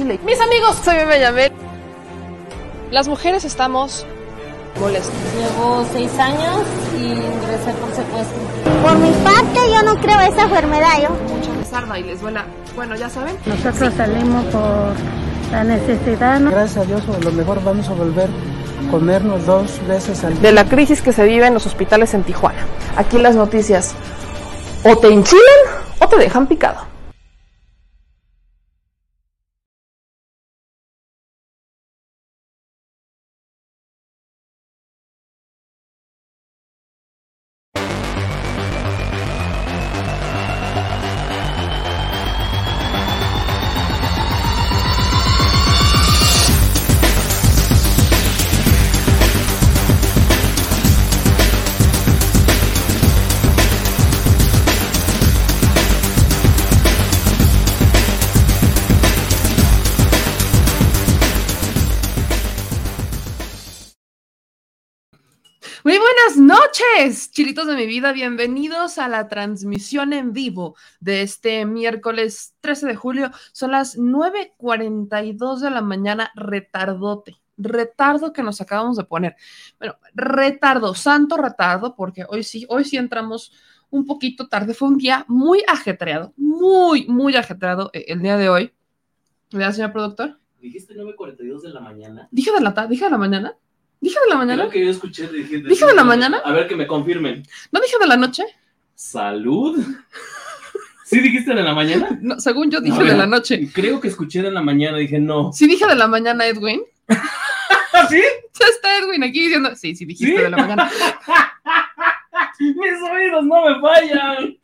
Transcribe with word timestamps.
chile. 0.00 0.20
Mis 0.24 0.40
amigos, 0.40 0.76
soy 0.84 0.96
Bebe 0.96 1.20
Yamel. 1.20 1.52
Las 2.90 3.08
mujeres 3.08 3.44
estamos 3.44 4.06
molestas. 4.80 5.12
Llevo 5.36 5.84
seis 5.92 6.10
años 6.18 6.62
y 6.96 7.04
ingresé 7.04 7.72
por 7.80 7.94
secuestro. 7.94 8.38
Por 8.82 8.98
mi 8.98 9.10
parte, 9.22 9.60
yo 9.70 9.82
no 9.82 10.00
creo 10.00 10.20
esa 10.20 10.42
enfermedad. 10.42 11.02
Yo. 11.02 11.08
Les 11.58 11.72
arda 11.72 11.98
y 11.98 12.04
les 12.04 12.20
duela. 12.20 12.44
Bueno, 12.74 12.96
ya 12.96 13.10
saben. 13.10 13.36
Nosotros 13.46 13.94
salimos 13.94 14.44
por 14.46 14.94
la 15.52 15.64
necesidad. 15.64 16.40
¿no? 16.40 16.50
Gracias 16.50 16.78
a 16.78 16.86
Dios, 16.86 17.02
a 17.08 17.22
lo 17.22 17.32
mejor 17.32 17.62
vamos 17.62 17.88
a 17.88 17.92
volver 17.92 18.28
a 18.28 18.90
comernos 18.90 19.44
dos 19.46 19.86
veces 19.86 20.24
al 20.24 20.32
día. 20.34 20.42
De 20.42 20.52
la 20.52 20.64
crisis 20.64 21.02
que 21.02 21.12
se 21.12 21.24
vive 21.24 21.46
en 21.46 21.54
los 21.54 21.66
hospitales 21.66 22.14
en 22.14 22.22
Tijuana. 22.22 22.66
Aquí 22.96 23.18
las 23.18 23.36
noticias 23.36 23.94
o 24.82 24.96
te 24.96 25.08
enchilan 25.08 25.44
o 25.98 26.08
te 26.08 26.16
dejan 26.16 26.46
picado. 26.46 26.89
Chilitos 67.08 67.66
de 67.66 67.76
mi 67.76 67.86
vida. 67.86 68.12
Bienvenidos 68.12 68.98
a 68.98 69.08
la 69.08 69.26
transmisión 69.26 70.12
en 70.12 70.34
vivo 70.34 70.76
de 71.00 71.22
este 71.22 71.64
miércoles 71.64 72.54
13 72.60 72.88
de 72.88 72.94
julio. 72.94 73.30
Son 73.52 73.70
las 73.70 73.96
9:42 73.96 75.60
de 75.60 75.70
la 75.70 75.80
mañana, 75.80 76.30
retardote. 76.34 77.36
Retardo 77.56 78.34
que 78.34 78.42
nos 78.42 78.60
acabamos 78.60 78.98
de 78.98 79.04
poner. 79.04 79.34
Bueno, 79.78 79.96
retardo, 80.14 80.94
santo 80.94 81.38
retardo, 81.38 81.94
porque 81.96 82.26
hoy 82.28 82.42
sí, 82.42 82.66
hoy 82.68 82.84
sí 82.84 82.98
entramos 82.98 83.52
un 83.88 84.04
poquito 84.04 84.48
tarde. 84.48 84.74
Fue 84.74 84.88
un 84.88 84.98
día 84.98 85.24
muy 85.26 85.62
ajetreado, 85.66 86.34
muy, 86.36 87.06
muy 87.06 87.34
ajetreado 87.34 87.90
eh, 87.94 88.04
el 88.08 88.20
día 88.20 88.36
de 88.36 88.50
hoy. 88.50 88.72
¿Verdad, 89.52 89.72
señor 89.72 89.92
productor? 89.92 90.38
¿Dijiste 90.60 90.94
9.42 90.94 91.62
de 91.62 91.70
la 91.70 91.80
mañana? 91.80 92.28
¿Dije 92.30 92.52
de 92.52 92.60
la, 92.60 92.74
ta- 92.74 92.86
dije 92.86 93.04
de 93.06 93.10
la 93.10 93.18
mañana? 93.18 93.56
¿Dije 94.00 94.18
de 94.24 94.28
la 94.30 94.36
mañana? 94.36 94.62
Creo 94.62 94.70
que 94.70 94.84
yo 94.84 94.90
escuché. 94.90 95.28
Dije, 95.28 95.58
¿Dije 95.58 95.86
de 95.86 95.94
la 95.94 96.04
mañana? 96.04 96.40
A 96.44 96.52
ver 96.52 96.66
que 96.66 96.76
me 96.76 96.86
confirmen. 96.86 97.42
¿No 97.70 97.80
dije 97.80 97.96
de 98.00 98.06
la 98.06 98.16
noche? 98.16 98.44
¿Salud? 98.94 99.78
¿Sí 101.04 101.20
dijiste 101.20 101.54
de 101.54 101.62
la 101.62 101.74
mañana? 101.74 102.08
No, 102.22 102.40
según 102.40 102.70
yo 102.70 102.80
dije 102.80 102.98
ver. 102.98 103.12
de 103.12 103.16
la 103.18 103.26
noche. 103.26 103.68
Creo 103.72 104.00
que 104.00 104.08
escuché 104.08 104.42
de 104.42 104.50
la 104.50 104.62
mañana. 104.62 104.96
Dije, 104.98 105.18
no. 105.18 105.52
Sí 105.52 105.66
dije 105.66 105.86
de 105.86 105.96
la 105.96 106.06
mañana, 106.06 106.46
Edwin. 106.46 106.82
¿Ah, 107.08 108.06
sí? 108.08 108.22
Ya 108.58 108.66
está 108.66 108.96
Edwin 108.98 109.22
aquí 109.24 109.40
diciendo, 109.40 109.74
sí, 109.76 109.94
sí 109.94 110.04
dijiste 110.04 110.36
¿Sí? 110.36 110.42
de 110.42 110.50
la 110.50 110.56
mañana. 110.56 110.90
Mis 112.60 113.10
oídos 113.10 113.44
no 113.44 113.64
me 113.64 113.80
fallan. 113.80 114.56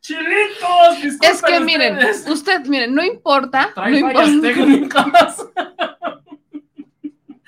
Chilitos, 0.00 1.20
Es 1.22 1.40
que 1.42 1.60
miren, 1.60 1.94
ustedes. 1.96 2.28
usted, 2.28 2.66
miren, 2.66 2.94
no 2.94 3.02
importa, 3.02 3.68
no 3.68 3.72
Trae 3.74 4.00
fallas 4.02 4.28
importa, 4.28 4.54
técnicas. 4.54 5.46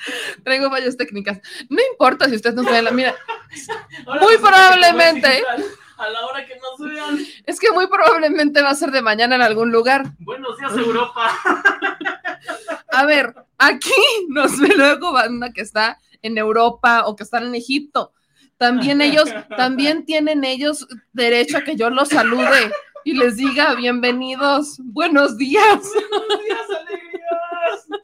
traigo 0.45 0.71
fallas 0.71 0.97
técnicas. 0.97 1.41
No 1.69 1.79
importa 1.93 2.29
si 2.29 2.37
usted 2.37 2.55
no 2.55 2.63
trae 2.65 2.83
la, 2.83 2.91
mira, 2.91 3.15
Ahora 4.07 4.21
Muy 4.23 4.37
probablemente. 4.39 5.29
digital, 5.29 5.65
A 5.99 6.11
la 6.11 6.27
hora 6.27 6.47
que 6.47 6.57
nos 6.57 6.79
vean. 6.79 7.19
es 7.45 7.59
que 7.61 7.71
muy 7.73 7.87
probablemente 7.87 8.63
va 8.63 8.71
a 8.71 8.75
ser 8.75 8.91
de 8.91 9.03
mañana 9.03 9.37
en 9.37 9.43
algún 9.43 9.71
lugar. 9.73 10.05
Buenos 10.19 10.59
días, 10.59 10.77
Europa. 10.77 11.31
A 12.91 13.05
ver, 13.05 13.35
aquí 13.59 13.93
nos 14.29 14.59
ve 14.59 14.69
luego 14.77 15.13
banda 15.13 15.53
que 15.53 15.61
está 15.61 15.99
en 16.23 16.39
Europa 16.39 17.05
o 17.07 17.17
que 17.17 17.23
están 17.25 17.45
en 17.45 17.55
Egipto. 17.55 18.13
También 18.59 19.03
ellos, 19.03 19.29
también 19.57 20.07
tienen 20.07 20.43
ellos 20.45 20.87
derecho 21.13 21.59
a 21.59 21.61
que 21.63 21.77
yo 21.77 21.91
los 21.91 22.09
salude 22.09 22.73
y 23.05 23.13
les 23.15 23.37
diga 23.37 23.75
bienvenidos, 23.75 24.79
buenos 24.83 25.37
días. 25.37 25.81
Buenos 26.11 26.45
días, 26.45 26.67
alegrías. 26.71 28.03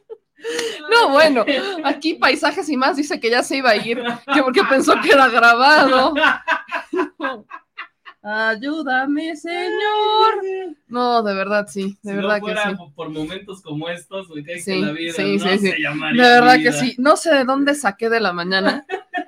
No, 0.91 1.09
bueno, 1.09 1.45
aquí 1.83 2.15
paisajes 2.15 2.67
y 2.69 2.77
más 2.77 2.97
dice 2.97 3.19
que 3.19 3.29
ya 3.29 3.43
se 3.43 3.57
iba 3.57 3.69
a 3.71 3.75
ir, 3.77 4.03
que 4.33 4.43
porque 4.43 4.61
pensó 4.69 4.93
que 5.01 5.11
era 5.11 5.27
grabado. 5.29 6.13
No. 7.19 7.45
Ayúdame, 8.25 9.35
Señor. 9.35 10.41
No, 10.87 11.23
de 11.23 11.33
verdad 11.35 11.67
sí, 11.69 11.97
de 12.03 12.11
si 12.11 12.15
verdad 12.15 12.39
no 12.39 12.45
que 12.47 12.53
sí. 12.55 12.75
por- 12.77 12.93
por 12.93 13.09
momentos 13.09 13.61
como 13.61 13.89
estos, 13.89 14.29
me 14.29 14.43
cae 14.45 14.59
Sí, 14.59 14.71
que 14.79 14.79
la 14.85 14.91
vida 14.93 15.13
sí, 15.13 15.37
no 15.37 15.49
sí, 15.49 15.57
se 15.59 15.75
De 15.75 16.29
verdad 16.29 16.55
que 16.57 16.71
sí. 16.71 16.95
No 16.99 17.17
sé 17.17 17.33
de 17.33 17.43
dónde 17.43 17.75
saqué 17.75 18.09
de 18.09 18.21
la 18.21 18.31
mañana. 18.31 18.85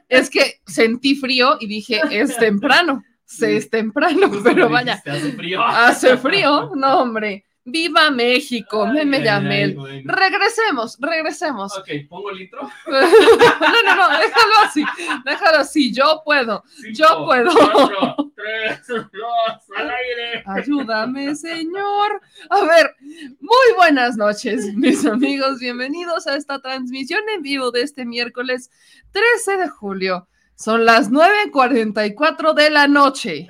Es 0.08 0.30
que 0.30 0.62
sentí 0.66 1.16
frío 1.16 1.58
y 1.60 1.68
dije, 1.68 2.02
es 2.12 2.38
temprano. 2.38 3.04
Se 3.26 3.58
es 3.58 3.70
temprano, 3.70 4.28
Justo 4.30 4.44
pero 4.44 4.70
vaya, 4.70 4.94
dijiste, 5.04 5.12
hace 5.12 5.32
frío. 5.34 5.62
hace 5.64 6.18
frío. 6.18 6.72
No, 6.76 7.00
hombre. 7.00 7.45
Viva 7.68 8.12
México, 8.12 8.86
Ay, 8.86 8.94
meme 8.94 9.18
ay, 9.18 9.24
Yamel. 9.24 9.70
ay, 9.72 9.74
bueno. 9.74 10.14
Regresemos, 10.14 10.98
regresemos. 11.00 11.76
Ok, 11.76 11.88
pongo 12.08 12.30
el 12.30 12.42
intro. 12.44 12.62
No, 12.88 13.84
no, 13.84 13.96
no, 13.96 14.20
déjalo 14.20 14.54
así, 14.64 14.84
déjalo 15.26 15.58
así, 15.58 15.92
yo 15.92 16.22
puedo. 16.24 16.64
Yo 16.94 17.26
puedo. 17.26 17.52
cuatro, 17.52 18.32
tres, 18.36 18.88
dos, 18.88 19.78
al 19.78 19.90
aire. 19.90 20.44
Ayúdame, 20.46 21.36
Señor. 21.36 22.22
A 22.52 22.62
ver, 22.66 22.96
muy 23.02 23.74
buenas 23.76 24.16
noches, 24.16 24.74
mis 24.76 25.04
amigos. 25.06 25.60
Bienvenidos 25.60 26.28
a 26.28 26.36
esta 26.36 26.60
transmisión 26.60 27.22
en 27.34 27.42
vivo 27.42 27.72
de 27.72 27.82
este 27.82 28.06
miércoles 28.06 28.70
13 29.12 29.58
de 29.58 29.70
julio. 29.70 30.28
Son 30.54 30.86
las 30.86 31.10
9:44 31.10 32.54
de 32.54 32.70
la 32.70 32.88
noche. 32.88 33.48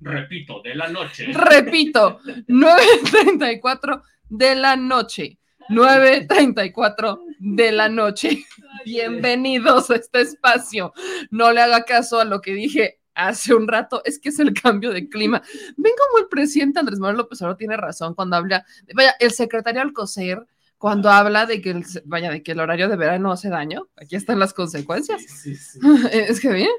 Repito, 0.00 0.60
de 0.62 0.74
la 0.74 0.88
noche. 0.88 1.26
Repito, 1.32 2.20
9:34 2.48 4.02
de 4.28 4.54
la 4.54 4.76
noche. 4.76 5.38
9:34 5.68 7.20
de 7.38 7.72
la 7.72 7.88
noche. 7.88 8.44
Bienvenidos 8.84 9.90
a 9.90 9.96
este 9.96 10.22
espacio. 10.22 10.92
No 11.30 11.52
le 11.52 11.60
haga 11.60 11.84
caso 11.84 12.20
a 12.20 12.24
lo 12.24 12.40
que 12.40 12.54
dije 12.54 13.00
hace 13.18 13.52
un 13.52 13.66
rato, 13.66 14.00
es 14.04 14.20
que 14.20 14.28
es 14.28 14.38
el 14.38 14.54
cambio 14.54 14.92
de 14.92 15.08
clima. 15.08 15.42
Ven 15.76 15.92
como 15.98 16.18
el 16.22 16.28
presidente 16.28 16.78
Andrés 16.78 17.00
Manuel 17.00 17.18
López 17.18 17.42
Obrador 17.42 17.58
tiene 17.58 17.76
razón 17.76 18.14
cuando 18.14 18.36
habla, 18.36 18.64
vaya, 18.94 19.14
el 19.18 19.32
secretario 19.32 19.82
Alcocer, 19.82 20.46
cuando 20.78 21.10
habla 21.10 21.44
de 21.44 21.60
que 21.60 21.70
el, 21.70 21.84
vaya, 22.04 22.30
de 22.30 22.44
que 22.44 22.52
el 22.52 22.60
horario 22.60 22.88
de 22.88 22.96
verano 22.96 23.32
hace 23.32 23.48
daño, 23.48 23.88
aquí 23.96 24.14
están 24.14 24.38
las 24.38 24.54
consecuencias. 24.54 25.20
Sí, 25.22 25.56
sí, 25.56 25.56
sí. 25.56 25.80
Es 26.12 26.38
que 26.40 26.52
bien, 26.52 26.70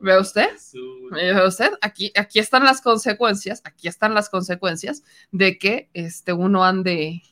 ¿ve 0.00 0.18
usted? 0.18 0.48
Azul. 0.54 1.10
¿Ve 1.12 1.46
usted? 1.46 1.70
Aquí, 1.80 2.12
aquí 2.16 2.38
están 2.38 2.64
las 2.64 2.80
consecuencias, 2.80 3.60
aquí 3.64 3.88
están 3.88 4.14
las 4.14 4.28
consecuencias 4.30 5.02
de 5.32 5.58
que 5.58 5.88
este, 5.94 6.32
uno 6.32 6.64
ande 6.64 7.22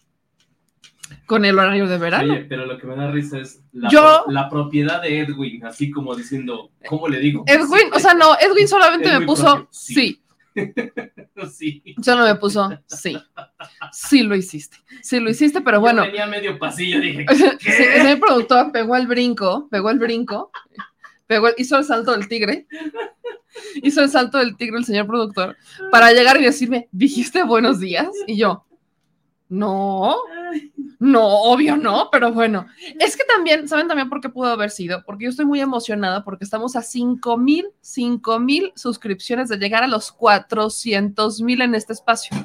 con 1.26 1.44
el 1.44 1.58
horario 1.58 1.86
de 1.86 1.98
verano. 1.98 2.32
Oye, 2.32 2.44
pero 2.44 2.66
lo 2.66 2.78
que 2.78 2.86
me 2.86 2.96
da 2.96 3.10
risa 3.10 3.38
es 3.38 3.60
la, 3.72 3.88
Yo- 3.88 4.22
pro- 4.24 4.32
la 4.32 4.48
propiedad 4.50 5.00
de 5.02 5.20
Edwin, 5.20 5.64
así 5.64 5.90
como 5.90 6.14
diciendo, 6.14 6.70
¿cómo 6.88 7.08
le 7.08 7.20
digo? 7.20 7.44
Edwin, 7.46 7.92
o 7.92 7.98
sea, 8.00 8.14
no, 8.14 8.36
Edwin 8.40 8.66
solamente 8.66 9.16
me 9.18 9.24
puso 9.24 9.44
propio, 9.44 9.68
sí. 9.70 9.94
sí. 9.94 10.22
sí. 11.52 11.94
Solo 12.02 12.24
me 12.24 12.34
puso 12.36 12.70
sí. 12.86 13.16
Sí 13.92 14.22
lo 14.22 14.34
hiciste. 14.34 14.78
Sí 15.02 15.20
lo 15.20 15.30
hiciste, 15.30 15.60
pero 15.60 15.80
bueno. 15.80 16.04
Yo 16.04 16.10
tenía 16.10 16.26
medio 16.26 16.58
pasillo, 16.58 16.98
dije, 17.00 17.26
el 18.10 18.18
productor 18.18 18.72
pegó 18.72 18.96
el 18.96 19.06
brinco, 19.06 19.68
pegó 19.70 19.90
el 19.90 19.98
brinco, 19.98 20.50
pegó 21.26 21.48
hizo 21.56 21.78
el 21.78 21.84
salto 21.84 22.12
del 22.12 22.28
tigre, 22.28 22.66
hizo 23.82 24.02
el 24.02 24.10
salto 24.10 24.38
del 24.38 24.56
tigre 24.56 24.78
el 24.78 24.84
señor 24.84 25.06
productor 25.06 25.56
para 25.90 26.12
llegar 26.12 26.40
y 26.40 26.44
decirme, 26.44 26.88
¿dijiste 26.92 27.42
buenos 27.42 27.80
días? 27.80 28.08
Y 28.26 28.36
yo, 28.36 28.66
no, 29.48 30.16
no, 30.98 31.26
obvio 31.42 31.76
no, 31.76 32.08
pero 32.10 32.32
bueno. 32.32 32.66
Es 32.98 33.16
que 33.16 33.24
también, 33.24 33.68
¿saben 33.68 33.86
también 33.86 34.08
por 34.08 34.20
qué 34.20 34.28
pudo 34.28 34.48
haber 34.48 34.70
sido? 34.70 35.04
Porque 35.04 35.24
yo 35.24 35.30
estoy 35.30 35.44
muy 35.44 35.60
emocionada 35.60 36.24
porque 36.24 36.44
estamos 36.44 36.74
a 36.74 36.82
5 36.82 37.36
mil, 37.36 37.66
5 37.80 38.40
mil 38.40 38.72
suscripciones 38.74 39.48
de 39.48 39.58
llegar 39.58 39.84
a 39.84 39.88
los 39.88 40.10
400 40.12 41.42
mil 41.42 41.60
en 41.60 41.74
este 41.74 41.92
espacio. 41.92 42.36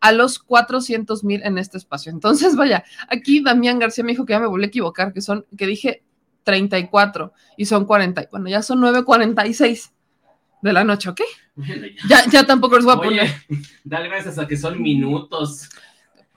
A 0.00 0.12
los 0.12 0.38
400 0.38 1.24
mil 1.24 1.42
en 1.42 1.58
este 1.58 1.76
espacio. 1.76 2.10
Entonces, 2.10 2.56
vaya, 2.56 2.84
aquí 3.08 3.42
Damián 3.42 3.78
García 3.78 4.02
me 4.02 4.12
dijo 4.12 4.24
que 4.24 4.32
ya 4.32 4.40
me 4.40 4.46
volví 4.46 4.64
a 4.64 4.68
equivocar, 4.68 5.12
que 5.12 5.20
son, 5.20 5.44
que 5.58 5.66
dije 5.66 6.04
34 6.44 7.32
y 7.56 7.66
son 7.66 7.84
40. 7.84 8.28
Bueno, 8.30 8.48
ya 8.48 8.62
son 8.62 8.80
9.46 8.80 9.90
de 10.62 10.72
la 10.72 10.84
noche, 10.84 11.10
¿ok? 11.10 11.20
ya. 12.08 12.24
Ya, 12.30 12.46
tampoco 12.46 12.76
les 12.76 12.84
voy 12.84 12.94
a 12.94 12.96
poner. 12.96 13.22
Oye, 13.48 13.62
da 13.84 14.00
gracias 14.00 14.38
a 14.38 14.46
que 14.46 14.56
son 14.56 14.80
minutos. 14.80 15.68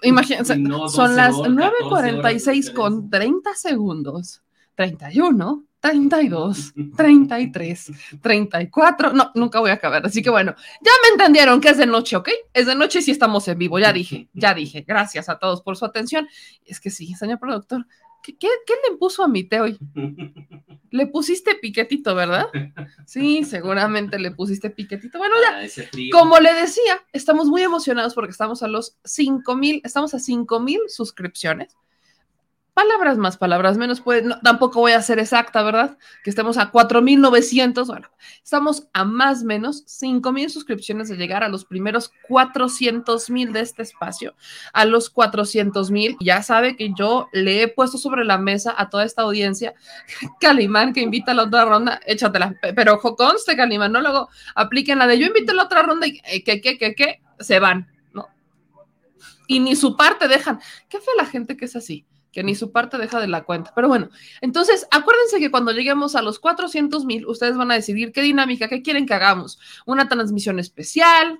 Imagínense, 0.01 0.57
No, 0.57 0.79
12 0.79 0.95
son 0.95 1.15
las 1.15 1.35
horas, 1.35 1.51
9.46 1.51 2.43
14 2.45 2.73
con 2.73 3.09
30 3.09 3.55
segundos. 3.55 4.43
31, 4.75 5.65
32, 5.79 6.73
33, 6.95 7.91
34. 8.21 9.13
No, 9.13 9.31
nunca 9.35 9.59
voy 9.59 9.69
a 9.69 9.73
acabar. 9.73 10.05
Así 10.05 10.21
que 10.21 10.29
bueno, 10.29 10.55
ya 10.81 10.91
me 11.03 11.09
entendieron 11.09 11.61
que 11.61 11.69
es 11.69 11.77
de 11.77 11.85
noche, 11.85 12.15
¿ok? 12.15 12.29
Es 12.53 12.65
de 12.65 12.75
noche 12.75 12.99
y 12.99 13.01
sí 13.03 13.11
estamos 13.11 13.47
en 13.47 13.57
vivo. 13.57 13.77
Ya 13.79 13.93
dije, 13.93 14.29
ya 14.33 14.53
dije. 14.53 14.83
Gracias 14.87 15.29
a 15.29 15.37
todos 15.37 15.61
por 15.61 15.77
su 15.77 15.85
atención. 15.85 16.27
Es 16.65 16.79
que 16.79 16.89
sí, 16.89 17.13
señor 17.13 17.39
productor, 17.39 17.85
¿qué, 18.23 18.35
qué, 18.37 18.47
qué 18.65 18.73
le 18.89 18.97
puso 18.97 19.23
a 19.23 19.27
mi 19.27 19.43
té 19.43 19.61
hoy? 19.61 19.77
Le 20.89 21.07
pusiste 21.07 21.55
piquetito, 21.55 22.13
¿verdad? 22.15 22.47
Sí, 23.05 23.43
seguramente 23.43 24.19
le 24.19 24.31
pusiste 24.31 24.69
piquetito. 24.69 25.17
Bueno, 25.17 25.35
ya. 25.41 25.59
Ah. 25.59 25.83
Como 26.11 26.39
le 26.39 26.53
decía, 26.53 27.03
estamos 27.11 27.47
muy 27.47 27.63
emocionados 27.63 28.13
porque 28.13 28.31
estamos 28.31 28.61
a 28.63 28.67
los 28.67 28.97
5 29.03 29.55
mil, 29.55 29.81
estamos 29.83 30.13
a 30.13 30.19
5 30.19 30.59
mil 30.59 30.79
suscripciones. 30.87 31.75
Palabras 32.73 33.19
más, 33.19 33.37
palabras 33.37 33.77
menos, 33.77 34.01
pues 34.01 34.23
tampoco 34.41 34.79
voy 34.79 34.93
a 34.93 35.01
ser 35.03 35.19
exacta, 35.19 35.61
¿verdad? 35.61 35.95
Que 36.23 36.31
estemos 36.31 36.57
a 36.57 36.71
4.900, 36.71 37.85
bueno, 37.85 38.09
estamos 38.43 38.87
a 38.93 39.05
más 39.05 39.43
o 39.43 39.45
menos 39.45 39.83
5.000 39.85 40.49
suscripciones 40.49 41.07
de 41.07 41.15
llegar 41.15 41.43
a 41.43 41.49
los 41.49 41.65
primeros 41.65 42.11
400.000 42.27 43.51
de 43.51 43.59
este 43.59 43.83
espacio, 43.83 44.33
a 44.73 44.85
los 44.85 45.13
400.000. 45.13 46.17
Ya 46.19 46.41
sabe 46.41 46.75
que 46.75 46.91
yo 46.97 47.27
le 47.31 47.61
he 47.61 47.67
puesto 47.67 47.99
sobre 47.99 48.25
la 48.25 48.39
mesa 48.39 48.73
a 48.75 48.89
toda 48.89 49.03
esta 49.05 49.21
audiencia, 49.21 49.75
Calimán, 50.39 50.93
que 50.93 51.01
invita 51.01 51.33
a 51.33 51.35
la 51.35 51.43
otra 51.43 51.65
ronda, 51.65 51.99
échatela, 52.07 52.55
Pe- 52.59 52.73
pero 52.73 52.99
conste, 52.99 53.55
Calimán, 53.55 53.91
no 53.91 54.01
luego 54.01 54.29
apliquen 54.55 54.97
la 54.97 55.05
de 55.05 55.19
yo 55.19 55.27
invito 55.27 55.51
a 55.51 55.55
la 55.55 55.63
otra 55.65 55.83
ronda 55.83 56.07
y 56.07 56.19
eh, 56.25 56.43
que, 56.43 56.59
que, 56.59 56.79
que, 56.79 56.95
que, 56.95 57.21
se 57.39 57.59
van, 57.59 57.91
¿no? 58.13 58.29
Y 59.47 59.59
ni 59.59 59.75
su 59.75 59.95
parte 59.95 60.27
dejan. 60.27 60.59
Qué 60.89 60.99
fea 60.99 61.13
la 61.17 61.27
gente 61.27 61.55
que 61.55 61.65
es 61.65 61.75
así 61.75 62.07
que 62.33 62.43
ni 62.43 62.55
su 62.55 62.71
parte 62.71 62.97
deja 62.97 63.21
de 63.21 63.27
la 63.27 63.43
cuenta. 63.43 63.71
Pero 63.73 63.87
bueno, 63.87 64.09
entonces 64.41 64.87
acuérdense 64.91 65.39
que 65.39 65.51
cuando 65.51 65.71
lleguemos 65.71 66.15
a 66.15 66.21
los 66.21 66.39
400 66.39 67.05
mil, 67.05 67.25
ustedes 67.27 67.55
van 67.55 67.71
a 67.71 67.75
decidir 67.75 68.11
qué 68.11 68.21
dinámica, 68.21 68.67
qué 68.67 68.81
quieren 68.81 69.05
que 69.05 69.13
hagamos. 69.13 69.59
Una 69.85 70.09
transmisión 70.09 70.59
especial, 70.59 71.39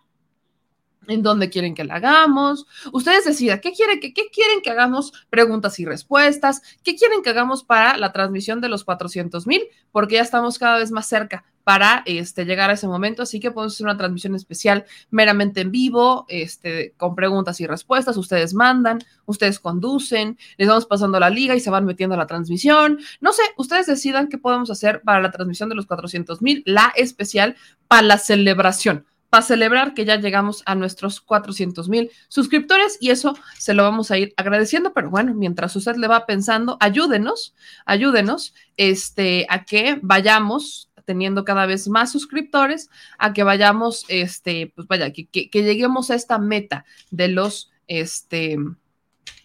en 1.07 1.24
dónde 1.24 1.50
quieren 1.50 1.75
que 1.75 1.84
la 1.84 1.95
hagamos. 1.95 2.66
Ustedes 2.94 3.25
decidan 3.25 3.60
qué, 3.60 3.74
quieren 3.74 4.00
que, 4.00 4.13
qué 4.13 4.30
quieren 4.31 4.62
que 4.62 4.69
hagamos, 4.69 5.12
preguntas 5.30 5.80
y 5.80 5.86
respuestas, 5.86 6.62
qué 6.84 6.96
quieren 6.96 7.24
que 7.24 7.31
hagamos 7.31 7.63
para 7.63 7.98
la 7.98 8.13
transmisión 8.13 8.62
de 8.62 8.69
los 8.69 8.84
400 8.84 9.48
mil, 9.48 9.63
porque 9.92 10.16
ya 10.16 10.22
estamos 10.22 10.60
cada 10.60 10.78
vez 10.78 10.92
más 10.92 11.07
cerca 11.07 11.44
para 11.63 12.04
este, 12.06 12.45
llegar 12.45 12.69
a 12.69 12.74
ese 12.74 12.88
momento, 12.88 13.24
así 13.24 13.39
que 13.39 13.51
podemos 13.51 13.74
hacer 13.74 13.86
una 13.86 13.98
transmisión 13.98 14.36
especial 14.36 14.86
meramente 15.10 15.62
en 15.62 15.71
vivo, 15.71 16.25
este, 16.27 16.94
con 16.98 17.15
preguntas 17.15 17.60
y 17.62 17.68
respuestas, 17.68 18.18
ustedes 18.18 18.54
mandan, 18.54 19.00
ustedes 19.25 19.60
conducen, 19.60 20.38
les 20.57 20.68
vamos 20.68 20.86
pasando 20.86 21.19
la 21.19 21.30
liga 21.30 21.56
y 21.56 21.60
se 21.60 21.69
van 21.69 21.86
metiendo 21.86 22.15
a 22.15 22.18
la 22.18 22.27
transmisión, 22.27 23.00
no 23.21 23.33
sé, 23.33 23.44
ustedes 23.57 23.86
decidan 23.86 24.27
qué 24.27 24.38
podemos 24.38 24.69
hacer 24.69 25.01
para 25.01 25.21
la 25.21 25.31
transmisión 25.31 25.69
de 25.69 25.75
los 25.75 25.86
400 25.86 26.42
mil, 26.42 26.63
la 26.65 26.92
especial 26.95 27.56
para 27.88 28.01
la 28.01 28.18
celebración, 28.18 29.06
para 29.30 29.44
celebrar 29.44 29.94
que 29.94 30.06
ya 30.06 30.18
llegamos 30.18 30.62
a 30.65 30.75
nuestros 30.75 31.19
400 31.19 31.89
mil 31.89 32.12
suscriptores 32.27 32.98
y 33.00 33.10
eso 33.10 33.36
se 33.57 33.74
lo 33.74 33.83
vamos 33.83 34.12
a 34.12 34.18
ir 34.18 34.33
agradeciendo, 34.38 34.94
pero 34.94 35.10
bueno, 35.10 35.33
mientras 35.33 35.75
usted 35.75 35.95
le 35.95 36.07
va 36.07 36.25
pensando, 36.25 36.77
ayúdenos, 36.80 37.56
ayúdenos 37.86 38.54
este, 38.77 39.48
a 39.50 39.63
que 39.63 39.98
vayamos 40.01 40.89
teniendo 41.06 41.46
cada 41.46 41.66
vez 41.66 41.88
más 41.88 42.12
suscriptores, 42.12 42.90
a 43.18 43.34
que 43.34 43.44
vayamos, 43.44 44.06
este, 44.08 44.72
pues 44.76 44.88
vaya, 44.88 45.12
que, 45.12 45.28
que, 45.28 45.64
lleguemos 45.64 46.12
a 46.12 46.16
esta 46.16 46.38
meta 46.38 46.86
de 47.12 47.28
los, 47.28 47.72
este, 47.88 48.58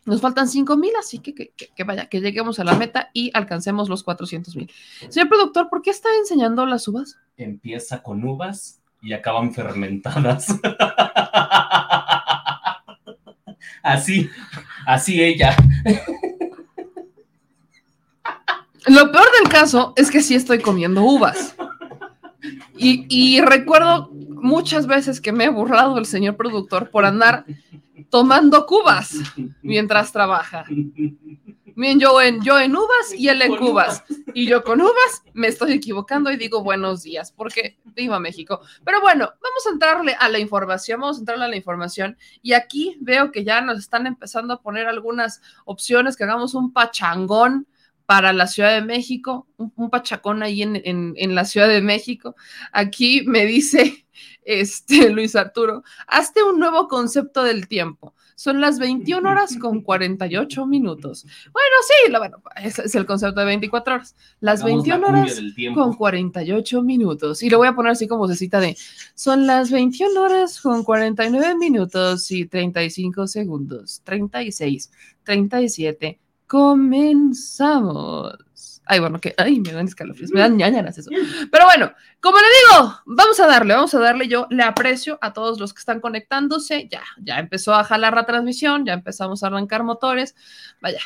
nos 0.04 0.20
faltan 0.20 0.48
5 0.48 0.76
mil, 0.76 0.92
así 0.98 1.18
que, 1.18 1.34
que, 1.34 1.52
que, 1.52 1.84
vaya, 1.84 2.08
que 2.08 2.20
lleguemos 2.20 2.58
a 2.58 2.64
la 2.64 2.74
meta 2.74 3.10
y 3.12 3.30
alcancemos 3.34 3.88
los 3.88 4.02
400 4.02 4.56
mil. 4.56 4.70
Señor 5.08 5.28
productor, 5.28 5.68
¿por 5.68 5.82
qué 5.82 5.90
está 5.90 6.08
enseñando 6.18 6.64
las 6.66 6.88
uvas? 6.88 7.18
Empieza 7.36 8.02
con 8.02 8.24
uvas 8.24 8.80
y 9.02 9.12
acaban 9.12 9.52
fermentadas. 9.52 10.48
así, 13.82 14.28
así 14.86 15.22
ella. 15.22 15.56
Lo 18.88 19.12
peor 19.12 19.26
del 19.40 19.50
caso 19.50 19.92
es 19.96 20.10
que 20.10 20.22
sí 20.22 20.34
estoy 20.34 20.60
comiendo 20.60 21.02
uvas. 21.02 21.54
Y, 22.76 23.06
y, 23.08 23.40
recuerdo 23.40 24.10
muchas 24.12 24.86
veces 24.86 25.20
que 25.20 25.32
me 25.32 25.44
he 25.44 25.48
burlado 25.48 25.98
el 25.98 26.06
señor 26.06 26.36
productor 26.36 26.90
por 26.90 27.04
andar 27.04 27.44
tomando 28.10 28.66
cubas 28.66 29.16
mientras 29.62 30.12
trabaja. 30.12 30.64
Bien, 31.78 32.00
yo 32.00 32.20
en, 32.20 32.42
yo 32.42 32.58
en 32.58 32.74
uvas 32.74 33.14
y 33.16 33.28
él 33.28 33.40
en 33.40 33.56
cubas. 33.56 34.02
Y 34.34 34.48
yo 34.48 34.64
con 34.64 34.80
uvas 34.80 35.22
me 35.32 35.46
estoy 35.46 35.74
equivocando 35.74 36.28
y 36.32 36.36
digo 36.36 36.60
buenos 36.64 37.04
días, 37.04 37.30
porque 37.30 37.78
viva 37.94 38.18
México. 38.18 38.60
Pero 38.84 39.00
bueno, 39.00 39.32
vamos 39.40 39.64
a 39.64 39.70
entrarle 39.70 40.16
a 40.18 40.28
la 40.28 40.40
información, 40.40 41.00
vamos 41.00 41.18
a 41.18 41.20
entrarle 41.20 41.44
a 41.44 41.48
la 41.48 41.56
información. 41.56 42.18
Y 42.42 42.54
aquí 42.54 42.96
veo 43.00 43.30
que 43.30 43.44
ya 43.44 43.60
nos 43.60 43.78
están 43.78 44.08
empezando 44.08 44.54
a 44.54 44.60
poner 44.60 44.88
algunas 44.88 45.40
opciones, 45.66 46.16
que 46.16 46.24
hagamos 46.24 46.54
un 46.54 46.72
pachangón 46.72 47.67
para 48.08 48.32
la 48.32 48.46
Ciudad 48.46 48.72
de 48.72 48.80
México, 48.80 49.46
un, 49.58 49.70
un 49.76 49.90
pachacón 49.90 50.42
ahí 50.42 50.62
en, 50.62 50.76
en, 50.82 51.12
en, 51.16 51.34
la 51.34 51.44
Ciudad 51.44 51.68
de 51.68 51.82
México. 51.82 52.36
Aquí 52.72 53.22
me 53.26 53.44
dice 53.44 54.06
este, 54.46 55.10
Luis 55.10 55.36
Arturo, 55.36 55.82
hazte 56.06 56.42
un 56.42 56.58
nuevo 56.58 56.88
concepto 56.88 57.44
del 57.44 57.68
tiempo. 57.68 58.14
Son 58.34 58.62
las 58.62 58.78
21 58.78 59.28
horas 59.28 59.58
con 59.58 59.82
48 59.82 60.64
minutos. 60.64 61.26
Bueno, 61.52 61.76
sí, 61.86 62.10
lo, 62.10 62.18
bueno, 62.18 62.42
es 62.62 62.94
el 62.94 63.04
concepto 63.04 63.40
de 63.40 63.46
24 63.46 63.96
horas. 63.96 64.16
Las 64.40 64.62
Hagamos 64.62 64.86
21 64.86 65.00
la 65.00 65.06
cumbia 65.06 65.70
horas 65.70 65.74
con 65.74 65.94
48 65.94 66.82
minutos. 66.82 67.42
Y 67.42 67.50
lo 67.50 67.58
voy 67.58 67.68
a 67.68 67.74
poner 67.74 67.92
así 67.92 68.08
como 68.08 68.20
vocecita 68.20 68.58
de, 68.58 68.74
son 69.14 69.46
las 69.46 69.70
21 69.70 70.18
horas 70.18 70.62
con 70.62 70.82
49 70.82 71.56
minutos 71.56 72.30
y 72.30 72.46
35 72.46 73.26
segundos. 73.26 74.00
36, 74.04 74.92
37, 75.24 76.18
comenzamos. 76.48 78.36
Ay, 78.90 79.00
bueno, 79.00 79.20
que, 79.20 79.34
ay, 79.36 79.60
me 79.60 79.70
dan 79.70 79.86
escalofríos, 79.86 80.32
me 80.32 80.40
dan 80.40 80.56
ñañaras 80.56 80.96
eso. 80.96 81.10
Pero 81.52 81.66
bueno, 81.66 81.92
como 82.20 82.38
le 82.38 82.46
digo, 82.46 82.94
vamos 83.04 83.38
a 83.38 83.46
darle, 83.46 83.74
vamos 83.74 83.94
a 83.94 83.98
darle. 83.98 84.28
Yo 84.28 84.46
le 84.48 84.62
aprecio 84.62 85.18
a 85.20 85.34
todos 85.34 85.60
los 85.60 85.74
que 85.74 85.80
están 85.80 86.00
conectándose. 86.00 86.88
Ya, 86.90 87.02
ya 87.18 87.38
empezó 87.38 87.74
a 87.74 87.84
jalar 87.84 88.14
la 88.14 88.24
transmisión, 88.24 88.86
ya 88.86 88.94
empezamos 88.94 89.42
a 89.42 89.48
arrancar 89.48 89.84
motores. 89.84 90.34
Vaya, 90.80 91.00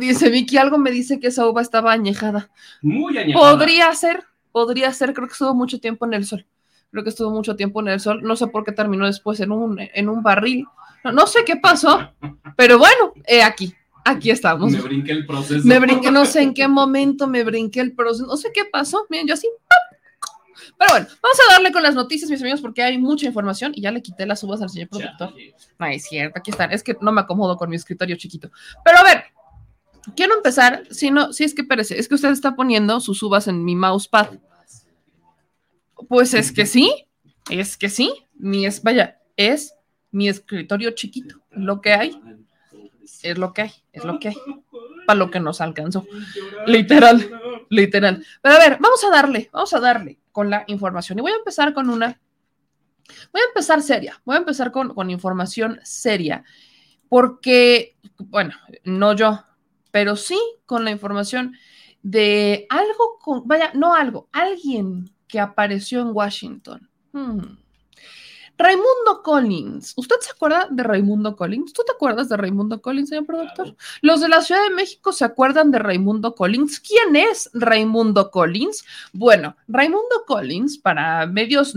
dice 0.00 0.30
Vicky, 0.30 0.56
algo 0.56 0.78
me 0.78 0.90
dice 0.90 1.20
que 1.20 1.26
esa 1.26 1.46
uva 1.46 1.60
estaba 1.60 1.92
añejada. 1.92 2.50
Muy 2.80 3.18
añejada. 3.18 3.50
Podría 3.50 3.94
ser, 3.94 4.24
podría 4.50 4.90
ser, 4.94 5.12
creo 5.12 5.28
que 5.28 5.32
estuvo 5.32 5.54
mucho 5.54 5.80
tiempo 5.80 6.06
en 6.06 6.14
el 6.14 6.24
sol. 6.24 6.46
Creo 6.90 7.04
que 7.04 7.10
estuvo 7.10 7.30
mucho 7.30 7.56
tiempo 7.56 7.82
en 7.82 7.88
el 7.88 8.00
sol. 8.00 8.22
No 8.22 8.36
sé 8.36 8.46
por 8.46 8.64
qué 8.64 8.72
terminó 8.72 9.04
después 9.04 9.38
en 9.40 9.52
un, 9.52 9.78
en 9.78 10.08
un 10.08 10.22
barril. 10.22 10.66
No, 11.04 11.12
no 11.12 11.26
sé 11.26 11.44
qué 11.44 11.56
pasó, 11.56 12.10
pero 12.56 12.78
bueno, 12.78 13.12
aquí. 13.44 13.74
Aquí 14.04 14.30
estamos. 14.30 14.72
Me 14.72 14.80
brinqué 14.80 15.12
el 15.12 15.26
proceso. 15.26 15.66
Me 15.66 15.78
brinqué, 15.78 16.10
no 16.10 16.24
sé 16.26 16.42
en 16.42 16.54
qué 16.54 16.66
momento 16.66 17.26
me 17.26 17.44
brinqué 17.44 17.80
el 17.80 17.94
proceso. 17.94 18.26
No 18.26 18.36
sé 18.36 18.50
qué 18.52 18.64
pasó. 18.64 19.06
Miren, 19.08 19.28
yo 19.28 19.34
así. 19.34 19.48
Pero 20.78 20.90
bueno, 20.90 21.06
vamos 21.22 21.38
a 21.48 21.52
darle 21.52 21.70
con 21.70 21.82
las 21.82 21.94
noticias, 21.94 22.30
mis 22.30 22.40
amigos, 22.40 22.60
porque 22.60 22.82
hay 22.82 22.98
mucha 22.98 23.26
información 23.26 23.72
y 23.74 23.82
ya 23.82 23.92
le 23.92 24.02
quité 24.02 24.26
las 24.26 24.42
uvas 24.42 24.62
al 24.62 24.70
señor 24.70 24.88
productor. 24.88 25.32
No 25.78 25.86
es 25.86 26.04
cierto, 26.04 26.38
aquí 26.38 26.50
están. 26.50 26.72
Es 26.72 26.82
que 26.82 26.96
no 27.00 27.12
me 27.12 27.20
acomodo 27.20 27.56
con 27.56 27.70
mi 27.70 27.76
escritorio 27.76 28.16
chiquito. 28.16 28.50
Pero 28.84 28.98
a 28.98 29.04
ver, 29.04 29.24
quiero 30.16 30.34
empezar. 30.34 30.82
Si 30.90 31.10
no, 31.10 31.32
si 31.32 31.44
es 31.44 31.54
que 31.54 31.62
parece, 31.62 31.98
es 31.98 32.08
que 32.08 32.14
usted 32.14 32.30
está 32.30 32.56
poniendo 32.56 33.00
sus 33.00 33.22
uvas 33.22 33.46
en 33.48 33.64
mi 33.64 33.76
mousepad. 33.76 34.30
Pues 36.08 36.34
es 36.34 36.50
que 36.50 36.66
sí, 36.66 37.06
es 37.48 37.76
que 37.76 37.88
sí. 37.88 38.12
Mi 38.34 38.66
es, 38.66 38.82
vaya, 38.82 39.20
es 39.36 39.74
mi 40.10 40.28
escritorio 40.28 40.90
chiquito. 40.92 41.36
Lo 41.50 41.80
que 41.80 41.92
hay 41.92 42.20
es 43.22 43.38
lo 43.38 43.52
que 43.52 43.62
hay, 43.62 43.72
es 43.92 44.04
lo 44.04 44.18
que 44.18 44.28
hay, 44.28 44.36
para 45.06 45.18
lo 45.18 45.30
que 45.30 45.40
nos 45.40 45.60
alcanzó. 45.60 46.06
Literal, 46.66 47.30
literal. 47.68 48.24
Pero 48.40 48.54
a 48.54 48.58
ver, 48.58 48.78
vamos 48.80 49.02
a 49.04 49.10
darle, 49.10 49.50
vamos 49.52 49.72
a 49.72 49.80
darle 49.80 50.18
con 50.32 50.50
la 50.50 50.64
información. 50.66 51.18
Y 51.18 51.22
voy 51.22 51.32
a 51.32 51.36
empezar 51.36 51.74
con 51.74 51.90
una, 51.90 52.20
voy 53.32 53.42
a 53.42 53.48
empezar 53.48 53.82
seria, 53.82 54.20
voy 54.24 54.36
a 54.36 54.40
empezar 54.40 54.72
con, 54.72 54.94
con 54.94 55.10
información 55.10 55.80
seria, 55.82 56.44
porque, 57.08 57.96
bueno, 58.18 58.54
no 58.84 59.14
yo, 59.14 59.44
pero 59.90 60.16
sí 60.16 60.40
con 60.66 60.84
la 60.84 60.90
información 60.90 61.54
de 62.02 62.66
algo, 62.70 63.18
con, 63.20 63.46
vaya, 63.46 63.70
no 63.74 63.94
algo, 63.94 64.28
alguien 64.32 65.10
que 65.28 65.40
apareció 65.40 66.00
en 66.00 66.10
Washington. 66.12 66.88
Hmm. 67.12 67.61
Raimundo 68.62 69.22
Collins. 69.24 69.92
¿Usted 69.96 70.16
se 70.20 70.30
acuerda 70.30 70.68
de 70.70 70.84
Raimundo 70.84 71.34
Collins? 71.34 71.72
¿Tú 71.72 71.82
te 71.84 71.90
acuerdas 71.92 72.28
de 72.28 72.36
Raimundo 72.36 72.80
Collins, 72.80 73.08
señor 73.08 73.26
productor? 73.26 73.74
Los 74.02 74.20
de 74.20 74.28
la 74.28 74.40
Ciudad 74.40 74.62
de 74.62 74.74
México 74.74 75.12
se 75.12 75.24
acuerdan 75.24 75.72
de 75.72 75.80
Raimundo 75.80 76.36
Collins. 76.36 76.78
¿Quién 76.78 77.16
es 77.16 77.50
Raimundo 77.52 78.30
Collins? 78.30 78.84
Bueno, 79.12 79.56
Raimundo 79.66 80.24
Collins, 80.26 80.78
para 80.78 81.26
medios, 81.26 81.74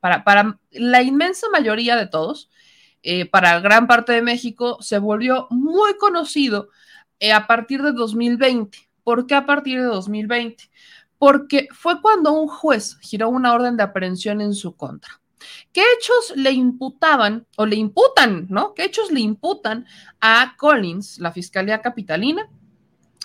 para, 0.00 0.24
para 0.24 0.58
la 0.70 1.02
inmensa 1.02 1.48
mayoría 1.50 1.96
de 1.96 2.06
todos, 2.06 2.48
eh, 3.02 3.26
para 3.26 3.60
gran 3.60 3.86
parte 3.86 4.12
de 4.12 4.22
México, 4.22 4.78
se 4.80 4.98
volvió 4.98 5.48
muy 5.50 5.98
conocido 5.98 6.70
eh, 7.20 7.32
a 7.32 7.46
partir 7.46 7.82
de 7.82 7.92
2020. 7.92 8.78
¿Por 9.04 9.26
qué 9.26 9.34
a 9.34 9.44
partir 9.44 9.80
de 9.80 9.86
2020? 9.86 10.70
Porque 11.18 11.68
fue 11.72 12.00
cuando 12.00 12.32
un 12.32 12.48
juez 12.48 12.96
giró 13.00 13.28
una 13.28 13.52
orden 13.52 13.76
de 13.76 13.82
aprehensión 13.82 14.40
en 14.40 14.54
su 14.54 14.76
contra. 14.76 15.21
¿Qué 15.72 15.82
hechos 15.96 16.36
le 16.36 16.52
imputaban 16.52 17.46
o 17.56 17.66
le 17.66 17.76
imputan, 17.76 18.46
no? 18.48 18.74
¿Qué 18.74 18.84
hechos 18.84 19.10
le 19.10 19.20
imputan 19.20 19.86
a 20.20 20.54
Collins, 20.56 21.18
la 21.18 21.32
Fiscalía 21.32 21.80
Capitalina? 21.80 22.48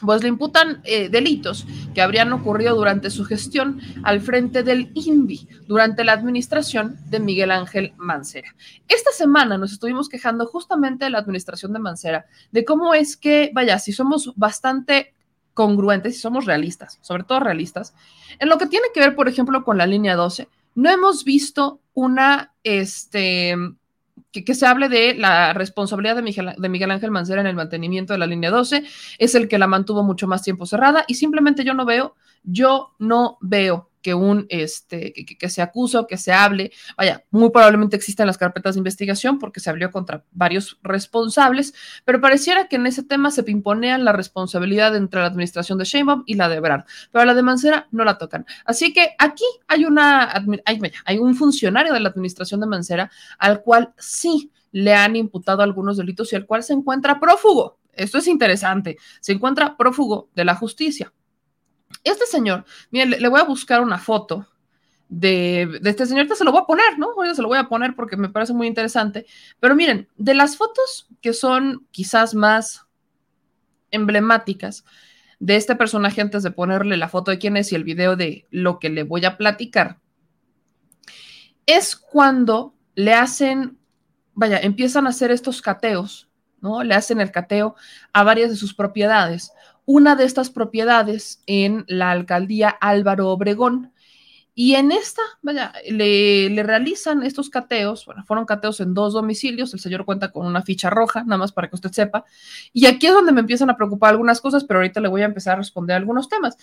Pues 0.01 0.21
le 0.21 0.29
imputan 0.29 0.81
eh, 0.83 1.09
delitos 1.09 1.65
que 1.95 2.01
habrían 2.01 2.31
ocurrido 2.31 2.75
durante 2.75 3.09
su 3.09 3.25
gestión 3.25 3.81
al 4.03 4.21
frente 4.21 4.61
del 4.61 4.91
INVI, 4.93 5.47
durante 5.67 6.03
la 6.03 6.13
administración 6.13 6.97
de 7.09 7.19
Miguel 7.19 7.49
Ángel 7.49 7.93
Mancera. 7.97 8.53
Esta 8.87 9.11
semana 9.11 9.57
nos 9.57 9.71
estuvimos 9.71 10.07
quejando 10.07 10.45
justamente 10.45 11.05
de 11.05 11.11
la 11.11 11.17
administración 11.17 11.73
de 11.73 11.79
Mancera, 11.79 12.27
de 12.51 12.63
cómo 12.63 12.93
es 12.93 13.17
que, 13.17 13.49
vaya, 13.55 13.79
si 13.79 13.91
somos 13.91 14.33
bastante 14.35 15.15
congruentes, 15.55 16.13
si 16.13 16.21
somos 16.21 16.45
realistas, 16.45 16.99
sobre 17.01 17.23
todo 17.23 17.39
realistas, 17.39 17.95
en 18.37 18.47
lo 18.47 18.59
que 18.59 18.67
tiene 18.67 18.85
que 18.93 18.99
ver, 18.99 19.15
por 19.15 19.27
ejemplo, 19.27 19.63
con 19.63 19.79
la 19.79 19.87
línea 19.87 20.15
12, 20.15 20.47
no 20.77 20.91
hemos 20.91 21.23
visto 21.23 21.81
una, 21.95 22.53
este, 22.63 23.55
que, 24.31 24.53
se 24.53 24.67
hable 24.67 24.89
de 24.89 25.15
la 25.15 25.51
responsabilidad 25.53 26.15
de 26.15 26.21
Miguel, 26.21 26.53
de 26.55 26.69
Miguel, 26.69 26.91
Ángel 26.91 27.09
Mancera 27.09 27.41
en 27.41 27.47
el 27.47 27.55
mantenimiento 27.55 28.13
de 28.13 28.19
la 28.19 28.27
línea 28.27 28.51
12, 28.51 28.83
es 29.17 29.33
el 29.33 29.47
que 29.47 29.57
la 29.57 29.65
mantuvo 29.65 30.03
mucho 30.03 30.27
más 30.27 30.43
tiempo 30.43 30.67
cerrada 30.67 31.03
y 31.07 31.15
simplemente 31.15 31.63
yo 31.63 31.73
no 31.73 31.83
veo, 31.83 32.13
yo 32.47 32.93
no 32.97 33.37
veo 33.41 33.89
que 34.01 34.13
un, 34.13 34.45
este, 34.47 35.13
que, 35.13 35.49
se 35.49 35.61
acuse 35.61 35.97
o 35.97 36.07
que 36.07 36.15
se 36.15 36.31
hable, 36.31 36.71
vaya, 36.95 37.25
muy 37.29 37.49
probablemente 37.49 37.97
existen 37.97 38.25
las 38.25 38.37
carpetas 38.37 38.75
de 38.75 38.79
investigación 38.79 39.37
porque 39.37 39.59
se 39.59 39.69
abrió 39.69 39.91
contra 39.91 40.23
varios 40.31 40.79
responsables, 40.81 41.73
pero 42.05 42.21
pareciera 42.21 42.69
que 42.69 42.77
en 42.77 42.87
ese 42.87 43.03
tema 43.03 43.31
se 43.31 43.43
imponían 43.47 44.05
la 44.05 44.13
responsabilidad 44.13 44.95
entre 44.95 45.19
la 45.19 45.27
administración 45.27 45.77
de 45.77 45.83
Sheinbaum 45.83 46.23
y 46.25 46.35
la 46.35 46.47
de 46.47 46.55
Ebrard, 46.55 46.85
pero 47.11 47.23
a 47.23 47.25
la 47.25 47.33
de 47.33 47.43
Mancera 47.43 47.89
no 47.91 48.05
la 48.05 48.17
tocan. 48.17 48.45
Así 48.63 48.93
que 48.93 49.09
aquí 49.19 49.43
hay 49.67 49.83
una, 49.83 50.31
hay, 50.63 50.79
hay 51.03 51.17
un 51.17 51.35
funcionario 51.35 51.91
de 51.91 51.99
la 51.99 52.07
administración 52.07 52.61
de 52.61 52.67
Mancera 52.67 53.11
al 53.39 53.61
cual 53.61 53.93
sí 53.97 54.53
le 54.71 54.93
han 54.93 55.17
imputado 55.17 55.63
algunos 55.63 55.97
delitos 55.97 56.31
y 56.31 56.37
al 56.37 56.45
cual 56.45 56.63
se 56.63 56.71
encuentra 56.71 57.19
prófugo. 57.19 57.79
Esto 57.91 58.19
es 58.19 58.27
interesante. 58.27 58.97
Se 59.19 59.33
encuentra 59.33 59.75
prófugo 59.75 60.29
de 60.33 60.45
la 60.45 60.55
justicia. 60.55 61.11
Este 62.07 62.25
señor, 62.25 62.65
miren, 62.91 63.11
le, 63.11 63.27
voy 63.27 63.39
a 63.39 63.45
buscar 63.45 63.81
una 63.81 63.97
foto 63.97 64.47
de, 65.09 65.79
este 65.83 66.05
señor, 66.05 66.27
se 66.35 66.43
lo 66.43 66.51
voy 66.51 66.61
a 66.61 66.65
poner, 66.65 66.97
¿no? 66.97 67.11
Ahorita 67.11 67.35
se 67.35 67.41
lo 67.41 67.47
voy 67.47 67.57
a 67.57 67.69
poner 67.69 67.95
porque 67.95 68.17
me 68.17 68.29
parece 68.29 68.53
muy 68.53 68.67
interesante. 68.67 69.25
Pero 69.59 69.75
miren, 69.75 70.07
de 70.17 70.33
las 70.33 70.57
fotos 70.57 71.07
que 71.21 71.33
son 71.33 71.85
quizás 71.91 72.33
más 72.33 72.85
emblemáticas 73.91 74.83
de 75.39 75.55
este 75.55 75.75
personaje 75.75 76.21
antes 76.21 76.43
de 76.43 76.51
ponerle 76.51 76.97
la 76.97 77.09
foto 77.09 77.31
de 77.31 77.37
quién 77.37 77.57
es 77.57 77.71
y 77.71 77.75
el 77.75 77.83
video 77.83 78.15
de 78.15 78.45
lo 78.49 78.79
que 78.79 78.89
le 78.89 79.03
voy 79.03 79.23
a 79.25 79.37
platicar, 79.37 79.99
es 81.65 81.95
cuando 81.95 82.73
le 82.95 83.13
hacen, 83.13 83.77
vaya, 84.33 84.59
empiezan 84.59 85.05
a 85.05 85.09
hacer 85.09 85.31
estos 85.31 85.61
cateos, 85.61 86.29
¿no? 86.61 86.83
Le 86.83 86.95
hacen 86.95 87.21
el 87.21 87.31
cateo 87.31 87.75
a 88.13 88.23
varias 88.23 88.49
de 88.49 88.55
sus 88.55 88.73
propiedades 88.73 89.51
una 89.87 90.17
de 90.17 90.25
estas 90.25 90.49
propiedades 90.49 91.41
en 91.47 91.85
la 91.87 92.11
alcaldía 92.11 92.67
Álvaro 92.69 93.29
Obregón. 93.29 93.93
Y 94.53 94.75
en 94.75 94.91
esta, 94.91 95.21
vaya, 95.41 95.71
le, 95.89 96.61
realizan 96.61 97.23
estos 97.23 97.49
cateos, 97.49 98.05
bueno, 98.05 98.25
fueron 98.25 98.45
cateos 98.45 98.81
en 98.81 98.93
dos 98.93 99.13
domicilios, 99.13 99.73
el 99.73 99.79
señor 99.79 100.03
cuenta 100.03 100.31
con 100.31 100.45
una 100.45 100.61
ficha 100.61 100.89
roja, 100.89 101.23
nada 101.23 101.37
más 101.37 101.53
para 101.53 101.69
que 101.69 101.75
usted 101.75 101.91
sepa. 101.91 102.25
Y 102.73 102.85
aquí 102.85 103.07
es 103.07 103.13
donde 103.13 103.31
me 103.31 103.39
empiezan 103.39 103.69
a 103.69 103.77
preocupar 103.77 104.09
algunas 104.09 104.41
cosas, 104.41 104.65
pero 104.65 104.79
ahorita 104.79 104.99
le 104.99 105.07
voy 105.07 105.21
a 105.21 105.25
empezar 105.25 105.53
a 105.53 105.57
responder 105.57 105.95
algunos 105.95 106.27
temas. 106.27 106.57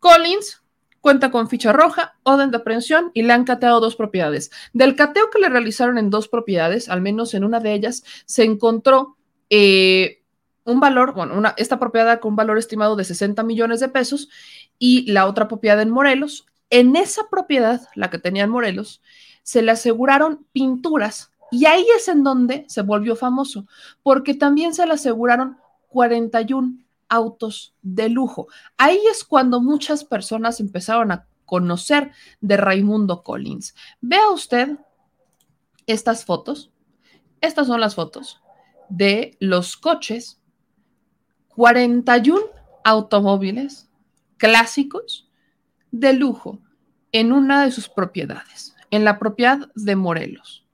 Collins 0.00 0.62
cuenta 1.00 1.30
con 1.30 1.48
ficha 1.48 1.72
roja, 1.72 2.16
orden 2.24 2.50
de 2.50 2.56
aprehensión 2.56 3.12
y 3.14 3.22
le 3.22 3.32
han 3.32 3.44
cateado 3.44 3.78
dos 3.78 3.94
propiedades. 3.94 4.50
Del 4.72 4.96
cateo 4.96 5.30
que 5.30 5.38
le 5.38 5.48
realizaron 5.48 5.98
en 5.98 6.10
dos 6.10 6.26
propiedades, 6.26 6.88
al 6.88 7.00
menos 7.00 7.32
en 7.34 7.44
una 7.44 7.60
de 7.60 7.74
ellas, 7.74 8.02
se 8.24 8.42
encontró 8.42 9.16
eh, 9.50 10.24
un 10.66 10.80
valor, 10.80 11.14
bueno, 11.14 11.36
una, 11.36 11.54
esta 11.56 11.78
propiedad 11.78 12.20
con 12.20 12.30
un 12.32 12.36
valor 12.36 12.58
estimado 12.58 12.96
de 12.96 13.04
60 13.04 13.42
millones 13.44 13.80
de 13.80 13.88
pesos 13.88 14.28
y 14.78 15.10
la 15.10 15.26
otra 15.26 15.48
propiedad 15.48 15.80
en 15.80 15.90
Morelos. 15.90 16.46
En 16.70 16.96
esa 16.96 17.28
propiedad, 17.30 17.82
la 17.94 18.10
que 18.10 18.18
tenía 18.18 18.44
en 18.44 18.50
Morelos, 18.50 19.00
se 19.42 19.62
le 19.62 19.70
aseguraron 19.70 20.44
pinturas 20.52 21.30
y 21.52 21.66
ahí 21.66 21.86
es 21.96 22.08
en 22.08 22.24
donde 22.24 22.64
se 22.68 22.82
volvió 22.82 23.14
famoso, 23.14 23.66
porque 24.02 24.34
también 24.34 24.74
se 24.74 24.84
le 24.86 24.94
aseguraron 24.94 25.58
41 25.88 26.78
autos 27.08 27.74
de 27.82 28.08
lujo. 28.08 28.48
Ahí 28.76 29.00
es 29.08 29.22
cuando 29.24 29.60
muchas 29.60 30.04
personas 30.04 30.58
empezaron 30.58 31.12
a 31.12 31.26
conocer 31.44 32.10
de 32.40 32.56
Raimundo 32.56 33.22
Collins. 33.22 33.76
Vea 34.00 34.30
usted 34.30 34.76
estas 35.86 36.24
fotos. 36.24 36.72
Estas 37.40 37.68
son 37.68 37.80
las 37.80 37.94
fotos 37.94 38.42
de 38.88 39.36
los 39.40 39.76
coches 39.76 40.40
41 41.56 42.40
automóviles 42.84 43.88
clásicos 44.36 45.28
de 45.90 46.12
lujo 46.12 46.58
en 47.12 47.32
una 47.32 47.64
de 47.64 47.72
sus 47.72 47.88
propiedades, 47.88 48.76
en 48.90 49.04
la 49.04 49.18
propiedad 49.18 49.70
de 49.74 49.96
Morelos. 49.96 50.66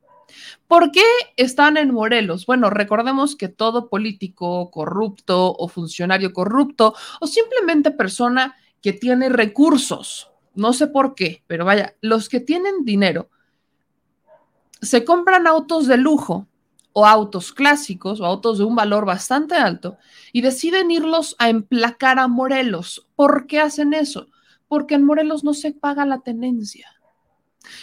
¿Por 0.66 0.90
qué 0.90 1.04
están 1.36 1.76
en 1.76 1.94
Morelos? 1.94 2.46
Bueno, 2.46 2.68
recordemos 2.68 3.36
que 3.36 3.48
todo 3.48 3.88
político 3.88 4.70
corrupto 4.70 5.54
o 5.56 5.68
funcionario 5.68 6.32
corrupto 6.32 6.94
o 7.20 7.26
simplemente 7.26 7.92
persona 7.92 8.56
que 8.80 8.92
tiene 8.92 9.28
recursos, 9.28 10.32
no 10.54 10.72
sé 10.72 10.88
por 10.88 11.14
qué, 11.14 11.44
pero 11.46 11.64
vaya, 11.64 11.94
los 12.00 12.28
que 12.28 12.40
tienen 12.40 12.84
dinero 12.84 13.30
se 14.80 15.04
compran 15.04 15.46
autos 15.46 15.86
de 15.86 15.96
lujo 15.96 16.48
o 16.92 17.06
autos 17.06 17.52
clásicos 17.52 18.20
o 18.20 18.26
autos 18.26 18.58
de 18.58 18.64
un 18.64 18.75
valor 18.75 19.04
bastante 19.04 19.54
alto 19.54 19.96
y 20.32 20.42
deciden 20.42 20.90
irlos 20.90 21.37
a 21.38 21.49
emplacar 21.49 22.18
a 22.18 22.28
Morelos. 22.28 23.06
¿Por 23.16 23.46
qué 23.46 23.61
hacen 23.61 23.94
eso? 23.94 24.28
Porque 24.68 24.94
en 24.94 25.04
Morelos 25.04 25.44
no 25.44 25.54
se 25.54 25.72
paga 25.72 26.06
la 26.06 26.20
tenencia. 26.20 26.88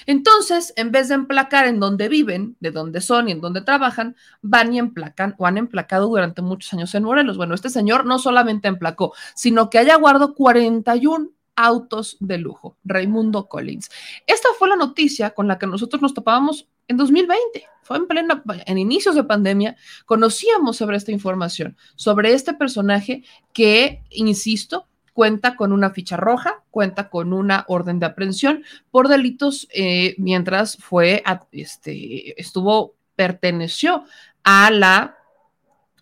Entonces, 0.06 0.74
en 0.76 0.92
vez 0.92 1.08
de 1.08 1.16
emplacar 1.16 1.66
en 1.66 1.80
donde 1.80 2.10
viven, 2.10 2.58
de 2.60 2.72
donde 2.72 3.02
son 3.02 3.30
y 3.30 3.32
en 3.32 3.42
donde 3.42 3.62
trabajan, 3.62 4.16
van 4.42 4.74
y 4.74 4.80
emplacan 4.80 5.36
o 5.38 5.46
han 5.46 5.58
emplacado 5.58 6.08
durante 6.08 6.42
muchos 6.42 6.74
años 6.74 6.94
en 6.96 7.04
Morelos. 7.04 7.38
Bueno, 7.38 7.56
este 7.56 7.70
señor 7.70 8.06
no 8.06 8.20
solamente 8.20 8.68
emplacó, 8.68 9.14
sino 9.36 9.70
que 9.70 9.80
haya 9.80 9.96
guardado 9.96 10.34
41 10.36 11.30
autos 11.56 12.18
de 12.20 12.38
lujo, 12.38 12.78
Raimundo 12.84 13.48
Collins. 13.48 13.90
Esta 14.26 14.50
fue 14.58 14.70
la 14.70 14.78
noticia 14.78 15.32
con 15.32 15.48
la 15.48 15.58
que 15.58 15.68
nosotros 15.68 16.02
nos 16.02 16.14
topábamos 16.14 16.68
en 16.90 16.98
2020, 16.98 17.66
fue 17.84 17.98
en 17.98 18.08
plena, 18.08 18.44
en 18.66 18.78
inicios 18.78 19.16
de 19.16 19.24
pandemia, 19.24 19.78
conocíamos 20.06 20.76
sobre 20.76 20.98
esta 20.98 21.12
información, 21.12 21.78
sobre 21.96 22.34
este 22.34 22.54
personaje 22.54 23.24
que, 23.54 24.04
insisto, 24.10 24.88
cuenta 25.14 25.56
con 25.56 25.72
una 25.72 25.92
ficha 25.92 26.18
roja, 26.18 26.64
cuenta 26.72 27.10
con 27.10 27.32
una 27.32 27.64
orden 27.68 28.00
de 28.00 28.08
aprehensión 28.08 28.64
por 28.90 29.08
delitos 29.08 29.68
eh, 29.72 30.16
mientras 30.18 30.78
fue, 30.78 31.24
este, 31.52 32.40
estuvo, 32.42 32.96
perteneció 33.16 34.06
a 34.44 34.72
la 34.72 35.18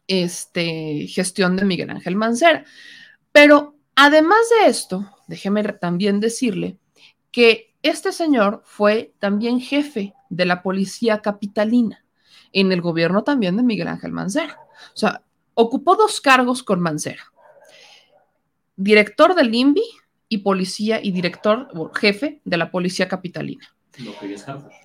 este, 0.08 1.08
gestión 1.08 1.58
de 1.58 1.65
Miguel 1.65 1.89
Ángel 1.89 2.15
Mancera. 2.15 2.63
Pero 3.32 3.75
además 3.96 4.39
de 4.62 4.70
esto, 4.70 5.06
déjeme 5.27 5.63
también 5.63 6.20
decirle 6.20 6.77
que 7.32 7.75
este 7.88 8.12
señor 8.12 8.62
fue 8.65 9.13
también 9.20 9.60
jefe 9.60 10.13
de 10.29 10.46
la 10.46 10.62
policía 10.62 11.22
capitalina 11.22 12.03
en 12.53 12.72
el 12.72 12.82
gobierno 12.82 13.24
también 13.24 13.58
de 13.58 13.63
Miguel 13.63 13.88
Ángel 13.88 14.12
Mancera. 14.12 14.60
O 14.94 14.98
sea, 14.98 15.24
ocupó 15.53 15.96
dos 15.96 16.22
cargos 16.22 16.63
con 16.63 16.79
Mancera. 16.79 17.32
Director 18.75 19.36
del 19.36 19.53
INVI 19.53 19.84
y 20.29 20.39
policía 20.39 21.00
y 21.01 21.12
director 21.12 21.70
jefe 21.96 22.41
de 22.46 22.58
la 22.58 22.72
policía 22.72 23.08
capitalina. 23.08 23.67
Lo 23.98 24.17
que, 24.20 24.36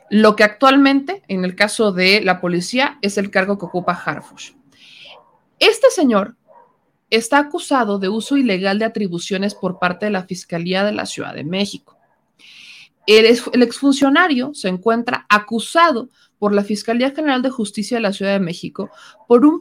Lo 0.09 0.37
que 0.37 0.45
actualmente, 0.45 1.23
en 1.29 1.45
el 1.45 1.55
caso 1.55 1.93
de 1.93 2.23
la 2.23 2.41
policía, 2.41 2.99
es 3.03 3.19
el 3.19 3.31
cargo 3.31 3.59
que 3.59 3.67
ocupa 3.67 3.93
Harfush. 3.93 4.53
Este 5.59 5.91
señor 5.91 6.37
está 7.11 7.39
acusado 7.39 7.99
de 7.99 8.09
uso 8.09 8.39
ilegal 8.39 8.79
de 8.79 8.87
atribuciones 8.87 9.55
por 9.55 9.79
parte 9.79 10.07
de 10.07 10.13
la 10.13 10.25
Fiscalía 10.25 10.83
de 10.83 10.93
la 10.93 11.05
Ciudad 11.05 11.35
de 11.35 11.45
México. 11.45 11.92
El, 13.07 13.27
exfuncionario 13.27 14.55
se 14.55 14.69
encuentra 14.69 15.27
acusado 15.29 16.09
por 16.39 16.55
la 16.55 16.63
Fiscalía 16.65 17.11
General 17.11 17.43
de 17.43 17.51
Justicia 17.51 17.97
de 17.97 18.03
la 18.03 18.13
Ciudad 18.13 18.33
de 18.33 18.41
México 18.41 18.91
por 19.29 19.45
una 19.45 19.61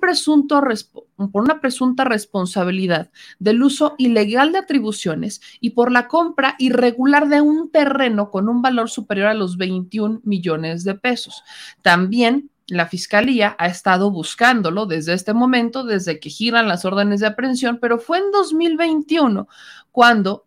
presunta 1.59 2.03
responsabilidad 2.03 3.11
del 3.39 3.63
uso 3.63 3.95
ilegal 3.97 4.51
de 4.51 4.59
atribuciones 4.59 5.41
y 5.59 5.71
por 5.71 5.91
la 5.91 6.07
compra 6.07 6.55
irregular 6.59 7.29
de 7.29 7.41
un 7.41 7.71
terreno 7.71 8.29
con 8.29 8.49
un 8.49 8.61
valor 8.61 8.89
superior 8.89 9.27
a 9.27 9.33
los 9.33 9.57
21 9.57 10.21
millones 10.23 10.83
de 10.83 10.95
pesos. 10.95 11.43
También 11.81 12.49
la 12.67 12.87
fiscalía 12.87 13.55
ha 13.59 13.67
estado 13.67 14.11
buscándolo 14.11 14.85
desde 14.85 15.13
este 15.13 15.33
momento, 15.33 15.83
desde 15.83 16.19
que 16.19 16.29
giran 16.29 16.67
las 16.67 16.85
órdenes 16.85 17.19
de 17.19 17.27
aprehensión, 17.27 17.79
pero 17.81 17.99
fue 17.99 18.19
en 18.19 18.31
2021 18.31 19.47
cuando, 19.91 20.45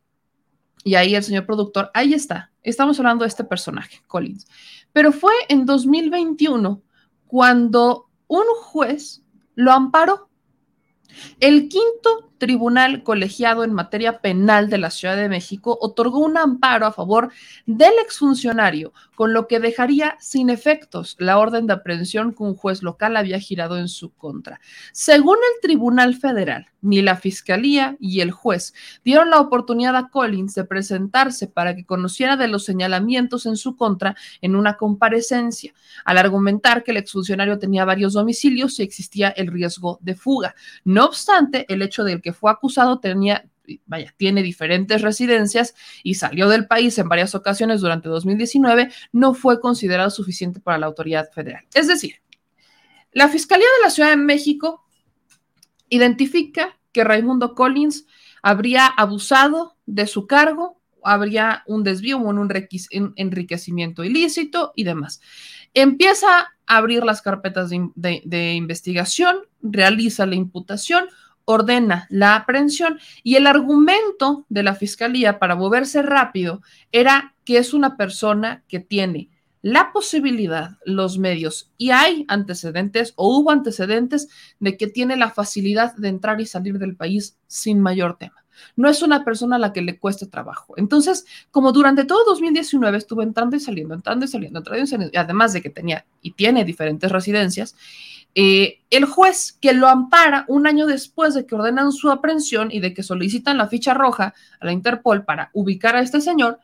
y 0.85 0.95
ahí 0.95 1.15
el 1.15 1.23
señor 1.23 1.45
productor, 1.45 1.91
ahí 1.93 2.15
está, 2.15 2.51
estamos 2.65 2.99
hablando 2.99 3.25
de 3.25 3.29
este 3.29 3.45
personaje, 3.45 4.03
Collins, 4.07 4.47
pero 4.93 5.13
fue 5.13 5.33
en 5.49 5.67
2021 5.67 6.83
cuando 7.27 8.11
un 8.27 8.45
juez 8.63 9.23
lo 9.55 9.73
amparó. 9.73 10.29
El 11.41 11.69
quinto 11.69 12.33
Tribunal 12.45 13.03
Colegiado 13.03 13.65
en 13.65 13.73
Materia 13.73 14.21
Penal 14.21 14.69
de 14.69 14.77
la 14.77 14.91
Ciudad 14.91 15.17
de 15.17 15.31
México 15.31 15.79
otorgó 15.81 16.19
un 16.19 16.37
amparo 16.37 16.85
a 16.85 16.93
favor 16.93 17.33
del 17.65 17.95
exfuncionario, 18.05 18.93
con 19.15 19.33
lo 19.33 19.49
que 19.49 19.61
dejaría 19.61 20.19
sin 20.21 20.51
efectos 20.51 21.17
la 21.19 21.39
orden 21.39 21.67
de 21.67 21.73
aprehensión 21.73 22.35
que 22.35 22.43
un 22.43 22.55
juez 22.55 22.83
local 22.83 23.17
había 23.17 23.39
girado 23.39 23.79
en 23.79 23.89
su 23.89 24.13
contra. 24.13 24.61
Según 24.93 25.37
el 25.37 25.61
Tribunal 25.63 26.17
Federal, 26.17 26.67
ni 26.83 27.01
la 27.01 27.17
Fiscalía 27.17 27.97
y 27.99 28.21
el 28.21 28.31
juez 28.31 28.75
dieron 29.05 29.31
la 29.31 29.41
oportunidad 29.41 29.97
a 29.97 30.11
Collins 30.11 30.55
de 30.55 30.65
presentarse 30.65 31.47
para 31.47 31.75
que 31.75 31.87
conociera 31.87 32.37
de 32.37 32.47
los 32.47 32.67
señalamientos 32.67 33.47
en 33.47 33.57
su 33.57 33.75
contra 33.77 34.17
en 34.43 34.55
una 34.55 34.77
comparecencia, 34.77 35.73
al 36.05 36.19
argumentar 36.19 36.85
que 36.85 36.91
el 36.91 36.99
exfuncionario 36.99 37.59
tenía 37.59 37.87
varios 37.87 38.13
domicilios 38.13 38.79
y 38.79 38.83
existía 38.83 39.31
el 39.31 39.47
riesgo 39.47 39.99
de 40.03 40.15
fuga. 40.15 40.55
No 40.85 41.07
obstante, 41.07 41.65
el 41.73 41.81
hecho 41.81 42.05
del 42.05 42.21
que 42.21 42.34
fue 42.35 42.51
acusado 42.51 43.01
tenía, 43.01 43.49
vaya, 43.87 44.15
tiene 44.17 44.43
diferentes 44.43 45.01
residencias 45.01 45.75
y 46.03 46.15
salió 46.15 46.49
del 46.49 46.67
país 46.67 46.99
en 46.99 47.09
varias 47.09 47.35
ocasiones 47.35 47.81
durante 47.81 48.09
2019, 48.09 48.91
no 49.13 49.35
fue 49.35 49.61
considerado 49.61 50.11
suficiente 50.11 50.61
para 50.61 50.79
la 50.79 50.87
autoridad 50.87 51.31
federal. 51.33 51.65
Es 51.75 51.89
decir, 51.89 52.17
la 53.13 53.29
Fiscalía 53.29 53.67
de 53.79 53.85
la 53.85 53.91
Ciudad 53.91 54.11
de 54.11 54.17
México 54.17 54.85
identifica 55.89 56.77
que 56.93 57.05
Raimundo 57.05 57.55
Collins 57.55 58.07
habría 58.43 58.87
abusado 58.87 59.77
de 59.87 60.07
su 60.07 60.27
cargo, 60.27 60.81
habría 61.03 61.63
un 61.67 61.85
desvío 61.85 62.19
o 62.19 62.29
un 62.29 62.51
enriquecimiento 63.17 64.05
ilícito 64.05 64.73
y 64.75 64.85
demás. 64.85 65.21
Empieza 65.75 66.53
a 66.67 66.77
abrir 66.77 67.05
las 67.05 67.23
carpetas 67.23 67.71
de, 67.71 67.89
de, 67.95 68.23
de 68.25 68.55
investigación, 68.55 69.37
realiza 69.63 70.27
la 70.27 70.35
imputación, 70.35 71.05
ordena 71.45 72.07
la 72.11 72.37
aprehensión 72.37 72.99
y 73.23 73.37
el 73.37 73.47
argumento 73.47 74.47
de 74.49 74.63
la 74.63 74.75
fiscalía 74.75 75.39
para 75.39 75.57
moverse 75.57 76.03
rápido 76.03 76.63
era 76.93 77.35
que 77.45 77.59
es 77.59 77.75
una 77.75 77.97
persona 77.97 78.65
que 78.69 78.81
tiene 78.81 79.31
la 79.63 79.93
posibilidad, 79.93 80.73
los 80.85 81.19
medios 81.19 81.73
y 81.79 81.91
hay 81.91 82.27
antecedentes 82.29 83.15
o 83.17 83.39
hubo 83.39 83.51
antecedentes 83.51 84.29
de 84.61 84.77
que 84.77 84.89
tiene 84.89 85.17
la 85.17 85.31
facilidad 85.31 85.95
de 85.97 86.09
entrar 86.09 86.41
y 86.41 86.47
salir 86.47 86.79
del 86.79 86.97
país 86.97 87.39
sin 87.47 87.81
mayor 87.81 88.19
tema. 88.19 88.44
No 88.77 88.89
es 88.89 89.03
una 89.03 89.25
persona 89.25 89.57
a 89.57 89.59
la 89.59 89.73
que 89.73 89.83
le 89.83 89.99
cueste 89.99 90.27
trabajo. 90.27 90.75
Entonces, 90.77 91.25
como 91.51 91.73
durante 91.73 92.05
todo 92.05 92.25
2019 92.25 92.99
estuvo 92.99 93.23
entrando 93.23 93.57
y 93.57 93.61
saliendo, 93.61 93.95
entrando 93.95 94.25
y 94.25 94.29
saliendo, 94.29 94.59
entrando 94.59 94.85
y 94.85 94.87
saliendo, 94.87 95.19
además 95.19 95.53
de 95.53 95.63
que 95.63 95.71
tenía 95.71 96.05
y 96.23 96.33
tiene 96.33 96.65
diferentes 96.65 97.11
residencias, 97.11 97.77
eh, 98.35 98.81
el 98.91 99.05
juez 99.05 99.53
que 99.61 99.73
lo 99.73 99.87
ampara 99.87 100.45
un 100.49 100.67
año 100.67 100.87
después 100.87 101.35
de 101.35 101.47
que 101.47 101.55
ordenan 101.55 101.93
su 101.93 102.11
aprehensión 102.11 102.71
y 102.73 102.81
de 102.81 102.93
que 102.93 103.03
solicitan 103.03 103.59
la 103.59 103.69
ficha 103.69 103.95
roja 103.95 104.35
a 104.59 104.67
la 104.67 104.73
Interpol 104.73 105.25
para 105.25 105.51
ubicar 105.53 105.95
a 105.95 106.01
este 106.01 106.21
señor, 106.21 106.59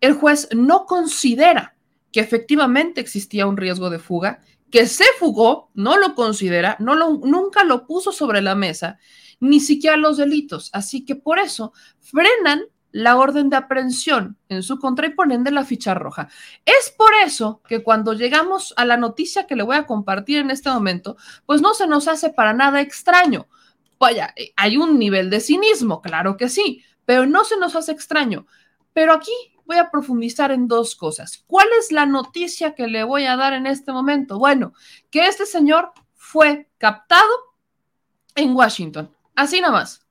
el 0.00 0.12
juez 0.12 0.48
no 0.54 0.84
considera 0.84 1.74
que 2.12 2.20
efectivamente 2.20 3.00
existía 3.00 3.46
un 3.46 3.56
riesgo 3.56 3.90
de 3.90 3.98
fuga, 3.98 4.40
que 4.70 4.86
se 4.86 5.04
fugó, 5.18 5.70
no 5.74 5.96
lo 5.96 6.14
considera, 6.14 6.76
no 6.78 6.94
lo, 6.94 7.18
nunca 7.18 7.64
lo 7.64 7.86
puso 7.86 8.12
sobre 8.12 8.42
la 8.42 8.54
mesa, 8.54 8.98
ni 9.40 9.60
siquiera 9.60 9.96
los 9.96 10.16
delitos. 10.16 10.70
Así 10.72 11.04
que 11.04 11.16
por 11.16 11.38
eso 11.38 11.72
frenan 12.00 12.62
la 12.90 13.16
orden 13.16 13.50
de 13.50 13.56
aprehensión 13.56 14.36
en 14.48 14.62
su 14.62 14.78
contra 14.78 15.06
y 15.06 15.10
ponen 15.10 15.44
de 15.44 15.50
la 15.50 15.64
ficha 15.64 15.94
roja. 15.94 16.28
Es 16.64 16.92
por 16.96 17.12
eso 17.24 17.60
que 17.68 17.82
cuando 17.82 18.14
llegamos 18.14 18.72
a 18.76 18.84
la 18.84 18.96
noticia 18.96 19.46
que 19.46 19.56
le 19.56 19.62
voy 19.62 19.76
a 19.76 19.86
compartir 19.86 20.38
en 20.38 20.50
este 20.50 20.70
momento, 20.70 21.16
pues 21.46 21.60
no 21.60 21.74
se 21.74 21.86
nos 21.86 22.08
hace 22.08 22.30
para 22.30 22.54
nada 22.54 22.80
extraño. 22.80 23.46
Vaya, 23.98 24.34
hay 24.56 24.76
un 24.76 24.98
nivel 24.98 25.28
de 25.28 25.40
cinismo, 25.40 26.00
claro 26.00 26.36
que 26.36 26.48
sí, 26.48 26.82
pero 27.04 27.26
no 27.26 27.44
se 27.44 27.58
nos 27.58 27.76
hace 27.76 27.92
extraño. 27.92 28.46
Pero 28.92 29.12
aquí 29.12 29.32
voy 29.66 29.76
a 29.76 29.90
profundizar 29.90 30.50
en 30.50 30.66
dos 30.66 30.96
cosas. 30.96 31.44
¿Cuál 31.46 31.68
es 31.78 31.92
la 31.92 32.06
noticia 32.06 32.74
que 32.74 32.86
le 32.86 33.04
voy 33.04 33.26
a 33.26 33.36
dar 33.36 33.52
en 33.52 33.66
este 33.66 33.92
momento? 33.92 34.38
Bueno, 34.38 34.72
que 35.10 35.26
este 35.26 35.46
señor 35.46 35.92
fue 36.14 36.68
captado 36.78 37.28
en 38.34 38.54
Washington. 38.54 39.10
Así 39.38 39.60
nada 39.60 39.72
más. 39.72 40.04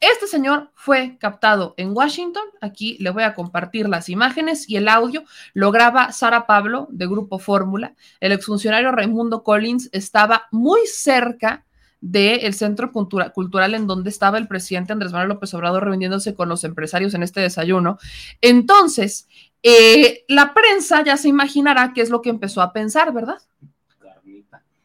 Este 0.00 0.26
señor 0.26 0.72
fue 0.74 1.16
captado 1.20 1.74
en 1.76 1.96
Washington. 1.96 2.42
Aquí 2.60 2.96
le 2.98 3.10
voy 3.10 3.22
a 3.22 3.32
compartir 3.32 3.88
las 3.88 4.08
imágenes 4.08 4.68
y 4.68 4.74
el 4.74 4.88
audio. 4.88 5.22
Lo 5.54 5.70
graba 5.70 6.10
Sara 6.10 6.48
Pablo 6.48 6.88
de 6.90 7.06
Grupo 7.06 7.38
Fórmula. 7.38 7.94
El 8.18 8.32
exfuncionario 8.32 8.90
Raimundo 8.90 9.44
Collins 9.44 9.88
estaba 9.92 10.48
muy 10.50 10.80
cerca 10.88 11.64
del 12.00 12.54
centro 12.54 12.90
cultural 12.90 13.74
en 13.74 13.86
donde 13.86 14.10
estaba 14.10 14.36
el 14.38 14.48
presidente 14.48 14.92
Andrés 14.92 15.12
Manuel 15.12 15.28
López 15.28 15.54
Obrador 15.54 15.84
reuniéndose 15.84 16.34
con 16.34 16.48
los 16.48 16.64
empresarios 16.64 17.14
en 17.14 17.22
este 17.22 17.40
desayuno. 17.40 17.98
Entonces, 18.40 19.28
eh, 19.62 20.24
la 20.26 20.54
prensa 20.54 21.04
ya 21.04 21.16
se 21.16 21.28
imaginará 21.28 21.92
qué 21.94 22.00
es 22.00 22.10
lo 22.10 22.20
que 22.20 22.30
empezó 22.30 22.62
a 22.62 22.72
pensar, 22.72 23.12
¿verdad? 23.12 23.38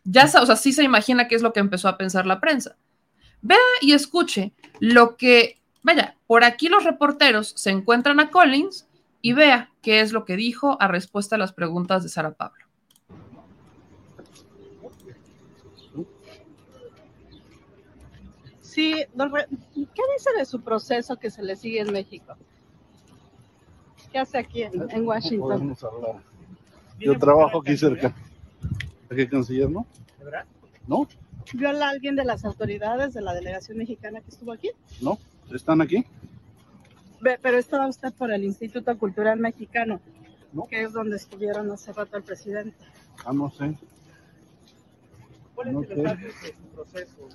Ya, 0.03 0.25
o 0.39 0.45
sea, 0.45 0.55
sí 0.55 0.71
se 0.71 0.83
imagina 0.83 1.27
qué 1.27 1.33
es 1.33 1.41
lo 1.41 1.51
que 1.51 1.61
empezó 1.61 1.89
a 1.89 1.97
pensar 1.97 2.27
la 2.27 2.39
prensa. 2.39 2.77
Vea 3.41 3.57
y 3.81 3.93
escuche 3.93 4.53
lo 4.79 5.15
que, 5.15 5.59
vaya, 5.83 6.15
por 6.27 6.43
aquí 6.43 6.69
los 6.69 6.83
reporteros 6.83 7.53
se 7.55 7.69
encuentran 7.69 8.19
a 8.19 8.29
Collins 8.29 8.87
y 9.21 9.33
vea 9.33 9.71
qué 9.81 10.01
es 10.01 10.11
lo 10.11 10.25
que 10.25 10.35
dijo 10.35 10.77
a 10.81 10.87
respuesta 10.87 11.35
a 11.35 11.39
las 11.39 11.53
preguntas 11.53 12.03
de 12.03 12.09
Sara 12.09 12.31
Pablo. 12.31 12.65
Sí, 18.61 18.93
¿qué 18.93 20.03
dice 20.15 20.29
de 20.37 20.45
su 20.45 20.61
proceso 20.61 21.17
que 21.17 21.31
se 21.31 21.41
le 21.41 21.55
sigue 21.55 21.79
en 21.79 21.91
México? 21.91 22.35
¿Qué 24.11 24.19
hace 24.19 24.37
aquí 24.37 24.63
en, 24.63 24.89
en 24.91 25.07
Washington? 25.07 25.75
Yo 26.99 27.17
trabajo 27.17 27.61
aquí 27.61 27.75
cerca. 27.75 28.13
¿A 29.09 29.15
qué 29.15 29.27
canciller, 29.27 29.69
no? 29.69 29.85
verdad? 30.19 30.45
¿No? 30.87 31.07
¿Vio 31.53 31.69
a 31.69 31.89
alguien 31.89 32.15
de 32.15 32.25
las 32.25 32.43
autoridades 32.45 33.13
de 33.13 33.21
la 33.21 33.33
delegación 33.33 33.77
mexicana 33.77 34.21
que 34.21 34.29
estuvo 34.29 34.51
aquí? 34.51 34.71
No, 35.01 35.17
están 35.53 35.81
aquí. 35.81 36.05
Ve, 37.21 37.39
Pero 37.41 37.57
estaba 37.57 37.87
usted 37.87 38.13
por 38.13 38.31
el 38.31 38.43
Instituto 38.43 38.97
Cultural 38.97 39.39
Mexicano, 39.39 39.99
No. 40.53 40.67
que 40.67 40.83
es 40.83 40.93
donde 40.93 41.15
estuvieron 41.15 41.71
hace 41.71 41.93
rato 41.93 42.17
el 42.17 42.23
presidente. 42.23 42.77
Ah, 43.25 43.33
no 43.33 43.49
sé. 43.49 43.75
¿Cuál 45.55 45.67
es 45.69 45.73
No 45.73 45.81
el 45.81 45.87
sé. 46.33 46.53
su 46.55 46.67
proceso? 46.75 47.29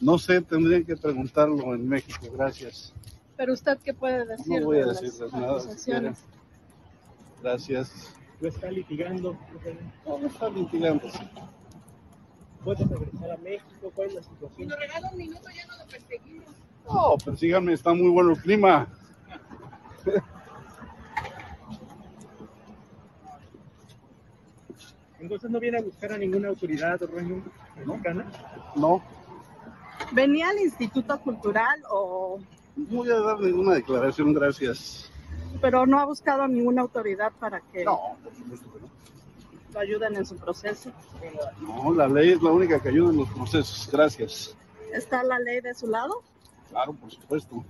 No 0.00 0.18
sé, 0.18 0.40
tendrían 0.42 0.84
que 0.84 0.96
preguntarlo 0.96 1.74
en 1.74 1.88
México. 1.88 2.26
Gracias. 2.32 2.92
Pero 3.36 3.52
usted 3.52 3.78
qué 3.78 3.92
puede 3.92 4.24
decir 4.26 4.60
No 4.60 4.66
voy 4.66 4.76
a 4.78 4.80
de 4.80 4.86
las 4.86 5.00
decirles 5.00 5.32
nada 5.32 5.60
si? 5.60 5.90
Gracias. 7.42 8.14
¿Lo 8.40 8.48
está 8.48 8.70
litigando? 8.70 9.36
No, 10.06 10.18
no 10.18 10.26
está 10.26 10.48
litigando. 10.48 11.08
¿Puede 12.66 12.84
regresar 12.84 13.30
a 13.30 13.36
México? 13.36 13.92
¿Cuál 13.94 14.08
es 14.08 14.14
la 14.14 14.22
situación? 14.24 14.68
No, 16.84 17.16
persíganme, 17.24 17.72
está 17.72 17.94
muy 17.94 18.08
bueno 18.08 18.32
el 18.32 18.38
clima. 18.38 18.88
Entonces 25.20 25.48
no 25.48 25.60
viene 25.60 25.78
a 25.78 25.82
buscar 25.82 26.12
a 26.12 26.18
ninguna 26.18 26.48
autoridad 26.48 27.00
Raimundo, 27.12 27.50
mexicana. 27.86 28.26
No, 28.74 29.00
¿Venía 30.10 30.48
al 30.48 30.58
Instituto 30.58 31.20
Cultural 31.20 31.82
o...? 31.88 32.40
no 32.76 32.96
voy 32.96 33.10
a 33.10 33.20
dar 33.20 33.38
ninguna 33.40 33.74
declaración, 33.74 34.34
gracias. 34.34 35.08
Pero 35.60 35.86
no 35.86 36.00
ha 36.00 36.04
buscado 36.04 36.42
a 36.42 36.48
ninguna 36.48 36.82
autoridad 36.82 37.32
para 37.38 37.60
que 37.60 37.84
No, 37.84 38.16
por 38.24 38.34
supuesto 38.34 38.72
que 38.72 38.80
no. 38.80 38.86
Lo 39.76 39.82
ayuden 39.82 40.16
en 40.16 40.24
su 40.24 40.38
proceso. 40.38 40.90
No, 41.60 41.92
la 41.92 42.08
ley 42.08 42.30
es 42.30 42.42
la 42.42 42.50
única 42.50 42.80
que 42.80 42.88
ayuda 42.88 43.10
en 43.10 43.18
los 43.18 43.28
procesos. 43.28 43.86
Gracias. 43.92 44.56
¿Está 44.90 45.22
la 45.22 45.38
ley 45.38 45.60
de 45.60 45.74
su 45.74 45.86
lado? 45.86 46.22
Claro, 46.70 46.94
por 46.94 47.10
supuesto. 47.10 47.62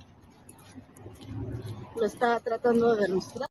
¿Lo 1.96 2.06
está 2.06 2.38
tratando 2.38 2.94
de 2.94 3.08
demostrar? 3.08 3.48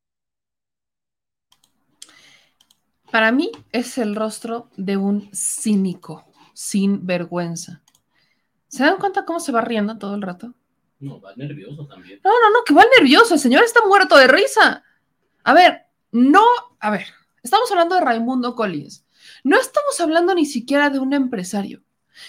Para 3.11 3.33
mí 3.33 3.51
es 3.73 3.97
el 3.97 4.15
rostro 4.15 4.69
de 4.77 4.95
un 4.95 5.29
cínico, 5.33 6.23
sin 6.53 7.05
vergüenza. 7.05 7.81
¿Se 8.69 8.83
dan 8.83 8.97
cuenta 8.97 9.25
cómo 9.25 9.41
se 9.41 9.51
va 9.51 9.61
riendo 9.61 9.97
todo 9.97 10.15
el 10.15 10.21
rato? 10.21 10.53
No, 11.01 11.19
va 11.19 11.35
nervioso 11.35 11.85
también. 11.87 12.21
No, 12.23 12.31
no, 12.31 12.49
no, 12.51 12.63
que 12.65 12.73
va 12.73 12.85
nervioso. 12.97 13.33
El 13.33 13.39
señor 13.41 13.65
está 13.65 13.85
muerto 13.85 14.15
de 14.17 14.27
risa. 14.27 14.81
A 15.43 15.53
ver, 15.53 15.87
no, 16.11 16.45
a 16.79 16.89
ver, 16.89 17.07
estamos 17.45 17.71
hablando 17.71 17.95
de 17.95 18.01
Raimundo 18.01 18.55
Collins. 18.55 19.05
No 19.43 19.57
estamos 19.57 19.99
hablando 19.99 20.33
ni 20.33 20.45
siquiera 20.45 20.89
de 20.89 20.99
un 20.99 21.13
empresario. 21.13 21.83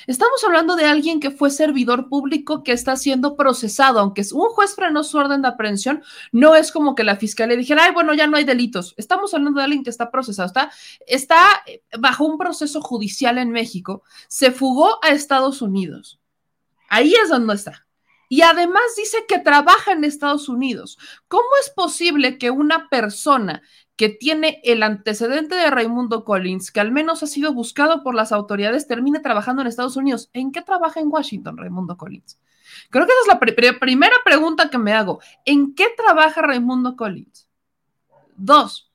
Estamos 0.07 0.43
hablando 0.45 0.77
de 0.77 0.85
alguien 0.85 1.21
que 1.21 1.31
fue 1.31 1.49
servidor 1.49 2.09
público 2.09 2.63
que 2.63 2.73
está 2.73 2.97
siendo 2.97 3.37
procesado, 3.37 3.99
aunque 4.01 4.23
un 4.33 4.49
juez 4.49 4.75
frenó 4.75 5.05
su 5.05 5.17
orden 5.17 5.43
de 5.43 5.49
aprehensión, 5.49 6.03
no 6.33 6.55
es 6.55 6.73
como 6.73 6.95
que 6.95 7.05
la 7.05 7.17
fiscalía 7.17 7.57
dijera, 7.57 7.85
ay, 7.85 7.93
bueno, 7.93 8.13
ya 8.13 8.27
no 8.27 8.37
hay 8.37 8.45
delitos. 8.45 8.95
Estamos 8.97 9.33
hablando 9.33 9.59
de 9.59 9.65
alguien 9.65 9.85
que 9.85 9.91
está 9.91 10.11
procesado, 10.11 10.49
está, 10.49 10.71
está 11.07 11.65
bajo 11.99 12.25
un 12.25 12.37
proceso 12.37 12.81
judicial 12.81 13.39
en 13.39 13.51
México, 13.51 14.03
se 14.29 14.51
fugó 14.51 14.99
a 15.03 15.11
Estados 15.11 15.63
Unidos. 15.63 16.21
Ahí 16.89 17.15
es 17.15 17.31
donde 17.31 17.55
está. 17.55 17.86
Y 18.29 18.43
además 18.43 18.83
dice 18.97 19.19
que 19.29 19.39
trabaja 19.39 19.93
en 19.93 20.05
Estados 20.05 20.49
Unidos. 20.49 20.99
¿Cómo 21.29 21.47
es 21.61 21.71
posible 21.71 22.39
que 22.39 22.51
una 22.51 22.89
persona 22.89 23.63
que 23.97 24.09
tiene 24.09 24.61
el 24.65 24.83
antecedente 24.83 25.55
de 25.55 25.71
Raimundo 25.71 26.25
Collins, 26.25 26.71
que 26.71 26.81
al 26.81 26.93
menos 26.93 27.23
ha 27.23 27.27
sido 27.27 27.55
buscado 27.55 28.03
por 28.03 28.15
las 28.15 28.33
autoridades, 28.33 28.87
termine 28.87 29.21
trabajando 29.21 29.63
en 29.63 29.69
Estados 29.69 29.97
Unidos? 29.97 30.31
¿En 30.33 30.53
qué 30.53 30.63
trabaja 30.63 31.01
en 31.01 31.09
Washington 31.09 31.57
Raimundo 31.57 31.97
Collins? 31.97 32.39
Creo 32.91 33.07
que 33.07 33.13
esa 33.13 33.21
es 33.23 33.59
la 33.59 33.79
primera 33.79 34.17
pregunta 34.25 34.71
que 34.71 34.79
me 34.79 34.93
hago. 34.93 35.21
¿En 35.45 35.75
qué 35.75 35.87
trabaja 35.97 36.43
Raimundo 36.43 36.97
Collins? 36.97 37.49
Dos, 38.37 38.93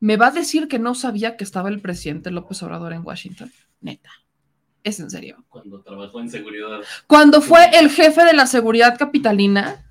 ¿me 0.00 0.16
va 0.16 0.28
a 0.28 0.32
decir 0.32 0.68
que 0.68 0.78
no 0.78 0.94
sabía 0.94 1.36
que 1.36 1.44
estaba 1.44 1.68
el 1.68 1.80
presidente 1.80 2.30
López 2.30 2.62
Obrador 2.62 2.92
en 2.92 3.04
Washington? 3.04 3.52
Neta. 3.80 4.10
Es 4.84 5.00
en 5.00 5.10
serio. 5.10 5.42
Cuando 5.48 5.80
trabajó 5.80 6.20
en 6.20 6.28
seguridad. 6.28 6.80
Cuando 7.06 7.40
fue 7.40 7.70
el 7.72 7.88
jefe 7.88 8.22
de 8.22 8.34
la 8.34 8.46
seguridad 8.46 8.96
capitalina. 8.98 9.90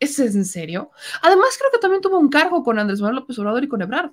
¿Es 0.00 0.18
en 0.18 0.44
serio? 0.44 0.90
Además, 1.22 1.56
creo 1.58 1.70
que 1.70 1.78
también 1.78 2.00
tuvo 2.00 2.18
un 2.18 2.30
cargo 2.30 2.64
con 2.64 2.78
Andrés 2.78 3.00
Manuel 3.00 3.16
López 3.16 3.38
Obrador 3.38 3.62
y 3.62 3.68
con 3.68 3.82
Ebrard. 3.82 4.10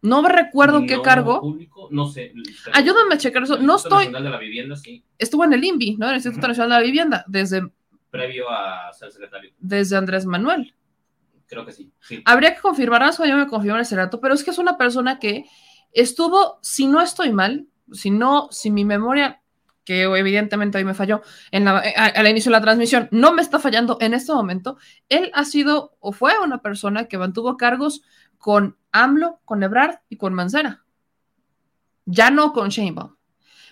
No 0.00 0.22
me 0.22 0.28
recuerdo 0.28 0.86
qué 0.86 1.02
cargo. 1.02 1.40
Público, 1.40 1.88
no 1.90 2.06
sé. 2.06 2.32
Ayúdame 2.72 3.16
a 3.16 3.18
checar 3.18 3.42
eso. 3.42 3.58
No 3.58 3.76
estoy. 3.76 4.06
Nacional 4.06 4.22
de 4.22 4.30
la 4.30 4.38
Vivienda, 4.38 4.76
sí. 4.76 5.04
Estuvo 5.18 5.44
en 5.44 5.52
el 5.52 5.64
INVI, 5.64 5.96
¿no? 5.96 6.06
En 6.06 6.10
el 6.10 6.16
Instituto 6.16 6.46
Nacional 6.46 6.70
de 6.70 6.76
la 6.76 6.82
Vivienda, 6.82 7.24
desde. 7.26 7.68
Previo 8.10 8.48
a 8.48 8.92
ser 8.92 9.10
secretario. 9.10 9.50
Desde 9.58 9.96
Andrés 9.96 10.24
Manuel. 10.24 10.72
Creo 11.46 11.66
que 11.66 11.72
sí. 11.72 11.90
sí. 12.00 12.22
Habría 12.24 12.54
que 12.54 12.60
confirmar, 12.60 13.02
eso 13.02 13.24
yo 13.24 13.36
me 13.36 13.48
confirmo 13.48 13.76
en 13.76 13.82
ese 13.82 13.96
rato, 13.96 14.20
pero 14.20 14.34
es 14.34 14.44
que 14.44 14.50
es 14.50 14.58
una 14.58 14.78
persona 14.78 15.18
que 15.18 15.46
estuvo, 15.92 16.58
si 16.62 16.86
no 16.86 17.00
estoy 17.00 17.32
mal, 17.32 17.66
si 17.92 18.10
no, 18.10 18.48
si 18.50 18.70
mi 18.70 18.84
memoria 18.84 19.37
que 19.88 20.02
evidentemente 20.02 20.76
hoy 20.76 20.84
me 20.84 20.92
falló 20.92 21.22
en 21.50 21.64
la, 21.64 21.78
al 21.78 22.28
inicio 22.28 22.50
de 22.50 22.58
la 22.58 22.60
transmisión, 22.60 23.08
no 23.10 23.32
me 23.32 23.40
está 23.40 23.58
fallando 23.58 23.96
en 24.02 24.12
este 24.12 24.34
momento, 24.34 24.76
él 25.08 25.30
ha 25.32 25.46
sido 25.46 25.96
o 25.98 26.12
fue 26.12 26.34
una 26.44 26.60
persona 26.60 27.06
que 27.06 27.16
mantuvo 27.16 27.56
cargos 27.56 28.02
con 28.36 28.76
AMLO, 28.92 29.40
con 29.46 29.62
Ebrard 29.62 30.00
y 30.10 30.18
con 30.18 30.34
Mancera. 30.34 30.84
Ya 32.04 32.30
no 32.30 32.52
con 32.52 32.68
Sheinbaum. 32.68 33.16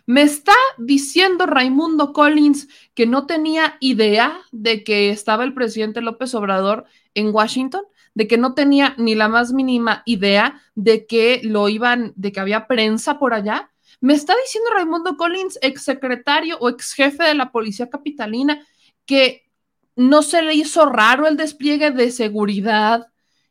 Me 0.06 0.22
está 0.22 0.54
diciendo 0.78 1.44
Raimundo 1.44 2.14
Collins 2.14 2.66
que 2.94 3.06
no 3.06 3.26
tenía 3.26 3.76
idea 3.80 4.40
de 4.52 4.84
que 4.84 5.10
estaba 5.10 5.44
el 5.44 5.52
presidente 5.52 6.00
López 6.00 6.34
Obrador 6.34 6.86
en 7.12 7.28
Washington, 7.34 7.82
de 8.14 8.26
que 8.26 8.38
no 8.38 8.54
tenía 8.54 8.94
ni 8.96 9.14
la 9.14 9.28
más 9.28 9.52
mínima 9.52 10.02
idea 10.06 10.62
de 10.76 11.04
que 11.04 11.42
lo 11.44 11.68
iban, 11.68 12.14
de 12.16 12.32
que 12.32 12.40
había 12.40 12.66
prensa 12.66 13.18
por 13.18 13.34
allá. 13.34 13.70
Me 14.00 14.14
está 14.14 14.34
diciendo 14.44 14.70
Raimundo 14.72 15.16
Collins, 15.16 15.58
ex 15.62 15.82
secretario 15.82 16.58
o 16.60 16.68
ex 16.68 16.92
jefe 16.92 17.24
de 17.24 17.34
la 17.34 17.50
policía 17.50 17.88
capitalina, 17.88 18.64
que 19.04 19.50
no 19.96 20.22
se 20.22 20.42
le 20.42 20.54
hizo 20.54 20.86
raro 20.86 21.26
el 21.26 21.36
despliegue 21.36 21.90
de 21.90 22.10
seguridad 22.10 23.06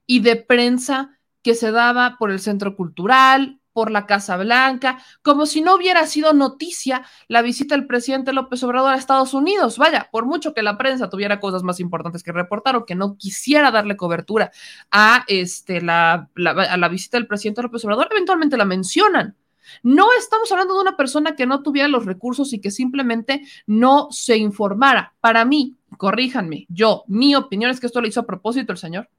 y 0.06 0.20
de 0.20 0.36
prensa 0.36 1.18
que 1.42 1.56
se 1.56 1.72
daba 1.72 2.18
por 2.18 2.32
el 2.32 2.40
centro 2.40 2.76
cultural, 2.76 3.60
por 3.76 3.92
la 3.92 4.06
Casa 4.06 4.38
Blanca, 4.38 5.04
como 5.22 5.46
si 5.46 5.62
no 5.62 5.76
hubiera 5.76 6.08
sido 6.08 6.32
noticia 6.32 7.06
la 7.28 7.42
visita 7.42 7.76
del 7.76 7.86
presidente 7.86 8.32
López 8.32 8.64
Obrador 8.64 8.94
a 8.94 8.98
Estados 8.98 9.34
Unidos. 9.34 9.78
Vaya, 9.78 10.08
por 10.14 10.26
mucho 10.26 10.54
que 10.54 10.64
la 10.64 10.78
prensa 10.78 11.10
tuviera 11.10 11.42
cosas 11.42 11.62
más 11.62 11.82
importantes 11.82 12.24
que 12.24 12.32
reportar 12.32 12.78
o 12.78 12.86
que 12.86 12.96
no 12.96 13.18
quisiera 13.18 13.72
darle 13.72 13.98
cobertura 13.98 14.50
a, 14.92 15.26
este, 15.28 15.82
la, 15.82 16.30
a 16.36 16.78
la 16.78 16.88
visita 16.88 17.18
del 17.18 17.28
presidente 17.28 17.64
López 17.64 17.84
Obrador, 17.84 18.08
eventualmente 18.12 18.56
la 18.56 18.64
mencionan. 18.64 19.36
No 19.84 20.08
estamos 20.18 20.52
hablando 20.52 20.76
de 20.76 20.82
una 20.82 20.98
persona 20.98 21.36
que 21.36 21.46
no 21.46 21.64
tuviera 21.64 21.88
los 21.88 22.06
recursos 22.06 22.54
y 22.54 22.60
que 22.60 22.72
simplemente 22.72 23.44
no 23.66 24.10
se 24.12 24.38
informara. 24.38 25.14
Para 25.22 25.46
mí, 25.46 25.76
corríjanme, 25.98 26.66
yo, 26.70 27.04
mi 27.08 27.36
opinión 27.36 27.72
es 27.72 27.80
que 27.80 27.88
esto 27.88 28.02
lo 28.02 28.08
hizo 28.08 28.22
a 28.22 28.26
propósito 28.26 28.72
el 28.72 28.78
señor. 28.78 29.10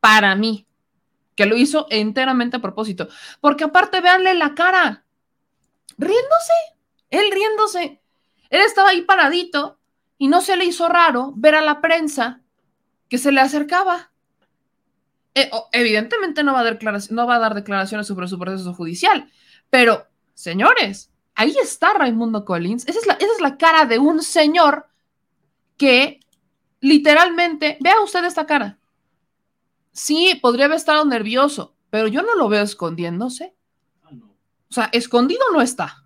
Para 0.00 0.34
mí, 0.34 0.66
que 1.34 1.46
lo 1.46 1.56
hizo 1.56 1.86
enteramente 1.90 2.56
a 2.56 2.62
propósito. 2.62 3.08
Porque 3.40 3.64
aparte, 3.64 4.00
véanle 4.00 4.34
la 4.34 4.54
cara, 4.54 5.04
riéndose, 5.98 6.52
él 7.10 7.30
riéndose. 7.32 8.00
Él 8.50 8.60
estaba 8.60 8.90
ahí 8.90 9.02
paradito 9.02 9.78
y 10.18 10.28
no 10.28 10.40
se 10.40 10.56
le 10.56 10.64
hizo 10.64 10.88
raro 10.88 11.32
ver 11.36 11.54
a 11.54 11.60
la 11.60 11.80
prensa 11.80 12.40
que 13.08 13.18
se 13.18 13.32
le 13.32 13.40
acercaba. 13.40 14.10
Eh, 15.34 15.50
evidentemente 15.72 16.44
no 16.44 16.52
va, 16.52 16.60
a 16.60 16.78
no 17.10 17.26
va 17.26 17.36
a 17.36 17.40
dar 17.40 17.54
declaraciones 17.54 18.06
sobre 18.06 18.28
su 18.28 18.38
proceso 18.38 18.72
judicial, 18.72 19.30
pero, 19.70 20.06
señores, 20.34 21.10
ahí 21.34 21.54
está 21.60 21.92
Raimundo 21.94 22.44
Collins. 22.44 22.86
Esa 22.86 23.00
es 23.00 23.40
la, 23.40 23.56
cara 23.56 23.86
de 23.86 23.98
un 23.98 24.22
señor 24.22 24.86
que 25.76 26.20
literalmente, 26.80 27.78
vea 27.80 28.00
usted 28.00 28.24
esta 28.24 28.46
cara. 28.46 28.78
Sí, 29.92 30.38
podría 30.40 30.66
haber 30.66 30.76
estado 30.76 31.04
nervioso, 31.04 31.74
pero 31.90 32.08
yo 32.08 32.22
no 32.22 32.34
lo 32.34 32.48
veo 32.48 32.62
escondiéndose. 32.62 33.54
O 34.70 34.74
sea, 34.74 34.90
escondido 34.92 35.42
no 35.52 35.60
está. 35.60 36.04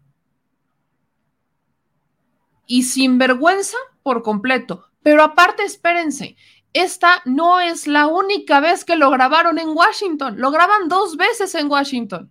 Y 2.67 2.83
sin 2.83 3.19
vergüenza 3.19 3.79
por 4.03 4.23
completo. 4.23 4.85
Pero 5.03 5.23
aparte, 5.23 5.65
espérense, 5.65 6.37
esta 6.75 7.23
no 7.25 7.61
es 7.61 7.87
la 7.87 8.07
única 8.07 8.61
vez 8.61 8.85
que 8.85 8.97
lo 8.97 9.11
grabaron 9.11 9.59
en 9.59 9.71
Washington. 9.71 10.39
Lo 10.39 10.51
graban 10.51 10.89
dos 10.89 11.17
veces 11.17 11.55
en 11.55 11.71
Washington. 11.71 12.31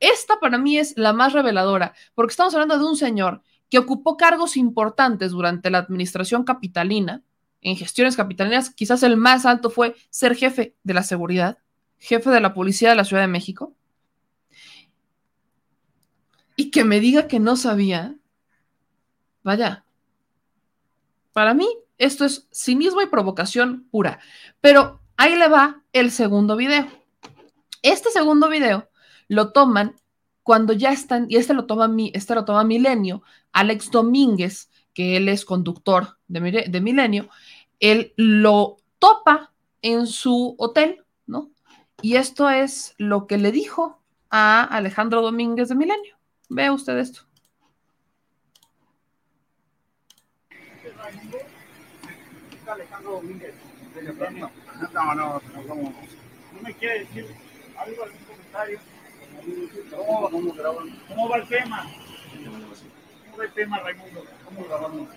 Esta 0.00 0.40
para 0.40 0.58
mí 0.58 0.78
es 0.78 0.94
la 0.96 1.12
más 1.12 1.34
reveladora, 1.34 1.94
porque 2.14 2.32
estamos 2.32 2.54
hablando 2.54 2.78
de 2.78 2.84
un 2.84 2.96
señor 2.96 3.42
que 3.68 3.78
ocupó 3.78 4.16
cargos 4.16 4.56
importantes 4.56 5.30
durante 5.30 5.70
la 5.70 5.78
administración 5.78 6.42
capitalina, 6.42 7.22
en 7.60 7.76
gestiones 7.76 8.16
capitalinas, 8.16 8.70
quizás 8.70 9.02
el 9.02 9.16
más 9.16 9.44
alto 9.44 9.70
fue 9.70 9.94
ser 10.08 10.34
jefe 10.34 10.74
de 10.82 10.94
la 10.94 11.02
seguridad, 11.02 11.58
jefe 11.98 12.30
de 12.30 12.40
la 12.40 12.54
policía 12.54 12.88
de 12.88 12.96
la 12.96 13.04
Ciudad 13.04 13.22
de 13.22 13.28
México, 13.28 13.74
y 16.56 16.70
que 16.70 16.84
me 16.84 17.00
diga 17.00 17.28
que 17.28 17.38
no 17.38 17.56
sabía, 17.56 18.16
vaya, 19.42 19.84
para 21.32 21.54
mí 21.54 21.68
esto 21.98 22.24
es 22.24 22.48
cinismo 22.50 23.02
y 23.02 23.06
provocación 23.06 23.86
pura, 23.90 24.20
pero 24.60 25.00
ahí 25.16 25.36
le 25.36 25.48
va 25.48 25.82
el 25.92 26.10
segundo 26.10 26.56
video. 26.56 26.86
Este 27.82 28.10
segundo 28.10 28.48
video 28.48 28.89
lo 29.30 29.52
toman 29.52 29.94
cuando 30.42 30.72
ya 30.72 30.90
están, 30.90 31.26
y 31.28 31.36
este 31.36 31.54
lo 31.54 31.66
toma, 31.66 31.88
este 32.12 32.34
lo 32.34 32.44
toma 32.44 32.64
Milenio, 32.64 33.22
Alex 33.52 33.92
Domínguez, 33.92 34.68
que 34.92 35.16
él 35.16 35.28
es 35.28 35.44
conductor 35.44 36.18
de, 36.26 36.66
de 36.68 36.80
Milenio, 36.80 37.28
él 37.78 38.12
lo 38.16 38.78
topa 38.98 39.52
en 39.82 40.08
su 40.08 40.56
hotel, 40.58 41.04
¿no? 41.26 41.52
Y 42.02 42.16
esto 42.16 42.50
es 42.50 42.96
lo 42.98 43.28
que 43.28 43.38
le 43.38 43.52
dijo 43.52 44.02
a 44.30 44.64
Alejandro 44.64 45.22
Domínguez 45.22 45.68
de 45.68 45.76
Milenio. 45.76 46.16
Vea 46.48 46.72
usted 46.72 46.98
esto. 46.98 47.20
Alejandro 52.66 53.12
Domínguez 53.12 53.54
No, 54.92 55.14
no, 55.14 55.40
no, 55.54 55.74
no, 55.74 55.94
me 56.62 56.74
quiere 56.74 57.00
decir 57.00 57.26
algo, 57.78 58.04
comentario. 58.26 58.89
¿Cómo, 59.96 61.28
va 61.28 61.36
el 61.36 61.48
tema? 61.48 61.86
¿Cómo 63.16 63.38
va 63.38 63.44
el 63.44 63.52
tema, 63.52 63.78
Raimundo? 63.80 64.24
¿Cómo 64.44 64.64
grabamos? 64.64 65.08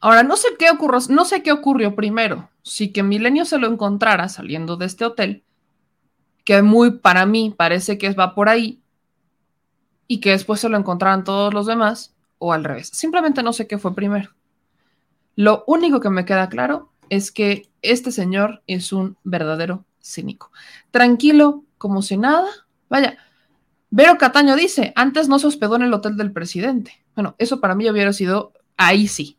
Ahora, 0.00 0.22
no 0.22 0.36
sé 0.36 0.48
qué 0.58 0.70
ocurrió, 0.70 1.00
no 1.10 1.24
sé 1.24 1.42
qué 1.42 1.50
ocurrió 1.50 1.94
primero. 1.94 2.48
Si 2.62 2.92
que 2.92 3.02
Milenio 3.02 3.44
se 3.44 3.58
lo 3.58 3.66
encontrara 3.66 4.28
saliendo 4.28 4.76
de 4.76 4.86
este 4.86 5.04
hotel, 5.04 5.42
que 6.44 6.62
muy 6.62 6.98
para 6.98 7.26
mí 7.26 7.52
parece 7.56 7.98
que 7.98 8.10
va 8.12 8.34
por 8.34 8.48
ahí, 8.48 8.80
y 10.08 10.20
que 10.20 10.30
después 10.30 10.58
se 10.60 10.68
lo 10.68 10.76
encontraran 10.76 11.22
todos 11.22 11.54
los 11.54 11.66
demás, 11.66 12.14
o 12.38 12.52
al 12.52 12.64
revés. 12.64 12.88
Simplemente 12.92 13.42
no 13.42 13.52
sé 13.52 13.66
qué 13.66 13.78
fue 13.78 13.94
primero. 13.94 14.30
Lo 15.36 15.62
único 15.66 16.00
que 16.00 16.10
me 16.10 16.24
queda 16.24 16.48
claro 16.48 16.90
es 17.10 17.30
que 17.30 17.70
este 17.82 18.10
señor 18.10 18.62
es 18.66 18.92
un 18.92 19.16
verdadero 19.22 19.84
cínico. 20.02 20.50
Tranquilo, 20.90 21.64
como 21.76 22.02
si 22.02 22.16
nada. 22.16 22.48
Vaya, 22.88 23.18
Vero 23.90 24.18
Cataño 24.18 24.56
dice, 24.56 24.92
antes 24.96 25.28
no 25.28 25.38
se 25.38 25.46
hospedó 25.46 25.76
en 25.76 25.82
el 25.82 25.94
hotel 25.94 26.16
del 26.16 26.32
presidente. 26.32 26.92
Bueno, 27.14 27.34
eso 27.38 27.60
para 27.60 27.74
mí 27.74 27.88
hubiera 27.88 28.12
sido, 28.12 28.52
ahí 28.76 29.08
sí, 29.08 29.38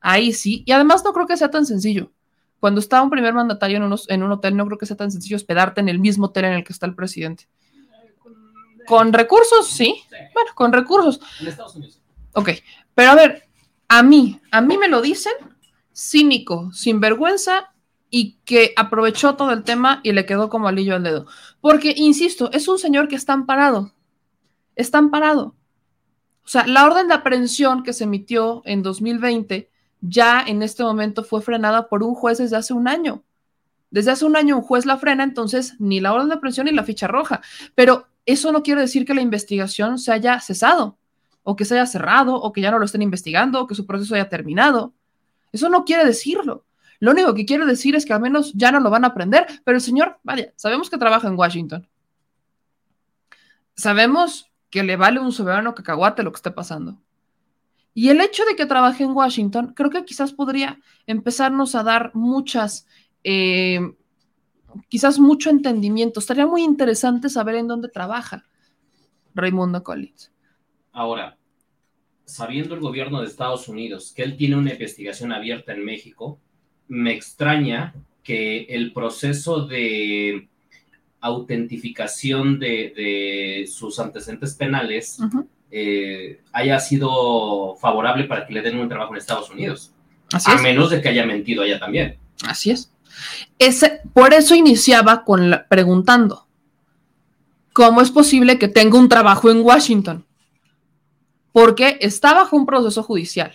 ahí 0.00 0.32
sí. 0.32 0.62
Y 0.66 0.72
además 0.72 1.02
no 1.04 1.12
creo 1.12 1.26
que 1.26 1.36
sea 1.36 1.50
tan 1.50 1.64
sencillo. 1.64 2.12
Cuando 2.60 2.80
está 2.80 3.02
un 3.02 3.10
primer 3.10 3.32
mandatario 3.32 3.76
en, 3.76 4.22
un 4.22 4.32
hotel, 4.32 4.56
no 4.56 4.66
creo 4.66 4.78
que 4.78 4.86
sea 4.86 4.96
tan 4.96 5.10
sencillo 5.10 5.36
hospedarte 5.36 5.80
en 5.80 5.88
el 5.88 5.98
mismo 5.98 6.26
hotel 6.26 6.46
en 6.46 6.52
el 6.52 6.64
que 6.64 6.72
está 6.72 6.86
el 6.86 6.94
presidente. 6.94 7.48
Con 8.86 9.12
recursos, 9.12 9.68
sí. 9.68 10.02
Bueno, 10.32 10.50
con 10.54 10.72
recursos. 10.72 11.20
En 11.40 11.48
Estados 11.48 11.76
Unidos. 11.76 12.00
Ok, 12.34 12.50
pero 12.94 13.10
a 13.10 13.14
ver, 13.14 13.48
a 13.88 14.02
mí, 14.02 14.40
a 14.50 14.60
mí 14.60 14.76
me 14.78 14.88
lo 14.88 15.00
dicen 15.00 15.32
cínico, 15.96 16.70
sinvergüenza 16.72 17.72
y 18.10 18.36
que 18.44 18.72
aprovechó 18.76 19.34
todo 19.34 19.52
el 19.52 19.64
tema 19.64 20.00
y 20.02 20.12
le 20.12 20.26
quedó 20.26 20.50
como 20.50 20.68
alillo 20.68 20.94
al 20.94 21.02
dedo. 21.02 21.26
Porque, 21.60 21.94
insisto, 21.96 22.50
es 22.52 22.68
un 22.68 22.78
señor 22.78 23.08
que 23.08 23.16
está 23.16 23.32
amparado. 23.32 23.92
Está 24.74 24.98
amparado. 24.98 25.54
O 26.44 26.48
sea, 26.48 26.66
la 26.66 26.84
orden 26.84 27.08
de 27.08 27.14
aprehensión 27.14 27.82
que 27.82 27.92
se 27.92 28.04
emitió 28.04 28.62
en 28.66 28.82
2020 28.82 29.70
ya 30.00 30.42
en 30.46 30.62
este 30.62 30.84
momento 30.84 31.24
fue 31.24 31.40
frenada 31.40 31.88
por 31.88 32.02
un 32.02 32.14
juez 32.14 32.38
desde 32.38 32.56
hace 32.56 32.74
un 32.74 32.86
año. 32.86 33.24
Desde 33.90 34.10
hace 34.10 34.24
un 34.24 34.36
año 34.36 34.56
un 34.56 34.62
juez 34.62 34.84
la 34.84 34.98
frena, 34.98 35.24
entonces 35.24 35.74
ni 35.78 36.00
la 36.00 36.12
orden 36.12 36.28
de 36.28 36.34
aprehensión 36.34 36.66
ni 36.66 36.72
la 36.72 36.84
ficha 36.84 37.08
roja. 37.08 37.40
Pero 37.74 38.06
eso 38.26 38.52
no 38.52 38.62
quiere 38.62 38.82
decir 38.82 39.06
que 39.06 39.14
la 39.14 39.22
investigación 39.22 39.98
se 39.98 40.12
haya 40.12 40.38
cesado, 40.40 40.98
o 41.42 41.56
que 41.56 41.64
se 41.64 41.74
haya 41.74 41.86
cerrado, 41.86 42.34
o 42.34 42.52
que 42.52 42.60
ya 42.60 42.70
no 42.70 42.78
lo 42.78 42.84
estén 42.84 43.02
investigando, 43.02 43.60
o 43.62 43.66
que 43.66 43.74
su 43.74 43.86
proceso 43.86 44.14
haya 44.14 44.28
terminado. 44.28 44.92
Eso 45.52 45.68
no 45.68 45.84
quiere 45.84 46.04
decirlo. 46.04 46.64
Lo 46.98 47.12
único 47.12 47.34
que 47.34 47.46
quiere 47.46 47.64
decir 47.66 47.94
es 47.94 48.04
que 48.04 48.12
al 48.12 48.20
menos 48.20 48.52
ya 48.54 48.72
no 48.72 48.80
lo 48.80 48.90
van 48.90 49.04
a 49.04 49.08
aprender, 49.08 49.46
pero 49.64 49.76
el 49.76 49.82
señor, 49.82 50.18
vaya, 50.22 50.52
sabemos 50.56 50.90
que 50.90 50.98
trabaja 50.98 51.28
en 51.28 51.38
Washington. 51.38 51.88
Sabemos 53.76 54.50
que 54.70 54.82
le 54.82 54.96
vale 54.96 55.20
un 55.20 55.32
soberano 55.32 55.74
cacahuate 55.74 56.22
lo 56.22 56.32
que 56.32 56.36
esté 56.36 56.50
pasando. 56.50 56.98
Y 57.94 58.08
el 58.08 58.20
hecho 58.20 58.44
de 58.44 58.56
que 58.56 58.66
trabaje 58.66 59.04
en 59.04 59.12
Washington, 59.12 59.72
creo 59.74 59.90
que 59.90 60.04
quizás 60.04 60.32
podría 60.32 60.78
empezarnos 61.06 61.74
a 61.74 61.82
dar 61.82 62.10
muchas, 62.14 62.86
eh, 63.24 63.80
quizás 64.88 65.18
mucho 65.18 65.50
entendimiento. 65.50 66.20
Estaría 66.20 66.46
muy 66.46 66.62
interesante 66.62 67.28
saber 67.28 67.56
en 67.56 67.68
dónde 67.68 67.88
trabaja 67.88 68.44
Raimundo 69.34 69.82
Collins. 69.82 70.32
Ahora, 70.92 71.36
sabiendo 72.24 72.74
el 72.74 72.80
gobierno 72.80 73.20
de 73.20 73.26
Estados 73.26 73.68
Unidos 73.68 74.12
que 74.14 74.22
él 74.22 74.36
tiene 74.36 74.56
una 74.56 74.72
investigación 74.72 75.32
abierta 75.32 75.72
en 75.72 75.84
México, 75.84 76.38
me 76.88 77.12
extraña 77.12 77.94
que 78.22 78.64
el 78.64 78.92
proceso 78.92 79.66
de 79.66 80.48
autentificación 81.20 82.58
de, 82.58 82.92
de 82.96 83.66
sus 83.66 83.98
antecedentes 83.98 84.54
penales 84.54 85.18
eh, 85.70 86.40
haya 86.52 86.78
sido 86.78 87.76
favorable 87.76 88.24
para 88.24 88.46
que 88.46 88.54
le 88.54 88.62
den 88.62 88.78
un 88.78 88.88
trabajo 88.88 89.12
en 89.12 89.18
Estados 89.18 89.50
Unidos. 89.50 89.92
Así 90.32 90.50
a 90.50 90.54
es. 90.54 90.62
menos 90.62 90.90
de 90.90 91.00
que 91.00 91.08
haya 91.08 91.26
mentido 91.26 91.62
allá 91.62 91.78
también. 91.78 92.18
Así 92.46 92.70
es. 92.70 92.92
Ese, 93.58 94.00
por 94.12 94.34
eso 94.34 94.54
iniciaba 94.54 95.24
con 95.24 95.62
preguntando, 95.68 96.46
¿cómo 97.72 98.00
es 98.00 98.10
posible 98.10 98.58
que 98.58 98.68
tenga 98.68 98.98
un 98.98 99.08
trabajo 99.08 99.50
en 99.50 99.60
Washington? 99.60 100.26
Porque 101.52 101.98
está 102.00 102.34
bajo 102.34 102.56
un 102.56 102.66
proceso 102.66 103.02
judicial. 103.02 103.52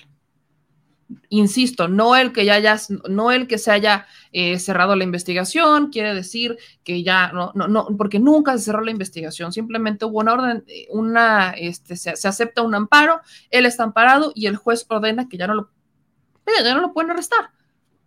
Insisto, 1.30 1.88
no 1.88 2.16
el 2.16 2.32
que 2.32 2.46
ya 2.46 2.54
haya, 2.54 2.78
no 3.10 3.32
el 3.32 3.48
que 3.48 3.58
se 3.58 3.72
haya 3.72 4.06
eh, 4.32 4.60
cerrado 4.60 4.96
la 4.96 5.04
investigación, 5.04 5.90
quiere 5.90 6.14
decir 6.14 6.58
que 6.84 7.04
ya 7.04 7.32
no, 7.32 7.52
no, 7.54 7.68
no, 7.68 7.88
porque 7.98 8.20
nunca 8.20 8.58
se 8.58 8.66
cerró 8.66 8.82
la 8.82 8.92
investigación, 8.92 9.52
simplemente 9.52 10.06
hubo 10.06 10.20
una 10.20 10.34
orden, 10.34 10.64
eh, 10.68 10.88
una, 10.90 11.52
este, 11.52 11.98
se, 11.98 12.16
se 12.16 12.28
acepta 12.28 12.62
un 12.62 12.76
amparo, 12.76 13.20
él 13.50 13.66
está 13.66 13.84
amparado 13.84 14.32
y 14.36 14.46
el 14.46 14.56
juez 14.56 14.86
ordena 14.88 15.28
que 15.28 15.38
ya 15.38 15.48
no 15.48 15.54
lo, 15.56 15.70
ya 16.64 16.74
no 16.74 16.82
lo 16.82 16.94
pueden 16.94 17.12
arrestar. 17.12 17.52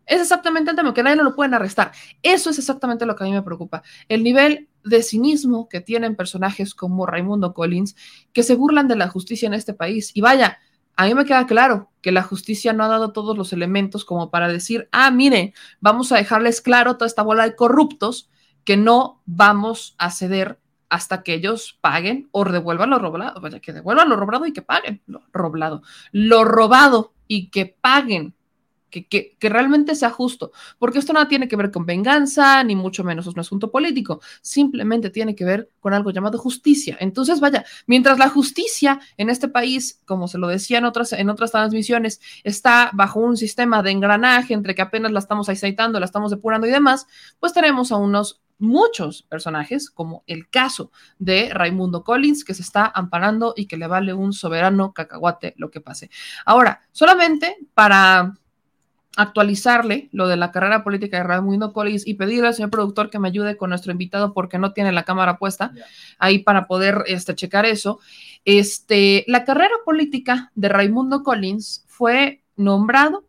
Es 0.06 0.20
exactamente 0.20 0.70
el 0.70 0.76
tema, 0.76 0.92
que 0.94 1.02
nadie 1.02 1.16
no 1.16 1.24
lo 1.24 1.34
pueden 1.34 1.54
arrestar. 1.54 1.92
Eso 2.22 2.50
es 2.50 2.58
exactamente 2.58 3.06
lo 3.06 3.16
que 3.16 3.24
a 3.24 3.26
mí 3.26 3.32
me 3.32 3.42
preocupa. 3.42 3.82
El 4.08 4.22
nivel 4.22 4.68
de 4.84 5.02
cinismo 5.02 5.68
que 5.68 5.80
tienen 5.80 6.16
personajes 6.16 6.74
como 6.74 7.06
Raimundo 7.06 7.54
Collins, 7.54 7.96
que 8.32 8.42
se 8.42 8.54
burlan 8.54 8.88
de 8.88 8.96
la 8.96 9.08
justicia 9.08 9.46
en 9.46 9.54
este 9.54 9.74
país. 9.74 10.10
Y 10.14 10.20
vaya, 10.20 10.58
a 10.96 11.06
mí 11.06 11.14
me 11.14 11.24
queda 11.24 11.46
claro 11.46 11.90
que 12.02 12.12
la 12.12 12.22
justicia 12.22 12.72
no 12.72 12.84
ha 12.84 12.88
dado 12.88 13.12
todos 13.12 13.36
los 13.36 13.52
elementos 13.52 14.04
como 14.04 14.30
para 14.30 14.48
decir, 14.48 14.88
ah, 14.92 15.10
miren, 15.10 15.54
vamos 15.80 16.12
a 16.12 16.16
dejarles 16.16 16.60
claro 16.60 16.96
toda 16.96 17.06
esta 17.06 17.22
bola 17.22 17.44
de 17.44 17.56
corruptos 17.56 18.30
que 18.64 18.76
no 18.76 19.22
vamos 19.26 19.94
a 19.98 20.10
ceder 20.10 20.60
hasta 20.88 21.22
que 21.22 21.34
ellos 21.34 21.78
paguen 21.80 22.28
o 22.30 22.44
devuelvan 22.44 22.90
lo 22.90 22.98
robado, 22.98 23.40
vaya, 23.40 23.58
que 23.58 23.72
devuelvan 23.72 24.08
lo 24.08 24.16
robado 24.16 24.46
y 24.46 24.52
que 24.52 24.62
paguen 24.62 25.02
lo 25.06 25.22
roblado, 25.32 25.82
lo 26.12 26.44
robado 26.44 27.14
y 27.26 27.50
que 27.50 27.66
paguen 27.66 28.34
que, 29.02 29.36
realmente 29.40 29.94
sea 29.96 30.10
justo, 30.10 30.52
porque 30.78 31.00
esto 31.00 31.12
nada 31.12 31.26
tiene 31.26 31.48
que 31.48 31.56
ver 31.56 31.70
con 31.72 31.84
venganza, 31.84 32.62
ni 32.62 32.76
mucho 32.76 33.02
menos 33.02 33.26
es 33.26 33.34
un 33.34 33.40
asunto 33.40 33.70
político, 33.70 34.20
simplemente 34.40 35.10
tiene 35.10 35.34
que 35.34 35.44
ver 35.44 35.70
con 35.80 35.92
algo 35.92 36.12
llamado 36.12 36.38
justicia. 36.38 36.96
Entonces, 37.00 37.40
vaya, 37.40 37.64
mientras 37.86 38.18
la 38.18 38.28
justicia 38.28 39.00
en 39.16 39.30
este 39.30 39.48
país, 39.48 40.00
como 40.04 40.28
se 40.28 40.38
lo 40.38 40.46
decía 40.46 40.80
otras, 40.86 41.12
en 41.12 41.30
otras 41.30 41.52
transmisiones, 41.52 42.20
está 42.42 42.90
bajo 42.92 43.20
un 43.20 43.36
sistema 43.36 43.82
de 43.82 43.90
engranaje 43.90 44.54
entre 44.54 44.74
que 44.74 44.82
apenas 44.82 45.12
la 45.12 45.18
estamos 45.18 45.48
aceitando, 45.48 45.98
la 45.98 46.06
estamos 46.06 46.30
depurando 46.30 46.66
y 46.66 46.70
demás, 46.70 47.06
pues 47.40 47.52
tenemos 47.52 47.92
a 47.92 47.96
unos 47.96 48.40
muchos 48.58 49.22
personajes, 49.22 49.90
como 49.90 50.22
el 50.26 50.48
caso 50.48 50.90
de 51.18 51.50
Raimundo 51.52 52.04
Collins, 52.04 52.44
que 52.44 52.54
se 52.54 52.62
está 52.62 52.90
amparando 52.94 53.54
y 53.56 53.66
que 53.66 53.76
le 53.76 53.86
vale 53.86 54.14
un 54.14 54.32
soberano 54.32 54.92
cacahuate 54.92 55.54
lo 55.56 55.70
que 55.70 55.80
pase. 55.80 56.10
Ahora, 56.44 56.82
solamente 56.92 57.56
para 57.74 58.34
actualizarle 59.16 60.08
lo 60.12 60.26
de 60.28 60.36
la 60.36 60.50
carrera 60.50 60.82
política 60.82 61.18
de 61.18 61.22
Raimundo 61.24 61.72
Collins 61.72 62.06
y 62.06 62.14
pedirle 62.14 62.48
al 62.48 62.54
señor 62.54 62.70
productor 62.70 63.10
que 63.10 63.18
me 63.18 63.28
ayude 63.28 63.56
con 63.56 63.70
nuestro 63.70 63.92
invitado 63.92 64.32
porque 64.32 64.58
no 64.58 64.72
tiene 64.72 64.92
la 64.92 65.04
cámara 65.04 65.38
puesta 65.38 65.72
yeah. 65.72 65.84
ahí 66.18 66.40
para 66.40 66.66
poder 66.66 67.04
este, 67.06 67.34
checar 67.34 67.64
eso. 67.66 68.00
Este, 68.44 69.24
la 69.28 69.44
carrera 69.44 69.74
política 69.84 70.50
de 70.54 70.68
Raimundo 70.68 71.22
Collins 71.22 71.84
fue 71.86 72.42
nombrado 72.56 73.24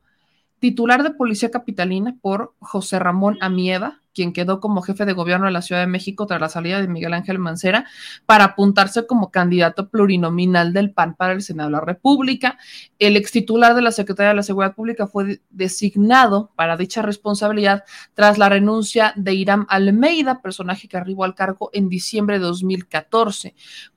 titular 0.60 1.04
de 1.04 1.12
Policía 1.12 1.52
Capitalina 1.52 2.17
por 2.21 2.54
José 2.60 2.98
Ramón 2.98 3.38
Amieva, 3.41 4.02
quien 4.15 4.34
quedó 4.34 4.60
como 4.60 4.82
jefe 4.82 5.06
de 5.06 5.13
gobierno 5.13 5.45
de 5.45 5.51
la 5.51 5.62
Ciudad 5.62 5.82
de 5.82 5.88
México 5.88 6.25
tras 6.25 6.41
la 6.41 6.49
salida 6.49 6.82
de 6.82 6.88
Miguel 6.88 7.13
Ángel 7.13 7.38
Mancera, 7.38 7.86
para 8.25 8.45
apuntarse 8.45 9.06
como 9.06 9.30
candidato 9.30 9.89
plurinominal 9.89 10.73
del 10.73 10.91
PAN 10.91 11.15
para 11.15 11.34
el 11.34 11.41
Senado 11.41 11.69
de 11.69 11.73
la 11.73 11.82
República. 11.82 12.58
El 12.97 13.17
ex 13.17 13.32
titular 13.32 13.75
de 13.75 13.82
la 13.82 13.91
Secretaría 13.91 14.30
de 14.30 14.36
la 14.36 14.43
Seguridad 14.43 14.73
Pública 14.73 15.06
fue 15.06 15.41
designado 15.49 16.51
para 16.56 16.78
dicha 16.78 17.01
responsabilidad 17.01 17.84
tras 18.13 18.38
la 18.38 18.49
renuncia 18.49 19.13
de 19.15 19.34
Iram 19.34 19.67
Almeida, 19.69 20.41
personaje 20.41 20.88
que 20.88 20.97
arribó 20.97 21.25
al 21.25 21.36
cargo 21.36 21.69
en 21.73 21.89
diciembre 21.89 22.39
de 22.39 22.45
2014. 22.45 23.54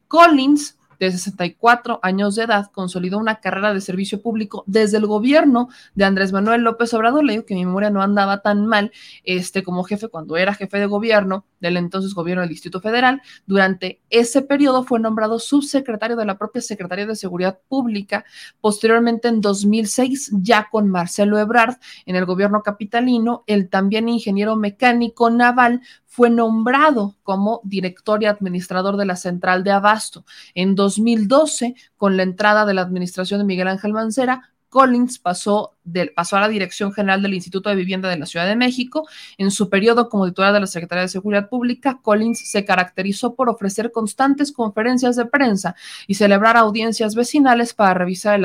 Collins 0.08 0.78
de 0.98 1.10
64 1.10 2.00
años 2.02 2.34
de 2.34 2.44
edad, 2.44 2.70
consolidó 2.72 3.18
una 3.18 3.40
carrera 3.40 3.72
de 3.72 3.80
servicio 3.80 4.20
público 4.20 4.64
desde 4.66 4.98
el 4.98 5.06
gobierno 5.06 5.68
de 5.94 6.04
Andrés 6.04 6.32
Manuel 6.32 6.62
López 6.62 6.92
Obrador. 6.94 7.24
Le 7.24 7.32
digo 7.34 7.44
que 7.44 7.54
mi 7.54 7.64
memoria 7.64 7.90
no 7.90 8.02
andaba 8.02 8.42
tan 8.42 8.66
mal 8.66 8.92
este, 9.24 9.62
como 9.62 9.84
jefe 9.84 10.08
cuando 10.08 10.36
era 10.36 10.54
jefe 10.54 10.78
de 10.78 10.86
gobierno 10.86 11.44
del 11.60 11.76
entonces 11.76 12.14
gobierno 12.14 12.42
del 12.42 12.50
Distrito 12.50 12.80
Federal. 12.80 13.22
Durante 13.46 14.00
ese 14.10 14.42
periodo 14.42 14.84
fue 14.84 15.00
nombrado 15.00 15.38
subsecretario 15.38 16.16
de 16.16 16.24
la 16.24 16.38
propia 16.38 16.62
Secretaría 16.62 17.06
de 17.06 17.16
Seguridad 17.16 17.58
Pública. 17.68 18.24
Posteriormente, 18.60 19.28
en 19.28 19.40
2006, 19.40 20.32
ya 20.40 20.68
con 20.70 20.88
Marcelo 20.88 21.38
Ebrard 21.38 21.76
en 22.06 22.16
el 22.16 22.24
gobierno 22.24 22.62
capitalino, 22.62 23.44
el 23.46 23.68
también 23.68 24.08
ingeniero 24.08 24.56
mecánico 24.56 25.30
naval 25.30 25.82
fue 26.08 26.30
nombrado 26.30 27.16
como 27.22 27.60
director 27.64 28.22
y 28.22 28.26
administrador 28.26 28.96
de 28.96 29.04
la 29.04 29.14
central 29.14 29.62
de 29.62 29.70
Abasto. 29.70 30.24
En 30.54 30.74
2012, 30.74 31.74
con 31.96 32.16
la 32.16 32.22
entrada 32.22 32.64
de 32.64 32.74
la 32.74 32.80
administración 32.80 33.38
de 33.38 33.44
Miguel 33.44 33.68
Ángel 33.68 33.92
Mancera, 33.92 34.50
Collins 34.70 35.18
pasó, 35.18 35.76
pasó, 36.14 36.36
a 36.36 36.40
la 36.40 36.48
Dirección 36.48 36.92
General 36.92 37.22
del 37.22 37.34
Instituto 37.34 37.70
de 37.70 37.76
Vivienda 37.76 38.08
de 38.08 38.18
la 38.18 38.26
Ciudad 38.26 38.46
de 38.46 38.56
México. 38.56 39.06
En 39.36 39.50
su 39.50 39.68
periodo 39.70 40.08
como 40.08 40.26
titular 40.26 40.52
de 40.52 40.60
la 40.60 40.66
Secretaría 40.66 41.02
de 41.02 41.08
Seguridad 41.08 41.48
Pública, 41.48 42.00
Collins 42.02 42.50
se 42.50 42.64
caracterizó 42.64 43.34
por 43.34 43.48
ofrecer 43.48 43.92
constantes 43.92 44.50
conferencias 44.50 45.16
de 45.16 45.26
prensa 45.26 45.74
y 46.06 46.14
celebrar 46.14 46.56
audiencias 46.56 47.14
vecinales 47.14 47.74
para 47.74 47.94
revisar 47.94 48.34
el 48.34 48.44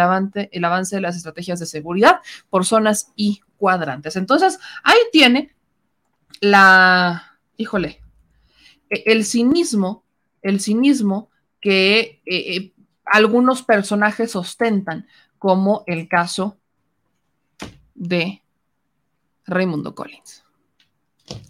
el 0.52 0.66
avance 0.66 0.96
de 0.96 1.02
las 1.02 1.16
estrategias 1.16 1.60
de 1.60 1.66
seguridad 1.66 2.20
por 2.50 2.66
zonas 2.66 3.12
y 3.16 3.42
cuadrantes. 3.58 4.16
Entonces, 4.16 4.60
ahí 4.84 5.00
tiene 5.12 5.54
la, 6.40 7.33
híjole, 7.58 8.02
el 8.90 9.26
cinismo, 9.26 10.04
el 10.42 10.60
cinismo 10.60 11.30
que 11.60 12.22
eh, 12.26 12.74
algunos 13.06 13.64
personajes 13.64 14.36
ostentan, 14.36 15.08
como 15.40 15.84
el 15.88 16.08
caso 16.08 16.58
de 17.96 18.42
Raimundo 19.46 19.94
Collins. 19.94 20.44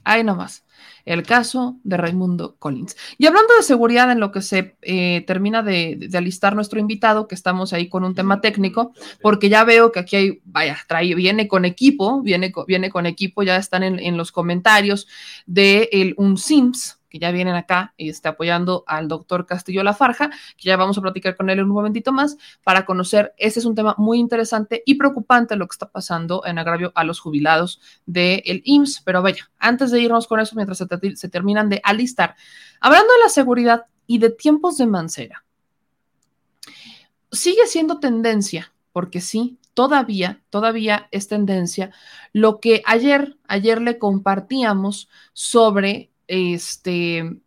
Ahí 0.04 0.24
nomás. 0.24 0.64
El 1.06 1.24
caso 1.24 1.78
de 1.84 1.98
Raimundo 1.98 2.56
Collins. 2.60 2.96
Y 3.18 3.26
hablando 3.26 3.54
de 3.56 3.64
seguridad, 3.64 4.12
en 4.12 4.20
lo 4.20 4.32
que 4.32 4.42
se 4.42 4.76
eh, 4.82 5.24
termina 5.28 5.62
de, 5.62 6.10
alistar 6.14 6.56
nuestro 6.56 6.80
invitado, 6.80 7.28
que 7.28 7.36
estamos 7.36 7.74
ahí 7.74 7.90
con 7.90 8.04
un 8.04 8.16
tema 8.16 8.42
técnico, 8.42 8.94
porque 9.22 9.50
ya 9.50 9.64
veo 9.64 9.92
que 9.92 10.00
aquí 10.00 10.16
hay, 10.16 10.42
vaya, 10.46 10.78
trae, 10.88 11.16
viene 11.16 11.48
con 11.48 11.66
equipo, 11.66 12.22
viene, 12.22 12.54
viene 12.68 12.90
con 12.90 13.06
equipo, 13.06 13.44
ya 13.44 13.58
están 13.58 13.84
en, 13.84 14.00
en 14.00 14.18
los 14.18 14.32
comentarios 14.32 15.08
de 15.46 15.90
el, 15.92 16.14
un 16.18 16.38
Sims, 16.38 17.00
que 17.14 17.20
ya 17.20 17.30
vienen 17.30 17.54
acá 17.54 17.94
y 17.96 18.10
está 18.10 18.30
apoyando 18.30 18.84
al 18.88 19.08
doctor 19.08 19.46
Castillo 19.46 19.84
Lafarja, 19.84 20.32
que 20.58 20.64
ya 20.64 20.78
vamos 20.78 20.98
a 20.98 21.02
platicar 21.02 21.36
con 21.36 21.48
él 21.52 21.60
en 21.60 21.66
un 21.66 21.72
momentito 21.72 22.12
más 22.12 22.38
para 22.64 22.86
conocer. 22.86 23.36
Este 23.38 23.60
es 23.60 23.68
un 23.68 23.76
tema 23.76 23.94
muy 24.00 24.18
interesante 24.18 24.82
y 24.84 24.96
preocupante 24.96 25.56
lo 25.56 25.68
que 25.68 25.76
está 25.76 25.92
pasando 25.92 26.44
en 26.44 26.58
agravio 26.58 26.92
a 26.96 27.04
los 27.04 27.20
jubilados 27.20 27.80
del 28.08 28.42
de 28.44 28.62
IMSS. 28.66 29.04
Pero 29.06 29.22
vaya, 29.22 29.48
antes 29.60 29.92
de 29.92 30.02
irnos 30.02 30.26
con 30.26 30.40
eso, 30.40 30.56
mientras 30.56 30.80
se, 30.80 30.88
se 31.16 31.30
terminan 31.30 31.70
de 31.70 31.82
alistar, 31.84 32.36
hablando 32.82 33.14
de 33.14 33.20
la 33.20 33.30
seguridad 33.30 33.86
y 34.08 34.18
de 34.18 34.32
tiempos 34.32 34.80
de 34.80 34.88
Mancera, 34.88 35.46
sigue 37.32 37.68
siendo 37.68 38.00
tendencia, 38.00 38.74
porque 38.92 39.22
sí, 39.22 39.60
todavía, 39.76 40.42
todavía 40.50 41.10
es 41.12 41.28
tendencia, 41.28 41.92
lo 42.32 42.60
que 42.60 42.82
ayer, 42.88 43.38
ayer 43.48 43.80
le 43.84 44.00
compartíamos 44.00 45.10
sobre 45.34 46.10
este, 46.34 47.38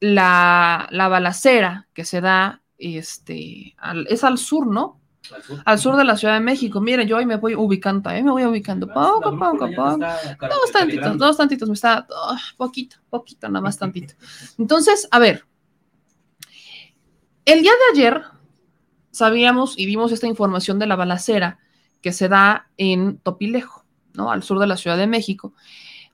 la, 0.00 0.88
la 0.90 1.08
balacera 1.08 1.86
que 1.92 2.06
se 2.06 2.22
da, 2.22 2.62
este, 2.78 3.74
al, 3.76 4.06
es 4.08 4.24
al 4.24 4.38
sur, 4.38 4.66
¿no? 4.66 5.00
Al 5.34 5.42
sur. 5.42 5.62
al 5.64 5.78
sur. 5.78 5.96
de 5.96 6.04
la 6.04 6.16
Ciudad 6.16 6.34
de 6.34 6.40
México. 6.40 6.80
Miren, 6.80 7.06
yo 7.06 7.18
hoy 7.18 7.26
me 7.26 7.36
voy 7.36 7.54
ubicando, 7.54 8.08
¿eh? 8.10 8.22
me 8.22 8.30
voy 8.30 8.44
ubicando 8.44 8.88
poco, 8.88 9.38
poco, 9.38 9.68
poco. 9.76 9.98
Dos 9.98 10.72
tantitos, 10.72 11.18
dos 11.18 11.36
tantitos, 11.36 11.68
me 11.68 11.74
está, 11.74 12.06
oh, 12.10 12.36
poquito, 12.56 12.96
poquito, 13.10 13.48
nada 13.48 13.60
más 13.60 13.78
tantito. 13.78 14.14
Entonces, 14.58 15.06
a 15.10 15.18
ver, 15.18 15.44
el 17.44 17.60
día 17.60 17.72
de 17.72 18.00
ayer 18.00 18.22
sabíamos 19.10 19.78
y 19.78 19.84
vimos 19.84 20.10
esta 20.10 20.26
información 20.26 20.78
de 20.78 20.86
la 20.86 20.96
balacera 20.96 21.58
que 22.00 22.12
se 22.12 22.30
da 22.30 22.70
en 22.78 23.18
Topilejo, 23.18 23.84
¿no? 24.14 24.32
Al 24.32 24.42
sur 24.42 24.58
de 24.58 24.66
la 24.66 24.78
Ciudad 24.78 24.96
de 24.96 25.06
México. 25.06 25.52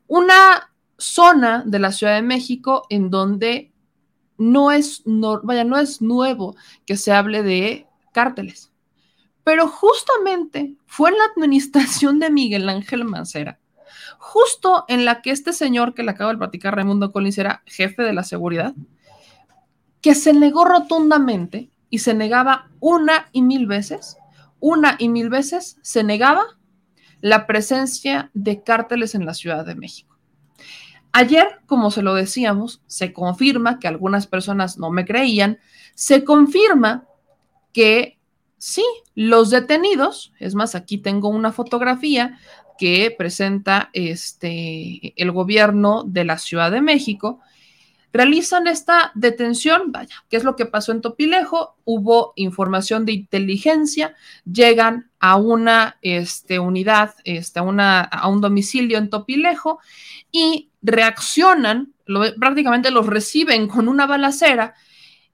Una 0.08 0.72
zona 0.98 1.62
de 1.64 1.78
la 1.78 1.92
Ciudad 1.92 2.16
de 2.16 2.22
México 2.22 2.84
en 2.90 3.10
donde 3.10 3.72
no 4.36 4.70
es, 4.70 5.02
vaya, 5.42 5.64
no 5.64 5.78
es 5.78 6.02
nuevo 6.02 6.56
que 6.86 6.96
se 6.96 7.12
hable 7.12 7.42
de 7.42 7.86
cárteles. 8.12 8.72
Pero 9.44 9.68
justamente 9.68 10.76
fue 10.86 11.10
en 11.10 11.18
la 11.18 11.24
administración 11.34 12.18
de 12.18 12.30
Miguel 12.30 12.68
Ángel 12.68 13.04
Mancera, 13.04 13.58
justo 14.18 14.84
en 14.88 15.04
la 15.04 15.22
que 15.22 15.30
este 15.30 15.52
señor 15.52 15.94
que 15.94 16.02
le 16.02 16.10
acabo 16.10 16.30
de 16.30 16.38
platicar, 16.38 16.74
Raimundo 16.74 17.12
Collins, 17.12 17.38
era 17.38 17.62
jefe 17.66 18.02
de 18.02 18.12
la 18.12 18.24
seguridad, 18.24 18.74
que 20.00 20.14
se 20.14 20.32
negó 20.32 20.64
rotundamente 20.64 21.70
y 21.90 22.00
se 22.00 22.14
negaba 22.14 22.70
una 22.80 23.28
y 23.32 23.42
mil 23.42 23.66
veces, 23.66 24.16
una 24.60 24.96
y 24.98 25.08
mil 25.08 25.30
veces 25.30 25.78
se 25.82 26.04
negaba 26.04 26.44
la 27.20 27.46
presencia 27.46 28.30
de 28.34 28.62
cárteles 28.62 29.14
en 29.14 29.26
la 29.26 29.34
Ciudad 29.34 29.64
de 29.64 29.74
México. 29.74 30.07
Ayer, 31.18 31.48
como 31.66 31.90
se 31.90 32.02
lo 32.02 32.14
decíamos, 32.14 32.80
se 32.86 33.12
confirma 33.12 33.80
que 33.80 33.88
algunas 33.88 34.28
personas 34.28 34.78
no 34.78 34.92
me 34.92 35.04
creían, 35.04 35.58
se 35.96 36.22
confirma 36.22 37.08
que 37.72 38.20
sí, 38.56 38.84
los 39.16 39.50
detenidos, 39.50 40.32
es 40.38 40.54
más, 40.54 40.76
aquí 40.76 40.96
tengo 40.96 41.28
una 41.28 41.50
fotografía 41.50 42.38
que 42.78 43.12
presenta 43.18 43.90
este, 43.94 45.12
el 45.20 45.32
gobierno 45.32 46.04
de 46.04 46.24
la 46.24 46.38
Ciudad 46.38 46.70
de 46.70 46.82
México, 46.82 47.40
realizan 48.12 48.66
esta 48.66 49.12
detención, 49.14 49.92
vaya, 49.92 50.14
¿qué 50.28 50.36
es 50.36 50.44
lo 50.44 50.56
que 50.56 50.66
pasó 50.66 50.92
en 50.92 51.00
Topilejo? 51.00 51.76
Hubo 51.84 52.32
información 52.36 53.04
de 53.04 53.12
inteligencia, 53.12 54.14
llegan 54.50 55.10
a 55.20 55.36
una 55.36 55.98
este, 56.02 56.58
unidad, 56.58 57.14
este, 57.24 57.58
a, 57.60 57.62
una, 57.62 58.00
a 58.00 58.28
un 58.28 58.40
domicilio 58.40 58.98
en 58.98 59.10
Topilejo 59.10 59.78
y 60.30 60.70
reaccionan, 60.82 61.92
prácticamente 62.38 62.90
los 62.90 63.06
reciben 63.06 63.68
con 63.68 63.88
una 63.88 64.06
balacera 64.06 64.74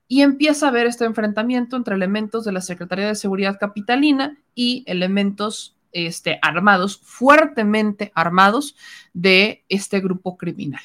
y 0.07 0.21
empieza 0.21 0.65
a 0.65 0.69
haber 0.69 0.87
este 0.87 1.05
enfrentamiento 1.05 1.75
entre 1.77 1.95
elementos 1.95 2.45
de 2.45 2.51
la 2.51 2.61
Secretaría 2.61 3.07
de 3.07 3.15
Seguridad 3.15 3.57
Capitalina 3.59 4.37
y 4.53 4.83
elementos 4.85 5.75
este, 5.91 6.39
armados, 6.41 6.99
fuertemente 7.01 8.11
armados 8.15 8.75
de 9.13 9.63
este 9.69 10.01
grupo 10.01 10.37
criminal. 10.37 10.81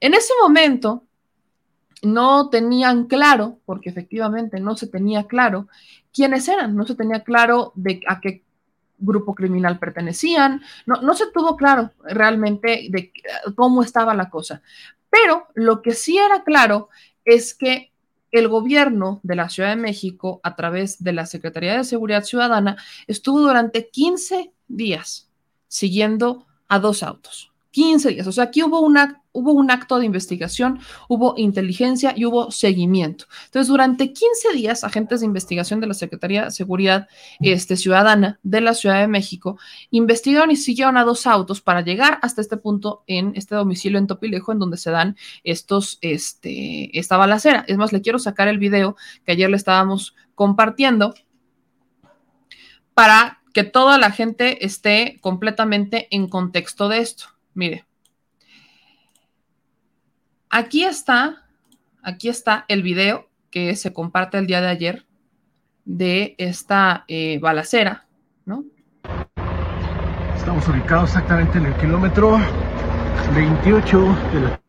En 0.00 0.14
ese 0.14 0.32
momento 0.42 1.05
no 2.02 2.50
tenían 2.50 3.06
claro, 3.06 3.58
porque 3.64 3.88
efectivamente 3.88 4.60
no 4.60 4.76
se 4.76 4.86
tenía 4.86 5.26
claro 5.26 5.68
quiénes 6.12 6.48
eran, 6.48 6.76
no 6.76 6.86
se 6.86 6.94
tenía 6.94 7.22
claro 7.24 7.72
de 7.74 8.00
a 8.06 8.20
qué 8.20 8.42
grupo 8.98 9.34
criminal 9.34 9.78
pertenecían, 9.78 10.62
no, 10.86 11.14
se 11.14 11.30
tuvo 11.30 11.56
claro 11.56 11.92
realmente 12.04 12.88
de 12.90 13.12
cómo 13.54 13.82
estaba 13.82 14.14
la 14.14 14.30
cosa. 14.30 14.62
Pero 15.10 15.46
lo 15.54 15.82
que 15.82 15.92
sí 15.92 16.18
era 16.18 16.44
claro 16.44 16.88
es 17.24 17.54
que 17.54 17.92
el 18.30 18.48
gobierno 18.48 19.20
de 19.22 19.36
la 19.36 19.48
Ciudad 19.48 19.70
de 19.70 19.76
México, 19.76 20.40
a 20.42 20.56
través 20.56 21.02
de 21.02 21.12
la 21.12 21.26
Secretaría 21.26 21.76
de 21.76 21.84
Seguridad 21.84 22.24
Ciudadana, 22.24 22.76
estuvo 23.06 23.40
durante 23.40 23.88
15 23.88 24.52
días 24.68 25.30
siguiendo 25.68 26.46
a 26.68 26.78
dos 26.78 27.02
autos. 27.02 27.52
15 27.76 28.08
días. 28.08 28.26
O 28.26 28.32
sea, 28.32 28.44
aquí 28.44 28.62
hubo, 28.62 28.80
un 28.80 28.96
acto 29.70 29.98
de 29.98 30.06
investigación, 30.06 30.80
hubo 31.10 31.34
inteligencia 31.36 32.14
y 32.16 32.24
hubo 32.24 32.50
seguimiento. 32.50 33.26
Entonces, 33.44 33.68
durante 33.68 34.14
15 34.14 34.54
días, 34.54 34.82
agentes 34.82 35.20
de 35.20 35.26
investigación 35.26 35.78
de 35.80 35.86
la 35.86 35.92
Secretaría 35.92 36.44
de 36.44 36.50
Seguridad 36.52 37.06
este, 37.40 37.76
Ciudadana 37.76 38.40
de 38.42 38.62
la 38.62 38.72
Ciudad 38.72 38.98
de 39.00 39.08
México 39.08 39.58
investigaron 39.90 40.50
y 40.50 40.56
siguieron 40.56 40.96
a 40.96 41.04
dos 41.04 41.26
autos 41.26 41.60
para 41.60 41.82
llegar 41.82 42.18
hasta 42.22 42.40
este 42.40 42.56
punto 42.56 43.04
en 43.06 43.32
este 43.36 43.54
domicilio 43.54 43.98
en 43.98 44.06
Topilejo, 44.06 44.52
en 44.52 44.58
donde 44.58 44.78
se 44.78 44.90
dan 44.90 45.14
estos, 45.44 45.98
este, 46.00 46.98
esta 46.98 47.18
balacera. 47.18 47.66
Es 47.68 47.76
más, 47.76 47.92
le 47.92 48.00
quiero 48.00 48.18
sacar 48.18 48.48
el 48.48 48.56
video 48.56 48.96
que 49.26 49.32
ayer 49.32 49.50
le 49.50 49.56
estábamos 49.58 50.16
compartiendo 50.34 51.12
para 52.94 53.42
que 53.52 53.64
toda 53.64 53.98
la 53.98 54.12
gente 54.12 54.64
esté 54.64 55.18
completamente 55.20 56.08
en 56.10 56.26
contexto 56.26 56.88
de 56.88 57.00
esto. 57.00 57.35
Mire, 57.56 57.86
aquí 60.50 60.84
está, 60.84 61.48
aquí 62.02 62.28
está 62.28 62.66
el 62.68 62.82
video 62.82 63.30
que 63.50 63.74
se 63.76 63.94
comparte 63.94 64.36
el 64.36 64.46
día 64.46 64.60
de 64.60 64.68
ayer 64.68 65.06
de 65.86 66.34
esta 66.36 67.06
eh, 67.08 67.38
balacera, 67.40 68.06
¿no? 68.44 68.66
Estamos 70.36 70.68
ubicados 70.68 71.08
exactamente 71.08 71.56
en 71.56 71.64
el 71.64 71.74
kilómetro 71.76 72.38
28 73.34 74.16
de 74.34 74.40
la... 74.42 74.60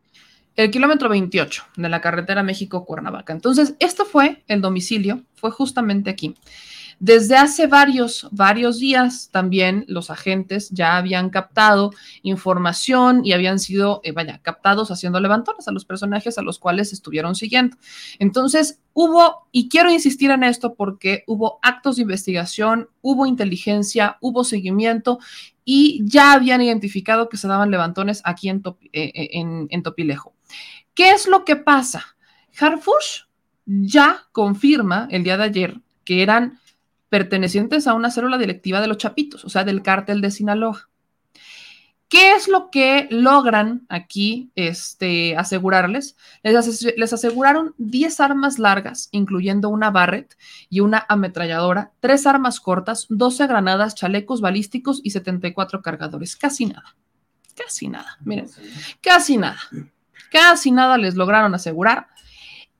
El 0.56 0.70
kilómetro 0.70 1.10
28 1.10 1.64
de 1.76 1.88
la 1.90 2.00
carretera 2.00 2.42
México-Cuernavaca. 2.42 3.34
Entonces, 3.34 3.74
esto 3.80 4.06
fue 4.06 4.44
el 4.48 4.62
domicilio, 4.62 5.24
fue 5.34 5.50
justamente 5.50 6.08
aquí. 6.08 6.36
Desde 7.00 7.36
hace 7.36 7.68
varios, 7.68 8.26
varios 8.32 8.80
días 8.80 9.28
también 9.30 9.84
los 9.86 10.10
agentes 10.10 10.68
ya 10.70 10.96
habían 10.96 11.30
captado 11.30 11.92
información 12.22 13.24
y 13.24 13.32
habían 13.32 13.60
sido, 13.60 14.00
eh, 14.02 14.10
vaya, 14.10 14.40
captados 14.42 14.90
haciendo 14.90 15.20
levantones 15.20 15.68
a 15.68 15.72
los 15.72 15.84
personajes 15.84 16.38
a 16.38 16.42
los 16.42 16.58
cuales 16.58 16.92
estuvieron 16.92 17.36
siguiendo. 17.36 17.76
Entonces, 18.18 18.80
hubo, 18.94 19.46
y 19.52 19.68
quiero 19.68 19.92
insistir 19.92 20.32
en 20.32 20.42
esto 20.42 20.74
porque 20.74 21.22
hubo 21.28 21.60
actos 21.62 21.96
de 21.96 22.02
investigación, 22.02 22.88
hubo 23.00 23.26
inteligencia, 23.26 24.18
hubo 24.20 24.42
seguimiento 24.42 25.20
y 25.64 26.00
ya 26.04 26.32
habían 26.32 26.62
identificado 26.62 27.28
que 27.28 27.36
se 27.36 27.46
daban 27.46 27.70
levantones 27.70 28.22
aquí 28.24 28.48
en, 28.48 28.62
eh, 28.92 29.12
eh, 29.14 29.28
en, 29.34 29.68
en 29.70 29.82
Topilejo. 29.84 30.34
¿Qué 30.94 31.12
es 31.12 31.28
lo 31.28 31.44
que 31.44 31.54
pasa? 31.54 32.16
Harfush 32.58 33.22
ya 33.66 34.26
confirma 34.32 35.06
el 35.12 35.22
día 35.22 35.36
de 35.36 35.44
ayer 35.44 35.80
que 36.04 36.22
eran 36.22 36.58
pertenecientes 37.08 37.86
a 37.86 37.94
una 37.94 38.10
célula 38.10 38.38
directiva 38.38 38.80
de 38.80 38.86
los 38.86 38.98
Chapitos, 38.98 39.44
o 39.44 39.48
sea, 39.48 39.64
del 39.64 39.82
cártel 39.82 40.20
de 40.20 40.30
Sinaloa. 40.30 40.88
¿Qué 42.08 42.32
es 42.32 42.48
lo 42.48 42.70
que 42.70 43.06
logran 43.10 43.84
aquí 43.90 44.50
este, 44.54 45.36
asegurarles? 45.36 46.16
Les, 46.42 47.12
aseguraron 47.12 47.74
10 47.76 48.20
armas 48.20 48.58
largas, 48.58 49.10
incluyendo 49.12 49.68
una 49.68 49.90
Barrett 49.90 50.38
y 50.70 50.80
una 50.80 51.04
ametralladora, 51.06 51.92
tres 52.00 52.26
armas 52.26 52.60
cortas, 52.60 53.06
12 53.10 53.46
granadas, 53.46 53.94
chalecos 53.94 54.40
balísticos 54.40 55.02
y 55.04 55.10
74 55.10 55.82
cargadores. 55.82 56.34
Casi 56.36 56.64
nada. 56.64 56.96
Casi 57.54 57.88
nada. 57.88 58.16
Miren, 58.24 58.48
casi 59.02 59.36
nada. 59.36 59.60
Casi 60.32 60.70
nada 60.70 60.96
les 60.96 61.14
lograron 61.14 61.54
asegurar. 61.54 62.06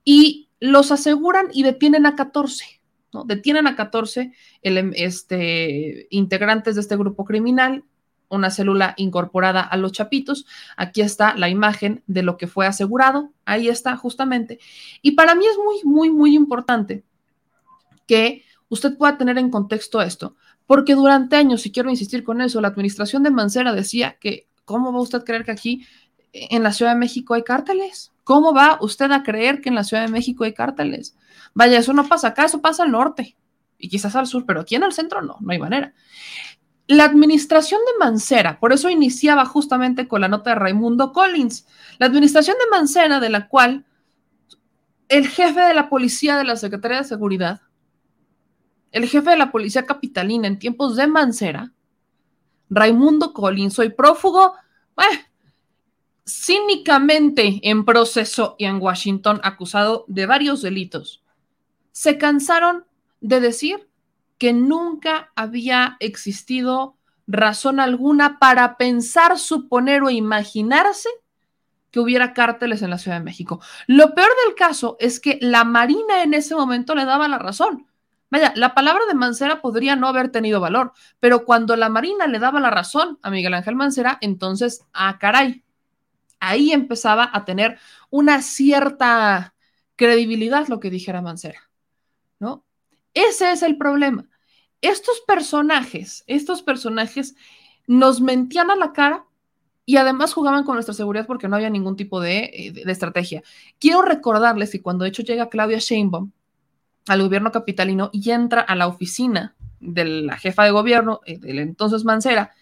Y 0.05 0.49
los 0.59 0.91
aseguran 0.91 1.49
y 1.53 1.65
detienen 1.65 2.07
a 2.07 2.17
14 2.17 2.78
Detienen 3.25 3.67
a 3.67 3.77
14 3.77 4.33
este, 4.63 6.07
integrantes 6.11 6.75
de 6.75 6.81
este 6.81 6.97
grupo 6.97 7.25
criminal 7.25 7.85
una 8.29 8.51
célula 8.51 8.95
incorporada 8.97 9.63
a 9.63 9.77
los 9.77 9.93
chapitos. 9.93 10.47
Aquí 10.77 11.01
está 11.01 11.35
la 11.35 11.49
imagen 11.49 12.03
de 12.07 12.23
lo 12.23 12.37
que 12.37 12.47
fue 12.47 12.67
asegurado. 12.67 13.33
Ahí 13.45 13.69
está 13.69 13.97
justamente. 13.97 14.59
Y 15.03 15.13
para 15.13 15.35
mí 15.35 15.47
es 15.47 15.57
muy, 15.57 15.77
muy, 15.85 16.11
muy 16.11 16.35
importante 16.35 17.05
que 18.07 18.45
usted 18.69 18.97
pueda 18.97 19.17
tener 19.17 19.39
en 19.39 19.51
contexto 19.51 20.03
esto, 20.03 20.37
porque 20.67 20.95
durante 20.95 21.37
años, 21.37 21.65
y 21.65 21.73
quiero 21.73 21.91
insistir 21.91 22.25
con 22.25 22.41
eso, 22.41 22.61
la 22.61 22.69
administración 22.69 23.23
de 23.23 23.31
Mancera 23.31 23.73
decía 23.73 24.17
que, 24.21 24.47
¿cómo 24.65 24.93
va 24.93 25.01
usted 25.01 25.19
a 25.19 25.25
creer 25.25 25.45
que 25.45 25.53
aquí 25.53 25.87
en 26.33 26.63
la 26.63 26.73
Ciudad 26.73 26.93
de 26.93 26.99
México 26.99 27.35
hay 27.35 27.43
cárteles? 27.43 28.13
¿Cómo 28.25 28.53
va 28.53 28.79
usted 28.83 29.11
a 29.11 29.23
creer 29.23 29.63
que 29.63 29.71
en 29.71 29.75
la 29.75 29.85
Ciudad 29.85 30.05
de 30.05 30.13
México 30.13 30.45
hay 30.45 30.53
cárteles? 30.53 31.17
Vaya, 31.55 31.79
eso 31.79 31.93
no 31.93 32.07
pasa 32.07 32.29
acá, 32.29 32.45
eso 32.45 32.61
pasa 32.61 32.83
al 32.83 32.91
norte 32.91 33.37
y 33.79 33.89
quizás 33.89 34.15
al 34.17 34.27
sur, 34.27 34.45
pero 34.45 34.61
aquí 34.61 34.75
en 34.75 34.83
el 34.83 34.93
centro 34.93 35.23
no, 35.23 35.37
no 35.41 35.53
hay 35.53 35.59
manera. 35.59 35.95
La 36.87 37.05
administración 37.05 37.81
de 37.85 38.05
Mancera, 38.05 38.59
por 38.59 38.73
eso 38.73 38.89
iniciaba 38.89 39.45
justamente 39.45 40.09
con 40.09 40.23
la 40.23 40.29
nota 40.29 40.51
de 40.51 40.57
Raimundo 40.57 41.13
Collins, 41.13 41.67
la 41.99 42.07
administración 42.07 42.57
de 42.59 42.77
Mancera, 42.77 43.21
de 43.21 43.29
la 43.29 43.49
cual 43.49 43.85
el 45.09 45.29
jefe 45.29 45.61
de 45.61 45.75
la 45.75 45.89
policía 45.89 46.37
de 46.37 46.45
la 46.45 46.57
Secretaría 46.57 46.99
de 46.99 47.05
Seguridad, 47.05 47.61
el 48.91 49.07
jefe 49.07 49.31
de 49.31 49.37
la 49.37 49.51
policía 49.51 49.85
capitalina 49.85 50.47
en 50.49 50.59
tiempos 50.59 50.97
de 50.97 51.07
Mancera, 51.07 51.73
Raimundo 52.71 53.33
Collins, 53.33 53.75
soy 53.75 53.91
prófugo, 53.91 54.55
eh, 54.97 55.27
cínicamente 56.27 57.61
en 57.63 57.85
proceso 57.85 58.57
y 58.59 58.65
en 58.65 58.81
Washington 58.81 59.41
acusado 59.43 60.05
de 60.09 60.27
varios 60.27 60.63
delitos, 60.63 61.23
se 61.99 62.17
cansaron 62.17 62.87
de 63.21 63.41
decir 63.41 63.91
que 64.39 64.53
nunca 64.53 65.33
había 65.35 65.97
existido 65.99 66.97
razón 67.27 67.81
alguna 67.81 68.39
para 68.39 68.77
pensar, 68.77 69.37
suponer 69.37 70.05
o 70.05 70.11
imaginarse 70.11 71.09
que 71.91 71.99
hubiera 71.99 72.35
cárteles 72.35 72.83
en 72.83 72.91
la 72.91 72.99
Ciudad 72.99 73.19
de 73.19 73.25
México. 73.25 73.61
Lo 73.89 74.15
peor 74.15 74.29
del 74.47 74.55
caso 74.55 74.97
es 75.01 75.19
que 75.19 75.41
la 75.43 75.65
Marina 75.65 76.23
en 76.23 76.35
ese 76.35 76.55
momento 76.55 76.95
le 76.95 77.05
daba 77.05 77.27
la 77.27 77.41
razón. 77.41 77.89
Vaya, 78.31 78.53
la 78.55 78.75
palabra 78.75 79.05
de 79.09 79.15
Mancera 79.15 79.61
podría 79.61 79.97
no 79.97 80.07
haber 80.07 80.29
tenido 80.29 80.61
valor, 80.61 80.93
pero 81.19 81.45
cuando 81.45 81.75
la 81.75 81.89
Marina 81.89 82.29
le 82.29 82.39
daba 82.39 82.61
la 82.61 82.71
razón 82.71 83.19
a 83.23 83.31
Miguel 83.31 83.55
Ángel 83.55 83.75
Mancera, 83.75 84.19
entonces, 84.21 84.87
ah, 84.93 85.19
caray, 85.19 85.65
ahí 86.39 86.71
empezaba 86.71 87.29
a 87.33 87.45
tener 87.45 87.77
una 88.09 88.41
cierta 88.41 89.57
credibilidad 89.97 90.69
lo 90.69 90.79
que 90.79 90.91
dijera 90.91 91.23
Mancera, 91.23 91.68
¿no? 92.39 92.65
Ese 93.15 93.53
es 93.53 93.63
el 93.63 93.77
problema. 93.77 94.29
Estos 94.81 95.21
personajes, 95.27 96.25
estos 96.27 96.63
personajes 96.63 97.35
nos 97.87 98.21
mentían 98.21 98.71
a 98.71 98.77
la 98.77 98.93
cara 98.93 99.25
y 99.85 99.97
además 99.97 100.35
jugaban 100.35 100.65
con 100.65 100.75
nuestra 100.75 100.95
seguridad 100.95 101.27
porque 101.27 101.49
no 101.49 101.57
había 101.57 101.71
ningún 101.71 101.97
tipo 101.97 102.21
de, 102.21 102.45
eh, 102.45 102.73
estrategia. 102.87 103.43
Quiero 103.79 104.03
recordarles 104.03 104.71
que 104.71 104.83
cuando 104.83 105.05
de 105.05 105.09
hecho 105.09 105.23
llega 105.23 105.49
Claudia 105.49 105.79
Sheinbaum 105.79 106.31
al 107.09 107.23
gobierno 107.23 107.51
capitalino 107.51 108.11
y 108.13 108.31
entra 108.31 108.61
a 108.61 108.77
la 108.77 108.87
oficina 108.87 109.57
de 109.81 110.05
la 110.05 110.37
jefa 110.37 110.65
de 110.65 110.71
gobierno, 110.73 111.21
eh, 111.25 111.39
del 111.39 111.59
entonces 111.59 112.05
Mancera, 112.05 112.53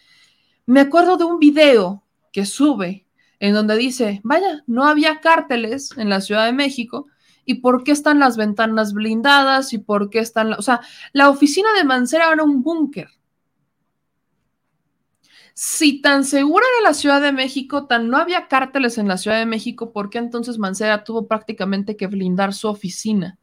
me 0.67 0.81
acuerdo 0.81 1.17
de 1.17 1.25
un 1.25 1.39
video 1.39 2.05
que 2.33 2.47
sube 2.47 3.07
en 3.41 3.55
donde 3.55 3.77
dice, 3.77 4.21
vaya, 4.23 4.63
no 4.67 4.85
había 4.85 5.21
cárteles 5.21 5.91
en 5.97 6.09
la 6.09 6.21
Ciudad 6.21 6.47
de 6.47 6.53
México, 6.53 7.09
y 7.47 7.55
por 7.55 7.85
qué 7.85 7.93
están 7.93 8.19
las 8.19 8.37
ventanas 8.37 8.93
blindadas 8.93 9.73
y 9.73 9.79
por 9.79 10.11
qué 10.11 10.19
están, 10.19 10.53
o 10.53 10.63
sea, 10.63 10.81
la 11.13 11.31
oficina 11.31 11.73
de 11.75 11.85
Mancera 11.85 12.31
era 12.31 12.43
un 12.43 12.63
búnker. 12.63 13.09
Si 15.55 16.03
tan 16.03 16.25
segura 16.25 16.67
era 16.75 16.91
la 16.91 16.95
Ciudad 16.95 17.23
de 17.23 17.33
México, 17.33 17.87
tan 17.87 18.11
no 18.11 18.19
había 18.19 18.49
cárteles 18.49 18.99
en 18.99 19.09
la 19.09 19.17
Ciudad 19.17 19.39
de 19.39 19.47
México, 19.47 19.91
¿por 19.93 20.11
qué 20.11 20.19
entonces 20.19 20.59
Mancera 20.59 21.05
tuvo 21.05 21.27
prácticamente 21.27 21.97
que 21.97 22.09
blindar 22.09 22.53
su 22.53 22.69
oficina? 22.69 23.39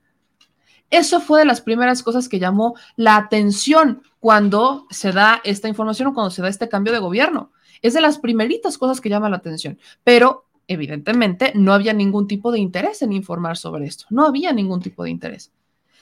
Eso 0.91 1.19
fue 1.21 1.39
de 1.39 1.45
las 1.45 1.61
primeras 1.61 2.03
cosas 2.03 2.29
que 2.29 2.37
llamó 2.37 2.75
la 2.97 3.15
atención 3.15 4.03
cuando 4.19 4.85
se 4.91 5.11
da 5.11 5.41
esta 5.43 5.67
información 5.67 6.09
o 6.09 6.13
cuando 6.13 6.29
se 6.29 6.43
da 6.43 6.49
este 6.49 6.69
cambio 6.69 6.93
de 6.93 6.99
gobierno. 6.99 7.51
Es 7.81 7.95
de 7.95 8.01
las 8.01 8.19
primeritas 8.19 8.77
cosas 8.77 9.01
que 9.01 9.09
llama 9.09 9.29
la 9.29 9.37
atención. 9.37 9.79
Pero 10.03 10.45
evidentemente 10.67 11.51
no 11.55 11.73
había 11.73 11.93
ningún 11.93 12.27
tipo 12.27 12.51
de 12.51 12.59
interés 12.59 13.01
en 13.01 13.13
informar 13.13 13.57
sobre 13.57 13.85
esto, 13.85 14.05
no 14.09 14.25
había 14.25 14.51
ningún 14.53 14.81
tipo 14.81 15.03
de 15.03 15.09
interés. 15.09 15.51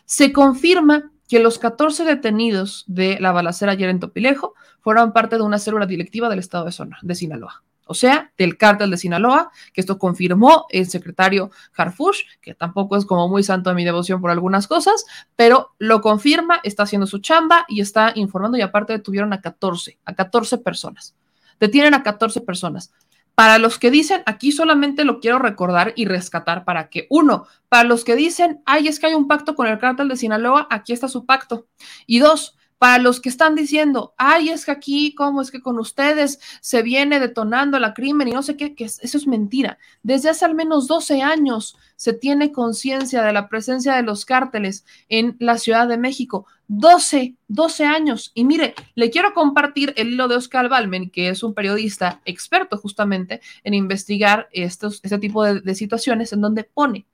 Se 0.05 0.31
confirma 0.31 1.11
que 1.27 1.39
los 1.39 1.59
14 1.59 2.03
detenidos 2.03 2.83
de 2.87 3.17
la 3.21 3.31
balacera 3.31 3.71
ayer 3.71 3.89
en 3.89 4.01
Topilejo 4.01 4.53
fueron 4.81 5.13
parte 5.13 5.37
de 5.37 5.43
una 5.43 5.59
célula 5.59 5.85
directiva 5.85 6.27
del 6.27 6.39
estado 6.39 6.65
de, 6.65 6.73
Zona, 6.73 6.99
de 7.01 7.15
Sinaloa, 7.15 7.63
o 7.85 7.93
sea, 7.93 8.33
del 8.37 8.57
cártel 8.57 8.91
de 8.91 8.97
Sinaloa, 8.97 9.51
que 9.73 9.79
esto 9.79 9.97
confirmó 9.97 10.65
el 10.69 10.87
secretario 10.87 11.49
Harfush, 11.77 12.23
que 12.41 12.53
tampoco 12.53 12.97
es 12.97 13.05
como 13.05 13.29
muy 13.29 13.43
santo 13.43 13.69
de 13.69 13.77
mi 13.77 13.85
devoción 13.85 14.19
por 14.19 14.29
algunas 14.29 14.67
cosas, 14.67 15.05
pero 15.37 15.71
lo 15.77 16.01
confirma, 16.01 16.59
está 16.63 16.83
haciendo 16.83 17.07
su 17.07 17.19
chamba 17.19 17.65
y 17.69 17.79
está 17.79 18.11
informando 18.15 18.57
y 18.57 18.61
aparte 18.61 18.93
detuvieron 18.93 19.31
a 19.31 19.39
14, 19.39 19.99
a 20.03 20.13
14 20.13 20.57
personas. 20.57 21.15
Detienen 21.61 21.93
a 21.93 22.03
14 22.03 22.41
personas. 22.41 22.91
Para 23.35 23.57
los 23.57 23.79
que 23.79 23.91
dicen, 23.91 24.23
aquí 24.25 24.51
solamente 24.51 25.05
lo 25.05 25.19
quiero 25.19 25.39
recordar 25.39 25.93
y 25.95 26.05
rescatar 26.05 26.63
para 26.63 26.89
que, 26.89 27.07
uno, 27.09 27.47
para 27.69 27.83
los 27.83 28.03
que 28.03 28.15
dicen, 28.15 28.61
ay, 28.65 28.87
es 28.87 28.99
que 28.99 29.07
hay 29.07 29.13
un 29.13 29.27
pacto 29.27 29.55
con 29.55 29.67
el 29.67 29.79
cártel 29.79 30.09
de 30.09 30.17
Sinaloa, 30.17 30.67
aquí 30.69 30.93
está 30.93 31.07
su 31.07 31.25
pacto. 31.25 31.67
Y 32.05 32.19
dos, 32.19 32.57
para 32.81 32.97
los 32.97 33.21
que 33.21 33.29
están 33.29 33.53
diciendo, 33.53 34.15
ay, 34.17 34.49
es 34.49 34.65
que 34.65 34.71
aquí, 34.71 35.13
¿cómo 35.13 35.43
es 35.43 35.51
que 35.51 35.61
con 35.61 35.77
ustedes 35.77 36.39
se 36.61 36.81
viene 36.81 37.19
detonando 37.19 37.77
la 37.77 37.93
crimen 37.93 38.27
y 38.27 38.31
no 38.31 38.41
sé 38.41 38.57
qué? 38.57 38.73
Eso 38.75 39.17
es 39.19 39.27
mentira. 39.27 39.77
Desde 40.01 40.31
hace 40.31 40.45
al 40.45 40.55
menos 40.55 40.87
12 40.87 41.21
años 41.21 41.77
se 41.95 42.13
tiene 42.13 42.51
conciencia 42.51 43.21
de 43.21 43.33
la 43.33 43.49
presencia 43.49 43.93
de 43.93 44.01
los 44.01 44.25
cárteles 44.25 44.83
en 45.09 45.35
la 45.37 45.59
Ciudad 45.59 45.87
de 45.87 45.99
México. 45.99 46.47
12, 46.69 47.35
12 47.49 47.85
años. 47.85 48.31
Y 48.33 48.45
mire, 48.45 48.73
le 48.95 49.11
quiero 49.11 49.35
compartir 49.35 49.93
el 49.95 50.13
hilo 50.13 50.27
de 50.27 50.37
Oscar 50.37 50.67
Balmen, 50.67 51.11
que 51.11 51.29
es 51.29 51.43
un 51.43 51.53
periodista 51.53 52.19
experto 52.25 52.77
justamente 52.77 53.41
en 53.63 53.75
investigar 53.75 54.49
estos, 54.53 55.01
este 55.03 55.19
tipo 55.19 55.43
de, 55.43 55.61
de 55.61 55.75
situaciones 55.75 56.33
en 56.33 56.41
donde 56.41 56.63
pone, 56.63 57.05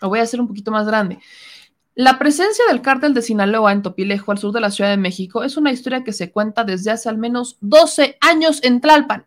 lo 0.00 0.08
voy 0.08 0.20
a 0.20 0.22
hacer 0.22 0.40
un 0.40 0.48
poquito 0.48 0.70
más 0.70 0.86
grande. 0.86 1.18
La 1.98 2.18
presencia 2.18 2.62
del 2.68 2.82
cártel 2.82 3.14
de 3.14 3.22
Sinaloa 3.22 3.72
en 3.72 3.80
Topilejo, 3.80 4.30
al 4.30 4.36
sur 4.36 4.52
de 4.52 4.60
la 4.60 4.70
Ciudad 4.70 4.90
de 4.90 4.98
México, 4.98 5.44
es 5.44 5.56
una 5.56 5.72
historia 5.72 6.04
que 6.04 6.12
se 6.12 6.30
cuenta 6.30 6.62
desde 6.62 6.90
hace 6.90 7.08
al 7.08 7.16
menos 7.16 7.56
12 7.62 8.18
años 8.20 8.62
en 8.62 8.82
Tlalpan. 8.82 9.24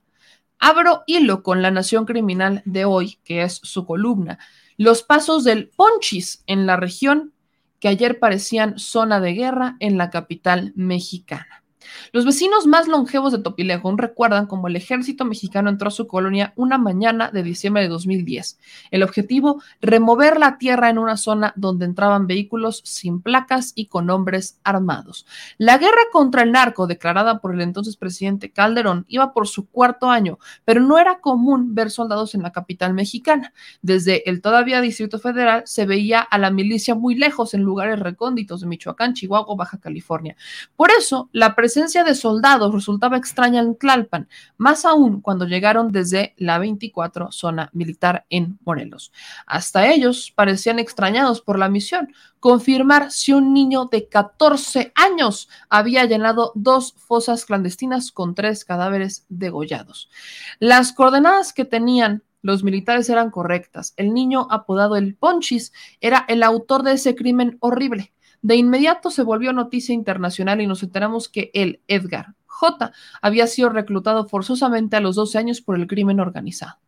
Abro 0.59 1.01
hilo 1.07 1.41
con 1.41 1.63
la 1.63 1.72
Nación 1.72 2.05
Criminal 2.05 2.61
de 2.65 2.86
hoy, 2.86 3.17
que 3.24 3.41
es 3.41 3.59
su 3.63 3.88
columna. 3.88 4.38
Los 4.78 5.01
pasos 5.01 5.43
del 5.43 5.70
Ponchis 5.70 6.43
en 6.45 6.67
la 6.67 6.76
región 6.76 7.34
que 7.80 7.88
ayer 7.88 8.20
parecían 8.20 8.78
zona 8.78 9.20
de 9.20 9.34
guerra 9.34 9.76
en 9.80 9.97
la 9.97 10.11
capital 10.11 10.72
mexicana. 10.76 11.59
Los 12.12 12.26
vecinos 12.26 12.68
más 12.68 12.88
longevos 12.88 13.32
de 13.32 13.40
Topilejo 13.40 13.90
recuerdan 13.96 14.48
cómo 14.48 14.68
el 14.68 14.76
ejército 14.76 15.26
mexicano 15.26 15.70
entró 15.70 15.88
a 15.88 15.92
su 15.92 16.08
colonia 16.08 16.54
una 16.56 16.78
mañana 16.78 17.32
de 17.32 17.44
diciembre 17.44 17.84
de 17.84 17.90
2010. 17.90 18.60
El 18.92 19.04
objetivo, 19.04 19.62
remover 19.82 20.40
la 20.40 20.58
tierra 20.58 20.90
en 20.90 20.98
una 20.98 21.18
zona 21.18 21.54
donde 21.56 21.86
entraban 21.86 22.28
vehículos 22.28 22.82
sin 22.86 23.22
placas 23.22 23.72
y 23.76 23.88
con 23.88 24.10
hombres 24.10 24.60
armados. 24.64 25.26
La 25.58 25.78
guerra 25.78 26.02
contra 26.12 26.44
el 26.44 26.52
narco, 26.52 26.88
declarada 26.88 27.40
por 27.40 27.54
el 27.54 27.62
entonces 27.62 27.98
presidente 27.98 28.52
Calderón, 28.52 29.06
iba 29.08 29.34
por 29.34 29.48
su 29.48 29.68
cuarto 29.70 30.10
año, 30.10 30.40
pero 30.66 30.82
no 30.82 31.00
era 31.00 31.20
común 31.20 31.76
ver 31.76 31.92
soldados 31.92 32.36
en 32.36 32.42
la 32.42 32.52
capital 32.52 32.94
mexicana. 32.94 33.54
Desde 33.82 34.30
el 34.30 34.42
todavía 34.42 34.82
Distrito 34.82 35.20
Federal 35.20 35.64
se 35.66 35.86
veía 35.86 36.22
a 36.22 36.38
la 36.38 36.52
milicia 36.52 36.96
muy 36.96 37.16
lejos 37.16 37.54
en 37.54 37.62
lugares 37.62 38.00
recónditos 38.00 38.62
de 38.62 38.68
Michoacán, 38.68 39.14
Chihuahua, 39.14 39.56
Baja 39.56 39.80
California. 39.80 40.36
Por 40.76 40.90
eso, 40.92 41.30
la 41.32 41.56
presencia 41.70 42.03
de 42.03 42.15
soldados 42.15 42.74
resultaba 42.74 43.15
extraña 43.15 43.61
en 43.61 43.76
Tlalpan, 43.76 44.28
más 44.57 44.86
aún 44.86 45.22
cuando 45.22 45.45
llegaron 45.45 45.91
desde 45.91 46.34
la 46.36 46.57
24 46.57 47.32
zona 47.32 47.70
militar 47.74 48.26
en 48.32 48.57
Morelos. 48.65 49.11
Hasta 49.45 49.88
ellos 49.88 50.34
parecían 50.36 50.80
extrañados 50.80 51.41
por 51.41 51.59
la 51.59 51.70
misión, 51.70 52.11
confirmar 52.39 53.11
si 53.11 53.34
un 53.34 53.53
niño 53.53 53.86
de 53.86 54.09
14 54.09 54.93
años 54.95 55.47
había 55.70 56.05
llenado 56.05 56.53
dos 56.55 56.95
fosas 56.97 57.45
clandestinas 57.45 58.11
con 58.11 58.34
tres 58.34 58.65
cadáveres 58.65 59.28
degollados. 59.30 60.09
Las 60.57 60.91
coordenadas 60.91 61.53
que 61.53 61.65
tenían 61.65 62.24
los 62.41 62.63
militares 62.63 63.07
eran 63.09 63.30
correctas. 63.30 63.93
El 63.95 64.15
niño 64.15 64.47
apodado 64.49 64.95
el 64.95 65.13
Ponchis 65.13 65.72
era 66.01 66.26
el 66.28 66.41
autor 66.41 66.82
de 66.82 66.93
ese 66.93 67.13
crimen 67.13 67.57
horrible. 67.59 68.11
De 68.42 68.56
inmediato 68.56 69.12
se 69.12 69.24
volvió 69.24 69.54
noticia 69.54 69.94
internacional 69.94 70.62
y 70.62 70.68
nos 70.68 70.84
enteramos 70.84 71.30
que 71.30 71.52
él, 71.54 71.82
Edgar 71.88 72.36
J., 72.46 72.92
había 73.22 73.48
sido 73.48 73.70
reclutado 73.70 74.28
forzosamente 74.28 74.96
a 74.96 75.02
los 75.02 75.16
12 75.16 75.38
años 75.38 75.62
por 75.62 75.78
el 75.78 75.88
crimen 75.88 76.20
organizado. 76.20 76.80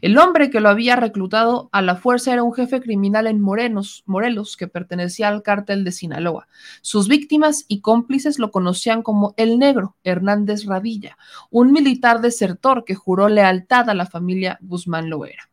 El 0.00 0.16
hombre 0.18 0.50
que 0.50 0.60
lo 0.60 0.68
había 0.68 0.96
reclutado 0.96 1.68
a 1.72 1.82
la 1.82 1.96
fuerza 1.96 2.32
era 2.32 2.42
un 2.42 2.54
jefe 2.54 2.80
criminal 2.80 3.26
en 3.26 3.40
Morenos, 3.40 4.02
Morelos 4.06 4.56
que 4.56 4.68
pertenecía 4.68 5.28
al 5.28 5.42
cártel 5.42 5.84
de 5.84 5.92
Sinaloa. 5.92 6.48
Sus 6.80 7.08
víctimas 7.08 7.66
y 7.68 7.80
cómplices 7.80 8.38
lo 8.38 8.50
conocían 8.50 9.02
como 9.02 9.34
el 9.36 9.58
negro 9.58 9.96
Hernández 10.02 10.64
Radilla, 10.64 11.18
un 11.50 11.72
militar 11.72 12.20
desertor 12.20 12.84
que 12.84 12.94
juró 12.94 13.28
lealtad 13.28 13.90
a 13.90 13.94
la 13.94 14.06
familia 14.06 14.58
Guzmán 14.62 15.10
Loera. 15.10 15.49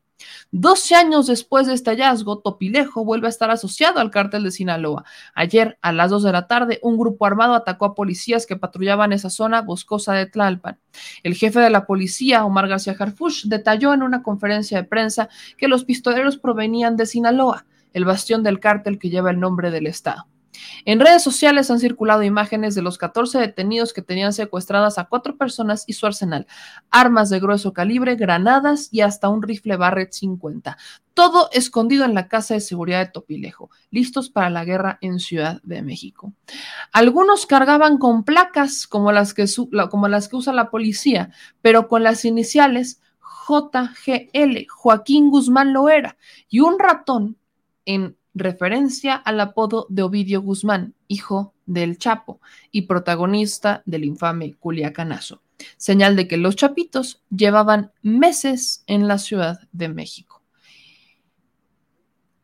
12 0.52 0.96
años 0.96 1.28
después 1.28 1.68
de 1.68 1.74
este 1.74 1.92
hallazgo, 1.92 2.40
Topilejo 2.40 3.04
vuelve 3.04 3.28
a 3.28 3.30
estar 3.30 3.52
asociado 3.52 4.00
al 4.00 4.12
cártel 4.12 4.44
de 4.44 4.52
Sinaloa. 4.52 5.04
Ayer, 5.34 5.78
a 5.82 5.92
las 5.92 6.10
2 6.10 6.24
de 6.24 6.32
la 6.32 6.48
tarde, 6.48 6.80
un 6.82 6.98
grupo 6.98 7.26
armado 7.26 7.54
atacó 7.54 7.86
a 7.86 7.96
policías 7.96 8.46
que 8.46 8.56
patrullaban 8.56 9.14
esa 9.14 9.30
zona 9.30 9.62
boscosa 9.62 10.14
de 10.14 10.26
Tlalpan. 10.26 10.80
El 11.24 11.36
jefe 11.36 11.60
de 11.60 11.70
la 11.70 11.86
policía, 11.86 12.46
Omar 12.46 12.68
García 12.68 12.96
Harfush, 12.98 13.46
detalló 13.46 13.94
en 13.94 14.04
una 14.04 14.24
conferencia 14.24 14.78
de 14.78 14.88
prensa 14.88 15.30
que 15.58 15.68
los 15.68 15.84
pistoleros 15.84 16.38
provenían 16.38 16.96
de 16.98 17.06
Sinaloa, 17.06 17.66
el 17.94 18.06
bastión 18.06 18.44
del 18.44 18.60
cártel 18.60 19.00
que 19.00 19.10
lleva 19.10 19.32
el 19.32 19.40
nombre 19.40 19.72
del 19.72 19.88
Estado. 19.88 20.28
En 20.86 21.00
redes 21.00 21.24
sociales 21.24 21.70
han 21.72 21.80
circulado 21.80 22.24
imágenes 22.24 22.76
de 22.76 22.82
los 22.82 22.98
14 22.98 23.40
detenidos 23.40 23.94
que 23.94 24.02
tenían 24.02 24.34
secuestradas 24.34 24.98
a 24.98 25.06
cuatro 25.06 25.38
personas 25.38 25.84
y 25.88 25.94
su 25.94 26.06
arsenal, 26.06 26.48
armas 26.90 27.30
de 27.30 27.40
grueso 27.40 27.74
calibre, 27.74 28.16
granadas 28.16 28.90
y 28.92 29.02
hasta 29.02 29.30
un 29.30 29.42
rifle 29.42 29.78
Barrett 29.78 30.14
50. 30.14 30.78
Todo 31.14 31.50
escondido 31.52 32.06
en 32.06 32.14
la 32.14 32.28
casa 32.28 32.54
de 32.54 32.60
seguridad 32.60 33.00
de 33.00 33.12
Topilejo, 33.12 33.70
listos 33.90 34.30
para 34.30 34.50
la 34.50 34.66
guerra 34.66 34.98
en 35.02 35.20
Ciudad 35.20 35.62
de 35.64 35.82
México. 35.82 36.34
Algunos 36.92 37.46
cargaban 37.46 37.98
con 37.98 38.24
placas 38.24 38.86
como 38.88 39.12
las 39.12 39.34
que, 39.34 39.46
como 39.90 40.08
las 40.08 40.28
que 40.28 40.36
usa 40.36 40.54
la 40.54 40.70
policía, 40.70 41.32
pero 41.62 41.88
con 41.88 42.04
las 42.04 42.24
iniciales 42.26 43.02
JGL, 43.48 44.68
Joaquín 44.70 45.30
Guzmán 45.30 45.74
Loera, 45.74 46.18
y 46.50 46.60
un 46.60 46.78
ratón 46.80 47.38
en 47.86 48.17
referencia 48.38 49.16
al 49.16 49.40
apodo 49.40 49.88
de 49.90 50.04
Ovidio 50.04 50.42
Guzmán, 50.42 50.94
hijo 51.08 51.54
del 51.66 51.98
Chapo 51.98 52.40
y 52.72 52.84
protagonista 52.84 53.84
del 53.86 54.06
infame 54.06 54.56
Culiacanazo, 54.56 55.42
señal 55.78 56.16
de 56.16 56.28
que 56.28 56.38
los 56.38 56.56
chapitos 56.56 57.22
llevaban 57.30 57.92
meses 58.02 58.84
en 58.88 59.08
la 59.08 59.18
Ciudad 59.18 59.60
de 59.72 59.90
México. 59.90 60.27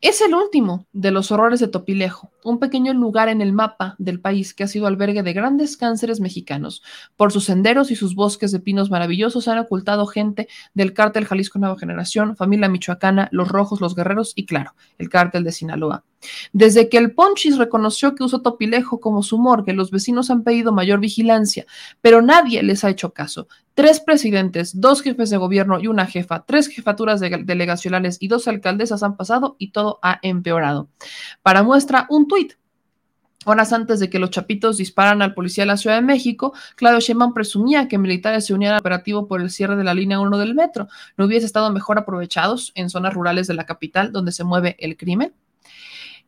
Es 0.04 0.20
el 0.20 0.36
último 0.36 0.86
de 0.92 1.12
los 1.12 1.32
horrores 1.32 1.62
de 1.62 1.70
Topilejo, 1.70 2.30
un 2.44 2.60
pequeño 2.60 2.94
lugar 2.94 3.30
en 3.30 3.40
el 3.40 3.54
mapa 3.54 3.96
del 4.00 4.20
país 4.20 4.54
que 4.54 4.66
ha 4.66 4.68
sido 4.68 4.86
albergue 4.86 5.24
de 5.24 5.32
grandes 5.32 5.78
cánceres 5.78 6.20
mexicanos. 6.20 6.84
Por 7.16 7.32
sus 7.32 7.46
senderos 7.46 7.90
y 7.90 7.96
sus 7.96 8.14
bosques 8.14 8.52
de 8.52 8.60
pinos 8.60 8.90
maravillosos 8.90 9.48
han 9.48 9.60
ocultado 9.60 10.06
gente 10.06 10.50
del 10.74 10.94
cártel 10.94 11.24
Jalisco 11.24 11.58
Nueva 11.58 11.80
Generación, 11.80 12.36
familia 12.36 12.68
michoacana, 12.68 13.30
los 13.32 13.48
rojos, 13.48 13.80
los 13.80 13.96
guerreros 13.96 14.34
y 14.36 14.46
claro, 14.46 14.76
el 14.98 15.08
cártel 15.08 15.46
de 15.46 15.54
Sinaloa. 15.54 16.04
Desde 16.52 16.90
que 16.90 16.98
el 16.98 17.14
Ponchis 17.14 17.58
reconoció 17.58 18.16
que 18.16 18.24
usó 18.24 18.42
Topilejo 18.42 19.00
como 19.00 19.24
su 19.24 19.38
morgue, 19.38 19.74
los 19.74 19.92
vecinos 19.92 20.30
han 20.30 20.44
pedido 20.44 20.72
mayor 20.72 21.00
vigilancia, 21.00 21.66
pero 22.02 22.22
nadie 22.22 22.64
les 22.64 22.84
ha 22.84 22.90
hecho 22.90 23.14
caso. 23.14 23.48
Tres 23.74 24.00
presidentes, 24.00 24.80
dos 24.80 25.02
jefes 25.02 25.30
de 25.30 25.38
gobierno 25.38 25.80
y 25.80 25.88
una 25.88 26.06
jefa, 26.06 26.44
tres 26.46 26.68
jefaturas 26.68 27.20
delegacionales 27.20 28.18
y 28.20 28.28
dos 28.28 28.48
alcaldesas 28.48 29.04
han 29.04 29.18
pasado 29.18 29.56
y 29.58 29.72
todo 29.72 30.00
ha 30.02 30.20
empeorado. 30.22 30.90
Para 31.42 31.64
muestra, 31.64 32.06
un 32.10 32.28
tuit 32.28 32.54
Horas 33.46 33.74
antes 33.74 34.00
de 34.00 34.10
que 34.10 34.20
los 34.20 34.30
chapitos 34.30 34.78
disparan 34.78 35.22
al 35.22 35.34
policía 35.34 35.64
de 35.64 35.68
la 35.68 35.78
Ciudad 35.78 35.98
de 35.98 36.02
México, 36.02 36.54
Claudio 36.76 37.00
Sheinbaum 37.02 37.34
presumía 37.34 37.88
que 37.88 37.98
militares 37.98 38.46
se 38.46 38.54
unían 38.54 38.74
al 38.74 38.80
operativo 38.80 39.28
por 39.28 39.42
el 39.42 39.50
cierre 39.50 39.76
de 39.76 39.84
la 39.84 39.94
línea 39.94 40.20
1 40.20 40.38
del 40.38 40.56
metro. 40.56 40.88
¿No 41.18 41.26
hubiese 41.26 41.46
estado 41.46 41.72
mejor 41.72 41.98
aprovechados 41.98 42.72
en 42.76 42.90
zonas 42.90 43.14
rurales 43.14 43.48
de 43.48 43.54
la 43.56 43.66
capital 43.66 44.12
donde 44.12 44.32
se 44.32 44.44
mueve 44.44 44.78
el 44.80 44.96
crimen? 44.96 45.34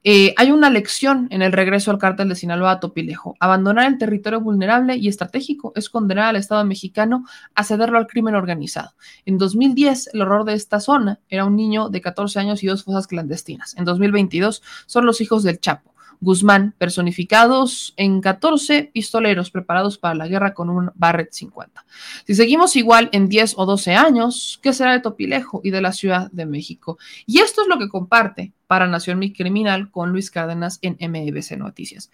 Eh, 0.08 0.36
hay 0.38 0.52
una 0.52 0.70
lección 0.70 1.28
en 1.32 1.42
el 1.42 1.52
regreso 1.52 1.90
al 1.90 1.98
cártel 1.98 2.30
de 2.30 2.36
Sinaloa 2.36 2.74
a 2.74 2.80
Topilejo. 2.80 3.36
Abandonar 3.40 3.92
el 3.92 3.98
territorio 3.98 4.40
vulnerable 4.40 4.96
y 4.98 5.08
estratégico 5.08 5.74
es 5.76 5.90
condenar 5.90 6.26
al 6.26 6.36
Estado 6.36 6.64
mexicano 6.64 7.26
a 7.56 7.64
cederlo 7.64 7.98
al 7.98 8.06
crimen 8.06 8.36
organizado. 8.36 8.94
En 9.26 9.40
2010, 9.40 10.12
el 10.14 10.22
horror 10.22 10.46
de 10.46 10.54
esta 10.54 10.80
zona 10.80 11.22
era 11.28 11.44
un 11.44 11.56
niño 11.56 11.90
de 11.90 12.02
14 12.02 12.38
años 12.38 12.64
y 12.64 12.68
dos 12.68 12.84
fosas 12.84 13.08
clandestinas. 13.08 13.76
En 13.78 13.86
2022, 13.86 14.62
son 14.86 15.08
los 15.08 15.22
hijos 15.22 15.42
del 15.42 15.60
Chapo. 15.60 15.95
Guzmán, 16.22 16.74
personificados 16.78 17.94
en 17.98 18.22
14 18.22 18.92
pistoleros 18.94 19.52
preparados 19.52 19.98
para 19.98 20.16
la 20.16 20.28
guerra 20.28 20.54
con 20.54 20.70
un 20.70 20.92
Barrett 20.96 21.32
50. 21.32 21.86
Si 22.26 22.36
seguimos 22.36 22.76
igual 22.76 23.10
en 23.12 23.30
10 23.30 23.56
o 23.58 23.66
12 23.66 23.96
años, 23.96 24.60
¿qué 24.62 24.74
será 24.74 24.94
de 24.94 25.00
Topilejo 25.00 25.62
y 25.64 25.72
de 25.72 25.82
la 25.82 25.92
Ciudad 25.92 26.30
de 26.32 26.46
México? 26.46 26.98
Y 27.26 27.40
esto 27.40 27.62
es 27.62 27.68
lo 27.68 27.78
que 27.78 27.90
comparte 27.90 28.54
para 28.68 28.88
Nación 28.88 29.22
Criminal 29.30 29.92
con 29.92 30.12
Luis 30.12 30.32
Cárdenas 30.32 30.80
en 30.82 30.98
MBC 31.00 31.58
Noticias. 31.58 32.12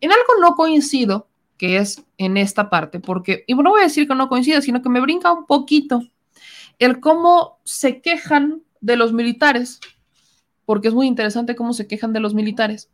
En 0.00 0.10
algo 0.10 0.40
no 0.40 0.54
coincido, 0.54 1.28
que 1.56 1.76
es 1.76 2.04
en 2.18 2.36
esta 2.36 2.70
parte, 2.70 2.98
porque, 2.98 3.44
y 3.46 3.54
no 3.54 3.70
voy 3.70 3.80
a 3.80 3.84
decir 3.84 4.08
que 4.08 4.14
no 4.14 4.28
coincida, 4.28 4.60
sino 4.62 4.82
que 4.82 4.88
me 4.88 5.00
brinca 5.00 5.32
un 5.32 5.46
poquito 5.46 6.02
el 6.78 6.98
cómo 7.00 7.60
se 7.64 8.00
quejan 8.00 8.62
de 8.80 8.96
los 8.96 9.12
militares, 9.12 9.78
porque 10.64 10.88
es 10.88 10.94
muy 10.94 11.06
interesante 11.06 11.54
cómo 11.54 11.72
se 11.72 11.86
quejan 11.86 12.12
de 12.12 12.20
los 12.20 12.34
militares 12.34 12.90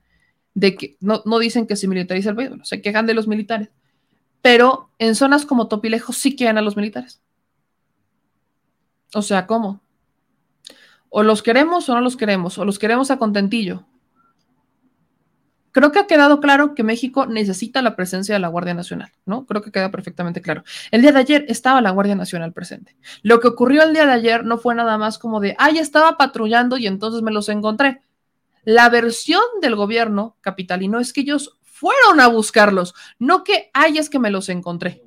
de 0.58 0.74
que 0.74 0.96
no, 1.00 1.22
dicen 1.38 1.68
que 1.68 1.76
se 1.76 1.86
militariza 1.86 2.30
el 2.30 2.36
país, 2.36 2.50
se 2.64 2.82
quejan 2.82 3.06
de 3.06 3.14
los 3.14 3.28
militares, 3.28 3.70
pero 4.42 4.90
en 4.98 5.14
zonas 5.14 5.46
como 5.46 5.68
Topilejo 5.68 6.12
sí 6.12 6.34
quieren 6.34 6.58
a 6.58 6.62
los 6.62 6.76
militares. 6.76 7.20
O 9.14 9.22
sea, 9.22 9.46
¿cómo? 9.46 9.80
O 11.10 11.22
los 11.22 11.44
queremos 11.44 11.88
o 11.88 11.94
no 11.94 12.00
los 12.00 12.16
queremos, 12.16 12.58
o 12.58 12.64
los 12.64 12.80
queremos 12.80 13.12
a 13.12 13.18
contentillo. 13.18 13.86
Creo 15.70 15.92
que 15.92 16.00
ha 16.00 16.06
quedado 16.08 16.40
claro 16.40 16.74
que 16.74 16.82
México 16.82 17.26
necesita 17.26 17.80
la 17.80 17.94
presencia 17.94 18.34
de 18.34 18.40
la 18.40 18.48
Guardia 18.48 18.74
Nacional, 18.74 19.12
¿no? 19.26 19.46
Creo 19.46 19.62
que 19.62 19.70
queda 19.70 19.92
perfectamente 19.92 20.42
claro. 20.42 20.64
El 20.90 21.02
día 21.02 21.12
de 21.12 21.20
ayer 21.20 21.44
estaba 21.46 21.80
la 21.80 21.90
Guardia 21.90 22.16
Nacional 22.16 22.52
presente. 22.52 22.96
Lo 23.22 23.38
que 23.38 23.46
ocurrió 23.46 23.84
el 23.84 23.92
día 23.92 24.06
de 24.06 24.12
ayer 24.12 24.44
no 24.44 24.58
fue 24.58 24.74
nada 24.74 24.98
más 24.98 25.18
como 25.18 25.38
de, 25.38 25.54
ay, 25.56 25.78
estaba 25.78 26.16
patrullando 26.16 26.78
y 26.78 26.88
entonces 26.88 27.22
me 27.22 27.30
los 27.30 27.48
encontré. 27.48 28.02
La 28.68 28.90
versión 28.90 29.40
del 29.62 29.76
gobierno 29.76 30.36
capitalino 30.42 31.00
es 31.00 31.14
que 31.14 31.22
ellos 31.22 31.58
fueron 31.62 32.20
a 32.20 32.26
buscarlos, 32.26 32.94
no 33.18 33.42
que, 33.42 33.70
ay, 33.72 33.96
es 33.96 34.10
que 34.10 34.18
me 34.18 34.30
los 34.30 34.50
encontré. 34.50 35.02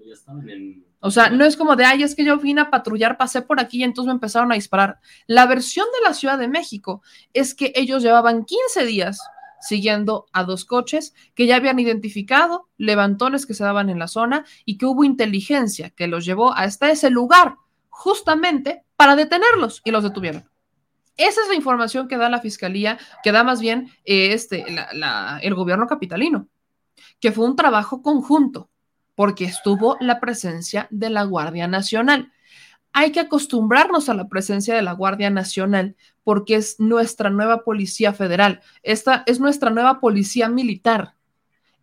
O 0.99 1.11
sea, 1.11 1.29
no 1.29 1.45
es 1.45 1.57
como 1.57 1.75
de, 1.75 1.85
ay, 1.85 2.01
es 2.01 2.15
que 2.15 2.25
yo 2.25 2.37
vine 2.37 2.61
a 2.61 2.71
patrullar, 2.71 3.19
pasé 3.19 3.43
por 3.43 3.59
aquí 3.59 3.77
y 3.77 3.83
entonces 3.83 4.07
me 4.07 4.13
empezaron 4.13 4.51
a 4.51 4.55
disparar. 4.55 4.99
La 5.27 5.45
versión 5.45 5.85
de 5.93 6.09
la 6.09 6.15
Ciudad 6.15 6.39
de 6.39 6.47
México 6.47 7.03
es 7.33 7.53
que 7.53 7.71
ellos 7.75 8.01
llevaban 8.01 8.45
15 8.45 8.83
días 8.87 9.19
siguiendo 9.59 10.25
a 10.33 10.43
dos 10.43 10.65
coches 10.65 11.13
que 11.35 11.45
ya 11.45 11.57
habían 11.57 11.77
identificado, 11.77 12.67
levantones 12.77 13.45
que 13.45 13.53
se 13.53 13.63
daban 13.63 13.91
en 13.91 13.99
la 13.99 14.07
zona 14.07 14.43
y 14.65 14.79
que 14.79 14.87
hubo 14.87 15.03
inteligencia 15.03 15.91
que 15.91 16.07
los 16.07 16.25
llevó 16.25 16.51
hasta 16.51 16.89
ese 16.89 17.11
lugar 17.11 17.57
justamente 17.89 18.81
para 18.95 19.15
detenerlos 19.15 19.83
y 19.85 19.91
los 19.91 20.01
detuvieron. 20.01 20.50
Esa 21.17 21.41
es 21.41 21.47
la 21.47 21.55
información 21.55 22.07
que 22.07 22.17
da 22.17 22.29
la 22.29 22.39
fiscalía, 22.39 22.97
que 23.23 23.31
da 23.31 23.43
más 23.43 23.59
bien 23.59 23.91
eh, 24.05 24.33
este, 24.33 24.65
el 25.41 25.55
gobierno 25.55 25.87
capitalino, 25.87 26.47
que 27.19 27.31
fue 27.31 27.45
un 27.45 27.55
trabajo 27.55 28.01
conjunto, 28.01 28.69
porque 29.15 29.45
estuvo 29.45 29.97
la 29.99 30.19
presencia 30.19 30.87
de 30.89 31.09
la 31.09 31.23
Guardia 31.23 31.67
Nacional. 31.67 32.31
Hay 32.93 33.11
que 33.11 33.19
acostumbrarnos 33.21 34.09
a 34.09 34.13
la 34.13 34.27
presencia 34.27 34.75
de 34.75 34.81
la 34.81 34.93
Guardia 34.93 35.29
Nacional 35.29 35.95
porque 36.23 36.55
es 36.55 36.79
nuestra 36.79 37.29
nueva 37.29 37.63
policía 37.63 38.13
federal, 38.13 38.61
esta 38.83 39.23
es 39.25 39.39
nuestra 39.39 39.69
nueva 39.69 39.99
policía 39.99 40.49
militar. 40.49 41.15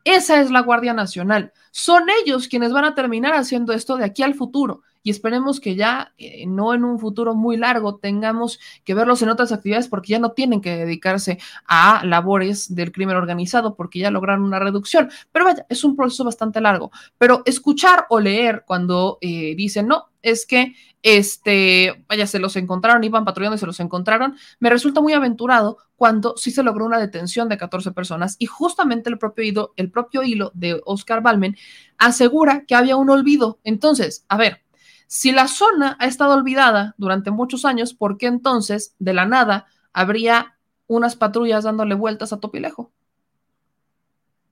Esa 0.04 0.40
es 0.40 0.50
la 0.50 0.60
Guardia 0.60 0.94
Nacional. 0.94 1.52
Son 1.70 2.06
ellos 2.22 2.48
quienes 2.48 2.72
van 2.72 2.84
a 2.84 2.94
terminar 2.94 3.34
haciendo 3.34 3.74
esto 3.74 3.96
de 3.96 4.04
aquí 4.04 4.22
al 4.22 4.34
futuro 4.34 4.82
y 5.02 5.10
esperemos 5.10 5.60
que 5.60 5.76
ya 5.76 6.12
eh, 6.18 6.44
no 6.46 6.74
en 6.74 6.84
un 6.84 6.98
futuro 6.98 7.34
muy 7.34 7.56
largo 7.56 7.96
tengamos 7.96 8.58
que 8.84 8.94
verlos 8.94 9.22
en 9.22 9.28
otras 9.28 9.52
actividades 9.52 9.88
porque 9.88 10.12
ya 10.12 10.18
no 10.18 10.32
tienen 10.32 10.60
que 10.60 10.76
dedicarse 10.76 11.38
a 11.66 12.04
labores 12.04 12.74
del 12.74 12.92
crimen 12.92 13.16
organizado 13.16 13.74
porque 13.74 13.98
ya 13.98 14.10
lograron 14.10 14.44
una 14.44 14.58
reducción. 14.58 15.10
Pero 15.32 15.44
vaya, 15.44 15.66
es 15.68 15.84
un 15.84 15.96
proceso 15.96 16.24
bastante 16.24 16.60
largo. 16.60 16.90
Pero 17.18 17.42
escuchar 17.46 18.06
o 18.08 18.20
leer 18.20 18.64
cuando 18.66 19.18
eh, 19.20 19.54
dicen, 19.56 19.88
no, 19.88 20.08
es 20.22 20.46
que 20.46 20.74
este, 21.02 22.04
vaya, 22.08 22.26
se 22.26 22.38
los 22.38 22.56
encontraron, 22.56 23.04
iban 23.04 23.24
patrullando 23.24 23.56
y 23.56 23.58
se 23.58 23.66
los 23.66 23.80
encontraron, 23.80 24.36
me 24.58 24.70
resulta 24.70 25.00
muy 25.00 25.12
aventurado 25.12 25.78
cuando 25.96 26.36
sí 26.36 26.50
se 26.50 26.62
logró 26.62 26.84
una 26.84 26.98
detención 26.98 27.48
de 27.48 27.56
14 27.56 27.92
personas 27.92 28.36
y 28.38 28.46
justamente 28.46 29.10
el 29.10 29.18
propio 29.18 29.44
hilo, 29.44 29.72
el 29.76 29.90
propio 29.90 30.22
hilo 30.22 30.50
de 30.54 30.80
Oscar 30.84 31.22
Balmen 31.22 31.56
asegura 31.98 32.64
que 32.66 32.74
había 32.74 32.96
un 32.96 33.10
olvido. 33.10 33.58
Entonces, 33.64 34.24
a 34.28 34.36
ver, 34.36 34.62
si 35.08 35.32
la 35.32 35.48
zona 35.48 35.96
ha 35.98 36.06
estado 36.06 36.34
olvidada 36.34 36.94
durante 36.98 37.30
muchos 37.30 37.64
años, 37.64 37.94
¿por 37.94 38.18
qué 38.18 38.26
entonces 38.26 38.94
de 38.98 39.14
la 39.14 39.24
nada 39.24 39.66
habría 39.94 40.58
unas 40.86 41.16
patrullas 41.16 41.64
dándole 41.64 41.94
vueltas 41.94 42.34
a 42.34 42.40
Topilejo? 42.40 42.92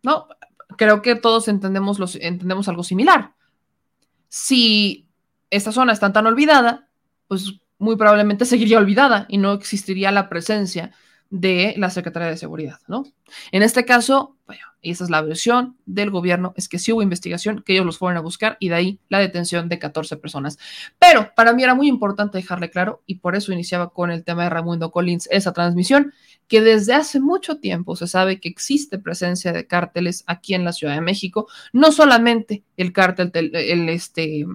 No, 0.02 0.28
creo 0.78 1.02
que 1.02 1.14
todos 1.14 1.48
entendemos, 1.48 1.98
los, 1.98 2.16
entendemos 2.16 2.68
algo 2.68 2.84
similar. 2.84 3.34
Si 4.28 5.06
esta 5.50 5.72
zona 5.72 5.92
está 5.92 6.10
tan 6.14 6.26
olvidada, 6.26 6.88
pues 7.28 7.60
muy 7.78 7.96
probablemente 7.96 8.44
seguiría 8.46 8.78
olvidada 8.78 9.26
y 9.28 9.36
no 9.36 9.52
existiría 9.52 10.10
la 10.10 10.30
presencia 10.30 10.92
de 11.30 11.74
la 11.76 11.90
Secretaría 11.90 12.28
de 12.28 12.36
Seguridad, 12.36 12.78
¿no? 12.86 13.04
En 13.50 13.62
este 13.62 13.84
caso, 13.84 14.36
bueno, 14.46 14.62
esa 14.82 15.04
es 15.04 15.10
la 15.10 15.22
versión 15.22 15.76
del 15.86 16.10
gobierno, 16.10 16.54
es 16.56 16.68
que 16.68 16.78
sí 16.78 16.92
hubo 16.92 17.02
investigación, 17.02 17.62
que 17.64 17.72
ellos 17.72 17.86
los 17.86 17.98
fueron 17.98 18.16
a 18.16 18.20
buscar 18.20 18.56
y 18.60 18.68
de 18.68 18.76
ahí 18.76 19.00
la 19.08 19.18
detención 19.18 19.68
de 19.68 19.78
14 19.78 20.16
personas. 20.16 20.58
Pero 20.98 21.32
para 21.34 21.52
mí 21.52 21.64
era 21.64 21.74
muy 21.74 21.88
importante 21.88 22.38
dejarle 22.38 22.70
claro, 22.70 23.02
y 23.06 23.16
por 23.16 23.34
eso 23.34 23.52
iniciaba 23.52 23.90
con 23.90 24.10
el 24.10 24.24
tema 24.24 24.44
de 24.44 24.50
Raimundo 24.50 24.90
Collins 24.90 25.28
esa 25.30 25.52
transmisión, 25.52 26.12
que 26.46 26.60
desde 26.60 26.94
hace 26.94 27.20
mucho 27.20 27.58
tiempo 27.58 27.96
se 27.96 28.06
sabe 28.06 28.40
que 28.40 28.48
existe 28.48 28.98
presencia 28.98 29.52
de 29.52 29.66
cárteles 29.66 30.22
aquí 30.26 30.54
en 30.54 30.64
la 30.64 30.72
Ciudad 30.72 30.94
de 30.94 31.00
México, 31.00 31.48
no 31.72 31.90
solamente 31.90 32.62
el 32.76 32.92
cártel, 32.92 33.30
el, 33.34 33.88
este, 33.88 34.46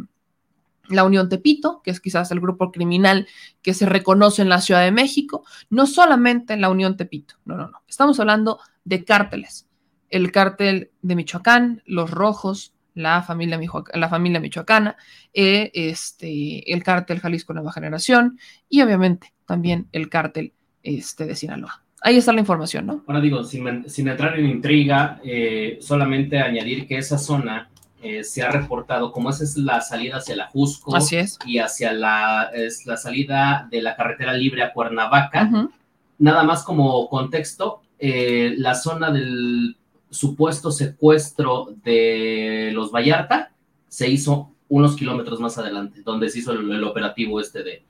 la 0.92 1.04
Unión 1.04 1.30
Tepito, 1.30 1.82
que 1.84 1.92
es 1.92 2.00
quizás 2.00 2.32
el 2.32 2.40
grupo 2.40 2.72
criminal 2.72 3.28
que 3.62 3.74
se 3.74 3.86
reconoce 3.86 4.42
en 4.42 4.50
la 4.50 4.62
Ciudad 4.62 4.84
de 4.84 4.92
México, 4.92 5.46
no 5.70 5.88
solamente 5.88 6.58
la 6.58 6.70
Unión 6.70 6.98
Tepito, 6.98 7.36
no, 7.46 7.58
no, 7.58 7.68
no, 7.68 7.82
estamos 7.88 8.20
hablando 8.20 8.60
de 8.84 9.04
cárteles, 9.04 9.68
el 10.10 10.32
cártel 10.32 10.92
de 11.02 11.16
Michoacán, 11.16 11.84
los 11.86 12.12
Rojos, 12.12 12.74
la 12.94 13.22
familia, 13.22 13.60
la 13.94 14.10
familia 14.10 14.40
michoacana, 14.40 14.96
eh, 15.34 15.72
este, 15.74 16.72
el 16.72 16.84
cártel 16.84 17.20
Jalisco 17.20 17.54
Nueva 17.54 17.72
Generación 17.72 18.38
y 18.70 18.82
obviamente 18.82 19.34
también 19.46 19.88
el 19.92 20.10
cártel 20.10 20.54
este, 20.84 21.26
de 21.26 21.36
Sinaloa. 21.36 21.84
Ahí 22.04 22.18
está 22.18 22.34
la 22.34 22.40
información, 22.40 22.88
¿no? 22.88 23.04
Ahora 23.08 23.22
digo, 23.22 23.44
sin, 23.44 23.68
entrar 23.68 24.40
en 24.40 24.48
intriga, 24.48 25.22
eh, 25.24 25.78
solamente 25.82 26.40
añadir 26.40 26.88
que 26.88 26.98
esa 26.98 27.18
zona 27.18 27.70
eh, 28.02 28.24
se 28.24 28.42
ha 28.42 28.50
reportado 28.50 29.12
como 29.12 29.30
esa 29.30 29.44
es 29.44 29.58
la 29.58 29.82
salida 29.82 30.18
hacia 30.18 30.36
la 30.36 30.48
Jusco 30.48 30.96
Así 30.96 31.18
es. 31.18 31.38
y 31.46 31.60
hacia 31.60 31.94
la, 31.94 32.50
es 32.54 32.86
la 32.86 32.98
salida 32.98 33.68
de 33.70 33.82
la 33.82 33.96
carretera 33.96 34.34
libre 34.34 34.64
a 34.64 34.74
Cuernavaca. 34.74 35.70
Nada 36.18 36.44
más 36.44 36.64
como 36.64 37.08
contexto, 37.10 37.82
eh, 38.00 38.56
la 38.58 38.76
zona 38.76 39.12
del 39.12 39.78
supuesto 40.10 40.72
secuestro 40.72 41.74
de 41.84 42.72
los 42.74 42.92
Vallarta 42.92 43.52
se 43.88 44.10
hizo 44.10 44.52
unos 44.70 44.96
kilómetros 44.96 45.40
más 45.40 45.58
adelante, 45.58 46.02
donde 46.04 46.30
se 46.30 46.40
hizo 46.40 46.54
el, 46.54 46.84
operativo 46.84 47.40
este 47.40 47.64
de, 47.64 47.84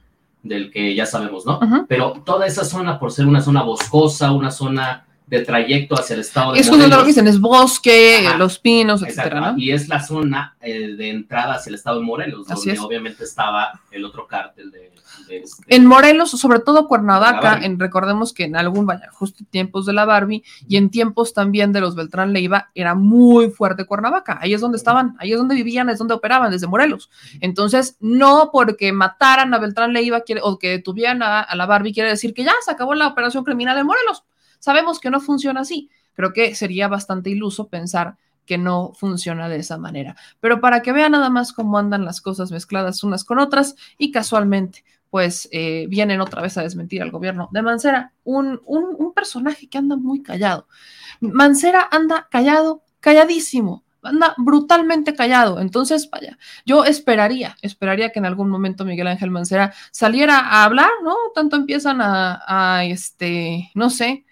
del 0.43 0.71
que 0.71 0.95
ya 0.95 1.05
sabemos, 1.05 1.45
¿no? 1.45 1.59
Pero 1.87 2.21
toda 2.25 2.47
esa 2.47 2.65
zona, 2.65 2.99
por 2.99 3.11
ser 3.11 3.27
una 3.27 3.41
zona 3.41 3.63
boscosa, 3.63 4.31
una 4.31 4.51
zona 4.51 5.05
de 5.31 5.45
trayecto 5.45 5.97
hacia 5.97 6.15
el 6.15 6.19
estado 6.19 6.51
de 6.51 6.59
es 6.59 6.67
Morelos. 6.67 6.85
Es 6.85 6.97
lo 6.97 7.01
que 7.01 7.07
dicen, 7.07 7.27
es 7.27 7.39
bosque, 7.39 8.29
los 8.37 8.59
pinos, 8.59 9.01
etcétera, 9.01 9.53
¿no? 9.53 9.57
Y 9.57 9.71
es 9.71 9.87
la 9.87 10.03
zona 10.03 10.57
eh, 10.59 10.93
de 10.97 11.09
entrada 11.09 11.53
hacia 11.53 11.69
el 11.69 11.75
estado 11.75 11.99
de 11.99 12.05
Morelos, 12.05 12.47
donde 12.47 12.79
obviamente 12.79 13.23
estaba 13.23 13.79
el 13.91 14.03
otro 14.03 14.27
cártel 14.27 14.71
de, 14.71 14.91
este 15.29 15.73
En 15.73 15.85
Morelos, 15.85 16.31
sobre 16.31 16.59
todo 16.59 16.89
Cuernavaca, 16.89 17.59
en, 17.63 17.79
recordemos 17.79 18.33
que 18.33 18.43
en 18.43 18.57
algún, 18.57 18.85
vaya, 18.85 19.07
justo 19.13 19.45
tiempos 19.49 19.85
de 19.85 19.93
la 19.93 20.03
Barbie 20.03 20.43
y 20.67 20.75
en 20.75 20.89
tiempos 20.89 21.33
también 21.33 21.71
de 21.71 21.79
los 21.79 21.95
Beltrán 21.95 22.33
Leiva, 22.33 22.69
era 22.75 22.93
muy 22.93 23.51
fuerte 23.51 23.85
Cuernavaca. 23.85 24.37
Ahí 24.41 24.53
es 24.53 24.59
donde 24.59 24.77
estaban, 24.77 25.15
ahí 25.17 25.31
es 25.31 25.37
donde 25.37 25.55
vivían, 25.55 25.89
es 25.89 25.97
donde 25.97 26.13
operaban, 26.13 26.51
desde 26.51 26.67
Morelos. 26.67 27.09
Entonces, 27.39 27.95
no 28.01 28.49
porque 28.51 28.91
mataran 28.91 29.53
a 29.53 29.59
Beltrán 29.59 29.93
Leiva 29.93 30.23
o 30.41 30.59
que 30.59 30.69
detuvieran 30.69 31.23
a, 31.23 31.39
a 31.39 31.55
la 31.55 31.65
Barbie 31.65 31.93
quiere 31.93 32.09
decir 32.09 32.33
que 32.33 32.43
ya 32.43 32.53
se 32.65 32.71
acabó 32.71 32.95
la 32.95 33.07
operación 33.07 33.45
criminal 33.45 33.77
en 33.77 33.85
Morelos 33.85 34.25
Sabemos 34.61 35.01
que 35.01 35.09
no 35.09 35.19
funciona 35.19 35.59
así. 35.61 35.89
Creo 36.13 36.31
que 36.31 36.55
sería 36.55 36.87
bastante 36.87 37.29
iluso 37.29 37.67
pensar 37.67 38.15
que 38.45 38.57
no 38.57 38.93
funciona 38.93 39.49
de 39.49 39.57
esa 39.57 39.77
manera. 39.77 40.15
Pero 40.39 40.61
para 40.61 40.81
que 40.81 40.93
vean 40.93 41.11
nada 41.11 41.29
más 41.29 41.51
cómo 41.51 41.77
andan 41.77 42.05
las 42.05 42.21
cosas 42.21 42.51
mezcladas 42.51 43.03
unas 43.03 43.23
con 43.23 43.39
otras 43.39 43.75
y 43.97 44.11
casualmente, 44.11 44.85
pues 45.09 45.49
eh, 45.51 45.87
vienen 45.89 46.21
otra 46.21 46.41
vez 46.41 46.57
a 46.57 46.63
desmentir 46.63 47.01
al 47.01 47.11
gobierno 47.11 47.49
de 47.51 47.61
Mancera, 47.61 48.13
un, 48.23 48.61
un 48.65 49.13
personaje 49.13 49.67
que 49.67 49.77
anda 49.77 49.97
muy 49.97 50.21
callado. 50.21 50.67
Mancera 51.19 51.87
anda 51.91 52.27
callado, 52.31 52.83
calladísimo 52.99 53.83
anda 54.03 54.33
brutalmente 54.37 55.15
callado. 55.15 55.59
Entonces, 55.59 56.09
vaya, 56.09 56.37
yo 56.65 56.85
esperaría, 56.85 57.55
esperaría 57.61 58.11
que 58.11 58.19
en 58.19 58.25
algún 58.25 58.49
momento 58.49 58.85
Miguel 58.85 59.07
Ángel 59.07 59.31
Mancera 59.31 59.73
saliera 59.91 60.39
a 60.39 60.63
hablar, 60.63 60.89
¿no? 61.03 61.15
Tanto 61.35 61.55
empiezan 61.55 62.01
a, 62.01 62.41
a 62.47 62.85
este, 62.85 63.71
no 63.75 63.89
sé, 63.89 64.25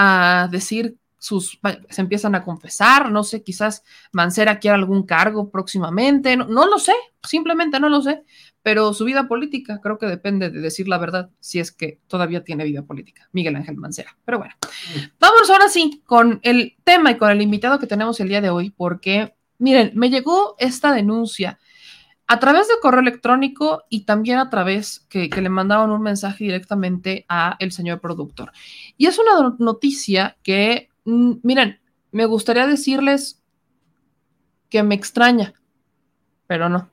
a 0.00 0.48
decir 0.52 0.96
sus, 1.18 1.58
se 1.90 2.00
empiezan 2.00 2.36
a 2.36 2.44
confesar, 2.44 3.10
no 3.10 3.24
sé, 3.24 3.42
quizás 3.42 3.82
Mancera 4.12 4.60
quiera 4.60 4.76
algún 4.76 5.04
cargo 5.04 5.50
próximamente, 5.50 6.36
no, 6.36 6.46
no, 6.46 6.66
lo 6.66 6.78
sé, 6.78 6.92
simplemente 7.24 7.80
no 7.80 7.88
lo 7.88 8.00
sé, 8.00 8.22
pero 8.62 8.94
su 8.94 9.04
vida 9.04 9.26
política 9.26 9.80
creo 9.82 9.98
que 9.98 10.06
depende 10.06 10.50
de 10.50 10.60
decir 10.60 10.86
la 10.86 10.98
verdad, 10.98 11.30
si 11.40 11.58
es 11.58 11.72
que 11.72 11.98
todavía 12.06 12.44
tiene 12.44 12.62
vida 12.62 12.84
política, 12.84 13.28
Miguel 13.32 13.56
Ángel 13.56 13.76
Mancera. 13.76 14.16
Pero 14.24 14.38
bueno, 14.38 14.54
vamos 15.18 15.50
ahora 15.50 15.68
sí 15.68 16.00
con 16.06 16.38
el 16.44 16.76
tema 16.84 17.10
y 17.10 17.18
con 17.18 17.30
el 17.30 17.42
invitado 17.42 17.80
que 17.80 17.88
tenemos 17.88 18.20
el 18.20 18.28
día 18.28 18.40
de 18.40 18.50
hoy, 18.50 18.70
porque 18.70 19.34
miren, 19.58 19.90
me 19.94 20.10
llegó 20.10 20.54
esta 20.60 20.92
denuncia 20.92 21.58
a 22.30 22.38
través 22.38 22.68
de 22.68 22.74
correo 22.82 23.00
electrónico 23.00 23.84
y 23.88 24.04
también 24.04 24.38
a 24.38 24.50
través 24.50 25.00
que, 25.08 25.28
le 25.28 25.48
mandaban 25.48 25.90
un 25.90 26.02
mensaje 26.02 26.44
directamente 26.44 27.24
a 27.26 27.56
el 27.58 27.72
señor 27.72 28.00
productor. 28.00 28.52
Y 28.98 29.06
es 29.06 29.18
una 29.18 29.56
noticia 29.58 30.36
que, 30.42 30.90
mm, 31.06 31.32
miren, 31.42 31.80
me 32.12 32.26
gustaría 32.26 32.66
decirles 32.66 33.42
que 34.68 34.82
me 34.82 34.94
extraña, 34.94 35.54
pero 36.46 36.68
no. 36.68 36.90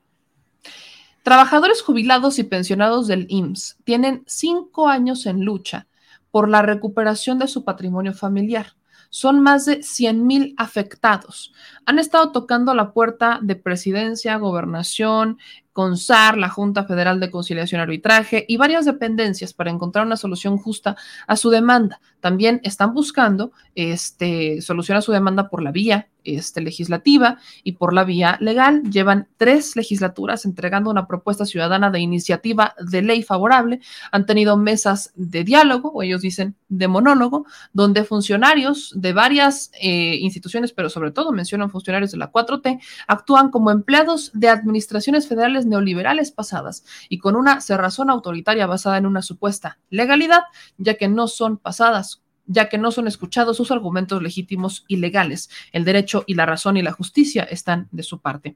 Trabajadores 1.23 1.81
jubilados 1.81 2.39
y 2.39 2.43
pensionados 2.43 3.07
del 3.07 3.25
IMSS 3.29 3.77
tienen 3.83 4.23
cinco 4.27 4.87
años 4.87 5.25
en 5.25 5.43
lucha 5.43 5.87
por 6.31 6.47
la 6.47 6.61
recuperación 6.61 7.39
de 7.39 7.49
su 7.49 7.65
patrimonio 7.65 8.13
familiar. 8.13 8.67
Son 9.15 9.39
más 9.39 9.63
de 9.63 9.81
100 9.81 10.27
mil 10.27 10.55
afectados. 10.57 11.53
Han 11.85 11.99
estado 11.99 12.33
tocando 12.33 12.73
la 12.73 12.91
puerta 12.91 13.39
de 13.41 13.55
presidencia, 13.55 14.35
gobernación, 14.35 15.37
CONSAR, 15.75 16.37
la 16.37 16.47
Junta 16.47 16.85
Federal 16.85 17.19
de 17.19 17.29
Conciliación 17.29 17.79
y 17.79 17.83
Arbitraje 17.83 18.45
y 18.47 18.55
varias 18.55 18.85
dependencias 18.85 19.53
para 19.53 19.71
encontrar 19.71 20.05
una 20.05 20.15
solución 20.15 20.57
justa 20.57 20.95
a 21.27 21.35
su 21.35 21.49
demanda. 21.49 21.99
También 22.21 22.61
están 22.63 22.93
buscando 22.93 23.51
este, 23.75 24.61
solución 24.61 24.97
a 24.97 25.01
su 25.01 25.11
demanda 25.11 25.49
por 25.49 25.61
la 25.61 25.71
vía 25.73 26.07
este, 26.25 26.61
legislativa 26.61 27.37
y 27.63 27.73
por 27.73 27.93
la 27.93 28.03
vía 28.03 28.37
legal. 28.41 28.83
Llevan 28.89 29.27
tres 29.37 29.75
legislaturas 29.75 30.45
entregando 30.45 30.89
una 30.89 31.07
propuesta 31.07 31.45
ciudadana 31.45 31.91
de 31.91 31.99
iniciativa 31.99 32.73
de 32.79 33.01
ley 33.01 33.21
favorable. 33.21 33.79
Han 34.11 34.25
tenido 34.25 34.57
mesas 34.57 35.11
de 35.15 35.43
diálogo, 35.43 35.91
o 35.93 36.03
ellos 36.03 36.21
dicen 36.21 36.55
de 36.67 36.87
monólogo, 36.87 37.45
donde 37.73 38.03
funcionarios 38.05 38.91
de 38.95 39.13
varias 39.13 39.71
eh, 39.79 40.15
instituciones, 40.15 40.71
pero 40.71 40.89
sobre 40.89 41.11
todo 41.11 41.31
mencionan 41.31 41.69
funcionarios 41.69 42.11
de 42.11 42.17
la 42.17 42.31
4T, 42.31 42.81
actúan 43.07 43.51
como 43.51 43.71
empleados 43.71 44.31
de 44.33 44.49
administraciones 44.49 45.27
federales 45.27 45.64
neoliberales 45.65 46.31
pasadas 46.31 46.85
y 47.09 47.17
con 47.17 47.35
una 47.35 47.61
cerrazón 47.61 48.09
autoritaria 48.09 48.67
basada 48.67 48.97
en 48.97 49.05
una 49.05 49.21
supuesta 49.21 49.79
legalidad, 49.89 50.43
ya 50.77 50.95
que 50.95 51.07
no 51.07 51.27
son 51.27 51.57
pasadas 51.57 52.21
ya 52.47 52.69
que 52.69 52.77
no 52.77 52.91
son 52.91 53.07
escuchados 53.07 53.57
sus 53.57 53.71
argumentos 53.71 54.21
legítimos 54.21 54.85
y 54.87 54.97
legales. 54.97 55.49
El 55.71 55.85
derecho 55.85 56.23
y 56.27 56.35
la 56.35 56.45
razón 56.45 56.77
y 56.77 56.81
la 56.81 56.91
justicia 56.91 57.43
están 57.43 57.87
de 57.91 58.03
su 58.03 58.21
parte. 58.21 58.55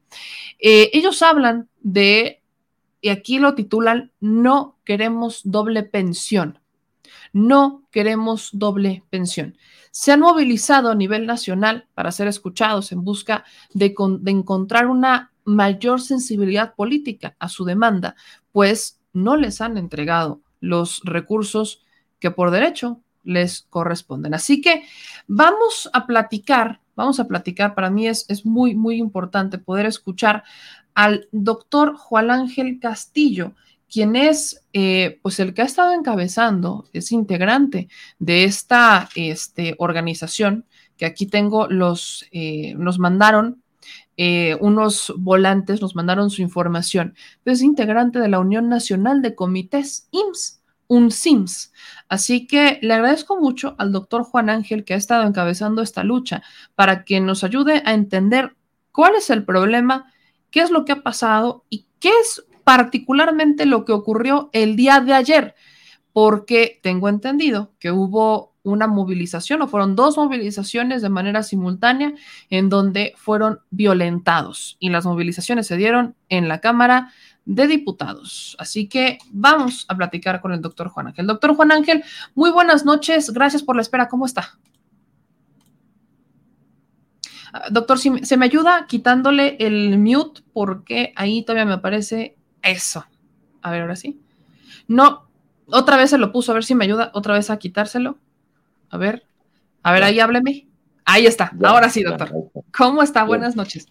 Eh, 0.59 0.91
ellos 0.93 1.21
hablan 1.21 1.69
de, 1.79 2.41
y 3.01 3.09
aquí 3.09 3.39
lo 3.39 3.55
titulan, 3.55 4.11
no 4.19 4.77
queremos 4.85 5.41
doble 5.43 5.83
pensión. 5.83 6.59
No 7.33 7.83
queremos 7.91 8.49
doble 8.53 9.03
pensión. 9.09 9.57
Se 9.91 10.11
han 10.11 10.19
movilizado 10.19 10.91
a 10.91 10.95
nivel 10.95 11.25
nacional 11.25 11.87
para 11.93 12.11
ser 12.11 12.27
escuchados 12.27 12.91
en 12.91 13.03
busca 13.03 13.43
de, 13.73 13.93
de 14.19 14.31
encontrar 14.31 14.87
una 14.87 15.31
mayor 15.49 16.01
sensibilidad 16.01 16.75
política 16.75 17.35
a 17.39 17.49
su 17.49 17.65
demanda, 17.65 18.15
pues 18.51 18.99
no 19.13 19.35
les 19.35 19.61
han 19.61 19.77
entregado 19.77 20.41
los 20.59 21.01
recursos 21.03 21.83
que 22.19 22.31
por 22.31 22.51
derecho 22.51 23.01
les 23.23 23.61
corresponden. 23.69 24.33
Así 24.33 24.61
que 24.61 24.83
vamos 25.27 25.89
a 25.93 26.05
platicar, 26.05 26.81
vamos 26.95 27.19
a 27.19 27.27
platicar, 27.27 27.75
para 27.75 27.89
mí 27.89 28.07
es, 28.07 28.25
es 28.29 28.45
muy, 28.45 28.75
muy 28.75 28.95
importante 28.95 29.57
poder 29.57 29.85
escuchar 29.85 30.43
al 30.93 31.27
doctor 31.31 31.95
Juan 31.95 32.31
Ángel 32.31 32.79
Castillo, 32.79 33.53
quien 33.89 34.15
es 34.15 34.63
eh, 34.73 35.19
pues 35.21 35.39
el 35.39 35.53
que 35.53 35.63
ha 35.63 35.65
estado 35.65 35.93
encabezando, 35.93 36.87
es 36.93 37.11
integrante 37.11 37.89
de 38.19 38.43
esta 38.43 39.09
este, 39.15 39.75
organización, 39.79 40.65
que 40.97 41.05
aquí 41.05 41.25
tengo 41.25 41.67
los, 41.67 42.25
eh, 42.31 42.73
nos 42.75 42.99
mandaron 42.99 43.63
eh, 44.21 44.57
unos 44.59 45.13
volantes, 45.15 45.81
nos 45.81 45.95
mandaron 45.95 46.29
su 46.29 46.41
información, 46.41 47.15
es 47.45 47.61
integrante 47.61 48.19
de 48.19 48.27
la 48.27 48.39
Unión 48.39 48.67
Nacional 48.67 49.21
de 49.21 49.33
Comités 49.33 50.09
IMSS, 50.11 50.61
un 50.87 51.09
SIMS. 51.09 51.71
Así 52.09 52.45
que 52.45 52.79
le 52.81 52.95
agradezco 52.95 53.39
mucho 53.39 53.75
al 53.77 53.93
doctor 53.93 54.23
Juan 54.23 54.49
Ángel 54.49 54.83
que 54.83 54.93
ha 54.93 54.97
estado 54.97 55.25
encabezando 55.25 55.81
esta 55.81 56.03
lucha 56.03 56.43
para 56.75 57.05
que 57.05 57.21
nos 57.21 57.45
ayude 57.45 57.81
a 57.85 57.93
entender 57.93 58.57
cuál 58.91 59.15
es 59.15 59.29
el 59.29 59.45
problema, 59.45 60.11
qué 60.51 60.59
es 60.59 60.69
lo 60.69 60.83
que 60.83 60.91
ha 60.91 61.01
pasado 61.01 61.63
y 61.69 61.85
qué 62.01 62.11
es 62.21 62.43
particularmente 62.65 63.65
lo 63.65 63.85
que 63.85 63.93
ocurrió 63.93 64.49
el 64.51 64.75
día 64.75 64.99
de 64.99 65.13
ayer, 65.13 65.55
porque 66.11 66.81
tengo 66.83 67.07
entendido 67.07 67.71
que 67.79 67.93
hubo 67.93 68.53
una 68.63 68.87
movilización 68.87 69.61
o 69.61 69.67
fueron 69.67 69.95
dos 69.95 70.17
movilizaciones 70.17 71.01
de 71.01 71.09
manera 71.09 71.43
simultánea 71.43 72.13
en 72.49 72.69
donde 72.69 73.13
fueron 73.15 73.59
violentados 73.69 74.77
y 74.79 74.89
las 74.89 75.05
movilizaciones 75.05 75.67
se 75.67 75.77
dieron 75.77 76.15
en 76.27 76.47
la 76.47 76.59
Cámara 76.59 77.11
de 77.45 77.67
Diputados. 77.67 78.55
Así 78.59 78.87
que 78.87 79.17
vamos 79.31 79.85
a 79.87 79.95
platicar 79.95 80.41
con 80.41 80.51
el 80.51 80.61
doctor 80.61 80.89
Juan 80.89 81.07
Ángel. 81.07 81.27
Doctor 81.27 81.55
Juan 81.55 81.71
Ángel, 81.71 82.03
muy 82.35 82.51
buenas 82.51 82.85
noches, 82.85 83.31
gracias 83.31 83.63
por 83.63 83.75
la 83.75 83.81
espera, 83.81 84.07
¿cómo 84.07 84.25
está? 84.25 84.59
Ah, 87.51 87.69
doctor, 87.71 87.97
si 87.97 88.25
se 88.25 88.37
me 88.37 88.45
ayuda 88.45 88.85
quitándole 88.87 89.57
el 89.59 89.97
mute 89.97 90.41
porque 90.53 91.13
ahí 91.15 91.43
todavía 91.43 91.65
me 91.65 91.73
aparece 91.73 92.37
eso. 92.61 93.05
A 93.61 93.71
ver, 93.71 93.81
ahora 93.81 93.95
sí. 93.95 94.19
No, 94.87 95.27
otra 95.67 95.97
vez 95.97 96.11
se 96.11 96.17
lo 96.17 96.31
puso, 96.31 96.51
a 96.51 96.55
ver 96.55 96.63
si 96.63 96.75
me 96.75 96.85
ayuda 96.85 97.11
otra 97.13 97.33
vez 97.33 97.49
a 97.49 97.57
quitárselo. 97.57 98.17
A 98.89 98.97
ver, 98.97 99.23
a 99.83 99.93
ver, 99.93 100.03
ahí 100.03 100.19
hábleme. 100.19 100.67
Ahí 101.05 101.25
está, 101.25 101.51
ahora 101.63 101.89
sí, 101.89 102.03
doctor. 102.03 102.29
¿Cómo 102.75 103.01
está? 103.01 103.23
Buenas 103.23 103.55
noches. 103.55 103.87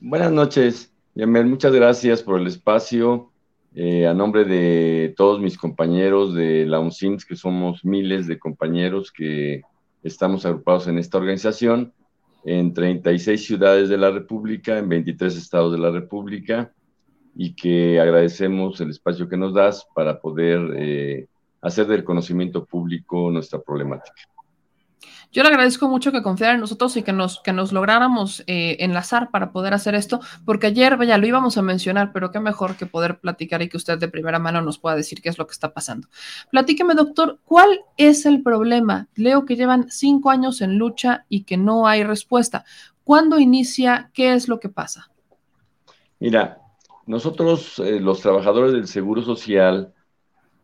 Buenas 0.00 0.32
noches, 0.32 0.92
Yamel, 1.14 1.46
muchas 1.46 1.72
gracias 1.72 2.22
por 2.22 2.40
el 2.40 2.46
espacio. 2.46 3.30
Eh, 3.74 4.06
a 4.06 4.14
nombre 4.14 4.44
de 4.44 5.14
todos 5.16 5.40
mis 5.40 5.58
compañeros 5.58 6.32
de 6.34 6.64
la 6.64 6.78
UNCINS, 6.78 7.24
que 7.24 7.36
somos 7.36 7.84
miles 7.84 8.26
de 8.26 8.38
compañeros 8.38 9.10
que 9.10 9.62
estamos 10.02 10.46
agrupados 10.46 10.86
en 10.86 10.98
esta 10.98 11.18
organización, 11.18 11.92
en 12.44 12.72
36 12.72 13.44
ciudades 13.44 13.88
de 13.88 13.96
la 13.96 14.10
República, 14.10 14.78
en 14.78 14.88
23 14.88 15.36
estados 15.36 15.72
de 15.72 15.78
la 15.78 15.90
República, 15.90 16.72
y 17.34 17.54
que 17.56 17.98
agradecemos 17.98 18.80
el 18.80 18.90
espacio 18.90 19.28
que 19.28 19.36
nos 19.36 19.54
das 19.54 19.86
para 19.94 20.20
poder 20.20 20.74
eh, 20.76 21.26
hacer 21.60 21.86
del 21.86 22.04
conocimiento 22.04 22.64
público 22.64 23.30
nuestra 23.30 23.60
problemática. 23.60 24.22
Yo 25.34 25.42
le 25.42 25.48
agradezco 25.48 25.88
mucho 25.88 26.12
que 26.12 26.22
confiara 26.22 26.54
en 26.54 26.60
nosotros 26.60 26.96
y 26.96 27.02
que 27.02 27.12
nos, 27.12 27.40
que 27.40 27.52
nos 27.52 27.72
lográramos 27.72 28.44
eh, 28.46 28.76
enlazar 28.78 29.32
para 29.32 29.50
poder 29.50 29.74
hacer 29.74 29.96
esto, 29.96 30.20
porque 30.44 30.68
ayer, 30.68 30.96
vaya, 30.96 31.18
lo 31.18 31.26
íbamos 31.26 31.58
a 31.58 31.62
mencionar, 31.62 32.12
pero 32.12 32.30
qué 32.30 32.38
mejor 32.38 32.76
que 32.76 32.86
poder 32.86 33.18
platicar 33.18 33.60
y 33.60 33.68
que 33.68 33.76
usted 33.76 33.98
de 33.98 34.06
primera 34.06 34.38
mano 34.38 34.60
nos 34.60 34.78
pueda 34.78 34.94
decir 34.94 35.20
qué 35.20 35.28
es 35.28 35.36
lo 35.36 35.48
que 35.48 35.50
está 35.50 35.74
pasando. 35.74 36.06
Platíqueme, 36.52 36.94
doctor, 36.94 37.40
¿cuál 37.44 37.80
es 37.96 38.26
el 38.26 38.44
problema? 38.44 39.08
Leo 39.16 39.44
que 39.44 39.56
llevan 39.56 39.90
cinco 39.90 40.30
años 40.30 40.60
en 40.60 40.78
lucha 40.78 41.26
y 41.28 41.42
que 41.42 41.56
no 41.56 41.88
hay 41.88 42.04
respuesta. 42.04 42.64
¿Cuándo 43.02 43.40
inicia? 43.40 44.12
¿Qué 44.14 44.34
es 44.34 44.46
lo 44.46 44.60
que 44.60 44.68
pasa? 44.68 45.10
Mira, 46.20 46.58
nosotros, 47.06 47.80
eh, 47.80 47.98
los 47.98 48.20
trabajadores 48.20 48.72
del 48.72 48.86
Seguro 48.86 49.20
Social, 49.20 49.92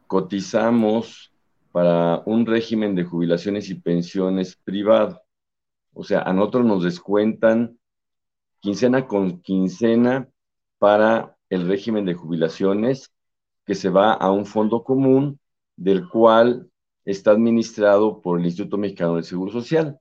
cotizamos 0.06 1.29
para 1.72 2.22
un 2.26 2.46
régimen 2.46 2.94
de 2.94 3.04
jubilaciones 3.04 3.70
y 3.70 3.74
pensiones 3.74 4.56
privado. 4.56 5.22
O 5.92 6.04
sea, 6.04 6.22
a 6.22 6.32
nosotros 6.32 6.64
nos 6.64 6.84
descuentan 6.84 7.78
quincena 8.60 9.06
con 9.06 9.40
quincena 9.42 10.28
para 10.78 11.36
el 11.48 11.66
régimen 11.66 12.04
de 12.04 12.14
jubilaciones 12.14 13.12
que 13.66 13.74
se 13.74 13.88
va 13.90 14.12
a 14.12 14.30
un 14.30 14.46
fondo 14.46 14.82
común 14.84 15.38
del 15.76 16.08
cual 16.08 16.70
está 17.04 17.32
administrado 17.32 18.20
por 18.20 18.38
el 18.38 18.46
Instituto 18.46 18.76
Mexicano 18.76 19.14
del 19.14 19.24
Seguro 19.24 19.52
Social. 19.52 19.98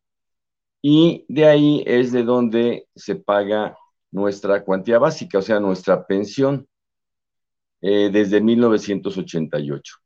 Y 0.82 1.26
de 1.28 1.46
ahí 1.46 1.84
es 1.86 2.12
de 2.12 2.24
donde 2.24 2.88
se 2.96 3.16
paga 3.16 3.78
nuestra 4.12 4.64
cuantía 4.64 5.00
básica, 5.00 5.40
o 5.40 5.42
sea, 5.42 5.60
nuestra 5.60 6.06
pensión, 6.06 6.68
eh, 7.82 8.10
desde 8.12 8.42
1988. 8.42 9.98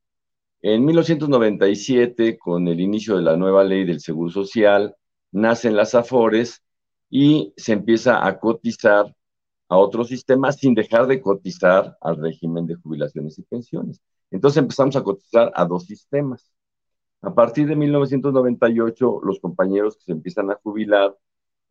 En 0.66 0.86
1997, 0.86 2.38
con 2.39 2.70
el 2.70 2.80
inicio 2.80 3.18
de 3.18 3.22
la 3.22 3.36
nueva 3.36 3.66
ley 3.66 3.84
del 3.84 3.99
Seguro 3.99 4.32
Social, 4.32 4.95
nacen 5.34 5.76
las 5.76 5.93
AFORES 5.93 6.64
y 7.09 7.53
se 7.57 7.74
empieza 7.74 8.26
a 8.26 8.39
cotizar 8.39 9.14
a 9.68 9.78
otros 9.78 10.07
sistemas 10.07 10.55
sin 10.55 10.74
dejar 10.74 11.07
de 11.07 11.20
cotizar 11.20 11.97
al 11.99 12.16
régimen 12.16 12.66
de 12.66 12.76
jubilaciones 12.76 13.38
y 13.39 13.43
pensiones. 13.43 13.99
Entonces 14.32 14.61
empezamos 14.61 14.95
a 14.95 15.03
cotizar 15.03 15.51
a 15.53 15.66
dos 15.66 15.84
sistemas. 15.86 16.49
A 17.22 17.34
partir 17.36 17.68
de 17.68 17.76
1998, 17.76 19.20
los 19.22 19.41
compañeros 19.41 19.97
que 19.97 20.05
se 20.05 20.11
empiezan 20.14 20.49
a 20.49 20.59
jubilar 20.64 21.14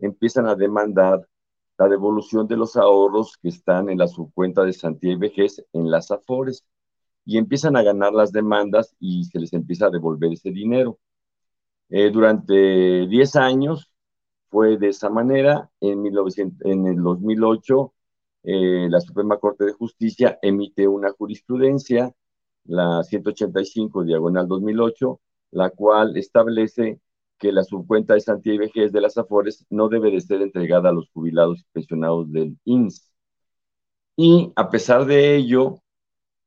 empiezan 0.01 0.47
a 0.49 0.55
demandar 0.55 1.26
la 1.78 1.88
devolución 1.88 2.47
de 2.47 2.59
los 2.59 2.76
ahorros 2.76 3.38
que 3.40 3.49
están 3.49 3.88
en 3.88 3.97
la 3.97 4.07
subcuenta 4.07 4.64
de 4.64 4.74
Santía 4.74 5.12
y 5.12 5.16
Vejez 5.16 5.64
en 5.72 5.90
las 5.90 6.11
AFORES 6.11 6.62
y 7.24 7.38
empiezan 7.38 7.76
a 7.76 7.82
ganar 7.82 8.12
las 8.12 8.32
demandas 8.32 8.94
y 9.00 9.24
se 9.24 9.38
les 9.40 9.52
empieza 9.52 9.86
a 9.86 9.90
devolver 9.90 10.32
ese 10.32 10.50
dinero. 10.50 10.98
Eh, 11.90 12.10
durante 12.10 13.06
10 13.06 13.36
años 13.36 13.92
fue 14.50 14.78
de 14.78 14.88
esa 14.88 15.10
manera. 15.10 15.70
En, 15.80 16.02
1900, 16.02 16.66
en 16.66 16.86
el 16.86 17.02
2008, 17.02 17.94
eh, 18.44 18.88
la 18.90 19.00
Suprema 19.00 19.38
Corte 19.38 19.64
de 19.64 19.72
Justicia 19.72 20.38
emite 20.42 20.88
una 20.88 21.10
jurisprudencia, 21.12 22.12
la 22.64 23.02
185 23.04 24.04
diagonal 24.04 24.48
2008, 24.48 25.20
la 25.52 25.70
cual 25.70 26.16
establece 26.16 27.00
que 27.38 27.52
la 27.52 27.64
subcuenta 27.64 28.14
de 28.14 28.20
Santía 28.20 28.54
y 28.54 28.58
Vejez 28.58 28.92
de 28.92 29.00
las 29.00 29.18
Afores 29.18 29.66
no 29.70 29.88
debe 29.88 30.10
de 30.10 30.20
ser 30.20 30.42
entregada 30.42 30.90
a 30.90 30.92
los 30.92 31.10
jubilados 31.10 31.60
y 31.60 31.64
pensionados 31.72 32.30
del 32.32 32.56
INS. 32.64 33.10
Y 34.16 34.52
a 34.56 34.70
pesar 34.70 35.04
de 35.06 35.36
ello, 35.36 35.82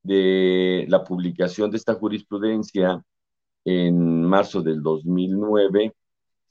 de 0.05 0.85
la 0.87 1.03
publicación 1.03 1.71
de 1.71 1.77
esta 1.77 1.95
jurisprudencia 1.95 3.03
en 3.65 4.23
marzo 4.23 4.61
del 4.61 4.81
2009, 4.83 5.95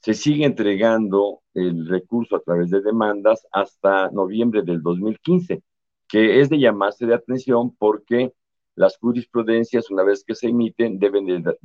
se 0.01 0.15
sigue 0.15 0.45
entregando 0.45 1.41
el 1.55 1.89
recurso 1.89 2.37
a 2.37 2.41
través 2.41 2.71
de 2.71 2.83
demandas 2.83 3.47
hasta 3.53 4.11
noviembre 4.11 4.63
del 4.63 4.83
2015, 4.83 5.63
que 6.09 6.41
es 6.41 6.51
de 6.51 6.59
llamarse 6.59 7.07
de 7.07 7.15
atención 7.15 7.75
porque 7.77 8.33
las 8.75 8.99
jurisprudencias, 8.99 9.91
una 9.91 10.03
vez 10.03 10.25
que 10.25 10.35
se 10.35 10.49
emiten, 10.49 10.99
deben 10.99 11.27
de, 11.27 11.57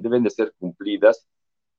deben 0.00 0.22
de 0.24 0.30
ser 0.30 0.52
cumplidas 0.58 1.28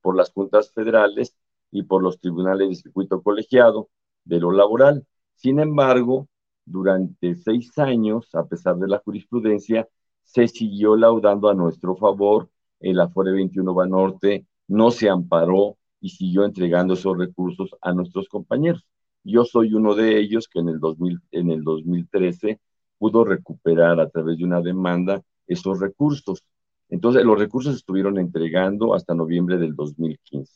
por 0.01 0.15
las 0.15 0.31
juntas 0.31 0.71
federales 0.73 1.35
y 1.71 1.83
por 1.83 2.01
los 2.01 2.19
tribunales 2.19 2.69
de 2.69 2.75
circuito 2.75 3.21
colegiado 3.21 3.89
de 4.23 4.39
lo 4.39 4.51
laboral. 4.51 5.05
Sin 5.35 5.59
embargo, 5.59 6.29
durante 6.69 7.35
seis 7.35 7.77
años, 7.77 8.33
a 8.33 8.45
pesar 8.45 8.77
de 8.77 8.87
la 8.87 8.99
jurisprudencia, 8.99 9.87
se 10.23 10.47
siguió 10.47 10.95
laudando 10.95 11.49
a 11.49 11.55
nuestro 11.55 11.95
favor. 11.95 12.49
El 12.79 12.99
Afore 12.99 13.31
21 13.31 13.73
Banorte 13.73 14.45
no 14.67 14.91
se 14.91 15.09
amparó 15.09 15.77
y 15.99 16.09
siguió 16.09 16.45
entregando 16.45 16.93
esos 16.93 17.17
recursos 17.17 17.71
a 17.81 17.93
nuestros 17.93 18.29
compañeros. 18.29 18.85
Yo 19.23 19.43
soy 19.43 19.73
uno 19.73 19.95
de 19.95 20.19
ellos 20.19 20.47
que 20.47 20.59
en 20.59 20.69
el, 20.69 20.79
2000, 20.79 21.19
en 21.31 21.51
el 21.51 21.63
2013 21.63 22.59
pudo 22.97 23.25
recuperar 23.25 23.99
a 23.99 24.09
través 24.09 24.37
de 24.37 24.45
una 24.45 24.61
demanda 24.61 25.21
esos 25.47 25.79
recursos. 25.79 26.43
Entonces, 26.89 27.23
los 27.23 27.37
recursos 27.37 27.75
estuvieron 27.75 28.17
entregando 28.17 28.93
hasta 28.93 29.13
noviembre 29.13 29.57
del 29.57 29.75
2015. 29.75 30.51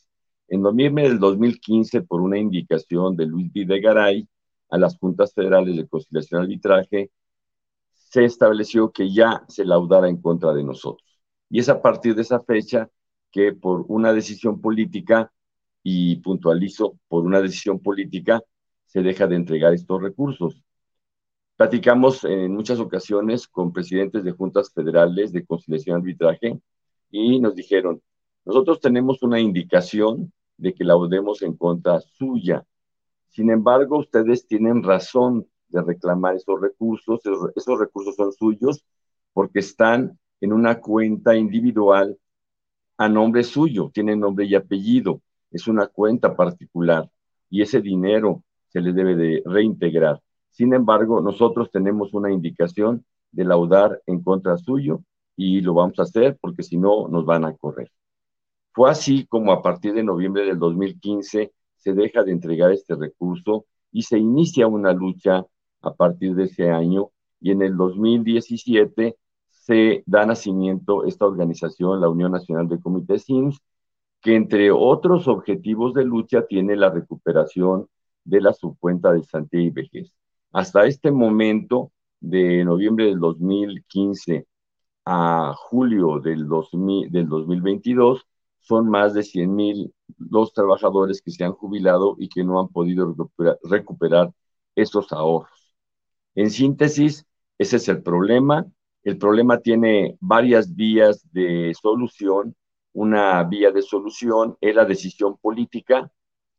En 0.48 0.62
noviembre 0.62 1.08
del 1.08 1.18
2015, 1.18 2.02
por 2.02 2.20
una 2.20 2.38
indicación 2.38 3.16
de 3.16 3.26
Luis 3.26 3.52
Videgaray, 3.52 4.28
a 4.74 4.78
las 4.78 4.98
juntas 4.98 5.32
federales 5.32 5.76
de 5.76 5.86
conciliación 5.86 6.40
y 6.40 6.44
arbitraje, 6.44 7.10
se 7.92 8.24
estableció 8.24 8.90
que 8.90 9.12
ya 9.12 9.44
se 9.48 9.64
laudara 9.64 10.08
en 10.08 10.20
contra 10.20 10.52
de 10.52 10.64
nosotros. 10.64 11.08
Y 11.48 11.60
es 11.60 11.68
a 11.68 11.80
partir 11.80 12.16
de 12.16 12.22
esa 12.22 12.40
fecha 12.40 12.90
que 13.30 13.52
por 13.52 13.84
una 13.88 14.12
decisión 14.12 14.60
política, 14.60 15.32
y 15.84 16.16
puntualizo, 16.16 16.98
por 17.08 17.24
una 17.24 17.40
decisión 17.40 17.78
política, 17.78 18.42
se 18.86 19.02
deja 19.02 19.28
de 19.28 19.36
entregar 19.36 19.72
estos 19.74 20.02
recursos. 20.02 20.60
Platicamos 21.56 22.24
en 22.24 22.52
muchas 22.52 22.80
ocasiones 22.80 23.46
con 23.46 23.72
presidentes 23.72 24.24
de 24.24 24.32
juntas 24.32 24.72
federales 24.72 25.32
de 25.32 25.44
conciliación 25.44 25.98
y 25.98 26.00
arbitraje 26.00 26.60
y 27.10 27.38
nos 27.38 27.54
dijeron, 27.54 28.02
nosotros 28.44 28.80
tenemos 28.80 29.22
una 29.22 29.38
indicación 29.38 30.32
de 30.56 30.74
que 30.74 30.84
laudemos 30.84 31.42
en 31.42 31.56
contra 31.56 32.00
suya, 32.00 32.64
sin 33.34 33.50
embargo, 33.50 33.98
ustedes 33.98 34.46
tienen 34.46 34.84
razón 34.84 35.48
de 35.66 35.82
reclamar 35.82 36.36
esos 36.36 36.60
recursos, 36.60 37.20
esos, 37.56 37.80
recursos 37.80 38.14
son 38.14 38.32
suyos 38.32 38.84
porque 39.32 39.58
están 39.58 40.16
en 40.40 40.52
una 40.52 40.78
cuenta 40.78 41.34
individual 41.34 42.16
a 42.96 43.08
nombre 43.08 43.42
suyo, 43.42 43.90
tienen 43.92 44.20
nombre 44.20 44.44
y 44.44 44.54
apellido, 44.54 45.20
es 45.50 45.66
una 45.66 45.88
cuenta 45.88 46.36
particular 46.36 47.10
y 47.50 47.62
ese 47.62 47.80
dinero 47.80 48.44
se 48.68 48.80
le 48.80 48.92
debe 48.92 49.16
de 49.16 49.42
reintegrar. 49.44 50.20
Sin 50.50 50.72
embargo, 50.72 51.20
nosotros 51.20 51.72
tenemos 51.72 52.14
una 52.14 52.30
indicación 52.30 53.04
de 53.32 53.44
laudar 53.44 54.00
en 54.06 54.22
contra 54.22 54.56
suyo 54.58 55.02
y 55.34 55.60
lo 55.60 55.74
vamos 55.74 55.98
a 55.98 56.02
hacer 56.02 56.38
porque 56.40 56.62
si 56.62 56.76
no 56.76 57.08
nos 57.08 57.26
van 57.26 57.44
a 57.44 57.56
correr. 57.56 57.90
Fue 58.72 58.88
así 58.88 59.26
como 59.26 59.50
a 59.50 59.60
partir 59.60 59.92
de 59.92 60.04
noviembre 60.04 60.44
del 60.44 60.60
2015 60.60 61.52
se 61.84 61.92
deja 61.92 62.24
de 62.24 62.32
entregar 62.32 62.72
este 62.72 62.94
recurso 62.96 63.66
y 63.92 64.02
se 64.02 64.18
inicia 64.18 64.66
una 64.66 64.94
lucha 64.94 65.44
a 65.82 65.94
partir 65.94 66.34
de 66.34 66.44
ese 66.44 66.70
año 66.70 67.10
y 67.40 67.50
en 67.50 67.60
el 67.60 67.76
2017 67.76 69.16
se 69.50 70.02
da 70.06 70.24
nacimiento 70.24 71.04
esta 71.04 71.26
organización, 71.26 72.00
la 72.00 72.08
Unión 72.08 72.32
Nacional 72.32 72.68
de 72.68 72.80
Comités 72.80 73.24
SIMS, 73.24 73.60
que 74.22 74.34
entre 74.34 74.70
otros 74.72 75.28
objetivos 75.28 75.92
de 75.92 76.06
lucha 76.06 76.46
tiene 76.46 76.74
la 76.74 76.88
recuperación 76.88 77.86
de 78.24 78.40
la 78.40 78.54
subcuenta 78.54 79.12
de 79.12 79.22
santidad 79.22 79.62
y 79.62 79.70
vejez. 79.70 80.14
Hasta 80.52 80.86
este 80.86 81.10
momento, 81.10 81.92
de 82.18 82.64
noviembre 82.64 83.04
del 83.04 83.20
2015 83.20 84.46
a 85.04 85.52
julio 85.54 86.18
del, 86.18 86.48
2000, 86.48 87.10
del 87.10 87.28
2022, 87.28 88.26
son 88.64 88.88
más 88.88 89.14
de 89.14 89.22
100 89.22 89.54
mil 89.54 89.94
los 90.18 90.52
trabajadores 90.52 91.20
que 91.22 91.30
se 91.30 91.44
han 91.44 91.52
jubilado 91.52 92.16
y 92.18 92.28
que 92.28 92.44
no 92.44 92.60
han 92.60 92.68
podido 92.68 93.06
recuperar, 93.08 93.58
recuperar 93.62 94.32
esos 94.74 95.12
ahorros. 95.12 95.74
En 96.34 96.50
síntesis, 96.50 97.26
ese 97.58 97.76
es 97.76 97.88
el 97.88 98.02
problema. 98.02 98.66
El 99.02 99.18
problema 99.18 99.58
tiene 99.58 100.16
varias 100.20 100.74
vías 100.74 101.26
de 101.32 101.72
solución. 101.80 102.56
Una 102.94 103.42
vía 103.44 103.70
de 103.70 103.82
solución 103.82 104.56
es 104.60 104.74
la 104.74 104.84
decisión 104.86 105.36
política 105.38 106.10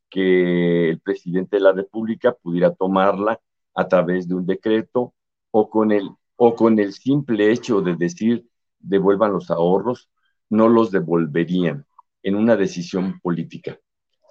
que 0.10 0.89
el 0.91 0.99
presidente 1.01 1.58
de 1.58 1.64
la 1.64 1.72
República 1.74 2.34
pudiera 2.34 2.74
tomarla 2.74 3.39
a 3.74 3.88
través 3.88 4.28
de 4.28 4.36
un 4.36 4.45
decreto 4.45 5.14
o 5.51 5.70
con 5.70 5.91
el, 5.91 6.10
o 6.36 6.56
con 6.56 6.78
el 6.80 6.93
simple 6.93 7.51
hecho 7.51 7.82
de 7.82 7.95
decir 7.95 8.47
devuelvan 8.80 9.34
los 9.34 9.49
ahorros, 9.49 10.10
no 10.49 10.70
los 10.70 10.91
devolverían 10.91 11.86
en 12.26 12.36
una 12.36 12.57
decisión 12.57 13.19
política. 13.19 13.78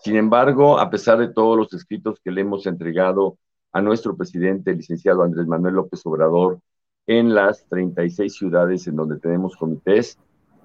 Sin 0.03 0.17
embargo, 0.17 0.81
a 0.81 0.91
pesar 0.91 1.17
de 1.17 1.29
todos 1.29 1.57
los 1.57 1.73
escritos 1.73 2.19
que 2.23 2.33
le 2.33 2.41
hemos 2.41 2.67
entregado 2.67 3.39
a 3.73 3.81
nuestro 3.81 4.17
presidente, 4.17 4.73
el 4.73 4.79
licenciado 4.79 5.23
Andrés 5.23 5.47
Manuel 5.47 5.77
López 5.77 6.05
Obrador, 6.05 6.59
en 7.07 7.33
las 7.37 7.65
36 7.69 8.35
ciudades 8.35 8.89
en 8.89 8.97
donde 8.97 9.21
tenemos 9.21 9.57
comités, 9.57 10.19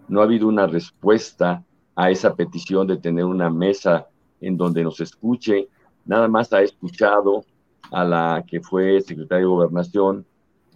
no 0.08 0.22
ha 0.22 0.24
habido 0.24 0.48
una 0.48 0.66
respuesta 0.66 1.64
a 1.96 2.10
esa 2.10 2.36
petición 2.36 2.88
de 2.88 2.98
tener 2.98 3.26
una 3.26 3.52
mesa 3.52 4.08
en 4.42 4.58
donde 4.58 4.84
nos 4.84 5.00
escuche, 5.00 5.70
nada 6.06 6.28
más 6.28 6.52
ha 6.52 6.64
escuchado 6.64 7.46
a 7.92 8.04
la 8.04 8.44
que 8.48 8.60
fue 8.60 9.02
secretaria 9.02 9.44
de 9.44 9.50
Gobernación, 9.52 10.26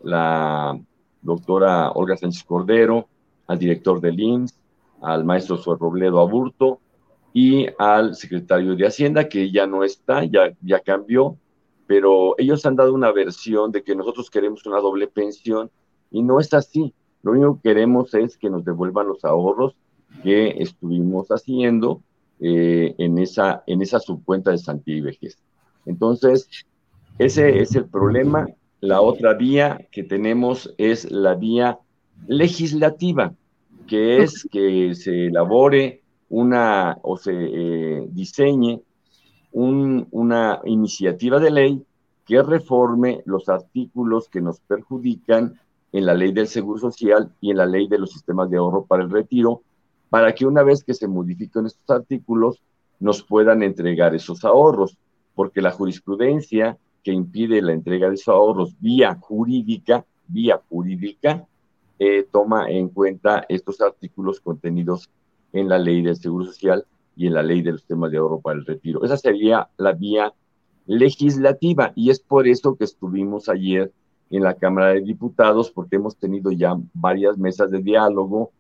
la 0.04 0.80
doctora 1.24 1.90
Olga 1.94 2.16
Sánchez 2.16 2.44
Cordero, 2.44 3.08
al 3.48 3.58
director 3.58 4.00
del 4.00 4.20
INS, 4.20 4.63
al 5.04 5.26
maestro 5.26 5.58
Suárez 5.58 5.82
Robledo 5.82 6.20
Aburto 6.20 6.80
y 7.34 7.68
al 7.78 8.16
secretario 8.16 8.76
de 8.76 8.88
Hacienda, 8.88 9.28
que 9.28 9.52
ya 9.52 9.68
no 9.68 9.84
está, 9.84 10.24
ya, 10.24 10.54
ya 10.62 10.80
cambió, 10.80 11.38
pero 11.88 12.36
ellos 12.38 12.66
han 12.66 12.76
dado 12.76 12.94
una 12.94 13.12
versión 13.12 13.72
de 13.72 13.84
que 13.84 13.96
nosotros 13.96 14.30
queremos 14.30 14.66
una 14.66 14.80
doble 14.80 15.08
pensión 15.08 15.70
y 16.12 16.22
no 16.22 16.40
es 16.40 16.54
así. 16.54 16.94
Lo 17.22 17.32
único 17.32 17.56
que 17.56 17.70
queremos 17.70 18.14
es 18.14 18.38
que 18.38 18.50
nos 18.50 18.64
devuelvan 18.66 19.08
los 19.08 19.24
ahorros 19.26 19.76
que 20.22 20.56
estuvimos 20.60 21.30
haciendo 21.30 22.02
eh, 22.40 22.94
en, 22.98 23.18
esa, 23.18 23.64
en 23.68 23.82
esa 23.82 24.00
subcuenta 24.00 24.52
de 24.52 24.58
Santí 24.58 24.94
y 24.94 25.02
Vejez. 25.02 25.38
Entonces, 25.86 26.48
ese 27.18 27.60
es 27.60 27.76
el 27.76 27.86
problema. 27.86 28.48
La 28.82 29.02
otra 29.02 29.34
vía 29.34 29.88
que 29.92 30.04
tenemos 30.04 30.74
es 30.78 31.10
la 31.10 31.36
vía 31.36 31.80
legislativa, 32.28 33.34
que 33.88 34.24
es 34.24 34.48
que 34.52 34.94
se 34.96 35.28
elabore 35.28 36.02
una 36.30 36.98
o 37.02 37.18
se 37.18 37.32
eh, 37.34 38.08
diseñe 38.10 38.82
una 39.52 40.62
iniciativa 40.66 41.40
de 41.40 41.52
ley 41.52 41.86
que 42.26 42.42
reforme 42.42 43.22
los 43.26 43.50
artículos 43.50 44.30
que 44.30 44.42
nos 44.42 44.60
perjudican 44.62 45.60
en 45.92 46.06
la 46.06 46.16
ley 46.16 46.32
del 46.32 46.48
Seguro 46.48 46.80
Social 46.80 47.32
y 47.40 47.52
en 47.52 47.58
la 47.58 47.66
ley 47.68 47.88
de 47.88 48.00
los 48.00 48.12
sistemas 48.12 48.50
de 48.50 48.58
ahorro 48.58 48.86
para 48.86 49.04
el 49.04 49.12
retiro, 49.12 49.62
para 50.10 50.34
que 50.34 50.46
una 50.46 50.64
vez 50.64 50.84
que 50.84 50.96
se 50.96 51.08
modifiquen 51.08 51.68
estos 51.68 51.90
artículos 51.90 52.62
nos 53.00 53.22
puedan 53.22 53.62
entregar 53.62 54.16
esos 54.16 54.44
ahorros, 54.44 54.98
porque 55.36 55.62
la 55.62 55.72
jurisprudencia 55.72 56.78
que 57.04 57.12
impide 57.12 57.62
la 57.62 57.74
entrega 57.74 58.08
de 58.08 58.16
esos 58.16 58.34
ahorros 58.34 58.76
vía 58.80 59.16
jurídica, 59.20 60.06
vía 60.28 60.60
jurídica, 60.70 61.46
eh, 62.06 62.28
toma 62.30 62.70
en 62.70 62.90
cuenta 62.90 63.46
estos 63.48 63.80
artículos 63.80 64.42
contenidos 64.42 65.10
en 65.54 65.70
la 65.70 65.80
ley 65.80 66.02
del 66.02 66.18
Seguro 66.18 66.44
Social 66.44 66.86
y 67.16 67.28
en 67.28 67.34
la 67.34 67.44
ley 67.44 67.62
de 67.62 67.72
los 67.72 67.86
temas 67.86 68.12
de 68.12 68.18
ahorro 68.18 68.42
para 68.42 68.60
el 68.60 68.66
retiro. 68.66 69.06
Esa 69.06 69.16
sería 69.16 69.70
la 69.78 69.94
vía 69.94 70.34
legislativa 70.86 71.94
y 71.96 72.10
es 72.10 72.20
por 72.20 72.46
eso 72.46 72.76
que 72.76 72.84
estuvimos 72.84 73.48
ayer 73.48 73.90
en 74.30 74.44
la 74.44 74.56
Cámara 74.56 74.90
de 74.90 75.00
Diputados 75.00 75.72
porque 75.72 75.96
hemos 75.96 76.18
tenido 76.18 76.52
ya 76.52 76.76
varias 76.94 77.38
mesas 77.38 77.72
de 77.72 77.82
diálogo 77.82 78.52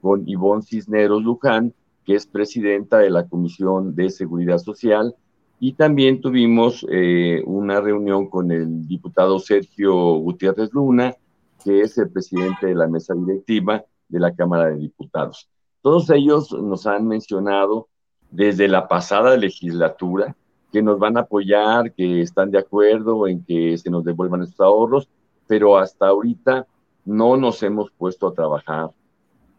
con 0.00 0.28
Ivonne 0.28 0.62
Cisneros 0.62 1.22
Luján, 1.22 1.72
que 2.04 2.16
es 2.16 2.26
presidenta 2.26 2.98
de 2.98 3.10
la 3.10 3.28
Comisión 3.28 3.94
de 3.94 4.10
Seguridad 4.10 4.58
Social, 4.58 5.14
y 5.60 5.74
también 5.74 6.20
tuvimos 6.20 6.84
eh, 6.90 7.44
una 7.46 7.80
reunión 7.80 8.28
con 8.28 8.50
el 8.50 8.88
diputado 8.88 9.38
Sergio 9.38 10.14
Gutiérrez 10.14 10.72
Luna, 10.72 11.14
que 11.68 11.82
es 11.82 11.98
el 11.98 12.08
presidente 12.10 12.68
de 12.68 12.74
la 12.74 12.88
mesa 12.88 13.12
directiva 13.12 13.84
de 14.08 14.18
la 14.18 14.34
Cámara 14.34 14.70
de 14.70 14.78
Diputados. 14.78 15.50
Todos 15.82 16.08
ellos 16.08 16.50
nos 16.50 16.86
han 16.86 17.06
mencionado 17.06 17.88
desde 18.30 18.68
la 18.68 18.88
pasada 18.88 19.36
legislatura 19.36 20.34
que 20.72 20.80
nos 20.82 20.98
van 20.98 21.18
a 21.18 21.20
apoyar, 21.20 21.92
que 21.92 22.22
están 22.22 22.50
de 22.50 22.58
acuerdo 22.58 23.26
en 23.28 23.44
que 23.44 23.76
se 23.76 23.90
nos 23.90 24.02
devuelvan 24.02 24.44
estos 24.44 24.60
ahorros, 24.60 25.10
pero 25.46 25.76
hasta 25.76 26.08
ahorita 26.08 26.66
no 27.04 27.36
nos 27.36 27.62
hemos 27.62 27.90
puesto 27.90 28.28
a 28.28 28.32
trabajar 28.32 28.90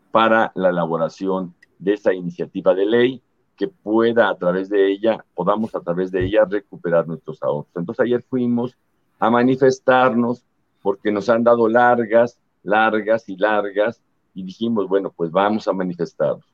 para 0.09 0.51
la 0.55 0.69
elaboración 0.69 1.53
de 1.77 1.93
esa 1.93 2.11
iniciativa 2.11 2.73
de 2.73 2.87
ley 2.87 3.21
que 3.55 3.67
pueda 3.67 4.29
a 4.29 4.35
través 4.35 4.67
de 4.69 4.91
ella, 4.91 5.23
podamos 5.35 5.75
a 5.75 5.81
través 5.81 6.09
de 6.11 6.25
ella 6.25 6.43
recuperar 6.49 7.07
nuestros 7.07 7.43
ahorros. 7.43 7.69
Entonces 7.75 8.03
ayer 8.03 8.23
fuimos 8.23 8.75
a 9.19 9.29
manifestarnos 9.29 10.43
porque 10.81 11.11
nos 11.11 11.29
han 11.29 11.43
dado 11.43 11.67
largas, 11.67 12.39
largas 12.63 13.27
y 13.29 13.35
largas 13.35 14.01
y 14.33 14.43
dijimos, 14.43 14.87
bueno, 14.87 15.11
pues 15.15 15.31
vamos 15.31 15.67
a 15.67 15.73
manifestarnos. 15.73 16.45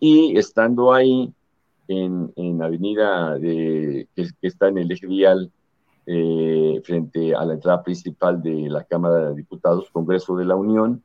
Y 0.00 0.36
estando 0.38 0.92
ahí 0.92 1.32
en, 1.88 2.32
en 2.36 2.62
avenida 2.62 3.36
de, 3.38 4.06
que, 4.14 4.28
está 4.42 4.68
en 4.68 4.78
el 4.78 4.92
eje 4.92 5.06
vial 5.06 5.50
eh, 6.06 6.80
frente 6.84 7.34
a 7.34 7.44
la 7.44 7.54
entrada 7.54 7.82
principal 7.82 8.42
de 8.42 8.68
la 8.68 8.84
Cámara 8.84 9.30
de 9.30 9.34
Diputados, 9.34 9.90
Congreso 9.90 10.36
de 10.36 10.44
la 10.44 10.56
Unión, 10.56 11.02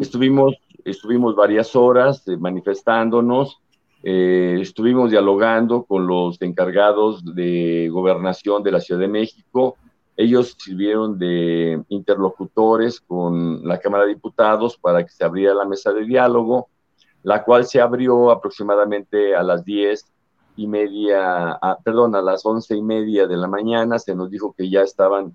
estuvimos, 0.00 0.54
estuvimos 0.84 1.34
varias 1.34 1.74
horas 1.74 2.26
eh, 2.28 2.36
manifestándonos, 2.36 3.58
eh, 4.02 4.58
estuvimos 4.60 5.10
dialogando 5.10 5.84
con 5.84 6.06
los 6.06 6.40
encargados 6.42 7.24
de 7.34 7.88
gobernación 7.90 8.62
de 8.62 8.72
la 8.72 8.80
Ciudad 8.80 9.00
de 9.00 9.08
México. 9.08 9.76
Ellos 10.16 10.56
sirvieron 10.58 11.18
de 11.18 11.82
interlocutores 11.88 13.00
con 13.00 13.66
la 13.66 13.78
Cámara 13.78 14.04
de 14.04 14.14
Diputados 14.14 14.76
para 14.76 15.02
que 15.02 15.10
se 15.10 15.24
abriera 15.24 15.54
la 15.54 15.64
mesa 15.64 15.92
de 15.92 16.04
diálogo, 16.04 16.68
la 17.22 17.44
cual 17.44 17.64
se 17.64 17.80
abrió 17.80 18.30
aproximadamente 18.30 19.34
a 19.34 19.42
las 19.42 19.64
10 19.64 20.04
y 20.56 20.66
media, 20.66 21.58
perdón, 21.84 22.14
a 22.14 22.22
las 22.22 22.44
once 22.44 22.76
y 22.76 22.82
media 22.82 23.26
de 23.26 23.36
la 23.36 23.48
mañana. 23.48 23.98
Se 23.98 24.14
nos 24.14 24.30
dijo 24.30 24.54
que 24.56 24.68
ya 24.68 24.82
estaban 24.82 25.34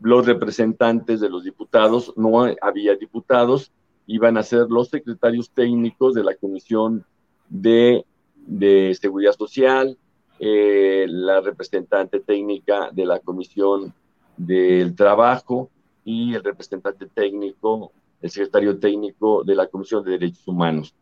los 0.00 0.26
representantes 0.26 1.20
de 1.20 1.28
los 1.28 1.44
diputados, 1.44 2.12
no 2.16 2.44
había 2.60 2.96
diputados, 2.96 3.72
iban 4.06 4.36
a 4.36 4.42
ser 4.42 4.66
los 4.68 4.88
secretarios 4.88 5.50
técnicos 5.50 6.14
de 6.14 6.24
la 6.24 6.34
Comisión 6.34 7.04
de, 7.48 8.04
Seguridad 9.00 9.32
Social, 9.32 9.96
eh, 10.44 11.06
la 11.08 11.40
representante 11.40 12.18
técnica 12.18 12.90
de 12.90 13.06
la 13.06 13.20
Comisión 13.20 13.94
del 14.36 14.96
Trabajo 14.96 15.70
y 16.04 16.34
el 16.34 16.42
representante 16.42 17.06
técnico, 17.06 17.92
el 18.20 18.28
secretario 18.28 18.76
técnico 18.80 19.44
de 19.44 19.54
la 19.54 19.68
Comisión 19.68 20.02
de 20.02 20.10
Derechos 20.10 20.48
Humanos. 20.48 20.96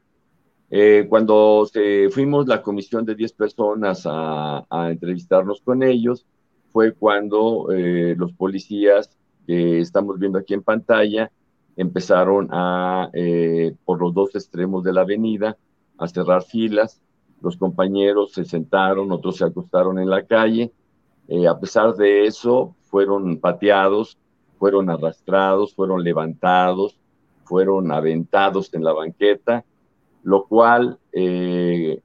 Eh, 0.69 1.07
cuando 1.09 1.67
fuimos 2.11 2.49
la 2.49 2.61
comisión 2.61 3.07
de 3.07 3.15
10 3.15 3.33
personas 3.33 4.03
a, 4.05 4.63
entrevistarnos 4.91 5.63
con 5.63 5.85
ellos, 5.85 6.27
fue 6.71 6.93
cuando 6.93 7.73
eh, 7.73 8.15
los 8.19 8.35
policías 8.35 9.09
que 9.47 9.81
estamos 9.81 10.19
viendo 10.19 10.39
aquí 10.39 10.53
en 10.53 10.63
pantalla 10.63 11.31
empezaron 11.77 12.49
a, 12.51 13.11
por 13.87 14.03
los 14.03 14.13
dos 14.13 14.35
extremos 14.35 14.85
de 14.85 14.93
la 14.93 15.01
avenida, 15.01 15.57
a 15.97 16.09
cerrar 16.09 16.43
filas. 16.43 17.01
Los 17.41 17.57
compañeros 17.57 18.33
se 18.33 18.45
sentaron, 18.45 19.11
otros 19.13 19.37
se 19.37 19.45
acostaron 19.45 19.99
en 19.99 20.11
la 20.11 20.25
calle. 20.25 20.73
Eh, 21.29 21.47
a 21.47 21.59
pesar 21.59 21.95
de 21.95 22.27
eso, 22.27 22.75
fueron 22.83 23.39
pateados, 23.39 24.19
fueron 24.59 24.91
arrastrados, 24.91 25.75
fueron 25.75 26.03
levantados, 26.03 26.97
fueron 27.45 27.91
aventados 27.93 28.73
en 28.75 28.85
la 28.85 28.93
banqueta, 28.93 29.65
lo 30.23 30.45
cual 30.45 30.99
eh, 31.13 32.01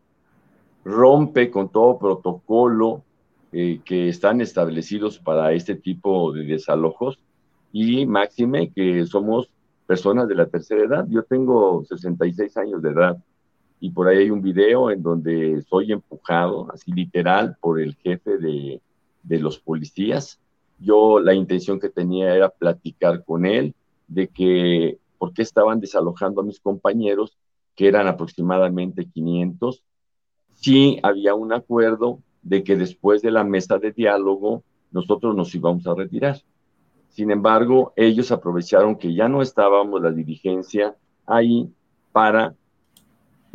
rompe 0.83 1.51
con 1.51 1.69
todo 1.69 1.99
protocolo 1.99 3.03
eh, 3.51 3.81
que 3.83 4.09
están 4.09 4.41
establecidos 4.41 5.19
para 5.19 5.51
este 5.53 5.75
tipo 5.75 6.31
de 6.31 6.45
desalojos 6.45 7.19
y 7.73 8.05
máxime 8.05 8.71
que 8.71 9.05
somos 9.05 9.49
personas 9.85 10.27
de 10.27 10.35
la 10.35 10.45
tercera 10.45 10.83
edad. 10.83 11.05
Yo 11.09 11.23
tengo 11.23 11.83
66 11.85 12.57
años 12.57 12.81
de 12.81 12.91
edad 12.91 13.17
y 13.85 13.91
por 13.91 14.07
ahí 14.07 14.17
hay 14.17 14.31
un 14.31 14.41
video 14.41 14.89
en 14.89 15.03
donde 15.03 15.61
soy 15.69 15.91
empujado, 15.91 16.67
así 16.73 16.91
literal, 16.91 17.55
por 17.61 17.79
el 17.79 17.93
jefe 17.93 18.39
de, 18.39 18.81
de 19.21 19.39
los 19.39 19.59
policías. 19.59 20.39
Yo 20.79 21.19
la 21.19 21.35
intención 21.35 21.79
que 21.79 21.89
tenía 21.89 22.33
era 22.33 22.49
platicar 22.49 23.23
con 23.23 23.45
él 23.45 23.75
de 24.07 24.27
que 24.27 24.97
por 25.19 25.33
qué 25.33 25.43
estaban 25.43 25.79
desalojando 25.79 26.41
a 26.41 26.43
mis 26.43 26.59
compañeros, 26.59 27.37
que 27.75 27.87
eran 27.87 28.07
aproximadamente 28.07 29.05
500. 29.05 29.83
Sí 30.55 30.99
había 31.03 31.35
un 31.35 31.53
acuerdo 31.53 32.17
de 32.41 32.63
que 32.63 32.75
después 32.77 33.21
de 33.21 33.29
la 33.29 33.43
mesa 33.43 33.77
de 33.77 33.91
diálogo 33.91 34.63
nosotros 34.91 35.35
nos 35.35 35.53
íbamos 35.53 35.85
a 35.85 35.93
retirar. 35.93 36.41
Sin 37.09 37.29
embargo, 37.29 37.93
ellos 37.95 38.31
aprovecharon 38.31 38.95
que 38.95 39.13
ya 39.13 39.29
no 39.29 39.43
estábamos 39.43 40.01
la 40.01 40.09
dirigencia 40.09 40.95
ahí 41.27 41.69
para 42.11 42.55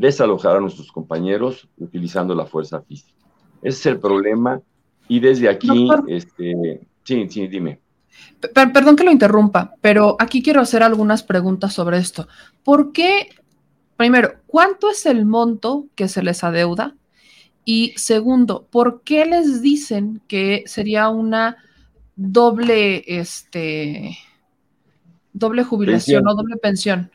desalojar 0.01 0.57
a 0.57 0.61
nuestros 0.61 0.91
compañeros 0.91 1.69
utilizando 1.77 2.35
la 2.35 2.47
fuerza 2.47 2.81
física. 2.81 3.19
Ese 3.63 3.79
es 3.79 3.87
el 3.87 4.01
problema 4.01 4.61
y 5.09 5.21
desde 5.21 5.49
aquí, 5.49 5.89
este, 6.09 6.87
sí, 7.05 7.29
sí, 7.29 7.47
dime. 7.49 7.81
perdón 8.55 8.97
que 8.97 9.05
lo 9.05 9.11
interrumpa, 9.11 9.75
pero 9.83 10.17
aquí 10.19 10.43
quiero 10.43 10.63
hacer 10.63 10.83
algunas 10.83 11.23
preguntas 11.23 11.75
sobre 11.75 11.99
esto. 11.99 12.27
¿Por 12.65 12.93
qué, 12.93 13.29
primero, 13.97 14.37
cuánto 14.47 14.89
es 14.89 15.05
el 15.05 15.27
monto 15.27 15.87
que 15.95 16.09
se 16.09 16.23
les 16.23 16.43
adeuda? 16.45 16.97
Y 17.67 17.93
segundo, 17.97 18.67
¿por 18.71 19.03
qué 19.03 19.27
les 19.27 19.61
dicen 19.61 20.23
que 20.29 20.63
sería 20.65 21.11
una 21.11 21.59
doble, 22.17 23.05
este, 23.07 24.17
doble 25.35 25.63
jubilación 25.63 26.27
o 26.27 26.35
doble 26.35 26.57
pensión? 26.57 27.11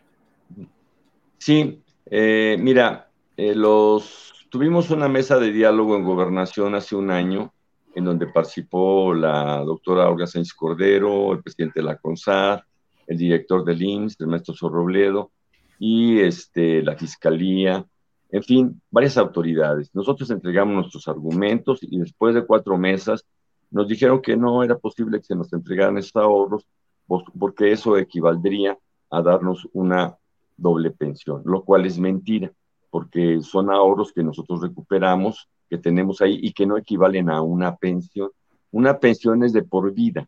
Sí, 1.40 1.80
eh, 2.06 2.58
mira, 2.60 3.10
eh, 3.38 3.56
los 3.56 4.48
tuvimos 4.50 4.90
una 4.92 5.08
mesa 5.08 5.40
de 5.40 5.52
diálogo 5.52 5.96
en 5.96 6.04
gobernación 6.04 6.76
hace 6.76 6.96
un 6.96 7.12
año 7.12 7.54
en 7.96 8.06
donde 8.06 8.28
participó 8.28 9.14
la 9.14 9.60
doctora 9.64 10.10
Olga 10.10 10.28
Sánchez 10.28 10.54
Cordero, 10.54 11.32
el 11.32 11.42
presidente 11.42 11.80
de 11.80 11.86
la 11.86 11.98
CONSAR, 11.98 12.66
el 13.08 13.18
director 13.18 13.64
del 13.64 13.82
IMSS, 13.82 14.20
el 14.20 14.28
maestro 14.28 14.54
Sorrobledo, 14.54 15.32
y 15.80 16.20
este, 16.20 16.84
la 16.84 16.96
Fiscalía, 16.96 17.86
en 18.30 18.44
fin, 18.44 18.82
varias 18.92 19.18
autoridades. 19.18 19.94
Nosotros 19.94 20.30
entregamos 20.30 20.76
nuestros 20.76 21.08
argumentos 21.08 21.80
y 21.82 21.98
después 22.00 22.36
de 22.36 22.46
cuatro 22.46 22.78
mesas 22.78 23.26
nos 23.72 23.88
dijeron 23.88 24.22
que 24.22 24.36
no 24.36 24.64
era 24.64 24.78
posible 24.78 25.20
que 25.20 25.26
se 25.26 25.36
nos 25.36 25.52
entregaran 25.54 25.98
esos 25.98 26.16
ahorros 26.16 26.66
porque 27.08 27.72
eso 27.72 27.98
equivaldría 27.98 28.78
a 29.10 29.22
darnos 29.22 29.68
una 29.74 30.18
doble 30.58 30.92
pensión, 30.92 31.42
lo 31.46 31.64
cual 31.64 31.86
es 31.86 32.00
mentira, 32.00 32.52
porque 32.90 33.42
son 33.42 33.70
ahorros 33.70 34.14
que 34.14 34.24
nosotros 34.24 34.62
recuperamos, 34.62 35.50
que 35.70 35.78
tenemos 35.78 36.22
ahí 36.22 36.40
y 36.42 36.54
que 36.54 36.66
no 36.66 36.78
equivalen 36.78 37.30
a 37.30 37.42
una 37.42 37.76
pensión. 37.76 38.30
Una 38.72 39.00
pensión 39.00 39.44
es 39.44 39.54
de 39.54 39.64
por 39.64 39.94
vida. 39.94 40.28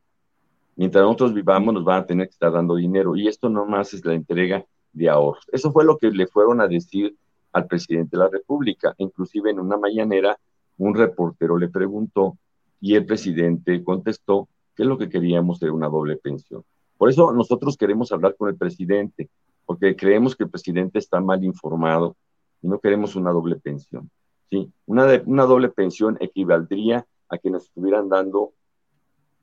Mientras 0.76 1.04
nosotros 1.04 1.34
vivamos 1.34 1.74
nos 1.74 1.84
van 1.84 2.04
a 2.04 2.06
tener 2.06 2.28
que 2.28 2.34
estar 2.34 2.52
dando 2.52 2.76
dinero 2.76 3.16
y 3.16 3.28
esto 3.28 3.50
no 3.50 3.66
más 3.66 3.94
es 3.94 4.06
la 4.06 4.14
entrega 4.14 4.66
de 4.94 5.10
ahorros. 5.10 5.46
Eso 5.52 5.72
fue 5.72 5.86
lo 5.86 5.98
que 5.98 6.12
le 6.12 6.28
fueron 6.28 6.62
a 6.62 6.68
decir 6.68 7.16
al 7.52 7.68
presidente 7.68 8.16
de 8.18 8.24
la 8.24 8.30
República. 8.30 8.94
Inclusive 8.98 9.52
en 9.52 9.60
una 9.60 9.78
mañanera 9.78 10.38
un 10.78 10.94
reportero 10.94 11.58
le 11.58 11.70
preguntó 11.70 12.38
y 12.80 12.96
el 12.96 13.06
presidente 13.06 13.84
contestó 13.84 14.48
que 14.76 14.86
lo 14.86 14.98
que 14.98 15.10
queríamos 15.10 15.62
era 15.62 15.74
una 15.74 15.90
doble 15.90 16.18
pensión. 16.18 16.64
Por 16.98 17.10
eso 17.10 17.32
nosotros 17.32 17.78
queremos 17.78 18.12
hablar 18.12 18.36
con 18.36 18.50
el 18.50 18.56
presidente, 18.56 19.30
porque 19.68 19.96
creemos 19.96 20.36
que 20.36 20.46
el 20.46 20.50
presidente 20.50 20.98
está 20.98 21.20
mal 21.20 21.44
informado 21.44 22.16
y 22.62 22.68
no 22.70 22.80
queremos 22.80 23.16
una 23.16 23.32
doble 23.32 23.58
pensión. 23.58 24.10
¿sí? 24.50 24.72
Una, 24.86 25.06
una 25.26 25.44
doble 25.44 25.70
pensión 25.70 26.18
equivaldría 26.22 27.06
a 27.30 27.38
que 27.38 27.52
nos 27.52 27.66
estuvieran 27.66 28.08
dando 28.08 28.54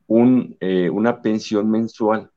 un, 0.07 0.57
eh, 0.59 0.89
una 0.89 1.21
pensión 1.21 1.69
mensual 1.69 2.31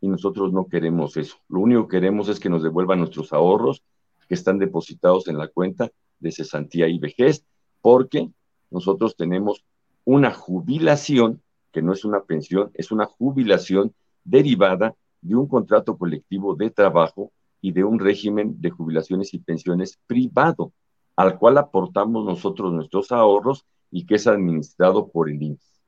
y 0.00 0.08
nosotros 0.08 0.52
no 0.52 0.68
queremos 0.68 1.16
eso. 1.16 1.36
Lo 1.48 1.60
único 1.60 1.88
que 1.88 1.96
queremos 1.96 2.28
es 2.28 2.38
que 2.38 2.48
nos 2.48 2.62
devuelvan 2.62 3.00
nuestros 3.00 3.32
ahorros 3.32 3.82
que 4.28 4.34
están 4.34 4.58
depositados 4.58 5.26
en 5.26 5.36
la 5.36 5.48
cuenta 5.48 5.90
de 6.20 6.30
cesantía 6.30 6.86
y 6.86 6.98
vejez, 6.98 7.44
porque 7.80 8.30
nosotros 8.70 9.16
tenemos 9.16 9.64
una 10.04 10.32
jubilación, 10.32 11.42
que 11.72 11.82
no 11.82 11.92
es 11.92 12.04
una 12.04 12.22
pensión, 12.22 12.70
es 12.74 12.92
una 12.92 13.06
jubilación 13.06 13.94
derivada 14.22 14.94
de 15.22 15.36
un 15.36 15.46
contrato 15.46 15.96
colectivo 15.96 16.54
de 16.54 16.70
trabajo 16.70 17.32
y 17.60 17.72
de 17.72 17.84
un 17.84 17.98
régimen 17.98 18.60
de 18.60 18.70
jubilaciones 18.70 19.32
y 19.34 19.38
pensiones 19.38 19.98
privado, 20.06 20.72
al 21.16 21.38
cual 21.38 21.58
aportamos 21.58 22.24
nosotros 22.24 22.72
nuestros 22.72 23.12
ahorros 23.12 23.64
y 23.90 24.04
que 24.04 24.16
es 24.16 24.26
administrado 24.26 25.08
por 25.08 25.30
el 25.30 25.42
INSS. 25.42 25.80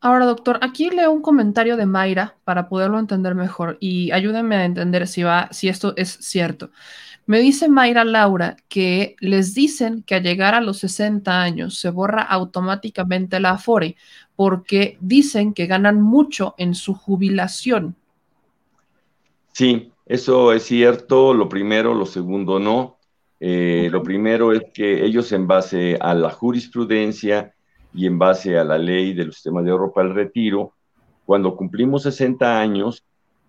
Ahora, 0.00 0.26
doctor, 0.26 0.58
aquí 0.62 0.90
leo 0.90 1.10
un 1.10 1.22
comentario 1.22 1.76
de 1.76 1.86
Mayra 1.86 2.36
para 2.44 2.68
poderlo 2.68 2.98
entender 2.98 3.34
mejor 3.34 3.78
y 3.80 4.12
ayúdenme 4.12 4.56
a 4.56 4.64
entender 4.64 5.08
si, 5.08 5.22
va, 5.22 5.48
si 5.52 5.68
esto 5.68 5.94
es 5.96 6.10
cierto. 6.20 6.70
Me 7.24 7.40
dice 7.40 7.68
Mayra 7.68 8.04
Laura 8.04 8.56
que 8.68 9.16
les 9.18 9.52
dicen 9.54 10.04
que 10.04 10.14
al 10.14 10.22
llegar 10.22 10.54
a 10.54 10.60
los 10.60 10.78
60 10.78 11.42
años 11.42 11.78
se 11.80 11.90
borra 11.90 12.22
automáticamente 12.22 13.40
la 13.40 13.50
Afore 13.52 13.96
porque 14.36 14.96
dicen 15.00 15.52
que 15.52 15.66
ganan 15.66 16.00
mucho 16.00 16.54
en 16.56 16.76
su 16.76 16.94
jubilación. 16.94 17.96
Sí, 19.52 19.90
eso 20.04 20.52
es 20.52 20.62
cierto. 20.62 21.34
Lo 21.34 21.48
primero, 21.48 21.94
lo 21.94 22.06
segundo 22.06 22.60
no. 22.60 22.98
Eh, 23.40 23.88
lo 23.90 24.04
primero 24.04 24.52
es 24.52 24.62
que 24.72 25.04
ellos 25.04 25.32
en 25.32 25.48
base 25.48 25.98
a 26.00 26.14
la 26.14 26.30
jurisprudencia 26.30 27.55
y 27.94 28.06
en 28.06 28.18
base 28.18 28.58
a 28.58 28.64
la 28.64 28.78
ley 28.78 29.14
del 29.14 29.32
sistema 29.32 29.62
de 29.62 29.70
ahorro 29.70 29.92
para 29.92 30.08
el 30.08 30.14
retiro, 30.14 30.72
cuando 31.24 31.56
cumplimos 31.56 32.02
60 32.04 32.60
años, 32.60 33.04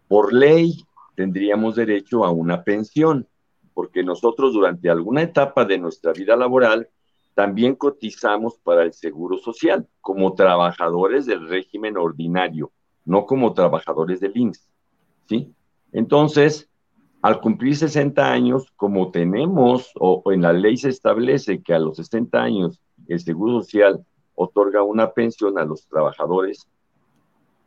por 0.08 0.34
ley 0.34 0.84
tendríamos 1.16 1.76
derecho 1.76 2.24
a 2.24 2.32
una 2.32 2.64
pensión, 2.64 3.28
porque 3.74 4.04
nosotros 4.04 4.54
durante 4.54 4.90
alguna 4.90 5.22
etapa 5.22 5.66
de 5.66 5.78
nuestra 5.78 6.14
vida 6.14 6.36
laboral 6.36 6.90
también 7.36 7.76
cotizamos 7.76 8.58
para 8.64 8.84
el 8.84 8.94
seguro 8.94 9.38
social 9.38 9.88
como 10.02 10.34
trabajadores 10.34 11.26
del 11.28 11.48
régimen 11.48 11.98
ordinario, 11.98 12.72
no 13.06 13.26
como 13.26 13.54
trabajadores 13.54 14.20
del 14.20 14.36
IMSS, 14.36 14.68
¿sí? 15.28 15.54
Entonces, 15.92 16.68
al 17.22 17.40
cumplir 17.40 17.76
60 17.76 18.32
años, 18.32 18.72
como 18.76 19.12
tenemos 19.12 19.92
o, 20.00 20.24
en 20.32 20.42
la 20.42 20.54
ley 20.54 20.78
se 20.78 20.90
establece 20.90 21.62
que 21.62 21.74
a 21.74 21.80
los 21.80 21.98
60 21.98 22.42
años 22.42 22.80
el 23.08 23.20
Seguro 23.20 23.62
Social 23.62 24.06
otorga 24.38 24.84
una 24.84 25.12
pensión 25.12 25.58
a 25.58 25.66
los 25.66 25.88
trabajadores, 25.88 26.70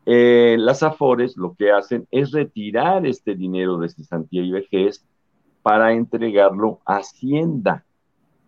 eh, 0.07 0.57
las 0.59 0.83
AFORES 0.83 1.37
lo 1.37 1.55
que 1.55 1.73
hacen 1.73 2.07
es 2.11 2.31
retirar 2.31 3.05
este 3.07 3.35
dinero 3.35 3.77
de 3.77 3.91
cesantía 3.91 4.43
y 4.43 4.53
vejez 4.53 5.05
para 5.63 5.93
entregarlo 5.93 6.81
a 6.87 6.97
Hacienda, 6.97 7.85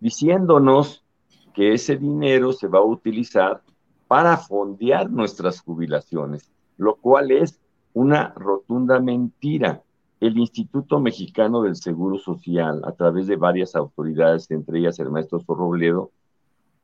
diciéndonos 0.01 1.05
que 1.53 1.75
ese 1.75 1.97
dinero 1.97 2.53
se 2.53 2.69
va 2.69 2.79
a 2.79 2.85
utilizar 2.85 3.61
para 4.09 4.37
fondear 4.39 5.11
nuestras 5.11 5.61
jubilaciones, 5.61 6.51
lo 6.79 6.95
cual 6.97 7.31
es 7.33 7.61
una 7.93 8.33
rotunda 8.37 9.01
mentira. 9.01 9.83
El 10.21 10.39
Instituto 10.39 11.01
Mexicano 11.01 11.63
del 11.63 11.75
Seguro 11.75 12.17
Social, 12.17 12.83
a 12.85 12.93
través 12.93 13.27
de 13.27 13.37
varias 13.37 13.75
autoridades, 13.75 14.49
entre 14.53 14.79
ellas 14.79 14.99
el 15.01 15.11
maestro 15.11 15.41
Zorrobledo, 15.41 16.13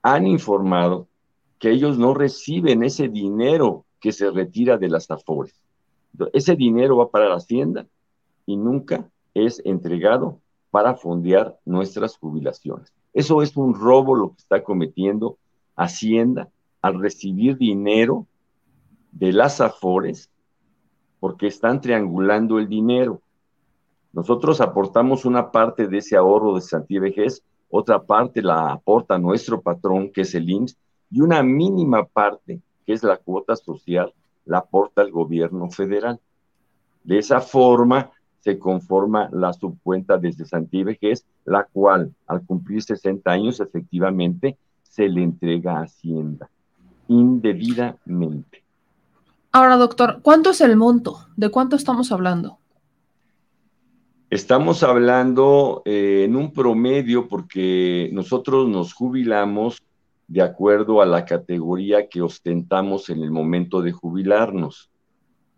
han 0.03 0.27
informado 0.27 1.07
que 1.59 1.71
ellos 1.71 1.99
no 1.99 2.15
reciben 2.15 2.83
ese 2.83 3.09
dinero 3.09 3.85
que 4.01 4.13
se 4.13 4.31
retira 4.31 4.79
de 4.79 4.89
las 4.89 5.11
AFORES. 5.11 5.61
Ese 6.33 6.57
dinero 6.57 6.97
va 6.97 7.11
para 7.11 7.29
la 7.29 7.37
Hacienda 7.37 7.87
y 8.47 8.57
nunca 8.57 9.11
es 9.35 9.61
entregado 9.65 10.41
para 10.71 10.95
fondear 10.95 11.59
nuestras 11.65 12.17
jubilaciones. 12.17 12.93
Eso 13.13 13.43
es 13.43 13.57
un 13.57 13.75
robo 13.75 14.15
lo 14.15 14.31
que 14.31 14.39
está 14.39 14.63
cometiendo 14.63 15.39
Hacienda 15.77 16.49
al 16.83 17.01
recibir 17.01 17.57
dinero 17.57 18.27
de 19.13 19.33
las 19.33 19.61
AFORES 19.61 20.31
porque 21.21 21.47
están 21.47 21.81
triangulando 21.81 22.59
el 22.59 22.69
dinero. 22.69 23.21
Nosotros 24.13 24.61
aportamos 24.61 25.25
una 25.25 25.51
parte 25.51 25.89
de 25.89 25.99
ese 25.99 26.17
ahorro 26.17 26.55
de 26.55 26.61
Santía 26.61 27.01
Vejez, 27.01 27.43
otra 27.71 28.03
parte 28.03 28.41
la 28.43 28.73
aporta 28.73 29.19
nuestro 29.19 29.61
patrón, 29.61 30.11
que 30.11 30.23
es 30.23 30.35
el 30.35 30.49
IMSS, 30.49 30.77
y 31.11 31.21
una 31.21 31.43
mínima 31.43 32.05
parte, 32.05 32.61
que 32.87 32.93
es 32.93 33.03
la 33.03 33.17
cuota 33.17 33.57
social, 33.57 34.13
la 34.45 34.59
aporta 34.59 35.03
el 35.03 35.11
gobierno 35.11 35.71
federal. 35.71 36.21
De 37.05 37.19
esa 37.19 37.41
forma 37.41 38.11
se 38.41 38.59
conforma 38.59 39.29
la 39.33 39.53
subcuenta 39.53 40.17
de 40.19 40.33
Santía 40.33 40.85
Vejez, 40.85 41.27
la 41.45 41.65
cual 41.65 42.15
al 42.27 42.45
cumplir 42.45 42.83
60 42.83 43.31
años 43.31 43.61
efectivamente 43.61 44.57
se 44.83 45.09
le 45.09 45.23
entrega 45.23 45.79
a 45.79 45.83
Hacienda 45.83 46.49
indebidamente. 47.09 48.63
Ahora, 49.51 49.77
doctor, 49.77 50.21
¿cuánto 50.23 50.51
es 50.51 50.61
el 50.61 50.77
monto? 50.77 51.27
¿De 51.37 51.51
cuánto 51.51 51.77
estamos 51.77 52.13
hablando? 52.13 52.59
Estamos 54.31 54.83
hablando 54.83 55.83
eh, 55.87 56.25
en 56.27 56.37
un 56.37 56.53
promedio 56.53 57.29
porque 57.29 58.11
nosotros 58.13 58.69
nos 58.69 58.93
jubilamos 58.93 59.83
de 60.29 60.43
acuerdo 60.43 61.01
a 61.01 61.07
la 61.07 61.25
categoría 61.25 62.09
que 62.09 62.21
ostentamos 62.21 63.09
en 63.09 63.23
el 63.23 63.31
momento 63.31 63.81
de 63.81 63.93
jubilarnos. 63.93 64.91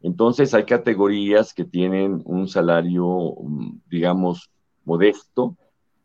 Entonces 0.02 0.54
hay 0.54 0.64
categorías 0.64 1.52
que 1.52 1.64
tienen 1.64 2.22
un 2.24 2.48
salario, 2.48 3.34
mm, 3.42 3.80
digamos, 3.90 4.50
modesto 4.84 5.56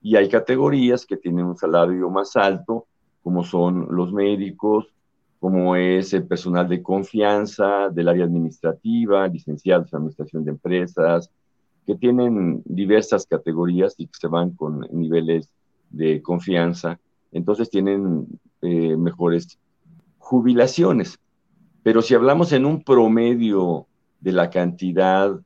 y 0.01 0.15
hay 0.15 0.27
categorías 0.29 1.05
que 1.05 1.15
tienen 1.15 1.45
un 1.45 1.55
salario 1.55 2.09
más 2.09 2.35
alto, 2.35 2.87
como 3.23 3.43
son 3.43 3.87
los 3.91 4.11
médicos, 4.11 4.87
como 5.39 5.75
es 5.75 6.13
el 6.13 6.25
personal 6.25 6.67
de 6.67 6.81
confianza 6.81 7.89
del 7.89 8.09
área 8.09 8.25
administrativa, 8.25 9.27
licenciados 9.27 9.93
en 9.93 9.97
administración 9.97 10.43
de 10.43 10.51
empresas, 10.51 11.31
que 11.85 11.95
tienen 11.95 12.63
diversas 12.65 13.27
categorías 13.27 13.93
y 13.97 14.07
que 14.07 14.17
se 14.19 14.27
van 14.27 14.51
con 14.51 14.87
niveles 14.91 15.51
de 15.91 16.21
confianza, 16.21 16.99
entonces 17.35 17.69
tienen 17.69 18.27
eh, 18.61 18.95
mejores 18.95 19.59
jubilaciones. 20.19 21.19
Pero 21.83 22.01
si 22.01 22.15
hablamos 22.15 22.53
en 22.53 22.65
un 22.65 22.81
promedio 22.81 23.87
de 24.21 24.31
la 24.31 24.49
cantidad 24.49 25.37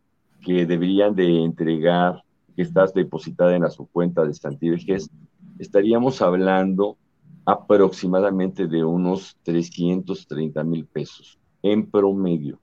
que 0.46 0.68
deberían 0.68 1.16
de 1.16 1.44
entregar, 1.44 2.24
que 2.56 2.62
está 2.62 2.86
depositada 2.94 3.56
en 3.56 3.64
la 3.64 3.72
su 3.72 3.88
cuenta 3.88 4.24
de 4.24 4.36
Santibejez, 4.36 5.10
estaríamos 5.58 6.22
hablando 6.22 6.96
aproximadamente 7.44 8.68
de 8.68 8.86
unos 8.86 9.36
330 9.42 10.64
mil 10.64 10.86
pesos 10.86 11.40
en 11.64 11.90
promedio 11.90 12.60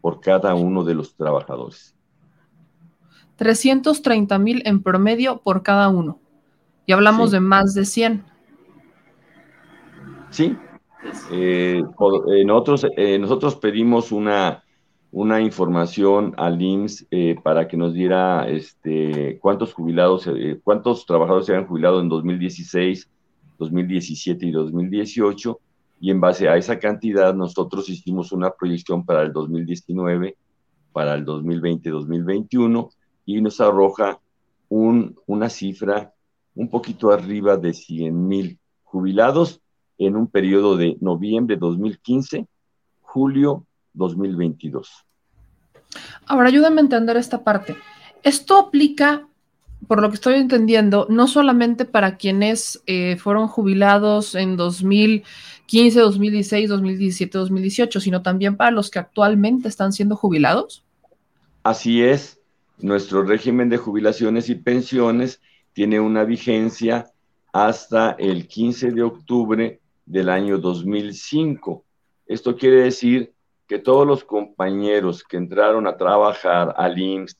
por 0.00 0.20
cada 0.20 0.54
uno 0.54 0.84
de 0.84 0.94
los 0.94 1.12
trabajadores. 1.16 1.92
330 3.34 4.38
mil 4.38 4.62
en 4.64 4.80
promedio 4.80 5.40
por 5.42 5.64
cada 5.64 5.88
uno. 5.88 6.20
Y 6.88 6.92
hablamos 6.92 7.32
de 7.32 7.40
más 7.40 7.74
de 7.74 7.84
100. 7.84 8.24
Sí. 10.30 10.56
Eh, 11.30 11.82
eh, 11.82 12.44
nosotros, 12.46 12.86
eh, 12.96 13.18
nosotros 13.18 13.56
pedimos 13.56 14.10
una, 14.10 14.64
una 15.12 15.42
información 15.42 16.32
al 16.38 16.62
IMSS 16.62 17.08
para 17.42 17.68
que 17.68 17.76
nos 17.76 17.92
diera 17.92 18.48
este, 18.48 19.38
cuántos 19.42 19.74
jubilados, 19.74 20.30
cuántos 20.64 21.04
trabajadores 21.04 21.44
se 21.44 21.52
habían 21.52 21.68
jubilado 21.68 22.00
en 22.00 22.08
2016, 22.08 23.06
2017 23.58 24.46
y 24.46 24.50
2018. 24.50 25.60
Y 26.00 26.10
en 26.10 26.22
base 26.22 26.48
a 26.48 26.56
esa 26.56 26.78
cantidad, 26.78 27.34
nosotros 27.34 27.90
hicimos 27.90 28.32
una 28.32 28.48
proyección 28.48 29.04
para 29.04 29.20
el 29.20 29.34
2019, 29.34 30.38
para 30.94 31.12
el 31.12 31.26
2020-2021 31.26 32.88
y 33.26 33.42
nos 33.42 33.60
arroja 33.60 34.18
un, 34.70 35.18
una 35.26 35.50
cifra 35.50 36.14
un 36.58 36.68
poquito 36.68 37.12
arriba 37.12 37.56
de 37.56 37.72
100 37.72 38.26
mil 38.26 38.58
jubilados 38.82 39.60
en 39.96 40.16
un 40.16 40.26
periodo 40.26 40.76
de 40.76 40.96
noviembre 41.00 41.56
2015, 41.56 42.48
julio 43.00 43.64
2022. 43.92 44.90
Ahora, 46.26 46.48
ayúdame 46.48 46.80
a 46.80 46.84
entender 46.84 47.16
esta 47.16 47.44
parte. 47.44 47.76
Esto 48.24 48.58
aplica, 48.58 49.28
por 49.86 50.02
lo 50.02 50.08
que 50.08 50.16
estoy 50.16 50.34
entendiendo, 50.34 51.06
no 51.08 51.28
solamente 51.28 51.84
para 51.84 52.16
quienes 52.16 52.82
eh, 52.86 53.16
fueron 53.18 53.46
jubilados 53.46 54.34
en 54.34 54.56
2015, 54.56 56.00
2016, 56.00 56.70
2017, 56.70 57.38
2018, 57.38 58.00
sino 58.00 58.22
también 58.22 58.56
para 58.56 58.72
los 58.72 58.90
que 58.90 58.98
actualmente 58.98 59.68
están 59.68 59.92
siendo 59.92 60.16
jubilados. 60.16 60.82
Así 61.62 62.02
es, 62.02 62.40
nuestro 62.78 63.22
régimen 63.22 63.68
de 63.68 63.76
jubilaciones 63.76 64.48
y 64.50 64.56
pensiones 64.56 65.40
tiene 65.78 66.00
una 66.00 66.24
vigencia 66.24 67.06
hasta 67.52 68.10
el 68.18 68.48
15 68.48 68.90
de 68.90 69.02
octubre 69.04 69.80
del 70.04 70.28
año 70.28 70.58
2005. 70.58 71.84
Esto 72.26 72.56
quiere 72.56 72.82
decir 72.82 73.32
que 73.68 73.78
todos 73.78 74.04
los 74.04 74.24
compañeros 74.24 75.22
que 75.22 75.36
entraron 75.36 75.86
a 75.86 75.96
trabajar 75.96 76.74
al 76.76 76.98
IMSS 76.98 77.38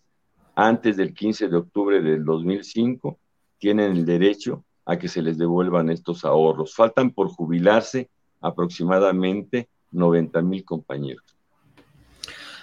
antes 0.55 0.97
del 0.97 1.15
15 1.15 1.49
de 1.49 1.57
octubre 1.57 2.01
del 2.01 2.25
2005 2.25 3.19
tienen 3.59 3.91
el 3.91 4.07
derecho 4.07 4.63
a 4.85 4.97
que 4.97 5.09
se 5.09 5.21
les 5.21 5.37
devuelvan 5.37 5.91
estos 5.91 6.25
ahorros. 6.25 6.77
Faltan 6.77 7.11
por 7.11 7.31
jubilarse 7.31 8.09
aproximadamente 8.41 9.69
90 9.91 10.43
mil 10.43 10.65
compañeros. 10.65 11.28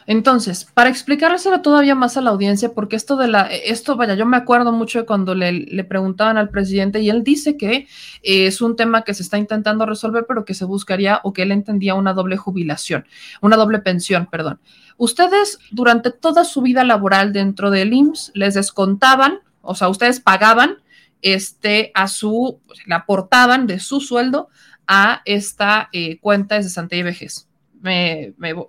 Entonces, 0.08 0.66
para 0.66 0.90
explicárselo 0.90 1.62
todavía 1.62 1.96
más 1.96 2.16
a 2.16 2.22
la 2.22 2.30
audiencia, 2.30 2.74
porque 2.74 2.96
esto 2.96 3.16
de 3.16 3.28
la, 3.28 3.48
esto, 3.48 3.96
vaya, 3.96 4.14
yo 4.14 4.28
me 4.28 4.38
acuerdo 4.38 4.72
mucho 4.72 5.00
de 5.00 5.06
cuando 5.06 5.34
le, 5.34 5.84
preguntaban 5.86 6.38
al 6.38 6.50
presidente 6.50 7.00
y 7.00 7.10
él 7.10 7.24
dice 7.24 7.58
que 7.58 7.88
eh, 8.22 8.46
es 8.48 8.62
un 8.62 8.76
tema 8.76 9.04
que 9.04 9.16
se 9.16 9.24
está 9.24 9.40
intentando 9.40 9.86
resolver, 9.86 10.26
pero 10.28 10.46
que 10.46 10.54
se 10.54 10.66
buscaría 10.66 11.22
o 11.24 11.34
que 11.34 11.42
él 11.42 11.52
entendía 11.52 11.96
una 11.96 12.14
doble 12.14 12.38
jubilación, 12.38 13.06
una 13.42 13.58
doble 13.58 13.80
pensión, 13.80 14.28
perdón. 14.28 14.60
Ustedes 14.98 15.58
durante 15.72 16.12
toda 16.12 16.46
su 16.46 16.62
vida 16.62 16.84
laboral 16.84 17.34
dentro 17.34 17.72
del 17.72 17.94
IMSS 17.94 18.32
les 18.36 18.54
descontaban, 18.54 19.40
o 19.62 19.74
sea, 19.74 19.90
ustedes 19.90 20.20
pagaban 20.20 20.78
este 21.24 21.92
a 21.96 22.08
su, 22.08 22.60
le 22.86 22.94
aportaban 22.94 23.66
de 23.66 23.80
su 23.80 24.00
sueldo 24.02 24.50
a 24.86 25.24
esta 25.26 25.90
eh, 25.94 26.20
cuenta 26.20 26.56
de 26.56 26.64
cesantía 26.64 27.00
y 27.00 27.04
vejez 27.04 27.48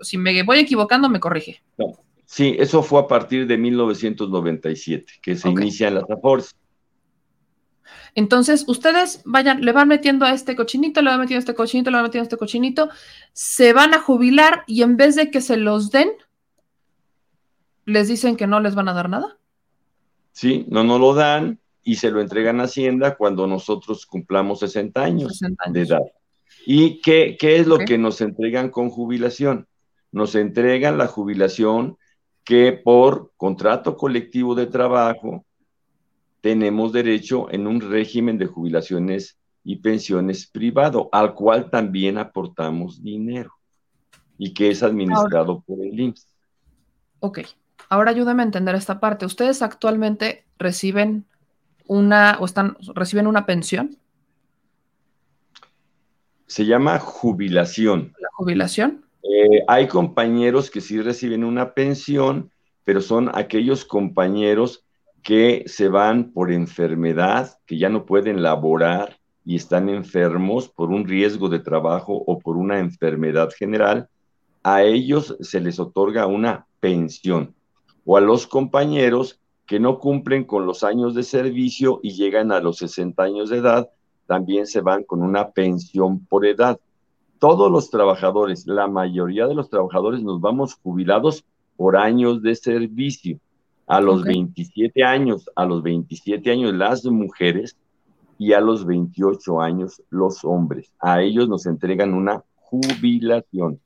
si 0.02 0.18
me 0.18 0.42
voy 0.42 0.58
equivocando, 0.58 1.08
me 1.08 1.20
corrige. 1.20 1.62
Sí, 2.24 2.56
eso 2.58 2.82
fue 2.82 3.00
a 3.00 3.06
partir 3.06 3.46
de 3.46 3.56
1997, 3.56 5.14
que 5.22 5.36
se 5.36 5.48
inician 5.48 5.94
las 5.94 6.10
AFORS. 6.10 6.54
Entonces, 8.16 8.64
ustedes 8.66 9.22
vayan, 9.24 9.60
le 9.60 9.72
van 9.72 9.88
metiendo 9.88 10.24
a 10.24 10.32
este 10.32 10.56
cochinito, 10.56 11.02
le 11.02 11.10
van 11.10 11.20
metiendo 11.20 11.38
a 11.38 11.44
este 11.44 11.54
cochinito, 11.54 11.90
le 11.90 11.96
van 11.96 12.04
metiendo 12.04 12.22
a 12.22 12.28
este 12.28 12.36
cochinito, 12.38 12.88
se 13.32 13.72
van 13.72 13.94
a 13.94 14.00
jubilar 14.00 14.64
y 14.66 14.82
en 14.82 14.96
vez 14.96 15.16
de 15.16 15.30
que 15.30 15.40
se 15.40 15.56
los 15.56 15.90
den, 15.90 16.08
les 17.84 18.08
dicen 18.08 18.36
que 18.36 18.46
no 18.46 18.58
les 18.60 18.74
van 18.74 18.88
a 18.88 18.94
dar 18.94 19.08
nada. 19.08 19.38
Sí, 20.32 20.66
no 20.68 20.82
nos 20.82 20.98
lo 20.98 21.14
dan 21.14 21.60
y 21.82 21.96
se 21.96 22.10
lo 22.10 22.20
entregan 22.20 22.60
a 22.60 22.64
Hacienda 22.64 23.16
cuando 23.16 23.46
nosotros 23.46 24.04
cumplamos 24.06 24.60
60 24.60 25.02
años, 25.02 25.40
de 25.68 25.80
edad. 25.80 26.02
¿Y 26.68 27.00
qué, 27.00 27.36
es 27.40 27.68
lo 27.68 27.78
que 27.78 27.96
nos 27.96 28.20
entregan 28.20 28.70
con 28.70 28.90
jubilación? 28.90 29.68
Nos 30.10 30.34
entregan 30.34 30.98
la 30.98 31.06
jubilación 31.06 31.96
que 32.42 32.72
por 32.72 33.30
contrato 33.36 33.96
colectivo 33.96 34.56
de 34.56 34.66
trabajo 34.66 35.46
tenemos 36.40 36.92
derecho 36.92 37.48
en 37.52 37.68
un 37.68 37.80
régimen 37.80 38.36
de 38.36 38.46
jubilaciones 38.46 39.38
y 39.62 39.76
pensiones 39.76 40.48
privado, 40.48 41.08
al 41.12 41.34
cual 41.34 41.70
también 41.70 42.18
aportamos 42.18 43.00
dinero 43.00 43.52
y 44.36 44.52
que 44.52 44.70
es 44.70 44.82
administrado 44.82 45.60
por 45.60 45.80
el 45.84 46.00
IMSS. 46.00 46.26
Ok, 47.20 47.40
ahora 47.88 48.10
ayúdame 48.10 48.42
a 48.42 48.46
entender 48.46 48.74
esta 48.74 48.98
parte. 48.98 49.24
¿Ustedes 49.24 49.62
actualmente 49.62 50.44
reciben 50.58 51.26
una 51.86 52.38
o 52.40 52.44
están 52.44 52.76
reciben 52.92 53.28
una 53.28 53.46
pensión? 53.46 53.96
Se 56.46 56.66
llama 56.66 56.98
jubilación. 56.98 58.14
¿La 58.20 58.28
jubilación? 58.32 59.04
Eh, 59.22 59.62
hay 59.68 59.88
compañeros 59.88 60.70
que 60.70 60.80
sí 60.80 61.00
reciben 61.00 61.44
una 61.44 61.74
pensión, 61.74 62.50
pero 62.84 63.00
son 63.00 63.30
aquellos 63.34 63.84
compañeros 63.84 64.84
que 65.22 65.64
se 65.66 65.88
van 65.88 66.32
por 66.32 66.52
enfermedad, 66.52 67.58
que 67.66 67.78
ya 67.78 67.88
no 67.88 68.06
pueden 68.06 68.42
laborar 68.42 69.18
y 69.44 69.56
están 69.56 69.88
enfermos 69.88 70.68
por 70.68 70.90
un 70.90 71.06
riesgo 71.06 71.48
de 71.48 71.58
trabajo 71.58 72.14
o 72.14 72.38
por 72.38 72.56
una 72.56 72.78
enfermedad 72.78 73.50
general, 73.56 74.08
a 74.62 74.82
ellos 74.82 75.36
se 75.40 75.60
les 75.60 75.78
otorga 75.78 76.26
una 76.26 76.66
pensión. 76.80 77.54
O 78.04 78.16
a 78.16 78.20
los 78.20 78.46
compañeros 78.46 79.40
que 79.66 79.80
no 79.80 79.98
cumplen 79.98 80.44
con 80.44 80.66
los 80.66 80.84
años 80.84 81.14
de 81.14 81.22
servicio 81.22 82.00
y 82.02 82.12
llegan 82.12 82.52
a 82.52 82.60
los 82.60 82.78
60 82.78 83.22
años 83.22 83.50
de 83.50 83.58
edad, 83.58 83.90
también 84.26 84.66
se 84.66 84.80
van 84.80 85.04
con 85.04 85.22
una 85.22 85.50
pensión 85.50 86.24
por 86.26 86.46
edad. 86.46 86.78
Todos 87.38 87.70
los 87.70 87.90
trabajadores, 87.90 88.66
la 88.66 88.86
mayoría 88.86 89.46
de 89.46 89.54
los 89.54 89.70
trabajadores 89.70 90.22
nos 90.22 90.40
vamos 90.40 90.74
jubilados 90.74 91.44
por 91.76 91.96
años 91.96 92.42
de 92.42 92.54
servicio. 92.54 93.38
A 93.86 94.00
los 94.00 94.24
27 94.24 95.04
años, 95.04 95.48
a 95.54 95.64
los 95.64 95.82
27 95.82 96.50
años 96.50 96.74
las 96.74 97.04
mujeres 97.04 97.76
y 98.38 98.52
a 98.52 98.60
los 98.60 98.84
28 98.84 99.60
años 99.60 100.02
los 100.10 100.44
hombres. 100.44 100.92
A 100.98 101.22
ellos 101.22 101.48
nos 101.48 101.66
entregan 101.66 102.12
una 102.12 102.42
jubilación. 102.56 103.80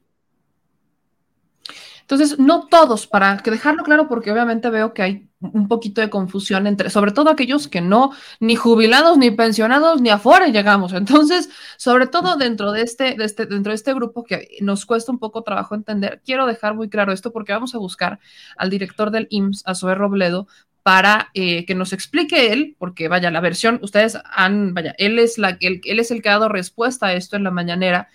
Entonces, 2.00 2.38
no 2.38 2.66
todos, 2.66 3.06
para 3.06 3.36
que 3.38 3.50
dejarlo 3.50 3.84
claro, 3.84 4.08
porque 4.08 4.32
obviamente 4.32 4.68
veo 4.70 4.92
que 4.94 5.02
hay 5.02 5.29
un 5.40 5.68
poquito 5.68 6.00
de 6.00 6.10
confusión 6.10 6.66
entre, 6.66 6.90
sobre 6.90 7.12
todo 7.12 7.30
aquellos 7.30 7.66
que 7.66 7.80
no, 7.80 8.12
ni 8.40 8.56
jubilados, 8.56 9.16
ni 9.16 9.30
pensionados, 9.30 10.00
ni 10.00 10.10
afuera 10.10 10.48
llegamos. 10.48 10.92
Entonces, 10.92 11.48
sobre 11.76 12.06
todo 12.06 12.36
dentro 12.36 12.72
de 12.72 12.82
este, 12.82 13.14
de 13.14 13.24
este, 13.24 13.46
dentro 13.46 13.70
de 13.70 13.76
este 13.76 13.94
grupo 13.94 14.24
que 14.24 14.48
nos 14.60 14.84
cuesta 14.84 15.12
un 15.12 15.18
poco 15.18 15.42
trabajo 15.42 15.74
entender, 15.74 16.20
quiero 16.24 16.46
dejar 16.46 16.74
muy 16.74 16.88
claro 16.88 17.12
esto 17.12 17.32
porque 17.32 17.52
vamos 17.52 17.74
a 17.74 17.78
buscar 17.78 18.20
al 18.56 18.70
director 18.70 19.10
del 19.10 19.26
IMSS, 19.30 19.64
a 19.66 19.94
Robledo, 19.94 20.46
para 20.82 21.30
eh, 21.34 21.64
que 21.66 21.74
nos 21.74 21.92
explique 21.92 22.52
él, 22.52 22.76
porque 22.78 23.08
vaya, 23.08 23.30
la 23.30 23.40
versión, 23.40 23.80
ustedes 23.82 24.18
han, 24.24 24.74
vaya, 24.74 24.94
él 24.98 25.18
es, 25.18 25.38
la, 25.38 25.56
él, 25.60 25.80
él 25.84 25.98
es 25.98 26.10
el 26.10 26.22
que 26.22 26.28
ha 26.30 26.32
dado 26.32 26.48
respuesta 26.48 27.06
a 27.06 27.12
esto 27.14 27.36
en 27.36 27.44
la 27.44 27.50
mañanera 27.50 28.08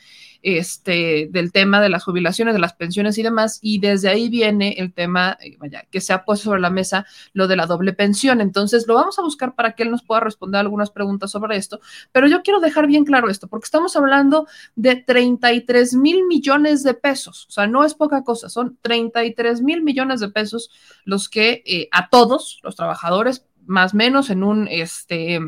este, 0.46 1.28
del 1.32 1.52
tema 1.52 1.82
de 1.82 1.90
las 1.90 2.04
jubilaciones, 2.04 2.54
de 2.54 2.60
las 2.60 2.74
pensiones 2.74 3.18
y 3.18 3.24
demás, 3.24 3.58
y 3.64 3.80
desde 3.80 4.10
ahí 4.10 4.30
viene 4.30 4.76
el 4.78 4.94
tema, 4.94 5.40
eh, 5.42 5.58
que 5.90 6.00
se 6.02 6.14
ha 6.14 6.24
puesto 6.24 6.46
sobre 6.46 6.62
la 6.62 6.70
mesa 6.70 7.08
lo 7.34 7.48
de 7.48 7.56
la 7.56 7.66
doble 7.66 7.94
pensión. 7.94 8.42
Entonces, 8.42 8.86
lo 8.88 8.94
vamos 8.94 9.18
a 9.18 9.24
buscar 9.24 9.56
para 9.56 9.74
que 9.74 9.82
él 9.82 9.90
nos 9.90 10.04
pueda 10.04 10.22
responder 10.22 10.60
algunas 10.60 10.92
preguntas 10.92 11.32
sobre 11.32 11.58
esto, 11.58 11.80
pero 12.12 12.28
yo 12.28 12.44
quiero 12.44 12.60
dejar 12.60 12.86
bien 12.86 13.06
claro 13.06 13.28
esto, 13.28 13.48
porque 13.48 13.66
estamos 13.66 13.96
hablando 13.96 14.46
de 14.76 14.96
33 14.96 15.96
mil 15.96 16.28
millones 16.28 16.84
de 16.84 16.94
pesos, 16.94 17.48
o 17.50 17.52
sea, 17.52 17.66
no 17.66 17.84
es 17.84 17.96
poca 17.96 18.24
cosa, 18.24 18.48
son 18.48 18.78
33 18.84 19.64
mil 19.64 19.82
millones 19.82 20.20
de 20.20 20.30
pesos 20.30 20.70
los 21.06 21.28
que 21.28 21.64
eh, 21.66 21.90
a 21.92 22.10
todos 22.10 22.60
los 22.62 22.76
trabajadores, 22.76 23.48
más 23.66 23.96
o 23.96 23.98
menos 23.98 24.30
en 24.30 24.44
un, 24.44 24.68
este, 24.70 25.40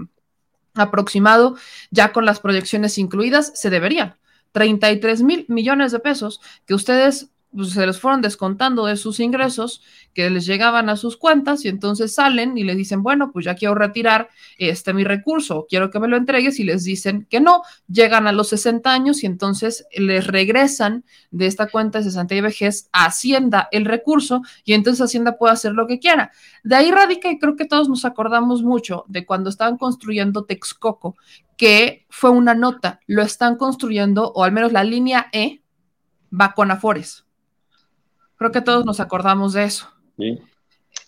aproximado, 0.73 1.55
ya 1.91 2.11
con 2.13 2.25
las 2.25 2.39
proyecciones 2.39 2.97
incluidas, 2.97 3.51
se 3.53 3.69
deberían 3.69 4.15
33 4.51 5.23
mil 5.23 5.45
millones 5.47 5.91
de 5.91 5.99
pesos 5.99 6.41
que 6.65 6.73
ustedes 6.73 7.29
pues, 7.53 7.71
se 7.71 7.85
les 7.85 7.99
fueron 7.99 8.21
descontando 8.21 8.85
de 8.85 8.97
sus 8.97 9.19
ingresos 9.19 9.81
que 10.13 10.29
les 10.29 10.45
llegaban 10.45 10.89
a 10.89 10.97
sus 10.97 11.17
cuentas 11.17 11.63
y 11.63 11.69
entonces 11.69 12.13
salen 12.13 12.57
y 12.57 12.63
les 12.63 12.75
dicen, 12.75 13.03
bueno, 13.03 13.31
pues 13.31 13.45
ya 13.45 13.55
quiero 13.55 13.75
retirar 13.75 14.29
este 14.57 14.93
mi 14.93 15.03
recurso, 15.03 15.65
quiero 15.69 15.89
que 15.89 15.99
me 15.99 16.07
lo 16.07 16.17
entregues 16.17 16.59
y 16.59 16.63
les 16.63 16.83
dicen 16.83 17.25
que 17.29 17.39
no, 17.39 17.61
llegan 17.87 18.27
a 18.27 18.31
los 18.31 18.49
60 18.49 18.91
años 18.91 19.23
y 19.23 19.27
entonces 19.27 19.85
les 19.95 20.27
regresan 20.27 21.05
de 21.31 21.47
esta 21.47 21.67
cuenta 21.67 21.99
de 21.99 22.05
60 22.05 22.35
y 22.35 22.41
vejez 22.41 22.89
a 22.91 23.05
Hacienda 23.05 23.69
el 23.71 23.85
recurso 23.85 24.41
y 24.65 24.73
entonces 24.73 25.01
Hacienda 25.01 25.37
puede 25.37 25.53
hacer 25.53 25.73
lo 25.73 25.87
que 25.87 25.99
quiera. 25.99 26.31
De 26.63 26.75
ahí 26.75 26.91
radica 26.91 27.29
y 27.29 27.39
creo 27.39 27.55
que 27.55 27.65
todos 27.65 27.87
nos 27.87 28.05
acordamos 28.05 28.61
mucho 28.63 29.05
de 29.07 29.25
cuando 29.25 29.49
estaban 29.49 29.77
construyendo 29.77 30.45
Texcoco, 30.45 31.15
que 31.55 32.05
fue 32.09 32.29
una 32.29 32.53
nota, 32.53 32.99
lo 33.07 33.21
están 33.21 33.55
construyendo, 33.55 34.31
o 34.33 34.43
al 34.43 34.51
menos 34.51 34.73
la 34.73 34.83
línea 34.83 35.27
E 35.31 35.61
va 36.31 36.53
con 36.53 36.71
Afores 36.71 37.26
Creo 38.37 38.51
que 38.51 38.61
todos 38.61 38.85
nos 38.85 38.99
acordamos 38.99 39.53
de 39.53 39.65
eso. 39.65 39.89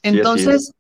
Entonces, 0.04 0.74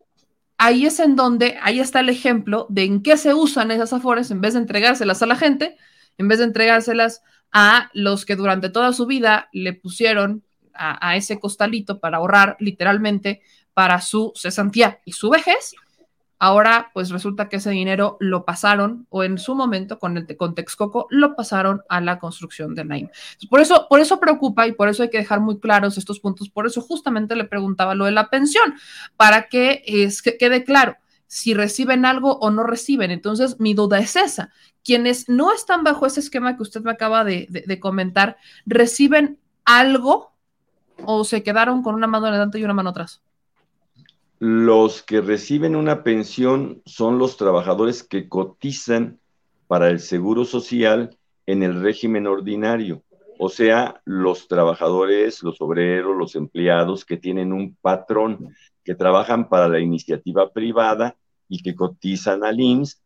ahí 0.57 0.85
es 0.85 0.99
en 0.99 1.15
donde, 1.15 1.57
ahí 1.61 1.79
está 1.79 2.01
el 2.01 2.09
ejemplo 2.09 2.65
de 2.69 2.83
en 2.83 3.01
qué 3.01 3.17
se 3.17 3.33
usan 3.33 3.71
esas 3.71 3.93
afores 3.93 4.31
en 4.31 4.41
vez 4.41 4.53
de 4.53 4.59
entregárselas 4.59 5.21
a 5.21 5.25
la 5.25 5.35
gente, 5.35 5.77
en 6.17 6.27
vez 6.27 6.39
de 6.39 6.45
entregárselas 6.45 7.21
a 7.51 7.89
los 7.93 8.25
que 8.25 8.35
durante 8.35 8.69
toda 8.69 8.93
su 8.93 9.05
vida 9.05 9.49
le 9.53 9.73
pusieron 9.73 10.43
a, 10.73 11.09
a 11.09 11.15
ese 11.15 11.39
costalito 11.39 11.99
para 11.99 12.17
ahorrar 12.17 12.57
literalmente 12.59 13.41
para 13.73 14.01
su 14.01 14.33
cesantía 14.35 14.99
y 15.05 15.13
su 15.13 15.29
vejez, 15.29 15.73
Ahora, 16.41 16.89
pues 16.93 17.09
resulta 17.09 17.49
que 17.49 17.57
ese 17.57 17.69
dinero 17.71 18.15
lo 18.21 18.45
pasaron, 18.45 19.05
o 19.09 19.23
en 19.23 19.37
su 19.37 19.55
momento 19.55 19.99
con 19.99 20.15
el 20.15 20.37
con 20.37 20.55
Texcoco, 20.55 21.05
lo 21.09 21.35
pasaron 21.35 21.81
a 21.89 21.99
la 21.99 22.17
construcción 22.17 22.75
de 22.75 22.85
Naim. 22.85 23.09
Por 23.49 23.59
eso, 23.59 23.87
por 23.89 23.99
eso 23.99 24.21
preocupa 24.21 24.65
y 24.65 24.71
por 24.71 24.87
eso 24.87 25.03
hay 25.03 25.09
que 25.09 25.17
dejar 25.17 25.41
muy 25.41 25.59
claros 25.59 25.97
estos 25.97 26.21
puntos. 26.21 26.49
Por 26.49 26.65
eso 26.65 26.81
justamente 26.81 27.35
le 27.35 27.43
preguntaba 27.43 27.93
lo 27.93 28.05
de 28.05 28.11
la 28.11 28.29
pensión, 28.29 28.75
para 29.17 29.49
que, 29.49 29.83
es, 29.85 30.21
que 30.21 30.37
quede 30.37 30.63
claro 30.63 30.95
si 31.27 31.53
reciben 31.53 32.05
algo 32.05 32.39
o 32.39 32.49
no 32.51 32.63
reciben. 32.63 33.11
Entonces, 33.11 33.59
mi 33.59 33.73
duda 33.73 33.99
es 33.99 34.15
esa. 34.15 34.51
Quienes 34.83 35.27
no 35.27 35.53
están 35.53 35.83
bajo 35.83 36.05
ese 36.05 36.21
esquema 36.21 36.55
que 36.55 36.63
usted 36.63 36.81
me 36.81 36.91
acaba 36.91 37.25
de, 37.25 37.47
de 37.49 37.79
comentar, 37.81 38.37
¿reciben 38.65 39.37
algo 39.65 40.31
o 41.03 41.25
se 41.25 41.43
quedaron 41.43 41.83
con 41.83 41.95
una 41.95 42.07
mano 42.07 42.27
adelante 42.27 42.59
y 42.59 42.63
una 42.63 42.73
mano 42.73 42.91
atrás? 42.91 43.21
Los 44.39 45.03
que 45.03 45.19
reciben 45.19 45.75
una 45.75 46.03
pensión 46.03 46.81
son 46.85 47.17
los 47.17 47.35
trabajadores 47.35 48.03
que 48.03 48.29
cotizan 48.29 49.19
para 49.67 49.89
el 49.89 49.99
seguro 49.99 50.45
social 50.45 51.17
en 51.45 51.61
el 51.61 51.81
régimen 51.81 52.25
ordinario, 52.25 53.03
o 53.37 53.49
sea, 53.49 54.01
los 54.05 54.47
trabajadores, 54.47 55.43
los 55.43 55.61
obreros, 55.61 56.15
los 56.17 56.35
empleados 56.35 57.05
que 57.05 57.17
tienen 57.17 57.53
un 57.53 57.75
patrón, 57.81 58.53
que 58.83 58.95
trabajan 58.95 59.47
para 59.47 59.67
la 59.67 59.79
iniciativa 59.79 60.51
privada 60.51 61.15
y 61.47 61.61
que 61.61 61.75
cotizan 61.75 62.43
al 62.43 62.59
IMSS, 62.59 63.01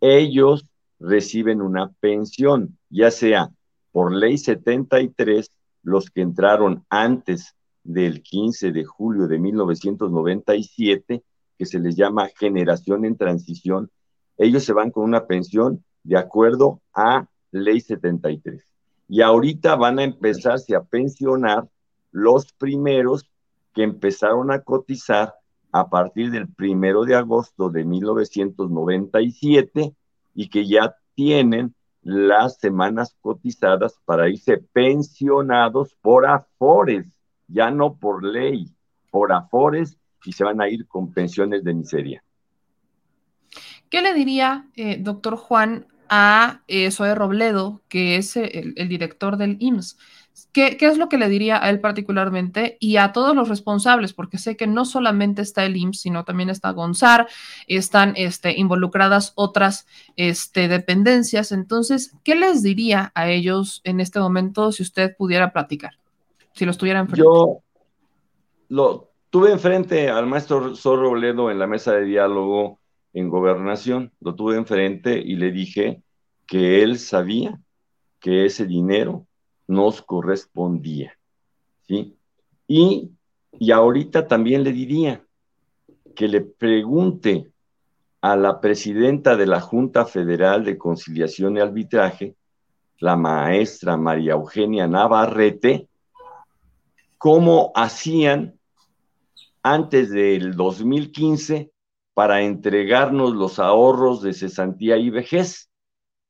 ellos 0.00 0.66
reciben 0.98 1.62
una 1.62 1.90
pensión, 2.00 2.78
ya 2.90 3.10
sea 3.10 3.50
por 3.92 4.14
ley 4.14 4.38
73, 4.38 5.50
los 5.82 6.10
que 6.10 6.20
entraron 6.20 6.84
antes 6.90 7.54
del 7.84 8.22
15 8.22 8.72
de 8.72 8.84
julio 8.84 9.26
de 9.26 9.38
1997, 9.38 11.22
que 11.56 11.66
se 11.66 11.80
les 11.80 11.96
llama 11.96 12.28
generación 12.38 13.04
en 13.04 13.16
transición, 13.16 13.90
ellos 14.36 14.64
se 14.64 14.72
van 14.72 14.90
con 14.90 15.04
una 15.04 15.26
pensión 15.26 15.84
de 16.04 16.16
acuerdo 16.16 16.80
a 16.94 17.28
ley 17.50 17.80
73. 17.80 18.64
Y 19.08 19.22
ahorita 19.22 19.74
van 19.76 19.98
a 19.98 20.04
empezarse 20.04 20.76
a 20.76 20.84
pensionar 20.84 21.68
los 22.10 22.52
primeros 22.52 23.28
que 23.74 23.82
empezaron 23.82 24.52
a 24.52 24.60
cotizar 24.60 25.34
a 25.72 25.88
partir 25.88 26.30
del 26.30 26.48
primero 26.48 27.04
de 27.04 27.14
agosto 27.14 27.70
de 27.70 27.84
1997 27.84 29.94
y 30.34 30.48
que 30.48 30.66
ya 30.66 30.96
tienen 31.14 31.74
las 32.02 32.58
semanas 32.58 33.16
cotizadas 33.20 34.00
para 34.04 34.28
irse 34.28 34.58
pensionados 34.72 35.96
por 36.00 36.26
afores 36.26 37.17
ya 37.48 37.70
no 37.70 37.94
por 37.94 38.24
ley, 38.24 38.70
por 39.10 39.32
afores 39.32 39.96
y 40.24 40.32
se 40.32 40.44
van 40.44 40.60
a 40.60 40.68
ir 40.68 40.86
con 40.86 41.12
pensiones 41.12 41.64
de 41.64 41.74
miseria. 41.74 42.22
¿Qué 43.90 44.02
le 44.02 44.12
diría, 44.12 44.66
eh, 44.76 44.98
doctor 45.00 45.36
Juan, 45.36 45.86
a 46.10 46.62
eh, 46.68 46.90
Robledo, 47.14 47.82
que 47.88 48.16
es 48.16 48.36
el, 48.36 48.74
director 48.88 49.36
del 49.36 49.56
IMSS? 49.60 49.96
¿Qué, 50.52 50.76
es 50.80 50.98
lo 50.98 51.08
que 51.08 51.18
le 51.18 51.28
diría 51.28 51.62
a 51.62 51.68
él 51.70 51.80
particularmente 51.80 52.76
y 52.80 52.96
a 52.96 53.12
todos 53.12 53.34
los 53.34 53.48
responsables? 53.48 54.12
Porque 54.12 54.38
sé 54.38 54.56
que 54.56 54.66
no 54.66 54.84
solamente 54.84 55.42
está 55.42 55.64
el 55.64 55.76
IMSS, 55.76 56.00
sino 56.00 56.24
también 56.24 56.50
está 56.50 56.70
Gonzar, 56.70 57.28
están 57.66 58.14
este, 58.16 58.58
involucradas 58.58 59.32
otras 59.36 59.86
este, 60.16 60.68
dependencias. 60.68 61.52
Entonces, 61.52 62.14
¿qué 62.24 62.34
les 62.34 62.62
diría 62.62 63.12
a 63.14 63.28
ellos 63.28 63.80
en 63.84 64.00
este 64.00 64.20
momento 64.20 64.72
si 64.72 64.82
usted 64.82 65.16
pudiera 65.16 65.52
platicar? 65.52 65.98
Si 66.58 66.64
lo 66.64 66.72
estuviera 66.72 67.00
enfrente? 67.00 67.22
Yo 67.22 67.62
lo 68.68 69.10
tuve 69.30 69.52
enfrente 69.52 70.10
al 70.10 70.26
maestro 70.26 70.74
Zorro 70.74 71.14
Ledo 71.14 71.50
en 71.50 71.58
la 71.58 71.66
mesa 71.66 71.92
de 71.92 72.04
diálogo 72.04 72.80
en 73.12 73.28
gobernación, 73.28 74.12
lo 74.20 74.34
tuve 74.34 74.56
enfrente 74.56 75.18
y 75.18 75.36
le 75.36 75.50
dije 75.50 76.02
que 76.46 76.82
él 76.82 76.98
sabía 76.98 77.58
que 78.20 78.44
ese 78.44 78.66
dinero 78.66 79.26
nos 79.66 80.02
correspondía, 80.02 81.12
¿sí? 81.86 82.16
Y, 82.66 83.10
y 83.52 83.70
ahorita 83.70 84.26
también 84.26 84.64
le 84.64 84.72
diría 84.72 85.24
que 86.14 86.28
le 86.28 86.40
pregunte 86.40 87.50
a 88.20 88.36
la 88.36 88.60
presidenta 88.60 89.36
de 89.36 89.46
la 89.46 89.60
Junta 89.60 90.04
Federal 90.04 90.64
de 90.64 90.76
Conciliación 90.76 91.56
y 91.56 91.60
Arbitraje, 91.60 92.34
la 92.98 93.16
maestra 93.16 93.96
María 93.96 94.32
Eugenia 94.32 94.88
Navarrete, 94.88 95.87
cómo 97.18 97.72
hacían 97.74 98.58
antes 99.62 100.10
del 100.10 100.54
2015 100.54 101.72
para 102.14 102.42
entregarnos 102.42 103.34
los 103.34 103.58
ahorros 103.58 104.22
de 104.22 104.32
cesantía 104.32 104.96
y 104.96 105.10
vejez, 105.10 105.70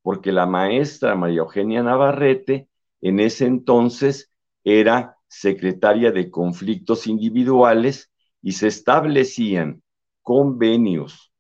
porque 0.02 0.32
la 0.32 0.47
maestra 0.47 1.15
María 1.15 1.40
Eugenia 1.40 1.82
Navarrete 1.82 2.69
en 3.01 3.20
ese 3.20 3.47
entonces 3.47 4.31
era 4.65 5.16
secretaria 5.28 6.10
de 6.10 6.31
conflictos 6.31 7.06
individuales 7.06 8.10
y 8.43 8.52
se 8.52 8.66
establecían 8.66 9.82
convenios, 10.23 11.32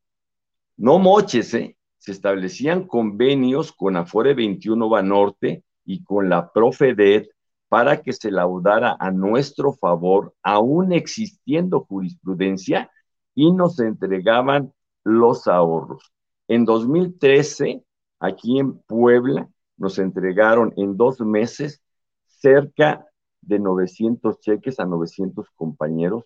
no 0.76 0.98
moches, 0.98 1.52
¿eh? 1.54 1.76
se 1.98 2.12
establecían 2.12 2.86
convenios 2.86 3.72
con 3.72 3.96
Afore 3.96 4.34
21 4.34 4.88
Banorte 4.88 5.64
y 5.84 6.04
con 6.04 6.28
la 6.28 6.52
Profedet 6.52 7.28
para 7.68 8.02
que 8.02 8.12
se 8.12 8.30
laudara 8.30 8.96
a 8.98 9.10
nuestro 9.10 9.72
favor, 9.72 10.34
aún 10.42 10.92
existiendo 10.92 11.84
jurisprudencia, 11.84 12.90
y 13.34 13.52
nos 13.52 13.78
entregaban 13.78 14.72
los 15.04 15.46
ahorros. 15.46 16.12
En 16.48 16.64
2013, 16.64 17.84
aquí 18.20 18.58
en 18.58 18.78
Puebla, 18.78 19.48
nos 19.76 19.98
entregaron 19.98 20.72
en 20.76 20.96
dos 20.96 21.20
meses 21.20 21.82
cerca 22.26 23.06
de 23.40 23.58
900 23.58 24.40
cheques 24.40 24.80
a 24.80 24.84
900 24.84 25.46
compañeros 25.54 26.24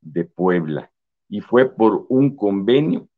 de 0.00 0.24
Puebla. 0.24 0.90
y 1.32 1.40
fue 1.42 1.70
por 1.72 2.06
un 2.08 2.34
convenio 2.34 3.08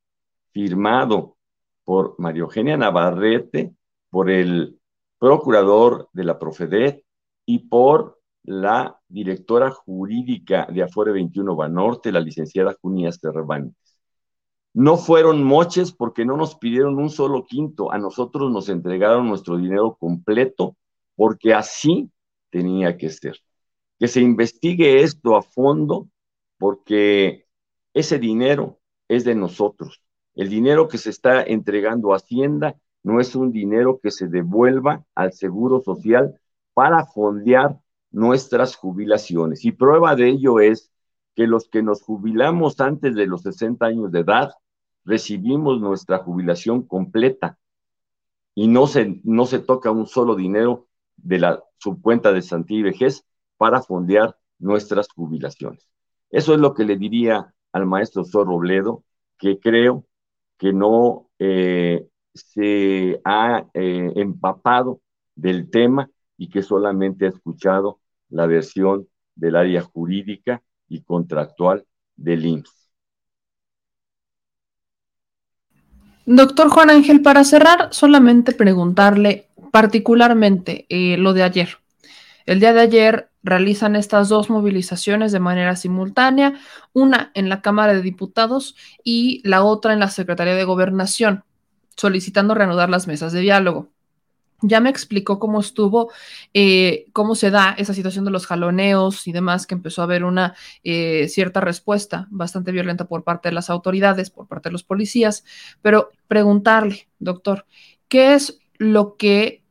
firmado 0.51 1.39
por 1.82 2.14
María 2.18 2.43
Eugenia 2.43 2.76
Navarrete, 2.76 3.74
por 4.10 4.30
el 4.30 4.78
procurador 5.18 6.10
de 6.12 6.24
la 6.24 6.39
Profedet 6.39 7.02
y 7.47 7.60
por 7.69 8.20
la 8.44 8.98
directora 9.09 9.70
jurídica 9.70 10.66
de 10.73 10.82
Afore 10.82 11.12
21 11.12 11.55
Banorte, 11.55 12.12
la 12.12 12.20
licenciada 12.20 12.77
Junías 12.81 13.19
Cervantes. 13.20 13.77
No 14.74 14.97
fueron 14.97 15.44
moches 15.44 15.93
porque 15.93 16.24
no 16.24 16.36
nos 16.36 16.56
pidieron 16.56 16.98
un 16.98 17.10
solo 17.10 17.44
quinto, 17.44 17.93
a 17.93 17.98
nosotros 17.98 18.51
nos 18.51 18.69
entregaron 18.69 19.28
nuestro 19.28 19.59
dinero 19.59 19.97
completo 20.01 20.77
porque 21.14 21.52
así 21.55 22.10
tenía 22.51 22.97
que 22.97 23.10
ser. 23.10 23.39
Que 23.98 24.09
se 24.09 24.20
investigue 24.20 25.02
esto 25.02 25.36
a 25.36 25.43
fondo 25.43 26.09
porque 26.59 27.47
ese 27.94 28.19
dinero 28.19 28.81
es 29.09 29.24
de 29.24 29.35
nosotros. 29.35 30.02
El 30.35 30.48
dinero 30.48 30.89
que 30.89 30.98
se 30.98 31.10
está 31.10 31.43
entregando 31.43 32.12
a 32.12 32.16
Hacienda 32.16 32.77
no 33.02 33.20
es 33.20 33.35
un 33.35 33.52
dinero 33.52 34.01
que 34.02 34.10
se 34.10 34.28
devuelva 34.28 35.05
al 35.14 35.32
Seguro 35.32 35.82
Social 35.82 36.40
para 36.74 37.07
fondear 37.07 37.78
nuestras 38.11 38.77
jubilaciones. 38.77 39.65
Y 39.65 39.73
prueba 39.73 40.15
de 40.16 40.28
ello 40.28 40.61
es 40.61 40.93
que 41.35 41.47
los 41.47 41.69
que 41.69 41.82
nos 41.82 42.03
jubilamos 42.03 42.81
antes 42.81 43.15
de 43.15 43.27
los 43.27 43.43
60 43.43 43.86
años 43.86 44.12
de 44.12 44.20
edad 44.20 44.53
recibimos 45.05 45.81
nuestra 45.81 46.19
jubilación 46.19 46.82
completa 46.82 47.59
y 48.55 48.69
no 48.69 48.86
se, 48.86 49.20
no 49.24 49.47
se 49.47 49.59
toca 49.59 49.90
un 49.90 50.07
solo 50.07 50.36
dinero 50.36 50.89
de 51.16 51.39
la 51.39 51.62
subcuenta 51.78 52.32
de 52.32 52.43
Santí 52.43 52.77
y 52.77 52.82
Vejez 52.82 53.24
para 53.57 53.82
fondear 53.82 54.36
nuestras 54.59 55.09
jubilaciones. 55.09 55.89
Eso 56.31 56.55
es 56.55 56.61
lo 56.61 56.74
que 56.74 56.85
le 56.85 56.97
diría 56.97 57.55
al 57.73 57.86
maestro 57.86 58.24
Sor 58.24 58.47
Robledo, 58.47 59.05
que 59.39 59.59
creo 59.59 60.07
que 60.59 60.73
no 60.73 61.28
eh, 61.39 62.07
se 62.35 63.20
ha 63.24 63.66
eh, 63.74 64.12
empapado 64.16 65.01
del 65.35 65.70
tema 65.70 66.11
y 66.37 66.49
que 66.49 66.63
solamente 66.63 67.27
ha 67.27 67.31
escuchado 67.31 68.01
la 68.29 68.47
versión 68.47 69.09
del 69.35 69.57
área 69.57 69.83
jurídica 69.83 70.63
y 70.89 71.03
contractual 71.03 71.87
del 72.17 72.45
IMSS. 72.45 72.83
Doctor 76.25 76.69
Juan 76.69 76.91
Ángel, 76.91 77.21
para 77.21 77.43
cerrar, 77.43 77.89
solamente 77.93 78.53
preguntarle 78.53 79.49
particularmente 79.73 80.87
eh, 80.89 81.17
lo 81.17 81.33
de 81.33 81.43
ayer. 81.43 81.79
El 82.47 82.61
día 82.61 82.73
de 82.73 82.81
ayer 82.81 83.29
realizan 83.43 83.97
estas 83.97 84.29
dos 84.29 84.49
movilizaciones 84.49 85.33
de 85.33 85.41
manera 85.41 85.75
simultánea, 85.75 86.55
una 86.93 87.33
en 87.35 87.49
la 87.49 87.61
Cámara 87.61 87.95
de 87.95 88.03
Diputados 88.03 88.77
y 89.03 89.41
la 89.45 89.65
otra 89.65 89.93
en 89.93 90.01
la 90.01 90.09
Secretaría 90.09 90.55
de 90.55 90.65
Gobernación, 90.65 91.45
solicitando 91.97 92.55
reanudar 92.55 92.89
las 92.89 93.09
mesas 93.09 93.33
de 93.33 93.41
diálogo. 93.41 93.89
Ya 94.62 94.80
me 94.80 94.90
explicó 94.90 95.39
cómo 95.39 95.60
estuvo, 95.60 96.12
eh, 96.55 97.06
cómo 97.12 97.34
se 97.34 97.51
da 97.51 97.74
esa 97.76 97.94
situación 97.94 98.24
de 98.24 98.30
los 98.30 98.47
jaloneos 98.47 99.26
y 99.26 99.32
demás, 99.32 99.66
que 99.66 99.74
empezó 99.74 100.02
a 100.02 100.05
haber 100.05 100.24
una 100.24 100.55
eh, 100.84 101.28
cierta 101.28 101.60
respuesta 101.60 102.28
bastante 102.30 102.70
violenta 102.70 103.06
por 103.06 103.24
parte 103.24 103.48
de 103.48 103.55
las 103.55 103.70
autoridades, 103.70 104.30
por 104.30 104.47
parte 104.47 104.68
de 104.68 104.72
los 104.72 104.84
policías, 104.84 105.44
pero 105.82 106.10
preguntarle, 106.28 107.09
doctor, 107.18 107.66
¿qué 108.09 108.34
es 108.34 108.60
lo 108.78 109.16
que 109.16 109.62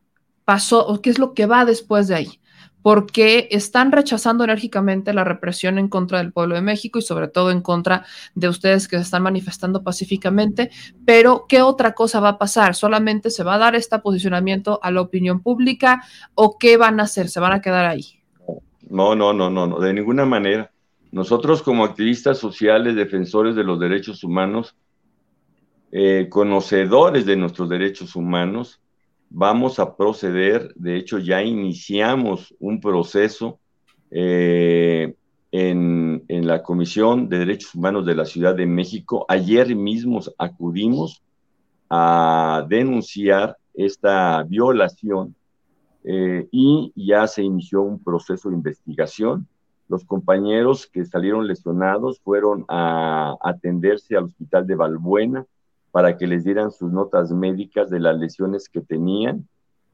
pasó 0.44 0.86
o 0.86 1.00
qué 1.00 1.10
es 1.10 1.18
lo 1.18 1.32
que 1.32 1.46
va 1.46 1.64
después 1.64 2.08
de 2.08 2.14
ahí? 2.14 2.41
Porque 2.82 3.48
están 3.50 3.92
rechazando 3.92 4.44
enérgicamente 4.44 5.14
la 5.14 5.24
represión 5.24 5.78
en 5.78 5.88
contra 5.88 6.18
del 6.18 6.32
pueblo 6.32 6.54
de 6.54 6.62
México 6.62 6.98
y 6.98 7.02
sobre 7.02 7.28
todo 7.28 7.50
en 7.50 7.62
contra 7.62 8.04
de 8.34 8.48
ustedes 8.48 8.88
que 8.88 8.96
se 8.96 9.02
están 9.02 9.22
manifestando 9.22 9.82
pacíficamente, 9.82 10.70
pero 11.04 11.46
¿qué 11.48 11.62
otra 11.62 11.92
cosa 11.92 12.20
va 12.20 12.30
a 12.30 12.38
pasar? 12.38 12.74
¿Solamente 12.74 13.30
se 13.30 13.44
va 13.44 13.54
a 13.54 13.58
dar 13.58 13.74
este 13.74 13.98
posicionamiento 13.98 14.80
a 14.82 14.90
la 14.90 15.00
opinión 15.00 15.40
pública 15.40 16.02
o 16.34 16.58
qué 16.58 16.76
van 16.76 17.00
a 17.00 17.04
hacer? 17.04 17.28
¿Se 17.28 17.40
van 17.40 17.52
a 17.52 17.60
quedar 17.60 17.86
ahí? 17.86 18.20
No, 18.90 19.14
no, 19.14 19.32
no, 19.32 19.48
no, 19.48 19.66
no 19.66 19.80
de 19.80 19.94
ninguna 19.94 20.26
manera. 20.26 20.70
Nosotros 21.12 21.62
como 21.62 21.84
activistas 21.84 22.38
sociales, 22.38 22.96
defensores 22.96 23.54
de 23.54 23.64
los 23.64 23.78
derechos 23.78 24.24
humanos, 24.24 24.76
eh, 25.92 26.28
conocedores 26.30 27.26
de 27.26 27.36
nuestros 27.36 27.68
derechos 27.68 28.16
humanos, 28.16 28.81
vamos 29.34 29.78
a 29.78 29.96
proceder, 29.96 30.72
de 30.74 30.96
hecho 30.96 31.18
ya 31.18 31.42
iniciamos 31.42 32.54
un 32.60 32.80
proceso 32.80 33.58
eh, 34.10 35.14
en, 35.50 36.24
en, 36.28 36.46
la 36.46 36.62
Comisión 36.62 37.28
de 37.28 37.38
Derechos 37.38 37.74
Humanos 37.74 38.04
de 38.04 38.14
la 38.14 38.26
Ciudad 38.26 38.54
de 38.54 38.66
México. 38.66 39.24
Ayer 39.28 39.74
mismo 39.74 40.20
acudimos 40.38 41.22
a 41.88 42.64
denunciar 42.68 43.56
esta 43.74 44.42
violación 44.42 45.34
eh, 46.04 46.46
y 46.50 46.92
ya 46.96 47.26
se 47.26 47.42
inició 47.42 47.82
un 47.82 48.02
proceso 48.02 48.50
de 48.50 48.56
investigación. 48.56 49.46
Los 49.88 50.04
compañeros 50.04 50.86
que 50.86 51.04
salieron 51.04 51.46
lesionados 51.46 52.20
fueron 52.20 52.64
a 52.68 53.36
atenderse 53.42 54.16
al 54.16 54.24
hospital 54.24 54.66
de 54.66 54.74
Balbuena, 54.74 55.46
para 55.92 56.16
que 56.16 56.26
les 56.26 56.42
dieran 56.42 56.72
sus 56.72 56.90
notas 56.90 57.30
médicas 57.30 57.90
de 57.90 58.00
las 58.00 58.18
lesiones 58.18 58.68
que 58.68 58.80
tenían 58.80 59.46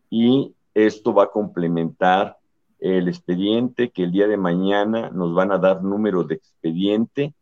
y 0.08 0.54
esto 0.72 1.12
va 1.12 1.24
a 1.24 1.30
complementar 1.30 2.38
el 2.78 3.08
expediente 3.08 3.90
que 3.90 4.04
el 4.04 4.12
día 4.12 4.28
de 4.28 4.36
mañana 4.36 5.10
nos 5.10 5.34
van 5.34 5.50
a 5.50 5.58
dar 5.58 5.82
número 5.82 6.22
de 6.22 6.36
expediente 6.36 7.34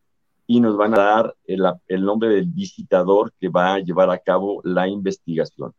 y 0.47 0.61
nos 0.61 0.77
van 0.77 0.95
a 0.95 0.99
dar 0.99 1.37
el, 1.45 1.65
el, 1.87 2.03
nombre 2.03 2.31
del 2.31 2.47
visitador 2.47 3.33
que 3.39 3.49
va 3.49 3.75
a 3.75 3.79
llevar 3.81 4.11
a 4.11 4.19
cabo 4.19 4.63
la 4.65 4.89
investigación. 4.89 5.73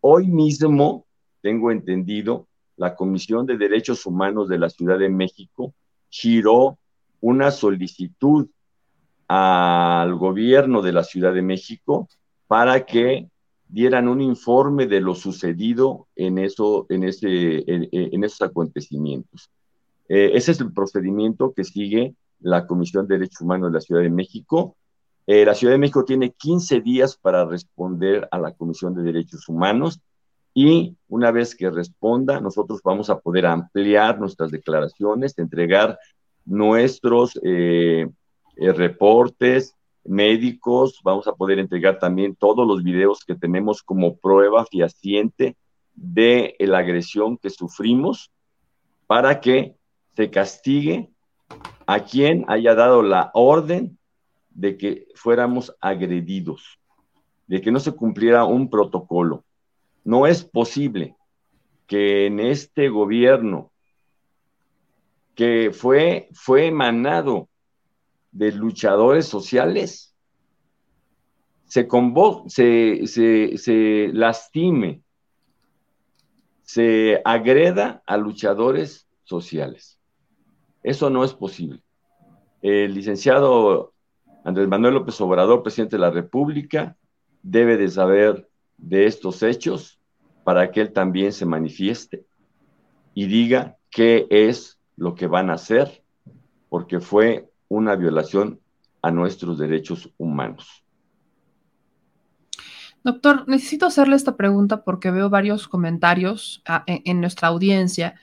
Hoy 0.00 0.28
mismo, 0.28 1.06
tengo 1.40 1.72
entendido, 1.72 2.46
la 2.76 2.94
Comisión 2.94 3.46
de 3.46 3.56
Derechos 3.56 4.06
Humanos 4.06 4.48
de 4.48 4.58
la 4.58 4.70
Ciudad 4.70 4.98
de 4.98 5.08
México 5.08 5.74
giró 6.08 6.78
una 7.20 7.50
solicitud 7.50 8.48
al 9.28 10.14
gobierno 10.14 10.82
de 10.82 10.92
la 10.92 11.04
Ciudad 11.04 11.34
de 11.34 11.42
México 11.42 12.08
para 12.46 12.86
que 12.86 13.28
dieran 13.68 14.08
un 14.08 14.20
informe 14.20 14.86
de 14.86 15.00
lo 15.00 15.14
sucedido 15.14 16.06
en, 16.14 16.38
eso, 16.38 16.86
en, 16.88 17.04
ese, 17.04 17.64
en, 17.66 18.24
esos 18.24 18.42
acontecimientos. 18.42 19.50
Eh, 20.08 20.30
ese 20.34 20.52
es 20.52 20.60
el 20.60 20.72
procedimiento 20.72 21.52
que 21.52 21.64
sigue 21.64 22.14
la 22.40 22.66
Comisión 22.66 23.06
de 23.06 23.18
Derechos 23.18 23.40
Humanos 23.40 23.70
de 23.70 23.74
la 23.74 23.80
Ciudad 23.80 24.02
de 24.02 24.10
México. 24.10 24.76
Eh, 25.26 25.44
la 25.44 25.54
Ciudad 25.54 25.74
de 25.74 25.78
México 25.78 26.04
tiene 26.04 26.30
15 26.30 26.80
días 26.80 27.16
para 27.16 27.44
responder 27.44 28.28
a 28.30 28.38
la 28.38 28.52
Comisión 28.52 28.94
de 28.94 29.02
Derechos 29.02 29.48
Humanos 29.48 30.00
y 30.54 30.96
una 31.08 31.32
vez 31.32 31.54
que 31.54 31.68
responda, 31.68 32.40
nosotros 32.40 32.80
vamos 32.82 33.10
a 33.10 33.18
poder 33.18 33.44
ampliar 33.46 34.18
nuestras 34.18 34.50
declaraciones, 34.50 35.36
entregar 35.38 35.98
nuestros 36.46 37.38
eh, 37.42 38.08
eh, 38.56 38.72
reportes 38.72 39.74
médicos, 40.04 41.00
vamos 41.02 41.26
a 41.26 41.34
poder 41.34 41.58
entregar 41.58 41.98
también 41.98 42.36
todos 42.36 42.66
los 42.66 42.82
videos 42.82 43.24
que 43.24 43.34
tenemos 43.34 43.82
como 43.82 44.16
prueba 44.16 44.64
fehaciente 44.66 45.56
de 45.94 46.54
la 46.60 46.78
agresión 46.78 47.38
que 47.38 47.50
sufrimos 47.50 48.30
para 49.06 49.40
que 49.40 49.74
se 50.14 50.30
castigue 50.30 51.10
a 51.86 52.04
quien 52.04 52.44
haya 52.48 52.74
dado 52.74 53.02
la 53.02 53.30
orden 53.34 53.98
de 54.50 54.76
que 54.76 55.06
fuéramos 55.14 55.76
agredidos, 55.80 56.78
de 57.46 57.60
que 57.60 57.70
no 57.70 57.80
se 57.80 57.92
cumpliera 57.92 58.44
un 58.44 58.70
protocolo. 58.70 59.44
No 60.04 60.26
es 60.26 60.44
posible 60.44 61.16
que 61.86 62.26
en 62.26 62.40
este 62.40 62.88
gobierno 62.88 63.70
que 65.34 65.70
fue, 65.72 66.28
fue 66.32 66.66
emanado 66.66 67.48
de 68.32 68.52
luchadores 68.52 69.26
sociales 69.26 70.14
se, 71.66 71.86
se, 73.06 73.56
se 73.56 74.10
lastime, 74.12 75.02
se 76.62 77.20
agreda 77.24 78.02
a 78.06 78.16
luchadores 78.16 79.08
sociales. 79.24 79.98
Eso 80.82 81.10
no 81.10 81.24
es 81.24 81.34
posible. 81.34 81.82
El 82.62 82.94
licenciado 82.94 83.92
Andrés 84.44 84.68
Manuel 84.68 84.94
López 84.94 85.20
Obrador, 85.20 85.62
presidente 85.62 85.96
de 85.96 86.00
la 86.00 86.10
República, 86.10 86.96
debe 87.42 87.76
de 87.76 87.88
saber 87.88 88.48
de 88.76 89.06
estos 89.06 89.42
hechos 89.42 90.00
para 90.44 90.70
que 90.70 90.80
él 90.80 90.92
también 90.92 91.32
se 91.32 91.46
manifieste 91.46 92.24
y 93.14 93.26
diga 93.26 93.76
qué 93.90 94.26
es 94.30 94.78
lo 94.96 95.14
que 95.14 95.26
van 95.26 95.50
a 95.50 95.54
hacer, 95.54 96.04
porque 96.68 97.00
fue 97.00 97.50
una 97.68 97.96
violación 97.96 98.60
a 99.02 99.10
nuestros 99.10 99.58
derechos 99.58 100.10
humanos. 100.18 100.84
Doctor, 103.04 103.48
necesito 103.48 103.86
hacerle 103.86 104.16
esta 104.16 104.36
pregunta 104.36 104.82
porque 104.82 105.12
veo 105.12 105.30
varios 105.30 105.68
comentarios 105.68 106.60
ah, 106.66 106.82
en, 106.86 107.20
nuestra 107.20 107.46
audiencia. 107.46 108.16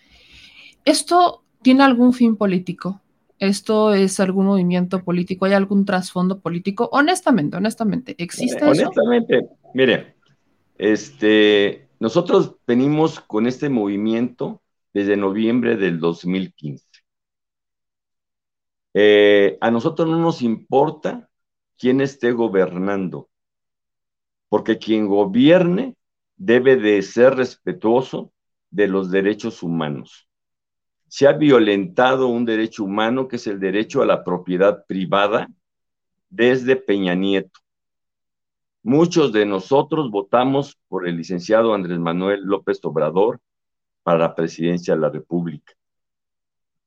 ¿Esto 0.84 1.44
tiene 1.62 1.84
algún 1.84 2.12
fin 2.12 2.36
político? 2.36 3.02
¿Esto 3.40 3.94
es 3.94 4.20
algún 4.20 4.48
movimiento 4.48 5.02
político? 5.02 5.46
¿Hay 5.46 5.54
algún 5.54 5.86
trasfondo 5.86 6.42
político? 6.42 6.90
Honestamente, 6.92 7.56
honestamente, 7.56 8.16
¿existe 8.18 8.58
eso? 8.58 8.68
Honestamente, 8.68 9.48
mire, 9.74 10.16
este, 10.78 11.88
nosotros 12.02 12.56
venimos 12.68 13.22
con 13.22 13.48
este 13.48 13.70
movimiento 13.70 14.62
desde 14.94 15.16
noviembre 15.16 15.78
del 15.78 16.00
2015. 16.00 16.83
Eh, 18.94 19.58
a 19.60 19.72
nosotros 19.72 20.08
no 20.08 20.20
nos 20.20 20.42
importa 20.42 21.30
quién 21.78 22.02
esté 22.02 22.32
gobernando, 22.32 23.30
porque 24.50 24.78
quien 24.78 25.08
gobierne 25.08 25.96
debe 26.36 26.76
de 26.76 27.02
ser 27.02 27.36
respetuoso 27.36 28.32
de 28.70 28.88
los 28.88 29.12
derechos 29.12 29.64
humanos. 29.64 30.28
Se 31.08 31.28
ha 31.28 31.34
violentado 31.34 32.28
un 32.28 32.46
derecho 32.46 32.84
humano 32.84 33.28
que 33.28 33.36
es 33.36 33.48
el 33.48 33.60
derecho 33.60 34.02
a 34.02 34.06
la 34.06 34.24
propiedad 34.24 34.86
privada 34.88 35.48
desde 36.30 36.76
Peña 36.76 37.14
Nieto. 37.14 37.60
Muchos 38.82 39.32
de 39.32 39.46
nosotros 39.46 40.10
votamos 40.12 40.78
por 40.88 41.08
el 41.08 41.18
licenciado 41.18 41.74
Andrés 41.74 42.00
Manuel 42.00 42.42
López 42.44 42.80
Obrador 42.84 43.40
para 44.02 44.20
la 44.20 44.36
presidencia 44.36 44.96
de 44.96 45.02
la 45.02 45.10
República. 45.10 45.74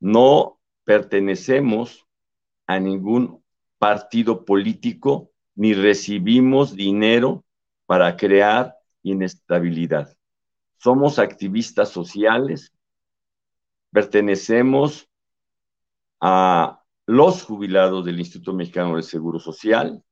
No 0.00 0.55
pertenecemos 0.86 2.06
a 2.66 2.78
ningún 2.78 3.42
partido 3.76 4.44
político 4.44 5.32
ni 5.56 5.74
recibimos 5.74 6.76
dinero 6.76 7.44
para 7.86 8.16
crear 8.16 8.76
inestabilidad. 9.02 10.16
Somos 10.78 11.18
activistas 11.18 11.88
sociales, 11.88 12.72
pertenecemos 13.90 15.08
a 16.20 16.80
los 17.04 17.42
jubilados 17.42 18.04
del 18.04 18.20
Instituto 18.20 18.52
Mexicano 18.52 18.94
del 18.94 19.02
Seguro 19.02 19.40
Social 19.40 20.02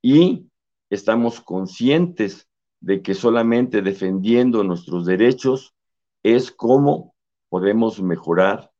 y 0.00 0.46
estamos 0.90 1.40
conscientes 1.40 2.48
de 2.80 3.02
que 3.02 3.14
solamente 3.14 3.82
defendiendo 3.82 4.62
nuestros 4.62 5.06
derechos 5.06 5.74
es 6.22 6.52
como 6.52 7.16
podemos 7.48 8.00
mejorar 8.00 8.71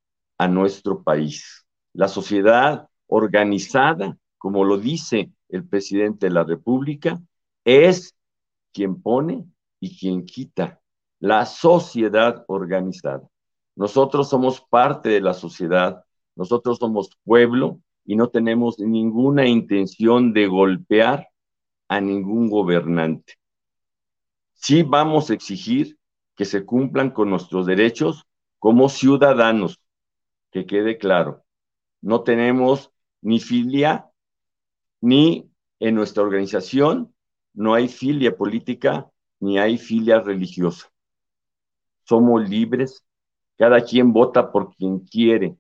a 0.43 0.49
nuestro 0.49 1.05
país. 1.05 1.65
La 1.93 2.09
sociedad 2.09 2.89
organizada, 3.07 4.19
como 4.39 4.65
lo 4.65 4.77
dice 4.77 5.31
el 5.49 5.65
presidente 5.69 6.27
de 6.27 6.33
la 6.33 6.43
República, 6.43 7.21
es 7.65 8.17
quien 8.73 9.01
pone 9.01 9.45
y 9.79 9.97
quien 9.97 10.25
quita. 10.25 10.81
La 11.21 11.47
sociedad 11.47 12.45
organizada. 12.49 13.23
Nosotros 13.77 14.29
somos 14.29 14.61
parte 14.61 15.11
de 15.11 15.21
la 15.21 15.33
sociedad, 15.33 16.05
nosotros 16.35 16.79
somos 16.79 17.11
pueblo 17.23 17.79
y 18.05 18.17
no 18.17 18.29
tenemos 18.29 18.81
ninguna 18.81 19.47
intención 19.47 20.33
de 20.33 20.49
golpear 20.49 21.29
a 21.87 22.01
ningún 22.01 22.51
gobernante. 22.51 23.35
Sí 24.55 24.83
vamos 24.83 25.31
a 25.31 25.35
exigir 25.35 25.97
que 26.35 26.45
se 26.45 26.65
cumplan 26.65 27.11
con 27.11 27.31
nuestros 27.31 27.65
derechos 27.65 28.27
como 28.59 28.89
ciudadanos, 28.89 29.82
que 30.53 30.67
quede 30.67 30.99
claro. 30.99 31.45
No 32.01 32.23
tenemos 32.23 32.93
ni 33.23 33.41
filia, 33.41 34.11
ni 35.01 35.51
en 35.81 35.95
nuestra 35.97 36.23
organización 36.23 37.13
no 37.55 37.75
hay 37.75 37.89
filia 37.89 38.37
política, 38.37 39.11
ni 39.41 39.59
hay 39.59 39.79
filia 39.79 40.21
religiosa. 40.21 40.91
Somos 42.05 42.49
libres, 42.49 43.05
cada 43.57 43.83
quien 43.83 44.13
vota 44.13 44.53
por 44.53 44.75
quien 44.77 45.01
quiere. 45.01 45.57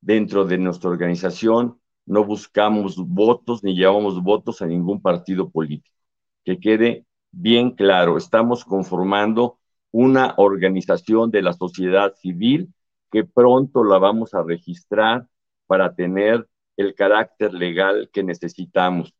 Dentro 0.00 0.44
de 0.44 0.58
nuestra 0.58 0.90
organización 0.90 1.80
no 2.06 2.24
buscamos 2.24 2.96
votos 2.96 3.62
ni 3.62 3.74
llevamos 3.74 4.22
votos 4.22 4.62
a 4.62 4.66
ningún 4.66 5.00
partido 5.00 5.50
político. 5.50 5.96
Que 6.44 6.58
quede 6.58 7.06
bien 7.30 7.70
claro, 7.70 8.16
estamos 8.16 8.64
conformando 8.64 9.58
una 9.92 10.34
organización 10.38 11.30
de 11.30 11.42
la 11.42 11.52
sociedad 11.52 12.14
civil 12.16 12.72
que 13.12 13.24
pronto 13.24 13.84
la 13.84 13.98
vamos 13.98 14.32
a 14.34 14.42
registrar 14.42 15.28
para 15.66 15.94
tener 15.94 16.48
el 16.78 16.94
carácter 16.94 17.52
legal 17.52 18.08
que 18.10 18.24
necesitamos. 18.24 19.14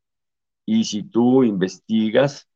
Y 0.65 0.85
si 0.85 1.03
tú 1.03 1.45
investigas 1.45 2.49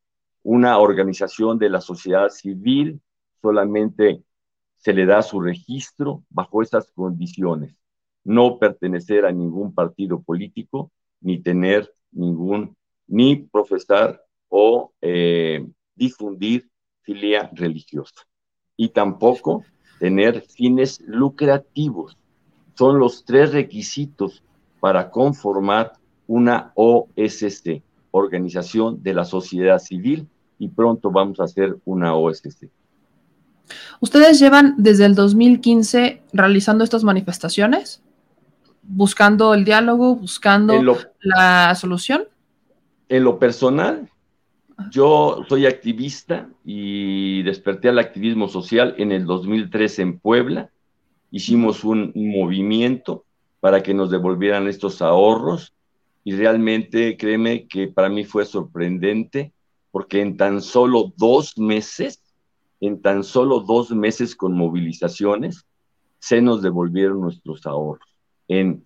una 0.43 0.79
organización 0.79 1.59
de 1.59 1.69
la 1.69 1.83
sociedad 1.83 2.31
civil, 2.31 3.03
solamente 3.43 4.23
se 4.77 4.95
le 4.95 5.05
da 5.05 5.21
su 5.21 5.41
registro 5.41 6.25
bajo 6.31 6.63
esas 6.63 6.91
condiciones. 6.93 7.77
No 8.25 8.59
pertenecer 8.59 9.27
a 9.27 9.33
ningún 9.33 9.75
partido 9.75 10.23
político, 10.23 10.91
ni 11.21 11.43
tener 11.43 11.93
ningún, 12.13 12.77
ni 13.07 13.37
profesar 13.37 14.23
o 14.49 14.93
eh, 15.03 15.67
difundir 15.95 16.71
filia 17.03 17.51
religiosa. 17.53 18.23
Y 18.77 18.89
tampoco 18.91 19.65
tener 19.99 20.43
fines 20.43 21.01
lucrativos. 21.07 22.17
Son 22.75 22.99
los 22.99 23.25
tres 23.25 23.53
requisitos 23.53 24.43
para 24.81 25.11
conformar 25.11 25.93
una 26.27 26.73
OSC, 26.75 27.83
Organización 28.11 29.03
de 29.03 29.15
la 29.15 29.25
Sociedad 29.25 29.79
Civil, 29.79 30.29
y 30.59 30.69
pronto 30.69 31.11
vamos 31.11 31.41
a 31.41 31.45
hacer 31.45 31.77
una 31.85 32.15
OSC. 32.15 32.69
¿Ustedes 34.01 34.39
llevan 34.39 34.75
desde 34.79 35.05
el 35.07 35.15
2015 35.15 36.23
realizando 36.33 36.85
estas 36.85 37.05
manifestaciones? 37.05 38.03
¿Buscando 38.83 39.53
el 39.55 39.65
diálogo, 39.65 40.15
buscando 40.15 40.75
la 41.21 41.75
solución? 41.75 42.25
En 43.09 43.25
lo 43.25 43.39
personal, 43.39 44.09
yo 44.91 45.45
soy 45.49 45.67
activista 45.67 46.49
y 46.65 47.43
desperté 47.43 47.89
al 47.89 47.99
activismo 47.99 48.49
social 48.49 48.95
en 48.99 49.13
el 49.13 49.25
2013 49.25 50.03
en 50.03 50.19
Puebla. 50.19 50.71
Hicimos 51.31 51.85
un 51.85 52.13
movimiento 52.15 53.25
para 53.61 53.83
que 53.83 53.95
nos 53.95 54.11
devolvieran 54.11 54.69
estos 54.69 55.03
ahorros 55.03 55.75
y 56.25 56.35
realmente 56.35 57.17
créeme 57.17 57.67
que 57.67 57.89
para 57.89 58.09
mí 58.09 58.25
fue 58.25 58.45
sorprendente 58.45 59.53
porque 59.91 60.21
en 60.21 60.37
tan 60.37 60.61
solo 60.61 61.13
dos 61.17 61.57
meses, 61.57 62.23
en 62.81 63.01
tan 63.01 63.25
solo 63.25 63.61
dos 63.61 63.91
meses 63.91 64.37
con 64.37 64.53
movilizaciones, 64.53 65.65
se 66.19 66.43
nos 66.43 66.63
devolvieron 66.63 67.21
nuestros 67.21 67.67
ahorros. 67.67 68.15
En, 68.49 68.85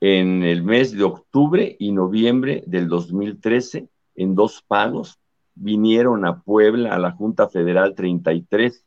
en 0.00 0.42
el 0.42 0.62
mes 0.62 0.92
de 0.92 1.04
octubre 1.04 1.76
y 1.78 1.92
noviembre 1.92 2.62
del 2.66 2.88
2013, 2.88 3.88
en 4.18 4.34
dos 4.34 4.64
pagos, 4.66 5.20
vinieron 5.54 6.26
a 6.26 6.42
Puebla, 6.42 6.92
a 6.94 6.98
la 6.98 7.12
Junta 7.12 7.48
Federal 7.48 7.94
33, 7.94 8.84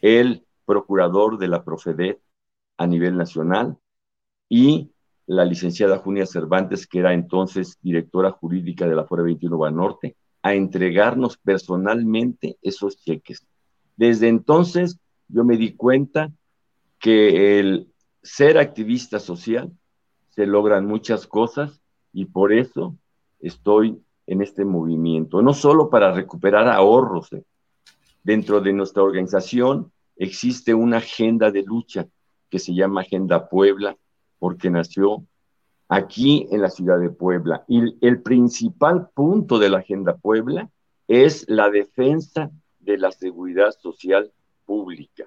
el 0.00 0.46
procurador 0.64 1.36
de 1.36 1.48
la 1.48 1.62
Profedet 1.62 2.20
a 2.78 2.86
nivel 2.86 3.18
nacional 3.18 3.76
y 4.48 4.90
la 5.26 5.44
licenciada 5.44 5.98
Junia 5.98 6.24
Cervantes, 6.24 6.86
que 6.86 7.00
era 7.00 7.12
entonces 7.12 7.78
directora 7.82 8.30
jurídica 8.30 8.86
de 8.86 8.94
la 8.94 9.04
Fuera 9.04 9.24
21 9.24 9.58
Banorte, 9.58 10.16
a 10.40 10.54
entregarnos 10.54 11.36
personalmente 11.36 12.56
esos 12.62 12.98
cheques. 12.98 13.46
Desde 13.96 14.28
entonces 14.28 14.98
yo 15.28 15.44
me 15.44 15.58
di 15.58 15.74
cuenta 15.74 16.32
que 16.98 17.58
el 17.58 17.92
ser 18.22 18.56
activista 18.56 19.20
social 19.20 19.70
se 20.30 20.46
logran 20.46 20.86
muchas 20.86 21.26
cosas 21.26 21.82
y 22.12 22.24
por 22.24 22.54
eso 22.54 22.96
estoy 23.38 24.00
en 24.26 24.42
este 24.42 24.64
movimiento, 24.64 25.42
no 25.42 25.54
solo 25.54 25.88
para 25.88 26.12
recuperar 26.12 26.68
ahorros. 26.68 27.32
Eh. 27.32 27.44
Dentro 28.22 28.60
de 28.60 28.72
nuestra 28.72 29.02
organización 29.02 29.92
existe 30.16 30.74
una 30.74 30.98
agenda 30.98 31.50
de 31.50 31.62
lucha 31.62 32.06
que 32.50 32.58
se 32.58 32.74
llama 32.74 33.02
Agenda 33.02 33.48
Puebla, 33.48 33.96
porque 34.38 34.70
nació 34.70 35.24
aquí 35.88 36.46
en 36.50 36.62
la 36.62 36.70
ciudad 36.70 36.98
de 36.98 37.10
Puebla. 37.10 37.64
Y 37.68 37.96
el 38.04 38.22
principal 38.22 39.08
punto 39.14 39.58
de 39.58 39.70
la 39.70 39.78
Agenda 39.78 40.16
Puebla 40.16 40.68
es 41.08 41.48
la 41.48 41.70
defensa 41.70 42.50
de 42.80 42.98
la 42.98 43.12
seguridad 43.12 43.72
social 43.72 44.32
pública, 44.64 45.26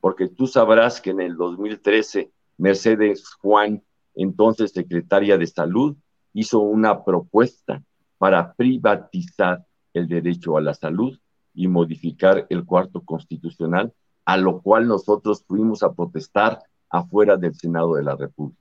porque 0.00 0.28
tú 0.28 0.46
sabrás 0.46 1.00
que 1.00 1.10
en 1.10 1.20
el 1.20 1.36
2013 1.36 2.30
Mercedes 2.58 3.28
Juan, 3.34 3.82
entonces 4.14 4.72
secretaria 4.72 5.36
de 5.36 5.46
Salud, 5.46 5.96
hizo 6.32 6.60
una 6.60 7.04
propuesta 7.04 7.82
para 8.18 8.54
privatizar 8.54 9.64
el 9.92 10.08
derecho 10.08 10.56
a 10.56 10.60
la 10.60 10.74
salud 10.74 11.18
y 11.54 11.68
modificar 11.68 12.46
el 12.50 12.64
cuarto 12.64 13.00
constitucional, 13.00 13.92
a 14.24 14.36
lo 14.36 14.60
cual 14.60 14.86
nosotros 14.86 15.42
fuimos 15.46 15.82
a 15.82 15.92
protestar 15.92 16.58
afuera 16.90 17.36
del 17.36 17.54
Senado 17.54 17.94
de 17.94 18.02
la 18.02 18.14
República. 18.14 18.60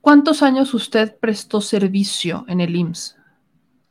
¿Cuántos 0.00 0.42
años 0.42 0.74
usted 0.74 1.16
prestó 1.18 1.60
servicio 1.60 2.44
en 2.48 2.60
el 2.60 2.74
IMSS? 2.74 3.16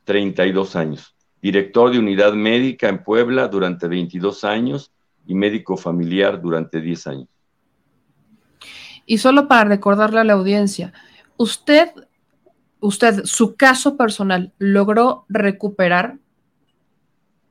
32 0.04 0.76
años. 0.76 1.14
Director 1.40 1.90
de 1.90 1.98
unidad 1.98 2.34
médica 2.34 2.88
en 2.88 3.02
Puebla 3.02 3.48
durante 3.48 3.88
22 3.88 4.44
años 4.44 4.92
y 5.26 5.34
médico 5.34 5.76
familiar 5.76 6.40
durante 6.40 6.80
10 6.80 7.06
años. 7.06 7.28
Y 9.06 9.18
solo 9.18 9.48
para 9.48 9.64
recordarle 9.64 10.20
a 10.20 10.24
la 10.24 10.34
audiencia, 10.34 10.92
usted, 11.36 11.88
usted, 12.82 13.24
su 13.24 13.56
caso 13.56 13.96
personal, 13.96 14.52
¿logró 14.58 15.24
recuperar 15.28 16.18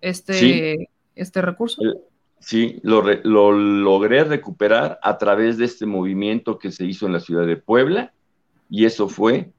este, 0.02 0.90
este 1.16 1.42
recurso? 1.42 1.82
Sí, 2.40 2.80
lo, 2.84 3.02
lo, 3.24 3.52
logré 3.52 4.24
recuperar 4.24 5.00
a 5.02 5.18
través 5.18 5.58
de 5.58 5.66
este 5.66 5.86
movimiento 5.86 6.60
que 6.60 6.72
se 6.72 6.86
hizo 6.86 7.06
en 7.06 7.14
la 7.14 7.20
ciudad 7.20 7.48
de 7.48 7.58
Puebla 7.58 8.14
y 8.70 8.86
eso 8.86 9.08
fue 9.08 9.52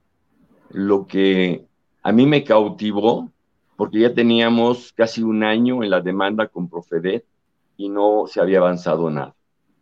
lo 0.70 1.06
que 1.06 1.64
a 2.02 2.12
mí 2.12 2.26
me 2.26 2.44
cautivó 2.44 3.30
porque 3.76 4.00
ya 4.00 4.12
teníamos 4.12 4.92
casi 4.92 5.22
un 5.22 5.42
año 5.42 5.82
en 5.82 5.90
la 5.90 6.00
demanda 6.00 6.48
con 6.48 6.68
Profedet 6.68 7.24
y 7.76 7.88
no 7.88 8.26
se 8.26 8.40
había 8.40 8.58
avanzado 8.58 9.10
nada. 9.10 9.34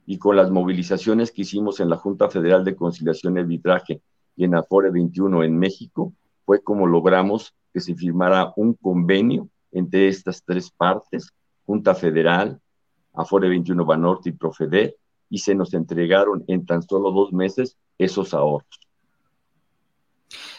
Y 0.07 0.19
con 0.19 0.37
las 0.37 0.51
movilizaciones 0.51 1.33
que 1.33 1.43
hicimos 1.43 1.81
en 1.81 1.89
la 1.89 1.97
Junta 1.97 2.29
Federal 2.29 2.65
de 2.65 2.77
Conciliación 2.77 3.37
y 3.37 3.41
Arbitraje 3.41 4.03
en 4.45 4.55
Afore 4.55 4.91
21 4.91 5.45
en 5.45 5.59
México, 5.59 6.13
fue 6.45 6.63
como 6.63 6.87
logramos 6.87 7.55
que 7.73 7.81
se 7.81 7.95
firmara 7.95 8.53
un 8.57 8.75
convenio 8.75 9.49
entre 9.73 10.09
estas 10.09 10.43
tres 10.45 10.71
partes, 10.71 11.33
Junta 11.65 11.95
Federal, 11.95 12.61
Afore 13.15 13.49
21 13.49 13.85
Banorte 13.85 14.31
y 14.31 14.33
Profeder, 14.33 14.97
y 15.29 15.39
se 15.39 15.55
nos 15.55 15.75
entregaron 15.75 16.45
en 16.49 16.67
tan 16.67 16.83
solo 16.83 17.13
dos 17.13 17.33
meses 17.33 17.77
esos 17.99 18.35
ahorros. 18.35 18.90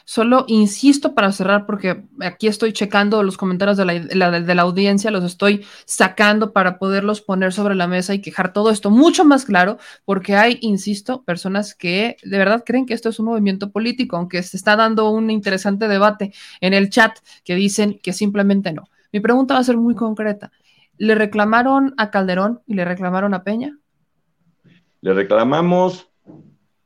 Solo 0.05 0.45
insisto 0.47 1.13
para 1.13 1.31
cerrar, 1.31 1.65
porque 1.65 2.03
aquí 2.19 2.47
estoy 2.47 2.73
checando 2.73 3.23
los 3.23 3.37
comentarios 3.37 3.77
de 3.77 3.85
la, 3.85 4.31
de 4.41 4.55
la, 4.55 4.61
audiencia, 4.61 5.11
los 5.11 5.23
estoy 5.23 5.65
sacando 5.85 6.53
para 6.53 6.79
poderlos 6.79 7.21
poner 7.21 7.53
sobre 7.53 7.75
la 7.75 7.87
mesa 7.87 8.13
y 8.13 8.21
quejar 8.21 8.53
todo 8.53 8.71
esto 8.71 8.89
mucho 8.89 9.25
más 9.25 9.45
claro, 9.45 9.77
porque 10.05 10.35
hay, 10.35 10.57
insisto, 10.61 11.23
personas 11.23 11.75
que 11.75 12.17
de 12.23 12.37
verdad 12.37 12.63
creen 12.65 12.85
que 12.85 12.93
esto 12.93 13.09
es 13.09 13.19
un 13.19 13.27
movimiento 13.27 13.71
político, 13.71 14.17
aunque 14.17 14.43
se 14.43 14.57
está 14.57 14.75
dando 14.75 15.09
un 15.09 15.29
interesante 15.29 15.87
debate 15.87 16.33
en 16.59 16.73
el 16.73 16.89
chat 16.89 17.17
que 17.43 17.55
dicen 17.55 17.99
que 18.01 18.13
simplemente 18.13 18.73
no. 18.73 18.83
Mi 19.11 19.19
pregunta 19.19 19.55
va 19.55 19.59
a 19.59 19.63
ser 19.63 19.77
muy 19.77 19.95
concreta. 19.95 20.51
¿Le 20.97 21.15
reclamaron 21.15 21.93
a 21.97 22.11
Calderón 22.11 22.61
y 22.67 22.75
le 22.75 22.85
reclamaron 22.85 23.33
a 23.33 23.43
Peña? 23.43 23.77
Le 25.01 25.13
reclamamos 25.13 26.09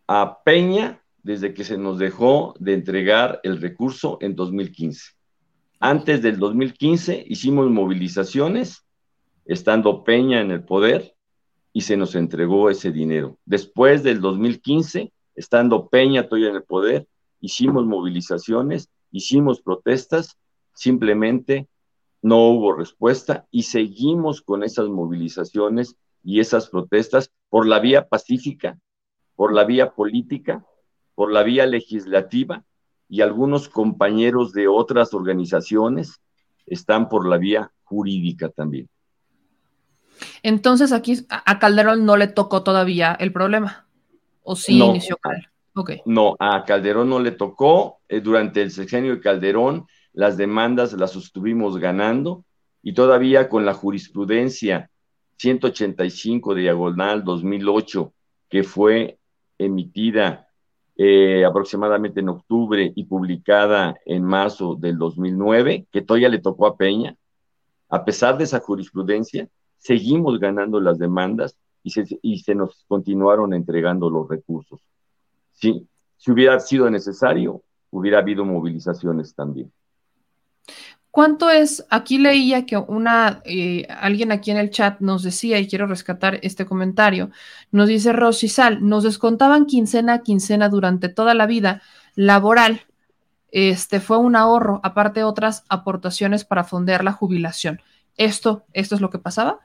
a 0.08 0.40
Peña 0.44 1.02
desde 1.26 1.56
que 1.56 1.64
se 1.64 1.80
nos 1.80 1.97
dejó 1.97 2.53
de 2.60 2.76
entregar 2.76 3.39
el 3.41 3.60
recurso 3.60 4.19
en 4.22 4.35
2015. 4.35 5.14
Antes 5.80 6.22
del 6.22 6.38
2015 6.38 7.26
hicimos 7.27 7.68
movilizaciones, 7.72 8.85
estando 9.43 10.03
Peña 10.03 10.39
en 10.39 10.52
el 10.52 10.64
poder, 10.64 11.15
y 11.73 11.81
se 11.81 11.97
nos 11.97 12.14
entregó 12.14 12.69
ese 12.69 12.91
dinero. 12.91 13.39
Después 13.43 14.03
del 14.03 14.22
2015, 14.22 15.11
estando 15.34 15.88
Peña 15.89 16.27
todavía 16.27 16.49
en 16.49 16.57
el 16.57 16.64
poder, 16.64 17.07
hicimos 17.41 17.88
movilizaciones, 17.88 18.91
hicimos 19.10 19.61
protestas, 19.61 20.38
simplemente 20.76 21.68
no 22.22 22.49
hubo 22.49 22.76
respuesta 22.76 23.47
y 23.49 23.64
seguimos 23.64 24.43
con 24.43 24.64
esas 24.64 24.89
movilizaciones 24.89 25.95
y 26.23 26.39
esas 26.39 26.69
protestas 26.69 27.31
por 27.49 27.65
la 27.65 27.80
vía 27.80 28.07
pacífica, 28.07 28.77
por 29.35 29.56
la 29.56 29.64
vía 29.64 29.95
política, 29.95 30.64
por 31.16 31.32
la 31.32 31.44
vía 31.44 31.66
legislativa 31.66 32.64
y 33.10 33.22
algunos 33.22 33.70
compañeros 33.70 34.54
de 34.54 34.68
otras 34.68 35.14
organizaciones 35.14 36.22
están 36.66 37.10
por 37.10 37.28
la 37.28 37.38
vía 37.38 37.72
jurídica 37.84 38.50
también. 38.50 38.90
Entonces 40.44 40.92
aquí 40.92 41.26
a 41.30 41.60
Calderón 41.60 42.06
no 42.06 42.18
le 42.18 42.28
tocó 42.28 42.64
todavía 42.64 43.16
el 43.20 43.32
problema. 43.32 43.88
¿O 44.44 44.56
sí 44.56 44.80
inició 44.80 45.18
Calderón? 45.18 45.52
No, 46.06 46.36
a 46.40 46.64
Calderón 46.64 47.10
no 47.10 47.20
le 47.20 47.32
tocó. 47.32 48.00
Eh, 48.08 48.22
durante 48.22 48.62
el 48.62 48.72
sexenio 48.72 49.16
de 49.16 49.22
Calderón 49.22 49.88
las 50.14 50.38
demandas 50.38 50.94
las 50.94 51.16
estuvimos 51.16 51.78
ganando 51.78 52.46
y 52.82 52.94
todavía 52.94 53.50
con 53.50 53.66
la 53.66 53.74
jurisprudencia 53.74 54.90
185 55.38 56.56
de 56.56 56.62
diagonal 56.62 57.24
2008 57.26 58.14
que 58.48 58.64
fue 58.64 59.20
emitida 59.58 60.44
eh, 60.97 61.43
aproximadamente 61.45 62.22
en 62.22 62.30
octubre 62.30 62.91
y 62.95 63.03
publicada 63.05 63.95
en 64.05 64.23
marzo 64.23 64.76
del 64.76 64.97
2009, 64.97 65.88
que 65.91 66.01
todavía 66.01 66.30
le 66.30 66.39
tocó 66.39 66.67
a 66.67 66.77
Peña, 66.77 67.15
a 67.89 68.05
pesar 68.05 68.38
de 68.38 68.45
esa 68.45 68.59
jurisprudencia, 68.59 69.47
seguimos 69.77 70.39
ganando 70.39 70.80
las 70.80 70.97
demandas 70.97 71.57
y 71.84 71.91
se, 71.91 72.05
y 72.22 72.39
se 72.39 72.55
nos 72.55 72.85
continuaron 72.88 73.53
entregando 73.53 74.09
los 74.09 74.27
recursos. 74.27 74.81
si 75.51 75.88
hubiera 76.27 76.59
sido 76.59 76.89
necesario, 76.89 77.61
hubiera 77.91 78.19
habido 78.19 78.45
movilizaciones 78.45 79.35
también. 79.35 79.72
¿Cuánto 81.16 81.50
es? 81.50 81.86
Aquí 81.90 82.18
leía 82.18 82.66
que 82.66 82.76
una, 82.76 83.42
eh, 83.46 83.88
alguien 83.88 84.34
aquí 84.34 84.52
en 84.52 84.58
el 84.58 84.70
chat 84.70 85.00
nos 85.00 85.24
decía, 85.24 85.58
y 85.60 85.68
quiero 85.70 85.88
rescatar 85.88 86.42
este 86.42 86.66
comentario, 86.66 87.32
nos 87.72 87.88
dice 87.88 88.12
Rosisal, 88.12 88.86
nos 88.86 89.06
descontaban 89.06 89.66
quincena 89.66 90.16
a 90.16 90.24
quincena 90.24 90.68
durante 90.68 91.08
toda 91.08 91.34
la 91.34 91.46
vida 91.46 91.82
laboral. 92.16 92.82
Este 93.50 94.02
fue 94.02 94.18
un 94.18 94.36
ahorro, 94.36 94.82
aparte 94.84 95.24
otras 95.24 95.64
aportaciones 95.70 96.44
para 96.44 96.66
fondear 96.66 97.02
la 97.02 97.14
jubilación. 97.14 97.80
¿Esto, 98.18 98.66
¿Esto 98.74 98.96
es 98.96 99.00
lo 99.00 99.10
que 99.10 99.20
pasaba? 99.20 99.62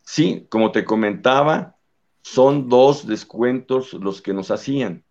Sí, 0.00 0.46
como 0.48 0.72
te 0.72 0.86
comentaba, 0.86 1.76
son 2.22 2.70
dos 2.70 3.06
descuentos 3.06 3.92
los 3.92 4.22
que 4.22 4.32
nos 4.32 4.50
hacían. 4.50 5.04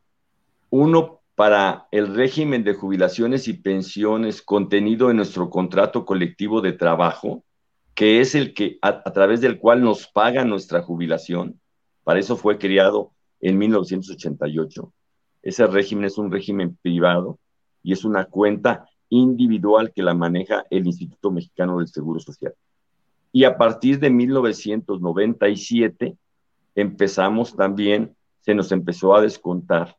Uno 0.71 1.21
para 1.35 1.87
el 1.91 2.13
régimen 2.13 2.63
de 2.63 2.75
jubilaciones 2.75 3.47
y 3.47 3.53
pensiones 3.53 4.41
contenido 4.41 5.09
en 5.09 5.15
nuestro 5.17 5.49
contrato 5.49 6.05
colectivo 6.05 6.61
de 6.61 6.73
trabajo, 6.73 7.43
que 7.95 8.21
es 8.21 8.35
el 8.35 8.53
que 8.53 8.77
a, 8.81 9.01
través 9.11 9.41
del 9.41 9.57
cual 9.59 9.81
nos 9.81 10.07
paga 10.07 10.45
nuestra 10.45 10.83
jubilación. 10.83 11.59
Para 12.03 12.19
eso 12.19 12.35
fue 12.35 12.59
creado 12.59 13.13
en 13.39 13.57
1988. 13.57 14.93
Ese 15.41 15.65
régimen 15.67 16.05
es 16.05 16.17
un 16.17 16.31
régimen 16.31 16.77
privado 16.81 17.39
y 17.81 17.93
es 17.93 18.03
una 18.05 18.25
cuenta 18.25 18.87
individual 19.09 19.91
que 19.93 20.03
la 20.03 20.13
maneja 20.13 20.65
el 20.69 20.85
Instituto 20.85 21.31
Mexicano 21.31 21.79
del 21.79 21.87
Seguro 21.87 22.19
Social. 22.19 22.53
Y 23.31 23.45
a 23.45 23.57
partir 23.57 23.99
de 23.99 24.11
1997 24.11 26.15
empezamos 26.75 27.55
también, 27.55 28.15
se 28.41 28.53
nos 28.53 28.71
empezó 28.71 29.15
a 29.15 29.21
descontar 29.21 29.97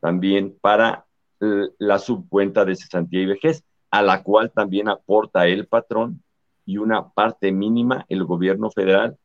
también 0.00 0.56
para 0.60 1.04
la 1.40 1.98
subcuenta 1.98 2.64
de 2.64 2.76
cesantía 2.76 3.22
y 3.22 3.26
vejez, 3.26 3.64
a 3.90 4.02
la 4.02 4.22
cual 4.22 4.50
también 4.50 4.88
aporta 4.88 5.46
el 5.46 5.66
patrón 5.66 6.22
y 6.66 6.78
una 6.78 7.08
parte 7.10 7.52
mínima 7.52 8.04
el 8.08 8.24
gobierno 8.24 8.70
federal. 8.70 9.16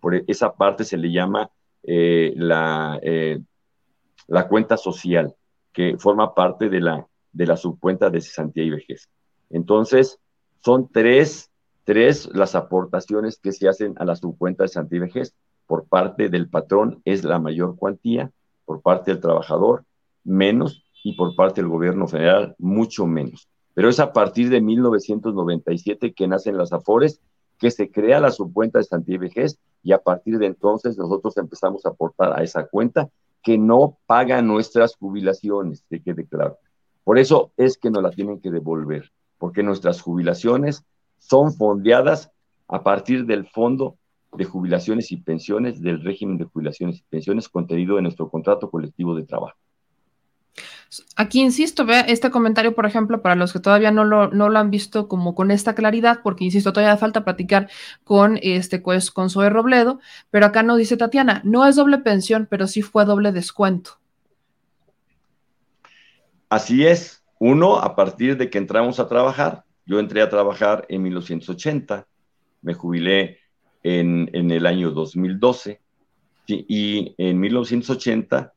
Por 0.00 0.14
esa 0.26 0.54
parte 0.54 0.84
se 0.84 0.96
le 0.96 1.10
llama 1.10 1.50
eh, 1.82 2.32
la, 2.36 2.98
eh, 3.02 3.40
la 4.28 4.48
cuenta 4.48 4.76
social, 4.76 5.34
que 5.72 5.96
forma 5.98 6.34
parte 6.34 6.68
de 6.68 6.80
la, 6.80 7.06
de 7.32 7.46
la 7.46 7.56
subcuenta 7.56 8.10
de 8.10 8.20
cesantía 8.20 8.64
y 8.64 8.70
vejez. 8.70 9.08
Entonces, 9.50 10.18
son 10.60 10.88
tres, 10.92 11.50
tres 11.84 12.28
las 12.34 12.54
aportaciones 12.54 13.38
que 13.38 13.52
se 13.52 13.68
hacen 13.68 13.94
a 13.96 14.04
la 14.04 14.14
subcuenta 14.14 14.64
de 14.64 14.68
cesantía 14.68 14.98
y 14.98 15.00
vejez. 15.00 15.34
Por 15.66 15.86
parte 15.86 16.28
del 16.28 16.48
patrón 16.48 17.00
es 17.04 17.24
la 17.24 17.38
mayor 17.38 17.76
cuantía, 17.76 18.30
por 18.64 18.82
parte 18.82 19.12
del 19.12 19.20
trabajador 19.20 19.84
menos 20.24 20.84
y 21.04 21.14
por 21.16 21.34
parte 21.34 21.60
del 21.60 21.70
gobierno 21.70 22.06
federal 22.06 22.54
mucho 22.58 23.06
menos. 23.06 23.48
Pero 23.74 23.88
es 23.88 24.00
a 24.00 24.12
partir 24.12 24.50
de 24.50 24.60
1997 24.60 26.12
que 26.12 26.28
nacen 26.28 26.56
las 26.56 26.72
AFORES, 26.72 27.20
que 27.58 27.70
se 27.70 27.90
crea 27.90 28.20
la 28.20 28.30
subcuenta 28.30 28.78
de 28.78 28.84
Santí 28.84 29.16
Vejez 29.16 29.58
y 29.82 29.92
a 29.92 29.98
partir 29.98 30.38
de 30.38 30.46
entonces 30.46 30.98
nosotros 30.98 31.36
empezamos 31.36 31.86
a 31.86 31.90
aportar 31.90 32.38
a 32.38 32.42
esa 32.42 32.66
cuenta 32.66 33.08
que 33.42 33.58
no 33.58 33.98
paga 34.06 34.42
nuestras 34.42 34.96
jubilaciones, 34.96 35.84
que 35.88 36.02
quede 36.02 36.26
claro. 36.26 36.58
Por 37.04 37.18
eso 37.18 37.52
es 37.56 37.76
que 37.76 37.90
nos 37.90 38.02
la 38.02 38.10
tienen 38.10 38.40
que 38.40 38.50
devolver, 38.50 39.10
porque 39.38 39.62
nuestras 39.62 40.00
jubilaciones 40.00 40.84
son 41.18 41.52
fondeadas 41.52 42.30
a 42.68 42.82
partir 42.82 43.26
del 43.26 43.46
Fondo 43.46 43.96
de 44.32 44.44
Jubilaciones 44.44 45.12
y 45.12 45.18
Pensiones 45.18 45.80
del 45.80 46.02
régimen 46.02 46.38
de 46.38 46.44
jubilaciones 46.44 47.00
y 47.00 47.04
pensiones 47.08 47.48
contenido 47.48 47.98
en 47.98 48.04
nuestro 48.04 48.30
contrato 48.30 48.70
colectivo 48.70 49.14
de 49.14 49.24
trabajo. 49.24 49.58
Aquí 51.16 51.40
insisto, 51.40 51.86
vea 51.86 52.00
este 52.02 52.30
comentario, 52.30 52.74
por 52.74 52.84
ejemplo, 52.84 53.22
para 53.22 53.34
los 53.34 53.52
que 53.52 53.60
todavía 53.60 53.90
no 53.90 54.04
lo, 54.04 54.30
no 54.30 54.50
lo 54.50 54.58
han 54.58 54.70
visto 54.70 55.08
como 55.08 55.34
con 55.34 55.50
esta 55.50 55.74
claridad, 55.74 56.20
porque 56.22 56.44
insisto, 56.44 56.72
todavía 56.72 56.96
falta 56.98 57.24
platicar 57.24 57.70
con 58.04 58.38
este 58.42 58.78
pues, 58.78 59.10
con 59.10 59.30
Zoe 59.30 59.48
Robledo, 59.48 60.00
pero 60.30 60.46
acá 60.46 60.62
no 60.62 60.76
dice 60.76 60.96
Tatiana, 60.98 61.40
no 61.44 61.66
es 61.66 61.76
doble 61.76 61.98
pensión, 61.98 62.46
pero 62.50 62.66
sí 62.66 62.82
fue 62.82 63.06
doble 63.06 63.32
descuento. 63.32 63.92
Así 66.50 66.86
es. 66.86 67.24
Uno, 67.38 67.78
a 67.78 67.96
partir 67.96 68.36
de 68.36 68.50
que 68.50 68.58
entramos 68.58 69.00
a 69.00 69.08
trabajar, 69.08 69.64
yo 69.86 69.98
entré 69.98 70.20
a 70.20 70.28
trabajar 70.28 70.84
en 70.90 71.02
1980, 71.02 72.06
me 72.60 72.74
jubilé 72.74 73.38
en, 73.82 74.28
en 74.34 74.50
el 74.50 74.66
año 74.66 74.90
2012, 74.90 75.80
y 76.46 77.14
en 77.18 77.40
1980 77.40 78.52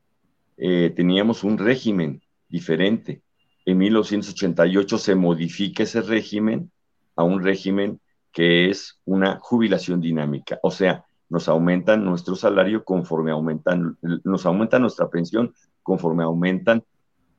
eh, 0.56 0.92
teníamos 0.94 1.44
un 1.44 1.58
régimen 1.58 2.22
diferente. 2.48 3.22
En 3.64 3.78
1988 3.78 4.98
se 4.98 5.14
modifica 5.14 5.82
ese 5.82 6.00
régimen 6.00 6.70
a 7.14 7.24
un 7.24 7.42
régimen 7.42 8.00
que 8.32 8.70
es 8.70 9.00
una 9.04 9.38
jubilación 9.40 10.00
dinámica, 10.00 10.58
o 10.62 10.70
sea, 10.70 11.04
nos 11.28 11.48
aumentan 11.48 12.04
nuestro 12.04 12.36
salario 12.36 12.84
conforme 12.84 13.32
aumentan, 13.32 13.98
nos 14.22 14.46
aumenta 14.46 14.78
nuestra 14.78 15.08
pensión 15.08 15.52
conforme 15.82 16.22
aumentan 16.22 16.84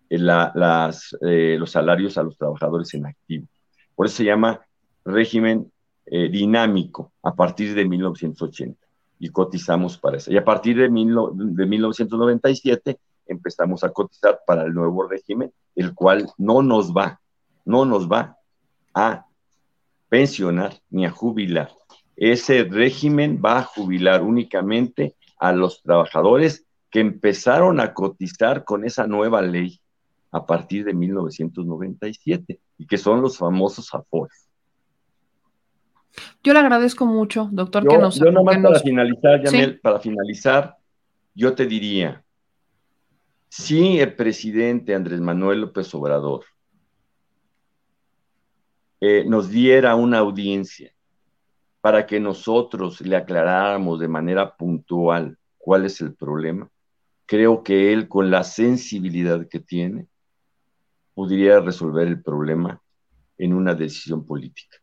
eh, 0.09 0.17
las, 0.17 1.15
eh, 1.21 1.55
los 1.57 1.71
salarios 1.71 2.17
a 2.17 2.23
los 2.23 2.37
trabajadores 2.37 2.93
en 2.95 3.05
activo. 3.05 3.47
Por 3.95 4.07
eso 4.07 4.17
se 4.17 4.25
llama 4.25 4.61
régimen 5.05 5.71
dinámico 6.09 7.11
a 7.21 7.35
partir 7.35 7.75
de 7.75 7.83
1980 7.83 8.79
y 9.19 9.29
cotizamos 9.29 9.97
para 9.97 10.17
eso. 10.17 10.31
Y 10.31 10.37
a 10.37 10.45
partir 10.45 10.77
de, 10.77 10.83
de 10.83 11.65
1997 11.65 12.97
empezamos 13.29 13.83
a 13.83 13.89
cotizar 13.89 14.41
para 14.45 14.63
el 14.63 14.73
nuevo 14.73 15.07
régimen, 15.07 15.51
el 15.75 15.93
cual 15.93 16.29
no 16.37 16.61
nos 16.61 16.91
va, 16.91 17.19
no 17.65 17.85
nos 17.85 18.09
va 18.09 18.37
a 18.93 19.25
pensionar 20.09 20.79
ni 20.89 21.05
a 21.05 21.11
jubilar. 21.11 21.71
Ese 22.15 22.63
régimen 22.63 23.41
va 23.43 23.59
a 23.59 23.63
jubilar 23.63 24.23
únicamente 24.23 25.15
a 25.39 25.51
los 25.51 25.81
trabajadores 25.83 26.65
que 26.89 26.99
empezaron 26.99 27.79
a 27.79 27.93
cotizar 27.93 28.63
con 28.63 28.85
esa 28.85 29.05
nueva 29.05 29.41
ley 29.41 29.79
a 30.31 30.45
partir 30.45 30.85
de 30.85 30.93
1997 30.93 32.59
y 32.77 32.87
que 32.87 32.97
son 32.97 33.21
los 33.21 33.37
famosos 33.37 33.93
AFORES. 33.93 34.47
Yo 36.43 36.53
le 36.53 36.59
agradezco 36.59 37.05
mucho, 37.05 37.49
doctor, 37.51 37.83
yo, 37.83 37.89
que 37.89 37.97
nos... 37.97 38.15
Yo 38.15 38.31
nomás 38.31 38.57
que 38.57 38.63
para 38.63 38.79
finalizar, 38.79 39.47
Sí. 39.47 39.57
Yamel, 39.57 39.79
para 39.79 39.99
finalizar, 39.99 40.77
yo 41.35 41.53
te 41.53 41.65
diría, 41.65 42.23
si 43.49 43.99
el 43.99 44.15
presidente 44.15 44.93
Andrés 44.95 45.21
Manuel 45.21 45.61
López 45.61 45.93
Obrador 45.95 46.45
eh, 48.99 49.23
nos 49.27 49.49
diera 49.49 49.95
una 49.95 50.19
audiencia 50.19 50.91
para 51.81 52.05
que 52.05 52.19
nosotros 52.19 52.99
le 53.01 53.15
aclaráramos 53.15 53.99
de 53.99 54.07
manera 54.07 54.55
puntual 54.55 55.37
cuál 55.57 55.85
es 55.85 56.01
el 56.01 56.15
problema, 56.15 56.69
creo 57.25 57.63
que 57.63 57.93
él 57.93 58.07
con 58.07 58.31
la 58.31 58.43
sensibilidad 58.43 59.47
que 59.47 59.59
tiene 59.59 60.07
podría 61.13 61.59
resolver 61.59 62.07
el 62.07 62.21
problema 62.21 62.81
en 63.37 63.53
una 63.53 63.73
decisión 63.73 64.25
política. 64.25 64.77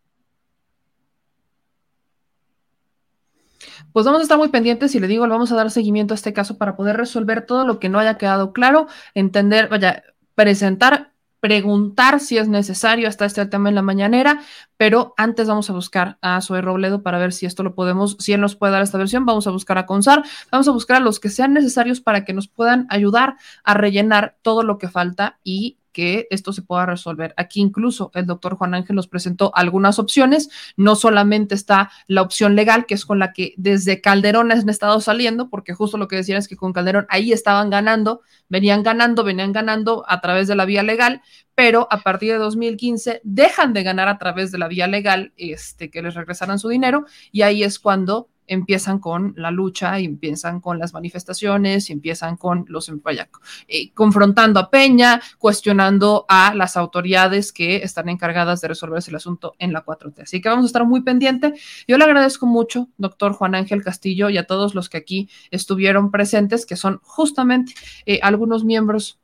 Pues 3.93 4.07
vamos 4.07 4.21
a 4.21 4.23
estar 4.23 4.39
muy 4.39 4.49
pendientes 4.49 4.95
y 4.95 5.01
le 5.01 5.07
digo, 5.07 5.27
le 5.27 5.33
vamos 5.33 5.53
a 5.53 5.57
dar 5.57 5.71
seguimiento 5.71 6.15
a 6.15 6.17
este 6.17 6.33
caso 6.33 6.59
para 6.59 6.77
poder 6.77 6.97
resolver 6.97 7.47
todo 7.47 7.67
lo 7.67 7.79
que 7.79 7.89
no 7.89 7.99
haya 7.99 8.19
quedado 8.19 8.53
claro, 8.53 8.87
entender, 9.15 9.69
vaya, 9.69 10.03
presentar, 10.35 11.13
preguntar 11.41 12.21
si 12.21 12.39
es 12.39 12.49
necesario 12.49 13.07
hasta 13.07 13.27
este 13.27 13.45
tema 13.45 13.69
en 13.69 13.75
la 13.75 13.83
mañanera, 13.83 14.41
pero 14.79 15.13
antes 15.19 15.47
vamos 15.47 15.69
a 15.69 15.75
buscar 15.75 16.17
a 16.23 16.41
Zoe 16.41 16.63
Robledo 16.63 17.03
para 17.03 17.19
ver 17.19 17.35
si 17.35 17.45
esto 17.45 17.63
lo 17.63 17.75
podemos, 17.75 18.17
si 18.19 18.33
él 18.33 18.41
nos 18.41 18.57
puede 18.57 18.73
dar 18.73 18.83
esta 18.83 18.97
versión, 18.97 19.27
vamos 19.27 19.47
a 19.47 19.51
buscar 19.51 19.77
a 19.77 19.85
Consar, 19.85 20.25
vamos 20.51 20.69
a 20.69 20.71
buscar 20.71 20.97
a 20.97 21.01
los 21.01 21.21
que 21.21 21.29
sean 21.29 21.53
necesarios 21.53 22.01
para 22.01 22.25
que 22.25 22.33
nos 22.33 22.49
puedan 22.49 22.87
ayudar 22.89 23.37
a 23.63 23.75
rellenar 23.75 24.39
todo 24.41 24.63
lo 24.63 24.79
que 24.79 24.89
falta 24.89 25.39
y 25.45 25.77
que 25.95 26.27
esto 26.29 26.53
se 26.53 26.61
pueda 26.61 26.85
resolver. 26.85 27.33
Aquí 27.39 27.63
incluso 27.63 28.11
el 28.13 28.27
doctor 28.27 28.57
Juan 28.57 28.75
Ángel 28.75 28.97
nos 28.97 29.09
presentó 29.09 29.51
algunas 29.55 29.99
opciones, 29.99 30.51
no 30.77 30.97
solamente 30.97 31.55
está 31.55 31.91
la 32.07 32.21
opción 32.21 32.57
legal, 32.57 32.85
que 32.85 32.95
es 32.95 33.07
con 33.07 33.19
la 33.19 33.33
que 33.33 33.55
desde 33.57 34.03
Calderón 34.03 34.53
han 34.53 34.69
estado 34.69 35.01
saliendo, 35.01 35.49
porque 35.49 35.73
justo 35.73 35.97
lo 35.97 36.09
que 36.09 36.17
decían 36.17 36.39
es 36.39 36.49
que 36.49 36.57
con 36.57 36.75
Calderón 36.75 37.07
ahí 37.09 37.33
estaban 37.33 37.71
ganando, 37.71 38.21
venían 38.51 38.83
ganando, 38.83 39.25
venían 39.25 39.53
ganando 39.53 40.05
a 40.09 40.21
través 40.21 40.49
de 40.49 40.57
la 40.57 40.67
vía 40.67 40.83
legal, 40.83 41.23
pero 41.55 41.87
a 41.91 42.01
partir 42.01 42.33
de 42.33 42.39
2015 42.39 43.21
dejan 43.23 43.73
de 43.73 43.85
ganar 43.85 44.09
a 44.09 44.19
través 44.19 44.51
de 44.51 44.59
la 44.59 44.69
vía 44.69 44.89
legal, 44.89 45.33
este, 45.37 45.91
que 45.91 46.03
les 46.03 46.15
regresaran 46.15 46.59
su 46.59 46.69
dinero, 46.69 47.07
y 47.31 47.43
ahí 47.43 47.63
es 47.63 47.79
cuando 47.79 48.29
empiezan 48.47 48.99
con 48.99 49.35
la 49.37 49.51
lucha, 49.51 49.99
y 50.01 50.05
empiezan 50.05 50.61
con 50.61 50.79
las 50.79 50.93
manifestaciones, 50.93 51.91
y 51.91 51.93
empiezan 51.93 52.37
con 52.37 52.65
los 52.69 52.91
vaya, 53.03 53.29
eh, 53.69 53.93
confrontando 53.93 54.61
a 54.61 54.71
Peña, 54.71 55.21
cuestionando 55.39 56.25
a 56.29 56.55
las 56.55 56.77
autoridades 56.77 57.53
que 57.53 57.77
están 57.77 58.09
encargadas 58.09 58.61
de 58.61 58.69
resolver 58.69 59.03
el 59.07 59.15
asunto 59.15 59.55
en 59.59 59.73
la 59.73 59.85
4T. 59.85 60.23
Así 60.23 60.41
que 60.41 60.49
vamos 60.49 60.65
a 60.65 60.67
estar 60.67 60.85
muy 60.85 61.03
pendiente. 61.03 61.55
Yo 61.89 61.99
le 61.99 62.05
agradezco 62.05 62.47
mucho, 62.47 62.89
doctor 62.97 63.33
Juan 63.33 63.55
Ángel 63.55 63.83
Castillo, 63.83 64.31
y 64.31 64.39
a 64.39 64.47
todos 64.47 64.75
los 64.75 64.89
que 64.89 64.99
aquí 64.99 65.29
estuvieron 65.51 66.11
presentes, 66.11 66.67
que 66.67 66.77
son 66.77 67.01
justamente 67.03 67.75
eh, 68.07 68.21
algunos 68.23 68.65
miembros 68.65 69.19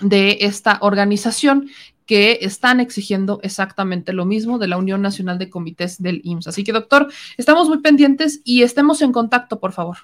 de 0.00 0.38
esta 0.40 0.78
organización 0.80 1.68
que 2.06 2.38
están 2.42 2.80
exigiendo 2.80 3.40
exactamente 3.42 4.12
lo 4.12 4.26
mismo 4.26 4.58
de 4.58 4.68
la 4.68 4.76
Unión 4.76 5.00
Nacional 5.00 5.38
de 5.38 5.48
Comités 5.48 6.02
del 6.02 6.20
IMSS. 6.24 6.48
Así 6.48 6.64
que, 6.64 6.72
doctor, 6.72 7.08
estamos 7.38 7.68
muy 7.68 7.78
pendientes 7.78 8.40
y 8.44 8.62
estemos 8.62 9.00
en 9.00 9.12
contacto, 9.12 9.58
por 9.58 9.72
favor. 9.72 9.96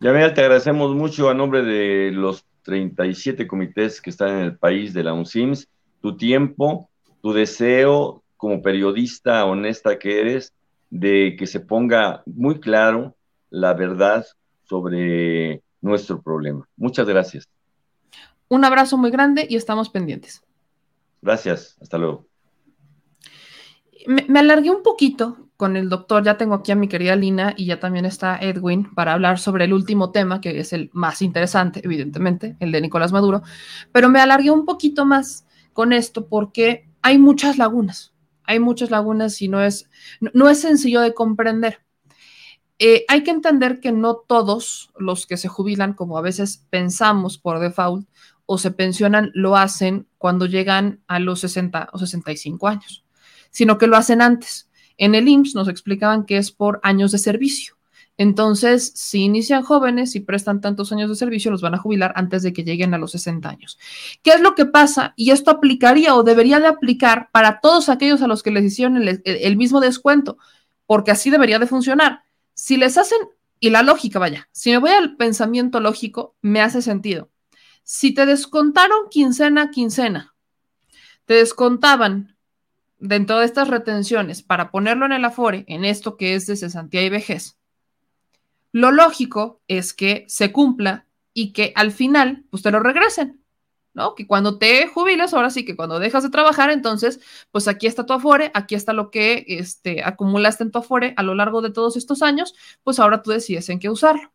Yamel, 0.00 0.34
te 0.34 0.40
agradecemos 0.40 0.94
mucho 0.94 1.28
a 1.28 1.34
nombre 1.34 1.62
de 1.62 2.10
los 2.12 2.44
37 2.62 3.46
comités 3.46 4.00
que 4.00 4.10
están 4.10 4.30
en 4.30 4.44
el 4.44 4.56
país 4.56 4.94
de 4.94 5.02
la 5.02 5.12
UNSIMS, 5.12 5.68
tu 6.00 6.16
tiempo, 6.16 6.88
tu 7.22 7.32
deseo 7.32 8.22
como 8.36 8.62
periodista 8.62 9.44
honesta 9.44 9.98
que 9.98 10.20
eres, 10.20 10.52
de 10.90 11.36
que 11.38 11.46
se 11.46 11.60
ponga 11.60 12.22
muy 12.26 12.60
claro 12.60 13.14
la 13.50 13.74
verdad 13.74 14.26
sobre 14.68 15.62
nuestro 15.80 16.20
problema. 16.22 16.66
Muchas 16.76 17.06
gracias. 17.06 17.48
Un 18.48 18.64
abrazo 18.64 18.96
muy 18.96 19.10
grande 19.10 19.46
y 19.48 19.56
estamos 19.56 19.88
pendientes. 19.88 20.42
Gracias. 21.22 21.76
Hasta 21.80 21.98
luego. 21.98 22.26
Me, 24.06 24.26
me, 24.28 24.40
alargué 24.40 24.70
un 24.70 24.82
poquito 24.82 25.44
con 25.56 25.76
el 25.76 25.88
doctor, 25.88 26.24
ya 26.24 26.36
tengo 26.36 26.54
aquí 26.54 26.72
a 26.72 26.76
mi 26.76 26.88
querida 26.88 27.16
Lina 27.16 27.54
y 27.56 27.66
ya 27.66 27.80
también 27.80 28.04
está 28.04 28.36
Edwin 28.38 28.92
para 28.94 29.12
hablar 29.12 29.38
sobre 29.38 29.64
el 29.64 29.72
último 29.72 30.10
tema, 30.10 30.40
que 30.40 30.58
es 30.58 30.72
el 30.72 30.90
más 30.92 31.22
interesante, 31.22 31.80
evidentemente, 31.84 32.56
el 32.60 32.72
de 32.72 32.80
Nicolás 32.80 33.12
Maduro, 33.12 33.42
pero 33.92 34.08
me 34.08 34.20
alargué 34.20 34.50
un 34.50 34.66
poquito 34.66 35.06
más 35.06 35.46
con 35.72 35.92
esto 35.92 36.26
porque 36.26 36.88
hay 37.02 37.18
muchas 37.18 37.56
lagunas, 37.56 38.12
hay 38.42 38.58
muchas 38.58 38.90
lagunas 38.90 39.40
y 39.40 39.48
no 39.48 39.62
es, 39.62 39.88
no, 40.20 40.30
no 40.34 40.50
es 40.50 40.60
sencillo 40.60 41.00
de 41.00 41.14
comprender. 41.14 41.80
Eh, 42.80 43.04
hay 43.08 43.22
que 43.22 43.30
entender 43.30 43.78
que 43.78 43.92
no 43.92 44.16
todos 44.16 44.90
los 44.98 45.26
que 45.26 45.36
se 45.36 45.48
jubilan, 45.48 45.94
como 45.94 46.18
a 46.18 46.22
veces 46.22 46.66
pensamos 46.70 47.38
por 47.38 47.60
default, 47.60 48.08
o 48.46 48.58
se 48.58 48.70
pensionan, 48.70 49.30
lo 49.34 49.56
hacen 49.56 50.06
cuando 50.18 50.46
llegan 50.46 51.00
a 51.06 51.18
los 51.18 51.40
60 51.40 51.90
o 51.92 51.98
65 51.98 52.68
años, 52.68 53.04
sino 53.50 53.78
que 53.78 53.86
lo 53.86 53.96
hacen 53.96 54.22
antes. 54.22 54.68
En 54.96 55.14
el 55.14 55.28
IMSS 55.28 55.54
nos 55.54 55.68
explicaban 55.68 56.24
que 56.24 56.36
es 56.36 56.52
por 56.52 56.80
años 56.82 57.12
de 57.12 57.18
servicio. 57.18 57.76
Entonces, 58.16 58.92
si 58.94 59.22
inician 59.22 59.64
jóvenes 59.64 60.14
y 60.14 60.20
prestan 60.20 60.60
tantos 60.60 60.92
años 60.92 61.10
de 61.10 61.16
servicio, 61.16 61.50
los 61.50 61.62
van 61.62 61.74
a 61.74 61.78
jubilar 61.78 62.12
antes 62.14 62.42
de 62.44 62.52
que 62.52 62.62
lleguen 62.62 62.94
a 62.94 62.98
los 62.98 63.10
60 63.10 63.48
años. 63.48 63.78
¿Qué 64.22 64.30
es 64.30 64.40
lo 64.40 64.54
que 64.54 64.66
pasa? 64.66 65.14
Y 65.16 65.30
esto 65.30 65.50
aplicaría 65.50 66.14
o 66.14 66.22
debería 66.22 66.60
de 66.60 66.68
aplicar 66.68 67.28
para 67.32 67.60
todos 67.60 67.88
aquellos 67.88 68.22
a 68.22 68.28
los 68.28 68.44
que 68.44 68.52
les 68.52 68.64
hicieron 68.64 68.96
el, 68.96 69.20
el 69.24 69.56
mismo 69.56 69.80
descuento, 69.80 70.38
porque 70.86 71.10
así 71.10 71.30
debería 71.30 71.58
de 71.58 71.66
funcionar. 71.66 72.22
Si 72.52 72.76
les 72.76 72.98
hacen, 72.98 73.18
y 73.58 73.70
la 73.70 73.82
lógica, 73.82 74.20
vaya, 74.20 74.48
si 74.52 74.70
me 74.70 74.78
voy 74.78 74.90
al 74.90 75.16
pensamiento 75.16 75.80
lógico, 75.80 76.36
me 76.40 76.60
hace 76.60 76.82
sentido. 76.82 77.30
Si 77.84 78.12
te 78.12 78.26
descontaron 78.26 79.08
quincena 79.10 79.70
quincena, 79.70 80.34
te 81.26 81.34
descontaban 81.34 82.36
dentro 82.98 83.38
de 83.38 83.46
estas 83.46 83.68
retenciones 83.68 84.42
para 84.42 84.70
ponerlo 84.70 85.06
en 85.06 85.12
el 85.12 85.24
Afore, 85.24 85.64
en 85.68 85.84
esto 85.84 86.16
que 86.16 86.34
es 86.34 86.46
de 86.46 86.56
cesantía 86.56 87.02
y 87.02 87.10
vejez, 87.10 87.58
lo 88.74 88.90
lógico 88.90 89.60
es 89.68 89.94
que 89.94 90.24
se 90.26 90.50
cumpla 90.50 91.06
y 91.32 91.52
que 91.52 91.72
al 91.76 91.92
final, 91.92 92.44
pues 92.50 92.64
te 92.64 92.72
lo 92.72 92.80
regresen, 92.80 93.40
¿no? 93.92 94.16
Que 94.16 94.26
cuando 94.26 94.58
te 94.58 94.88
jubiles, 94.88 95.32
ahora 95.32 95.50
sí 95.50 95.64
que 95.64 95.76
cuando 95.76 96.00
dejas 96.00 96.24
de 96.24 96.30
trabajar, 96.30 96.70
entonces, 96.70 97.20
pues 97.52 97.68
aquí 97.68 97.86
está 97.86 98.04
tu 98.04 98.14
Afore, 98.14 98.50
aquí 98.52 98.74
está 98.74 98.92
lo 98.92 99.12
que 99.12 99.44
este, 99.46 100.02
acumulaste 100.02 100.64
en 100.64 100.72
tu 100.72 100.80
Afore 100.80 101.14
a 101.16 101.22
lo 101.22 101.36
largo 101.36 101.62
de 101.62 101.70
todos 101.70 101.96
estos 101.96 102.20
años, 102.20 102.54
pues 102.82 102.98
ahora 102.98 103.22
tú 103.22 103.30
decides 103.30 103.68
en 103.68 103.78
qué 103.78 103.90
usarlo. 103.90 104.32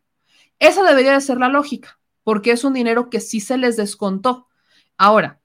Esa 0.58 0.84
debería 0.84 1.12
de 1.12 1.20
ser 1.20 1.36
la 1.36 1.48
lógica, 1.48 1.99
porque 2.24 2.52
es 2.52 2.64
un 2.64 2.74
dinero 2.74 3.10
que 3.10 3.20
sí 3.20 3.40
se 3.40 3.58
les 3.58 3.76
descontó. 3.76 4.48
Ahora, 4.96 5.40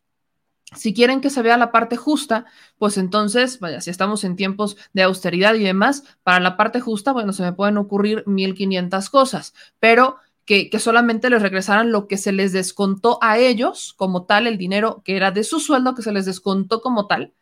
si 0.74 0.94
quieren 0.94 1.22
que 1.22 1.30
se 1.30 1.42
vea 1.42 1.58
la 1.58 1.72
parte 1.72 1.96
justa, 1.96 2.46
pues 2.78 2.98
entonces, 2.98 3.60
vaya, 3.60 3.82
si 3.82 3.90
estamos 3.90 4.24
en 4.24 4.36
tiempos 4.36 4.78
de 4.94 5.04
austeridad 5.04 5.56
y 5.56 5.64
demás, 5.64 6.04
para 6.24 6.40
la 6.40 6.58
parte 6.58 6.82
justa, 6.82 7.14
bueno, 7.14 7.34
se 7.34 7.44
me 7.44 7.54
pueden 7.54 7.78
ocurrir 7.78 8.24
1500 8.26 9.10
cosas, 9.10 9.54
pero 9.80 10.18
que, 10.46 10.70
solamente 10.80 11.30
les 11.30 11.42
regresaran 11.42 11.92
lo 11.92 12.08
que 12.08 12.18
se 12.18 12.32
les 12.32 12.52
descontó 12.52 13.20
a 13.22 13.38
ellos 13.38 13.94
como 13.98 14.26
tal, 14.26 14.48
el 14.48 14.58
dinero 14.58 15.02
que 15.04 15.16
era 15.16 15.32
de 15.32 15.44
su 15.44 15.60
sueldo, 15.60 15.96
que 15.96 16.04
se 16.04 16.12
les 16.12 16.26
descontó 16.26 16.82
como 16.82 17.08
tal, 17.08 17.34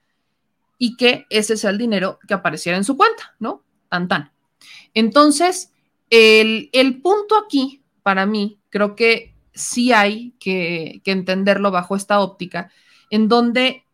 y 0.77 0.95
que 0.95 1.26
ese 1.30 1.57
sea 1.57 1.69
el 1.69 1.77
dinero 1.77 2.19
que 2.27 2.34
apareciera 2.34 2.77
en 2.77 2.84
su 2.84 2.97
cuenta, 2.97 3.35
¿no? 3.39 3.64
Tan 3.89 4.07
tan. 4.07 4.31
Entonces, 4.93 5.72
el 6.10 7.01
punto 7.01 7.35
aquí, 7.38 7.84
para 8.03 8.26
mí, 8.26 8.60
creo 8.74 8.95
que 8.95 9.36
sí 9.54 9.94
hay 9.94 10.32
que, 10.40 11.04
entenderlo 11.06 11.70
bajo 11.70 11.95
esta 11.95 12.20
óptica, 12.20 12.72
en 13.12 13.28
donde 13.28 13.86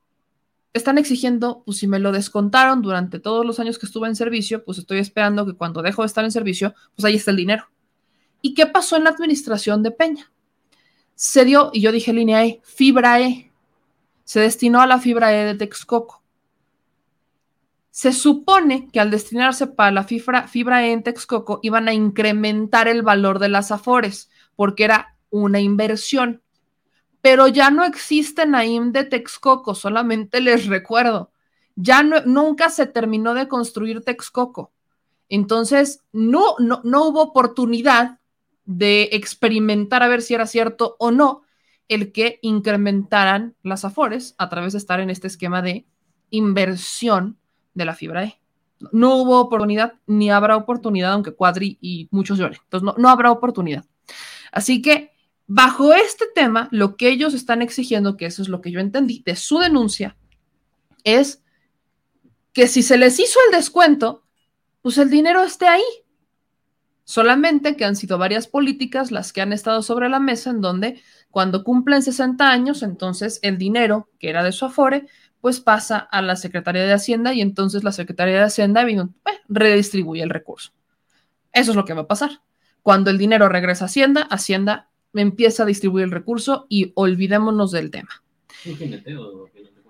están 0.71 0.97
exigiendo, 0.97 1.63
pues 1.65 1.79
si 1.79 1.87
me 1.87 1.99
lo 1.99 2.13
descontaron 2.13 2.81
durante 2.81 3.19
todos 3.19 3.45
los 3.45 3.59
años 3.59 3.77
que 3.77 3.85
estuve 3.85 4.07
en 4.07 4.15
servicio, 4.15 4.63
pues 4.63 4.77
estoy 4.77 4.99
esperando 4.99 5.45
que 5.45 5.51
cuando 5.53 5.81
dejo 5.81 6.03
de 6.03 6.05
estar 6.05 6.23
en 6.23 6.31
servicio, 6.31 6.73
pues 6.95 7.03
ahí 7.03 7.15
está 7.15 7.31
el 7.31 7.37
dinero. 7.37 7.69
¿Y 8.41 8.53
qué 8.53 8.67
pasó 8.67 8.95
en 8.95 9.03
la 9.03 9.09
administración 9.09 9.83
de 9.83 9.91
Peña? 9.91 10.31
Se 11.13 11.43
dio, 11.43 11.71
y 11.73 11.81
yo 11.81 11.91
dije 11.91 12.13
línea 12.13 12.45
E, 12.45 12.61
fibra 12.63 13.19
E. 13.19 13.51
Se 14.23 14.39
destinó 14.39 14.79
a 14.79 14.87
la 14.87 14.99
fibra 14.99 15.33
E 15.35 15.43
de 15.43 15.55
Texcoco. 15.55 16.23
Se 17.91 18.13
supone 18.13 18.87
que 18.93 19.01
al 19.01 19.11
destinarse 19.11 19.67
para 19.67 19.91
la 19.91 20.05
fibra, 20.05 20.47
fibra 20.47 20.85
E 20.85 20.93
en 20.93 21.03
Texcoco 21.03 21.59
iban 21.63 21.89
a 21.89 21.93
incrementar 21.93 22.87
el 22.87 23.01
valor 23.01 23.39
de 23.39 23.49
las 23.49 23.73
afores, 23.73 24.29
porque 24.59 24.83
era 24.83 25.15
una 25.29 25.61
inversión 25.61 26.41
pero 27.21 27.47
ya 27.47 27.69
no 27.69 27.83
existe 27.83 28.45
Naim 28.45 28.91
de 28.91 29.03
Texcoco, 29.03 29.75
solamente 29.75 30.39
les 30.41 30.67
recuerdo. 30.67 31.31
Ya 31.75 32.03
nunca 32.03 32.69
se 32.69 32.85
terminó 32.85 33.33
de 33.33 33.47
construir 33.47 34.01
Texcoco. 34.01 34.71
Entonces, 35.27 36.03
no, 36.11 36.55
no, 36.59 36.81
no 36.83 37.07
hubo 37.07 37.21
oportunidad 37.21 38.19
de 38.65 39.09
experimentar 39.11 40.03
a 40.03 40.07
ver 40.07 40.21
si 40.21 40.33
era 40.33 40.45
cierto 40.45 40.95
o 40.99 41.11
no 41.11 41.43
el 41.87 42.11
que 42.11 42.39
incrementaran 42.41 43.55
las 43.63 43.83
afores 43.83 44.35
a 44.37 44.49
través 44.49 44.73
de 44.73 44.79
estar 44.79 44.99
en 44.99 45.09
este 45.09 45.27
esquema 45.27 45.61
de 45.61 45.85
inversión 46.29 47.37
de 47.73 47.85
la 47.85 47.95
fibra 47.95 48.25
E. 48.25 48.39
No 48.91 49.15
hubo 49.17 49.39
oportunidad, 49.39 49.95
ni 50.05 50.29
habrá 50.29 50.55
oportunidad, 50.55 51.13
aunque 51.13 51.33
Cuadri 51.33 51.77
y 51.81 52.07
muchos 52.11 52.37
lloren. 52.37 52.59
Entonces, 52.63 52.85
no, 52.85 52.95
no 52.97 53.09
habrá 53.09 53.31
oportunidad. 53.31 53.85
Así 54.51 54.81
que 54.81 55.11
Bajo 55.51 55.95
este 55.95 56.25
tema, 56.35 56.69
lo 56.69 56.95
que 56.95 57.09
ellos 57.09 57.33
están 57.33 57.63
exigiendo, 57.63 58.17
que 58.17 58.27
eso 58.27 58.43
es 58.43 58.49
lo 58.49 58.61
que 58.61 58.69
yo 58.69 58.79
entendí 58.79 59.23
de 59.25 59.35
su 59.35 59.57
denuncia, 59.57 60.15
es 61.03 61.41
que 62.53 62.67
si 62.67 62.83
se 62.83 62.99
les 62.99 63.19
hizo 63.19 63.39
el 63.47 63.57
descuento, 63.57 64.23
pues 64.83 64.99
el 64.99 65.09
dinero 65.09 65.41
esté 65.41 65.67
ahí. 65.67 65.81
Solamente 67.03 67.75
que 67.75 67.83
han 67.83 67.95
sido 67.95 68.19
varias 68.19 68.45
políticas 68.45 69.09
las 69.09 69.33
que 69.33 69.41
han 69.41 69.51
estado 69.51 69.81
sobre 69.81 70.07
la 70.07 70.19
mesa 70.19 70.51
en 70.51 70.61
donde 70.61 71.01
cuando 71.31 71.63
cumplen 71.63 72.03
60 72.03 72.47
años, 72.47 72.83
entonces 72.83 73.39
el 73.41 73.57
dinero 73.57 74.07
que 74.19 74.29
era 74.29 74.43
de 74.43 74.51
su 74.51 74.65
afore, 74.65 75.07
pues 75.41 75.59
pasa 75.59 75.97
a 75.97 76.21
la 76.21 76.35
Secretaría 76.35 76.83
de 76.83 76.93
Hacienda 76.93 77.33
y 77.33 77.41
entonces 77.41 77.83
la 77.83 77.91
Secretaría 77.91 78.35
de 78.35 78.43
Hacienda 78.43 78.87
eh, 78.87 79.09
redistribuye 79.47 80.21
el 80.21 80.29
recurso. 80.29 80.73
Eso 81.51 81.71
es 81.71 81.75
lo 81.75 81.85
que 81.85 81.95
va 81.95 82.01
a 82.01 82.07
pasar. 82.07 82.43
Cuando 82.89 83.11
el 83.11 83.19
dinero 83.19 83.49
regresa 83.49 83.85
a 83.85 83.87
Hacienda, 83.87 84.23
Hacienda 84.31 84.89
empieza 85.13 85.61
a 85.61 85.67
distribuir 85.67 86.05
el 86.05 86.11
recurso 86.11 86.65
y 86.69 86.91
olvidémonos 86.95 87.69
del 87.69 87.91
tema. 87.91 88.23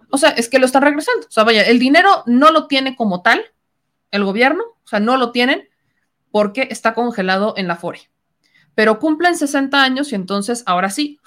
O 0.09 0.17
sea, 0.17 0.31
es 0.31 0.49
que 0.49 0.59
lo 0.59 0.65
están 0.65 0.81
regresando. 0.81 1.25
O 1.25 1.31
sea, 1.31 1.45
vaya, 1.45 1.61
el 1.61 1.79
dinero 1.79 2.23
no 2.25 2.51
lo 2.51 2.67
tiene 2.67 2.97
como 2.97 3.21
tal 3.21 3.41
el 4.11 4.25
gobierno, 4.25 4.65
o 4.83 4.85
sea, 4.85 4.99
no 4.99 5.15
lo 5.15 5.31
tienen 5.31 5.69
porque 6.29 6.67
está 6.71 6.93
congelado 6.93 7.53
en 7.55 7.69
la 7.69 7.77
FORE. 7.77 8.01
Pero 8.75 8.99
cumplen 8.99 9.37
60 9.37 9.81
años 9.81 10.11
y 10.11 10.15
entonces 10.15 10.63
ahora 10.65 10.89
sí, 10.89 11.21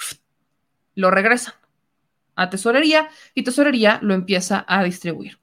lo 0.95 1.11
regresan 1.11 1.55
a 2.35 2.51
tesorería 2.51 3.09
y 3.33 3.45
tesorería 3.45 3.99
lo 4.03 4.13
empieza 4.13 4.63
a 4.69 4.85
distribuir. 4.85 5.39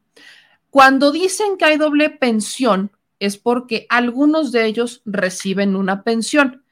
Cuando 0.69 1.11
dicen 1.11 1.57
que 1.57 1.65
hay 1.65 1.77
doble 1.77 2.11
pensión 2.11 2.91
es 3.19 3.37
porque 3.37 3.85
algunos 3.89 4.51
de 4.51 4.65
ellos 4.65 5.01
reciben 5.05 5.75
una 5.75 6.03
pensión. 6.03 6.63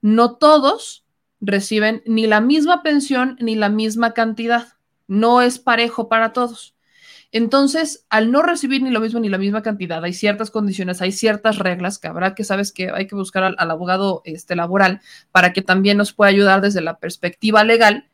No 0.00 0.36
todos, 0.36 1.04
reciben 1.40 2.02
ni 2.06 2.26
la 2.26 2.40
misma 2.40 2.82
pensión 2.82 3.36
ni 3.40 3.54
la 3.54 3.68
misma 3.68 4.12
cantidad. 4.12 4.74
No 5.06 5.42
es 5.42 5.58
parejo 5.58 6.08
para 6.08 6.32
todos. 6.32 6.74
Entonces, 7.34 8.06
al 8.10 8.30
no 8.30 8.42
recibir 8.42 8.80
ni 8.80 8.90
lo 8.90 9.00
mismo 9.00 9.18
ni 9.18 9.28
la 9.28 9.38
misma 9.38 9.60
cantidad, 9.60 10.04
hay 10.04 10.12
ciertas 10.12 10.52
condiciones, 10.52 11.02
hay 11.02 11.10
ciertas 11.10 11.58
reglas 11.58 11.98
que 11.98 12.06
habrá 12.06 12.32
que, 12.36 12.44
sabes 12.44 12.70
que 12.70 12.90
hay 12.90 13.08
que 13.08 13.16
buscar 13.16 13.42
al, 13.42 13.70
abogado 13.72 14.22
este, 14.24 14.54
laboral 14.54 15.00
para 15.32 15.52
que 15.52 15.60
también 15.60 15.96
nos 15.96 16.12
pueda 16.12 16.30
ayudar 16.30 16.60
desde 16.60 16.80
la 16.80 16.98
perspectiva 16.98 17.64
legal, 17.64 18.08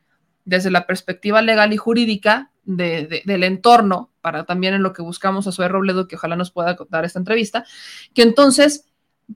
desde 0.51 0.73
la 0.73 0.85
perspectiva 0.85 1.41
legal 1.43 1.73
y 1.73 1.77
jurídica 1.77 2.51
del 2.65 3.45
entorno, 3.45 4.11
para 4.21 4.45
también 4.45 4.75
en 4.75 4.83
lo 4.83 4.93
que 4.93 5.01
buscamos 5.01 5.47
a 5.47 5.53
Zoe 5.53 5.69
Robledo, 5.69 6.09
que 6.09 6.17
ojalá 6.17 6.35
nos 6.35 6.51
pueda 6.51 6.77
dar 6.89 7.05
esta 7.05 7.21
entrevista, 7.21 7.65
que 8.15 8.23
entonces 8.23 8.87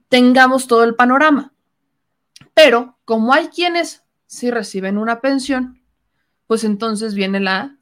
tengamos 0.09 0.67
todo 0.67 0.83
el 0.83 0.95
panorama. 0.95 1.53
Pero 2.53 2.97
como 3.05 3.33
hay 3.33 3.47
quienes 3.47 4.03
sí 4.27 4.51
reciben 4.51 4.97
una 4.97 5.21
pensión, 5.21 5.81
pues 6.47 6.65
entonces 6.65 7.13
viene 7.13 7.39
la, 7.39 7.77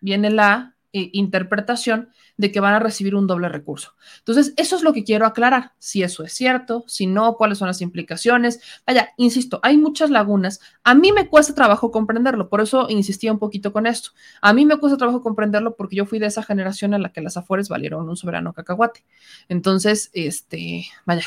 viene 0.00 0.30
la 0.30 0.71
eh, 0.92 1.10
interpretación 1.12 2.10
de 2.36 2.52
que 2.52 2.60
van 2.60 2.74
a 2.74 2.78
recibir 2.78 3.14
un 3.14 3.26
doble 3.26 3.48
recurso. 3.48 3.94
Entonces, 4.18 4.52
eso 4.56 4.76
es 4.76 4.82
lo 4.82 4.92
que 4.92 5.04
quiero 5.04 5.26
aclarar, 5.26 5.72
si 5.78 6.02
eso 6.02 6.22
es 6.24 6.32
cierto, 6.32 6.84
si 6.86 7.06
no, 7.06 7.36
cuáles 7.36 7.58
son 7.58 7.68
las 7.68 7.80
implicaciones. 7.80 8.60
Vaya, 8.86 9.10
insisto, 9.16 9.60
hay 9.62 9.76
muchas 9.76 10.10
lagunas. 10.10 10.60
A 10.84 10.94
mí 10.94 11.12
me 11.12 11.28
cuesta 11.28 11.54
trabajo 11.54 11.90
comprenderlo, 11.90 12.48
por 12.48 12.60
eso 12.60 12.86
insistía 12.88 13.32
un 13.32 13.38
poquito 13.38 13.72
con 13.72 13.86
esto. 13.86 14.10
A 14.40 14.52
mí 14.52 14.66
me 14.66 14.76
cuesta 14.76 14.96
trabajo 14.98 15.22
comprenderlo 15.22 15.76
porque 15.76 15.96
yo 15.96 16.06
fui 16.06 16.18
de 16.18 16.26
esa 16.26 16.42
generación 16.42 16.94
en 16.94 17.02
la 17.02 17.12
que 17.12 17.20
las 17.20 17.36
afores 17.36 17.68
valieron 17.68 18.08
un 18.08 18.16
soberano 18.16 18.52
cacahuate. 18.52 19.04
Entonces, 19.48 20.10
este, 20.12 20.86
vaya, 21.06 21.24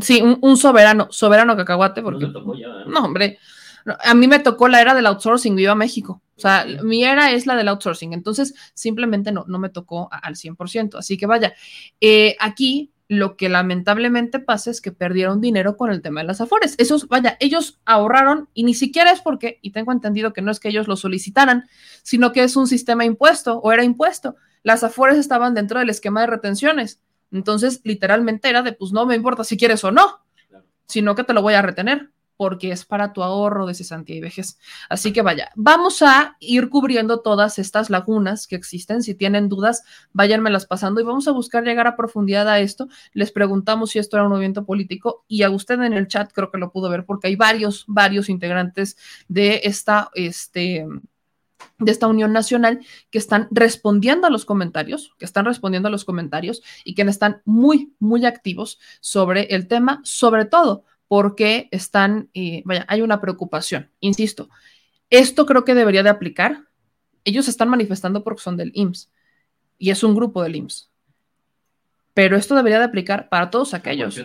Sí, 0.00 0.22
un, 0.22 0.56
soberano, 0.56 1.08
soberano 1.10 1.56
cacahuate, 1.56 2.02
porque. 2.02 2.26
No, 2.26 3.04
hombre. 3.04 3.38
A 4.04 4.14
mí 4.14 4.28
me 4.28 4.38
tocó 4.38 4.68
la 4.68 4.80
era 4.80 4.94
del 4.94 5.06
outsourcing, 5.06 5.56
viva 5.56 5.74
México. 5.74 6.22
O 6.36 6.40
sea, 6.40 6.66
mi 6.82 7.04
era 7.04 7.30
es 7.30 7.46
la 7.46 7.56
del 7.56 7.68
outsourcing. 7.68 8.12
Entonces, 8.12 8.54
simplemente 8.74 9.32
no, 9.32 9.44
no 9.46 9.58
me 9.58 9.68
tocó 9.68 10.08
al 10.10 10.34
100%. 10.34 10.98
Así 10.98 11.16
que 11.16 11.26
vaya, 11.26 11.54
eh, 12.00 12.36
aquí 12.40 12.92
lo 13.08 13.36
que 13.36 13.48
lamentablemente 13.48 14.38
pasa 14.38 14.70
es 14.70 14.80
que 14.80 14.90
perdieron 14.90 15.40
dinero 15.40 15.76
con 15.76 15.90
el 15.90 16.00
tema 16.00 16.20
de 16.20 16.26
las 16.26 16.40
afores. 16.40 16.74
Esos, 16.78 17.08
vaya, 17.08 17.36
ellos 17.40 17.78
ahorraron 17.84 18.48
y 18.54 18.64
ni 18.64 18.72
siquiera 18.72 19.12
es 19.12 19.20
porque, 19.20 19.58
y 19.60 19.72
tengo 19.72 19.92
entendido 19.92 20.32
que 20.32 20.40
no 20.40 20.50
es 20.50 20.60
que 20.60 20.70
ellos 20.70 20.88
lo 20.88 20.96
solicitaran, 20.96 21.68
sino 22.02 22.32
que 22.32 22.42
es 22.42 22.56
un 22.56 22.66
sistema 22.66 23.04
impuesto 23.04 23.58
o 23.58 23.70
era 23.70 23.84
impuesto. 23.84 24.36
Las 24.62 24.82
afores 24.82 25.18
estaban 25.18 25.54
dentro 25.54 25.78
del 25.78 25.90
esquema 25.90 26.22
de 26.22 26.28
retenciones. 26.28 27.00
Entonces, 27.30 27.80
literalmente 27.84 28.48
era 28.48 28.62
de, 28.62 28.72
pues 28.72 28.92
no 28.92 29.04
me 29.04 29.14
importa 29.14 29.44
si 29.44 29.56
quieres 29.58 29.84
o 29.84 29.90
no, 29.90 30.20
sino 30.86 31.14
que 31.14 31.24
te 31.24 31.34
lo 31.34 31.42
voy 31.42 31.54
a 31.54 31.62
retener 31.62 32.10
porque 32.36 32.72
es 32.72 32.84
para 32.84 33.12
tu 33.12 33.22
ahorro 33.22 33.66
de 33.66 33.74
cesantía 33.74 34.16
y 34.16 34.20
vejez. 34.20 34.58
Así 34.88 35.12
que 35.12 35.22
vaya, 35.22 35.50
vamos 35.54 36.02
a 36.02 36.36
ir 36.40 36.68
cubriendo 36.68 37.20
todas 37.20 37.58
estas 37.58 37.90
lagunas 37.90 38.46
que 38.46 38.56
existen. 38.56 39.02
Si 39.02 39.14
tienen 39.14 39.48
dudas, 39.48 39.82
váyanmelas 40.12 40.66
pasando 40.66 41.00
y 41.00 41.04
vamos 41.04 41.28
a 41.28 41.32
buscar 41.32 41.64
llegar 41.64 41.86
a 41.86 41.96
profundidad 41.96 42.48
a 42.48 42.60
esto. 42.60 42.88
Les 43.12 43.32
preguntamos 43.32 43.90
si 43.90 43.98
esto 43.98 44.16
era 44.16 44.24
un 44.24 44.30
movimiento 44.30 44.64
político 44.64 45.24
y 45.28 45.42
a 45.42 45.50
usted 45.50 45.80
en 45.82 45.92
el 45.92 46.08
chat 46.08 46.32
creo 46.32 46.50
que 46.50 46.58
lo 46.58 46.72
pudo 46.72 46.90
ver 46.90 47.04
porque 47.04 47.28
hay 47.28 47.36
varios, 47.36 47.84
varios 47.86 48.28
integrantes 48.28 48.96
de 49.28 49.60
esta, 49.64 50.10
este, 50.14 50.86
de 51.78 51.92
esta 51.92 52.06
Unión 52.06 52.32
Nacional 52.32 52.80
que 53.10 53.18
están 53.18 53.48
respondiendo 53.50 54.26
a 54.26 54.30
los 54.30 54.44
comentarios, 54.44 55.14
que 55.18 55.24
están 55.24 55.44
respondiendo 55.44 55.88
a 55.88 55.90
los 55.90 56.04
comentarios 56.04 56.62
y 56.84 56.94
que 56.94 57.02
están 57.02 57.42
muy, 57.44 57.94
muy 57.98 58.24
activos 58.24 58.78
sobre 59.00 59.54
el 59.54 59.68
tema, 59.68 60.00
sobre 60.04 60.44
todo 60.44 60.84
porque 61.12 61.68
están, 61.72 62.30
eh, 62.32 62.62
vaya, 62.64 62.86
hay 62.88 63.02
una 63.02 63.20
preocupación, 63.20 63.90
insisto, 64.00 64.48
esto 65.10 65.44
creo 65.44 65.62
que 65.62 65.74
debería 65.74 66.02
de 66.02 66.08
aplicar. 66.08 66.62
Ellos 67.22 67.48
están 67.48 67.68
manifestando 67.68 68.24
porque 68.24 68.40
son 68.40 68.56
del 68.56 68.72
IMSS 68.72 69.10
y 69.76 69.90
es 69.90 70.02
un 70.02 70.14
grupo 70.14 70.42
del 70.42 70.56
IMSS. 70.56 70.88
Pero 72.14 72.34
esto 72.34 72.54
debería 72.54 72.78
de 72.78 72.86
aplicar 72.86 73.28
para 73.28 73.50
todos 73.50 73.74
aquellos. 73.74 74.18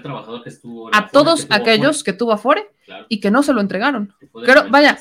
a 0.94 1.08
todos 1.10 1.48
aquellos 1.50 2.06
que 2.06 2.14
tuvo 2.14 2.32
Afore 2.32 2.70
y 3.10 3.20
que 3.20 3.32
no 3.32 3.44
se 3.44 3.52
lo 3.52 3.60
entregaron. 3.60 4.14
Pero 4.46 4.70
vaya, 4.70 4.98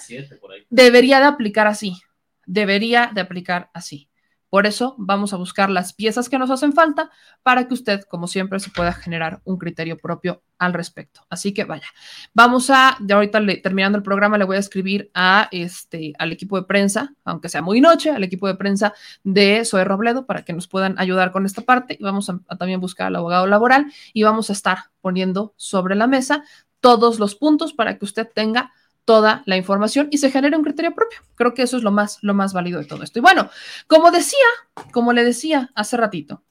debería 0.69 1.21
de 1.21 1.27
aplicar 1.27 1.69
así 1.69 1.95
debería 2.47 3.11
de 3.13 3.21
aplicar 3.21 3.71
así. 3.75 4.09
Por 4.49 4.67
eso 4.67 4.95
vamos 4.99 5.33
a 5.33 5.37
buscar 5.37 5.71
las 5.71 5.93
piezas 5.93 6.29
que 6.29 6.39
nos 6.39 6.51
hacen 6.51 6.73
falta 6.73 7.11
para 7.43 7.67
que 7.67 7.75
usted, 7.75 8.03
como 8.05 8.27
siempre, 8.29 8.61
se 8.61 8.71
pueda 8.71 8.93
generar 8.93 9.41
un 9.45 9.59
criterio 9.59 9.97
propio 9.97 10.43
al 10.59 10.73
respecto. 10.73 11.23
Así 11.29 11.53
que 11.53 11.65
vaya, 11.65 11.87
vamos 12.33 12.71
a, 12.71 12.97
ya 13.01 13.17
ahorita 13.17 13.41
terminando 13.63 13.99
el 13.99 14.05
programa, 14.05 14.39
le 14.39 14.45
voy 14.45 14.57
a 14.57 14.61
escribir 14.61 15.11
a 15.15 15.49
este, 15.51 16.13
al 16.19 16.33
equipo 16.33 16.57
de 16.57 16.67
prensa, 16.67 17.15
aunque 17.25 17.49
sea 17.49 17.61
muy 17.63 17.81
noche, 17.81 18.11
al 18.11 18.25
equipo 18.25 18.47
de 18.47 18.55
prensa 18.55 18.95
de 19.25 19.65
Zoe 19.65 19.85
Robledo 19.85 20.27
para 20.27 20.45
que 20.45 20.53
nos 20.53 20.69
puedan 20.69 20.99
ayudar 20.99 21.33
con 21.33 21.45
esta 21.45 21.63
parte. 21.63 21.97
Y 21.99 22.05
vamos 22.05 22.31
a 22.31 22.57
también 22.57 22.81
buscar 22.81 23.09
al 23.09 23.17
abogado 23.17 23.47
laboral 23.47 23.93
y 24.13 24.23
vamos 24.23 24.51
a 24.51 24.53
estar 24.53 24.91
poniendo 25.01 25.55
sobre 25.57 25.95
la 25.95 26.07
mesa 26.07 26.45
todos 26.81 27.19
los 27.19 27.35
puntos 27.35 27.73
para 27.73 27.99
que 27.99 28.05
usted 28.05 28.29
tenga 28.33 28.73
toda 29.07 29.43
la 29.47 29.57
información 29.57 30.09
y 30.11 30.19
se 30.19 30.31
genere 30.31 30.59
un 30.59 30.65
criterio 30.65 30.95
propio. 30.95 31.21
Creo 31.37 31.55
que 31.55 31.63
eso 31.63 31.79
es 31.79 31.83
lo 31.83 31.93
más, 31.93 32.19
lo 32.21 32.35
más 32.35 32.53
válido 32.53 32.79
de 32.79 32.85
todo 32.85 33.03
esto. 33.03 33.19
Y 33.21 33.23
bueno, 33.23 33.49
como 33.87 34.11
decía, 34.11 34.47
como 34.93 35.15
le 35.15 35.25
decía 35.25 35.71
hace 35.75 35.97
ratito, 35.97 36.43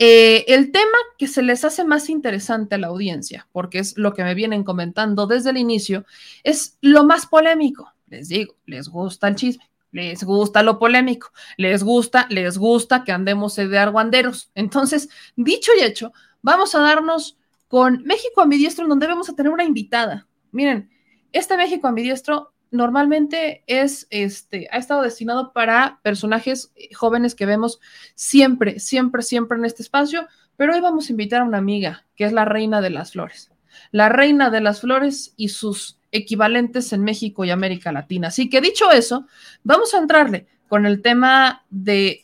Eh, 0.00 0.44
el 0.48 0.72
tema 0.72 0.98
que 1.18 1.28
se 1.28 1.40
les 1.40 1.64
hace 1.64 1.84
más 1.84 2.08
interesante 2.08 2.74
a 2.74 2.78
la 2.78 2.88
audiencia, 2.88 3.46
porque 3.52 3.78
es 3.78 3.96
lo 3.96 4.12
que 4.12 4.24
me 4.24 4.34
vienen 4.34 4.64
comentando 4.64 5.28
desde 5.28 5.50
el 5.50 5.56
inicio, 5.56 6.04
es 6.42 6.78
lo 6.80 7.04
más 7.04 7.26
polémico. 7.26 7.92
Les 8.08 8.28
digo, 8.28 8.56
les 8.66 8.88
gusta 8.88 9.28
el 9.28 9.36
chisme, 9.36 9.70
les 9.92 10.24
gusta 10.24 10.64
lo 10.64 10.80
polémico, 10.80 11.30
les 11.56 11.84
gusta, 11.84 12.26
les 12.28 12.58
gusta 12.58 13.04
que 13.04 13.12
andemos 13.12 13.54
de 13.54 13.78
argüanderos. 13.78 14.50
Entonces, 14.56 15.08
dicho 15.36 15.70
y 15.78 15.84
hecho, 15.84 16.12
vamos 16.42 16.74
a 16.74 16.80
darnos 16.80 17.38
con 17.68 18.02
México 18.02 18.42
ambidiestro, 18.42 18.84
en 18.84 18.88
donde 18.88 19.06
vamos 19.06 19.28
a 19.28 19.34
tener 19.34 19.52
una 19.52 19.64
invitada. 19.64 20.26
Miren, 20.50 20.90
este 21.34 21.56
México 21.56 21.88
ambidiestro 21.88 22.52
normalmente 22.70 23.62
es, 23.66 24.06
este, 24.10 24.68
ha 24.70 24.78
estado 24.78 25.02
destinado 25.02 25.52
para 25.52 26.00
personajes 26.02 26.72
jóvenes 26.94 27.34
que 27.34 27.44
vemos 27.44 27.80
siempre, 28.14 28.78
siempre, 28.78 29.22
siempre 29.22 29.58
en 29.58 29.64
este 29.64 29.82
espacio, 29.82 30.26
pero 30.56 30.74
hoy 30.74 30.80
vamos 30.80 31.08
a 31.08 31.12
invitar 31.12 31.42
a 31.42 31.44
una 31.44 31.58
amiga 31.58 32.04
que 32.16 32.24
es 32.24 32.32
la 32.32 32.44
reina 32.44 32.80
de 32.80 32.90
las 32.90 33.12
flores, 33.12 33.50
la 33.90 34.08
reina 34.08 34.50
de 34.50 34.60
las 34.60 34.80
flores 34.80 35.34
y 35.36 35.48
sus 35.48 35.98
equivalentes 36.12 36.92
en 36.92 37.02
México 37.02 37.44
y 37.44 37.50
América 37.50 37.90
Latina. 37.90 38.28
Así 38.28 38.48
que 38.48 38.60
dicho 38.60 38.90
eso, 38.92 39.26
vamos 39.64 39.92
a 39.94 39.98
entrarle 39.98 40.46
con 40.68 40.86
el 40.86 41.02
tema 41.02 41.64
de 41.70 42.22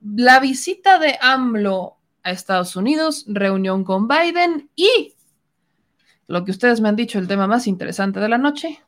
la 0.00 0.38
visita 0.38 1.00
de 1.00 1.18
AMLO 1.20 1.96
a 2.22 2.30
Estados 2.30 2.76
Unidos, 2.76 3.24
reunión 3.26 3.82
con 3.82 4.06
Biden 4.06 4.70
y 4.76 5.15
lo 6.28 6.44
que 6.44 6.50
ustedes 6.50 6.80
me 6.80 6.88
han 6.88 6.96
dicho, 6.96 7.18
el 7.18 7.28
tema 7.28 7.46
más 7.46 7.66
interesante 7.66 8.20
de 8.20 8.28
la 8.28 8.38
noche, 8.38 8.82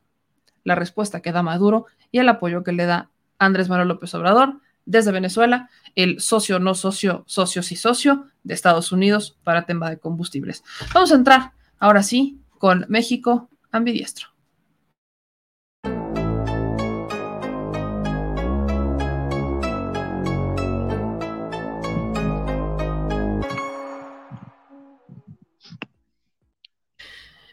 la 0.64 0.74
respuesta 0.74 1.20
que 1.20 1.32
da 1.32 1.42
Maduro 1.42 1.86
y 2.10 2.18
el 2.18 2.28
apoyo 2.28 2.64
que 2.64 2.72
le 2.72 2.86
da 2.86 3.10
Andrés 3.38 3.68
Manuel 3.68 3.88
López 3.88 4.14
Obrador 4.14 4.60
desde 4.84 5.12
Venezuela, 5.12 5.68
el 5.94 6.20
socio, 6.20 6.58
no 6.58 6.74
socio, 6.74 7.24
socio 7.26 7.62
sí 7.62 7.76
socio 7.76 8.26
de 8.42 8.54
Estados 8.54 8.90
Unidos 8.90 9.38
para 9.44 9.66
tema 9.66 9.90
de 9.90 9.98
combustibles. 9.98 10.64
Vamos 10.94 11.12
a 11.12 11.16
entrar 11.16 11.52
ahora 11.78 12.02
sí 12.02 12.40
con 12.58 12.86
México 12.88 13.50
ambidiestro. 13.70 14.37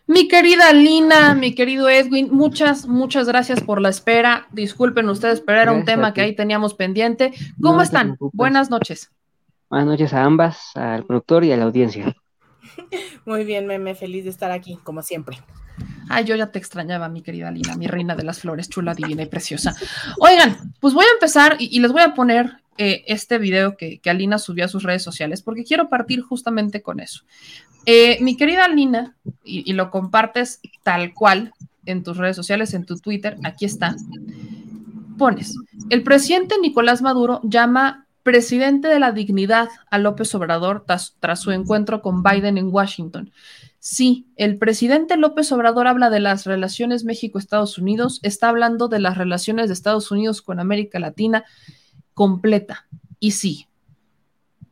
Mi 0.07 0.27
querida 0.27 0.72
Lina, 0.72 1.34
mi 1.34 1.56
querido 1.56 1.90
Edwin, 1.90 2.30
muchas, 2.32 2.88
muchas 2.88 3.27
gracias 3.27 3.61
por 3.61 3.82
la 3.82 3.90
espera. 3.90 4.48
Disculpen 4.52 5.10
ustedes, 5.10 5.41
pero 5.41 5.60
era 5.60 5.72
un 5.72 5.84
tema 5.84 6.14
que 6.14 6.22
ahí 6.22 6.36
teníamos 6.36 6.76
pendiente. 6.76 7.34
¿Cómo 7.60 7.82
están? 7.82 8.15
Buenas 8.19 8.69
noches. 8.69 9.11
Buenas 9.68 9.88
noches 9.88 10.14
a 10.14 10.23
ambas, 10.23 10.76
al 10.76 11.06
productor 11.06 11.44
y 11.44 11.52
a 11.52 11.57
la 11.57 11.64
audiencia. 11.64 12.15
Muy 13.26 13.45
bien, 13.45 13.65
Meme, 13.65 13.95
feliz 13.95 14.26
de 14.26 14.30
estar 14.30 14.52
aquí, 14.52 14.77
como 14.84 15.02
siempre. 15.02 15.40
Ay, 16.07 16.23
yo 16.26 16.36
ya 16.36 16.52
te 16.52 16.60
extrañaba, 16.60 17.10
mi 17.10 17.23
querida 17.23 17.49
Lina, 17.49 17.76
mi 17.76 17.88
reina 17.88 18.15
de 18.15 18.23
las 18.23 18.40
flores, 18.40 18.69
chula, 18.69 18.94
divina 18.94 19.23
y 19.23 19.26
preciosa. 19.26 19.76
Oigan, 20.19 20.73
pues 20.80 20.94
voy 20.94 21.06
a 21.06 21.14
empezar 21.14 21.56
y, 21.57 21.80
les 21.80 21.91
voy 21.91 22.03
a 22.03 22.14
poner 22.14 22.61
eh, 22.77 23.03
este 23.07 23.40
video 23.40 23.76
que, 23.76 23.99
que, 23.99 24.10
Alina 24.11 24.38
subió 24.38 24.65
a 24.65 24.68
sus 24.68 24.84
redes 24.84 25.02
sociales, 25.02 25.41
porque 25.41 25.64
quiero 25.64 25.90
partir 25.90 26.22
justamente 26.22 26.84
con 26.84 26.99
eso. 26.99 27.23
Eh, 27.86 28.18
mi 28.22 28.36
querida 28.38 28.66
Alina, 28.66 29.16
y, 29.44 29.70
y, 29.70 29.74
lo 29.74 29.91
compartes 29.91 30.60
tal 30.84 31.14
cual 31.14 31.53
en 31.86 32.03
tus 32.03 32.18
redes 32.18 32.36
sociales, 32.36 32.74
en 32.74 32.86
tu 32.86 32.98
Twitter, 32.98 33.38
aquí 33.44 33.66
está, 33.66 33.95
pones, 35.18 35.56
el 35.90 36.03
presidente 36.03 36.56
Nicolás 36.60 37.02
Maduro 37.02 37.41
llama 37.44 38.06
presidente 38.24 38.88
de 38.88 38.99
la 38.99 39.12
dignidad 39.12 39.70
a 39.91 39.99
López 39.99 40.34
Obrador 40.34 40.84
tras, 40.88 41.16
tras 41.20 41.41
su 41.41 41.52
encuentro 41.52 42.02
con 42.02 42.24
Biden 42.24 42.57
en 42.57 42.74
Washington. 42.74 43.32
Sí, 43.78 44.26
el 44.36 44.57
presidente 44.57 45.16
López 45.16 45.52
Obrador 45.52 45.86
habla 45.86 46.10
de 46.10 46.20
las 46.20 46.48
relaciones 46.48 47.03
México-Estados 47.03 47.78
Unidos, 47.78 48.20
está 48.24 48.49
hablando 48.49 48.88
de 48.88 48.99
las 48.99 49.16
relaciones 49.20 49.68
de 49.68 49.74
Estados 49.74 50.10
Unidos 50.10 50.41
con 50.41 50.60
América 50.60 50.98
Latina 50.98 51.45
completa. 52.16 52.88
Y 53.20 53.32
sí. 53.32 53.68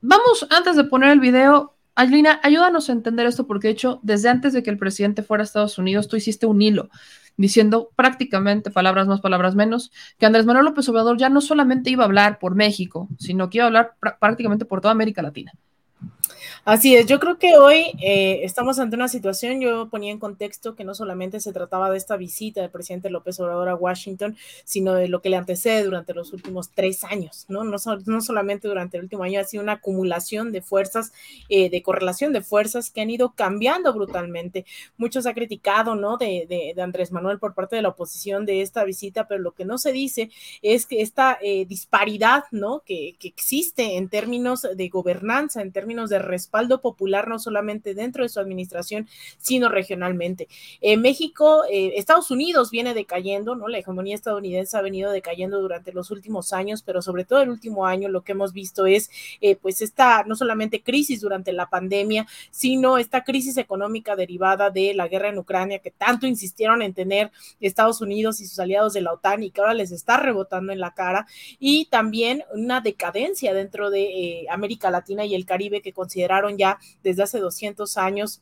Vamos, 0.02 0.48
antes 0.49 0.76
de 0.76 0.85
poner 0.85 1.11
el 1.11 1.19
video, 1.19 1.73
Aylina, 1.95 2.40
ayúdanos 2.41 2.90
a 2.90 2.94
entender 2.94 3.26
esto, 3.28 3.45
porque 3.45 3.68
de 3.68 3.74
hecho, 3.74 3.99
desde 4.02 4.30
antes 4.30 4.53
de 4.53 4.64
que 4.64 4.70
el 4.70 4.78
presidente 4.78 5.22
fuera 5.22 5.44
a 5.44 5.45
Estados 5.45 5.78
Unidos, 5.78 6.07
tú 6.07 6.15
hiciste 6.15 6.45
un 6.45 6.61
hilo 6.61 6.90
diciendo 7.38 7.91
prácticamente, 7.95 8.72
palabras 8.72 9.07
más, 9.07 9.22
palabras 9.22 9.56
menos, 9.56 9.91
que 10.18 10.26
Andrés 10.26 10.45
Manuel 10.45 10.65
López 10.65 10.88
Obrador 10.90 11.18
ya 11.18 11.30
no 11.30 11.41
solamente 11.41 11.90
iba 11.90 12.03
a 12.03 12.06
hablar 12.06 12.40
por 12.40 12.56
México, 12.56 13.10
sino 13.18 13.49
que 13.49 13.57
iba 13.57 13.65
a 13.65 13.68
hablar 13.68 13.95
prácticamente 14.20 14.65
por 14.65 14.82
toda 14.82 14.91
América 14.91 15.22
Latina. 15.22 15.52
Así 16.65 16.95
es, 16.95 17.07
yo 17.07 17.19
creo 17.19 17.38
que 17.38 17.57
hoy 17.57 17.88
eh, 18.02 18.40
estamos 18.44 18.80
ante 18.80 18.95
una 18.95 19.10
situación, 19.10 19.60
yo 19.60 19.90
ponía 19.90 20.14
en 20.14 20.18
contexto 20.18 20.76
que 20.76 20.85
no 20.85 20.95
solamente 20.95 21.41
se 21.41 21.52
trataba 21.52 21.91
de 21.91 21.98
esta 21.98 22.15
visita 22.15 22.61
del 22.61 22.69
presidente 22.69 23.10
López 23.10 23.38
Obrador 23.41 23.68
a 23.68 23.76
Washington, 23.76 24.38
sino 24.64 24.94
de 24.94 25.10
lo 25.10 25.22
que 25.22 25.30
le 25.30 25.35
antecede 25.35 25.84
durante 25.84 26.14
los 26.14 26.31
últimos 26.31 26.69
tres 26.69 27.03
años, 27.03 27.44
¿no? 27.49 27.65
No, 27.65 27.76
no 28.06 28.22
solamente 28.22 28.69
durante 28.69 28.95
el 28.95 29.03
último 29.03 29.26
año, 29.26 29.41
ha 29.41 29.44
sido 29.44 29.61
una 29.61 29.73
acumulación 29.73 30.53
de 30.53 30.61
fuerzas, 30.61 31.11
eh, 31.49 31.69
de 31.69 31.84
correlación 31.84 32.31
de 32.31 32.41
fuerzas 32.41 32.91
que 32.91 33.02
han 33.02 33.10
ido 33.10 33.34
cambiando 33.35 33.94
brutalmente. 33.94 34.65
Muchos 34.95 35.26
ha 35.26 35.34
criticado, 35.34 35.95
¿no? 35.95 36.15
De, 36.15 36.73
Andrés 36.81 37.11
Manuel 37.11 37.40
por 37.40 37.56
parte 37.56 37.76
de 37.76 37.81
la 37.81 37.90
oposición 37.90 38.45
de 38.45 38.61
esta 38.61 38.85
visita, 38.85 39.27
pero 39.27 39.41
lo 39.41 39.52
que 39.52 39.65
no 39.65 39.77
se 39.77 39.91
dice 39.91 40.30
es 40.61 40.85
que 40.85 41.02
esta 41.02 41.38
eh, 41.41 41.65
disparidad, 41.65 42.45
¿no? 42.52 42.84
Que, 42.85 43.18
que 43.19 43.27
existe 43.27 43.98
en 43.98 44.07
términos 44.07 44.65
de 44.73 44.88
gobernanza, 44.88 45.61
en 45.61 45.73
términos 45.73 46.10
de 46.10 46.19
respeto 46.53 46.81
popular 46.81 47.27
no 47.27 47.39
solamente 47.39 47.95
dentro 47.95 48.23
de 48.23 48.30
su 48.30 48.39
administración, 48.39 49.07
sino 49.38 49.69
regionalmente. 49.69 50.47
En 50.81 51.01
México, 51.01 51.63
eh, 51.69 51.93
Estados 51.95 52.30
Unidos 52.31 52.69
viene 52.69 52.93
decayendo, 52.93 53.55
¿no? 53.55 53.67
La 53.67 53.80
hegemonía 53.80 54.15
estadounidense 54.15 54.77
ha 54.77 54.81
venido 54.81 55.11
decayendo 55.11 55.59
durante 55.59 55.91
los 55.93 56.11
últimos 56.11 56.53
años, 56.53 56.84
pero 56.84 57.01
sobre 57.01 57.25
todo 57.25 57.41
el 57.41 57.49
último 57.49 57.85
año 57.85 58.07
lo 58.09 58.23
que 58.23 58.34
hemos 58.34 58.53
visto 58.53 58.85
es, 58.85 59.09
eh, 59.41 59.55
pues, 59.55 59.81
esta 59.81 60.23
no 60.25 60.35
solamente 60.35 60.84
crisis 60.84 61.21
durante 61.21 61.51
la 61.53 61.69
pandemia, 61.69 62.27
sino 62.51 62.97
esta 62.97 63.23
crisis 63.23 63.57
económica 63.57 64.15
derivada 64.15 64.69
de 64.69 64.93
la 64.93 65.07
guerra 65.07 65.30
en 65.30 65.39
Ucrania 65.39 65.80
que 65.80 65.91
tanto 65.91 66.27
insistieron 66.27 66.81
en 66.81 66.93
tener 66.93 67.31
Estados 67.59 68.01
Unidos 68.01 68.39
y 68.41 68.45
sus 68.45 68.59
aliados 68.59 68.93
de 68.93 69.01
la 69.01 69.13
OTAN 69.13 69.43
y 69.43 69.51
que 69.51 69.61
ahora 69.61 69.73
les 69.73 69.91
está 69.91 70.17
rebotando 70.17 70.71
en 70.71 70.80
la 70.80 70.93
cara, 70.93 71.25
y 71.59 71.85
también 71.85 72.43
una 72.53 72.81
decadencia 72.81 73.53
dentro 73.53 73.89
de 73.89 74.03
eh, 74.03 74.45
América 74.49 74.91
Latina 74.91 75.25
y 75.25 75.35
el 75.35 75.45
Caribe 75.45 75.81
que 75.81 75.93
consideraron 75.93 76.43
ya 76.52 76.80
desde 77.03 77.24
hace 77.24 77.40
200 77.40 77.98
años 77.98 78.41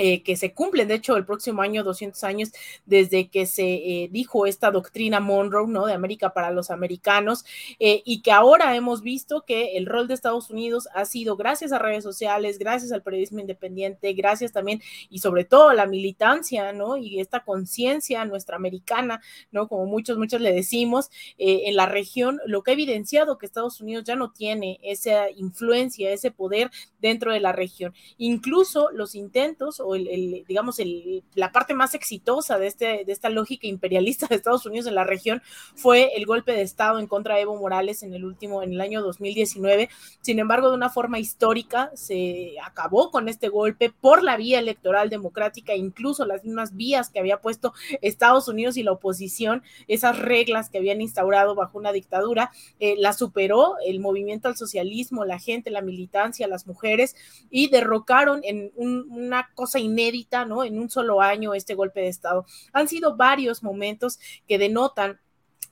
eh, 0.00 0.22
que 0.22 0.36
se 0.36 0.54
cumplen, 0.54 0.86
de 0.86 0.94
hecho, 0.94 1.16
el 1.16 1.26
próximo 1.26 1.60
año 1.60 1.82
200 1.82 2.22
años 2.22 2.52
desde 2.86 3.30
que 3.30 3.46
se 3.46 3.64
eh, 3.64 4.08
dijo 4.12 4.46
esta 4.46 4.70
doctrina 4.70 5.18
Monroe, 5.18 5.66
¿no? 5.66 5.86
De 5.86 5.92
América 5.92 6.32
para 6.32 6.52
los 6.52 6.70
americanos, 6.70 7.44
eh, 7.80 8.02
y 8.04 8.22
que 8.22 8.30
ahora 8.30 8.76
hemos 8.76 9.02
visto 9.02 9.44
que 9.44 9.76
el 9.76 9.86
rol 9.86 10.06
de 10.06 10.14
Estados 10.14 10.50
Unidos 10.50 10.88
ha 10.94 11.04
sido 11.04 11.36
gracias 11.36 11.72
a 11.72 11.80
redes 11.80 12.04
sociales, 12.04 12.60
gracias 12.60 12.92
al 12.92 13.02
periodismo 13.02 13.40
independiente, 13.40 14.12
gracias 14.12 14.52
también 14.52 14.80
y 15.10 15.18
sobre 15.18 15.44
todo 15.44 15.70
a 15.70 15.74
la 15.74 15.86
militancia, 15.86 16.72
¿no? 16.72 16.96
Y 16.96 17.18
esta 17.18 17.42
conciencia 17.42 18.24
nuestra 18.24 18.54
americana, 18.54 19.20
¿no? 19.50 19.66
Como 19.66 19.86
muchos, 19.86 20.16
muchos 20.16 20.40
le 20.40 20.52
decimos, 20.52 21.10
en 21.38 21.74
la 21.74 21.86
región, 21.86 22.40
lo 22.46 22.62
que 22.62 22.70
ha 22.70 22.74
evidenciado 22.74 23.36
que 23.36 23.46
Estados 23.46 23.80
Unidos 23.80 24.04
ya 24.04 24.14
no 24.14 24.30
tiene 24.30 24.78
esa 24.84 25.28
influencia, 25.30 26.12
ese 26.12 26.30
poder 26.30 26.70
dentro 27.00 27.32
de 27.32 27.40
la 27.40 27.50
región. 27.50 27.94
Incluso 28.16 28.90
los 28.92 29.16
intentos 29.16 29.80
el, 29.94 30.44
digamos, 30.46 30.78
el, 30.78 31.22
la 31.34 31.52
parte 31.52 31.74
más 31.74 31.94
exitosa 31.94 32.58
de, 32.58 32.66
este, 32.66 33.04
de 33.04 33.12
esta 33.12 33.28
lógica 33.28 33.66
imperialista 33.66 34.26
de 34.26 34.36
Estados 34.36 34.66
Unidos 34.66 34.86
en 34.86 34.94
la 34.94 35.04
región 35.04 35.42
fue 35.74 36.12
el 36.16 36.26
golpe 36.26 36.52
de 36.52 36.62
Estado 36.62 36.98
en 36.98 37.06
contra 37.06 37.36
de 37.36 37.42
Evo 37.42 37.56
Morales 37.56 38.02
en 38.02 38.14
el 38.14 38.24
último, 38.24 38.62
en 38.62 38.72
el 38.72 38.80
año 38.80 39.02
2019. 39.02 39.88
Sin 40.20 40.38
embargo, 40.38 40.70
de 40.70 40.76
una 40.76 40.90
forma 40.90 41.18
histórica 41.18 41.90
se 41.94 42.54
acabó 42.64 43.10
con 43.10 43.28
este 43.28 43.48
golpe 43.48 43.90
por 43.90 44.22
la 44.22 44.36
vía 44.36 44.58
electoral 44.58 45.10
democrática, 45.10 45.74
incluso 45.74 46.24
las 46.24 46.44
mismas 46.44 46.76
vías 46.76 47.10
que 47.10 47.18
había 47.18 47.40
puesto 47.40 47.72
Estados 48.02 48.48
Unidos 48.48 48.76
y 48.76 48.82
la 48.82 48.92
oposición, 48.92 49.62
esas 49.86 50.18
reglas 50.18 50.70
que 50.70 50.78
habían 50.78 51.00
instaurado 51.00 51.54
bajo 51.54 51.78
una 51.78 51.92
dictadura, 51.92 52.50
eh, 52.80 52.94
la 52.98 53.12
superó 53.12 53.76
el 53.84 54.00
movimiento 54.00 54.48
al 54.48 54.56
socialismo, 54.56 55.24
la 55.24 55.38
gente, 55.38 55.70
la 55.70 55.82
militancia, 55.82 56.48
las 56.48 56.66
mujeres, 56.66 57.16
y 57.50 57.68
derrocaron 57.68 58.40
en 58.44 58.72
una 58.76 59.50
cosa 59.54 59.77
inédita, 59.78 60.44
¿no? 60.44 60.64
En 60.64 60.78
un 60.78 60.90
solo 60.90 61.20
año 61.20 61.54
este 61.54 61.74
golpe 61.74 62.00
de 62.00 62.08
Estado. 62.08 62.46
Han 62.72 62.88
sido 62.88 63.16
varios 63.16 63.62
momentos 63.62 64.18
que 64.46 64.58
denotan 64.58 65.18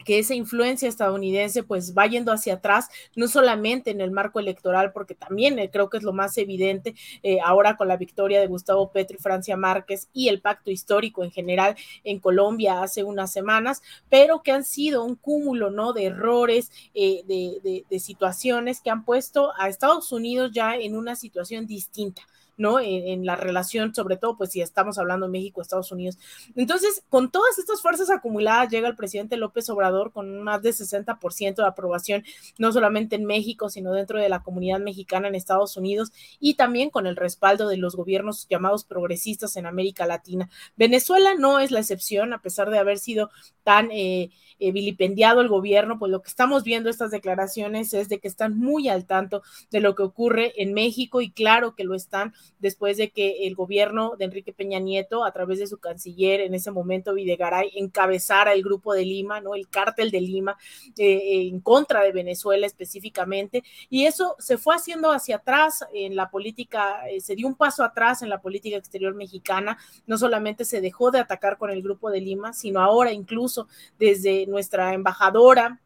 que 0.05 0.19
esa 0.19 0.35
influencia 0.35 0.89
estadounidense 0.89 1.63
pues 1.63 1.95
va 1.97 2.07
yendo 2.07 2.33
hacia 2.33 2.55
atrás, 2.55 2.89
no 3.17 3.29
solamente 3.29 3.91
en 3.91 4.01
el 4.01 4.11
marco 4.11 4.39
electoral, 4.41 4.93
porque 4.93 5.15
también 5.15 5.59
eh, 5.59 5.71
creo 5.71 5.91
que 5.91 5.97
es 5.99 6.03
lo 6.03 6.13
más 6.13 6.37
evidente 6.39 6.95
eh, 7.23 7.39
ahora 7.45 7.77
con 7.77 7.89
la 7.89 7.97
victoria 7.97 8.41
de 8.41 8.47
Gustavo 8.47 8.93
Petro 8.93 9.17
y 9.19 9.23
Francia 9.23 9.57
Márquez 9.57 10.09
y 10.13 10.29
el 10.29 10.41
pacto 10.41 10.71
histórico 10.71 11.25
en 11.25 11.31
general 11.31 11.77
en 12.05 12.21
Colombia 12.21 12.83
hace 12.83 13.03
unas 13.05 13.33
semanas, 13.33 13.83
pero 14.09 14.43
que 14.43 14.53
han 14.53 14.65
sido 14.65 15.05
un 15.05 15.17
cúmulo, 15.17 15.71
¿no? 15.71 15.93
De 15.93 16.05
errores, 16.05 16.71
eh, 16.95 17.23
de, 17.27 17.85
de 17.89 17.99
situaciones 17.99 18.81
que 18.81 18.91
han 18.91 19.05
puesto 19.05 19.53
a 19.59 19.69
Estados 19.69 20.13
Unidos 20.13 20.53
ya 20.53 20.77
en 20.77 20.97
una 20.97 21.17
situación 21.17 21.67
distinta. 21.67 22.23
¿No? 22.57 22.81
En, 22.81 23.27
la 23.27 23.37
relación, 23.37 23.95
sobre 23.95 24.17
todo, 24.17 24.37
pues 24.37 24.51
si 24.51 24.61
estamos 24.61 24.99
hablando 24.99 25.27
de 25.27 25.33
México, 25.33 25.61
Estados 25.61 25.93
Unidos. 25.93 26.19
Entonces, 26.55 27.03
con 27.09 27.31
todas 27.31 27.59
estas 27.59 27.83
fuerzas 27.83 28.11
acumuladas, 28.11 28.71
llega 28.71 28.89
el 28.89 28.97
presidente 28.97 29.37
López 29.37 29.69
Obrador 29.69 30.13
con 30.13 30.43
más 30.43 30.63
de 30.63 30.71
60% 30.71 31.57
de 31.57 31.67
aprobación, 31.67 32.25
no 32.59 32.73
solamente 32.73 33.17
en 33.17 33.25
México, 33.25 33.69
sino 33.69 33.93
dentro 33.93 34.19
de 34.19 34.29
la 34.29 34.43
comunidad 34.43 34.81
mexicana 34.81 35.29
en 35.29 35.35
Estados 35.35 35.77
Unidos 35.77 36.13
y 36.41 36.55
también 36.55 36.91
con 36.91 37.07
el 37.07 37.17
respaldo 37.17 37.69
de 37.69 37.77
los 37.77 37.97
gobiernos 37.97 38.47
llamados 38.49 38.85
progresistas 38.85 39.57
en 39.57 39.67
América 39.67 40.07
Latina. 40.07 40.49
Venezuela 40.77 41.35
no 41.35 41.59
es 41.59 41.71
la 41.71 41.81
excepción, 41.81 42.33
a 42.33 42.43
pesar 42.43 42.71
de 42.71 42.79
haber 42.79 42.99
sido 42.99 43.31
tan... 43.65 43.91
Eh, 43.91 44.31
eh, 44.59 44.73
vilipendiado 44.73 45.43
el 45.43 45.49
gobierno, 45.49 45.99
pues 45.99 46.11
lo 46.11 46.23
que 46.23 46.31
estamos 46.31 46.65
viendo 46.65 46.89
estas 46.89 47.11
declaraciones 47.11 47.93
es 47.93 48.09
de 48.09 48.21
que 48.21 48.29
están 48.29 48.59
muy 48.59 48.89
al 48.89 49.05
tanto 49.05 49.43
de 49.71 49.81
lo 49.81 49.95
que 49.95 50.03
ocurre 50.03 50.55
en 50.57 50.73
México 50.73 51.21
y 51.21 51.31
claro 51.31 51.75
que 51.75 51.85
lo 51.85 51.95
están 51.95 52.33
después 52.59 52.97
de 52.97 53.11
que 53.11 53.47
el 53.47 53.55
gobierno 53.55 54.17
de 54.17 54.27
Enrique 54.27 54.53
Peña 54.53 54.79
Nieto, 54.79 55.25
a 55.25 55.33
través 55.33 55.59
de 55.59 55.67
su 55.67 55.79
canciller 55.79 56.41
en 56.41 56.55
ese 56.55 56.71
momento, 56.71 57.15
Videgaray, 57.15 57.73
encabezara 57.77 58.53
el 58.53 58.63
grupo 58.63 58.95
de 58.95 59.05
Lima, 59.05 59.41
¿no? 59.41 59.55
El 59.55 59.69
cártel 59.69 60.11
de 60.11 60.21
Lima 60.21 60.57
eh, 60.99 61.49
en 61.49 61.61
contra 61.61 62.03
de 62.03 62.13
Venezuela 62.13 62.67
específicamente 62.67 63.63
y 63.89 64.07
eso 64.07 64.37
se 64.39 64.59
fue 64.59 64.75
haciendo 64.75 65.11
hacia 65.13 65.37
atrás 65.37 65.85
en 65.93 66.17
la 66.17 66.31
política, 66.31 67.09
eh, 67.09 67.21
se 67.21 67.35
dio 67.35 67.47
un 67.47 67.55
paso 67.55 67.85
atrás 67.85 68.23
en 68.23 68.29
la 68.29 68.41
política 68.41 68.77
exterior 68.77 69.15
mexicana, 69.15 69.79
no 70.07 70.19
solamente 70.19 70.65
se 70.65 70.81
dejó 70.81 71.11
de 71.11 71.19
atacar 71.19 71.59
con 71.59 71.71
el 71.71 71.83
grupo 71.83 72.11
de 72.11 72.21
Lima, 72.21 72.53
sino 72.53 72.81
ahora 72.81 73.13
incluso 73.13 73.69
desde 73.99 74.47
nuestra 74.47 74.95
embajadora 74.95 75.81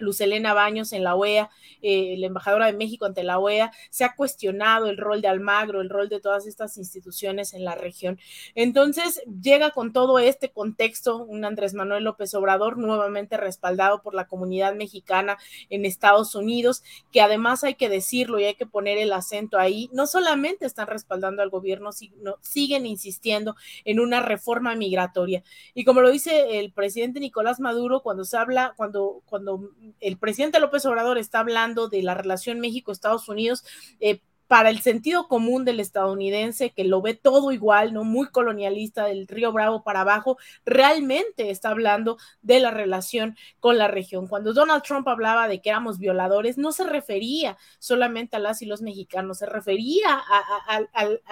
Luz 0.00 0.20
Elena 0.20 0.54
Baños 0.54 0.92
en 0.92 1.04
la 1.04 1.14
OEA, 1.14 1.50
eh, 1.82 2.16
la 2.18 2.26
embajadora 2.26 2.66
de 2.66 2.72
México 2.72 3.04
ante 3.06 3.22
la 3.22 3.38
OEA, 3.38 3.72
se 3.90 4.04
ha 4.04 4.14
cuestionado 4.14 4.86
el 4.86 4.96
rol 4.96 5.20
de 5.20 5.28
Almagro, 5.28 5.80
el 5.80 5.90
rol 5.90 6.08
de 6.08 6.20
todas 6.20 6.46
estas 6.46 6.76
instituciones 6.76 7.54
en 7.54 7.64
la 7.64 7.74
región. 7.74 8.18
Entonces, 8.54 9.22
llega 9.42 9.70
con 9.70 9.92
todo 9.92 10.18
este 10.18 10.50
contexto 10.50 11.24
un 11.24 11.44
Andrés 11.44 11.74
Manuel 11.74 12.04
López 12.04 12.34
Obrador 12.34 12.78
nuevamente 12.78 13.36
respaldado 13.36 14.02
por 14.02 14.14
la 14.14 14.26
comunidad 14.26 14.74
mexicana 14.74 15.38
en 15.68 15.84
Estados 15.84 16.34
Unidos, 16.34 16.82
que 17.12 17.20
además 17.20 17.64
hay 17.64 17.74
que 17.74 17.88
decirlo 17.88 18.38
y 18.38 18.44
hay 18.44 18.54
que 18.54 18.66
poner 18.66 18.98
el 18.98 19.12
acento 19.12 19.58
ahí, 19.58 19.90
no 19.92 20.06
solamente 20.06 20.66
están 20.66 20.86
respaldando 20.86 21.42
al 21.42 21.50
gobierno, 21.50 21.92
sino 21.92 22.36
siguen 22.40 22.86
insistiendo 22.86 23.56
en 23.84 24.00
una 24.00 24.20
reforma 24.20 24.74
migratoria. 24.74 25.42
Y 25.74 25.84
como 25.84 26.00
lo 26.00 26.10
dice 26.10 26.58
el 26.58 26.72
presidente 26.72 27.20
Nicolás 27.20 27.60
Maduro, 27.60 28.02
cuando 28.02 28.24
se 28.24 28.36
habla, 28.36 28.74
cuando, 28.76 29.22
cuando 29.26 29.70
el 30.00 30.18
presidente 30.18 30.60
López 30.60 30.84
Obrador 30.86 31.18
está 31.18 31.40
hablando 31.40 31.88
de 31.88 32.02
la 32.02 32.14
relación 32.14 32.60
México-Estados 32.60 33.28
Unidos, 33.28 33.64
eh, 34.00 34.20
para 34.50 34.68
el 34.68 34.80
sentido 34.80 35.28
común 35.28 35.64
del 35.64 35.78
estadounidense 35.78 36.70
que 36.70 36.82
lo 36.82 37.00
ve 37.00 37.14
todo 37.14 37.52
igual, 37.52 37.92
¿no? 37.92 38.02
Muy 38.02 38.26
colonialista 38.30 39.04
del 39.04 39.28
río 39.28 39.52
Bravo 39.52 39.84
para 39.84 40.00
abajo, 40.00 40.38
realmente 40.64 41.50
está 41.50 41.68
hablando 41.68 42.18
de 42.42 42.58
la 42.58 42.72
relación 42.72 43.36
con 43.60 43.78
la 43.78 43.86
región. 43.86 44.26
Cuando 44.26 44.52
Donald 44.52 44.82
Trump 44.82 45.06
hablaba 45.06 45.46
de 45.46 45.60
que 45.60 45.68
éramos 45.68 46.00
violadores, 46.00 46.58
no 46.58 46.72
se 46.72 46.82
refería 46.82 47.58
solamente 47.78 48.34
a 48.34 48.40
las 48.40 48.60
y 48.60 48.66
los 48.66 48.82
mexicanos, 48.82 49.38
se 49.38 49.46
refería 49.46 50.20
a, 50.66 50.80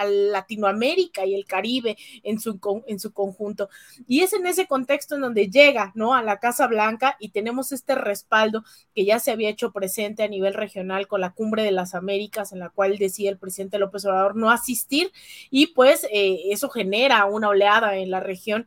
Latinoamérica 0.06 1.26
y 1.26 1.34
el 1.34 1.44
Caribe 1.44 1.96
en 2.22 2.38
su, 2.38 2.60
en 2.86 3.00
su 3.00 3.12
conjunto. 3.12 3.68
Y 4.06 4.20
es 4.20 4.32
en 4.32 4.46
ese 4.46 4.68
contexto 4.68 5.16
en 5.16 5.22
donde 5.22 5.50
llega, 5.50 5.90
¿no? 5.96 6.14
A 6.14 6.22
la 6.22 6.38
Casa 6.38 6.68
Blanca 6.68 7.16
y 7.18 7.30
tenemos 7.30 7.72
este 7.72 7.96
respaldo 7.96 8.62
que 8.94 9.04
ya 9.04 9.18
se 9.18 9.32
había 9.32 9.48
hecho 9.48 9.72
presente 9.72 10.22
a 10.22 10.28
nivel 10.28 10.54
regional 10.54 11.08
con 11.08 11.20
la 11.20 11.30
Cumbre 11.30 11.64
de 11.64 11.72
las 11.72 11.96
Américas, 11.96 12.52
en 12.52 12.60
la 12.60 12.68
cual 12.68 12.96
decía 13.08 13.30
el 13.30 13.38
presidente 13.38 13.78
López 13.78 14.04
Obrador 14.04 14.36
no 14.36 14.50
asistir 14.50 15.12
y 15.50 15.68
pues 15.68 16.04
eh, 16.12 16.50
eso 16.50 16.68
genera 16.68 17.24
una 17.26 17.48
oleada 17.48 17.96
en 17.96 18.10
la 18.10 18.20
región 18.20 18.66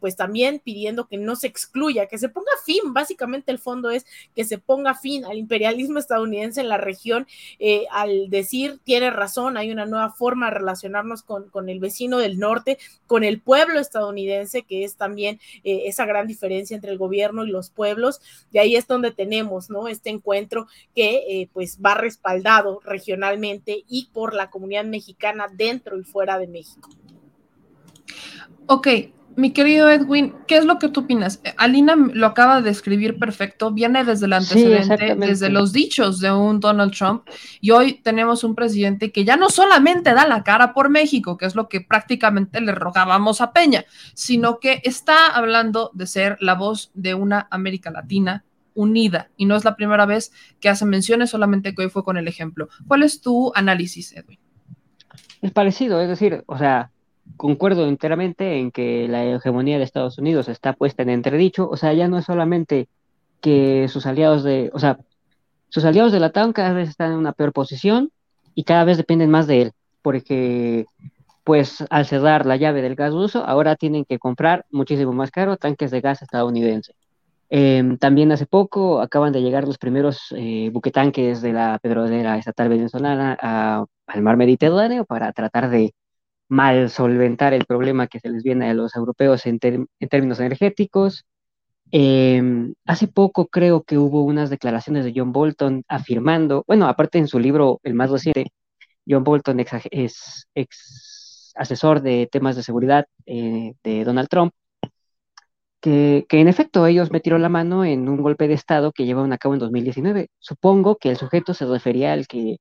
pues 0.00 0.16
también 0.16 0.60
pidiendo 0.62 1.06
que 1.06 1.16
no 1.16 1.36
se 1.36 1.46
excluya, 1.46 2.06
que 2.06 2.18
se 2.18 2.28
ponga 2.28 2.50
fin, 2.64 2.92
básicamente 2.92 3.52
el 3.52 3.58
fondo 3.58 3.90
es 3.90 4.06
que 4.34 4.44
se 4.44 4.58
ponga 4.58 4.94
fin 4.94 5.24
al 5.24 5.38
imperialismo 5.38 5.98
estadounidense 5.98 6.60
en 6.60 6.68
la 6.68 6.76
región, 6.76 7.26
eh, 7.58 7.86
al 7.90 8.30
decir, 8.30 8.80
tiene 8.84 9.10
razón, 9.10 9.56
hay 9.56 9.70
una 9.70 9.86
nueva 9.86 10.10
forma 10.10 10.46
de 10.46 10.58
relacionarnos 10.58 11.22
con, 11.22 11.48
con, 11.50 11.68
el 11.68 11.78
vecino 11.78 12.18
del 12.18 12.38
norte, 12.38 12.78
con 13.06 13.24
el 13.24 13.40
pueblo 13.40 13.78
estadounidense, 13.78 14.62
que 14.62 14.84
es 14.84 14.96
también 14.96 15.40
eh, 15.62 15.82
esa 15.86 16.04
gran 16.04 16.26
diferencia 16.26 16.74
entre 16.74 16.90
el 16.90 16.98
gobierno 16.98 17.44
y 17.44 17.50
los 17.50 17.70
pueblos, 17.70 18.20
y 18.52 18.58
ahí 18.58 18.76
es 18.76 18.86
donde 18.86 19.12
tenemos, 19.12 19.70
¿no? 19.70 19.88
Este 19.88 20.10
encuentro 20.10 20.66
que 20.94 21.48
pues 21.52 21.78
va 21.84 21.94
respaldado 21.94 22.80
regionalmente 22.84 23.84
y 23.88 24.08
por 24.12 24.34
la 24.34 24.50
comunidad 24.50 24.84
mexicana 24.84 25.46
dentro 25.52 25.98
y 25.98 26.04
fuera 26.04 26.38
de 26.38 26.48
México. 26.48 26.90
Ok, 28.66 28.88
mi 29.40 29.52
querido 29.52 29.88
Edwin, 29.88 30.34
¿qué 30.46 30.56
es 30.56 30.64
lo 30.64 30.78
que 30.78 30.88
tú 30.88 31.00
opinas? 31.00 31.40
Alina 31.56 31.96
lo 31.96 32.26
acaba 32.26 32.60
de 32.60 32.70
escribir 32.70 33.18
perfecto, 33.18 33.72
viene 33.72 34.04
desde 34.04 34.26
el 34.26 34.34
antecedente, 34.34 35.16
desde 35.16 35.48
los 35.48 35.72
dichos 35.72 36.20
de 36.20 36.30
un 36.30 36.60
Donald 36.60 36.92
Trump, 36.92 37.26
y 37.60 37.70
hoy 37.70 37.94
tenemos 37.94 38.44
un 38.44 38.54
presidente 38.54 39.10
que 39.10 39.24
ya 39.24 39.36
no 39.36 39.48
solamente 39.48 40.12
da 40.12 40.26
la 40.26 40.44
cara 40.44 40.74
por 40.74 40.90
México, 40.90 41.36
que 41.36 41.46
es 41.46 41.54
lo 41.54 41.68
que 41.68 41.80
prácticamente 41.80 42.60
le 42.60 42.72
rogábamos 42.72 43.40
a 43.40 43.52
Peña, 43.52 43.84
sino 44.14 44.60
que 44.60 44.82
está 44.84 45.28
hablando 45.28 45.90
de 45.94 46.06
ser 46.06 46.36
la 46.40 46.54
voz 46.54 46.90
de 46.94 47.14
una 47.14 47.48
América 47.50 47.90
Latina 47.90 48.44
unida, 48.74 49.30
y 49.36 49.46
no 49.46 49.56
es 49.56 49.64
la 49.64 49.74
primera 49.74 50.06
vez 50.06 50.32
que 50.60 50.68
hace 50.68 50.84
menciones, 50.84 51.30
solamente 51.30 51.74
que 51.74 51.82
hoy 51.82 51.90
fue 51.90 52.04
con 52.04 52.16
el 52.16 52.28
ejemplo. 52.28 52.68
¿Cuál 52.86 53.02
es 53.02 53.20
tu 53.20 53.52
análisis, 53.54 54.12
Edwin? 54.12 54.38
Es 55.42 55.50
parecido, 55.52 56.00
es 56.00 56.08
decir, 56.08 56.44
o 56.46 56.58
sea, 56.58 56.90
concuerdo 57.36 57.86
enteramente 57.86 58.58
en 58.58 58.70
que 58.70 59.08
la 59.08 59.24
hegemonía 59.24 59.78
de 59.78 59.84
Estados 59.84 60.18
Unidos 60.18 60.48
está 60.48 60.72
puesta 60.72 61.02
en 61.02 61.10
entredicho, 61.10 61.68
o 61.68 61.76
sea, 61.76 61.92
ya 61.92 62.08
no 62.08 62.18
es 62.18 62.24
solamente 62.24 62.88
que 63.40 63.88
sus 63.88 64.06
aliados 64.06 64.42
de, 64.44 64.70
o 64.74 64.78
sea, 64.78 64.98
sus 65.68 65.84
aliados 65.84 66.12
de 66.12 66.20
la 66.20 66.30
TAN 66.30 66.52
cada 66.52 66.72
vez 66.72 66.88
están 66.88 67.12
en 67.12 67.18
una 67.18 67.32
peor 67.32 67.52
posición 67.52 68.10
y 68.54 68.64
cada 68.64 68.84
vez 68.84 68.96
dependen 68.96 69.30
más 69.30 69.46
de 69.46 69.62
él, 69.62 69.72
porque 70.02 70.86
pues 71.44 71.84
al 71.90 72.06
cerrar 72.06 72.46
la 72.46 72.56
llave 72.56 72.82
del 72.82 72.94
gas 72.94 73.12
ruso, 73.12 73.44
ahora 73.44 73.76
tienen 73.76 74.04
que 74.04 74.18
comprar 74.18 74.66
muchísimo 74.70 75.12
más 75.12 75.30
caro 75.30 75.56
tanques 75.56 75.90
de 75.90 76.00
gas 76.00 76.22
estadounidense. 76.22 76.94
Em, 77.48 77.98
también 77.98 78.30
hace 78.30 78.46
poco 78.46 79.00
acaban 79.00 79.32
de 79.32 79.42
llegar 79.42 79.66
los 79.66 79.76
primeros 79.78 80.32
eh, 80.36 80.70
buquetanques 80.72 81.42
de 81.42 81.52
la 81.52 81.80
pedrodera 81.82 82.38
estatal 82.38 82.68
venezolana 82.68 83.36
al 84.06 84.22
mar 84.22 84.36
Mediterráneo 84.36 85.04
para 85.04 85.32
tratar 85.32 85.68
de 85.70 85.92
mal 86.50 86.90
solventar 86.90 87.54
el 87.54 87.64
problema 87.64 88.08
que 88.08 88.20
se 88.20 88.28
les 88.28 88.42
viene 88.42 88.68
a 88.68 88.74
los 88.74 88.96
europeos 88.96 89.46
en, 89.46 89.58
términos 89.60 90.40
energéticos. 90.40 91.24
Em, 91.92 92.74
hace 92.86 93.08
poco 93.08 93.46
creo 93.48 93.82
que 93.84 93.98
hubo 93.98 94.22
unas 94.24 94.50
declaraciones 94.50 95.04
de 95.04 95.12
John 95.16 95.32
Bolton 95.32 95.84
afirmando, 95.88 96.64
bueno, 96.66 96.86
aparte 96.88 97.18
en 97.18 97.28
su 97.28 97.38
libro, 97.38 97.80
el 97.84 97.94
más 97.94 98.10
reciente, 98.10 98.52
John 99.08 99.24
Bolton 99.24 99.60
es 99.60 100.48
ex 100.54 101.52
asesor 101.56 102.02
de 102.02 102.28
temas 102.30 102.56
de 102.56 102.62
seguridad 102.62 103.06
eh, 103.26 103.74
de 103.84 104.04
Donald 104.04 104.28
Trump, 104.28 104.52
que, 105.80 106.26
en 106.30 106.48
efecto 106.48 106.86
ellos 106.86 107.10
metieron 107.10 107.42
la 107.42 107.48
mano 107.48 107.84
en 107.84 108.08
un 108.08 108.22
golpe 108.22 108.48
de 108.48 108.54
Estado 108.54 108.92
que 108.92 109.06
llevaron 109.06 109.32
a 109.32 109.38
cabo 109.38 109.54
en 109.54 109.60
2019. 109.60 110.28
Supongo 110.38 110.96
que 110.96 111.10
el 111.10 111.16
sujeto 111.16 111.54
se 111.54 111.66
refería 111.66 112.12
al 112.12 112.26
que, 112.26 112.58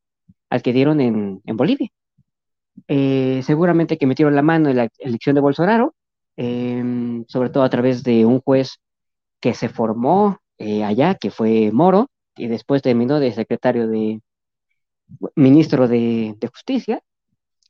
al 0.49 0.61
que 0.61 0.73
dieron 0.73 1.01
en 1.01 1.57
Bolivia. 1.57 1.89
Eh, 2.87 3.41
seguramente 3.43 3.97
que 3.97 4.07
metieron 4.07 4.35
la 4.35 4.41
mano 4.41 4.69
en 4.69 4.77
la 4.77 4.89
elección 4.99 5.35
de 5.35 5.41
Bolsonaro, 5.41 5.95
em, 6.37 7.25
sobre 7.27 7.49
todo 7.49 7.63
a 7.63 7.69
través 7.69 8.03
de 8.03 8.25
un 8.25 8.39
juez 8.41 8.79
que 9.39 9.53
se 9.53 9.69
formó 9.69 10.39
eh, 10.57 10.83
allá, 10.83 11.15
que 11.15 11.31
fue 11.31 11.71
Moro, 11.71 12.09
y 12.35 12.47
después 12.47 12.81
terminó 12.81 13.19
de 13.19 13.31
secretario 13.33 13.87
de 13.87 14.21
ministro 15.35 15.87
de, 15.87 16.35
Justicia, 16.53 17.01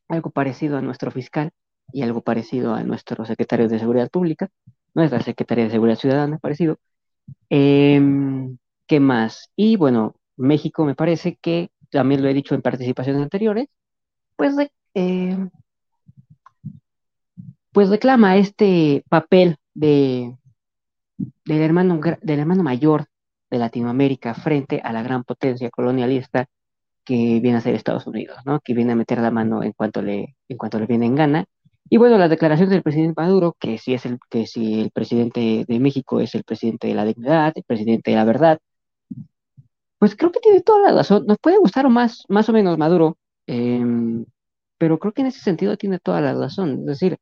algo 0.07 0.31
parecido 0.31 0.77
a 0.77 0.81
nuestro 0.81 1.11
fiscal 1.11 1.51
y 1.93 2.01
algo 2.03 2.21
parecido 2.21 2.73
a 2.73 2.83
nuestro 2.83 3.25
secretario 3.25 3.67
de 3.67 3.79
Seguridad 3.79 4.09
Pública, 4.09 4.49
nuestra 4.93 5.21
secretaria 5.21 5.65
de 5.65 5.71
Seguridad 5.71 5.97
Ciudadana, 5.97 6.37
parecido. 6.39 6.77
Em, 7.49 8.57
¿Qué 8.87 8.99
más? 8.99 9.51
Y 9.55 9.75
bueno, 9.77 10.15
México 10.35 10.85
me 10.85 10.95
parece 10.95 11.37
que, 11.41 11.69
también 11.91 12.21
lo 12.23 12.29
he 12.29 12.33
dicho 12.33 12.55
en 12.55 12.61
participaciones 12.61 13.21
anteriores, 13.21 13.67
pues 14.35 14.55
eh, 14.93 15.37
pues 17.71 17.89
reclama 17.89 18.37
este 18.37 19.03
papel 19.09 19.57
de, 19.73 20.35
del 21.45 21.61
hermano, 21.61 21.99
del 22.21 22.39
hermano 22.39 22.63
mayor 22.63 23.05
de 23.49 23.57
Latinoamérica 23.57 24.33
frente 24.33 24.81
a 24.83 24.93
la 24.93 25.03
gran 25.03 25.23
potencia 25.23 25.69
colonialista 25.69 26.47
que 27.03 27.39
viene 27.41 27.57
a 27.57 27.61
ser 27.61 27.75
Estados 27.75 28.05
Unidos, 28.05 28.37
¿no? 28.45 28.59
Que 28.59 28.73
viene 28.73 28.93
a 28.93 28.95
meter 28.95 29.19
la 29.19 29.31
mano 29.31 29.63
en 29.63 29.71
cuanto 29.73 30.01
le, 30.01 30.35
en 30.47 30.57
cuanto 30.57 30.79
le 30.79 30.85
viene 30.85 31.07
en 31.07 31.15
gana. 31.15 31.45
Y 31.89 31.97
bueno, 31.97 32.17
la 32.19 32.27
declaración 32.27 32.69
del 32.69 32.83
presidente 32.83 33.19
Maduro, 33.19 33.55
que 33.59 33.79
si 33.79 33.95
es 33.95 34.05
el, 34.05 34.19
que 34.29 34.45
si 34.45 34.79
el 34.81 34.91
presidente 34.91 35.65
de 35.67 35.79
México 35.79 36.19
es 36.19 36.35
el 36.35 36.43
presidente 36.43 36.87
de 36.87 36.93
la 36.93 37.05
dignidad, 37.05 37.53
el 37.55 37.63
presidente 37.63 38.11
de 38.11 38.17
la 38.17 38.25
verdad, 38.25 38.59
pues 39.97 40.15
creo 40.15 40.31
que 40.31 40.39
tiene 40.39 40.61
toda 40.61 40.81
la 40.81 40.97
razón. 40.97 41.25
Nos 41.25 41.37
puede 41.39 41.57
gustar 41.57 41.89
más, 41.89 42.25
más 42.29 42.47
o 42.49 42.53
menos 42.53 42.77
Maduro, 42.77 43.17
em, 43.47 44.25
pero 44.79 44.97
creo 44.99 45.13
que 45.13 45.21
en 45.21 45.27
ese 45.27 45.41
sentido 45.41 45.77
tiene 45.77 45.99
toda 45.99 46.21
la 46.21 46.33
razón. 46.33 46.79
Es 46.79 46.85
decir, 46.85 47.19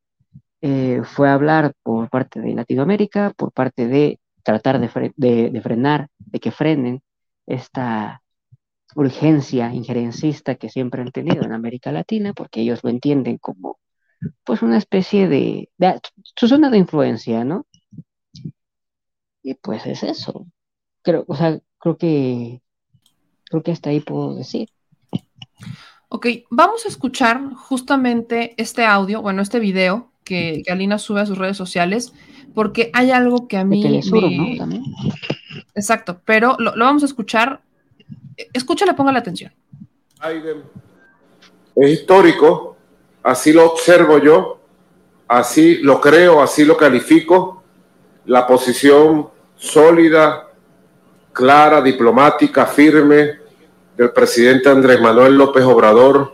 eh, 0.62 1.02
fue 1.04 1.28
a 1.28 1.34
hablar 1.34 1.74
por 1.82 2.08
parte 2.10 2.40
de 2.40 2.54
Latinoamérica, 2.54 3.34
por 3.36 3.52
parte 3.52 3.86
de 3.88 4.20
tratar 4.42 4.80
de, 4.80 5.10
de, 5.50 5.60
frenar, 5.62 6.08
de 6.18 6.40
que 6.40 6.50
frenen 6.52 7.02
esta 7.46 8.22
urgencia 8.94 9.72
injerencista 9.74 10.54
que 10.54 10.70
siempre 10.70 11.02
han 11.02 11.12
tenido 11.12 11.44
en 11.44 11.52
América 11.52 11.92
Latina, 11.92 12.32
porque 12.32 12.62
ellos 12.62 12.80
lo 12.82 12.90
entienden 12.90 13.38
como 13.38 13.78
pues 14.44 14.62
una 14.62 14.78
especie 14.78 15.28
de, 15.28 15.70
su 16.36 16.48
zona 16.48 16.70
de 16.70 16.78
influencia, 16.78 17.44
¿no? 17.44 17.66
Y 19.42 19.54
pues 19.54 19.86
es 19.86 20.02
eso. 20.02 20.46
Creo, 21.02 21.24
o 21.28 21.36
sea, 21.36 21.60
creo 21.78 21.96
que 21.96 22.62
creo 23.44 23.62
que 23.62 23.72
hasta 23.72 23.90
ahí 23.90 24.00
puedo 24.00 24.34
decir. 24.34 24.68
Ok, 26.10 26.26
vamos 26.50 26.86
a 26.86 26.88
escuchar 26.88 27.52
justamente 27.54 28.54
este 28.56 28.84
audio, 28.84 29.20
bueno, 29.20 29.42
este 29.42 29.58
video 29.58 30.10
que, 30.24 30.62
Alina 30.70 30.98
sube 30.98 31.20
a 31.20 31.26
sus 31.26 31.36
redes 31.36 31.56
sociales, 31.56 32.14
porque 32.54 32.90
hay 32.94 33.10
algo 33.10 33.46
que 33.46 33.58
a 33.58 33.64
mí... 33.64 33.82
me... 34.10 34.82
Exacto, 35.74 36.20
pero 36.24 36.56
lo, 36.58 36.72
vamos 36.76 37.02
a 37.02 37.06
escuchar. 37.06 37.60
Escúchale, 38.52 38.94
ponga 38.94 39.12
la 39.12 39.18
atención. 39.18 39.52
Es 41.76 41.90
histórico, 41.90 42.76
así 43.22 43.52
lo 43.52 43.72
observo 43.72 44.18
yo, 44.18 44.60
así 45.28 45.76
lo 45.82 46.00
creo, 46.00 46.42
así 46.42 46.64
lo 46.64 46.76
califico, 46.76 47.62
la 48.24 48.46
posición 48.46 49.28
sólida, 49.56 50.48
clara, 51.32 51.82
diplomática, 51.82 52.66
firme 52.66 53.47
del 53.98 54.12
presidente 54.12 54.68
Andrés 54.68 55.00
Manuel 55.00 55.34
López 55.34 55.64
Obrador 55.64 56.32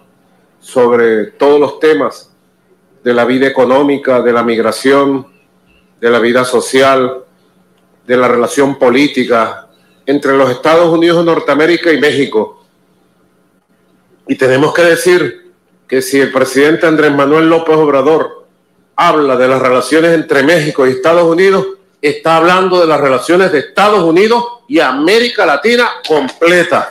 sobre 0.60 1.28
todos 1.28 1.58
los 1.58 1.80
temas 1.80 2.30
de 3.02 3.14
la 3.14 3.24
vida 3.24 3.46
económica, 3.46 4.20
de 4.20 4.34
la 4.34 4.42
migración, 4.42 5.26
de 5.98 6.10
la 6.10 6.18
vida 6.18 6.44
social, 6.44 7.24
de 8.06 8.16
la 8.18 8.28
relación 8.28 8.78
política 8.78 9.68
entre 10.04 10.36
los 10.36 10.50
Estados 10.50 10.92
Unidos 10.92 11.18
de 11.18 11.24
Norteamérica 11.24 11.90
y 11.90 11.98
México. 11.98 12.62
Y 14.28 14.34
tenemos 14.36 14.74
que 14.74 14.82
decir 14.82 15.52
que 15.88 16.02
si 16.02 16.20
el 16.20 16.30
presidente 16.32 16.86
Andrés 16.86 17.12
Manuel 17.12 17.48
López 17.48 17.76
Obrador 17.76 18.46
habla 18.94 19.38
de 19.38 19.48
las 19.48 19.62
relaciones 19.62 20.12
entre 20.12 20.42
México 20.42 20.86
y 20.86 20.90
Estados 20.90 21.24
Unidos, 21.24 21.66
está 22.02 22.36
hablando 22.36 22.78
de 22.78 22.86
las 22.86 23.00
relaciones 23.00 23.52
de 23.52 23.60
Estados 23.60 24.02
Unidos 24.02 24.44
y 24.68 24.80
América 24.80 25.46
Latina 25.46 25.88
completa 26.06 26.90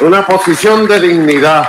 una 0.00 0.26
posición 0.26 0.88
de 0.88 1.00
dignidad 1.00 1.68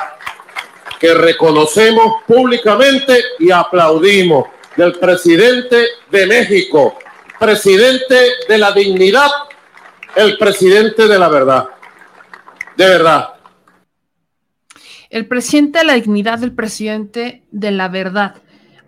que 0.99 1.13
reconocemos 1.13 2.23
públicamente 2.27 3.19
y 3.39 3.51
aplaudimos 3.51 4.47
del 4.77 4.93
presidente 4.93 5.85
de 6.09 6.27
México, 6.27 6.97
presidente 7.39 8.15
de 8.47 8.57
la 8.57 8.71
dignidad, 8.71 9.29
el 10.15 10.37
presidente 10.37 11.07
de 11.07 11.19
la 11.19 11.27
verdad. 11.27 11.69
De 12.77 12.85
verdad. 12.85 13.33
El 15.09 15.27
presidente 15.27 15.79
de 15.79 15.85
la 15.85 15.93
dignidad, 15.95 16.41
el 16.43 16.53
presidente 16.53 17.43
de 17.51 17.71
la 17.71 17.89
verdad. 17.89 18.35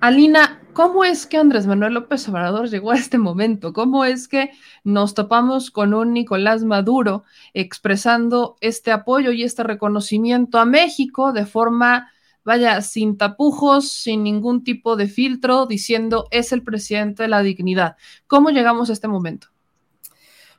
Alina, 0.03 0.59
¿Cómo 0.73 1.05
es 1.05 1.25
que 1.25 1.37
Andrés 1.37 1.65
Manuel 1.65 1.93
López 1.93 2.27
Obrador 2.27 2.67
llegó 2.69 2.91
a 2.91 2.97
este 2.97 3.17
momento? 3.17 3.71
¿Cómo 3.71 4.03
es 4.03 4.27
que 4.27 4.51
nos 4.83 5.13
topamos 5.13 5.71
con 5.71 5.93
un 5.93 6.11
Nicolás 6.11 6.65
Maduro 6.65 7.23
expresando 7.53 8.57
este 8.59 8.91
apoyo 8.91 9.31
y 9.31 9.43
este 9.43 9.63
reconocimiento 9.63 10.59
a 10.59 10.65
México 10.65 11.31
de 11.31 11.45
forma, 11.45 12.11
vaya, 12.43 12.81
sin 12.81 13.17
tapujos, 13.17 13.93
sin 13.93 14.23
ningún 14.23 14.65
tipo 14.65 14.97
de 14.97 15.07
filtro, 15.07 15.67
diciendo 15.67 16.27
es 16.31 16.51
el 16.51 16.63
presidente 16.63 17.23
de 17.23 17.29
la 17.29 17.41
dignidad? 17.41 17.95
¿Cómo 18.27 18.49
llegamos 18.49 18.89
a 18.89 18.93
este 18.93 19.07
momento? 19.07 19.52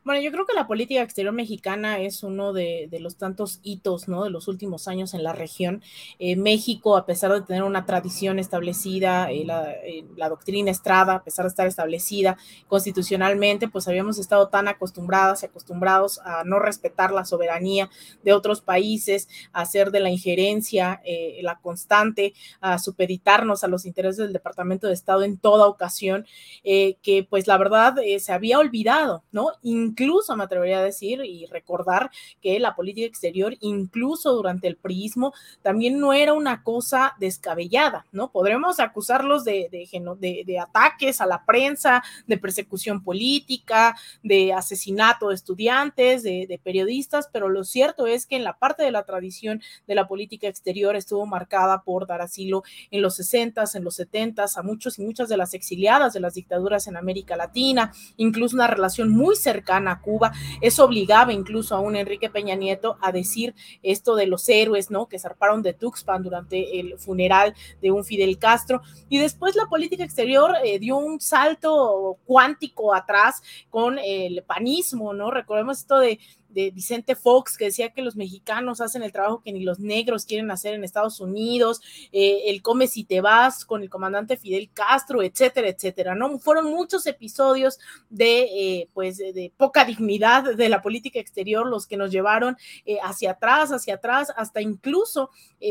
Bueno, 0.05 0.21
yo 0.21 0.31
creo 0.33 0.45
que 0.45 0.53
la 0.53 0.67
política 0.67 1.01
exterior 1.01 1.33
mexicana 1.33 1.99
es 1.99 2.23
uno 2.23 2.53
de, 2.53 2.91
los 3.01 3.17
tantos 3.17 3.61
hitos, 3.63 4.07
¿no? 4.07 4.25
De 4.25 4.29
los 4.31 4.49
últimos 4.49 4.87
años 4.87 5.15
en 5.15 5.25
la 5.25 5.33
región. 5.33 5.83
Eh, 6.19 6.37
México, 6.37 6.99
a 6.99 7.07
pesar 7.07 7.33
de 7.33 7.41
tener 7.41 7.63
una 7.63 7.87
tradición 7.87 8.39
establecida, 8.39 9.31
eh, 9.33 9.47
eh, 9.83 10.05
la, 10.15 10.29
doctrina 10.29 10.71
Estrada, 10.71 11.15
a 11.15 11.25
pesar 11.25 11.47
de 11.47 11.49
estar 11.49 11.67
establecida 11.67 12.37
constitucionalmente, 12.69 13.67
pues 13.67 13.89
habíamos 13.89 14.19
estado 14.19 14.49
tan 14.49 14.69
acostumbradas 14.69 15.43
y 15.43 15.47
acostumbrados 15.47 16.19
a 16.19 16.45
no 16.45 16.59
respetar 16.59 17.11
la 17.11 17.25
soberanía 17.25 17.89
de 18.23 18.35
otros 18.35 18.61
países, 18.61 19.27
a 19.55 19.63
hacer 19.63 19.91
de 19.91 20.01
la 20.01 20.11
injerencia 20.11 21.01
la 21.41 21.59
constante, 21.61 22.35
a 22.61 22.79
supeditarnos 22.79 23.65
a 23.65 23.69
los 23.69 23.87
intereses 23.87 24.19
del 24.19 24.33
Departamento 24.35 24.87
de 24.87 24.93
Estado 24.93 25.23
en 25.23 25.39
toda 25.39 25.67
ocasión, 25.67 26.27
que 26.63 27.27
pues 27.29 27.47
la 27.47 27.57
verdad 27.57 27.97
se 28.19 28.33
había 28.33 28.59
olvidado, 28.59 29.25
¿no? 29.33 29.53
Incluso 29.95 30.37
me 30.37 30.45
atrevería 30.45 30.81
a 30.81 30.83
decir 30.83 31.21
y 31.25 31.47
recordar 31.47 32.11
que 32.43 32.59
la 32.59 32.75
política 32.75 33.07
exterior, 33.07 33.57
incluso 33.61 34.33
durante 34.33 34.67
el 34.67 34.77
priismo, 34.77 35.33
también 35.63 36.01
no 36.01 36.13
era 36.13 36.33
una 36.33 36.63
cosa 36.65 37.15
descabellada, 37.21 38.07
¿no? 38.11 38.33
Podremos 38.33 38.81
acusarlos 38.81 39.45
de, 39.45 39.69
de, 39.71 40.59
ataques 40.59 41.21
a 41.21 41.27
la 41.27 41.45
prensa, 41.45 42.03
de 42.27 42.39
persecución 42.39 43.03
política, 43.03 43.97
de 44.23 44.53
asesinato 44.53 45.29
de 45.29 45.37
estudiantes, 45.37 46.23
de, 46.23 46.61
periodistas, 46.63 47.29
pero 47.33 47.49
lo 47.49 47.65
cierto 47.65 48.07
es 48.07 48.27
que 48.27 48.37
en 48.37 48.45
la 48.45 48.59
parte 48.59 48.83
de 48.83 48.91
la 48.91 49.05
tradición 49.05 49.61
de 49.87 49.95
la 49.95 50.09
política 50.09 50.49
exterior 50.49 50.97
estuvo 50.97 51.27
marcada 51.27 51.83
por 51.83 52.07
dar 52.07 52.23
asilo 52.23 52.63
en 52.91 53.03
los 53.03 53.17
60 53.17 53.65
en 53.75 53.85
los 53.85 53.97
70 53.97 54.45
a 54.57 54.63
muchos 54.63 54.99
y 54.99 55.03
muchas 55.03 55.29
de 55.29 55.37
las 55.37 55.55
exiliadas 55.55 56.13
de 56.13 56.21
las 56.21 56.35
dictaduras 56.35 56.87
en 56.87 56.97
América 56.97 57.37
Latina, 57.37 57.93
incluso 58.17 58.57
una 58.57 58.67
relación 58.67 59.11
muy 59.11 59.37
cercana 59.37 59.84
a 59.89 60.01
Cuba. 60.01 60.33
Eso 60.61 60.85
obligaba 60.85 61.33
incluso 61.33 61.75
a 61.75 61.81
un 61.81 61.97
Enrique 61.97 62.31
Peña 62.31 62.55
Nieto 62.55 62.97
a 63.01 63.13
decir 63.13 63.55
esto 63.83 64.15
de 64.17 64.27
los 64.27 64.49
héroes, 64.49 64.91
¿no? 64.91 65.07
Que 65.07 65.19
zarparon 65.19 65.63
de 65.63 65.75
Tuxpan 65.75 66.23
durante 66.23 66.81
el 66.81 66.99
funeral 66.99 67.55
de 67.81 67.91
un 67.91 68.05
Fidel 68.05 68.39
Castro. 68.39 68.83
Y 69.09 69.19
después 69.19 69.57
la 69.57 69.67
política 69.67 70.05
exterior 70.05 70.53
eh, 70.65 70.79
dio 70.79 70.97
un 70.97 71.21
salto 71.21 72.19
cuántico 72.25 72.95
atrás 72.95 73.43
con 73.71 73.99
el 73.99 74.43
panismo, 74.43 75.15
¿no? 75.15 75.31
Recordemos 75.31 75.79
esto 75.79 75.99
de 75.99 76.19
de 76.55 76.71
Vicente 76.71 77.17
Fox, 77.17 77.59
que 77.59 77.67
decía 77.67 77.91
que 77.91 78.03
los 78.03 78.17
mexicanos 78.17 78.81
hacen 78.81 79.03
el 79.03 79.13
trabajo 79.13 79.43
que 79.43 79.53
ni 79.53 79.65
los 79.65 79.81
negros 79.81 80.25
quieren 80.25 80.51
hacer 80.51 80.75
en 80.75 80.85
Estados 80.85 81.21
Unidos, 81.21 81.83
eh, 82.13 82.45
el 82.47 82.63
come 82.63 82.87
si 82.87 83.05
te 83.05 83.21
vas 83.21 83.65
con 83.65 83.83
el 83.83 83.91
comandante 83.91 84.37
Fidel 84.37 84.71
Castro, 84.73 85.23
etcétera, 85.23 85.69
etcétera, 85.69 86.15
¿no? 86.15 86.39
Fueron 86.39 86.71
muchos 86.71 87.07
episodios 87.07 87.79
de, 88.09 88.43
eh, 88.43 88.89
pues, 88.95 89.19
de, 89.19 89.53
poca 89.57 89.85
dignidad 89.85 90.55
de 90.57 90.69
la 90.69 90.81
política 90.81 91.19
exterior 91.19 91.67
los 91.67 91.87
que 91.87 91.97
nos 91.97 92.11
llevaron 92.11 92.57
eh, 92.87 92.99
hacia 93.03 93.33
atrás, 93.33 93.73
hacia 93.73 93.95
atrás, 93.95 94.33
hasta 94.37 94.61
incluso, 94.61 95.31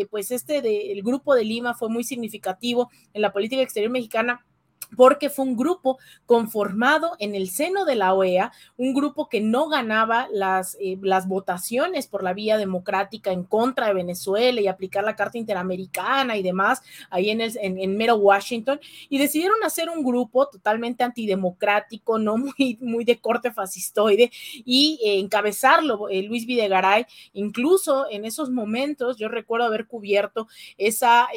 pues, 0.10 0.32
este 0.32 0.62
del 0.62 1.02
grupo 1.02 1.36
de 1.36 1.46
Lima 1.46 1.74
fue 1.74 1.90
muy 1.90 2.04
significativo 2.04 2.90
en 3.14 3.22
la 3.22 3.32
política 3.32 3.62
exterior 3.62 3.92
mexicana 3.92 4.46
porque 4.96 5.30
fue 5.30 5.46
un 5.46 5.56
grupo 5.56 5.98
conformado 6.26 7.16
en 7.20 7.36
el 7.36 7.50
seno 7.50 7.86
de 7.86 7.96
la 7.96 8.14
OEA, 8.14 8.52
un 8.78 8.94
grupo 8.94 9.30
que 9.30 9.42
no 9.42 9.68
ganaba 9.68 10.28
las, 10.32 10.78
eh, 10.80 10.98
las 11.02 11.28
votaciones 11.28 12.08
por 12.08 12.24
la 12.24 12.34
vía 12.34 12.58
democrática 12.58 13.32
en 13.32 13.44
contra 13.44 13.88
de 13.88 13.94
Venezuela 13.94 14.62
y 14.62 14.68
aplicar 14.68 15.04
la 15.04 15.16
Carta 15.16 15.38
Interamericana 15.38 16.38
y 16.38 16.44
demás, 16.44 16.82
ahí 17.10 17.30
en, 17.30 17.42
el, 17.42 17.58
en, 17.62 17.98
mero 17.98 18.16
Washington, 18.16 18.80
y 19.10 19.18
decidieron 19.18 19.64
hacer 19.64 19.90
un 19.90 20.04
grupo 20.04 20.48
totalmente 20.48 21.04
antidemocrático, 21.04 22.18
no 22.20 22.38
muy, 22.38 22.78
muy 22.82 23.04
de 23.04 23.20
corte 23.20 23.52
fascistoide, 23.52 24.32
y 24.66 25.00
eh, 25.04 25.20
encabezarlo 25.20 26.10
eh, 26.10 26.24
Luis 26.24 26.46
Videgaray, 26.46 27.06
incluso 27.34 28.06
en 28.10 28.26
esos 28.26 28.50
momentos, 28.50 29.18
yo 29.18 29.28
recuerdo 29.28 29.66
haber 29.66 29.88
cubierto 29.88 30.48
esa, 30.78 31.28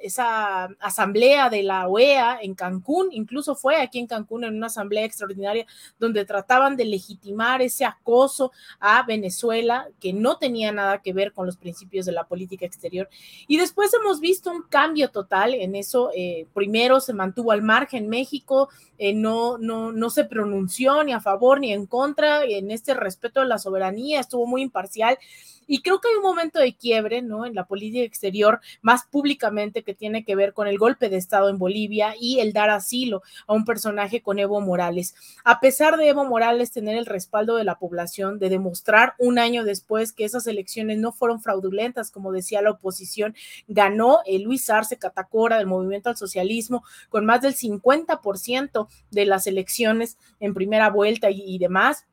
esa 0.00 0.64
asamblea 0.80 1.50
de 1.50 1.62
la 1.62 1.88
OEA 1.88 2.38
en 2.42 2.54
Cancún, 2.54 2.93
Incluso 3.12 3.54
fue 3.54 3.76
aquí 3.76 3.98
en 3.98 4.06
Cancún 4.06 4.44
en 4.44 4.56
una 4.56 4.66
asamblea 4.66 5.04
extraordinaria 5.04 5.66
donde 5.98 6.24
trataban 6.24 6.76
de 6.76 6.84
legitimar 6.84 7.62
ese 7.62 7.84
acoso 7.84 8.52
a 8.80 9.04
Venezuela 9.04 9.88
que 10.00 10.12
no 10.12 10.38
tenía 10.38 10.72
nada 10.72 11.02
que 11.02 11.12
ver 11.12 11.32
con 11.32 11.46
los 11.46 11.56
principios 11.56 12.06
de 12.06 12.12
la 12.12 12.26
política 12.26 12.66
exterior. 12.66 13.08
Y 13.46 13.56
después 13.56 13.92
hemos 13.94 14.20
visto 14.20 14.50
un 14.50 14.62
cambio 14.62 15.10
total 15.10 15.54
en 15.54 15.74
eso. 15.74 16.10
Eh, 16.14 16.46
primero 16.54 17.00
se 17.00 17.12
mantuvo 17.12 17.52
al 17.52 17.62
margen 17.62 18.08
México, 18.08 18.68
eh, 18.98 19.12
no, 19.12 19.58
no, 19.58 19.92
no 19.92 20.10
se 20.10 20.24
pronunció 20.24 21.02
ni 21.04 21.12
a 21.12 21.20
favor 21.20 21.60
ni 21.60 21.72
en 21.72 21.86
contra 21.86 22.44
en 22.44 22.70
este 22.70 22.94
respeto 22.94 23.40
de 23.40 23.46
la 23.46 23.58
soberanía, 23.58 24.20
estuvo 24.20 24.46
muy 24.46 24.62
imparcial. 24.62 25.18
Y 25.66 25.80
creo 25.80 26.00
que 26.00 26.08
hay 26.08 26.16
un 26.16 26.22
momento 26.22 26.58
de 26.58 26.74
quiebre, 26.74 27.22
¿no? 27.22 27.46
En 27.46 27.54
la 27.54 27.64
política 27.64 28.04
exterior, 28.04 28.60
más 28.82 29.04
públicamente, 29.06 29.82
que 29.82 29.94
tiene 29.94 30.24
que 30.24 30.36
ver 30.36 30.52
con 30.52 30.68
el 30.68 30.78
golpe 30.78 31.08
de 31.08 31.16
Estado 31.16 31.48
en 31.48 31.58
Bolivia 31.58 32.14
y 32.20 32.40
el 32.40 32.52
dar 32.52 32.70
asilo 32.84 33.22
a 33.46 33.54
un 33.54 33.64
personaje 33.64 34.22
con 34.22 34.38
Evo 34.38 34.60
Morales. 34.60 35.14
A 35.42 35.60
pesar 35.60 35.96
de 35.96 36.08
Evo 36.08 36.24
Morales 36.24 36.70
tener 36.70 36.96
el 36.96 37.06
respaldo 37.06 37.56
de 37.56 37.64
la 37.64 37.78
población, 37.78 38.38
de 38.38 38.50
demostrar 38.50 39.14
un 39.18 39.38
año 39.38 39.64
después 39.64 40.12
que 40.12 40.24
esas 40.24 40.46
elecciones 40.46 40.98
no 40.98 41.12
fueron 41.12 41.40
fraudulentas, 41.40 42.10
como 42.10 42.32
decía 42.32 42.62
la 42.62 42.70
oposición, 42.70 43.34
ganó 43.66 44.20
el 44.26 44.42
Luis 44.42 44.68
Arce 44.70 44.98
Catacora 44.98 45.58
del 45.58 45.66
Movimiento 45.66 46.10
al 46.10 46.16
Socialismo 46.16 46.84
con 47.08 47.24
más 47.24 47.40
del 47.40 47.54
50% 47.54 48.88
de 49.10 49.24
las 49.26 49.46
elecciones 49.46 50.18
en 50.40 50.54
primera 50.54 50.90
vuelta 50.90 51.30
y, 51.30 51.42
y 51.42 51.58
demás 51.58 52.06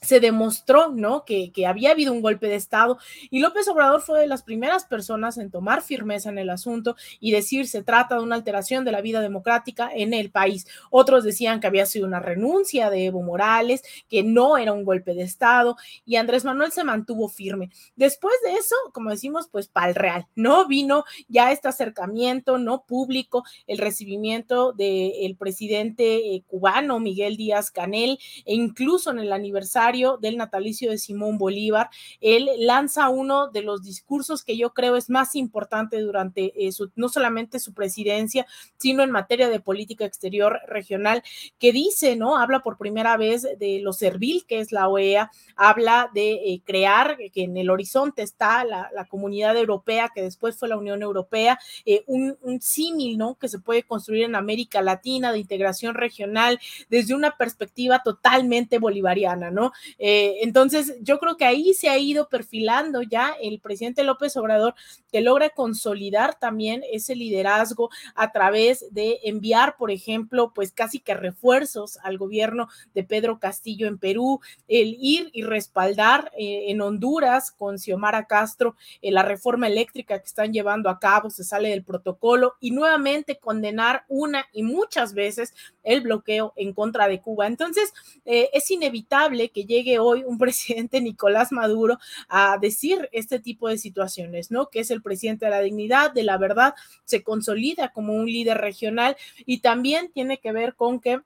se 0.00 0.20
demostró, 0.20 0.88
¿no? 0.88 1.24
Que, 1.24 1.52
había 1.66 1.92
habido 1.92 2.12
un 2.12 2.22
golpe 2.22 2.48
de 2.48 2.56
Estado 2.56 2.98
y 3.30 3.38
López 3.38 3.68
Obrador 3.68 4.00
fue 4.00 4.20
de 4.20 4.26
las 4.26 4.42
primeras 4.42 4.84
personas 4.84 5.38
en 5.38 5.50
tomar 5.50 5.80
firmeza 5.80 6.28
en 6.28 6.38
el 6.38 6.50
asunto 6.50 6.96
y 7.20 7.30
decir 7.30 7.68
se 7.68 7.82
trata 7.84 8.16
de 8.16 8.22
una 8.22 8.34
alteración 8.34 8.84
de 8.84 8.90
la 8.90 9.00
vida 9.00 9.20
democrática 9.20 9.90
en 9.94 10.12
el 10.12 10.30
país. 10.30 10.66
Otros 10.90 11.22
decían 11.22 11.60
que 11.60 11.68
había 11.68 11.86
sido 11.86 12.06
una 12.06 12.18
renuncia 12.18 12.90
de 12.90 13.06
Evo 13.06 13.22
Morales, 13.22 13.82
que 14.08 14.24
no 14.24 14.56
era 14.58 14.72
un 14.72 14.84
golpe 14.84 15.14
de 15.14 15.22
Estado 15.22 15.76
y 16.04 16.16
Andrés 16.16 16.44
Manuel 16.44 16.72
se 16.72 16.82
mantuvo 16.84 17.28
firme. 17.28 17.70
Después 17.94 18.34
de 18.44 18.54
eso, 18.54 18.74
como 18.92 19.10
decimos, 19.10 19.48
pues 19.50 19.68
para 19.68 19.88
el 19.88 19.94
real, 19.94 20.26
¿no? 20.34 20.66
Vino 20.66 21.04
ya 21.28 21.52
este 21.52 21.68
acercamiento, 21.68 22.58
¿no? 22.58 22.84
Público, 22.84 23.44
el 23.68 23.78
recibimiento 23.78 24.72
del 24.72 25.36
presidente 25.36 26.34
eh, 26.34 26.42
cubano 26.46 26.98
Miguel 26.98 27.36
Díaz 27.36 27.70
Canel 27.70 28.18
e 28.44 28.54
incluso 28.54 29.10
en 29.10 29.20
el 29.20 29.32
aniversario 29.32 29.81
del 30.20 30.36
natalicio 30.36 30.90
de 30.90 30.98
Simón 30.98 31.38
Bolívar, 31.38 31.90
él 32.20 32.48
lanza 32.58 33.08
uno 33.08 33.48
de 33.48 33.62
los 33.62 33.82
discursos 33.82 34.44
que 34.44 34.56
yo 34.56 34.72
creo 34.72 34.96
es 34.96 35.10
más 35.10 35.34
importante 35.34 36.00
durante 36.00 36.52
eh, 36.56 36.70
su, 36.72 36.90
no 36.94 37.08
solamente 37.08 37.58
su 37.58 37.74
presidencia, 37.74 38.46
sino 38.76 39.02
en 39.02 39.10
materia 39.10 39.48
de 39.48 39.60
política 39.60 40.04
exterior 40.04 40.60
regional, 40.68 41.22
que 41.58 41.72
dice, 41.72 42.14
¿no? 42.14 42.38
Habla 42.38 42.60
por 42.60 42.78
primera 42.78 43.16
vez 43.16 43.46
de 43.58 43.80
lo 43.82 43.92
servil 43.92 44.44
que 44.46 44.60
es 44.60 44.70
la 44.70 44.88
OEA, 44.88 45.30
habla 45.56 46.10
de 46.14 46.32
eh, 46.32 46.62
crear, 46.64 47.16
que 47.32 47.42
en 47.42 47.56
el 47.56 47.70
horizonte 47.70 48.22
está 48.22 48.64
la, 48.64 48.88
comunidad 49.08 49.56
europea, 49.56 50.10
que 50.14 50.22
después 50.22 50.56
fue 50.56 50.68
la 50.68 50.76
Unión 50.76 51.02
Europea, 51.02 51.58
eh, 51.84 52.04
un, 52.06 52.36
símil, 52.60 53.18
¿no? 53.18 53.34
Que 53.34 53.48
se 53.48 53.58
puede 53.58 53.82
construir 53.82 54.22
en 54.22 54.36
América 54.36 54.80
Latina 54.80 55.32
de 55.32 55.38
integración 55.38 55.94
regional 55.94 56.60
desde 56.88 57.14
una 57.14 57.36
perspectiva 57.36 58.02
totalmente 58.02 58.78
bolivariana, 58.78 59.50
Eh, 59.98 60.38
entonces, 60.42 60.96
yo 61.00 61.18
creo 61.18 61.36
que 61.36 61.44
ahí 61.44 61.74
se 61.74 61.88
ha 61.88 61.98
ido 61.98 62.28
perfilando 62.28 63.02
ya 63.02 63.34
el 63.40 63.60
presidente 63.60 64.04
López 64.04 64.36
Obrador, 64.36 64.74
que 65.10 65.20
logra 65.20 65.50
consolidar 65.50 66.38
también 66.38 66.82
ese 66.90 67.14
liderazgo 67.14 67.90
a 68.14 68.32
través 68.32 68.86
de 68.92 69.20
enviar, 69.24 69.76
por 69.76 69.90
ejemplo, 69.90 70.52
pues 70.54 70.72
casi 70.72 71.00
que 71.00 71.14
refuerzos 71.14 71.98
al 72.02 72.18
gobierno 72.18 72.68
de 72.94 73.04
Pedro 73.04 73.38
Castillo 73.38 73.86
en 73.86 73.98
Perú, 73.98 74.40
el 74.68 74.96
ir 74.98 75.30
y 75.32 75.42
respaldar 75.42 76.32
eh, 76.36 76.64
en 76.68 76.80
Honduras 76.80 77.50
con 77.50 77.78
Xiomara 77.78 78.26
Castro 78.26 78.74
eh, 79.00 79.12
la 79.12 79.22
reforma 79.22 79.66
eléctrica 79.66 80.18
que 80.18 80.26
están 80.26 80.52
llevando 80.52 80.88
a 80.88 80.98
cabo, 80.98 81.30
se 81.30 81.44
sale 81.44 81.68
del 81.68 81.84
protocolo 81.84 82.54
y 82.60 82.70
nuevamente 82.70 83.38
condenar 83.38 84.04
una 84.08 84.46
y 84.52 84.62
muchas 84.62 85.14
veces 85.14 85.54
el 85.82 86.00
bloqueo 86.00 86.52
en 86.56 86.72
contra 86.72 87.08
de 87.08 87.20
Cuba. 87.20 87.46
Entonces, 87.46 87.92
es 88.24 88.70
inevitable 88.70 89.50
que 89.52 89.64
llegue 89.64 89.98
hoy 89.98 90.24
un 90.24 90.38
presidente 90.42 91.00
Nicolás 91.00 91.52
Maduro 91.52 91.98
a 92.28 92.58
decir 92.58 93.08
este 93.12 93.38
tipo 93.38 93.68
de 93.68 93.78
situaciones, 93.78 94.50
¿no? 94.50 94.68
Que 94.68 94.80
es 94.80 94.90
el 94.90 95.02
presidente 95.02 95.44
de 95.44 95.50
la 95.50 95.60
dignidad, 95.60 96.12
de 96.12 96.24
la 96.24 96.38
verdad, 96.38 96.74
se 97.04 97.22
consolida 97.22 97.92
como 97.92 98.14
un 98.14 98.26
líder 98.26 98.58
regional 98.58 99.16
y 99.46 99.58
también 99.58 100.10
tiene 100.12 100.38
que 100.38 100.52
ver 100.52 100.74
con 100.74 101.00
que 101.00 101.20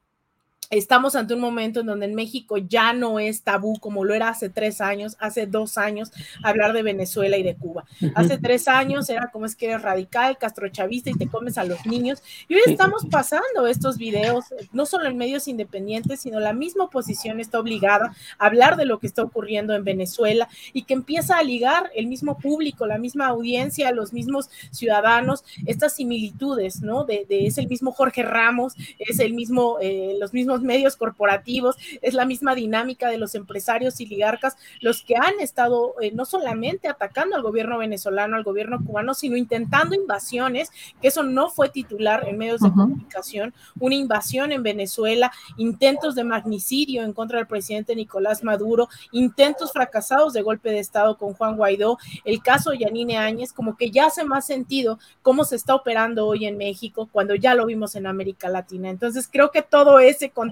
Estamos 0.71 1.15
ante 1.15 1.35
un 1.35 1.41
momento 1.41 1.81
en 1.81 1.87
donde 1.87 2.07
en 2.07 2.15
México 2.15 2.57
ya 2.57 2.93
no 2.93 3.21
es 3.21 3.43
tabú 3.43 3.79
como 3.79 4.05
lo 4.05 4.15
era 4.15 4.29
hace 4.29 4.49
tres 4.49 4.81
años, 4.81 5.17
hace 5.21 5.47
dos 5.47 5.79
años, 5.79 6.11
hablar 6.43 6.73
de 6.73 6.83
Venezuela 6.83 7.37
y 7.37 7.43
de 7.45 7.55
Cuba. 7.55 7.85
Hace 8.15 8.39
tres 8.39 8.67
años 8.67 9.09
era 9.09 9.31
como 9.31 9.47
es 9.47 9.55
que 9.55 9.67
eres 9.67 9.83
radical, 9.83 10.39
castrochavista 10.39 11.11
y 11.11 11.15
te 11.15 11.29
comes 11.29 11.57
a 11.57 11.65
los 11.65 11.87
niños. 11.87 12.23
Y 12.49 12.55
hoy 12.55 12.63
estamos 12.67 13.07
pasando 13.11 13.67
estos 13.69 13.97
videos, 13.97 14.47
no 14.73 14.87
solo 14.87 15.07
en 15.07 15.17
medios 15.17 15.47
independientes, 15.47 16.21
sino 16.21 16.41
la 16.41 16.53
misma 16.53 16.85
oposición 16.85 17.39
está 17.39 17.61
obligada 17.61 18.17
a 18.39 18.47
hablar 18.47 18.77
de 18.77 18.87
lo 18.87 18.99
que 18.99 19.07
está 19.07 19.23
ocurriendo 19.23 19.75
en 19.75 19.85
Venezuela 19.85 20.49
y 20.73 20.83
que 20.83 20.95
empieza 20.95 21.39
a 21.39 21.43
ligar 21.43 21.91
el 21.95 22.09
mismo 22.09 22.39
público, 22.39 22.87
la 22.87 22.99
misma 22.99 23.29
audiencia, 23.29 23.93
los 23.93 24.13
mismos 24.13 24.51
ciudadanos, 24.73 25.45
estas 25.67 25.95
similitudes, 25.95 26.83
¿no? 26.83 27.05
De, 27.05 27.25
de 27.29 27.47
es 27.47 27.59
el 27.59 27.69
mismo 27.69 27.93
Jorge 27.93 28.23
Ramos, 28.23 28.75
es 28.99 29.21
el 29.21 29.33
mismo, 29.35 29.79
eh, 29.81 30.17
los 30.19 30.33
mismos 30.33 30.56
medios 30.63 30.97
corporativos, 30.97 31.77
es 32.03 32.15
la 32.15 32.25
misma 32.25 32.55
dinámica 32.55 33.09
de 33.09 33.19
los 33.19 33.35
empresarios 33.35 34.01
y 34.01 34.07
ligarcas 34.07 34.57
los 34.81 35.03
que 35.03 35.17
han 35.17 35.41
estado 35.41 35.95
eh, 36.01 36.13
no 36.13 36.25
solamente 36.25 36.89
atacando 36.89 37.37
al 37.37 37.43
gobierno 37.43 37.79
venezolano, 37.79 38.37
al 38.37 38.45
gobierno 38.45 38.85
cubano, 38.85 39.15
sino 39.15 39.37
intentando 39.37 39.95
invasiones, 39.95 40.71
que 41.01 41.09
eso 41.09 41.23
no 41.23 41.51
fue 41.51 41.69
titular 41.69 42.29
en 42.29 42.39
medios 42.39 42.61
de 42.61 42.69
uh 42.69 42.71
-huh. 42.71 42.83
comunicación, 42.83 43.55
una 43.79 43.95
invasión 43.95 44.53
en 44.53 44.63
Venezuela, 44.63 45.33
intentos 45.57 46.15
de 46.15 46.25
magnicidio 46.25 47.03
en 47.03 47.13
contra 47.13 47.39
del 47.39 47.47
presidente 47.47 47.95
Nicolás 47.95 48.43
Maduro, 48.43 48.89
intentos 49.13 49.73
fracasados 49.73 50.33
de 50.33 50.43
golpe 50.43 50.71
de 50.71 50.79
Estado 50.79 51.17
con 51.17 51.35
Juan 51.35 51.57
Guaidó, 51.57 51.99
el 52.25 52.43
caso 52.43 52.71
de 52.71 52.79
Yanine 52.79 53.19
Áñez, 53.19 53.53
como 53.53 53.77
que 53.77 53.91
ya 53.91 54.07
hace 54.07 54.25
más 54.25 54.47
sentido 54.47 54.99
cómo 55.23 55.45
se 55.45 55.57
está 55.57 55.75
operando 55.75 56.27
hoy 56.27 56.47
en 56.47 56.57
México 56.57 57.09
cuando 57.11 57.35
ya 57.35 57.55
lo 57.55 57.67
vimos 57.67 57.95
en 57.97 58.07
América 58.07 58.49
Latina. 58.49 58.91
Entonces 58.91 59.29
creo 59.31 59.51
que 59.51 59.63
todo 59.63 59.99
ese 59.99 60.31
contexto 60.31 60.46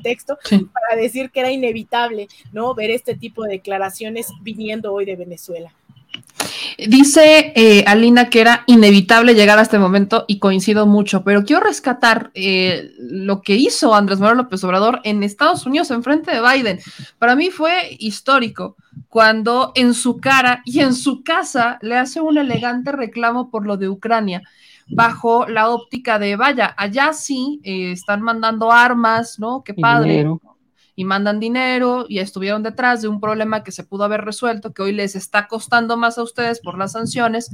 sí. 0.45 0.69
para 0.73 1.01
decir 1.01 1.31
que 1.31 1.41
era 1.41 1.51
inevitable, 1.51 2.29
¿no? 2.53 2.75
Ver 2.75 2.91
este 2.91 3.15
tipo 3.15 3.45
de 3.45 3.53
declaraciones 3.53 4.29
viniendo 4.43 4.93
hoy 4.93 5.05
de 5.05 5.17
Venezuela. 5.17 5.73
Dice 6.79 7.53
eh, 7.55 7.85
Alina 7.87 8.31
que 8.31 8.41
era 8.41 8.65
inevitable 8.67 9.35
llegar 9.35 9.59
a 9.59 9.63
este 9.63 9.79
momento 9.79 10.25
y 10.27 10.39
coincido 10.39 10.87
mucho, 10.87 11.23
pero 11.23 11.45
quiero 11.45 11.63
rescatar 11.63 12.31
eh, 12.35 12.91
lo 12.99 13.43
que 13.43 13.55
hizo 13.55 13.95
Andrés 13.95 14.19
Manuel 14.19 14.39
López 14.39 14.63
Obrador 14.65 15.01
en 15.05 15.23
Estados 15.23 15.67
Unidos 15.67 15.91
en 15.91 16.03
frente 16.03 16.33
de 16.33 16.41
Biden. 16.41 16.81
Para 17.19 17.37
mí 17.37 17.51
fue 17.51 17.97
histórico 17.99 18.77
cuando 19.09 19.73
en 19.77 19.95
su 19.95 20.19
cara 20.19 20.63
y 20.65 20.81
en 20.81 20.95
su 20.95 21.23
casa 21.23 21.79
le 21.81 21.97
hace 21.97 22.21
un 22.21 22.39
elegante 22.39 22.93
reclamo 22.93 23.51
por 23.51 23.67
lo 23.67 23.77
de 23.77 23.89
Ucrania 23.89 24.43
bajo 24.89 25.47
la 25.47 25.71
óptica 25.71 26.19
de, 26.19 26.37
vaya, 26.37 26.75
allá 26.77 27.13
sí 27.13 27.61
eh, 27.65 27.93
están 27.93 28.23
mandando 28.23 28.73
armas, 28.73 29.39
¿no? 29.39 29.63
Qué 29.65 29.75
padre. 29.75 30.27
Y 30.97 31.05
mandan 31.05 31.41
dinero 31.41 32.07
y 32.09 32.21
estuvieron 32.21 32.63
detrás 32.63 33.03
de 33.03 33.09
un 33.09 33.21
problema 33.21 33.65
que 33.65 33.73
se 33.73 33.83
pudo 33.83 34.05
haber 34.05 34.25
resuelto, 34.25 34.73
que 34.73 34.83
hoy 34.83 34.93
les 34.93 35.17
está 35.17 35.49
costando 35.49 35.97
más 35.97 36.19
a 36.19 36.23
ustedes 36.23 36.61
por 36.61 36.79
las 36.79 36.93
sanciones, 36.93 37.51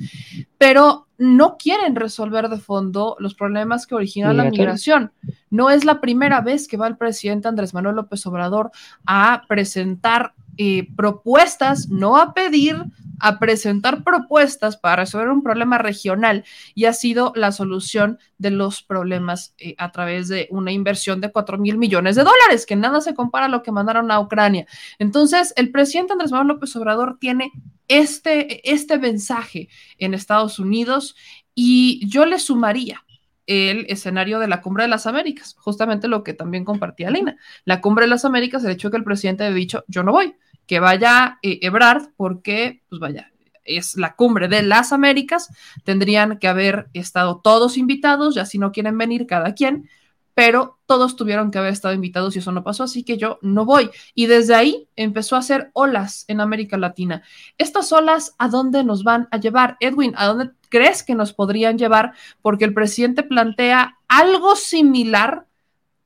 pero 0.59 1.07
no 1.17 1.57
quieren 1.57 1.97
resolver 1.97 2.51
de 2.51 2.59
fondo 2.59 3.17
los 3.19 3.35
problemas 3.35 3.87
que 3.87 3.95
originan 3.95 4.37
la 4.37 4.45
migración. 4.45 5.13
No 5.49 5.71
es 5.71 5.87
la 5.87 6.03
primera 6.03 6.43
vez 6.43 6.69
que 6.69 6.77
va 6.77 6.87
el 6.87 6.99
presidente 6.99 7.49
Andrés 7.49 7.73
Manuel 7.73 7.97
López 7.97 8.27
Obrador 8.27 8.73
a 9.07 9.45
presentar 9.49 10.35
eh, 10.59 10.89
propuestas, 10.95 11.89
no 11.89 12.19
a 12.19 12.35
pedir, 12.35 12.77
a 13.21 13.39
presentar 13.39 14.03
propuestas 14.03 14.77
para 14.77 14.97
resolver 14.97 15.29
un 15.29 15.43
problema 15.43 15.79
regional 15.79 16.45
y 16.75 16.87
ha 16.87 16.93
sido 16.93 17.33
la 17.37 17.53
solución 17.53 18.19
de 18.39 18.51
los 18.51 18.83
problemas 18.83 19.55
eh, 19.59 19.75
a 19.79 19.93
través 19.93 20.29
de 20.29 20.49
una 20.51 20.73
inversión 20.73 21.21
de 21.21 21.31
4 21.31 21.59
mil 21.59 21.79
millones 21.79 22.17
de 22.17 22.25
dólares, 22.25 22.67
que 22.67 22.77
nada 22.77 23.01
se 23.01 23.15
compara 23.15 23.47
a 23.47 23.49
lo 23.49 23.63
que 23.63 23.73
mandaron 23.73 24.11
a 24.11 24.21
Ucrania. 24.21 24.67
Entonces, 24.99 25.53
el 25.57 25.71
presidente 25.71 26.13
Andrés 26.13 26.33
Manuel 26.33 26.49
López 26.49 26.75
Obrador 26.77 27.19
tiene 27.21 27.53
este, 27.89 28.71
este 28.71 28.99
mensaje 28.99 29.69
en 29.99 30.15
Estados 30.15 30.59
Unidos 30.59 31.17
y 31.55 32.09
yo 32.09 32.25
le 32.25 32.39
sumaría 32.39 33.05
el 33.47 33.87
escenario 33.89 34.39
de 34.39 34.47
la 34.47 34.63
Cumbre 34.63 34.85
de 34.85 34.89
las 34.89 35.09
Américas, 35.09 35.57
justamente 35.59 36.07
lo 36.07 36.23
que 36.23 36.35
también 36.35 36.65
compartía 36.65 37.11
Lina. 37.11 37.37
La 37.65 37.81
Cumbre 37.81 38.05
de 38.05 38.11
las 38.11 38.25
Américas, 38.25 38.63
el 38.65 38.71
hecho 38.71 38.93
que 38.93 38.97
el 38.97 39.03
presidente 39.03 39.45
había 39.45 39.57
dicho, 39.57 39.85
yo 39.89 40.05
no 40.05 40.13
voy, 40.13 40.37
que 40.71 40.79
vaya 40.79 41.41
eh, 41.43 41.59
Ebrard, 41.63 42.11
porque, 42.17 42.85
pues 42.89 43.01
vaya, 43.01 43.33
es 43.65 43.97
la 43.97 44.15
cumbre 44.15 44.47
de 44.47 44.63
las 44.63 44.93
Américas, 44.93 45.49
tendrían 45.83 46.39
que 46.39 46.47
haber 46.47 46.89
estado 46.93 47.41
todos 47.43 47.77
invitados, 47.77 48.37
ya 48.37 48.47
si 48.47 48.57
no 48.59 48.71
quieren 48.71 48.97
venir 48.97 49.27
cada 49.27 49.53
quien, 49.53 49.91
pero 50.33 50.79
todos 50.87 51.17
tuvieron 51.17 51.51
que 51.51 51.59
haber 51.59 51.73
estado 51.73 51.93
invitados 51.93 52.37
y 52.37 52.39
eso 52.39 52.53
no 52.53 52.63
pasó, 52.63 52.85
así 52.85 53.03
que 53.03 53.19
yo 53.19 53.41
no 53.43 53.65
voy. 53.65 53.91
Y 54.15 54.27
desde 54.27 54.55
ahí 54.55 54.89
empezó 54.95 55.35
a 55.35 55.41
hacer 55.41 55.73
olas 55.73 56.25
en 56.29 56.41
América 56.41 56.77
Latina. 56.77 57.25
Estas 57.59 57.91
olas, 57.91 58.37
¿a 58.39 58.47
dónde 58.47 58.85
nos 58.85 59.03
van 59.03 59.27
a 59.33 59.39
llevar? 59.39 59.77
Edwin, 59.81 60.15
¿a 60.17 60.27
dónde 60.27 60.53
crees 60.69 61.03
que 61.03 61.17
nos 61.17 61.33
podrían 61.33 61.79
llevar? 61.79 62.13
Porque 62.43 62.65
el 62.65 62.75
presidente 62.75 63.25
plantea 63.25 63.99
algo 64.07 64.55
similar 64.55 65.49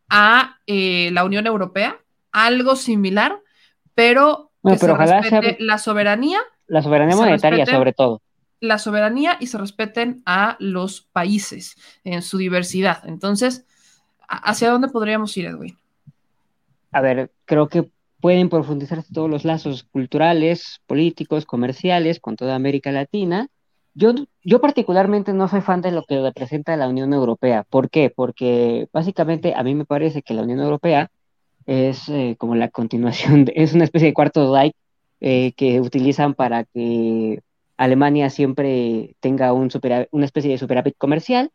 a 0.09 0.57
eh, 0.67 1.11
la 1.13 1.23
Unión 1.25 1.47
Europea, 1.47 2.01
algo 2.33 2.77
similar, 2.77 3.43
pero 3.95 4.53
que 4.65 4.79
se 4.79 4.95
respete 4.95 5.57
la 5.61 5.79
soberanía. 5.79 6.39
La 6.67 6.83
soberanía 6.83 7.17
monetaria, 7.17 7.67
sobre 7.67 7.93
todo. 7.93 8.23
La 8.61 8.79
soberanía 8.79 9.37
y 9.41 9.47
se 9.47 9.59
respeten 9.59 10.23
a 10.25 10.57
los 10.59 11.03
países 11.03 11.77
en 12.05 12.23
su 12.23 12.39
diversidad. 12.39 13.03
Entonces, 13.07 13.67
¿hacia 14.27 14.71
dónde 14.71 14.89
podríamos 14.89 15.37
ir, 15.37 15.47
Edwin? 15.47 15.77
A 16.93 17.01
ver, 17.01 17.31
creo 17.45 17.69
que 17.69 17.91
pueden 18.21 18.49
profundizarse 18.49 19.13
todos 19.13 19.29
los 19.29 19.45
lazos 19.45 19.85
culturales, 19.85 20.81
políticos, 20.87 21.45
comerciales 21.45 22.21
con 22.21 22.37
toda 22.37 22.55
América 22.55 22.91
Latina. 22.91 23.49
Yo, 23.93 24.15
yo 24.43 24.61
particularmente 24.63 25.35
no 25.35 25.47
soy 25.47 25.61
fan 25.61 25.83
de 25.83 25.93
lo 25.93 26.05
que 26.05 26.23
representa 26.23 26.77
la 26.77 26.89
Unión 26.89 27.13
Europea. 27.13 27.65
¿Por 27.69 27.91
qué? 27.91 28.09
Porque 28.09 28.89
básicamente 28.93 29.53
a 29.55 29.63
mí 29.63 29.75
me 29.75 29.85
parece 29.85 30.23
que 30.23 30.33
la 30.33 30.43
Unión 30.43 30.61
Europea 30.61 31.11
es 31.67 32.09
eh, 32.09 32.37
como 32.39 32.55
la 32.55 32.69
continuación, 32.69 33.47
es 33.55 33.75
una 33.75 33.85
especie 33.85 34.09
de 34.09 34.15
cuarto 34.15 34.53
like 34.53 34.77
eh, 35.21 35.53
que 35.57 35.81
utilizan 35.81 36.35
para 36.35 36.65
que 36.65 37.41
Alemania 37.77 38.31
siempre 38.31 39.17
tenga 39.21 39.53
un 39.53 39.71
una 40.11 40.25
especie 40.25 40.51
de 40.51 40.59
superávit 40.59 40.97
comercial 40.99 41.51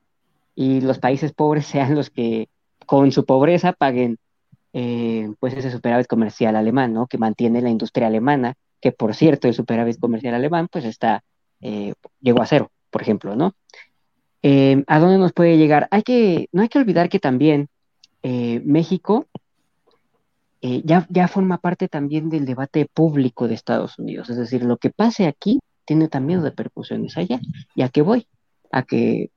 y 0.56 0.82
los 0.82 1.00
países 1.00 1.34
pobres 1.34 1.66
sean 1.68 1.96
los 1.96 2.10
que 2.10 2.50
con 2.86 3.12
su 3.12 3.26
pobreza 3.26 3.74
paguen 3.74 4.18
eh, 4.74 5.32
pues 5.40 5.54
ese 5.54 5.72
superávit 5.72 6.08
comercial 6.08 6.56
alemán, 6.56 6.94
¿no? 6.94 7.08
Que 7.08 7.18
mantiene 7.18 7.62
la 7.62 7.70
industria 7.70 8.08
alemana, 8.08 8.56
que 8.82 8.92
por 8.92 9.16
cierto 9.16 9.48
el 9.48 9.54
superávit 9.54 10.00
comercial 10.00 10.34
alemán 10.34 10.68
pues 10.72 10.86
está, 10.86 11.24
llegó 12.22 12.42
a 12.42 12.46
cero, 12.46 12.72
por 12.90 13.02
ejemplo, 13.02 13.36
¿no? 13.36 13.54
¿A 14.42 15.00
dónde 15.00 15.18
nos 15.18 15.34
puede 15.34 15.58
llegar? 15.58 15.88
Hay 15.92 16.04
que, 16.04 16.48
no 16.52 16.62
hay 16.62 16.70
que 16.70 16.80
olvidar 16.80 17.10
que 17.10 17.20
también 17.20 17.68
México 18.24 19.28
eh, 20.62 20.82
ya, 20.84 21.08
ya 21.10 21.28
forma 21.28 21.58
parte 21.58 21.88
también 21.88 22.30
del 22.30 22.46
debate 22.46 22.88
público 22.94 23.48
de 23.48 23.56
Estados 23.56 23.98
Unidos. 24.00 24.30
Es 24.30 24.38
decir, 24.38 24.64
lo 24.64 24.78
que 24.78 24.90
pase 24.90 25.28
aquí 25.28 25.60
tiene 25.86 26.08
también 26.08 26.44
repercusiones 26.44 27.18
allá. 27.18 27.40
¿Y 27.76 27.82
a 27.82 27.90
qué 27.90 28.02
voy? 28.02 28.28
A 28.72 28.84
que 28.84 29.32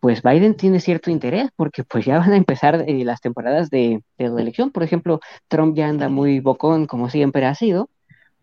pues 0.00 0.22
Biden 0.22 0.56
tiene 0.56 0.80
cierto 0.80 1.10
interés 1.10 1.50
porque 1.56 1.82
pues 1.84 2.04
ya 2.04 2.18
van 2.18 2.32
a 2.32 2.36
empezar 2.36 2.84
eh, 2.86 3.04
las 3.04 3.20
temporadas 3.20 3.70
de, 3.70 4.02
de 4.18 4.26
elección. 4.26 4.70
Por 4.70 4.82
ejemplo, 4.82 5.20
Trump 5.48 5.76
ya 5.76 5.88
anda 5.88 6.08
muy 6.08 6.40
bocón 6.40 6.86
como 6.86 7.08
siempre 7.10 7.46
ha 7.46 7.54
sido 7.54 7.90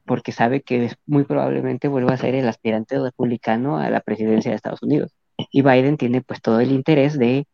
porque 0.05 0.31
sabe 0.31 0.61
que 0.61 0.91
muy 1.05 1.23
probablemente 1.23 1.87
vuelva 1.87 2.13
a 2.13 2.17
ser 2.17 2.35
el 2.35 2.47
aspirante 2.47 2.99
republicano 2.99 3.77
a 3.77 3.89
la 3.89 4.01
presidencia 4.01 4.51
de 4.51 4.57
Estados 4.57 4.83
Unidos. 4.83 5.11
Y 5.51 5.61
Biden 5.61 5.97
tiene 5.97 6.21
pues 6.21 6.41
todo 6.41 6.59
el 6.59 6.71
interés 6.71 7.17
de 7.17 7.47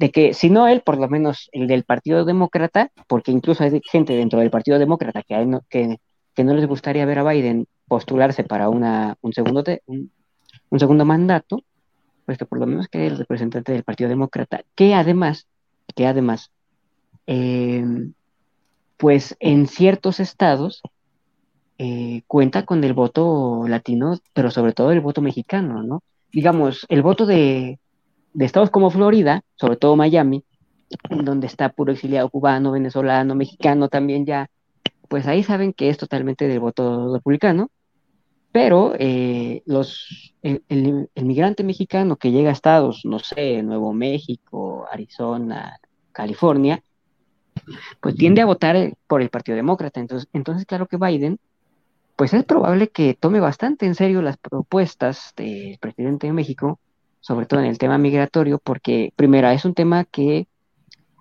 de 0.00 0.10
que 0.10 0.32
si 0.32 0.48
no 0.48 0.66
él, 0.66 0.80
por 0.80 0.96
lo 0.98 1.10
menos 1.10 1.50
el 1.52 1.66
del 1.66 1.84
Partido 1.84 2.24
Demócrata, 2.24 2.90
porque 3.06 3.32
incluso 3.32 3.62
hay 3.64 3.82
gente 3.84 4.14
dentro 4.14 4.40
del 4.40 4.50
Partido 4.50 4.78
Demócrata 4.78 5.22
que, 5.22 5.44
no, 5.44 5.60
que, 5.68 5.98
no 6.42 6.54
les 6.54 6.66
gustaría 6.66 7.04
ver 7.04 7.18
a 7.18 7.30
Biden 7.30 7.66
postularse 7.86 8.42
para 8.42 8.70
una, 8.70 9.18
un, 9.20 9.34
segundo 9.34 9.62
un, 9.84 10.10
segundo 10.78 11.04
mandato, 11.04 11.62
pues 12.24 12.38
que 12.38 12.46
por 12.46 12.58
lo 12.58 12.66
menos 12.66 12.88
que 12.88 13.06
el 13.06 13.18
representante 13.18 13.72
del 13.72 13.84
Partido 13.84 14.08
Demócrata, 14.08 14.62
que 14.74 14.94
además, 14.94 15.46
que 15.94 16.06
además, 16.06 16.50
eh, 17.26 17.84
pues 18.96 19.36
en 19.38 19.66
ciertos 19.66 20.18
estados 20.18 20.80
eh, 21.76 22.22
cuenta 22.26 22.64
con 22.64 22.82
el 22.84 22.94
voto 22.94 23.66
latino, 23.68 24.18
pero 24.32 24.50
sobre 24.50 24.72
todo 24.72 24.92
el 24.92 25.02
voto 25.02 25.20
mexicano, 25.20 25.82
¿no? 25.82 26.02
Digamos, 26.32 26.86
el 26.88 27.02
voto 27.02 27.26
de, 27.26 27.78
de 28.32 28.44
estados 28.44 28.70
como 28.70 28.90
Florida, 28.90 29.42
sobre 29.56 29.76
todo 29.76 29.96
Miami, 29.96 30.44
donde 31.08 31.46
está 31.46 31.70
puro 31.70 31.92
exiliado 31.92 32.28
cubano, 32.28 32.72
venezolano, 32.72 33.34
mexicano 33.34 33.88
también 33.88 34.26
ya, 34.26 34.50
pues 35.08 35.26
ahí 35.26 35.42
saben 35.42 35.72
que 35.72 35.88
es 35.88 35.98
totalmente 35.98 36.48
del 36.48 36.60
voto 36.60 37.14
republicano, 37.14 37.70
pero 38.52 38.94
eh, 38.98 39.62
los, 39.66 40.34
el, 40.42 40.62
el, 40.68 41.24
migrante 41.24 41.62
mexicano 41.62 42.16
que 42.16 42.32
llega 42.32 42.50
a 42.50 42.52
estados, 42.52 43.02
no 43.04 43.20
sé, 43.20 43.62
Nuevo 43.62 43.92
México, 43.92 44.86
Arizona, 44.90 45.78
California, 46.12 46.82
pues 48.00 48.16
tiende 48.16 48.40
a 48.40 48.46
votar 48.46 48.94
por 49.06 49.22
el 49.22 49.30
Partido 49.30 49.56
Demócrata. 49.56 50.00
Entonces, 50.00 50.28
entonces 50.32 50.66
claro 50.66 50.86
que 50.86 50.96
Biden, 50.96 51.38
pues 52.16 52.34
es 52.34 52.44
probable 52.44 52.88
que 52.88 53.14
tome 53.14 53.38
bastante 53.38 53.86
en 53.86 53.94
serio 53.94 54.20
las 54.20 54.36
propuestas 54.36 55.32
del 55.36 55.78
presidente 55.78 56.26
de 56.26 56.32
México 56.32 56.80
sobre 57.20 57.46
todo 57.46 57.60
en 57.60 57.66
el 57.66 57.78
tema 57.78 57.98
migratorio, 57.98 58.58
porque 58.58 59.12
primero 59.16 59.48
es 59.48 59.64
un 59.64 59.74
tema 59.74 60.04
que 60.04 60.48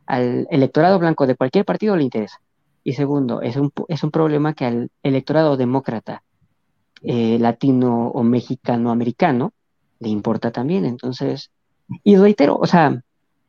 al 0.06 0.48
electorado 0.50 0.98
blanco 1.00 1.28
de 1.28 1.36
cualquier 1.36 1.66
partido 1.66 1.96
le 1.96 2.04
interesa. 2.04 2.42
Y 2.84 2.94
segundo, 2.94 3.42
es 3.42 3.58
un, 3.58 3.72
es 3.88 4.04
un 4.04 4.12
problema 4.12 4.54
que 4.54 4.66
al 4.66 4.92
electorado 5.04 5.58
demócrata, 5.58 6.24
eh, 7.04 7.38
latino 7.40 8.08
o 8.08 8.24
mexicano 8.24 8.92
americano, 8.92 9.54
le 10.00 10.10
importa 10.10 10.52
también. 10.52 10.86
Entonces, 10.86 11.52
y 12.04 12.16
reitero, 12.16 12.58
o 12.58 12.66
sea, 12.66 13.04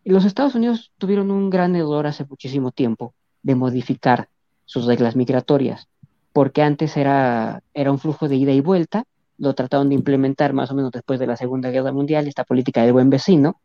los 0.05 0.25
Estados 0.25 0.55
Unidos 0.55 0.93
tuvieron 0.99 1.31
un 1.31 1.51
gran 1.51 1.77
error 1.77 2.07
hace 2.07 2.25
muchísimo 2.25 2.73
tiempo 2.73 3.15
de 3.43 3.55
modificar 3.55 4.29
sus 4.65 4.87
reglas 4.87 5.17
migratorias, 5.17 5.89
porque 6.33 6.63
antes 6.63 6.97
era, 6.97 7.63
era 7.75 7.91
un 7.91 7.99
flujo 7.99 8.29
de 8.29 8.37
ida 8.37 8.53
y 8.53 8.61
vuelta, 8.61 9.05
lo 9.41 9.55
trataron 9.55 9.89
de 9.89 9.95
implementar 9.95 10.53
más 10.53 10.71
o 10.71 10.75
menos 10.75 10.93
después 10.93 11.19
de 11.19 11.27
la 11.27 11.37
Segunda 11.37 11.71
Guerra 11.71 11.93
Mundial, 11.93 12.29
esta 12.29 12.45
política 12.45 12.83
del 12.83 12.93
buen 12.93 13.09
vecino 13.09 13.61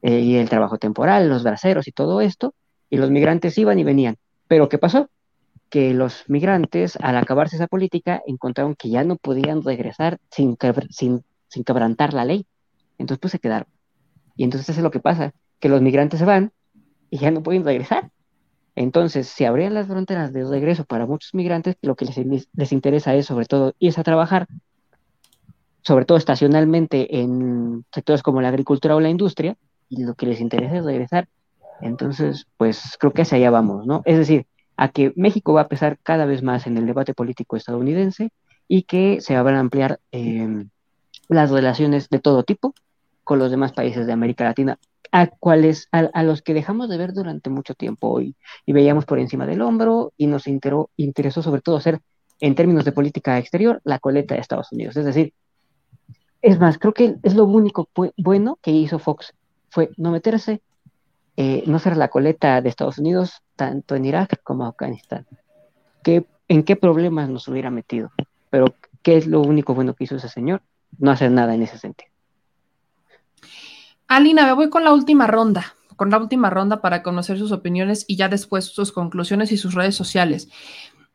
eh, 0.00 0.20
y 0.20 0.36
el 0.36 0.48
trabajo 0.48 0.78
temporal, 0.78 1.28
los 1.28 1.44
braceros 1.44 1.86
y 1.86 1.92
todo 1.92 2.22
esto, 2.22 2.54
y 2.88 2.96
los 2.96 3.10
migrantes 3.10 3.56
iban 3.58 3.78
y 3.78 3.84
venían. 3.84 4.16
Pero 4.48 4.70
¿qué 4.70 4.78
pasó? 4.78 5.10
Que 5.68 5.92
los 5.92 6.24
migrantes, 6.28 6.96
al 6.96 7.18
acabarse 7.18 7.56
esa 7.56 7.66
política, 7.66 8.22
encontraron 8.26 8.74
que 8.74 8.88
ya 8.88 9.04
no 9.04 9.16
podían 9.16 9.62
regresar 9.62 10.18
sin, 10.30 10.56
sin, 10.90 11.22
sin 11.48 11.64
quebrantar 11.64 12.14
la 12.14 12.24
ley. 12.24 12.46
Entonces, 12.96 13.20
pues 13.20 13.32
se 13.32 13.38
quedaron. 13.38 13.68
Y 14.34 14.44
entonces 14.44 14.70
eso 14.70 14.80
es 14.80 14.82
lo 14.82 14.90
que 14.90 15.00
pasa, 15.00 15.34
que 15.60 15.68
los 15.68 15.82
migrantes 15.82 16.20
se 16.20 16.24
van 16.24 16.52
y 17.10 17.18
ya 17.18 17.30
no 17.30 17.42
pueden 17.42 17.64
regresar. 17.64 18.10
Entonces, 18.76 19.28
si 19.28 19.44
abrían 19.44 19.74
las 19.74 19.88
fronteras 19.88 20.32
de 20.32 20.44
regreso 20.44 20.84
para 20.84 21.04
muchos 21.04 21.34
migrantes, 21.34 21.76
lo 21.82 21.96
que 21.96 22.06
les, 22.06 22.48
les 22.50 22.72
interesa 22.72 23.14
es 23.14 23.26
sobre 23.26 23.44
todo 23.44 23.74
irse 23.78 24.00
a 24.00 24.04
trabajar 24.04 24.46
sobre 25.88 26.04
todo 26.04 26.18
estacionalmente 26.18 27.20
en 27.20 27.86
sectores 27.94 28.22
como 28.22 28.42
la 28.42 28.48
agricultura 28.48 28.94
o 28.94 29.00
la 29.00 29.08
industria, 29.08 29.56
y 29.88 30.04
lo 30.04 30.14
que 30.14 30.26
les 30.26 30.38
interesa 30.38 30.76
es 30.76 30.84
regresar. 30.84 31.28
Entonces, 31.80 32.46
pues 32.58 32.96
creo 33.00 33.14
que 33.14 33.22
hacia 33.22 33.38
allá 33.38 33.50
vamos, 33.50 33.86
¿no? 33.86 34.02
Es 34.04 34.18
decir, 34.18 34.46
a 34.76 34.90
que 34.90 35.14
México 35.16 35.54
va 35.54 35.62
a 35.62 35.68
pesar 35.68 35.98
cada 36.02 36.26
vez 36.26 36.42
más 36.42 36.66
en 36.66 36.76
el 36.76 36.84
debate 36.84 37.14
político 37.14 37.56
estadounidense 37.56 38.32
y 38.68 38.82
que 38.82 39.22
se 39.22 39.40
van 39.40 39.54
a 39.54 39.60
ampliar 39.60 39.98
em, 40.12 40.68
las 41.28 41.50
relaciones 41.50 42.10
de 42.10 42.18
todo 42.18 42.42
tipo 42.42 42.74
con 43.24 43.38
los 43.38 43.50
demás 43.50 43.72
países 43.72 44.06
de 44.06 44.12
América 44.12 44.44
Latina, 44.44 44.78
a, 45.10 45.28
cuales, 45.28 45.88
a, 45.90 46.22
los 46.22 46.42
que 46.42 46.52
dejamos 46.52 46.90
de 46.90 46.98
ver 46.98 47.14
durante 47.14 47.48
mucho 47.48 47.74
tiempo 47.74 48.08
hoy 48.08 48.36
y 48.66 48.74
veíamos 48.74 49.06
por 49.06 49.18
encima 49.18 49.46
del 49.46 49.62
hombro 49.62 50.12
y 50.18 50.26
nos 50.26 50.46
interesó 50.46 51.42
sobre 51.42 51.62
todo 51.62 51.80
ser, 51.80 52.00
en 52.40 52.54
términos 52.54 52.84
de 52.84 52.92
política 52.92 53.38
exterior, 53.38 53.80
la 53.84 53.98
coleta 53.98 54.34
de 54.34 54.42
Estados 54.42 54.70
Unidos. 54.70 54.94
Es 54.98 55.06
decir, 55.06 55.32
es 56.42 56.58
más, 56.58 56.78
creo 56.78 56.94
que 56.94 57.16
es 57.22 57.34
lo 57.34 57.44
único 57.44 57.88
bueno 58.16 58.58
que 58.62 58.70
hizo 58.70 58.98
Fox, 58.98 59.34
fue 59.70 59.90
no 59.96 60.10
meterse, 60.10 60.62
eh, 61.36 61.64
no 61.66 61.78
ser 61.78 61.96
la 61.96 62.08
coleta 62.08 62.60
de 62.60 62.68
Estados 62.68 62.98
Unidos, 62.98 63.42
tanto 63.56 63.94
en 63.94 64.04
Irak 64.04 64.40
como 64.42 64.64
en 64.64 64.70
Afganistán. 64.70 65.26
¿Qué, 66.02 66.26
¿En 66.48 66.62
qué 66.62 66.76
problemas 66.76 67.28
nos 67.28 67.48
hubiera 67.48 67.70
metido? 67.70 68.10
Pero, 68.50 68.74
¿qué 69.02 69.16
es 69.16 69.26
lo 69.26 69.40
único 69.40 69.74
bueno 69.74 69.94
que 69.94 70.04
hizo 70.04 70.16
ese 70.16 70.28
señor? 70.28 70.62
No 70.98 71.10
hacer 71.10 71.30
nada 71.30 71.54
en 71.54 71.62
ese 71.62 71.78
sentido. 71.78 72.10
Alina, 74.06 74.46
me 74.46 74.52
voy 74.52 74.70
con 74.70 74.84
la 74.84 74.92
última 74.92 75.26
ronda, 75.26 75.74
con 75.96 76.10
la 76.10 76.18
última 76.18 76.48
ronda 76.48 76.80
para 76.80 77.02
conocer 77.02 77.38
sus 77.38 77.52
opiniones 77.52 78.04
y 78.08 78.16
ya 78.16 78.28
después 78.28 78.64
sus 78.64 78.90
conclusiones 78.90 79.52
y 79.52 79.58
sus 79.58 79.74
redes 79.74 79.94
sociales. 79.94 80.48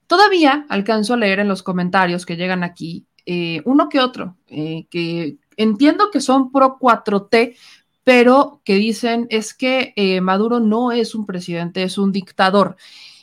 Todavía 0.06 0.66
alcanzo 0.70 1.16
a 1.16 1.18
leer 1.18 1.40
en 1.40 1.48
los 1.48 1.64
comentarios 1.64 2.26
que 2.26 2.36
llegan 2.36 2.64
aquí 2.64 3.08
eh, 3.26 3.62
uno 3.66 3.90
que 3.90 4.00
otro, 4.00 4.38
eh, 4.48 4.86
que 4.90 5.38
entiendo 5.58 6.12
que 6.12 6.22
son 6.22 6.52
pro 6.52 6.78
4T, 6.80 7.56
pero 8.04 8.62
que 8.66 8.76
dicen 8.76 9.28
es 9.30 9.54
que 9.54 9.94
eh, 9.95 10.20
Maduro 10.22 10.60
no 10.60 10.91
es 10.91 11.16
un 11.16 11.26
presidente, 11.26 11.84
es 11.84 11.98
un 11.98 12.12
dictador. 12.12 12.76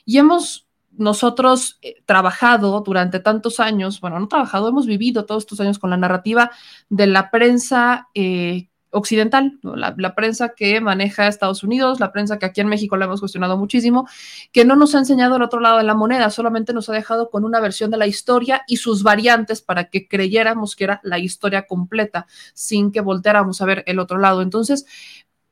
Y 0.04 0.18
hemos 0.18 0.66
nosotros 0.92 1.78
trabajado 2.04 2.80
durante 2.80 3.20
tantos 3.20 3.60
años, 3.60 4.00
bueno, 4.00 4.18
no 4.18 4.28
trabajado, 4.28 4.68
hemos 4.68 4.86
vivido 4.86 5.24
todos 5.24 5.44
estos 5.44 5.60
años 5.60 5.78
con 5.78 5.90
la 5.90 5.96
narrativa 5.96 6.50
de 6.88 7.06
la 7.06 7.30
prensa 7.30 8.08
occidental, 8.90 9.58
la, 9.62 9.94
la, 9.96 10.14
prensa 10.14 10.50
que 10.50 10.80
maneja 10.80 11.28
Estados 11.28 11.62
Unidos, 11.62 12.00
la 12.00 12.12
prensa 12.12 12.38
que 12.38 12.46
aquí 12.46 12.60
en 12.60 12.68
México 12.68 12.96
la 12.96 13.04
hemos 13.06 13.20
cuestionado 13.20 13.56
muchísimo, 13.56 14.08
que 14.52 14.64
no 14.64 14.76
nos 14.76 14.94
ha 14.94 14.98
enseñado 14.98 15.36
el 15.36 15.42
otro 15.42 15.60
lado 15.60 15.78
de 15.78 15.84
la 15.84 15.94
moneda, 15.94 16.30
solamente 16.30 16.72
nos 16.72 16.88
ha 16.88 16.92
dejado 16.92 17.30
con 17.30 17.44
una 17.44 17.60
versión 17.60 17.90
de 17.90 17.96
la 17.96 18.06
historia 18.06 18.62
y 18.66 18.78
sus 18.78 19.02
variantes 19.02 19.62
para 19.62 19.84
que 19.84 20.08
creyéramos 20.08 20.76
que 20.76 20.84
era 20.84 21.00
la 21.04 21.18
historia 21.18 21.66
completa, 21.66 22.26
sin 22.54 22.92
que 22.92 23.00
volteáramos 23.00 23.60
a 23.60 23.66
ver 23.66 23.84
el 23.86 23.98
otro 23.98 24.18
lado. 24.18 24.42
Entonces, 24.42 24.86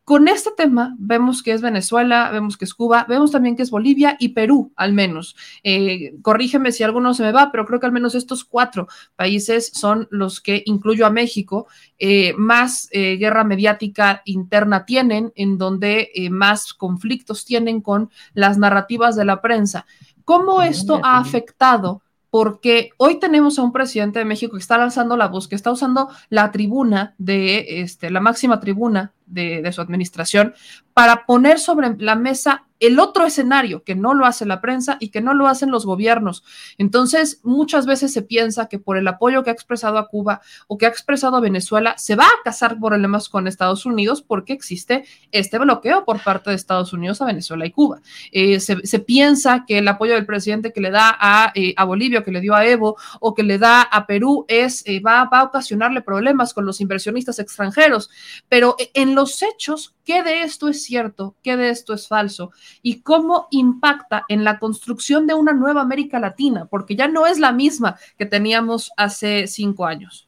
con 0.09 0.27
este 0.27 0.53
tema 0.57 0.97
vemos 0.99 1.43
que 1.43 1.53
es 1.53 1.61
Venezuela, 1.61 2.31
vemos 2.31 2.57
que 2.57 2.65
es 2.65 2.73
Cuba, 2.73 3.05
vemos 3.07 3.31
también 3.31 3.57
que 3.57 3.63
es 3.63 3.71
Bolivia 3.71 4.17
y 4.19 4.31
Perú, 4.31 4.73
al 4.75 4.95
menos. 4.95 5.37
Eh, 5.63 6.15
corrígeme 6.23 6.73
si 6.73 6.83
alguno 6.83 7.13
se 7.13 7.23
me 7.23 7.31
va, 7.31 7.53
pero 7.53 7.67
creo 7.67 7.79
que 7.79 7.85
al 7.85 7.93
menos 7.93 8.15
estos 8.15 8.43
cuatro 8.43 8.89
países 9.17 9.71
son 9.75 10.09
los 10.11 10.41
que, 10.41 10.63
incluyo 10.65 11.05
a 11.05 11.11
México, 11.11 11.67
eh, 11.99 12.33
más 12.39 12.89
eh, 12.91 13.19
guerra 13.19 13.45
mediática 13.45 14.23
interna 14.25 14.87
tienen, 14.87 15.31
en 15.35 15.59
donde 15.59 16.11
más 16.31 16.73
conflictos 16.73 17.45
tienen 17.45 17.83
con 17.83 18.09
las 18.33 18.57
narrativas 18.57 19.15
de 19.15 19.27
la 19.27 19.43
prensa. 19.43 19.85
¿Cómo 20.25 20.63
esto 20.63 21.03
ha 21.05 21.19
afectado? 21.19 22.01
porque 22.31 22.91
hoy 22.99 23.19
tenemos 23.19 23.59
a 23.59 23.63
un 23.63 23.73
presidente 23.73 24.19
de 24.19 24.27
México 24.27 24.53
que 24.53 24.61
está 24.61 24.77
lanzando 24.77 25.17
la 25.17 25.29
voz, 25.29 25.49
que 25.49 25.55
está 25.55 25.73
usando 25.73 26.11
la 26.29 26.51
tribuna 26.51 27.15
de 27.17 27.81
este, 27.81 28.11
la 28.11 28.21
máxima 28.21 28.61
tribuna 28.61 29.15
de, 29.29 29.71
su 29.73 29.81
administración 29.81 30.55
para 30.95 31.27
poner 31.27 31.59
sobre 31.59 31.97
la 31.99 32.17
mesa 32.17 32.65
el 32.81 33.01
otro 33.01 33.27
escenario 33.27 33.83
que 33.83 33.95
no 33.95 34.15
lo 34.15 34.27
hace 34.27 34.47
la 34.47 34.61
prensa 34.61 34.97
y 35.01 35.09
que 35.09 35.21
no 35.21 35.35
lo 35.35 35.49
hacen 35.49 35.71
los 35.71 35.85
gobiernos. 35.85 36.45
Entonces, 36.77 37.41
muchas 37.43 37.87
veces 37.87 38.13
se 38.13 38.23
piensa 38.23 38.67
que 38.67 38.79
por 38.79 38.97
el 38.97 39.09
apoyo 39.09 39.43
que 39.43 39.51
ha 39.51 39.53
expresado 39.53 39.99
a 39.99 40.09
Cuba 40.09 40.41
o 40.69 40.79
que 40.79 40.87
ha 40.87 40.89
expresado 40.89 41.37
a 41.37 41.41
Venezuela, 41.41 41.97
se 41.99 42.15
va 42.15 42.25
a 42.25 42.43
casar 42.45 42.79
problemas 42.79 43.29
con 43.29 43.49
Estados 43.49 43.85
Unidos 43.85 44.23
porque 44.23 44.53
existe 44.53 45.05
este 45.33 45.59
bloqueo 45.59 46.05
por 46.05 46.21
parte 46.21 46.51
de 46.51 46.57
Estados 46.57 46.93
Unidos 46.93 47.21
a 47.21 47.27
Venezuela 47.27 47.67
y 47.67 47.71
Cuba. 47.71 48.01
Eh, 48.31 48.61
se, 48.61 48.99
piensa 48.99 49.65
que 49.67 49.79
el 49.79 49.89
apoyo 49.89 50.15
del 50.15 50.27
presidente 50.27 50.73
que 50.73 50.81
le 50.81 50.91
da 50.91 51.17
a, 51.19 51.53
eh, 51.55 51.75
a, 51.77 51.85
Bolivia, 51.85 52.23
que 52.23 52.31
le 52.31 52.41
dio 52.41 52.55
a 52.55 52.67
Evo 52.67 52.97
o 53.21 53.35
que 53.35 53.43
le 53.43 53.59
da 53.59 53.83
a 53.83 54.07
Perú 54.07 54.45
es, 54.49 54.83
eh, 54.87 55.01
va, 55.01 55.25
va 55.25 55.41
a 55.41 55.45
ocasionarle 55.45 56.03
problemas 56.03 56.53
con 56.53 56.67
los 56.67 56.81
inversionistas 56.81 57.39
extranjeros. 57.39 58.11
Pero 58.49 58.77
en 58.95 59.15
los 59.19 59.43
hechos, 59.43 59.97
¿qué 60.05 60.23
de 60.23 60.43
esto 60.43 60.69
es 60.69 60.85
cierto? 60.85 61.35
¿Qué 61.43 61.57
de 61.57 61.71
esto 61.71 61.93
es 61.93 62.07
falso? 62.07 62.53
y 62.83 63.03
cómo 63.03 63.49
impacta 63.51 64.25
en 64.29 64.45
la 64.45 64.61
construcción 64.61 65.27
de 65.27 65.35
una 65.35 65.53
nueva 65.53 65.81
América 65.81 66.21
Latina, 66.21 66.67
porque 66.67 66.95
ya 66.95 67.09
no 67.09 67.27
es 67.27 67.41
la 67.41 67.51
misma 67.53 67.97
que 68.17 68.27
teníamos 68.27 68.93
hace 68.97 69.49
cinco 69.49 69.87
años 69.87 70.28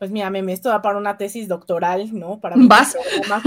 pues 0.00 0.10
mira, 0.10 0.32
esto 0.48 0.70
va 0.70 0.80
para 0.80 0.96
una 0.96 1.18
tesis 1.18 1.46
doctoral, 1.46 2.18
¿no? 2.18 2.40
Para, 2.40 2.56
¿Vas? 2.58 2.96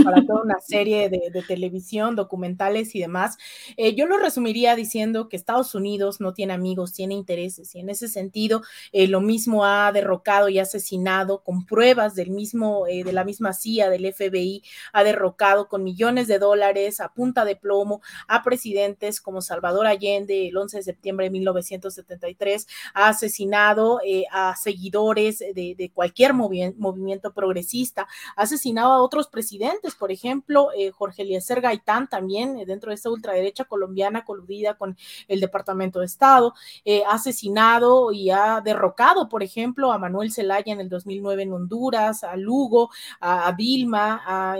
para 0.03 0.23
toda 0.23 0.43
una 0.43 0.59
serie 0.59 1.09
de, 1.09 1.31
de, 1.33 1.41
televisión, 1.41 2.15
documentales 2.15 2.93
y 2.93 2.99
demás. 2.99 3.39
Eh, 3.75 3.95
yo 3.95 4.05
lo 4.05 4.19
resumiría 4.19 4.75
diciendo 4.75 5.29
que 5.29 5.35
Estados 5.35 5.73
Unidos 5.73 6.21
no 6.21 6.35
tiene 6.35 6.53
amigos, 6.53 6.93
tiene 6.93 7.15
intereses 7.15 7.73
y 7.73 7.79
en 7.79 7.89
ese 7.89 8.07
sentido 8.07 8.61
eh, 8.91 9.07
lo 9.07 9.19
mismo 9.19 9.65
ha 9.65 9.91
derrocado 9.91 10.47
y 10.47 10.59
asesinado 10.59 11.41
con 11.41 11.65
pruebas 11.65 12.13
del 12.13 12.29
mismo, 12.29 12.85
eh, 12.85 13.03
de 13.03 13.13
la 13.13 13.23
misma 13.23 13.53
CIA, 13.53 13.89
del 13.89 14.13
FBI, 14.13 14.61
ha 14.91 15.03
derrocado 15.03 15.67
con 15.67 15.83
millones 15.83 16.27
de 16.27 16.37
dólares 16.37 16.99
a 16.99 17.13
punta 17.13 17.45
de 17.45 17.55
plomo 17.55 18.03
a 18.27 18.43
presidentes 18.43 19.21
como 19.21 19.41
Salvador 19.41 19.87
Allende 19.87 20.49
el 20.49 20.55
11 20.55 20.77
de 20.77 20.83
septiembre 20.83 21.25
de 21.25 21.31
1973, 21.31 22.67
ha 22.93 23.07
asesinado 23.07 24.01
a 24.31 24.55
seguidores 24.55 25.39
de, 25.39 25.73
de 25.75 25.91
cualquier 25.91 26.33
movimiento 26.77 27.33
progresista, 27.33 28.07
ha 28.35 28.41
asesinado 28.43 28.93
a 28.93 29.01
otros 29.01 29.27
presidentes, 29.27 29.95
por 29.95 30.11
ejemplo, 30.11 30.69
eh, 30.77 30.91
Jorge 30.91 31.23
Eliezer 31.23 31.61
Gaitán 31.61 32.07
también 32.07 32.57
eh, 32.57 32.65
dentro 32.65 32.89
de 32.89 32.95
esta 32.95 33.09
ultraderecha 33.09 33.65
colombiana 33.65 34.25
coludida 34.25 34.75
con 34.75 34.97
el 35.27 35.39
Departamento 35.39 35.99
de 35.99 36.05
Estado, 36.05 36.53
eh, 36.85 37.03
ha 37.07 37.13
asesinado 37.13 38.11
y 38.11 38.29
ha 38.29 38.61
derrocado, 38.61 39.29
por 39.29 39.43
ejemplo, 39.43 39.91
a 39.91 39.97
Manuel 39.97 40.31
Zelaya 40.31 40.73
en 40.73 40.79
el 40.79 40.89
2009 40.89 41.43
en 41.43 41.53
Honduras, 41.53 42.23
a 42.23 42.35
Lugo, 42.35 42.89
a, 43.19 43.47
a 43.47 43.51
Vilma, 43.53 44.21
ha, 44.25 44.55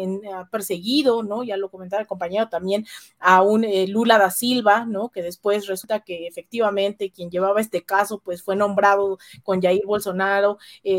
perseguido, 0.52 1.24
¿no? 1.24 1.44
Ya 1.44 1.58
lo 1.58 1.70
comentaba 1.70 2.02
el 2.02 2.08
compañero 2.08 2.50
también, 2.50 2.86
a 3.20 3.42
un 3.42 3.66
Lula 3.88 4.18
da 4.18 4.30
Silva, 4.30 4.86
¿no? 4.86 5.10
Que 5.10 5.22
después 5.22 5.68
resulta 5.68 6.02
que 6.02 6.28
efectivamente 6.28 7.12
quien 7.12 7.30
llevaba 7.30 7.62
este 7.62 7.84
caso, 7.84 8.20
pues 8.20 8.44
fue 8.44 8.56
nombrado 8.56 9.18
con 9.44 9.62
Jair 9.62 9.86
Bolsonaro, 9.86 10.58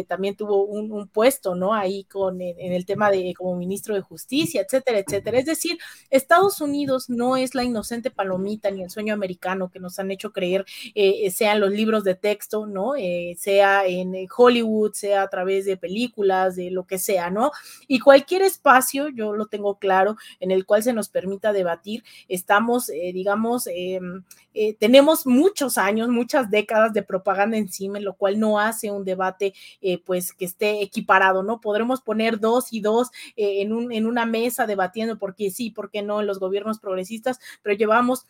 también 0.08 0.36
tuvo 0.36 0.64
un, 0.64 0.73
un, 0.74 1.08
puesto, 1.08 1.54
¿no? 1.54 1.74
Ahí 1.74 2.04
con 2.04 2.40
en 2.40 2.72
el 2.72 2.86
tema 2.86 3.10
de 3.10 3.34
como 3.36 3.56
ministro 3.56 3.94
de 3.94 4.00
justicia, 4.00 4.62
etcétera, 4.62 4.98
etcétera. 4.98 5.38
Es 5.38 5.46
decir, 5.46 5.78
Estados 6.10 6.60
Unidos 6.60 7.08
no 7.08 7.36
es 7.36 7.54
la 7.54 7.64
inocente 7.64 8.10
palomita 8.10 8.70
ni 8.70 8.82
el 8.82 8.90
sueño 8.90 9.14
americano 9.14 9.70
que 9.70 9.80
nos 9.80 9.98
han 9.98 10.10
hecho 10.10 10.32
creer, 10.32 10.64
eh, 10.94 11.30
sean 11.30 11.60
los 11.60 11.70
libros 11.70 12.04
de 12.04 12.14
texto, 12.14 12.66
¿no? 12.66 12.94
Eh, 12.96 13.36
sea 13.38 13.86
en 13.86 14.14
Hollywood, 14.36 14.92
sea 14.92 15.22
a 15.22 15.28
través 15.28 15.64
de 15.64 15.76
películas, 15.76 16.56
de 16.56 16.70
lo 16.70 16.84
que 16.86 16.98
sea, 16.98 17.30
¿no? 17.30 17.50
Y 17.88 17.98
cualquier 18.00 18.42
espacio, 18.42 19.08
yo 19.08 19.34
lo 19.34 19.46
tengo 19.46 19.78
claro, 19.78 20.16
en 20.40 20.50
el 20.50 20.66
cual 20.66 20.82
se 20.82 20.92
nos 20.92 21.08
permita 21.08 21.52
debatir, 21.52 22.04
estamos, 22.28 22.88
eh, 22.88 23.10
digamos, 23.12 23.68
em, 23.68 24.24
eh, 24.54 24.74
tenemos 24.78 25.26
muchos 25.26 25.76
años, 25.78 26.08
muchas 26.08 26.50
décadas 26.50 26.92
de 26.92 27.02
propaganda 27.02 27.56
encima, 27.56 28.00
lo 28.00 28.14
cual 28.14 28.38
no 28.38 28.58
hace 28.58 28.90
un 28.90 29.04
debate, 29.04 29.52
eh, 29.80 29.98
pues, 29.98 30.32
que 30.32 30.44
esté 30.44 30.82
equiparado, 30.82 31.42
¿no? 31.42 31.60
Podremos 31.60 32.00
poner 32.00 32.40
dos 32.40 32.72
y 32.72 32.80
dos 32.80 33.10
eh, 33.36 33.62
en, 33.62 33.72
un, 33.72 33.92
en 33.92 34.06
una 34.06 34.26
mesa 34.26 34.66
debatiendo 34.66 35.18
porque 35.18 35.50
sí, 35.50 35.70
porque 35.70 36.02
no 36.02 36.20
en 36.20 36.26
los 36.26 36.38
gobiernos 36.38 36.78
progresistas, 36.78 37.40
pero 37.62 37.76
llevamos 37.76 38.26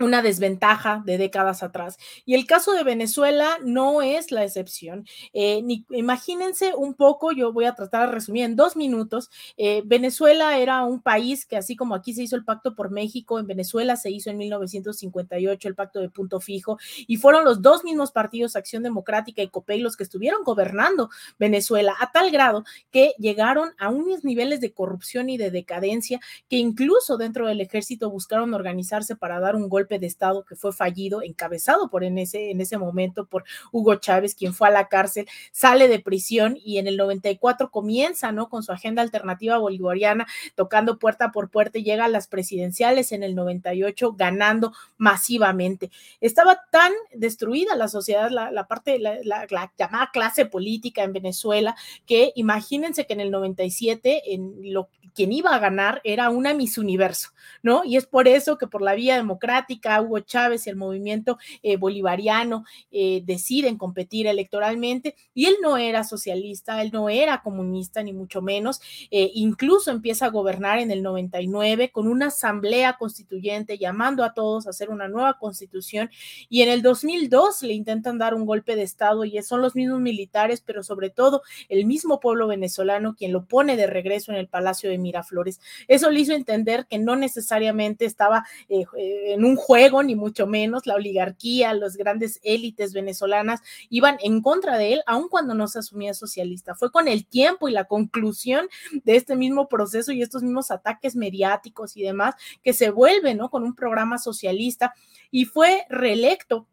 una 0.00 0.22
desventaja 0.22 1.02
de 1.04 1.18
décadas 1.18 1.62
atrás. 1.62 1.98
Y 2.24 2.34
el 2.34 2.46
caso 2.46 2.72
de 2.72 2.84
Venezuela 2.84 3.58
no 3.64 4.02
es 4.02 4.30
la 4.30 4.44
excepción. 4.44 5.06
Eh, 5.32 5.62
ni, 5.62 5.84
imagínense 5.90 6.74
un 6.74 6.94
poco, 6.94 7.32
yo 7.32 7.52
voy 7.52 7.64
a 7.64 7.74
tratar 7.74 8.08
de 8.08 8.14
resumir 8.14 8.44
en 8.44 8.56
dos 8.56 8.76
minutos. 8.76 9.30
Eh, 9.56 9.82
Venezuela 9.84 10.58
era 10.58 10.84
un 10.84 11.00
país 11.00 11.46
que 11.46 11.56
así 11.56 11.76
como 11.76 11.94
aquí 11.94 12.14
se 12.14 12.22
hizo 12.22 12.36
el 12.36 12.44
pacto 12.44 12.74
por 12.74 12.90
México, 12.90 13.38
en 13.38 13.46
Venezuela 13.46 13.96
se 13.96 14.10
hizo 14.10 14.30
en 14.30 14.38
1958 14.38 15.68
el 15.68 15.74
pacto 15.74 16.00
de 16.00 16.08
punto 16.08 16.40
fijo 16.40 16.78
y 17.06 17.16
fueron 17.16 17.44
los 17.44 17.62
dos 17.62 17.84
mismos 17.84 18.12
partidos, 18.12 18.56
Acción 18.56 18.82
Democrática 18.82 19.42
y 19.42 19.48
COPEI, 19.48 19.80
los 19.80 19.96
que 19.96 20.04
estuvieron 20.04 20.44
gobernando 20.44 21.10
Venezuela 21.38 21.94
a 22.00 22.12
tal 22.12 22.30
grado 22.30 22.64
que 22.90 23.14
llegaron 23.18 23.70
a 23.78 23.88
unos 23.88 24.24
niveles 24.24 24.60
de 24.60 24.72
corrupción 24.72 25.28
y 25.30 25.36
de 25.36 25.50
decadencia 25.50 26.20
que 26.48 26.56
incluso 26.56 27.16
dentro 27.16 27.46
del 27.46 27.60
ejército 27.60 28.10
buscaron 28.10 28.54
organizarse 28.54 29.16
para 29.16 29.40
dar 29.40 29.56
un 29.56 29.68
golpe 29.68 29.81
de 29.88 30.06
Estado 30.06 30.44
que 30.44 30.56
fue 30.56 30.72
fallido, 30.72 31.22
encabezado 31.22 31.88
por 31.90 32.04
en 32.04 32.18
ese, 32.18 32.50
en 32.50 32.60
ese 32.60 32.78
momento 32.78 33.26
por 33.26 33.44
Hugo 33.70 33.96
Chávez, 33.96 34.34
quien 34.34 34.54
fue 34.54 34.68
a 34.68 34.70
la 34.70 34.88
cárcel, 34.88 35.26
sale 35.50 35.88
de 35.88 36.00
prisión 36.00 36.56
y 36.62 36.78
en 36.78 36.86
el 36.86 36.96
94 36.96 37.70
comienza, 37.70 38.32
¿no? 38.32 38.48
Con 38.48 38.62
su 38.62 38.72
agenda 38.72 39.02
alternativa 39.02 39.58
bolivariana, 39.58 40.26
tocando 40.54 40.98
puerta 40.98 41.32
por 41.32 41.50
puerta 41.50 41.78
llega 41.78 42.04
a 42.04 42.08
las 42.08 42.26
presidenciales 42.26 43.12
en 43.12 43.22
el 43.22 43.34
98, 43.34 44.12
ganando 44.14 44.72
masivamente. 44.96 45.90
Estaba 46.20 46.60
tan 46.70 46.92
destruida 47.14 47.76
la 47.76 47.88
sociedad, 47.88 48.30
la, 48.30 48.50
la 48.50 48.66
parte, 48.66 48.98
la, 48.98 49.16
la, 49.24 49.46
la, 49.50 49.72
llamada 49.78 50.10
clase 50.12 50.46
política 50.46 51.02
en 51.02 51.12
Venezuela, 51.12 51.76
que 52.06 52.32
imagínense 52.36 53.06
que 53.06 53.12
en 53.14 53.20
el 53.20 53.30
97, 53.30 54.34
en 54.34 54.72
lo, 54.72 54.88
quien 55.14 55.32
iba 55.32 55.54
a 55.54 55.58
ganar 55.58 56.00
era 56.04 56.30
una 56.30 56.54
Miss 56.54 56.78
Universo, 56.78 57.30
¿no? 57.62 57.84
Y 57.84 57.96
es 57.96 58.06
por 58.06 58.28
eso 58.28 58.58
que 58.58 58.66
por 58.66 58.82
la 58.82 58.94
vía 58.94 59.16
democrática, 59.16 59.71
Hugo 60.00 60.20
Chávez 60.20 60.66
y 60.66 60.70
el 60.70 60.76
movimiento 60.76 61.38
eh, 61.62 61.76
bolivariano 61.76 62.64
eh, 62.90 63.22
deciden 63.24 63.78
competir 63.78 64.26
electoralmente 64.26 65.14
y 65.34 65.46
él 65.46 65.56
no 65.62 65.76
era 65.76 66.04
socialista, 66.04 66.82
él 66.82 66.90
no 66.92 67.08
era 67.08 67.42
comunista, 67.42 68.02
ni 68.02 68.12
mucho 68.12 68.42
menos, 68.42 68.80
eh, 69.10 69.30
incluso 69.34 69.90
empieza 69.90 70.26
a 70.26 70.30
gobernar 70.30 70.78
en 70.78 70.90
el 70.90 71.02
99 71.02 71.90
con 71.90 72.08
una 72.08 72.26
asamblea 72.26 72.96
constituyente 72.98 73.78
llamando 73.78 74.24
a 74.24 74.34
todos 74.34 74.66
a 74.66 74.70
hacer 74.70 74.90
una 74.90 75.08
nueva 75.08 75.38
constitución 75.38 76.10
y 76.48 76.62
en 76.62 76.68
el 76.68 76.82
2002 76.82 77.62
le 77.62 77.74
intentan 77.74 78.18
dar 78.18 78.34
un 78.34 78.46
golpe 78.46 78.76
de 78.76 78.82
Estado 78.82 79.24
y 79.24 79.40
son 79.42 79.62
los 79.62 79.74
mismos 79.74 80.00
militares, 80.00 80.62
pero 80.64 80.82
sobre 80.82 81.10
todo 81.10 81.42
el 81.68 81.86
mismo 81.86 82.20
pueblo 82.20 82.46
venezolano 82.46 83.14
quien 83.16 83.32
lo 83.32 83.44
pone 83.44 83.76
de 83.76 83.86
regreso 83.86 84.32
en 84.32 84.38
el 84.38 84.48
Palacio 84.48 84.90
de 84.90 84.98
Miraflores. 84.98 85.60
Eso 85.88 86.10
le 86.10 86.20
hizo 86.20 86.32
entender 86.32 86.86
que 86.86 86.98
no 86.98 87.16
necesariamente 87.16 88.04
estaba 88.04 88.44
en 88.68 89.44
un 89.44 89.56
juego, 89.62 90.02
ni 90.02 90.14
mucho 90.14 90.46
menos, 90.46 90.86
la 90.86 90.94
oligarquía, 90.94 91.72
las 91.72 91.96
grandes 91.96 92.40
élites 92.42 92.92
venezolanas 92.92 93.60
iban 93.88 94.18
en 94.22 94.42
contra 94.42 94.76
de 94.76 94.94
él, 94.94 95.02
aun 95.06 95.28
cuando 95.28 95.54
no 95.54 95.68
se 95.68 95.78
asumía 95.78 96.14
socialista. 96.14 96.74
Fue 96.74 96.90
con 96.90 97.08
el 97.08 97.26
tiempo 97.26 97.68
y 97.68 97.72
la 97.72 97.84
conclusión 97.84 98.68
de 99.04 99.16
este 99.16 99.36
mismo 99.36 99.68
proceso 99.68 100.12
y 100.12 100.22
estos 100.22 100.42
mismos 100.42 100.70
ataques 100.70 101.16
mediáticos 101.16 101.96
y 101.96 102.02
demás 102.02 102.34
que 102.62 102.72
se 102.72 102.90
vuelve, 102.90 103.34
¿no? 103.34 103.50
Con 103.50 103.62
un 103.62 103.74
programa 103.74 104.18
socialista 104.18 104.92
y 105.30 105.44
fue 105.44 105.86
reelecto 105.88 106.66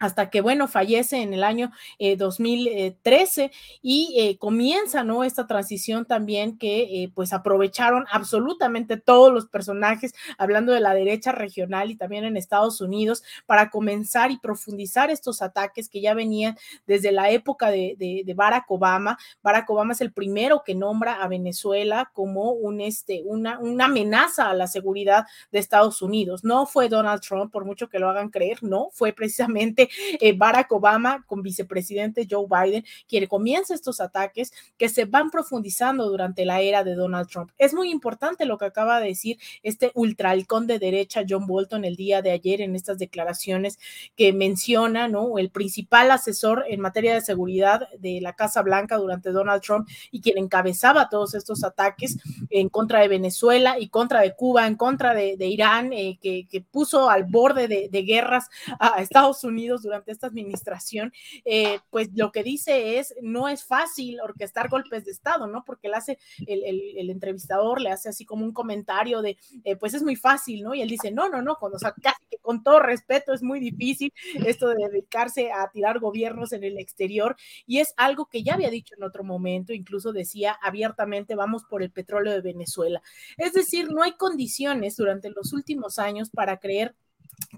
hasta 0.00 0.30
que, 0.30 0.40
bueno, 0.40 0.68
fallece 0.68 1.22
en 1.22 1.34
el 1.34 1.44
año 1.44 1.70
2013 1.98 3.44
eh, 3.44 3.50
y 3.82 4.14
eh, 4.18 4.38
comienza, 4.38 5.04
¿no? 5.04 5.24
Esta 5.24 5.46
transición 5.46 6.04
también 6.04 6.58
que, 6.58 6.82
eh, 6.82 7.12
pues, 7.14 7.32
aprovecharon 7.32 8.04
absolutamente 8.10 8.96
todos 8.96 9.32
los 9.32 9.46
personajes, 9.46 10.14
hablando 10.38 10.72
de 10.72 10.80
la 10.80 10.94
derecha 10.94 11.32
regional 11.32 11.90
y 11.90 11.96
también 11.96 12.24
en 12.24 12.36
Estados 12.36 12.80
Unidos, 12.80 13.22
para 13.46 13.70
comenzar 13.70 14.30
y 14.30 14.38
profundizar 14.38 15.10
estos 15.10 15.42
ataques 15.42 15.88
que 15.88 16.00
ya 16.00 16.14
venían 16.14 16.56
desde 16.86 17.12
la 17.12 17.30
época 17.30 17.70
de, 17.70 17.94
de, 17.98 18.34
Barack 18.34 18.70
Obama. 18.70 19.16
Barack 19.42 19.70
Obama 19.70 19.92
es 19.92 20.00
el 20.00 20.12
primero 20.12 20.62
que 20.64 20.74
nombra 20.74 21.22
a 21.22 21.28
Venezuela 21.28 22.10
como 22.12 22.50
un, 22.50 22.80
este, 22.80 23.22
una, 23.24 23.60
una 23.60 23.84
amenaza 23.84 24.50
a 24.50 24.54
la 24.54 24.66
seguridad 24.66 25.26
de 25.52 25.60
Estados 25.60 26.02
Unidos. 26.02 26.42
No 26.42 26.66
fue 26.66 26.88
Donald 26.88 27.22
Trump, 27.22 27.52
por 27.52 27.64
mucho 27.64 27.88
que 27.88 27.98
lo 27.98 28.08
hagan 28.08 28.30
creer, 28.30 28.62
no, 28.62 28.88
fue 28.92 29.12
precisamente 29.12 29.83
eh, 30.20 30.32
Barack 30.36 30.70
Obama 30.72 31.24
con 31.26 31.42
vicepresidente 31.42 32.26
Joe 32.30 32.46
Biden, 32.48 32.84
quien 33.08 33.26
comienza 33.26 33.74
estos 33.74 34.00
ataques 34.00 34.52
que 34.76 34.88
se 34.88 35.04
van 35.04 35.30
profundizando 35.30 36.08
durante 36.08 36.44
la 36.44 36.60
era 36.60 36.84
de 36.84 36.94
Donald 36.94 37.28
Trump. 37.28 37.50
Es 37.58 37.74
muy 37.74 37.90
importante 37.90 38.44
lo 38.44 38.58
que 38.58 38.66
acaba 38.66 39.00
de 39.00 39.08
decir 39.08 39.38
este 39.62 39.90
ultralcón 39.94 40.66
de 40.66 40.78
derecha 40.78 41.24
John 41.28 41.46
Bolton 41.46 41.84
el 41.84 41.96
día 41.96 42.22
de 42.22 42.30
ayer 42.30 42.60
en 42.60 42.74
estas 42.74 42.98
declaraciones 42.98 43.78
que 44.16 44.32
menciona, 44.32 45.08
¿no? 45.08 45.38
El 45.38 45.50
principal 45.50 46.10
asesor 46.10 46.64
en 46.68 46.80
materia 46.80 47.14
de 47.14 47.20
seguridad 47.20 47.88
de 47.98 48.20
la 48.20 48.34
Casa 48.34 48.62
Blanca 48.62 48.96
durante 48.96 49.30
Donald 49.30 49.62
Trump 49.62 49.88
y 50.10 50.20
quien 50.20 50.38
encabezaba 50.38 51.08
todos 51.08 51.34
estos 51.34 51.64
ataques 51.64 52.18
en 52.50 52.68
contra 52.68 53.00
de 53.00 53.08
Venezuela 53.08 53.78
y 53.78 53.88
contra 53.88 54.20
de 54.20 54.34
Cuba, 54.34 54.66
en 54.66 54.76
contra 54.76 55.14
de, 55.14 55.36
Irán, 55.46 55.92
eh, 55.92 56.18
que, 56.20 56.64
puso 56.70 57.10
al 57.10 57.24
borde 57.24 57.68
de 57.68 58.02
guerras 58.02 58.48
a 58.78 59.00
Estados 59.00 59.44
Unidos 59.44 59.73
durante 59.82 60.12
esta 60.12 60.26
administración, 60.26 61.12
eh, 61.44 61.80
pues 61.90 62.10
lo 62.14 62.32
que 62.32 62.42
dice 62.42 62.98
es, 62.98 63.14
no 63.22 63.48
es 63.48 63.64
fácil 63.64 64.20
orquestar 64.20 64.68
golpes 64.68 65.04
de 65.04 65.12
Estado, 65.12 65.46
¿no? 65.46 65.64
Porque 65.64 65.88
le 65.88 65.96
hace, 65.96 66.18
el, 66.46 67.10
entrevistador 67.10 67.80
le 67.80 67.90
hace 67.90 68.08
así 68.08 68.24
como 68.24 68.44
un 68.44 68.52
comentario 68.52 69.22
de, 69.22 69.36
eh, 69.64 69.76
pues 69.76 69.94
es 69.94 70.02
muy 70.02 70.16
fácil, 70.16 70.62
¿no? 70.62 70.74
Y 70.74 70.82
él 70.82 70.88
dice, 70.88 71.10
no, 71.10 71.28
no, 71.28 71.42
no, 71.42 71.56
o 71.60 71.78
sea, 71.78 71.94
casi 72.02 72.24
que 72.30 72.38
con 72.38 72.62
todo 72.62 72.80
respeto 72.80 73.32
es 73.32 73.42
muy 73.42 73.60
difícil 73.60 74.12
esto 74.46 74.68
de 74.68 74.88
dedicarse 74.88 75.52
a 75.52 75.68
tirar 75.70 75.98
gobiernos 75.98 76.52
en 76.52 76.64
el 76.64 76.78
exterior 76.78 77.36
y 77.66 77.78
es 77.78 77.94
algo 77.96 78.26
que 78.26 78.42
ya 78.42 78.54
había 78.54 78.70
dicho 78.70 78.94
en 78.96 79.04
otro 79.04 79.24
momento, 79.24 79.72
incluso 79.72 80.12
decía 80.12 80.56
abiertamente, 80.62 81.34
vamos 81.34 81.64
por 81.64 81.82
el 81.82 81.90
petróleo 81.90 82.32
de 82.32 82.40
Venezuela. 82.40 83.02
Es 83.36 83.52
decir, 83.52 83.90
no 83.90 84.02
hay 84.02 84.12
condiciones 84.12 84.96
durante 84.96 85.30
los 85.30 85.52
últimos 85.52 85.98
años 85.98 86.30
para 86.30 86.58
creer 86.58 86.94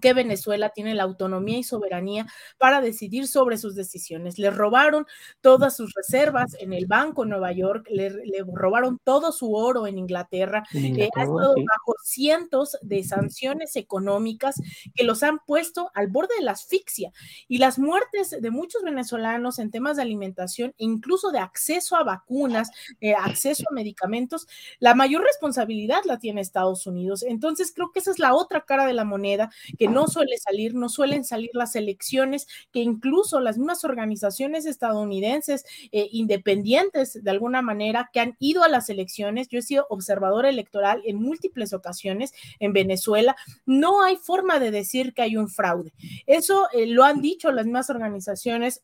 que 0.01 0.13
Venezuela 0.13 0.71
tiene 0.71 0.95
la 0.95 1.05
autonomía 1.05 1.59
y 1.59 1.65
soberanía 1.65 2.27
para 2.59 2.81
decidir 2.81 3.27
sobre 3.29 3.59
sus 3.59 3.75
decisiones. 3.75 4.39
Le 4.39 4.51
robaron 4.51 5.07
todas 5.41 5.77
sus 5.77 5.93
reservas 5.95 6.57
en 6.59 6.73
el 6.73 6.87
Banco 6.87 7.23
de 7.23 7.31
Nueva 7.31 7.53
York, 7.53 7.87
le, 7.91 8.13
robaron 8.53 8.99
todo 9.03 9.33
su 9.33 9.55
oro 9.55 9.87
en 9.87 9.99
Inglaterra, 9.99 10.65
eh, 10.75 11.09
ha 11.15 11.23
estado 11.23 11.55
bajo 11.55 11.95
cientos 12.03 12.77
de 12.83 13.03
sanciones 13.05 13.77
económicas 13.77 14.57
que 14.95 15.05
los 15.05 15.23
han 15.23 15.39
puesto 15.47 15.91
al 15.95 16.09
borde 16.09 16.35
de 16.39 16.45
la 16.45 16.53
asfixia 16.53 17.13
y 17.49 17.59
las 17.59 17.79
muertes 17.79 18.31
de 18.41 18.51
muchos 18.51 18.83
venezolanos 18.83 19.59
en 19.59 19.71
temas 19.71 19.97
de 19.97 20.03
alimentación 20.03 20.71
e 20.79 20.85
incluso 20.85 21.31
de 21.31 21.39
acceso 21.39 21.97
a 21.97 22.05
vacunas, 22.05 22.71
eh, 23.01 23.15
acceso 23.15 23.65
a 23.71 23.75
medicamentos, 23.75 24.47
la 24.79 24.95
mayor 24.95 25.23
responsabilidad 25.23 26.03
la 26.05 26.19
tiene 26.19 26.41
Estados 26.41 26.87
Unidos. 26.87 27.23
Entonces 27.23 27.73
creo 27.75 27.91
que 27.93 28.01
esa 28.01 28.11
es 28.11 28.19
la 28.19 28.35
otra 28.35 28.63
cara 28.63 28.87
de 28.87 28.93
la 28.93 29.05
moneda 29.05 29.51
que 29.79 29.89
no 29.89 30.09
suele 30.09 30.39
salir, 30.39 30.75
no 30.75 30.89
suelen 30.89 31.25
salir 31.25 31.51
las 31.53 31.77
elecciones, 31.77 32.47
que 32.73 32.81
incluso 32.81 33.41
las 33.41 33.59
mismas 33.59 33.85
organizaciones 33.85 34.67
estadounidenses 34.67 35.65
eh, 35.93 36.09
independientes 36.13 37.23
de 37.23 37.31
alguna 37.31 37.63
manera 37.63 38.11
que 38.13 38.21
han 38.21 38.37
ido 38.39 38.63
a 38.63 38.69
las 38.69 38.91
elecciones, 38.91 39.49
yo 39.49 39.59
he 39.59 39.63
sido 39.63 39.87
observador 39.91 40.47
electoral 40.47 41.03
en 41.05 41.17
múltiples 41.17 41.73
ocasiones 41.73 42.33
en 42.59 42.73
Venezuela, 42.73 43.37
no 43.65 44.03
hay 44.03 44.17
forma 44.17 44.59
de 44.59 44.71
decir 44.71 45.15
que 45.15 45.23
hay 45.23 45.37
un 45.37 45.49
fraude. 45.49 45.93
Eso 46.27 46.69
eh, 46.73 46.87
lo 46.87 47.05
han 47.05 47.21
dicho 47.21 47.53
las 47.53 47.67
mismas 47.67 47.91
organizaciones 47.91 48.83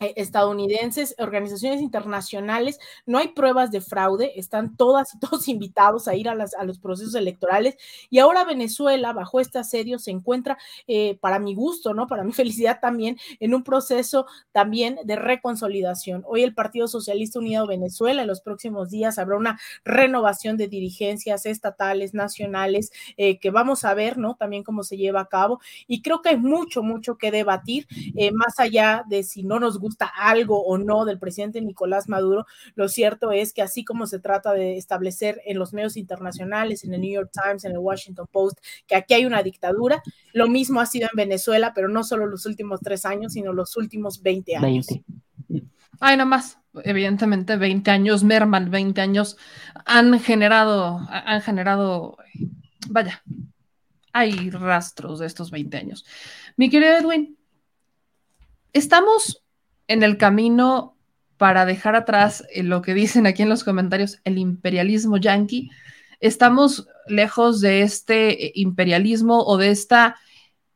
estadounidenses, 0.00 1.14
organizaciones 1.18 1.80
internacionales, 1.80 2.78
no 3.06 3.18
hay 3.18 3.28
pruebas 3.28 3.70
de 3.70 3.80
fraude, 3.80 4.38
están 4.38 4.76
todas 4.76 5.14
y 5.14 5.18
todos 5.20 5.48
invitados 5.48 6.08
a 6.08 6.14
ir 6.14 6.28
a, 6.28 6.34
los 6.34 6.78
procesos 6.78 7.14
electorales 7.14 7.76
y 8.10 8.18
ahora 8.18 8.44
Venezuela 8.44 9.12
bajo 9.12 9.40
este 9.40 9.58
asedio 9.58 9.98
se 9.98 10.10
encuentra, 10.10 10.58
eh, 10.86 11.18
para 11.20 11.38
mi 11.38 11.54
gusto, 11.54 11.94
¿no? 11.94 12.06
Para 12.06 12.24
mi 12.24 12.32
felicidad 12.32 12.80
también, 12.80 13.16
en 13.40 13.54
un 13.54 13.62
proceso 13.62 14.26
también 14.52 14.98
de 15.04 15.16
reconsolidación. 15.16 16.24
Hoy 16.26 16.42
el 16.42 16.54
Partido 16.54 16.88
Socialista 16.88 17.38
Unido 17.38 17.66
Venezuela 17.66 18.22
en 18.22 18.28
los 18.28 18.40
próximos 18.40 18.90
días 18.90 19.18
habrá 19.18 19.36
una 19.36 19.58
renovación 19.84 20.56
de 20.56 20.68
dirigencias 20.68 21.46
estatales, 21.46 22.14
nacionales, 22.14 22.90
eh, 23.16 23.38
que 23.38 23.50
vamos 23.50 23.84
a 23.84 23.94
ver, 23.94 24.18
¿no? 24.18 24.34
También 24.34 24.62
cómo 24.62 24.82
se 24.82 24.96
lleva 24.96 25.20
a 25.20 25.28
cabo 25.28 25.60
y 25.86 26.02
creo 26.02 26.22
que 26.22 26.30
hay 26.30 26.36
mucho, 26.36 26.82
mucho 26.82 27.16
que 27.16 27.30
debatir, 27.30 27.86
más 28.32 28.58
allá 28.58 29.04
de 29.08 29.22
si 29.22 29.42
no 29.42 29.60
nos 29.60 29.78
gusta 29.78 29.85
gusta 29.86 30.06
algo 30.06 30.64
o 30.64 30.78
no 30.78 31.04
del 31.04 31.18
presidente 31.18 31.60
Nicolás 31.60 32.08
Maduro, 32.08 32.44
lo 32.74 32.88
cierto 32.88 33.30
es 33.30 33.52
que 33.52 33.62
así 33.62 33.84
como 33.84 34.06
se 34.06 34.18
trata 34.18 34.52
de 34.52 34.76
establecer 34.76 35.40
en 35.46 35.58
los 35.58 35.72
medios 35.72 35.96
internacionales, 35.96 36.82
en 36.82 36.92
el 36.94 37.00
New 37.00 37.12
York 37.12 37.30
Times, 37.32 37.64
en 37.64 37.72
el 37.72 37.78
Washington 37.78 38.26
Post, 38.30 38.58
que 38.86 38.96
aquí 38.96 39.14
hay 39.14 39.24
una 39.24 39.42
dictadura, 39.42 40.02
lo 40.32 40.48
mismo 40.48 40.80
ha 40.80 40.86
sido 40.86 41.08
en 41.10 41.16
Venezuela, 41.16 41.72
pero 41.74 41.88
no 41.88 42.02
solo 42.02 42.26
los 42.26 42.46
últimos 42.46 42.80
tres 42.80 43.04
años, 43.04 43.34
sino 43.34 43.52
los 43.52 43.76
últimos 43.76 44.22
20 44.22 44.56
años. 44.56 44.86
Ay, 46.00 46.16
nada 46.16 46.26
más, 46.26 46.58
evidentemente 46.84 47.56
20 47.56 47.90
años 47.90 48.24
merman, 48.24 48.70
20 48.70 49.00
años 49.00 49.36
han 49.84 50.18
generado, 50.20 51.00
han 51.08 51.40
generado, 51.40 52.18
vaya, 52.88 53.22
hay 54.16 54.50
rastros 54.50 55.18
de 55.18 55.26
estos 55.26 55.50
20 55.50 55.76
años. 55.76 56.06
Mi 56.56 56.70
querido 56.70 56.96
Edwin, 56.96 57.36
estamos 58.72 59.42
en 59.88 60.02
el 60.02 60.16
camino 60.16 60.96
para 61.36 61.66
dejar 61.66 61.96
atrás 61.96 62.44
eh, 62.52 62.62
lo 62.62 62.82
que 62.82 62.94
dicen 62.94 63.26
aquí 63.26 63.42
en 63.42 63.48
los 63.48 63.64
comentarios, 63.64 64.20
el 64.24 64.38
imperialismo 64.38 65.18
yanqui. 65.18 65.70
Estamos 66.20 66.88
lejos 67.06 67.60
de 67.60 67.82
este 67.82 68.46
eh, 68.46 68.52
imperialismo 68.54 69.42
o 69.44 69.58
de 69.58 69.70
esta, 69.70 70.16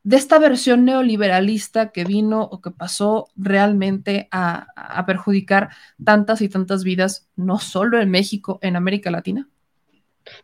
de 0.03 0.16
esta 0.16 0.39
versión 0.39 0.85
neoliberalista 0.85 1.93
que 1.93 2.05
vino 2.05 2.43
o 2.43 2.61
que 2.61 2.70
pasó 2.70 3.28
realmente 3.37 4.28
a, 4.31 4.66
a 4.77 5.07
perjudicar 5.07 5.70
tantas 6.05 6.43
y 6.43 6.49
tantas 6.49 6.85
vidas, 6.85 7.28
no 7.37 7.59
solo 7.59 8.01
en 8.01 8.11
México, 8.11 8.59
en 8.62 8.77
América 8.77 9.11
Latina. 9.11 9.49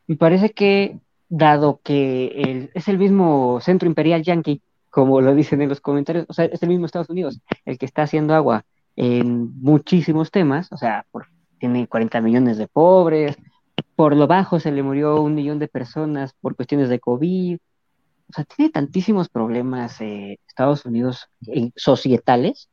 Me 0.06 0.16
parece 0.16 0.52
que, 0.52 0.98
dado 1.28 1.80
que 1.82 2.70
es 2.74 2.88
el 2.88 2.98
mismo 2.98 3.60
centro 3.60 3.88
imperial 3.88 4.22
yanqui, 4.22 4.62
como 4.96 5.20
lo 5.20 5.34
dicen 5.34 5.60
en 5.60 5.68
los 5.68 5.82
comentarios, 5.82 6.24
o 6.26 6.32
sea, 6.32 6.46
es 6.46 6.62
el 6.62 6.70
mismo 6.70 6.86
Estados 6.86 7.10
Unidos 7.10 7.38
el 7.66 7.76
que 7.76 7.84
está 7.84 8.04
haciendo 8.04 8.34
agua 8.34 8.64
en 8.96 9.60
muchísimos 9.60 10.30
temas, 10.30 10.72
o 10.72 10.78
sea, 10.78 11.04
tiene 11.58 11.86
40 11.86 12.22
millones 12.22 12.56
de 12.56 12.66
pobres, 12.66 13.36
por 13.94 14.16
lo 14.16 14.26
bajo 14.26 14.58
se 14.58 14.72
le 14.72 14.82
murió 14.82 15.20
un 15.20 15.34
millón 15.34 15.58
de 15.58 15.68
personas 15.68 16.32
por 16.40 16.56
cuestiones 16.56 16.88
de 16.88 16.98
COVID, 16.98 17.58
o 18.30 18.32
sea, 18.32 18.44
tiene 18.44 18.72
tantísimos 18.72 19.28
problemas 19.28 20.00
eh, 20.00 20.38
Estados 20.48 20.86
Unidos 20.86 21.28
eh, 21.46 21.72
societales 21.76 22.70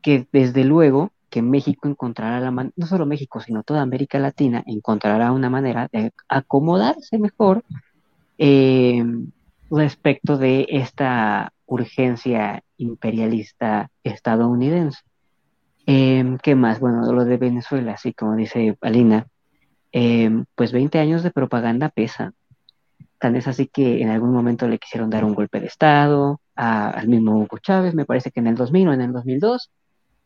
que 0.00 0.28
desde 0.30 0.62
luego 0.62 1.10
que 1.28 1.42
México 1.42 1.88
encontrará 1.88 2.38
la 2.38 2.52
manera, 2.52 2.72
no 2.76 2.86
solo 2.86 3.04
México, 3.04 3.40
sino 3.40 3.64
toda 3.64 3.82
América 3.82 4.20
Latina 4.20 4.62
encontrará 4.64 5.32
una 5.32 5.50
manera 5.50 5.88
de 5.90 6.12
acomodarse 6.28 7.18
mejor 7.18 7.64
eh, 8.38 9.02
respecto 9.78 10.36
de 10.38 10.66
esta 10.68 11.52
urgencia 11.66 12.62
imperialista 12.76 13.90
estadounidense. 14.04 15.00
Em, 15.86 16.38
¿Qué 16.38 16.54
más? 16.54 16.80
Bueno, 16.80 17.10
lo 17.12 17.24
de 17.24 17.38
Venezuela, 17.38 17.92
así 17.92 18.12
como 18.12 18.36
dice 18.36 18.76
Alina, 18.80 19.26
em, 19.92 20.44
pues 20.54 20.72
20 20.72 20.98
años 20.98 21.22
de 21.22 21.30
propaganda 21.30 21.88
pesa. 21.88 22.32
Tan 23.18 23.36
es 23.36 23.48
así 23.48 23.66
que 23.66 24.02
en 24.02 24.10
algún 24.10 24.32
momento 24.32 24.68
le 24.68 24.78
quisieron 24.78 25.10
dar 25.10 25.24
un 25.24 25.34
golpe 25.34 25.60
de 25.60 25.66
Estado 25.66 26.40
al 26.54 27.08
mismo 27.08 27.38
Hugo 27.38 27.58
Chávez, 27.58 27.94
me 27.94 28.04
parece 28.04 28.30
que 28.30 28.40
en 28.40 28.48
el 28.48 28.56
2000 28.56 28.88
o 28.88 28.92
en 28.92 29.00
el 29.00 29.12
2002. 29.12 29.70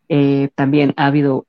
Eh, 0.08 0.50
también 0.54 0.92
ha 0.96 1.06
habido 1.06 1.46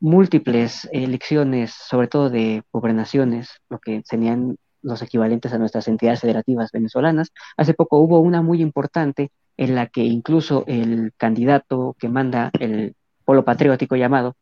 múltiples 0.00 0.88
elecciones, 0.92 1.72
sobre 1.72 2.08
todo 2.08 2.28
de 2.30 2.62
gobernaciones, 2.72 3.50
lo 3.70 3.78
que 3.78 4.02
tenían 4.08 4.56
los 4.84 5.02
equivalentes 5.02 5.52
a 5.52 5.58
nuestras 5.58 5.88
entidades 5.88 6.20
federativas 6.20 6.70
venezolanas. 6.70 7.32
Hace 7.56 7.74
poco 7.74 7.98
hubo 7.98 8.20
una 8.20 8.42
muy 8.42 8.60
importante 8.60 9.30
en 9.56 9.74
la 9.74 9.86
que 9.86 10.02
incluso 10.04 10.64
el 10.66 11.12
candidato 11.16 11.96
que 11.98 12.08
manda 12.08 12.50
el 12.58 12.94
polo 13.24 13.44
patriótico 13.44 13.96
llamado, 13.96 14.36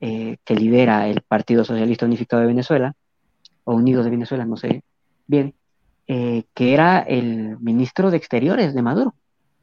eh, 0.00 0.36
que 0.44 0.54
lidera 0.54 1.08
el 1.08 1.22
Partido 1.22 1.64
Socialista 1.64 2.06
Unificado 2.06 2.42
de 2.42 2.48
Venezuela, 2.48 2.94
o 3.64 3.74
Unidos 3.74 4.04
de 4.04 4.10
Venezuela, 4.12 4.44
no 4.44 4.56
sé 4.56 4.82
bien, 5.26 5.54
eh, 6.06 6.44
que 6.54 6.72
era 6.72 7.00
el 7.00 7.58
ministro 7.58 8.10
de 8.10 8.16
Exteriores 8.16 8.74
de 8.74 8.82
Maduro, 8.82 9.14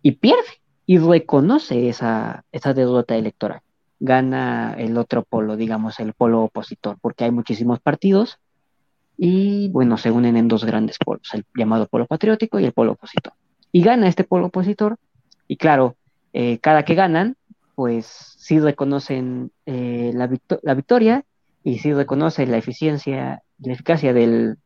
y 0.02 0.12
pierde, 0.12 0.62
y 0.86 1.00
reconoce 1.00 1.90
esa, 1.90 2.44
esa 2.52 2.74
derrota 2.74 3.16
electoral. 3.16 3.62
Gana 4.00 4.76
el 4.78 4.98
otro 4.98 5.24
polo, 5.24 5.56
digamos, 5.56 6.00
el 6.00 6.14
polo 6.14 6.44
opositor, 6.44 6.98
porque 7.02 7.24
hay 7.24 7.32
muchísimos 7.32 7.80
partidos 7.80 8.38
y, 9.18 9.70
bueno, 9.70 9.98
se 9.98 10.12
unen 10.12 10.38
en 10.38 10.48
dos 10.48 10.66
grandes 10.66 10.98
polos, 10.98 11.30
el 11.34 11.46
llamado 11.56 11.88
polo 11.88 12.06
patriótico 12.06 12.60
y 12.60 12.66
el 12.66 12.74
polo 12.74 12.94
opositor. 12.94 13.34
Y 13.72 13.82
gana 13.82 14.08
este 14.08 14.24
polo 14.24 14.48
opositor 14.48 14.98
y, 15.48 15.58
claro, 15.58 15.96
eh, 16.34 16.60
cada 16.60 16.84
que 16.84 16.96
ganan, 16.96 17.36
pues 17.76 18.06
sí 18.38 18.60
reconocen 18.60 19.52
eh, 19.66 20.12
la, 20.14 20.28
victoria 20.76 21.24
y 21.64 21.80
sí 21.80 21.94
reconocen 21.94 22.52
la 22.52 22.58
eficiencia, 22.58 23.44
la 23.60 23.74
eficacia 23.74 24.14
del, 24.14 24.58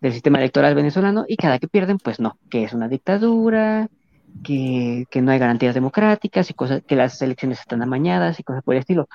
del 0.00 0.12
sistema 0.12 0.38
electoral 0.38 0.74
venezolano 0.74 1.24
y 1.28 1.36
cada 1.36 1.58
que 1.58 1.68
pierden, 1.68 1.98
pues 1.98 2.20
no, 2.20 2.38
que 2.50 2.64
es 2.64 2.72
una 2.72 2.88
dictadura, 2.88 3.88
que, 4.42 5.06
no 5.22 5.30
hay 5.30 5.38
garantías 5.38 5.74
democráticas 5.74 6.50
y 6.50 6.54
cosas, 6.54 6.82
que 6.86 6.96
las 6.96 7.20
elecciones 7.22 7.60
están 7.60 7.82
amañadas 7.82 8.40
y 8.40 8.42
cosas 8.42 8.62
por 8.62 8.74
el 8.74 8.80
estilo. 8.80 9.08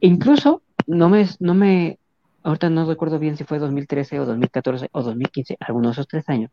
Incluso, 0.00 0.62
no 0.86 1.08
me, 1.08 1.26
no 1.40 1.54
me, 1.54 1.98
ahorita 2.44 2.70
no 2.70 2.86
recuerdo 2.86 3.18
bien 3.18 3.36
si 3.36 3.44
fue 3.44 3.58
2013 3.58 4.20
o 4.20 4.26
2014 4.26 4.88
o 4.92 5.02
2015, 5.02 5.56
algunos 5.60 5.90
de 5.90 5.92
esos 5.92 6.08
tres 6.08 6.28
años, 6.28 6.50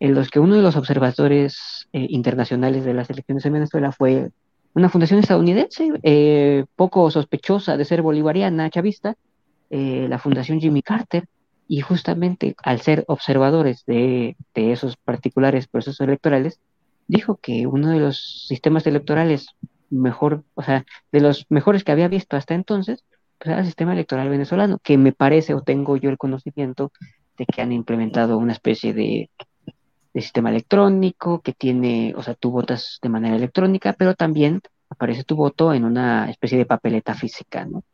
en 0.00 0.14
los 0.14 0.30
que 0.30 0.40
uno 0.40 0.56
de 0.56 0.62
los 0.62 0.76
observadores 0.76 1.88
eh, 1.92 2.06
internacionales 2.10 2.84
de 2.84 2.94
las 2.94 3.08
elecciones 3.08 3.46
en 3.46 3.54
Venezuela 3.54 3.92
fue 3.92 4.30
una 4.74 4.88
fundación 4.88 5.20
estadounidense, 5.20 5.90
eh, 6.02 6.64
poco 6.76 7.10
sospechosa 7.10 7.76
de 7.76 7.84
ser 7.84 8.02
bolivariana, 8.02 8.70
chavista, 8.70 9.16
eh, 9.70 10.06
la 10.08 10.18
Fundación 10.18 10.60
Jimmy 10.60 10.82
Carter, 10.82 11.26
y 11.66 11.80
justamente 11.80 12.54
al 12.62 12.80
ser 12.80 13.04
observadores 13.08 13.84
de, 13.86 14.36
esos 14.54 14.96
particulares 14.96 15.68
procesos 15.68 16.00
electorales, 16.00 16.60
dijo 17.06 17.36
que 17.36 17.66
uno 17.66 17.90
de 17.90 18.00
los 18.00 18.46
sistemas 18.48 18.86
electorales 18.86 19.48
mejor, 19.90 20.44
o 20.54 20.62
sea, 20.62 20.84
de 21.12 21.20
los 21.20 21.46
mejores 21.48 21.84
que 21.84 21.92
había 21.92 22.08
visto 22.08 22.36
hasta 22.36 22.54
entonces, 22.54 23.04
pues 23.38 23.56
el 23.56 23.64
sistema 23.66 23.92
electoral 23.92 24.28
venezolano, 24.28 24.78
que 24.82 24.98
me 24.98 25.12
parece 25.12 25.54
o 25.54 25.62
tengo 25.62 25.96
yo 25.96 26.10
el 26.10 26.18
conocimiento 26.18 26.92
de 27.36 27.46
que 27.46 27.62
han 27.62 27.72
implementado 27.72 28.38
una 28.38 28.52
especie 28.52 28.92
de, 28.92 29.30
de 30.12 30.20
sistema 30.20 30.50
electrónico 30.50 31.40
que 31.40 31.52
tiene, 31.52 32.14
o 32.16 32.22
sea, 32.22 32.34
tú 32.34 32.50
votas 32.50 32.98
de 33.02 33.08
manera 33.08 33.36
electrónica, 33.36 33.92
pero 33.92 34.14
también 34.14 34.60
aparece 34.90 35.24
tu 35.24 35.36
voto 35.36 35.72
en 35.72 35.84
una 35.84 36.30
especie 36.30 36.58
de 36.58 36.66
papeleta 36.66 37.14
física, 37.14 37.64
¿no? 37.64 37.84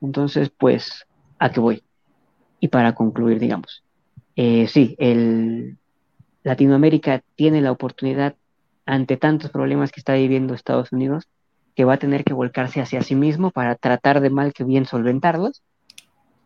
Entonces, 0.00 0.50
pues, 0.50 1.06
¿a 1.38 1.50
qué 1.50 1.60
voy? 1.60 1.82
Y 2.60 2.68
para 2.68 2.94
concluir, 2.94 3.38
digamos, 3.38 3.82
eh, 4.36 4.66
sí, 4.68 4.94
el, 4.98 5.76
Latinoamérica 6.42 7.22
tiene 7.36 7.60
la 7.60 7.72
oportunidad 7.72 8.34
ante 8.86 9.16
tantos 9.16 9.50
problemas 9.50 9.92
que 9.92 10.00
está 10.00 10.14
viviendo 10.14 10.54
Estados 10.54 10.92
Unidos, 10.92 11.28
que 11.80 11.86
va 11.86 11.94
a 11.94 11.96
tener 11.96 12.24
que 12.24 12.34
volcarse 12.34 12.82
hacia 12.82 13.00
sí 13.00 13.14
mismo 13.14 13.52
para 13.52 13.74
tratar 13.74 14.20
de 14.20 14.28
mal 14.28 14.52
que 14.52 14.64
bien 14.64 14.84
solventarlos, 14.84 15.62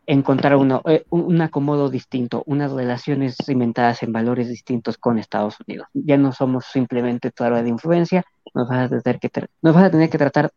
encontrar 0.07 0.55
uno, 0.55 0.81
eh, 0.85 1.05
un 1.11 1.41
acomodo 1.41 1.91
distinto, 1.91 2.45
unas 2.47 2.71
relaciones 2.71 3.37
cimentadas 3.45 4.05
en 4.05 4.13
valores 4.13 4.49
distintos 4.49 4.97
con 4.97 5.19
Estados 5.19 5.57
Unidos. 5.67 5.89
Ya 5.93 6.17
no 6.19 6.31
somos 6.31 6.67
simplemente 6.67 7.33
tu 7.33 7.43
área 7.43 7.65
de 7.65 7.69
influencia, 7.69 8.23
nos 8.55 8.69
vas 8.69 8.93
a 8.93 9.01
tener 9.01 9.19
que, 9.19 9.29
nos 9.61 9.75
vas 9.75 9.83
a 9.83 9.91
tener 9.91 10.09
que 10.09 10.19
tratar 10.19 10.53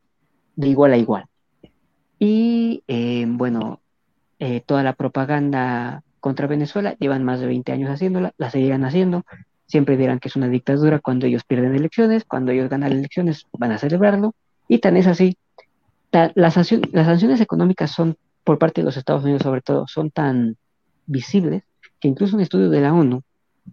de 0.56 0.68
igual 0.68 0.94
a 0.94 0.98
igual. 0.98 1.26
Y 2.20 2.84
eh, 2.88 3.26
bueno, 3.28 3.82
eh, 4.38 4.62
toda 4.62 4.84
la 4.84 4.94
propaganda 4.94 6.04
contra 6.20 6.46
Venezuela 6.46 6.96
llevan 7.00 7.24
más 7.24 7.40
de 7.40 7.48
20 7.48 7.72
años 7.72 7.90
haciéndola, 7.90 8.36
la 8.38 8.52
seguirán 8.52 8.86
haciendo, 8.86 9.26
siempre 9.66 9.98
dirán 9.98 10.20
que 10.20 10.28
es 10.28 10.36
una 10.36 10.50
dictadura 10.50 11.00
cuando 11.00 11.26
ellos 11.26 11.44
pierden 11.46 11.74
elecciones, 11.74 12.26
cuando 12.26 12.52
ellos 12.52 12.70
ganan 12.70 12.92
elecciones 12.92 13.48
van 13.54 13.72
a 13.72 13.80
celebrarlo, 13.80 14.36
y 14.68 14.80
tan 14.80 14.98
es 14.98 15.08
así. 15.08 15.38
las, 16.12 16.54
sanciones 16.54 17.42
económicas 17.42 17.92
son, 17.92 18.18
por 18.44 18.58
parte 18.58 18.82
de 18.82 18.86
los 18.86 18.98
Estados 18.98 19.24
Unidos 19.24 19.44
sobre 19.44 19.62
todo, 19.62 19.88
son 19.88 20.12
tan 20.12 20.58
visibles 21.06 21.64
que 22.00 22.08
incluso 22.08 22.36
un 22.36 22.42
estudio 22.42 22.70
de 22.70 22.82
la 22.82 22.94
ONU, 22.94 23.24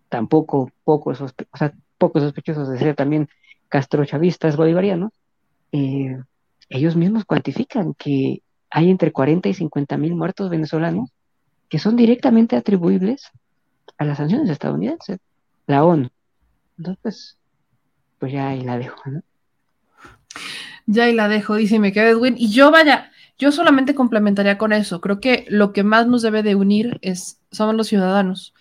tampoco 0.08 0.70
poco, 0.84 1.10
o 1.10 1.14
sea, 1.56 1.72
poco 1.98 2.20
sospechosos 2.20 2.68
de 2.68 2.78
ser 2.78 2.94
también 2.94 3.28
castrochavistas 3.68 4.56
bolivarianos, 4.56 5.12
eh, 5.72 6.18
ellos 6.68 6.96
mismos 6.96 7.24
cuantifican 7.24 7.94
que 7.94 8.42
hay 8.70 8.90
entre 8.90 9.12
40 9.12 9.48
y 9.48 9.54
50 9.54 9.96
mil 9.96 10.14
muertos 10.14 10.50
venezolanos 10.50 11.10
que 11.68 11.78
son 11.78 11.96
directamente 11.96 12.56
atribuibles 12.56 13.30
a 13.98 14.04
las 14.04 14.18
sanciones 14.18 14.50
estadounidenses, 14.50 15.18
la 15.66 15.84
ONU. 15.84 16.08
Entonces, 16.78 17.38
pues 18.18 18.32
ya 18.32 18.48
ahí 18.48 18.62
la 18.62 18.78
dejo, 18.78 19.00
¿no? 19.06 19.22
Ya 20.86 21.04
ahí 21.04 21.14
la 21.14 21.28
dejo, 21.28 21.56
dice 21.56 21.78
me 21.78 21.92
queda 21.92 22.10
Edwin. 22.10 22.34
Y 22.36 22.50
yo, 22.50 22.70
vaya, 22.70 23.10
yo 23.38 23.52
solamente 23.52 23.94
complementaría 23.94 24.58
con 24.58 24.72
eso. 24.72 25.00
Creo 25.00 25.20
que 25.20 25.46
lo 25.48 25.72
que 25.72 25.84
más 25.84 26.06
nos 26.06 26.22
debe 26.22 26.42
de 26.42 26.54
unir 26.54 26.98
es, 27.02 27.40
somos 27.50 27.74
los 27.74 27.88
ciudadanos 27.88 28.54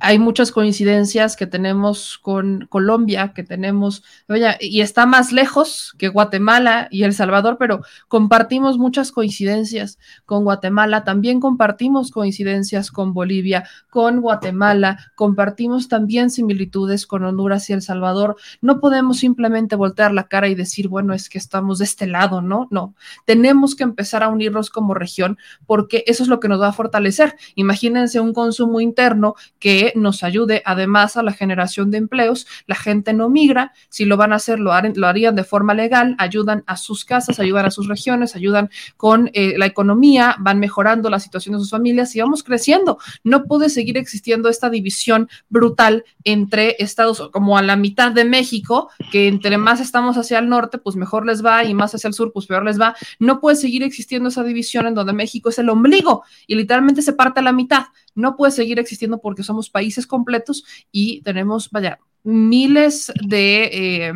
hay 0.00 0.18
muchas 0.18 0.52
coincidencias 0.52 1.36
que 1.36 1.46
tenemos 1.46 2.18
con 2.18 2.66
Colombia, 2.68 3.32
que 3.34 3.42
tenemos, 3.42 4.02
oye, 4.28 4.56
y 4.60 4.80
está 4.80 5.06
más 5.06 5.32
lejos 5.32 5.94
que 5.98 6.08
Guatemala 6.08 6.88
y 6.90 7.04
El 7.04 7.14
Salvador, 7.14 7.56
pero 7.58 7.82
compartimos 8.08 8.78
muchas 8.78 9.12
coincidencias 9.12 9.98
con 10.24 10.44
Guatemala, 10.44 11.04
también 11.04 11.40
compartimos 11.40 12.10
coincidencias 12.10 12.90
con 12.90 13.12
Bolivia, 13.12 13.68
con 13.90 14.20
Guatemala, 14.20 14.98
compartimos 15.14 15.88
también 15.88 16.30
similitudes 16.30 17.06
con 17.06 17.24
Honduras 17.24 17.68
y 17.70 17.72
El 17.72 17.82
Salvador. 17.82 18.36
No 18.60 18.80
podemos 18.80 19.18
simplemente 19.18 19.76
voltear 19.76 20.12
la 20.12 20.28
cara 20.28 20.48
y 20.48 20.54
decir, 20.54 20.88
bueno, 20.88 21.14
es 21.14 21.28
que 21.28 21.38
estamos 21.38 21.78
de 21.78 21.84
este 21.84 22.06
lado, 22.06 22.42
¿no? 22.42 22.68
No, 22.70 22.94
tenemos 23.24 23.74
que 23.74 23.84
empezar 23.84 24.22
a 24.22 24.28
unirnos 24.28 24.70
como 24.70 24.94
región 24.94 25.38
porque 25.66 26.04
eso 26.06 26.22
es 26.22 26.28
lo 26.28 26.40
que 26.40 26.48
nos 26.48 26.60
va 26.60 26.68
a 26.68 26.72
fortalecer. 26.72 27.36
Imagínense 27.54 28.20
un 28.20 28.32
consumo 28.32 28.80
interno 28.80 29.34
que 29.58 29.85
nos 29.94 30.22
ayude 30.22 30.62
además 30.64 31.16
a 31.16 31.22
la 31.22 31.32
generación 31.32 31.90
de 31.90 31.98
empleos. 31.98 32.46
La 32.66 32.74
gente 32.74 33.12
no 33.12 33.28
migra, 33.28 33.72
si 33.88 34.04
lo 34.04 34.16
van 34.16 34.32
a 34.32 34.36
hacer, 34.36 34.58
lo, 34.58 34.72
harían 34.72 35.34
de 35.34 35.44
forma 35.44 35.74
legal, 35.74 36.14
ayudan 36.18 36.64
a 36.66 36.76
sus 36.76 37.04
casas, 37.04 37.38
ayudan 37.40 37.66
a 37.66 37.70
sus 37.70 37.88
regiones, 37.88 38.36
ayudan 38.36 38.70
con 38.96 39.30
eh, 39.32 39.54
la 39.56 39.66
economía, 39.66 40.36
van 40.38 40.58
mejorando 40.58 41.10
la 41.10 41.20
situación 41.20 41.54
de 41.54 41.60
sus 41.60 41.70
familias 41.70 42.14
y 42.16 42.20
vamos 42.20 42.42
creciendo. 42.42 42.98
No 43.24 43.44
puede 43.44 43.68
seguir 43.68 43.96
existiendo 43.98 44.48
esta 44.48 44.70
división 44.70 45.28
brutal 45.48 46.04
entre 46.24 46.76
estados 46.78 47.30
como 47.32 47.58
a 47.58 47.62
la 47.62 47.76
mitad 47.76 48.12
de 48.12 48.24
México, 48.24 48.90
que 49.10 49.28
entre 49.28 49.58
más 49.58 49.80
estamos 49.80 50.16
hacia 50.16 50.38
el 50.38 50.48
norte, 50.48 50.78
pues 50.78 50.96
mejor 50.96 51.26
les 51.26 51.44
va 51.44 51.64
y 51.64 51.74
más 51.74 51.94
hacia 51.94 52.08
el 52.08 52.14
sur, 52.14 52.32
pues 52.32 52.46
peor 52.46 52.64
les 52.64 52.80
va. 52.80 52.96
No 53.18 53.40
puede 53.40 53.56
seguir 53.56 53.82
existiendo 53.82 54.28
esa 54.28 54.42
división 54.42 54.86
en 54.86 54.94
donde 54.94 55.12
México 55.12 55.48
es 55.48 55.58
el 55.58 55.68
ombligo 55.68 56.24
y 56.46 56.54
literalmente 56.54 57.02
se 57.02 57.12
parte 57.12 57.40
a 57.40 57.42
la 57.42 57.52
mitad 57.52 57.86
no 58.16 58.36
puede 58.36 58.50
seguir 58.50 58.80
existiendo 58.80 59.20
porque 59.20 59.44
somos 59.44 59.70
países 59.70 60.06
completos 60.06 60.64
y 60.90 61.20
tenemos, 61.22 61.70
vaya, 61.70 62.00
miles 62.24 63.12
de, 63.24 64.10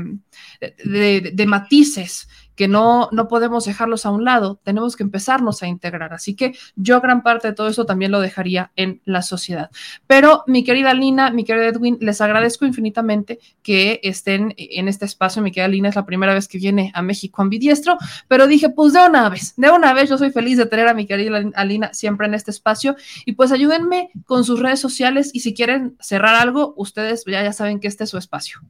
eh, 0.58 1.32
de, 1.32 1.46
matices 1.46 2.28
que 2.60 2.68
no, 2.68 3.08
no 3.10 3.26
podemos 3.26 3.64
dejarlos 3.64 4.04
a 4.04 4.10
un 4.10 4.22
lado, 4.22 4.60
tenemos 4.62 4.94
que 4.94 5.02
empezarnos 5.02 5.62
a 5.62 5.66
integrar. 5.66 6.12
Así 6.12 6.36
que 6.36 6.54
yo 6.76 7.00
gran 7.00 7.22
parte 7.22 7.48
de 7.48 7.54
todo 7.54 7.68
eso 7.68 7.86
también 7.86 8.12
lo 8.12 8.20
dejaría 8.20 8.70
en 8.76 9.00
la 9.06 9.22
sociedad. 9.22 9.70
Pero 10.06 10.44
mi 10.46 10.62
querida 10.62 10.92
Lina, 10.92 11.30
mi 11.30 11.44
querida 11.44 11.68
Edwin, 11.68 11.96
les 12.02 12.20
agradezco 12.20 12.66
infinitamente 12.66 13.38
que 13.62 13.98
estén 14.02 14.52
en 14.58 14.88
este 14.88 15.06
espacio. 15.06 15.40
Mi 15.40 15.52
querida 15.52 15.68
Lina 15.68 15.88
es 15.88 15.96
la 15.96 16.04
primera 16.04 16.34
vez 16.34 16.48
que 16.48 16.58
viene 16.58 16.92
a 16.94 17.00
México 17.00 17.40
ambidiestro, 17.40 17.96
pero 18.28 18.46
dije, 18.46 18.68
pues 18.68 18.92
de 18.92 19.08
una 19.08 19.30
vez, 19.30 19.54
de 19.56 19.70
una 19.70 19.94
vez 19.94 20.10
yo 20.10 20.18
soy 20.18 20.30
feliz 20.30 20.58
de 20.58 20.66
tener 20.66 20.86
a 20.86 20.92
mi 20.92 21.06
querida 21.06 21.40
Lina 21.64 21.94
siempre 21.94 22.26
en 22.26 22.34
este 22.34 22.50
espacio 22.50 22.94
y 23.24 23.32
pues 23.32 23.52
ayúdenme 23.52 24.10
con 24.26 24.44
sus 24.44 24.60
redes 24.60 24.80
sociales 24.80 25.30
y 25.32 25.40
si 25.40 25.54
quieren 25.54 25.96
cerrar 25.98 26.34
algo, 26.34 26.74
ustedes 26.76 27.24
ya, 27.26 27.42
ya 27.42 27.54
saben 27.54 27.80
que 27.80 27.88
este 27.88 28.04
es 28.04 28.10
su 28.10 28.18
espacio. 28.18 28.60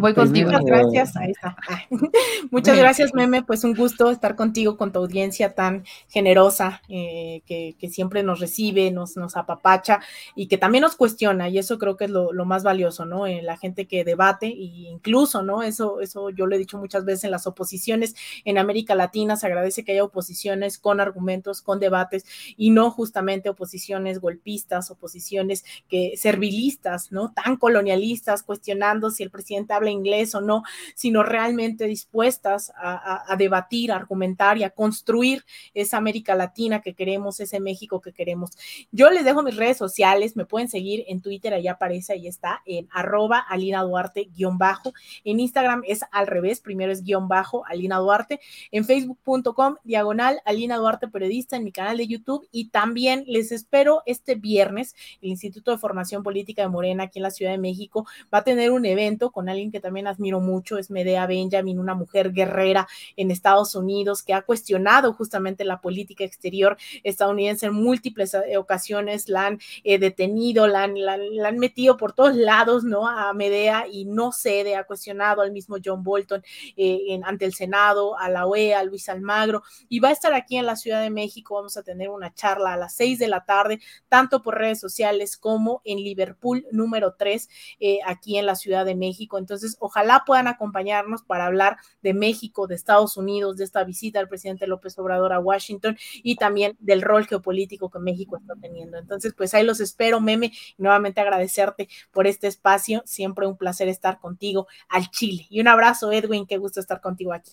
Voy 0.00 0.12
pues 0.12 0.26
contigo. 0.26 0.50
Muchas 0.50 0.64
gracias. 0.64 1.16
Ahí 1.16 1.30
está. 1.30 1.56
Muchas 2.50 2.76
gracias, 2.76 3.14
Meme. 3.14 3.42
Pues 3.42 3.64
un 3.64 3.74
gusto 3.74 4.10
estar 4.10 4.36
contigo, 4.36 4.76
con 4.76 4.92
tu 4.92 4.98
audiencia 4.98 5.54
tan 5.54 5.84
generosa, 6.08 6.82
eh, 6.88 7.42
que, 7.46 7.74
siempre 7.88 8.22
nos 8.22 8.40
recibe, 8.40 8.90
nos, 8.90 9.16
nos 9.16 9.36
apapacha 9.36 10.00
y 10.34 10.48
que 10.48 10.58
también 10.58 10.82
nos 10.82 10.96
cuestiona. 10.96 11.48
Y 11.48 11.58
eso 11.58 11.78
creo 11.78 11.96
que 11.96 12.04
es 12.06 12.10
lo, 12.10 12.32
más 12.44 12.62
valioso, 12.62 13.06
¿no? 13.06 13.26
En 13.26 13.46
la 13.46 13.56
gente 13.56 13.86
que 13.86 14.04
debate 14.04 14.46
e 14.46 14.90
incluso, 14.90 15.42
¿no? 15.42 15.62
Eso, 15.62 16.00
eso 16.00 16.30
yo 16.30 16.46
lo 16.46 16.54
he 16.54 16.58
dicho 16.58 16.78
muchas 16.78 17.04
veces 17.04 17.24
en 17.24 17.30
las 17.30 17.46
oposiciones 17.46 18.14
en 18.44 18.58
América 18.58 18.94
Latina. 18.94 19.36
Se 19.36 19.46
agradece 19.46 19.84
que 19.84 19.92
haya 19.92 20.04
oposiciones 20.04 20.78
con 20.78 21.00
argumentos, 21.00 21.62
con 21.62 21.80
debates 21.80 22.24
y 22.56 22.70
no 22.70 22.90
justamente 22.90 23.48
oposiciones 23.48 24.20
golpistas, 24.20 24.90
oposiciones 24.90 25.64
que 25.88 26.14
servilistas, 26.16 27.12
¿no? 27.12 27.32
Tan 27.32 27.56
colonialistas, 27.56 28.42
cuestionando 28.42 29.10
si 29.10 29.22
el 29.22 29.30
presidente 29.30 29.72
habla 29.72 29.85
inglés 29.90 30.34
o 30.34 30.40
no, 30.40 30.62
sino 30.94 31.22
realmente 31.22 31.86
dispuestas 31.86 32.72
a, 32.76 33.32
a 33.32 33.36
debatir, 33.36 33.92
a 33.92 33.96
argumentar 33.96 34.58
y 34.58 34.64
a 34.64 34.70
construir 34.70 35.44
esa 35.74 35.96
América 35.96 36.34
Latina 36.34 36.80
que 36.80 36.94
queremos, 36.94 37.40
ese 37.40 37.60
México 37.60 38.00
que 38.00 38.12
queremos. 38.12 38.52
Yo 38.92 39.10
les 39.10 39.24
dejo 39.24 39.42
mis 39.42 39.56
redes 39.56 39.76
sociales, 39.76 40.36
me 40.36 40.44
pueden 40.44 40.68
seguir 40.68 41.04
en 41.08 41.20
Twitter, 41.20 41.54
ahí 41.54 41.68
aparece, 41.68 42.12
ahí 42.12 42.26
está, 42.26 42.62
en 42.66 42.88
arroba 42.92 43.38
Alina 43.38 43.82
Duarte 43.82 44.28
guion 44.34 44.58
bajo. 44.58 44.92
En 45.24 45.40
Instagram 45.40 45.82
es 45.86 46.00
al 46.10 46.26
revés, 46.26 46.60
primero 46.60 46.92
es 46.92 47.02
guion 47.02 47.28
bajo 47.28 47.64
Alina 47.66 47.98
Duarte. 47.98 48.40
En 48.70 48.84
facebook.com 48.84 49.76
diagonal 49.84 50.40
Alina 50.44 50.76
Duarte 50.76 51.08
Periodista 51.08 51.56
en 51.56 51.64
mi 51.64 51.72
canal 51.72 51.96
de 51.96 52.06
YouTube 52.06 52.46
y 52.50 52.68
también 52.68 53.24
les 53.26 53.52
espero 53.52 54.02
este 54.06 54.34
viernes. 54.34 54.94
El 55.20 55.30
Instituto 55.30 55.70
de 55.70 55.78
Formación 55.78 56.22
Política 56.22 56.62
de 56.62 56.68
Morena 56.68 57.04
aquí 57.04 57.18
en 57.18 57.24
la 57.24 57.30
Ciudad 57.30 57.52
de 57.52 57.58
México 57.58 58.06
va 58.32 58.38
a 58.38 58.44
tener 58.44 58.70
un 58.70 58.84
evento 58.86 59.30
con 59.30 59.48
alguien 59.48 59.65
que 59.70 59.80
también 59.80 60.06
admiro 60.06 60.40
mucho, 60.40 60.78
es 60.78 60.90
Medea 60.90 61.26
Benjamin, 61.26 61.78
una 61.78 61.94
mujer 61.94 62.32
guerrera 62.32 62.86
en 63.16 63.30
Estados 63.30 63.74
Unidos 63.74 64.22
que 64.22 64.34
ha 64.34 64.42
cuestionado 64.42 65.12
justamente 65.12 65.64
la 65.64 65.80
política 65.80 66.24
exterior 66.24 66.76
estadounidense 67.02 67.66
en 67.66 67.74
múltiples 67.74 68.34
eh, 68.34 68.56
ocasiones, 68.56 69.28
la 69.28 69.46
han 69.46 69.58
eh, 69.84 69.98
detenido, 69.98 70.66
la 70.66 70.84
han, 70.84 70.94
la, 71.00 71.14
han 71.48 71.58
metido 71.58 71.96
por 71.96 72.12
todos 72.12 72.36
lados, 72.36 72.84
¿no? 72.84 73.08
A 73.08 73.32
Medea 73.32 73.86
y 73.90 74.04
no 74.04 74.32
cede, 74.32 74.76
ha 74.76 74.84
cuestionado 74.84 75.42
al 75.42 75.52
mismo 75.52 75.76
John 75.84 76.02
Bolton 76.02 76.42
eh, 76.76 76.98
en, 77.08 77.24
ante 77.24 77.44
el 77.44 77.54
Senado, 77.54 78.18
a 78.18 78.28
la 78.28 78.46
OEA, 78.46 78.80
a 78.80 78.84
Luis 78.84 79.08
Almagro, 79.08 79.62
y 79.88 80.00
va 80.00 80.08
a 80.08 80.12
estar 80.12 80.34
aquí 80.34 80.56
en 80.56 80.66
la 80.66 80.76
Ciudad 80.76 81.02
de 81.02 81.10
México. 81.10 81.54
Vamos 81.54 81.76
a 81.76 81.82
tener 81.82 82.08
una 82.08 82.32
charla 82.34 82.74
a 82.74 82.76
las 82.76 82.94
seis 82.94 83.18
de 83.18 83.28
la 83.28 83.44
tarde, 83.44 83.80
tanto 84.08 84.42
por 84.42 84.58
redes 84.58 84.80
sociales 84.80 85.36
como 85.36 85.80
en 85.84 85.98
Liverpool 85.98 86.66
número 86.70 87.14
3, 87.14 87.48
eh, 87.80 87.98
aquí 88.04 88.38
en 88.38 88.46
la 88.46 88.54
Ciudad 88.54 88.84
de 88.84 88.94
México. 88.94 89.38
Entonces, 89.38 89.55
ojalá 89.80 90.24
puedan 90.26 90.48
acompañarnos 90.48 91.22
para 91.22 91.46
hablar 91.46 91.76
de 92.02 92.14
México, 92.14 92.66
de 92.66 92.74
Estados 92.74 93.16
Unidos, 93.16 93.56
de 93.56 93.64
esta 93.64 93.84
visita 93.84 94.18
del 94.18 94.28
presidente 94.28 94.66
López 94.66 94.98
Obrador 94.98 95.32
a 95.32 95.38
Washington 95.38 95.96
y 96.22 96.36
también 96.36 96.76
del 96.78 97.02
rol 97.02 97.26
geopolítico 97.26 97.90
que 97.90 97.98
México 97.98 98.36
está 98.36 98.54
teniendo. 98.60 98.98
Entonces, 98.98 99.34
pues 99.36 99.54
ahí 99.54 99.64
los 99.64 99.80
espero, 99.80 100.20
meme, 100.20 100.52
y 100.76 100.82
nuevamente 100.82 101.20
agradecerte 101.20 101.88
por 102.10 102.26
este 102.26 102.46
espacio. 102.46 103.02
Siempre 103.04 103.46
un 103.46 103.56
placer 103.56 103.88
estar 103.88 104.18
contigo 104.18 104.66
al 104.88 105.10
Chile. 105.10 105.46
Y 105.50 105.60
un 105.60 105.68
abrazo, 105.68 106.12
Edwin, 106.12 106.46
qué 106.46 106.58
gusto 106.58 106.80
estar 106.80 107.00
contigo 107.00 107.32
aquí. 107.32 107.52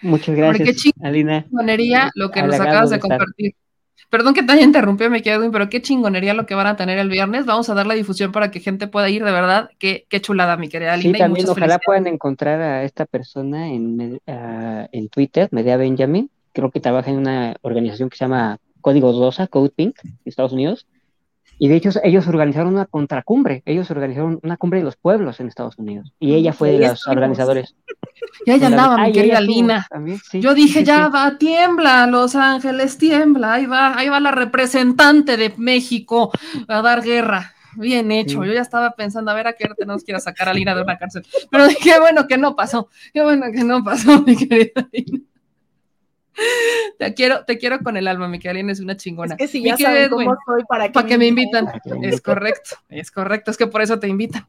Muchas 0.00 0.36
gracias, 0.36 0.92
Alina. 1.02 1.44
chingonería 1.44 2.10
lo 2.14 2.30
que 2.30 2.42
nos 2.42 2.54
Halagado 2.54 2.70
acabas 2.70 2.90
de 2.90 2.96
de 2.96 2.98
estar. 2.98 3.18
compartir. 3.18 3.54
Perdón 4.10 4.32
que 4.32 4.42
te 4.42 4.52
haya 4.52 4.62
interrumpido, 4.62 5.10
me 5.10 5.18
Edwin, 5.18 5.50
pero 5.50 5.68
qué 5.68 5.82
chingonería 5.82 6.32
lo 6.32 6.46
que 6.46 6.54
van 6.54 6.66
a 6.66 6.76
tener 6.76 6.98
el 6.98 7.10
viernes. 7.10 7.44
Vamos 7.44 7.68
a 7.68 7.74
dar 7.74 7.86
la 7.86 7.94
difusión 7.94 8.32
para 8.32 8.50
que 8.50 8.60
gente 8.60 8.86
pueda 8.86 9.10
ir, 9.10 9.22
de 9.22 9.32
verdad. 9.32 9.70
Qué, 9.78 10.06
qué 10.08 10.20
chulada, 10.20 10.56
mi 10.56 10.68
querida 10.68 10.96
Sí, 10.96 11.12
también 11.12 11.48
ojalá 11.48 11.78
puedan 11.78 12.06
encontrar 12.06 12.60
a 12.60 12.84
esta 12.84 13.04
persona 13.04 13.68
en, 13.68 14.20
ah, 14.26 14.88
en 14.92 15.08
Twitter, 15.08 15.48
Medea 15.50 15.76
Benjamin. 15.76 16.30
Creo 16.52 16.70
que 16.70 16.80
trabaja 16.80 17.10
en 17.10 17.18
una 17.18 17.56
organización 17.60 18.08
que 18.08 18.16
se 18.16 18.24
llama 18.24 18.58
Código 18.80 19.12
Rosa, 19.12 19.46
Code 19.46 19.70
Pink, 19.70 19.96
Estados 20.24 20.52
Unidos. 20.52 20.86
Y 21.58 21.68
de 21.68 21.76
hecho, 21.76 21.90
ellos 22.02 22.26
organizaron 22.28 22.74
una 22.74 22.86
contracumbre. 22.86 23.62
Ellos 23.66 23.90
organizaron 23.90 24.38
una 24.42 24.56
cumbre 24.56 24.78
de 24.78 24.84
los 24.84 24.96
pueblos 24.96 25.40
en 25.40 25.48
Estados 25.48 25.76
Unidos. 25.78 26.12
Y 26.20 26.34
ella 26.34 26.52
fue 26.52 26.72
de 26.72 26.88
los 26.88 27.06
organizadores. 27.08 27.74
Y 28.46 28.50
ahí 28.50 28.62
andaba, 28.62 28.98
mi 28.98 29.12
querida 29.12 29.38
ella 29.38 29.40
Lina. 29.40 29.86
también, 29.90 30.18
sí, 30.18 30.40
Yo 30.40 30.54
dije, 30.54 30.80
sí, 30.80 30.84
ya 30.84 31.06
sí. 31.06 31.12
va, 31.12 31.36
tiembla, 31.38 32.06
Los 32.06 32.36
Ángeles, 32.36 32.96
tiembla. 32.98 33.54
Ahí 33.54 33.66
va, 33.66 33.98
ahí 33.98 34.08
va 34.08 34.20
la 34.20 34.30
representante 34.30 35.36
de 35.36 35.52
México 35.56 36.30
a 36.68 36.82
dar 36.82 37.02
guerra. 37.02 37.54
Bien 37.76 38.10
hecho. 38.10 38.44
Yo 38.44 38.52
ya 38.52 38.60
estaba 38.60 38.92
pensando, 38.92 39.30
a 39.30 39.34
ver 39.34 39.46
a 39.46 39.52
qué 39.52 39.64
hora 39.64 39.74
tenemos 39.74 40.02
que 40.04 40.12
ir 40.12 40.16
a 40.16 40.20
sacar 40.20 40.48
a 40.48 40.54
Lina 40.54 40.74
de 40.74 40.82
una 40.82 40.96
cárcel. 40.96 41.24
Pero 41.50 41.64
qué 41.82 41.98
bueno 42.00 42.26
que 42.26 42.38
no 42.38 42.56
pasó. 42.56 42.88
Qué 43.12 43.22
bueno 43.22 43.46
que 43.52 43.64
no 43.64 43.82
pasó, 43.84 44.22
mi 44.26 44.36
querida 44.36 44.88
Lina. 44.92 45.20
Te 46.98 47.14
quiero, 47.14 47.44
te 47.44 47.58
quiero 47.58 47.80
con 47.80 47.96
el 47.96 48.08
alma, 48.08 48.28
mi 48.28 48.38
querida 48.38 48.54
Lina, 48.60 48.72
es 48.72 48.80
una 48.80 48.96
chingona. 48.96 49.34
Es 49.34 49.38
que 49.38 49.48
si 49.48 49.62
ya 49.62 49.76
querida 49.76 49.90
saben 49.90 50.04
Edwin, 50.04 50.26
cómo 50.28 50.38
soy, 50.46 50.62
¿para 50.68 51.06
que 51.06 51.18
me 51.18 51.26
invitan. 51.26 51.68
Es 52.02 52.20
correcto, 52.20 52.76
es 52.88 53.10
correcto, 53.10 53.50
es 53.50 53.56
que 53.56 53.66
por 53.66 53.82
eso 53.82 53.98
te 53.98 54.08
invitan. 54.08 54.46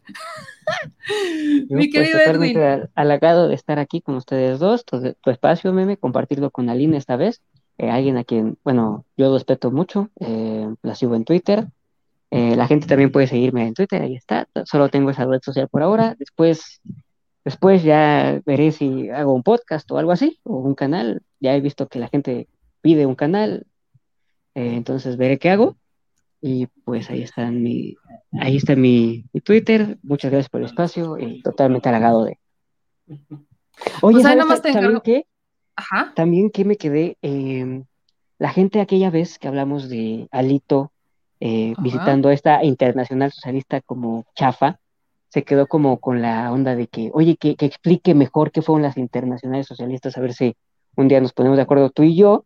Yo, 1.67 1.77
Mi 1.77 1.87
pues, 1.87 1.91
querido 1.91 2.19
totalmente 2.19 2.59
Edwin. 2.59 2.69
hal- 2.83 2.89
halagado 2.95 3.47
de 3.47 3.55
estar 3.55 3.79
aquí 3.79 4.01
con 4.01 4.15
ustedes 4.15 4.59
dos, 4.59 4.85
tu, 4.85 5.13
tu 5.13 5.29
espacio, 5.31 5.73
meme, 5.73 5.97
compartirlo 5.97 6.51
con 6.51 6.69
Aline 6.69 6.97
esta 6.97 7.15
vez, 7.15 7.41
eh, 7.77 7.89
alguien 7.89 8.17
a 8.17 8.23
quien, 8.23 8.57
bueno, 8.63 9.05
yo 9.17 9.33
respeto 9.33 9.71
mucho, 9.71 10.09
eh, 10.19 10.67
la 10.83 10.95
sigo 10.95 11.15
en 11.15 11.25
Twitter, 11.25 11.65
eh, 12.31 12.55
la 12.55 12.67
gente 12.67 12.85
también 12.87 13.11
puede 13.11 13.27
seguirme 13.27 13.65
en 13.67 13.73
Twitter, 13.73 14.01
ahí 14.03 14.15
está, 14.15 14.47
solo 14.65 14.89
tengo 14.89 15.09
esa 15.09 15.25
red 15.25 15.39
social 15.41 15.67
por 15.69 15.81
ahora, 15.81 16.15
después, 16.19 16.79
después 17.43 17.83
ya 17.83 18.41
veré 18.45 18.71
si 18.71 19.09
hago 19.09 19.33
un 19.33 19.43
podcast 19.43 19.89
o 19.91 19.97
algo 19.97 20.11
así, 20.11 20.39
o 20.43 20.57
un 20.57 20.75
canal, 20.75 21.21
ya 21.39 21.55
he 21.55 21.61
visto 21.61 21.87
que 21.87 21.99
la 21.99 22.07
gente 22.07 22.47
pide 22.81 23.05
un 23.05 23.15
canal, 23.15 23.65
eh, 24.55 24.73
entonces 24.75 25.17
veré 25.17 25.39
qué 25.39 25.49
hago, 25.49 25.77
y 26.41 26.67
pues 26.85 27.09
ahí 27.09 27.21
está 27.21 27.51
mi, 27.51 27.97
ahí 28.39 28.57
está 28.57 28.75
mi, 28.75 29.25
mi 29.33 29.41
Twitter. 29.41 29.97
Muchas 30.03 30.31
gracias 30.31 30.49
por 30.49 30.61
el 30.61 30.67
espacio 30.67 31.17
y 31.17 31.41
totalmente 31.41 31.89
halagado 31.89 32.23
de. 32.25 32.39
Oye, 33.07 33.19
Pues 34.01 34.23
¿sabes 34.23 34.37
nomás 34.37 34.61
te 34.61 34.71
también? 34.71 35.23
Ajá. 35.75 36.13
También 36.15 36.49
que 36.49 36.65
me 36.65 36.77
quedé, 36.77 37.17
eh, 37.21 37.83
la 38.37 38.49
gente 38.49 38.81
aquella 38.81 39.09
vez 39.09 39.39
que 39.39 39.47
hablamos 39.47 39.89
de 39.89 40.27
Alito 40.31 40.91
eh, 41.39 41.73
visitando 41.81 42.31
esta 42.31 42.63
internacional 42.63 43.31
socialista 43.31 43.81
como 43.81 44.25
chafa, 44.35 44.79
se 45.29 45.43
quedó 45.43 45.67
como 45.67 45.99
con 45.99 46.21
la 46.21 46.51
onda 46.51 46.75
de 46.75 46.87
que, 46.87 47.11
oye, 47.13 47.37
que, 47.37 47.55
que 47.55 47.65
explique 47.65 48.13
mejor 48.15 48.51
qué 48.51 48.61
fueron 48.61 48.81
las 48.83 48.97
internacionales 48.97 49.67
socialistas, 49.67 50.17
a 50.17 50.21
ver 50.21 50.33
si 50.33 50.55
un 50.95 51.07
día 51.07 51.21
nos 51.21 51.33
ponemos 51.33 51.57
de 51.57 51.63
acuerdo 51.63 51.89
tú 51.91 52.03
y 52.03 52.15
yo, 52.15 52.45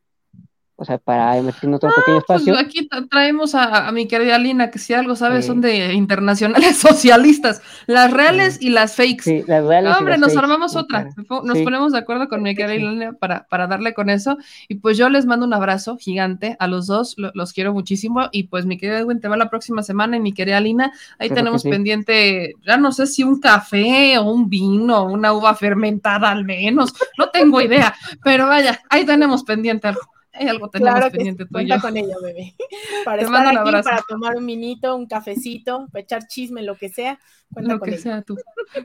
o 0.84 0.86
sea, 0.86 0.98
para 0.98 1.42
meternos 1.42 1.78
otro 1.78 1.90
pequeño 1.96 2.22
Pues 2.28 2.42
espacio. 2.42 2.58
aquí 2.60 2.88
tra- 2.88 3.08
traemos 3.10 3.56
a, 3.56 3.88
a 3.88 3.92
mi 3.92 4.08
querida 4.08 4.38
Lina, 4.38 4.70
que 4.70 4.80
si 4.80 4.94
algo 4.94 5.16
sabe, 5.16 5.42
Sí. 5.42 5.48
son 5.48 5.62
de 5.62 5.94
internacionales 5.94 6.78
socialistas, 6.78 7.62
las 7.88 8.12
reales 8.12 8.58
y 8.62 8.70
las 8.70 8.96
fakes. 8.96 9.24
Sí, 9.24 9.44
las 9.48 9.64
reales 9.66 9.90
No, 9.92 9.96
y 9.96 10.00
hombre, 10.00 10.12
las 10.14 10.20
nos 10.20 10.34
fakes, 10.34 10.40
armamos 10.46 10.76
otra. 10.76 11.10
Nos 11.44 11.58
ponemos 11.60 11.92
de 11.94 12.00
acuerdo 12.00 12.28
con 12.28 12.44
mi 12.44 12.54
querida 12.56 12.76
Lina 12.76 13.14
para, 13.14 13.46
para 13.48 13.68
darle 13.68 13.94
con 13.94 14.10
eso. 14.10 14.38
Y 14.68 14.76
pues 14.76 14.98
yo 14.98 15.10
les 15.10 15.26
mando 15.26 15.46
un 15.46 15.54
abrazo 15.54 15.98
gigante 15.98 16.56
a 16.60 16.68
los 16.68 16.86
dos, 16.88 17.16
lo- 17.18 17.32
los 17.34 17.54
quiero 17.54 17.74
muchísimo. 17.74 18.28
Y 18.32 18.44
pues 18.44 18.66
mi 18.66 18.78
querida 18.78 19.00
Edwin 19.00 19.20
te 19.20 19.28
va 19.28 19.38
la 19.38 19.50
próxima 19.50 19.84
semana 19.84 20.18
y 20.18 20.20
mi 20.20 20.34
querida 20.34 20.60
Lina, 20.60 20.92
ahí 21.18 21.30
tenemos 21.30 21.64
pendiente, 21.64 22.54
ya 22.66 22.78
no 22.78 22.92
sé 22.92 23.08
si 23.08 23.24
un 23.24 23.40
café 23.40 24.18
o 24.18 24.24
un 24.24 24.50
vino, 24.50 25.06
una 25.06 25.34
uva 25.34 25.56
fermentada 25.56 26.30
al 26.30 26.44
menos, 26.46 26.94
no 27.18 27.30
tengo 27.30 27.62
idea, 27.62 27.94
pero 28.24 28.48
vaya, 28.48 28.80
ahí 28.90 29.06
tenemos 29.06 29.44
pendiente 29.44 29.88
algo. 29.88 30.02
Hay 30.34 30.48
algo 30.48 30.70
tenemos 30.70 30.94
Claro 30.96 31.12
que 31.12 31.18
pendiente 31.18 31.48
cuenta 31.48 31.80
con 31.80 31.96
ello, 31.98 32.22
bebé. 32.22 32.56
Para 33.06 33.18
Te 33.20 33.26
estar 33.26 33.32
mando 33.46 33.52
un 33.52 33.58
aquí, 33.58 33.68
abrazo. 33.70 33.90
para 33.90 34.02
tomar 34.08 34.36
un 34.36 34.46
minito, 34.46 34.96
un 34.96 35.08
cafecito, 35.08 35.88
para 35.92 36.04
echar 36.04 36.28
chisme, 36.28 36.64
lo 36.64 36.76
que 36.76 36.90
sea, 36.90 37.20
cuenta 37.54 37.74
lo 37.74 37.80
con 37.80 37.90
que 37.90 37.96
ello. 37.96 38.04
sea 38.04 38.22
tú. 38.24 38.38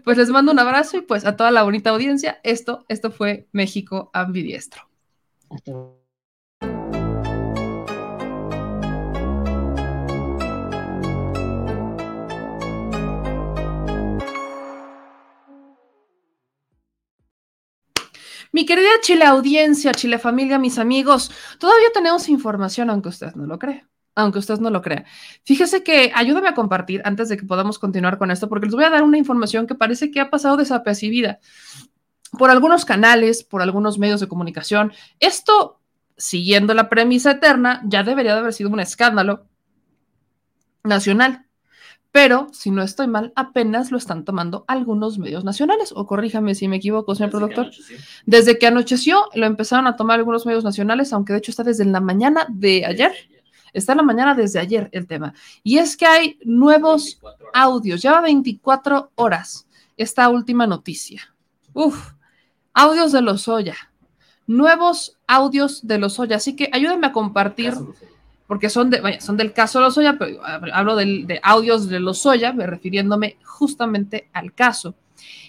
Pues 0.05 0.19
les 0.19 0.29
mando 0.31 0.53
un 0.53 0.59
abrazo 0.59 0.99
y 0.99 1.03
pues 1.03 1.25
a 1.25 1.37
toda 1.37 1.51
la 1.51 1.63
bonita 1.63 1.91
audiencia, 1.91 2.41
esto, 2.45 2.85
esto 2.89 3.11
fue 3.11 3.49
México 3.53 4.11
Ambidiestro. 4.13 4.83
Mi 18.53 18.65
querida 18.67 18.89
Chile 19.01 19.25
audiencia, 19.25 19.93
Chile 19.93 20.19
familia, 20.19 20.59
mis 20.59 20.79
amigos, 20.79 21.31
todavía 21.59 21.89
tenemos 21.93 22.29
información, 22.29 22.91
aunque 22.91 23.09
usted 23.09 23.35
no 23.35 23.47
lo 23.47 23.59
cree. 23.59 23.87
Aunque 24.15 24.41
usted 24.41 24.59
no 24.59 24.71
lo 24.71 24.83
crea. 24.83 25.05
Fíjese 25.45 25.85
que 25.85 26.11
ayúdame 26.13 26.49
a 26.49 26.55
compartir 26.55 27.03
antes 27.05 27.29
de 27.29 27.37
que 27.37 27.45
podamos 27.45 27.79
continuar 27.79 28.19
con 28.19 28.33
esto, 28.33 28.49
porque 28.49 28.67
les 28.67 28.75
voy 28.75 28.85
a 28.85 28.91
dar 28.91 29.05
una 29.05 29.17
información 29.17 29.69
que 29.69 29.77
parece 29.77 30.11
que 30.11 30.19
ha 30.19 30.29
pasado 30.29 30.57
desapercibida 30.57 31.39
por 32.37 32.51
algunos 32.51 32.85
canales, 32.85 33.45
por 33.45 33.63
algunos 33.63 33.99
medios 33.99 34.21
de 34.21 34.29
comunicación. 34.29 34.93
Esto, 35.21 35.81
siguiendo 36.17 36.75
la 36.75 36.89
premisa 36.89 37.33
eterna, 37.33 37.81
ya 37.85 38.03
debería 38.03 38.35
de 38.35 38.41
haber 38.41 38.53
sido 38.53 38.71
un 38.71 38.81
escándalo 38.81 39.47
nacional. 40.83 41.48
Pero, 42.11 42.49
si 42.53 42.71
no 42.71 42.83
estoy 42.83 43.07
mal, 43.07 43.33
apenas 43.37 43.91
lo 43.91 43.99
están 43.99 44.25
tomando 44.25 44.65
algunos 44.67 45.19
medios 45.19 45.45
nacionales. 45.45 45.93
O 45.95 46.07
corríjame 46.07 46.55
si 46.55 46.67
me 46.67 46.77
equivoco, 46.77 47.15
señor 47.15 47.31
productor. 47.31 47.71
Desde 48.25 48.59
que 48.59 48.67
anocheció, 48.67 49.27
lo 49.35 49.47
empezaron 49.47 49.87
a 49.87 49.97
tomar 49.97 50.19
algunos 50.19 50.47
medios 50.47 50.65
nacionales, 50.65 51.13
aunque 51.13 51.35
de 51.35 51.41
hecho 51.41 51.51
está 51.51 51.65
desde 51.65 51.85
la 51.85 52.01
mañana 52.01 52.47
de 52.49 52.87
ayer. 52.87 53.13
Está 53.75 53.93
en 53.93 53.99
la 53.99 54.05
mañana 54.05 54.35
desde 54.35 54.59
ayer 54.59 54.89
el 54.93 55.07
tema. 55.07 55.35
Y 55.63 55.79
es 55.79 55.97
que 55.97 56.07
hay 56.07 56.39
nuevos 56.45 57.21
audios. 57.53 58.01
Lleva 58.01 58.23
24 58.23 59.13
horas 59.15 59.67
esta 59.97 60.29
última 60.31 60.67
noticia. 60.67 61.35
Uf, 61.75 62.13
audios 62.73 63.13
de 63.13 63.21
Lozoya. 63.21 63.77
Nuevos 64.47 65.19
audios 65.27 65.87
de 65.87 65.99
Lozoya. 65.99 66.37
Así 66.37 66.57
que 66.57 66.71
ayúdenme 66.73 67.09
a 67.09 67.13
compartir 67.13 67.75
porque 68.49 68.71
son, 68.71 68.89
de, 68.89 69.01
vaya, 69.01 69.21
son 69.21 69.37
del 69.37 69.53
caso 69.53 69.79
Lozoya, 69.79 70.17
pero 70.19 70.41
hablo 70.73 70.97
de 70.97 71.39
audios 71.43 71.89
de 71.89 72.01
Lozoya, 72.01 72.51
refiriéndome 72.53 73.37
justamente 73.45 74.31
al 74.33 74.55
caso. 74.55 74.97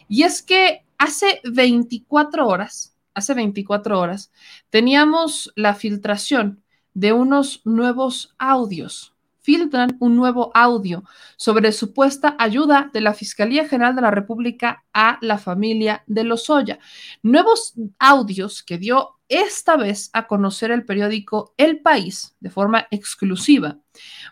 Y 0.10 0.24
es 0.24 0.44
que 0.44 0.84
hace 0.98 1.40
24 1.46 2.46
horas, 2.46 2.98
hace 3.14 3.34
24 3.34 3.98
horas, 3.98 4.32
teníamos 4.70 5.52
la 5.56 5.76
filtración 5.76 6.62
de 6.94 7.14
unos 7.14 7.62
nuevos 7.64 8.36
audios 8.38 9.16
filtran 9.50 9.98
un 10.00 10.16
nuevo 10.16 10.52
audio 10.54 11.04
sobre 11.36 11.72
supuesta 11.72 12.36
ayuda 12.38 12.92
de 12.94 13.02
la 13.02 13.16
Fiscalía 13.16 13.68
General 13.68 13.96
de 13.96 14.04
la 14.04 14.12
República 14.12 14.84
a 14.94 15.18
la 15.22 15.40
familia 15.40 16.04
de 16.06 16.24
Lozoya. 16.24 16.78
Nuevos 17.24 17.74
audios 17.98 18.62
que 18.62 18.78
dio 18.78 19.18
esta 19.28 19.76
vez 19.76 20.12
a 20.14 20.28
conocer 20.28 20.70
el 20.70 20.86
periódico 20.86 21.56
El 21.58 21.82
País 21.82 22.36
de 22.40 22.52
forma 22.52 22.86
exclusiva 22.92 23.80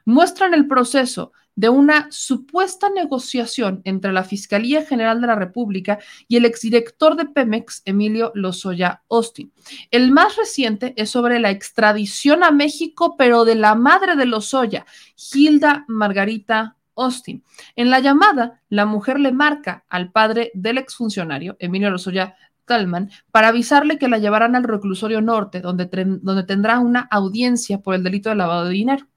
muestran 0.05 0.53
el 0.53 0.67
proceso 0.67 1.31
de 1.57 1.69
una 1.69 2.07
supuesta 2.11 2.87
negociación 2.89 3.81
entre 3.83 4.13
la 4.13 4.23
Fiscalía 4.23 4.85
General 4.85 5.19
de 5.19 5.27
la 5.27 5.35
República 5.35 5.97
y 6.27 6.37
el 6.37 6.45
exdirector 6.45 7.15
de 7.15 7.25
Pemex, 7.25 7.81
Emilio 7.83 8.31
Lozoya 8.35 9.01
Austin. 9.09 9.51
El 9.89 10.11
más 10.11 10.37
reciente 10.37 10.93
es 10.95 11.09
sobre 11.09 11.39
la 11.39 11.49
extradición 11.49 12.43
a 12.43 12.51
México, 12.51 13.15
pero 13.17 13.43
de 13.43 13.55
la 13.55 13.73
madre 13.73 14.15
de 14.15 14.27
Lozoya, 14.27 14.85
Hilda 15.33 15.83
Margarita 15.87 16.77
Austin. 16.95 17.43
En 17.75 17.89
la 17.89 18.01
llamada, 18.01 18.61
la 18.69 18.85
mujer 18.85 19.19
le 19.19 19.31
marca 19.31 19.83
al 19.89 20.11
padre 20.11 20.51
del 20.53 20.77
exfuncionario, 20.77 21.57
Emilio 21.59 21.89
Lozoya 21.89 22.35
Talman, 22.65 23.09
para 23.31 23.47
avisarle 23.47 23.97
que 23.97 24.07
la 24.07 24.19
llevarán 24.19 24.55
al 24.55 24.63
reclusorio 24.63 25.21
norte, 25.21 25.61
donde, 25.61 25.89
donde 26.21 26.43
tendrá 26.43 26.77
una 26.77 27.07
audiencia 27.09 27.79
por 27.79 27.95
el 27.95 28.03
delito 28.03 28.29
de 28.29 28.35
lavado 28.35 28.65
de 28.65 28.73
dinero. 28.73 29.07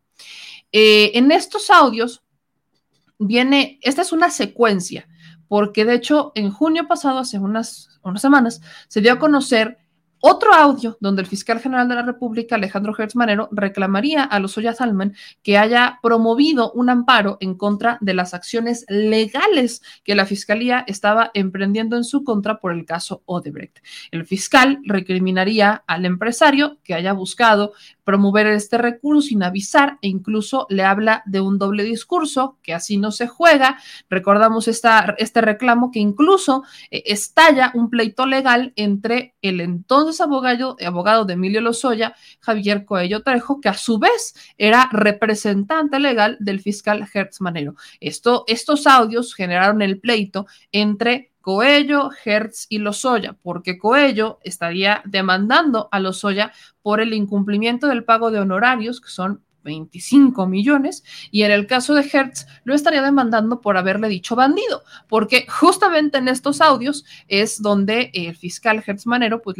Eh, 0.72 1.18
en 1.18 1.32
estos 1.32 1.68
audios 1.68 2.22
viene, 3.20 3.78
esta 3.82 4.02
es 4.02 4.12
una 4.12 4.30
secuencia, 4.30 5.06
porque 5.46 5.84
de 5.84 5.94
hecho 5.94 6.32
en 6.34 6.50
junio 6.50 6.88
pasado, 6.88 7.18
hace 7.18 7.38
unas, 7.38 8.00
unas 8.02 8.22
semanas, 8.22 8.60
se 8.88 9.00
dio 9.00 9.12
a 9.12 9.18
conocer 9.18 9.78
otro 10.22 10.52
audio 10.52 10.98
donde 11.00 11.22
el 11.22 11.28
fiscal 11.28 11.60
general 11.60 11.88
de 11.88 11.94
la 11.94 12.02
República, 12.02 12.56
Alejandro 12.56 12.94
Hertz 12.96 13.16
Manero, 13.16 13.48
reclamaría 13.52 14.22
a 14.22 14.38
los 14.38 14.56
Oya 14.58 14.74
Salman 14.74 15.14
que 15.42 15.56
haya 15.56 15.98
promovido 16.02 16.72
un 16.72 16.90
amparo 16.90 17.38
en 17.40 17.54
contra 17.54 17.96
de 18.02 18.12
las 18.12 18.34
acciones 18.34 18.84
legales 18.88 19.80
que 20.04 20.14
la 20.14 20.26
fiscalía 20.26 20.84
estaba 20.86 21.30
emprendiendo 21.32 21.96
en 21.96 22.04
su 22.04 22.22
contra 22.22 22.60
por 22.60 22.72
el 22.72 22.84
caso 22.84 23.22
Odebrecht. 23.24 23.78
El 24.10 24.26
fiscal 24.26 24.80
recriminaría 24.84 25.84
al 25.86 26.04
empresario 26.04 26.78
que 26.84 26.94
haya 26.94 27.14
buscado 27.14 27.72
promover 28.10 28.48
este 28.48 28.76
recurso 28.76 29.28
sin 29.28 29.44
avisar 29.44 29.98
e 30.02 30.08
incluso 30.08 30.66
le 30.68 30.82
habla 30.82 31.22
de 31.26 31.40
un 31.40 31.58
doble 31.58 31.84
discurso, 31.84 32.58
que 32.60 32.74
así 32.74 32.96
no 32.96 33.12
se 33.12 33.28
juega. 33.28 33.78
Recordamos 34.08 34.66
esta, 34.66 35.14
este 35.18 35.40
reclamo 35.40 35.92
que 35.92 36.00
incluso 36.00 36.64
eh, 36.90 37.04
estalla 37.06 37.70
un 37.72 37.88
pleito 37.88 38.26
legal 38.26 38.72
entre 38.74 39.36
el 39.42 39.60
entonces 39.60 40.20
abogado, 40.20 40.76
abogado 40.84 41.24
de 41.24 41.34
Emilio 41.34 41.60
Lozoya, 41.60 42.16
Javier 42.40 42.84
Coello 42.84 43.22
Trejo, 43.22 43.60
que 43.60 43.68
a 43.68 43.74
su 43.74 44.00
vez 44.00 44.34
era 44.58 44.88
representante 44.90 46.00
legal 46.00 46.36
del 46.40 46.58
fiscal 46.58 47.06
Hertz 47.14 47.40
Manero. 47.40 47.76
Esto, 48.00 48.42
estos 48.48 48.88
audios 48.88 49.36
generaron 49.36 49.82
el 49.82 50.00
pleito 50.00 50.46
entre 50.72 51.30
Coello, 51.50 52.10
Hertz 52.24 52.66
y 52.68 52.78
Lozoya, 52.78 53.36
porque 53.42 53.76
Coello 53.76 54.38
estaría 54.44 55.02
demandando 55.04 55.88
a 55.90 55.98
Lozoya 55.98 56.52
por 56.80 57.00
el 57.00 57.12
incumplimiento 57.12 57.88
del 57.88 58.04
pago 58.04 58.30
de 58.30 58.38
honorarios, 58.38 59.00
que 59.00 59.10
son 59.10 59.42
25 59.64 60.46
millones, 60.46 61.02
y 61.32 61.42
en 61.42 61.50
el 61.50 61.66
caso 61.66 61.94
de 61.94 62.08
Hertz 62.08 62.46
lo 62.62 62.72
estaría 62.72 63.02
demandando 63.02 63.60
por 63.60 63.76
haberle 63.76 64.08
dicho 64.08 64.36
bandido, 64.36 64.84
porque 65.08 65.44
justamente 65.48 66.18
en 66.18 66.28
estos 66.28 66.60
audios 66.60 67.04
es 67.26 67.60
donde 67.60 68.12
el 68.14 68.36
fiscal 68.36 68.84
Hertz 68.86 69.06
Manero 69.06 69.42
pues 69.42 69.56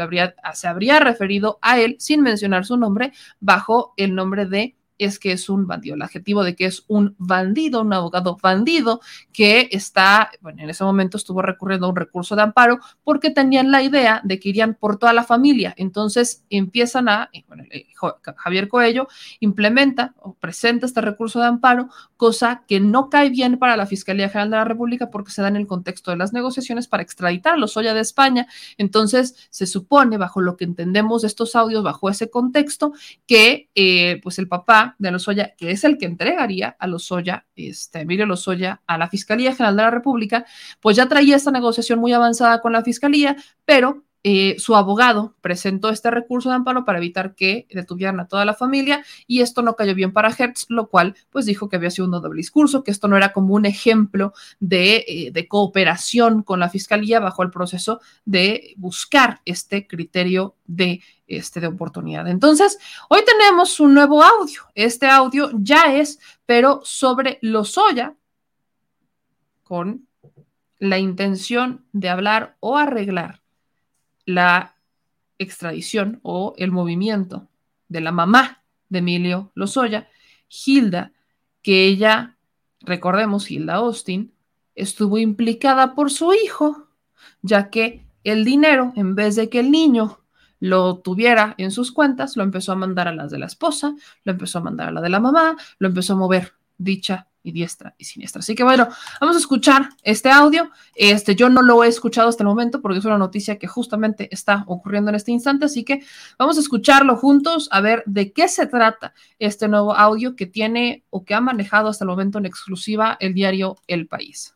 se 0.54 0.68
habría 0.68 1.00
referido 1.00 1.58
a 1.60 1.80
él 1.80 1.96
sin 1.98 2.22
mencionar 2.22 2.66
su 2.66 2.76
nombre 2.76 3.12
bajo 3.40 3.94
el 3.96 4.14
nombre 4.14 4.46
de 4.46 4.76
es 5.04 5.18
que 5.18 5.32
es 5.32 5.48
un 5.48 5.66
bandido, 5.66 5.96
el 5.96 6.02
adjetivo 6.02 6.44
de 6.44 6.54
que 6.54 6.66
es 6.66 6.84
un 6.86 7.16
bandido, 7.18 7.80
un 7.80 7.92
abogado 7.92 8.36
bandido 8.40 9.00
que 9.32 9.68
está, 9.72 10.30
bueno, 10.40 10.62
en 10.62 10.70
ese 10.70 10.84
momento 10.84 11.16
estuvo 11.16 11.42
recurriendo 11.42 11.86
a 11.86 11.90
un 11.90 11.96
recurso 11.96 12.36
de 12.36 12.42
amparo 12.42 12.78
porque 13.02 13.30
tenían 13.30 13.70
la 13.70 13.82
idea 13.82 14.20
de 14.24 14.38
que 14.38 14.50
irían 14.50 14.74
por 14.74 14.98
toda 14.98 15.12
la 15.12 15.24
familia. 15.24 15.74
Entonces 15.76 16.44
empiezan 16.50 17.08
a, 17.08 17.30
eh, 17.32 17.44
bueno, 17.48 17.64
eh, 17.70 17.86
Javier 18.36 18.68
Coello 18.68 19.08
implementa 19.40 20.14
o 20.18 20.34
presenta 20.34 20.86
este 20.86 21.00
recurso 21.00 21.40
de 21.40 21.46
amparo, 21.46 21.88
cosa 22.16 22.64
que 22.68 22.80
no 22.80 23.10
cae 23.10 23.30
bien 23.30 23.58
para 23.58 23.76
la 23.76 23.86
Fiscalía 23.86 24.28
General 24.28 24.50
de 24.50 24.56
la 24.56 24.64
República 24.64 25.10
porque 25.10 25.32
se 25.32 25.42
da 25.42 25.48
en 25.48 25.56
el 25.56 25.66
contexto 25.66 26.10
de 26.10 26.16
las 26.16 26.32
negociaciones 26.32 26.86
para 26.86 27.02
extraditar 27.02 27.54
a 27.54 27.94
de 27.94 28.00
España. 28.00 28.46
Entonces 28.78 29.48
se 29.50 29.66
supone, 29.66 30.18
bajo 30.18 30.40
lo 30.40 30.56
que 30.56 30.64
entendemos 30.64 31.22
de 31.22 31.28
estos 31.28 31.56
audios, 31.56 31.82
bajo 31.82 32.08
ese 32.10 32.30
contexto, 32.30 32.92
que 33.26 33.68
eh, 33.74 34.20
pues 34.22 34.38
el 34.38 34.48
papá 34.48 34.89
de 34.98 35.10
Lozoya, 35.10 35.54
que 35.56 35.70
es 35.70 35.84
el 35.84 35.98
que 35.98 36.06
entregaría 36.06 36.76
a 36.78 36.86
Lozoya, 36.86 37.46
este, 37.54 38.00
Emilio 38.00 38.26
Lozoya, 38.26 38.82
a 38.86 38.98
la 38.98 39.08
Fiscalía 39.08 39.52
General 39.52 39.76
de 39.76 39.82
la 39.82 39.90
República, 39.90 40.44
pues 40.80 40.96
ya 40.96 41.08
traía 41.08 41.36
esta 41.36 41.50
negociación 41.50 41.98
muy 41.98 42.12
avanzada 42.12 42.60
con 42.60 42.72
la 42.72 42.82
Fiscalía, 42.82 43.36
pero 43.64 44.04
eh, 44.22 44.56
su 44.58 44.76
abogado 44.76 45.34
presentó 45.40 45.88
este 45.88 46.10
recurso 46.10 46.50
de 46.50 46.56
amparo 46.56 46.84
para 46.84 46.98
evitar 46.98 47.34
que 47.34 47.66
detuvieran 47.70 48.20
a 48.20 48.28
toda 48.28 48.44
la 48.44 48.52
familia 48.52 49.02
y 49.26 49.40
esto 49.40 49.62
no 49.62 49.76
cayó 49.76 49.94
bien 49.94 50.12
para 50.12 50.28
Hertz, 50.28 50.66
lo 50.68 50.88
cual 50.88 51.14
pues 51.30 51.46
dijo 51.46 51.70
que 51.70 51.76
había 51.76 51.90
sido 51.90 52.04
un 52.04 52.10
doble 52.12 52.36
discurso, 52.36 52.84
que 52.84 52.90
esto 52.90 53.08
no 53.08 53.16
era 53.16 53.32
como 53.32 53.54
un 53.54 53.64
ejemplo 53.64 54.34
de, 54.58 55.04
eh, 55.08 55.48
cooperación 55.48 56.42
con 56.42 56.60
la 56.60 56.68
fiscalía 56.68 57.18
bajo 57.18 57.42
el 57.42 57.50
proceso 57.50 58.00
de 58.26 58.74
buscar 58.76 59.40
este 59.46 59.86
criterio 59.86 60.54
de, 60.66 61.02
este, 61.26 61.60
de 61.60 61.68
oportunidad. 61.68 62.28
Entonces, 62.28 62.78
hoy 63.08 63.20
tenemos 63.24 63.80
un 63.80 63.94
nuevo 63.94 64.22
audio. 64.22 64.62
Este 64.74 65.06
audio 65.08 65.50
ya 65.54 65.94
es, 65.94 66.18
pero 66.44 66.82
sobre 66.84 67.38
Lozoya, 67.40 68.16
con 69.64 70.06
la 70.78 70.98
intención 70.98 71.86
de 71.92 72.10
hablar 72.10 72.56
o 72.60 72.76
arreglar 72.76 73.39
la 74.34 74.76
extradición 75.38 76.20
o 76.22 76.54
el 76.56 76.70
movimiento 76.70 77.48
de 77.88 78.00
la 78.00 78.12
mamá 78.12 78.62
de 78.88 78.98
Emilio 78.98 79.50
Lozoya, 79.54 80.08
Hilda, 80.48 81.12
que 81.62 81.86
ella, 81.86 82.36
recordemos, 82.80 83.50
Hilda 83.50 83.74
Austin, 83.74 84.32
estuvo 84.74 85.18
implicada 85.18 85.94
por 85.94 86.10
su 86.10 86.32
hijo, 86.32 86.88
ya 87.42 87.70
que 87.70 88.04
el 88.24 88.44
dinero, 88.44 88.92
en 88.96 89.14
vez 89.14 89.36
de 89.36 89.48
que 89.48 89.60
el 89.60 89.70
niño 89.70 90.18
lo 90.58 90.98
tuviera 90.98 91.54
en 91.56 91.70
sus 91.70 91.90
cuentas, 91.90 92.36
lo 92.36 92.42
empezó 92.42 92.72
a 92.72 92.76
mandar 92.76 93.08
a 93.08 93.14
las 93.14 93.30
de 93.30 93.38
la 93.38 93.46
esposa, 93.46 93.94
lo 94.24 94.32
empezó 94.32 94.58
a 94.58 94.62
mandar 94.62 94.88
a 94.88 94.92
la 94.92 95.00
de 95.00 95.08
la 95.08 95.20
mamá, 95.20 95.56
lo 95.78 95.88
empezó 95.88 96.12
a 96.12 96.16
mover 96.16 96.52
dicha 96.76 97.29
y 97.42 97.52
diestra 97.52 97.94
y 97.98 98.04
siniestra. 98.04 98.40
Así 98.40 98.54
que 98.54 98.64
bueno, 98.64 98.88
vamos 99.20 99.36
a 99.36 99.38
escuchar 99.38 99.88
este 100.02 100.30
audio. 100.30 100.70
Este, 100.94 101.34
yo 101.34 101.48
no 101.48 101.62
lo 101.62 101.82
he 101.84 101.88
escuchado 101.88 102.28
hasta 102.28 102.42
el 102.42 102.48
momento 102.48 102.80
porque 102.80 102.98
es 102.98 103.04
una 103.04 103.18
noticia 103.18 103.58
que 103.58 103.66
justamente 103.66 104.28
está 104.32 104.64
ocurriendo 104.66 105.10
en 105.10 105.16
este 105.16 105.32
instante, 105.32 105.66
así 105.66 105.84
que 105.84 106.02
vamos 106.38 106.56
a 106.56 106.60
escucharlo 106.60 107.16
juntos 107.16 107.68
a 107.72 107.80
ver 107.80 108.02
de 108.06 108.32
qué 108.32 108.48
se 108.48 108.66
trata 108.66 109.14
este 109.38 109.68
nuevo 109.68 109.94
audio 109.94 110.36
que 110.36 110.46
tiene 110.46 111.04
o 111.10 111.24
que 111.24 111.34
ha 111.34 111.40
manejado 111.40 111.88
hasta 111.88 112.04
el 112.04 112.10
momento 112.10 112.38
en 112.38 112.46
exclusiva 112.46 113.16
el 113.20 113.34
diario 113.34 113.76
El 113.86 114.06
País. 114.06 114.54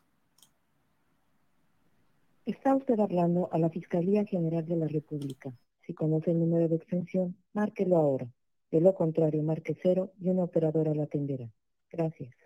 Está 2.45 2.75
usted 2.75 2.99
hablando 2.99 3.49
a 3.51 3.57
la 3.57 3.71
Fiscalía 3.71 4.23
General 4.25 4.63
de 4.65 4.75
la 4.75 4.87
República. 4.87 5.51
Si 5.85 5.93
conoce 5.93 6.29
el 6.31 6.39
número 6.39 6.67
de 6.67 6.75
extensión, 6.75 7.35
márquelo 7.53 7.97
ahora. 7.97 8.27
De 8.71 8.81
lo 8.81 8.93
contrario, 8.93 9.41
marque 9.41 9.75
cero 9.81 10.11
y 10.19 10.29
una 10.29 10.43
operadora 10.43 10.93
la 10.93 11.03
atenderá. 11.03 11.49
Gracias. 11.91 12.44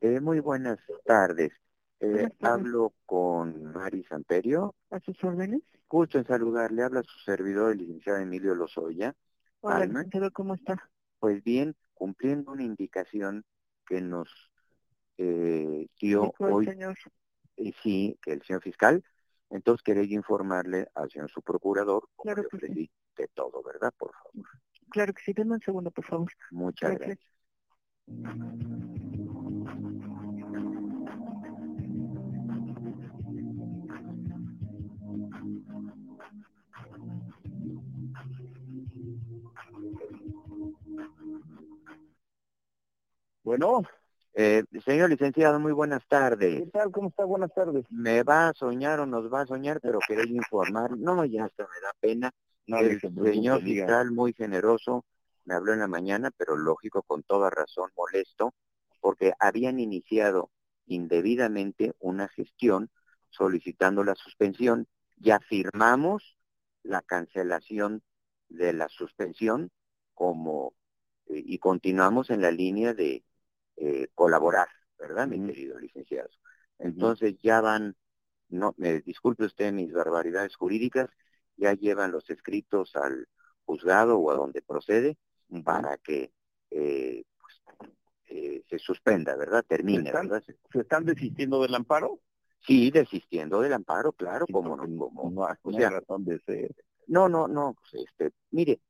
Eh, 0.00 0.20
muy 0.20 0.40
buenas 0.40 0.78
tardes. 1.04 1.52
Eh, 2.00 2.28
hablo 2.40 2.92
con 3.04 3.72
Mari 3.72 4.04
Samperio. 4.04 4.74
¿A 4.90 5.00
sus 5.00 5.22
órdenes? 5.24 5.62
Gusto 5.88 6.18
en 6.18 6.26
saludarle. 6.26 6.84
Habla 6.84 7.02
su 7.02 7.18
servidor, 7.20 7.72
el 7.72 7.78
licenciado 7.78 8.20
Emilio 8.20 8.54
Lozoya. 8.54 9.16
Hola, 9.60 9.88
¿cómo 10.32 10.54
está? 10.54 10.88
Pues 11.18 11.42
bien, 11.42 11.74
cumpliendo 11.94 12.52
una 12.52 12.62
indicación 12.62 13.44
que 13.84 14.00
nos 14.00 14.28
eh, 15.16 15.88
dio 16.00 16.32
hoy. 16.38 16.66
Señor? 16.66 16.96
Eh, 17.56 17.72
sí, 17.82 18.16
que 18.22 18.34
el 18.34 18.42
señor 18.42 18.62
fiscal. 18.62 19.02
Entonces 19.50 19.82
quería 19.82 20.04
informarle 20.14 20.88
al 20.94 21.10
señor 21.10 21.28
su 21.30 21.42
procurador 21.42 22.08
claro 22.22 22.44
que 22.48 22.66
sí. 22.68 22.90
de 23.16 23.28
todo, 23.34 23.62
¿verdad? 23.64 23.92
Por 23.98 24.12
favor. 24.12 24.46
Claro 24.90 25.12
que 25.12 25.22
sí. 25.24 25.32
Denme 25.32 25.54
un 25.54 25.60
segundo, 25.60 25.90
por 25.90 26.04
favor. 26.04 26.32
Muchas 26.52 26.96
gracias. 26.96 27.18
Bueno. 43.48 43.82
Eh, 44.34 44.62
señor 44.84 45.08
licenciado, 45.08 45.58
muy 45.58 45.72
buenas 45.72 46.06
tardes. 46.06 46.60
¿Qué 46.60 46.66
tal? 46.70 46.92
¿Cómo 46.92 47.08
está? 47.08 47.24
Buenas 47.24 47.52
tardes. 47.54 47.86
Me 47.90 48.22
va 48.22 48.48
a 48.48 48.52
soñar 48.52 49.00
o 49.00 49.06
nos 49.06 49.32
va 49.32 49.40
a 49.40 49.46
soñar, 49.46 49.80
pero 49.80 49.98
queréis 50.06 50.30
informar. 50.30 50.96
No, 50.98 51.24
ya 51.24 51.46
hasta 51.46 51.64
me 51.64 51.80
da 51.80 51.92
pena. 51.98 52.30
El 52.66 53.00
señor 53.00 53.62
fiscal 53.62 54.12
muy 54.12 54.34
generoso 54.34 55.04
me 55.48 55.54
habló 55.54 55.72
en 55.72 55.78
la 55.78 55.88
mañana, 55.88 56.30
pero 56.30 56.56
lógico, 56.58 57.02
con 57.02 57.22
toda 57.22 57.48
razón, 57.48 57.90
molesto, 57.96 58.54
porque 59.00 59.32
habían 59.40 59.80
iniciado 59.80 60.50
indebidamente 60.86 61.94
una 62.00 62.28
gestión 62.28 62.90
solicitando 63.30 64.04
la 64.04 64.14
suspensión. 64.14 64.86
Ya 65.16 65.40
firmamos 65.40 66.36
la 66.82 67.00
cancelación 67.00 68.02
de 68.50 68.74
la 68.74 68.90
suspensión 68.90 69.70
como 70.12 70.74
eh, 71.26 71.42
y 71.46 71.58
continuamos 71.58 72.28
en 72.28 72.42
la 72.42 72.50
línea 72.50 72.92
de 72.92 73.24
eh, 73.76 74.08
colaborar, 74.14 74.68
¿verdad, 74.98 75.28
mi 75.28 75.44
querido 75.46 75.78
licenciado? 75.78 76.28
Entonces 76.78 77.36
ya 77.42 77.62
van, 77.62 77.96
no, 78.50 78.74
me 78.76 79.00
disculpe 79.00 79.46
usted 79.46 79.72
mis 79.72 79.92
barbaridades 79.94 80.56
jurídicas, 80.56 81.08
ya 81.56 81.72
llevan 81.72 82.12
los 82.12 82.28
escritos 82.28 82.94
al 82.96 83.28
juzgado 83.64 84.18
o 84.18 84.30
a 84.30 84.34
donde 84.34 84.60
procede 84.60 85.16
para 85.64 85.96
que 85.98 86.32
eh, 86.70 87.24
pues, 87.40 87.62
eh, 88.28 88.62
se 88.68 88.78
suspenda, 88.78 89.36
¿verdad? 89.36 89.64
Termine, 89.66 90.04
están- 90.04 90.28
¿verdad? 90.28 90.44
¿Se 90.72 90.80
están 90.80 91.04
desistiendo 91.04 91.62
del 91.62 91.74
amparo? 91.74 92.20
Sí, 92.60 92.90
desistiendo 92.90 93.60
del 93.60 93.72
amparo, 93.72 94.12
claro, 94.12 94.46
como 94.50 94.76
no, 94.76 94.82
como, 94.82 95.30
No, 95.30 95.46
hay- 95.46 95.54
o 95.62 95.72
sea, 95.72 95.90
razón 95.90 96.24
de 96.24 96.40
ser. 96.40 96.74
no, 97.06 97.28
no, 97.28 97.48
no, 97.48 97.74
pues, 97.74 98.04
este, 98.04 98.32
mire, 98.50 98.80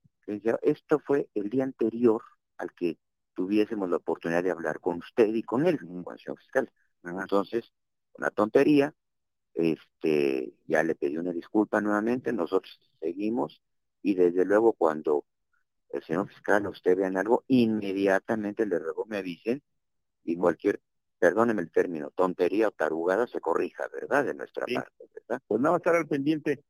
esto 0.63 0.99
fue 1.01 1.29
el 1.35 1.49
día 1.51 1.65
anterior 1.65 2.23
al 2.57 2.73
que 2.73 2.99
tuviésemos 3.35 3.89
la 3.89 3.97
oportunidad 3.97 4.43
de 4.43 4.51
hablar 4.51 4.81
con 4.81 4.99
usted 4.99 5.33
y 5.35 5.43
con 5.43 5.67
él, 5.67 5.79
con 6.03 6.19
señor 6.19 6.39
fiscal. 6.39 6.71
Entonces, 7.05 7.73
una 8.15 8.31
tontería, 8.31 8.93
este, 9.55 10.53
ya 10.67 10.83
le 10.83 10.95
pedí 10.95 11.19
una 11.19 11.33
disculpa 11.33 11.81
nuevamente, 11.81 12.33
nosotros 12.33 12.79
seguimos 13.01 13.63
y 14.03 14.15
desde 14.15 14.45
luego 14.45 14.73
cuando 14.73 15.25
el 15.91 16.03
señor 16.03 16.29
fiscal 16.29 16.67
o 16.67 16.71
usted 16.71 16.97
vean 16.97 17.17
algo, 17.17 17.45
inmediatamente 17.49 18.67
le 18.67 18.79
ruego 18.79 19.05
me 19.07 19.19
avisen 19.19 19.63
y 20.25 20.37
cualquier, 20.37 20.81
perdóneme 21.19 21.63
el 21.63 21.71
término, 21.71 22.11
tontería 22.11 22.69
o 22.69 22.71
tarugada 22.73 23.27
se 23.27 23.41
corrija, 23.41 23.89
¿verdad? 23.93 24.25
De 24.25 24.35
nuestra 24.35 24.67
parte, 24.67 25.09
¿verdad? 25.15 25.43
Pues 25.47 25.61
nada, 25.61 25.77
estar 25.77 25.95
al 25.95 26.07
pendiente. 26.07 26.53
Estar 26.53 26.65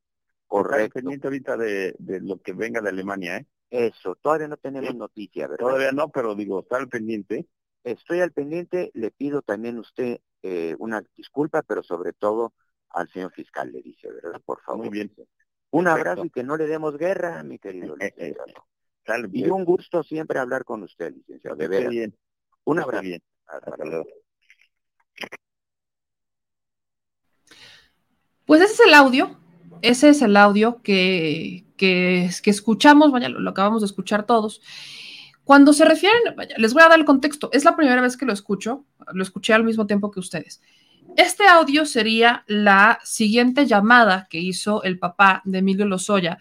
al 0.47 0.47
Correcto. 0.47 0.95
pendiente 0.95 1.27
ahorita 1.27 1.57
de, 1.57 1.95
de 1.99 2.21
lo 2.21 2.41
que 2.41 2.53
venga 2.53 2.81
de 2.81 2.89
Alemania, 2.89 3.39
¿eh? 3.39 3.47
Eso, 3.71 4.15
todavía 4.15 4.49
no 4.49 4.57
tenemos 4.57 4.95
noticia, 4.95 5.47
¿verdad? 5.47 5.67
Todavía 5.67 5.93
no, 5.93 6.09
pero 6.09 6.35
digo, 6.35 6.61
estar 6.61 6.81
al 6.81 6.89
pendiente. 6.89 7.47
Estoy 7.85 8.21
al 8.21 8.33
pendiente, 8.33 8.91
le 8.95 9.11
pido 9.11 9.43
también 9.43 9.77
a 9.77 9.81
usted 9.81 10.21
eh, 10.43 10.75
una 10.79 11.03
disculpa, 11.17 11.63
pero 11.63 11.83
sobre 11.83 12.13
todo 12.13 12.55
al 12.91 13.09
señor 13.11 13.33
fiscal 13.33 13.71
le 13.71 13.83
dice, 13.83 14.11
¿verdad? 14.11 14.41
Por 14.45 14.61
favor. 14.63 14.87
Muy 14.87 14.91
bien. 14.91 15.13
Un 15.71 15.85
Perfecto. 15.85 16.09
abrazo 16.09 16.25
y 16.25 16.31
que 16.31 16.43
no 16.43 16.57
le 16.57 16.67
demos 16.67 16.97
guerra, 16.97 17.43
mi 17.43 17.59
querido 17.59 17.95
licenciado. 17.97 18.67
Y 19.33 19.41
pues. 19.41 19.53
un 19.53 19.65
gusto 19.65 20.03
siempre 20.03 20.39
hablar 20.39 20.65
con 20.65 20.83
usted, 20.83 21.13
licenciado, 21.15 21.57
de 21.57 21.69
veras. 21.69 21.91
bien. 21.91 22.15
Un 22.65 22.81
abrazo. 22.81 23.03
bien. 23.03 23.23
Hasta 23.47 23.85
luego. 23.85 24.07
Pues 28.45 28.63
ese 28.63 28.73
es 28.73 28.81
el 28.87 28.95
audio, 28.95 29.39
ese 29.83 30.09
es 30.09 30.23
el 30.23 30.37
audio 30.37 30.81
que, 30.83 31.67
que, 31.77 32.31
que 32.43 32.51
escuchamos, 32.51 33.13
vaya, 33.13 33.29
lo, 33.29 33.41
lo 33.41 33.51
acabamos 33.51 33.83
de 33.83 33.87
escuchar 33.87 34.25
todos. 34.25 34.63
Cuando 35.45 35.73
se 35.73 35.85
refieren, 35.85 36.21
vaya, 36.37 36.55
les 36.59 36.73
voy 36.73 36.83
a 36.83 36.89
dar 36.89 36.99
el 36.99 37.05
contexto, 37.05 37.51
es 37.53 37.65
la 37.65 37.77
primera 37.77 38.01
vez 38.01 38.17
que 38.17 38.27
lo 38.27 38.33
escucho, 38.33 38.87
lo 39.13 39.23
escuché 39.23 39.53
al 39.53 39.65
mismo 39.65 39.87
tiempo 39.87 40.11
que 40.11 40.21
ustedes. 40.21 40.63
Este 41.17 41.47
audio 41.47 41.85
sería 41.85 42.45
la 42.47 43.01
siguiente 43.03 43.67
llamada 43.67 44.29
que 44.31 44.39
hizo 44.39 44.83
el 44.83 44.99
papá 44.99 45.43
de 45.45 45.59
Emilio 45.59 45.85
Lozoya 45.87 46.39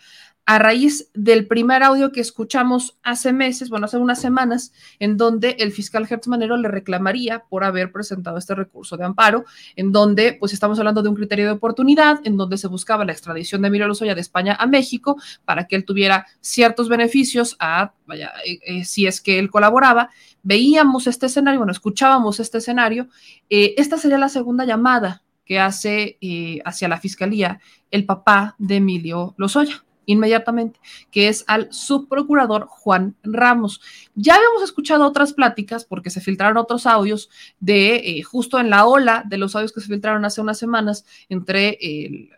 a 0.47 0.59
raíz 0.59 1.09
del 1.13 1.45
primer 1.45 1.83
audio 1.83 2.13
que 2.13 2.21
escuchamos 2.21 2.97
hace 3.03 3.33
meses, 3.33 3.69
bueno, 3.69 3.85
hace 3.85 3.97
unas 3.97 4.21
semanas, 4.21 4.71
en 4.97 5.17
donde 5.17 5.57
el 5.59 5.73
fiscal 5.73 6.07
Hertz 6.09 6.29
Manero 6.29 6.55
le 6.55 6.69
reclamaría 6.69 7.43
por 7.49 7.65
haber 7.65 7.91
presentado 7.91 8.37
este 8.37 8.55
recurso 8.55 8.95
de 8.95 9.03
amparo, 9.03 9.43
en 9.75 9.91
donde 9.91 10.37
pues 10.39 10.53
estamos 10.53 10.79
hablando 10.79 11.03
de 11.03 11.09
un 11.09 11.15
criterio 11.15 11.47
de 11.47 11.51
oportunidad, 11.51 12.21
en 12.23 12.37
donde 12.37 12.57
se 12.57 12.69
buscaba 12.69 13.03
la 13.03 13.11
extradición 13.11 13.61
de 13.61 13.67
Emilio 13.67 13.89
Lozoya 13.89 14.15
de 14.15 14.21
España 14.21 14.55
a 14.57 14.67
México 14.67 15.17
para 15.43 15.67
que 15.67 15.75
él 15.75 15.83
tuviera 15.83 16.25
ciertos 16.39 16.87
beneficios 16.87 17.57
a, 17.59 17.91
vaya, 18.05 18.31
eh, 18.45 18.59
eh, 18.65 18.85
si 18.85 19.05
es 19.05 19.19
que 19.19 19.39
él 19.39 19.51
colaboraba. 19.51 20.11
Veíamos 20.43 21.07
este 21.07 21.25
escenario, 21.25 21.59
bueno, 21.59 21.73
escuchábamos 21.73 22.39
este 22.39 22.59
escenario. 22.59 23.09
Eh, 23.49 23.73
esta 23.75 23.97
sería 23.97 24.17
la 24.17 24.29
segunda 24.29 24.63
llamada 24.63 25.23
que 25.43 25.59
hace 25.59 26.17
eh, 26.21 26.61
hacia 26.63 26.87
la 26.87 27.01
fiscalía 27.01 27.59
el 27.91 28.05
papá 28.05 28.55
de 28.59 28.77
Emilio 28.77 29.33
Lozoya 29.37 29.83
inmediatamente, 30.07 30.79
que 31.11 31.27
es 31.27 31.43
al 31.47 31.71
subprocurador 31.71 32.65
Juan 32.67 33.15
Ramos. 33.21 33.81
Ya 34.15 34.35
habíamos 34.35 34.63
escuchado 34.63 35.05
otras 35.05 35.33
pláticas 35.33 35.85
porque 35.85 36.09
se 36.09 36.21
filtraron 36.21 36.57
otros 36.57 36.87
audios 36.87 37.29
de 37.59 37.97
eh, 37.97 38.23
justo 38.23 38.59
en 38.59 38.71
la 38.71 38.87
ola 38.87 39.23
de 39.27 39.37
los 39.37 39.55
audios 39.55 39.71
que 39.71 39.81
se 39.81 39.87
filtraron 39.87 40.25
hace 40.25 40.41
unas 40.41 40.57
semanas 40.57 41.05
entre 41.29 41.77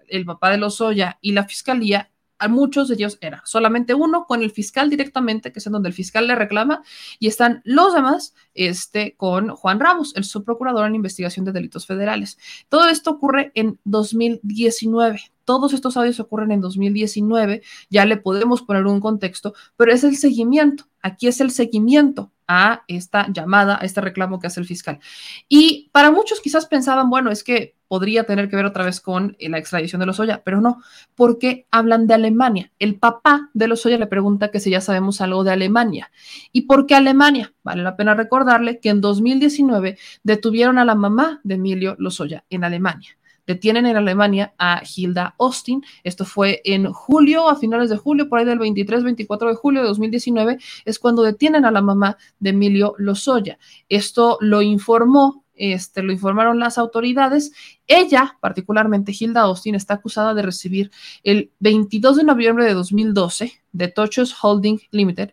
el, 0.09 0.25
papá 0.25 0.51
de 0.51 0.57
Lozoya 0.57 1.17
y 1.22 1.31
la 1.31 1.45
fiscalía. 1.45 2.11
A 2.40 2.48
muchos 2.48 2.88
de 2.88 2.95
ellos 2.95 3.18
era 3.22 3.42
solamente 3.45 3.93
uno 3.93 4.26
con 4.26 4.42
el 4.42 4.51
fiscal 4.51 4.90
directamente, 4.90 5.51
que 5.51 5.59
es 5.59 5.68
en 5.68 5.74
donde 5.74 5.90
el 5.90 5.93
fiscal 5.93 6.27
le 6.27 6.35
reclama, 6.35 6.82
y 7.19 7.27
están 7.27 7.61
los 7.66 7.93
demás 7.93 8.34
este, 8.53 9.16
con 9.16 9.50
Juan 9.50 9.80
Ramos, 9.80 10.16
el 10.16 10.24
subprocurador 10.24 10.88
en 10.88 10.95
investigación 10.95 11.45
de 11.45 11.51
delitos 11.51 11.85
federales. 11.85 12.38
Todo 12.69 12.90
esto 12.90 13.11
ocurre 13.11 13.51
en 13.56 13.80
2019. 13.84 15.19
Todos 15.45 15.74
estos 15.74 15.98
audios 15.98 16.19
ocurren 16.19 16.51
en 16.51 16.61
2019, 16.61 17.64
ya 17.90 18.06
le 18.06 18.18
podemos 18.18 18.61
poner 18.61 18.85
un 18.85 19.00
contexto, 19.00 19.53
pero 19.77 19.92
es 19.92 20.03
el 20.03 20.16
seguimiento. 20.16 20.85
Aquí 21.01 21.27
es 21.27 21.42
el 21.42 21.51
seguimiento 21.51 22.32
a 22.50 22.84
esta 22.88 23.28
llamada, 23.32 23.78
a 23.80 23.86
este 23.86 24.02
reclamo 24.02 24.40
que 24.40 24.48
hace 24.48 24.60
el 24.60 24.66
fiscal. 24.66 25.00
Y 25.48 25.90
para 25.92 26.10
muchos 26.10 26.42
quizás 26.42 26.66
pensaban, 26.66 27.11
bueno, 27.11 27.30
es 27.30 27.44
que 27.44 27.76
podría 27.88 28.24
tener 28.24 28.50
que 28.50 28.56
ver 28.56 28.66
otra 28.66 28.84
vez 28.84 29.00
con 29.00 29.38
la 29.40 29.60
extradición 29.60 30.00
de 30.00 30.08
Lozoya, 30.08 30.42
pero 30.44 30.60
no, 30.60 30.82
porque 31.16 31.68
hablan 31.69 32.08
de 32.08 32.16
Alemania. 32.16 32.72
El 32.80 32.95
papá 32.95 33.50
de 33.53 33.68
Lozoya 33.68 34.00
le 34.00 34.08
pregunta 34.08 34.50
que 34.50 34.60
si 34.60 34.72
ya 34.72 34.82
sabemos 34.82 35.22
algo 35.22 35.44
de 35.44 35.52
Alemania. 35.52 36.11
¿Y 36.52 36.61
por 36.61 36.88
qué 36.88 36.95
Alemania? 36.95 37.53
Vale 37.64 37.84
la 37.84 37.95
pena 37.95 38.16
recordarle 38.16 38.80
que 38.80 38.90
en 38.90 39.00
2019 39.00 39.98
detuvieron 40.24 40.80
a 40.80 40.86
la 40.86 40.95
mamá 40.95 41.42
de 41.44 41.56
Emilio 41.56 41.95
Lozoya 42.00 42.45
en 42.50 42.64
Alemania 42.64 43.18
detienen 43.50 43.88
en 43.88 43.98
Alemania 43.98 44.53
a 44.60 44.84
Hilda 44.95 45.34
Austin. 45.40 45.84
Esto 46.03 46.24
fue 46.24 46.61
en 46.66 46.94
julio, 46.94 47.50
a 47.50 47.56
finales 47.56 47.90
de 47.90 47.98
julio, 47.98 48.30
por 48.30 48.38
ahí 48.38 48.45
del 48.45 48.60
23-24 48.60 49.48
de 49.48 49.56
julio 49.56 49.82
de 49.82 49.88
2019, 49.88 50.60
es 50.86 51.00
cuando 51.00 51.24
detienen 51.24 51.66
a 51.66 51.72
la 51.72 51.82
mamá 51.82 52.16
de 52.40 52.52
Emilio 52.52 52.94
Lozoya. 53.00 53.58
Esto 53.90 54.38
lo 54.40 54.61
informó, 54.61 55.45
este, 55.56 56.03
lo 56.03 56.11
informaron 56.11 56.60
las 56.60 56.78
autoridades. 56.78 57.52
Ella, 57.88 58.38
particularmente 58.40 59.16
Hilda 59.19 59.42
Austin, 59.42 59.74
está 59.74 59.95
acusada 59.95 60.36
de 60.36 60.44
recibir 60.44 60.92
el 61.24 61.50
22 61.60 62.18
de 62.18 62.26
noviembre 62.26 62.66
de 62.66 62.76
2012 62.76 63.52
de 63.72 63.88
Tochos 63.88 64.36
Holding 64.44 64.80
Limited 64.92 65.32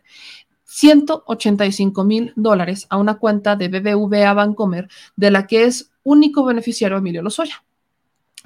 185 0.65 2.03
mil 2.03 2.33
dólares 2.35 2.87
a 2.89 2.97
una 2.97 3.19
cuenta 3.19 3.55
de 3.55 3.67
BBVA 3.67 4.33
Bancomer, 4.33 4.89
de 5.15 5.31
la 5.31 5.45
que 5.45 5.65
es 5.65 5.91
único 6.03 6.43
beneficiario 6.43 6.97
Emilio 6.97 7.21
Lozoya 7.21 7.63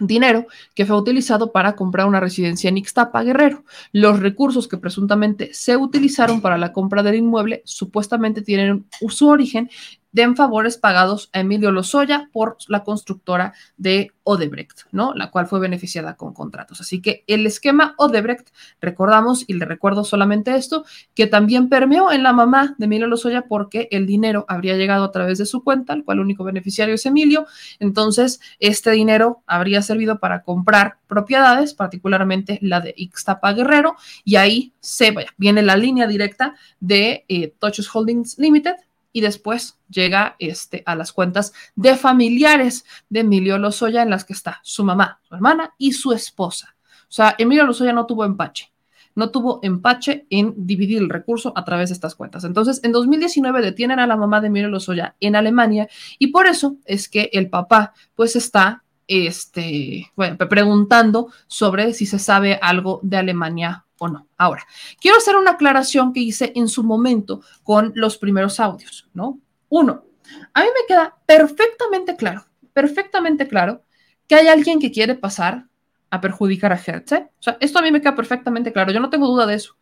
dinero 0.02 0.48
que 0.74 0.86
fue 0.86 0.98
utilizado 0.98 1.52
para 1.52 1.76
comprar 1.76 2.08
una 2.08 2.20
residencia 2.20 2.70
en 2.70 2.78
Ixtapa, 2.78 3.24
Guerrero. 3.24 3.64
Los 3.92 4.20
recursos 4.20 4.68
que 4.68 4.78
presuntamente 4.78 5.54
se 5.54 5.78
utilizaron 5.78 6.42
para 6.42 6.58
la 6.58 6.74
compra 6.74 7.04
del 7.04 7.16
inmueble 7.16 7.62
supuestamente 7.66 8.42
tienen 8.42 8.86
su 9.10 9.28
origen 9.28 9.70
de 10.12 10.24
en 10.24 10.36
favores 10.36 10.78
pagados 10.78 11.30
a 11.34 11.40
Emilio 11.40 11.72
Lozoya 11.72 12.30
por 12.32 12.58
la 12.68 12.84
constructora 12.84 13.54
de 13.78 14.12
Odebrecht, 14.24 14.82
¿no? 14.92 15.14
La 15.14 15.32
cual 15.32 15.48
fue 15.48 15.60
beneficiada 15.60 16.16
con 16.16 16.34
contratos. 16.34 16.82
Así 16.82 17.02
que 17.02 17.24
el 17.28 17.46
esquema 17.46 17.96
Odebrecht, 17.98 18.50
recordamos, 18.80 19.46
y 19.48 19.54
le 19.54 19.66
recuerdo 19.66 20.04
solamente 20.04 20.56
esto, 20.56 20.86
que 21.16 21.28
también 21.28 21.70
permeó 21.70 22.12
en 22.12 22.24
la 22.24 22.34
mamá 22.34 22.76
de 22.78 22.86
Emilio 22.86 23.08
Lozoya 23.08 23.44
porque 23.48 23.88
el 23.92 24.06
dinero 24.06 24.46
habría 24.48 24.76
llegado 24.76 25.04
a 25.06 25.12
través 25.12 25.38
de 25.38 25.46
su 25.46 25.64
cuenta, 25.64 25.94
el 25.94 26.04
cual 26.04 26.20
único 26.20 26.44
beneficiario 26.44 26.96
es 26.96 27.06
Emilio. 27.06 27.46
Entonces, 27.80 28.40
este 28.60 28.92
dinero 28.92 29.44
habría 29.48 29.82
servido 29.82 30.20
para 30.20 30.44
comprar 30.44 30.98
propiedades, 31.08 31.74
particularmente 31.74 32.60
la 32.62 32.80
de 32.80 32.94
Ixtapa 32.96 33.54
Guerrero, 33.54 33.96
y 34.24 34.36
ahí 34.36 34.74
se 34.80 35.12
vaya, 35.12 35.30
viene 35.38 35.62
la 35.62 35.76
línea 35.76 36.08
directa 36.08 36.56
de 36.80 37.26
eh, 37.28 37.54
Holdings 37.94 38.38
Limited, 38.38 38.76
y 39.14 39.22
después 39.22 39.78
llega 39.90 40.36
este, 40.40 40.84
a 40.86 40.96
las 40.96 41.12
cuentas 41.12 41.54
de 41.76 41.96
familiares 41.96 42.86
de 43.10 43.22
Emilio 43.22 43.58
Lozoya 43.58 44.02
en 44.02 44.10
las 44.10 44.26
que 44.26 44.34
está 44.34 44.60
su 44.64 44.84
mamá, 44.84 45.20
su 45.24 45.36
hermana 45.36 45.74
y 45.78 45.94
su 45.94 46.12
esposa. 46.12 46.76
O 47.04 47.14
sea, 47.14 47.36
Emilio 47.38 47.66
Lozoya 47.66 47.94
no 47.94 48.06
tuvo 48.06 48.26
empache. 48.26 48.72
no 49.14 49.30
tuvo 49.30 49.60
empache 49.62 50.26
en 50.30 50.54
dividir 50.66 51.00
el 51.00 51.10
recurso 51.10 51.52
a 51.58 51.66
través 51.66 51.90
de 51.90 51.96
estas 51.96 52.16
cuentas. 52.16 52.46
Entonces, 52.46 52.80
en 52.84 52.94
2019 52.94 53.62
detienen 53.62 54.00
a 54.00 54.08
la 54.08 54.16
mamá 54.16 54.40
de 54.40 54.48
Emilio 54.48 54.70
Lozoya 54.70 55.16
en 55.20 55.36
Alemania 55.36 55.90
y 56.18 56.28
por 56.28 56.48
eso 56.48 56.78
es 56.86 57.10
que 57.10 57.30
el 57.34 57.50
papá 57.50 57.94
pues 58.16 58.38
está 58.38 58.84
este, 59.12 60.10
bueno, 60.16 60.38
preguntando 60.38 61.34
sobre 61.48 61.94
si 61.94 62.06
se 62.06 62.18
sabe 62.18 62.58
algo 62.62 63.02
de 63.04 63.18
Alemania 63.18 63.86
o 64.00 64.08
no. 64.08 64.28
Ahora, 64.38 64.66
quiero 65.02 65.18
hacer 65.18 65.36
una 65.36 65.52
aclaración 65.52 66.14
que 66.14 66.22
hice 66.22 66.54
en 66.56 66.70
su 66.70 66.82
momento 66.84 67.42
con 67.64 67.92
los 67.94 68.18
primeros 68.18 68.60
audios, 68.62 69.10
¿no? 69.14 69.40
Uno, 69.68 70.06
a 70.54 70.62
mí 70.62 70.68
me 70.68 70.88
queda 70.88 71.18
perfectamente 71.26 72.16
claro, 72.16 72.46
perfectamente 72.72 73.50
claro 73.50 73.84
que 74.28 74.36
hay 74.36 74.48
alguien 74.48 74.80
que 74.80 74.92
quiere 74.92 75.16
pasar 75.16 75.68
a 76.10 76.22
perjudicar 76.22 76.72
a 76.72 76.82
Hertz. 76.84 77.12
¿eh? 77.12 77.30
O 77.40 77.44
sea, 77.44 77.58
esto 77.60 77.80
a 77.80 77.82
mí 77.82 77.92
me 77.92 78.00
queda 78.00 78.16
perfectamente 78.16 78.72
claro, 78.72 78.94
yo 78.94 79.02
no 79.02 79.10
tengo 79.10 79.28
duda 79.28 79.46
de 79.46 79.56
eso. 79.56 79.76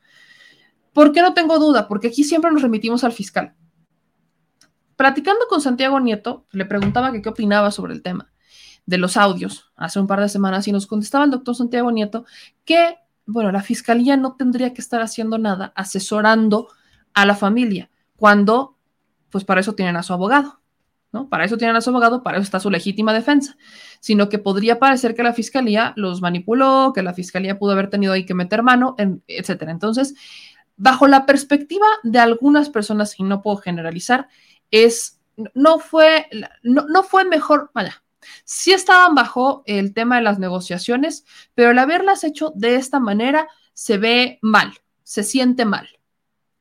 ¿Por 0.91 1.11
qué 1.11 1.21
no 1.21 1.35
tengo 1.35 1.59
duda? 1.59 1.87
Porque 1.87 2.07
aquí 2.07 2.23
siempre 2.23 2.51
nos 2.51 2.63
remitimos 2.63 3.03
al 3.03 3.11
fiscal. 3.11 3.53
Platicando 4.95 5.45
con 5.47 5.61
Santiago 5.61 5.99
Nieto, 5.99 6.47
le 6.51 6.65
preguntaba 6.65 7.11
qué 7.21 7.29
opinaba 7.29 7.69
sobre 7.69 7.93
el 7.93 8.01
tema 8.01 8.31
de 8.89 8.97
los 8.97 9.17
audios 9.17 9.71
hace 9.75 9.99
un 9.99 10.07
par 10.07 10.19
de 10.19 10.29
semanas 10.29 10.67
y 10.67 10.71
nos 10.71 10.87
contestaba 10.87 11.23
el 11.23 11.29
doctor 11.29 11.55
Santiago 11.55 11.91
Nieto 11.91 12.25
que, 12.65 12.97
bueno, 13.27 13.51
la 13.51 13.61
fiscalía 13.61 14.17
no 14.17 14.35
tendría 14.35 14.73
que 14.73 14.81
estar 14.81 14.99
haciendo 14.99 15.37
nada 15.37 15.71
asesorando 15.75 16.69
a 17.13 17.27
la 17.27 17.35
familia 17.35 17.91
cuando, 18.15 18.77
pues 19.29 19.43
para 19.43 19.61
eso 19.61 19.75
tienen 19.75 19.95
a 19.95 20.01
su 20.01 20.11
abogado, 20.11 20.59
¿no? 21.11 21.29
Para 21.29 21.45
eso 21.45 21.55
tienen 21.55 21.75
a 21.75 21.81
su 21.81 21.91
abogado, 21.91 22.23
para 22.23 22.37
eso 22.37 22.43
está 22.43 22.59
su 22.59 22.71
legítima 22.71 23.13
defensa, 23.13 23.57
sino 23.99 24.27
que 24.27 24.39
podría 24.39 24.79
parecer 24.79 25.13
que 25.13 25.21
la 25.21 25.33
fiscalía 25.33 25.93
los 25.95 26.21
manipuló, 26.21 26.91
que 26.93 27.03
la 27.03 27.13
fiscalía 27.13 27.59
pudo 27.59 27.73
haber 27.73 27.91
tenido 27.91 28.13
ahí 28.13 28.25
que 28.25 28.33
meter 28.33 28.63
mano, 28.63 28.95
etcétera. 29.27 29.71
Entonces, 29.71 30.15
bajo 30.77 31.07
la 31.07 31.27
perspectiva 31.27 31.85
de 32.01 32.17
algunas 32.17 32.71
personas, 32.71 33.19
y 33.19 33.23
no 33.23 33.43
puedo 33.43 33.57
generalizar, 33.57 34.29
es, 34.71 35.19
no 35.53 35.77
fue, 35.77 36.25
no, 36.63 36.87
no 36.87 37.03
fue 37.03 37.25
mejor, 37.25 37.69
vaya, 37.75 38.01
Sí 38.43 38.71
estaban 38.71 39.15
bajo 39.15 39.63
el 39.65 39.93
tema 39.93 40.17
de 40.17 40.23
las 40.23 40.39
negociaciones, 40.39 41.25
pero 41.55 41.69
al 41.69 41.79
haberlas 41.79 42.23
hecho 42.23 42.51
de 42.55 42.75
esta 42.75 42.99
manera 42.99 43.47
se 43.73 43.97
ve 43.97 44.39
mal, 44.41 44.73
se 45.03 45.23
siente 45.23 45.65
mal. 45.65 45.87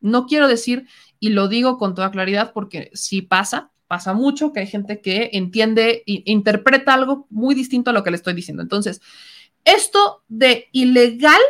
No 0.01 0.27
quiero 0.27 0.49
decir, 0.49 0.87
y 1.21 1.31
lo 1.31 1.49
digo 1.49 1.79
con 1.79 1.95
toda 1.95 2.11
claridad 2.11 2.53
porque 2.53 2.91
sí 2.95 3.23
pasa, 3.23 3.73
pasa 3.89 4.13
mucho 4.13 4.53
que 4.53 4.61
hay 4.61 4.67
gente 4.67 5.01
que 5.01 5.31
entiende 5.33 6.05
e 6.07 6.23
interpreta 6.27 6.95
algo 6.95 7.27
muy 7.31 7.55
distinto 7.55 7.91
a 7.91 7.93
lo 7.93 8.05
que 8.05 8.11
le 8.11 8.17
estoy 8.17 8.35
diciendo. 8.35 8.63
Entonces, 8.63 9.01
esto 9.65 10.23
de 10.29 10.69
ilegal 10.73 11.41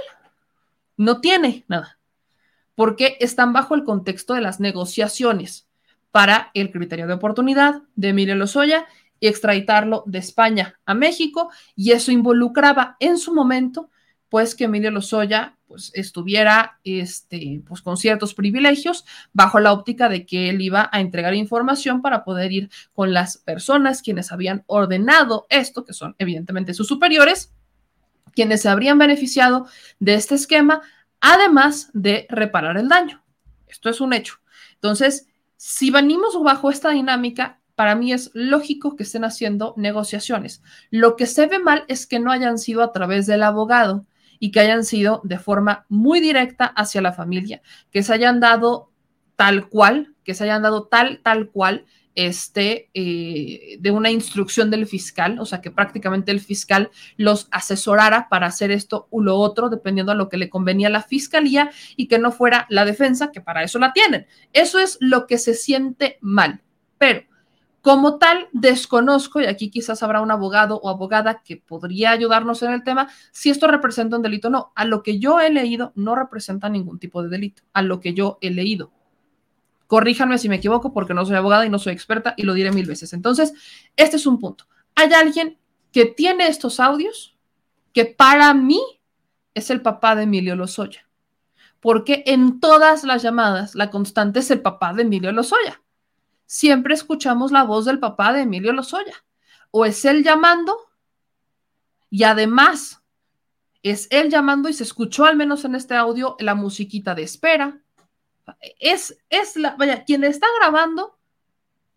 no 0.96 1.20
tiene 1.20 1.64
nada, 1.68 1.98
porque 2.74 3.16
están 3.20 3.52
bajo 3.52 3.74
el 3.74 3.84
contexto 3.84 4.34
de 4.34 4.40
las 4.40 4.60
negociaciones 4.60 5.68
para 6.10 6.50
el 6.54 6.70
criterio 6.70 7.06
de 7.06 7.14
oportunidad 7.14 7.82
de 7.94 8.08
Emilio 8.08 8.34
Lozoya 8.34 8.86
y 9.20 9.26
extraditarlo 9.26 10.04
de 10.06 10.18
España 10.18 10.78
a 10.86 10.94
México 10.94 11.50
y 11.74 11.92
eso 11.92 12.12
involucraba 12.12 12.96
en 13.00 13.18
su 13.18 13.34
momento 13.34 13.90
pues 14.28 14.54
que 14.54 14.64
Emilio 14.64 14.90
Lozoya 14.90 15.56
pues 15.66 15.90
estuviera 15.94 16.78
este 16.84 17.62
pues 17.66 17.82
con 17.82 17.96
ciertos 17.96 18.34
privilegios 18.34 19.04
bajo 19.32 19.60
la 19.60 19.72
óptica 19.72 20.08
de 20.08 20.26
que 20.26 20.50
él 20.50 20.60
iba 20.60 20.88
a 20.92 21.00
entregar 21.00 21.34
información 21.34 22.02
para 22.02 22.24
poder 22.24 22.52
ir 22.52 22.70
con 22.94 23.12
las 23.12 23.38
personas 23.38 24.02
quienes 24.02 24.32
habían 24.32 24.64
ordenado 24.66 25.46
esto 25.50 25.84
que 25.84 25.92
son 25.92 26.14
evidentemente 26.18 26.74
sus 26.74 26.86
superiores 26.86 27.52
quienes 28.34 28.62
se 28.62 28.68
habrían 28.68 28.98
beneficiado 28.98 29.66
de 29.98 30.14
este 30.14 30.34
esquema 30.34 30.80
además 31.20 31.90
de 31.92 32.26
reparar 32.30 32.76
el 32.76 32.88
daño. 32.88 33.24
Esto 33.66 33.90
es 33.90 34.00
un 34.00 34.12
hecho. 34.12 34.36
Entonces 34.74 35.26
si 35.56 35.90
venimos 35.90 36.40
bajo 36.42 36.70
esta 36.70 36.90
dinámica 36.90 37.60
para 37.78 37.94
mí 37.94 38.12
es 38.12 38.32
lógico 38.34 38.96
que 38.96 39.04
estén 39.04 39.24
haciendo 39.24 39.72
negociaciones. 39.76 40.64
Lo 40.90 41.14
que 41.14 41.26
se 41.26 41.46
ve 41.46 41.60
mal 41.60 41.84
es 41.86 42.08
que 42.08 42.18
no 42.18 42.32
hayan 42.32 42.58
sido 42.58 42.82
a 42.82 42.90
través 42.90 43.28
del 43.28 43.44
abogado 43.44 44.04
y 44.40 44.50
que 44.50 44.58
hayan 44.58 44.84
sido 44.84 45.20
de 45.22 45.38
forma 45.38 45.86
muy 45.88 46.18
directa 46.18 46.64
hacia 46.64 47.00
la 47.00 47.12
familia, 47.12 47.62
que 47.92 48.02
se 48.02 48.12
hayan 48.12 48.40
dado 48.40 48.90
tal 49.36 49.68
cual, 49.68 50.12
que 50.24 50.34
se 50.34 50.42
hayan 50.42 50.62
dado 50.62 50.88
tal, 50.88 51.20
tal 51.22 51.50
cual, 51.50 51.84
este, 52.16 52.90
eh, 52.94 53.76
de 53.78 53.90
una 53.92 54.10
instrucción 54.10 54.72
del 54.72 54.88
fiscal, 54.88 55.38
o 55.38 55.46
sea, 55.46 55.60
que 55.60 55.70
prácticamente 55.70 56.32
el 56.32 56.40
fiscal 56.40 56.90
los 57.16 57.46
asesorara 57.52 58.28
para 58.28 58.48
hacer 58.48 58.72
esto 58.72 59.06
u 59.10 59.22
lo 59.22 59.36
otro, 59.36 59.68
dependiendo 59.68 60.10
a 60.10 60.16
lo 60.16 60.28
que 60.28 60.36
le 60.36 60.50
convenía 60.50 60.88
a 60.88 60.90
la 60.90 61.04
fiscalía 61.04 61.70
y 61.94 62.08
que 62.08 62.18
no 62.18 62.32
fuera 62.32 62.66
la 62.70 62.84
defensa, 62.84 63.30
que 63.30 63.40
para 63.40 63.62
eso 63.62 63.78
la 63.78 63.92
tienen. 63.92 64.26
Eso 64.52 64.80
es 64.80 64.98
lo 64.98 65.28
que 65.28 65.38
se 65.38 65.54
siente 65.54 66.18
mal. 66.20 66.64
Pero 66.98 67.27
como 67.80 68.18
tal, 68.18 68.48
desconozco, 68.52 69.40
y 69.40 69.46
aquí 69.46 69.70
quizás 69.70 70.02
habrá 70.02 70.20
un 70.20 70.30
abogado 70.30 70.80
o 70.82 70.88
abogada 70.88 71.42
que 71.42 71.56
podría 71.56 72.10
ayudarnos 72.10 72.62
en 72.62 72.72
el 72.72 72.82
tema, 72.82 73.08
si 73.30 73.50
esto 73.50 73.66
representa 73.68 74.16
un 74.16 74.22
delito 74.22 74.48
o 74.48 74.50
no. 74.50 74.72
A 74.74 74.84
lo 74.84 75.02
que 75.02 75.18
yo 75.18 75.40
he 75.40 75.50
leído, 75.50 75.92
no 75.94 76.16
representa 76.16 76.68
ningún 76.68 76.98
tipo 76.98 77.22
de 77.22 77.28
delito, 77.28 77.62
a 77.72 77.82
lo 77.82 78.00
que 78.00 78.14
yo 78.14 78.38
he 78.40 78.50
leído. 78.50 78.90
Corríjanme 79.86 80.38
si 80.38 80.48
me 80.48 80.56
equivoco 80.56 80.92
porque 80.92 81.14
no 81.14 81.24
soy 81.24 81.36
abogada 81.36 81.64
y 81.64 81.70
no 81.70 81.78
soy 81.78 81.92
experta 81.92 82.34
y 82.36 82.42
lo 82.42 82.52
diré 82.52 82.72
mil 82.72 82.86
veces. 82.86 83.12
Entonces, 83.12 83.54
este 83.96 84.16
es 84.16 84.26
un 84.26 84.38
punto. 84.38 84.66
Hay 84.94 85.12
alguien 85.12 85.56
que 85.92 86.04
tiene 86.04 86.48
estos 86.48 86.80
audios 86.80 87.38
que 87.94 88.04
para 88.04 88.52
mí 88.52 88.82
es 89.54 89.70
el 89.70 89.80
papá 89.80 90.14
de 90.14 90.24
Emilio 90.24 90.56
Lozoya. 90.56 91.08
Porque 91.80 92.24
en 92.26 92.60
todas 92.60 93.04
las 93.04 93.22
llamadas 93.22 93.74
la 93.74 93.88
constante 93.88 94.40
es 94.40 94.50
el 94.50 94.60
papá 94.60 94.92
de 94.92 95.02
Emilio 95.02 95.32
Lozoya 95.32 95.80
siempre 96.48 96.94
escuchamos 96.94 97.52
la 97.52 97.62
voz 97.62 97.84
del 97.84 98.00
papá 98.00 98.32
de 98.32 98.40
Emilio 98.40 98.72
Lozoya. 98.72 99.14
O 99.70 99.84
es 99.84 100.04
él 100.04 100.24
llamando 100.24 100.76
y 102.10 102.24
además 102.24 103.04
es 103.82 104.08
él 104.10 104.30
llamando 104.30 104.68
y 104.68 104.72
se 104.72 104.82
escuchó 104.82 105.26
al 105.26 105.36
menos 105.36 105.64
en 105.64 105.74
este 105.74 105.94
audio 105.94 106.36
la 106.40 106.54
musiquita 106.56 107.14
de 107.14 107.22
espera. 107.22 107.80
Es, 108.80 109.18
es 109.28 109.56
la, 109.56 109.76
vaya, 109.76 110.04
quien 110.04 110.24
está 110.24 110.46
grabando 110.58 111.18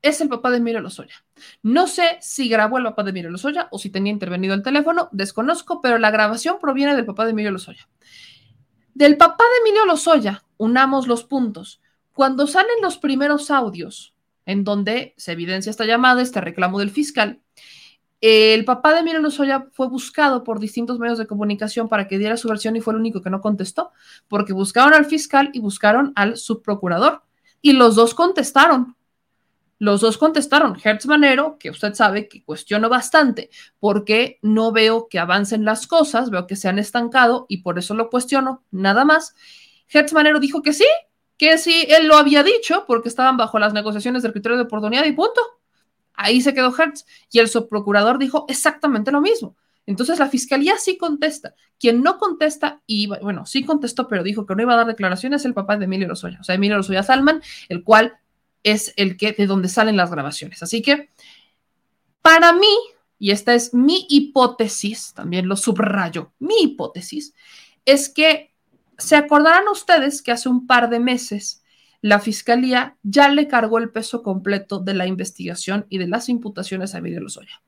es 0.02 0.20
el 0.20 0.28
papá 0.28 0.52
de 0.52 0.58
Emilio 0.58 0.82
Lozoya. 0.82 1.24
No 1.64 1.88
sé 1.88 2.18
si 2.20 2.50
grabó 2.50 2.78
el 2.78 2.84
papá 2.84 3.04
de 3.04 3.12
Emilio 3.12 3.30
Lozoya 3.30 3.70
o 3.72 3.80
si 3.80 3.90
tenía 3.90 4.12
intervenido 4.12 4.54
el 4.54 4.64
teléfono, 4.64 5.08
desconozco, 5.14 5.80
pero 5.80 5.98
la 5.98 6.12
grabación 6.12 6.58
proviene 6.60 6.96
del 6.96 7.06
papá 7.06 7.24
de 7.24 7.32
Emilio 7.32 7.52
Lozoya. 7.52 7.88
Del 8.94 9.16
papá 9.16 9.46
de 9.46 9.70
Emilio 9.70 9.86
Lozoya, 9.86 10.44
unamos 10.58 11.08
los 11.08 11.24
puntos. 11.24 11.82
Cuando 12.12 12.48
salen 12.48 12.82
los 12.82 12.98
primeros 12.98 13.50
audios 13.50 14.11
en 14.46 14.64
donde 14.64 15.14
se 15.18 15.34
evidencia 15.34 15.70
esta 15.70 15.86
llamada, 15.86 16.22
este 16.22 16.42
reclamo 16.42 16.80
del 16.80 16.90
fiscal. 16.90 17.42
El 18.22 18.66
papá 18.66 18.94
de 18.94 19.00
Emilio 19.00 19.20
Lozoya 19.20 19.68
fue 19.72 19.88
buscado 19.88 20.44
por 20.44 20.60
distintos 20.60 21.00
medios 21.00 21.18
de 21.18 21.26
comunicación 21.26 21.90
para 21.90 22.08
que 22.08 22.20
diera 22.20 22.38
su 22.38 22.48
versión 22.48 22.76
y 22.76 22.82
fue 22.82 22.94
el 22.94 23.00
único 23.00 23.22
que 23.24 23.32
no 23.32 23.42
contestó, 23.42 23.92
porque 24.28 24.54
buscaron 24.54 24.94
al 24.94 25.06
fiscal 25.06 25.50
y 25.54 25.60
buscaron 25.60 26.14
al 26.16 26.38
subprocurador. 26.38 27.24
Y 27.64 27.74
los 27.74 27.96
dos 27.96 28.14
contestaron. 28.14 28.96
Los 29.80 30.02
dos 30.02 30.20
contestaron. 30.20 30.78
Hertz 30.84 31.08
Manero, 31.08 31.58
que 31.58 31.72
usted 31.72 31.96
sabe 31.96 32.28
que 32.28 32.44
cuestiono 32.44 32.90
bastante 32.90 33.50
porque 33.80 34.38
no 34.44 34.72
veo 34.72 35.08
que 35.10 35.18
avancen 35.18 35.66
las 35.66 35.88
cosas, 35.88 36.30
veo 36.30 36.46
que 36.46 36.56
se 36.56 36.70
han 36.70 36.78
estancado 36.78 37.48
y 37.50 37.64
por 37.64 37.80
eso 37.80 37.96
lo 37.96 38.12
cuestiono, 38.12 38.64
nada 38.70 39.04
más. 39.04 39.34
Hertz 39.90 40.14
Manero 40.14 40.40
dijo 40.40 40.62
que 40.62 40.74
sí, 40.74 40.86
que 41.42 41.58
si 41.58 41.88
él 41.90 42.06
lo 42.06 42.18
había 42.18 42.44
dicho, 42.44 42.86
porque 42.86 43.10
estaban 43.10 43.36
bajo 43.36 43.58
las 43.58 43.74
negociaciones 43.74 44.22
del 44.22 44.32
criterio 44.32 44.60
de 44.60 44.66
oportunidad 44.66 45.06
y 45.06 45.12
punto. 45.12 45.42
Ahí 46.14 46.40
se 46.40 46.54
quedó 46.54 46.72
Hertz 46.72 47.04
y 47.32 47.40
el 47.40 47.50
subprocurador 47.50 48.20
dijo 48.20 48.46
exactamente 48.48 49.12
lo 49.12 49.22
mismo. 49.22 49.56
Entonces 49.88 50.20
la 50.20 50.30
fiscalía 50.30 50.78
sí 50.78 51.00
contesta. 51.00 51.56
Quien 51.80 52.04
no 52.04 52.20
contesta, 52.20 52.84
y 52.86 53.08
bueno, 53.08 53.48
sí 53.48 53.64
contestó, 53.64 54.08
pero 54.08 54.22
dijo 54.22 54.46
que 54.46 54.54
no 54.54 54.62
iba 54.62 54.74
a 54.74 54.78
dar 54.78 54.86
declaraciones, 54.86 55.42
es 55.42 55.46
el 55.46 55.56
papá 55.56 55.78
de 55.78 55.86
Emilio 55.86 56.08
Lozoya, 56.08 56.38
o 56.42 56.44
sea, 56.44 56.54
Emilio 56.54 56.78
Lozoya 56.78 57.02
Salman, 57.02 57.42
el 57.70 57.84
cual 57.84 58.20
es 58.62 58.94
el 58.96 59.18
que 59.18 59.32
de 59.32 59.48
donde 59.48 59.68
salen 59.68 59.98
las 59.98 60.12
grabaciones. 60.12 60.62
Así 60.62 60.84
que, 60.84 61.10
para 62.22 62.54
mí, 62.54 62.78
y 63.18 63.32
esta 63.32 63.56
es 63.56 63.74
mi 63.74 64.06
hipótesis, 64.10 65.16
también 65.16 65.48
lo 65.48 65.56
subrayo, 65.56 66.34
mi 66.38 66.54
hipótesis, 66.62 67.34
es 67.84 68.10
que 68.10 68.51
se 69.02 69.16
acordarán 69.16 69.68
ustedes 69.68 70.22
que 70.22 70.32
hace 70.32 70.48
un 70.50 70.68
par 70.68 70.90
de 70.90 71.00
meses 71.00 71.64
la 72.02 72.20
fiscalía 72.20 72.98
ya 73.04 73.30
le 73.30 73.48
cargó 73.48 73.78
el 73.78 73.92
peso 73.92 74.24
completo 74.24 74.80
de 74.80 74.94
la 74.94 75.06
investigación 75.06 75.86
y 75.90 76.00
de 76.00 76.08
las 76.08 76.30
imputaciones 76.30 76.96
a 76.96 76.98
Emilio 76.98 77.22
Lozoya. 77.22 77.62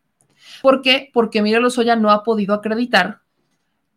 ¿Por 0.61 0.81
qué? 0.81 1.09
Porque 1.13 1.39
Emilio 1.39 1.59
Lozoya 1.59 1.95
no 1.95 2.09
ha 2.09 2.23
podido 2.23 2.55
acreditar 2.55 3.21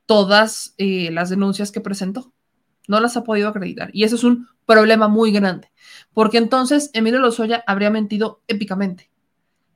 todas 0.05 0.75
eh, 0.79 1.11
las 1.11 1.31
denuncias 1.31 1.73
que 1.73 1.81
presentó. 1.81 2.33
No 2.87 3.01
las 3.01 3.17
ha 3.17 3.25
podido 3.25 3.49
acreditar. 3.49 3.91
Y 3.93 4.05
eso 4.05 4.17
es 4.17 4.25
un 4.25 4.49
problema 4.67 5.09
muy 5.09 5.33
grande. 5.33 5.73
Porque 6.13 6.39
entonces 6.39 6.91
Emilio 6.93 7.21
Lozoya 7.21 7.65
habría 7.67 7.91
mentido 7.91 8.43
épicamente 8.47 9.11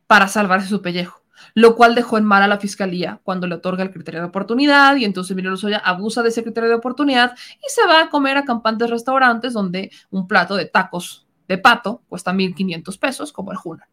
para 0.07 0.29
salvarse 0.29 0.69
su 0.69 0.83
pellejo. 0.83 1.20
Lo 1.55 1.77
cual 1.77 1.95
dejó 1.95 2.19
en 2.19 2.25
mal 2.25 2.43
a 2.43 2.49
la 2.49 2.59
fiscalía 2.59 3.21
cuando 3.23 3.47
le 3.47 3.57
otorga 3.57 3.83
el 3.83 3.91
criterio 3.91 4.21
de 4.21 4.27
oportunidad 4.27 4.97
y 4.97 5.05
entonces 5.05 5.33
Emilio 5.33 5.51
Lozoya 5.51 5.79
abusa 5.79 6.23
de 6.23 6.31
ese 6.31 6.43
criterio 6.43 6.69
de 6.69 6.77
oportunidad 6.77 7.37
y 7.59 7.69
se 7.69 7.87
va 7.87 8.03
a 8.03 8.11
comer 8.11 8.37
a 8.37 8.45
campantes 8.45 8.91
restaurantes 8.91 9.53
donde 9.53 9.91
un 10.11 10.27
plato 10.27 10.57
de 10.57 10.67
tacos 10.67 11.27
de 11.49 11.59
pato 11.59 12.03
cuesta 12.09 12.33
1.500 12.33 12.99
pesos 12.99 13.33
como 13.33 13.51
el 13.51 13.59
Juna. 13.59 13.89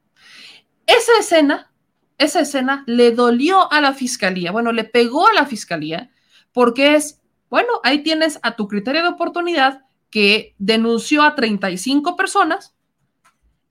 Esa 0.86 1.12
escena, 1.20 1.72
esa 2.18 2.42
escena 2.42 2.84
le 2.86 3.12
dolió 3.12 3.72
a 3.72 3.82
la 3.82 3.94
fiscalía, 3.94 4.52
bueno, 4.52 4.72
le 4.72 4.84
pegó 4.84 5.28
a 5.28 5.34
la 5.34 5.46
fiscalía 5.46 6.12
porque 6.52 6.96
es, 6.96 7.22
bueno, 7.50 7.70
ahí 7.84 8.04
tienes 8.04 8.40
a 8.44 8.56
tu 8.56 8.68
criterio 8.68 9.02
de 9.02 9.10
oportunidad 9.10 9.82
que 10.10 10.56
denunció 10.58 11.24
a 11.24 11.36
35 11.36 12.16
personas 12.16 12.77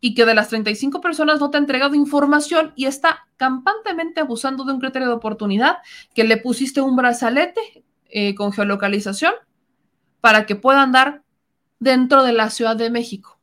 y 0.06 0.14
que 0.14 0.24
de 0.24 0.36
las 0.36 0.50
35 0.50 1.00
personas 1.00 1.40
no 1.40 1.50
te 1.50 1.56
ha 1.56 1.60
entregado 1.60 1.96
información 1.96 2.72
y 2.76 2.86
está 2.86 3.26
campantemente 3.36 4.20
abusando 4.20 4.62
de 4.62 4.72
un 4.72 4.78
criterio 4.78 5.08
de 5.08 5.14
oportunidad 5.14 5.78
que 6.14 6.22
le 6.22 6.36
pusiste 6.36 6.80
un 6.80 6.94
brazalete 6.94 7.82
eh, 8.08 8.36
con 8.36 8.52
geolocalización 8.52 9.32
para 10.20 10.46
que 10.46 10.54
pueda 10.54 10.82
andar 10.82 11.24
dentro 11.80 12.22
de 12.22 12.32
la 12.32 12.50
Ciudad 12.50 12.76
de 12.76 12.88
México, 12.88 13.40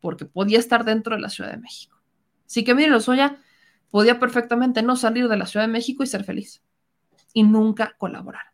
porque 0.00 0.24
podía 0.24 0.58
estar 0.58 0.84
dentro 0.84 1.14
de 1.14 1.22
la 1.22 1.28
Ciudad 1.28 1.52
de 1.52 1.58
México. 1.58 1.96
Así 2.44 2.64
que 2.64 2.74
miren, 2.74 2.90
Lozoya 2.90 3.36
podía 3.92 4.18
perfectamente 4.18 4.82
no 4.82 4.96
salir 4.96 5.28
de 5.28 5.36
la 5.36 5.46
Ciudad 5.46 5.64
de 5.64 5.72
México 5.72 6.02
y 6.02 6.08
ser 6.08 6.24
feliz 6.24 6.60
y 7.32 7.44
nunca 7.44 7.94
colaborar. 7.98 8.46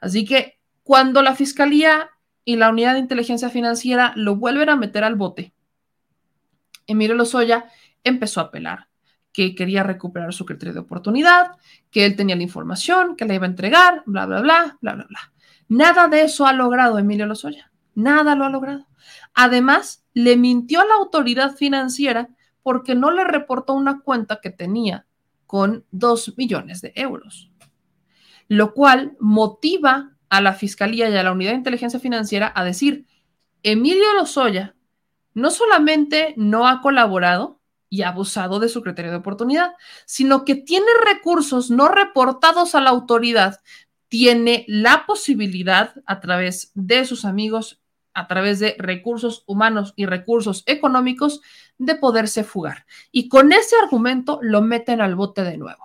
Así 0.00 0.24
que 0.24 0.58
cuando 0.82 1.22
la 1.22 1.36
Fiscalía 1.36 2.10
y 2.44 2.56
la 2.56 2.70
Unidad 2.70 2.94
de 2.94 2.98
Inteligencia 2.98 3.50
Financiera 3.50 4.14
lo 4.16 4.34
vuelven 4.34 4.68
a 4.68 4.74
meter 4.74 5.04
al 5.04 5.14
bote, 5.14 5.52
Emilio 6.86 7.14
Lozoya 7.14 7.66
empezó 8.04 8.40
a 8.40 8.44
apelar, 8.44 8.88
que 9.32 9.54
quería 9.54 9.82
recuperar 9.82 10.32
su 10.32 10.46
criterio 10.46 10.74
de 10.74 10.80
oportunidad, 10.80 11.52
que 11.90 12.04
él 12.06 12.16
tenía 12.16 12.36
la 12.36 12.42
información, 12.42 13.16
que 13.16 13.24
la 13.24 13.34
iba 13.34 13.46
a 13.46 13.50
entregar, 13.50 14.02
bla, 14.06 14.26
bla, 14.26 14.40
bla, 14.40 14.78
bla, 14.80 14.94
bla, 14.94 15.06
bla. 15.08 15.32
Nada 15.68 16.08
de 16.08 16.22
eso 16.22 16.46
ha 16.46 16.52
logrado 16.52 16.98
Emilio 16.98 17.26
Lozoya. 17.26 17.72
Nada 17.94 18.34
lo 18.36 18.44
ha 18.44 18.50
logrado. 18.50 18.86
Además, 19.34 20.04
le 20.14 20.36
mintió 20.36 20.80
a 20.80 20.86
la 20.86 20.94
autoridad 20.94 21.54
financiera 21.56 22.28
porque 22.62 22.94
no 22.94 23.10
le 23.10 23.24
reportó 23.24 23.74
una 23.74 24.00
cuenta 24.00 24.40
que 24.40 24.50
tenía 24.50 25.06
con 25.46 25.84
dos 25.90 26.34
millones 26.36 26.80
de 26.80 26.92
euros, 26.96 27.50
lo 28.48 28.74
cual 28.74 29.16
motiva 29.20 30.16
a 30.28 30.40
la 30.40 30.52
Fiscalía 30.52 31.08
y 31.08 31.16
a 31.16 31.22
la 31.22 31.32
Unidad 31.32 31.52
de 31.52 31.58
Inteligencia 31.58 32.00
Financiera 32.00 32.52
a 32.54 32.64
decir, 32.64 33.06
Emilio 33.62 34.12
Lozoya 34.14 34.75
no 35.36 35.50
solamente 35.50 36.32
no 36.38 36.66
ha 36.66 36.80
colaborado 36.80 37.60
y 37.90 38.02
ha 38.02 38.08
abusado 38.08 38.58
de 38.58 38.70
su 38.70 38.82
criterio 38.82 39.10
de 39.10 39.18
oportunidad, 39.18 39.74
sino 40.06 40.46
que 40.46 40.54
tiene 40.54 40.86
recursos 41.04 41.70
no 41.70 41.88
reportados 41.88 42.74
a 42.74 42.80
la 42.80 42.88
autoridad, 42.88 43.60
tiene 44.08 44.64
la 44.66 45.04
posibilidad 45.06 45.92
a 46.06 46.20
través 46.20 46.72
de 46.74 47.04
sus 47.04 47.26
amigos, 47.26 47.82
a 48.14 48.28
través 48.28 48.60
de 48.60 48.76
recursos 48.78 49.44
humanos 49.46 49.92
y 49.94 50.06
recursos 50.06 50.62
económicos, 50.64 51.42
de 51.76 51.96
poderse 51.96 52.42
fugar. 52.42 52.86
Y 53.12 53.28
con 53.28 53.52
ese 53.52 53.76
argumento 53.82 54.38
lo 54.40 54.62
meten 54.62 55.02
al 55.02 55.16
bote 55.16 55.44
de 55.44 55.58
nuevo. 55.58 55.84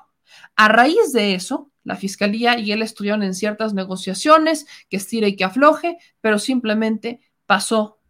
A 0.56 0.70
raíz 0.70 1.12
de 1.12 1.36
eso, 1.36 1.70
la 1.84 1.98
fiscalía 1.98 2.58
y 2.58 2.72
él 2.72 2.82
estuvieron 2.82 3.22
en 3.22 3.34
ciertas 3.34 3.74
negociaciones, 3.74 4.66
que 4.90 4.96
estire 4.96 5.28
y 5.28 5.36
que 5.36 5.44
afloje, 5.44 5.98
pero 6.22 6.40
simplemente 6.40 7.20
pasó 7.46 8.01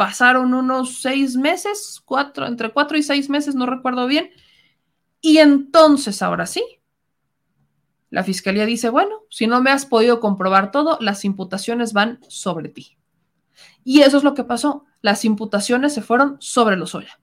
pasaron 0.00 0.54
unos 0.54 1.02
seis 1.02 1.36
meses, 1.36 2.00
cuatro, 2.02 2.46
entre 2.46 2.70
cuatro 2.70 2.96
y 2.96 3.02
seis 3.02 3.28
meses, 3.28 3.54
no 3.54 3.66
recuerdo 3.66 4.06
bien. 4.06 4.30
Y 5.20 5.36
entonces, 5.36 6.22
ahora 6.22 6.46
sí, 6.46 6.64
la 8.08 8.24
fiscalía 8.24 8.64
dice, 8.64 8.88
bueno, 8.88 9.24
si 9.28 9.46
no 9.46 9.60
me 9.60 9.70
has 9.70 9.84
podido 9.84 10.18
comprobar 10.18 10.70
todo, 10.70 10.96
las 11.02 11.26
imputaciones 11.26 11.92
van 11.92 12.18
sobre 12.28 12.70
ti. 12.70 12.96
Y 13.84 14.00
eso 14.00 14.16
es 14.16 14.24
lo 14.24 14.32
que 14.32 14.42
pasó. 14.42 14.86
Las 15.02 15.26
imputaciones 15.26 15.92
se 15.92 16.00
fueron 16.00 16.38
sobre 16.40 16.78
Lozoya. 16.78 17.20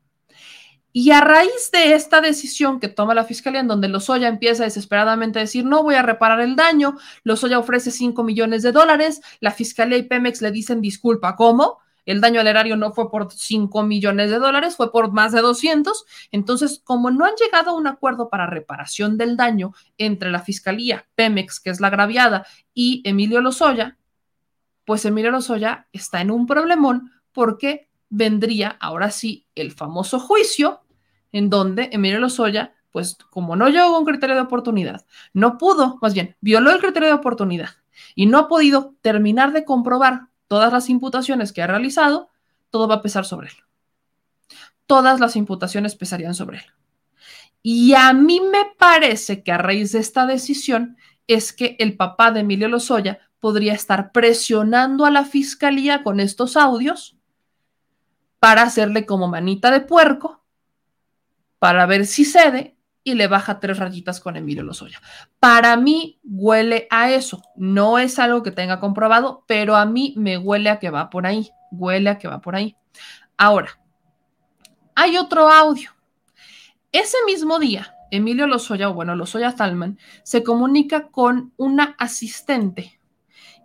Y 0.93 1.09
a 1.09 1.21
raíz 1.21 1.71
de 1.73 1.95
esta 1.95 2.21
decisión 2.21 2.79
que 2.79 2.89
toma 2.89 3.15
la 3.15 3.23
fiscalía, 3.23 3.61
en 3.61 3.67
donde 3.67 3.87
Lozoya 3.87 4.27
empieza 4.27 4.65
desesperadamente 4.65 5.39
a 5.39 5.41
decir, 5.41 5.65
no 5.65 5.81
voy 5.81 5.95
a 5.95 6.03
reparar 6.03 6.41
el 6.41 6.55
daño, 6.55 6.95
Lozoya 7.23 7.57
ofrece 7.57 7.89
5 7.89 8.23
millones 8.23 8.61
de 8.61 8.71
dólares, 8.71 9.19
la 9.39 9.49
fiscalía 9.49 9.97
y 9.97 10.03
Pemex 10.03 10.43
le 10.43 10.51
dicen, 10.51 10.79
disculpa, 10.79 11.35
¿cómo? 11.35 11.79
El 12.07 12.21
daño 12.21 12.39
al 12.39 12.47
erario 12.47 12.77
no 12.77 12.93
fue 12.93 13.11
por 13.11 13.31
5 13.31 13.83
millones 13.83 14.31
de 14.31 14.39
dólares, 14.39 14.77
fue 14.77 14.91
por 14.91 15.11
más 15.11 15.33
de 15.33 15.41
200. 15.41 16.05
Entonces, 16.31 16.81
como 16.83 17.11
no 17.11 17.25
han 17.25 17.35
llegado 17.35 17.71
a 17.71 17.73
un 17.73 17.85
acuerdo 17.85 18.29
para 18.29 18.47
reparación 18.47 19.17
del 19.17 19.35
daño 19.35 19.73
entre 19.97 20.31
la 20.31 20.39
Fiscalía, 20.39 21.05
Pemex, 21.15 21.59
que 21.59 21.69
es 21.69 21.81
la 21.81 21.87
agraviada, 21.87 22.47
y 22.73 23.01
Emilio 23.03 23.41
Lozoya, 23.41 23.97
pues 24.85 25.03
Emilio 25.03 25.31
Lozoya 25.31 25.87
está 25.91 26.21
en 26.21 26.31
un 26.31 26.47
problemón 26.47 27.11
porque 27.33 27.89
vendría 28.09 28.69
ahora 28.79 29.11
sí 29.11 29.45
el 29.53 29.73
famoso 29.73 30.17
juicio 30.17 30.79
en 31.33 31.49
donde 31.49 31.89
Emilio 31.91 32.19
Lozoya, 32.19 32.73
pues 32.93 33.17
como 33.29 33.57
no 33.57 33.67
llegó 33.67 33.97
a 33.97 33.99
un 33.99 34.05
criterio 34.05 34.35
de 34.35 34.43
oportunidad, 34.43 35.05
no 35.33 35.57
pudo, 35.57 35.99
más 36.01 36.13
bien, 36.13 36.37
violó 36.39 36.71
el 36.71 36.79
criterio 36.79 37.09
de 37.09 37.15
oportunidad 37.15 37.71
y 38.15 38.27
no 38.27 38.37
ha 38.39 38.47
podido 38.47 38.95
terminar 39.01 39.51
de 39.51 39.65
comprobar 39.65 40.29
todas 40.47 40.71
las 40.71 40.89
imputaciones 40.89 41.51
que 41.51 41.61
ha 41.61 41.67
realizado, 41.67 42.29
todo 42.69 42.87
va 42.87 42.95
a 42.95 43.01
pesar 43.01 43.25
sobre 43.25 43.49
él. 43.49 43.55
Todas 44.85 45.19
las 45.19 45.35
imputaciones 45.35 45.95
pesarían 45.95 46.33
sobre 46.33 46.59
él. 46.59 46.65
Y 47.61 47.93
a 47.93 48.13
mí 48.13 48.39
me 48.39 48.65
parece 48.77 49.43
que 49.43 49.51
a 49.51 49.57
raíz 49.57 49.91
de 49.91 49.99
esta 49.99 50.25
decisión 50.25 50.97
es 51.27 51.51
que 51.51 51.75
el 51.79 51.97
papá 51.97 52.31
de 52.31 52.41
Emilio 52.41 52.69
Lozoya 52.69 53.19
podría 53.39 53.73
estar 53.73 54.11
presionando 54.11 55.05
a 55.05 55.11
la 55.11 55.25
fiscalía 55.25 56.03
con 56.03 56.19
estos 56.19 56.55
audios 56.55 57.17
para 58.39 58.61
hacerle 58.61 59.05
como 59.05 59.27
manita 59.27 59.71
de 59.71 59.81
puerco, 59.81 60.43
para 61.59 61.85
ver 61.85 62.05
si 62.05 62.23
cede 62.23 62.76
y 63.07 63.13
le 63.13 63.27
baja 63.27 63.61
tres 63.61 63.79
rayitas 63.79 64.19
con 64.19 64.35
Emilio 64.35 64.63
Lozoya. 64.63 65.01
Para 65.39 65.77
mí 65.77 66.19
huele 66.25 66.87
a 66.89 67.09
eso. 67.09 67.41
No 67.55 67.99
es 67.99 68.19
algo 68.19 68.43
que 68.43 68.51
tenga 68.51 68.81
comprobado, 68.81 69.45
pero 69.47 69.77
a 69.77 69.85
mí 69.85 70.13
me 70.17 70.37
huele 70.37 70.69
a 70.69 70.77
que 70.77 70.89
va 70.89 71.09
por 71.09 71.25
ahí. 71.25 71.49
Huele 71.71 72.09
a 72.09 72.17
que 72.17 72.27
va 72.27 72.41
por 72.41 72.57
ahí. 72.57 72.75
Ahora, 73.37 73.79
hay 74.93 75.15
otro 75.15 75.47
audio. 75.47 75.89
Ese 76.91 77.15
mismo 77.25 77.59
día, 77.59 77.95
Emilio 78.11 78.45
Lozoya, 78.45 78.89
o 78.89 78.93
bueno, 78.93 79.15
Lozoya 79.15 79.55
Talman, 79.55 79.97
se 80.23 80.43
comunica 80.43 81.07
con 81.07 81.53
una 81.55 81.95
asistente 81.97 82.99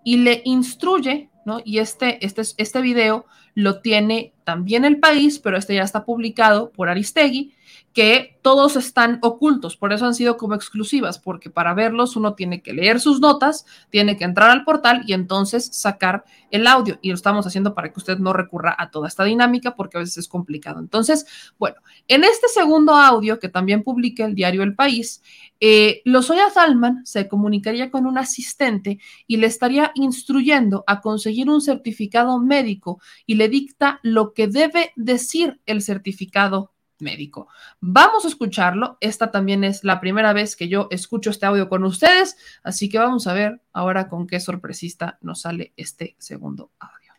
y 0.05 0.19
le 0.19 0.43
instruye, 0.45 1.31
¿no? 1.45 1.61
Y 1.65 1.79
este, 1.79 2.25
este, 2.25 2.43
este 2.59 2.81
video 2.81 3.27
lo 3.55 3.81
tiene 3.81 4.35
también 4.45 4.85
el 4.85 5.01
país, 5.01 5.41
pero 5.41 5.57
este 5.57 5.75
ya 5.75 5.83
está 5.83 6.05
publicado 6.05 6.71
por 6.71 6.89
Aristegui 6.89 7.57
que 7.93 8.39
todos 8.43 8.77
están 8.77 9.19
ocultos, 9.23 9.77
por 9.77 9.93
eso 9.93 10.07
han 10.07 10.15
sido 10.15 10.37
como 10.37 10.55
exclusivas, 10.55 11.19
porque 11.19 11.51
para 11.51 11.75
verlos 11.75 12.17
uno 12.17 12.35
tiene 12.35 12.63
que 12.63 12.73
leer 12.73 13.01
sus 13.01 13.21
notas, 13.21 13.67
tiene 13.91 14.17
que 14.17 14.25
entrar 14.25 14.51
al 14.51 14.65
portal 14.65 15.03
y 15.07 15.13
entonces 15.13 15.69
sacar 15.73 16.25
el 16.51 16.67
audio. 16.67 16.99
Y 17.03 17.11
lo 17.11 17.15
estamos 17.15 17.47
haciendo 17.47 17.75
para 17.75 17.93
que 17.93 18.01
usted 18.01 18.19
no 18.19 18.33
recurra 18.33 18.75
a 18.77 18.91
toda 18.91 19.09
esta 19.09 19.25
dinámica, 19.25 19.77
porque 19.77 19.99
a 19.99 20.01
veces 20.01 20.19
es 20.19 20.29
complicado. 20.29 20.81
Entonces, 20.81 21.27
bueno, 21.59 21.77
en 22.09 22.25
este 22.25 22.49
segundo 22.49 22.97
audio 22.97 23.39
que 23.39 23.49
también 23.49 23.83
publica 23.83 24.25
el 24.25 24.35
diario 24.35 24.63
El 24.63 24.75
País, 24.75 25.23
eh, 25.61 26.03
Lozoya 26.05 26.51
Salman 26.51 27.07
se 27.07 27.29
comunicaría 27.29 27.91
con 27.91 28.07
un 28.07 28.19
asistente 28.19 28.99
y 29.27 29.37
le 29.37 29.47
estaría 29.47 29.93
instruyendo 29.95 30.83
a 30.87 31.01
conseguir 31.01 31.49
un 31.49 31.61
certificado 31.61 32.41
médico 32.41 33.01
y 33.27 33.37
le 33.37 33.49
dicta 33.49 34.01
lo 34.03 34.33
que 34.33 34.49
debe 34.49 34.93
decir 34.97 35.61
el 35.67 35.83
certificado 35.83 36.73
médico. 37.03 37.49
Vamos 37.81 38.25
a 38.25 38.29
escucharlo. 38.29 38.97
Esta 39.01 39.31
también 39.31 39.65
es 39.65 39.85
la 39.85 40.01
primera 40.01 40.33
vez 40.33 40.57
que 40.57 40.69
yo 40.69 40.89
escucho 40.91 41.31
este 41.31 41.47
audio 41.47 41.69
con 41.69 41.85
ustedes, 41.85 42.37
así 42.63 42.89
que 42.89 42.99
vamos 42.99 43.27
a 43.27 43.35
ver 43.35 43.61
ahora 43.73 44.09
con 44.09 44.27
qué 44.27 44.41
sorpresista 44.41 45.19
nos 45.21 45.43
sale 45.43 45.73
este 45.77 46.17
segundo 46.19 46.71
audio. 46.79 47.13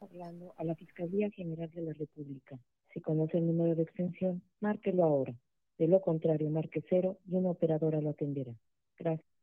Hablando 0.00 0.54
a 0.58 0.64
la 0.64 0.74
Fiscalía 0.74 1.30
General 1.30 1.70
de 1.70 1.82
la 1.82 1.92
República. 1.92 2.58
Si 2.92 3.00
conoce 3.00 3.38
el 3.38 3.46
número 3.46 3.74
de 3.74 3.82
extensión, 3.82 4.42
márquelo 4.60 5.04
ahora. 5.04 5.34
De 5.78 5.88
lo 5.88 6.00
contrario, 6.00 6.48
marque 6.50 6.84
cero 6.88 7.18
y 7.26 7.34
una 7.34 7.50
operadora 7.50 8.00
lo 8.00 8.10
atenderá. 8.10 8.52
Gracias. 8.96 9.33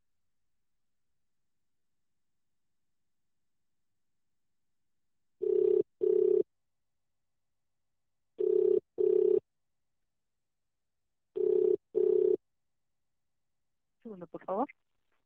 Segundo, 14.12 14.28
por 14.28 14.44
favor. 14.44 14.68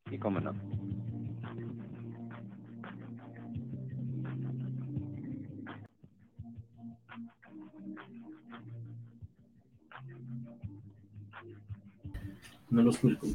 Sí, 0.09 0.19
cómo 0.19 0.39
no. 0.39 0.53
No 12.69 12.81
los 12.83 12.97
publico. 12.97 13.27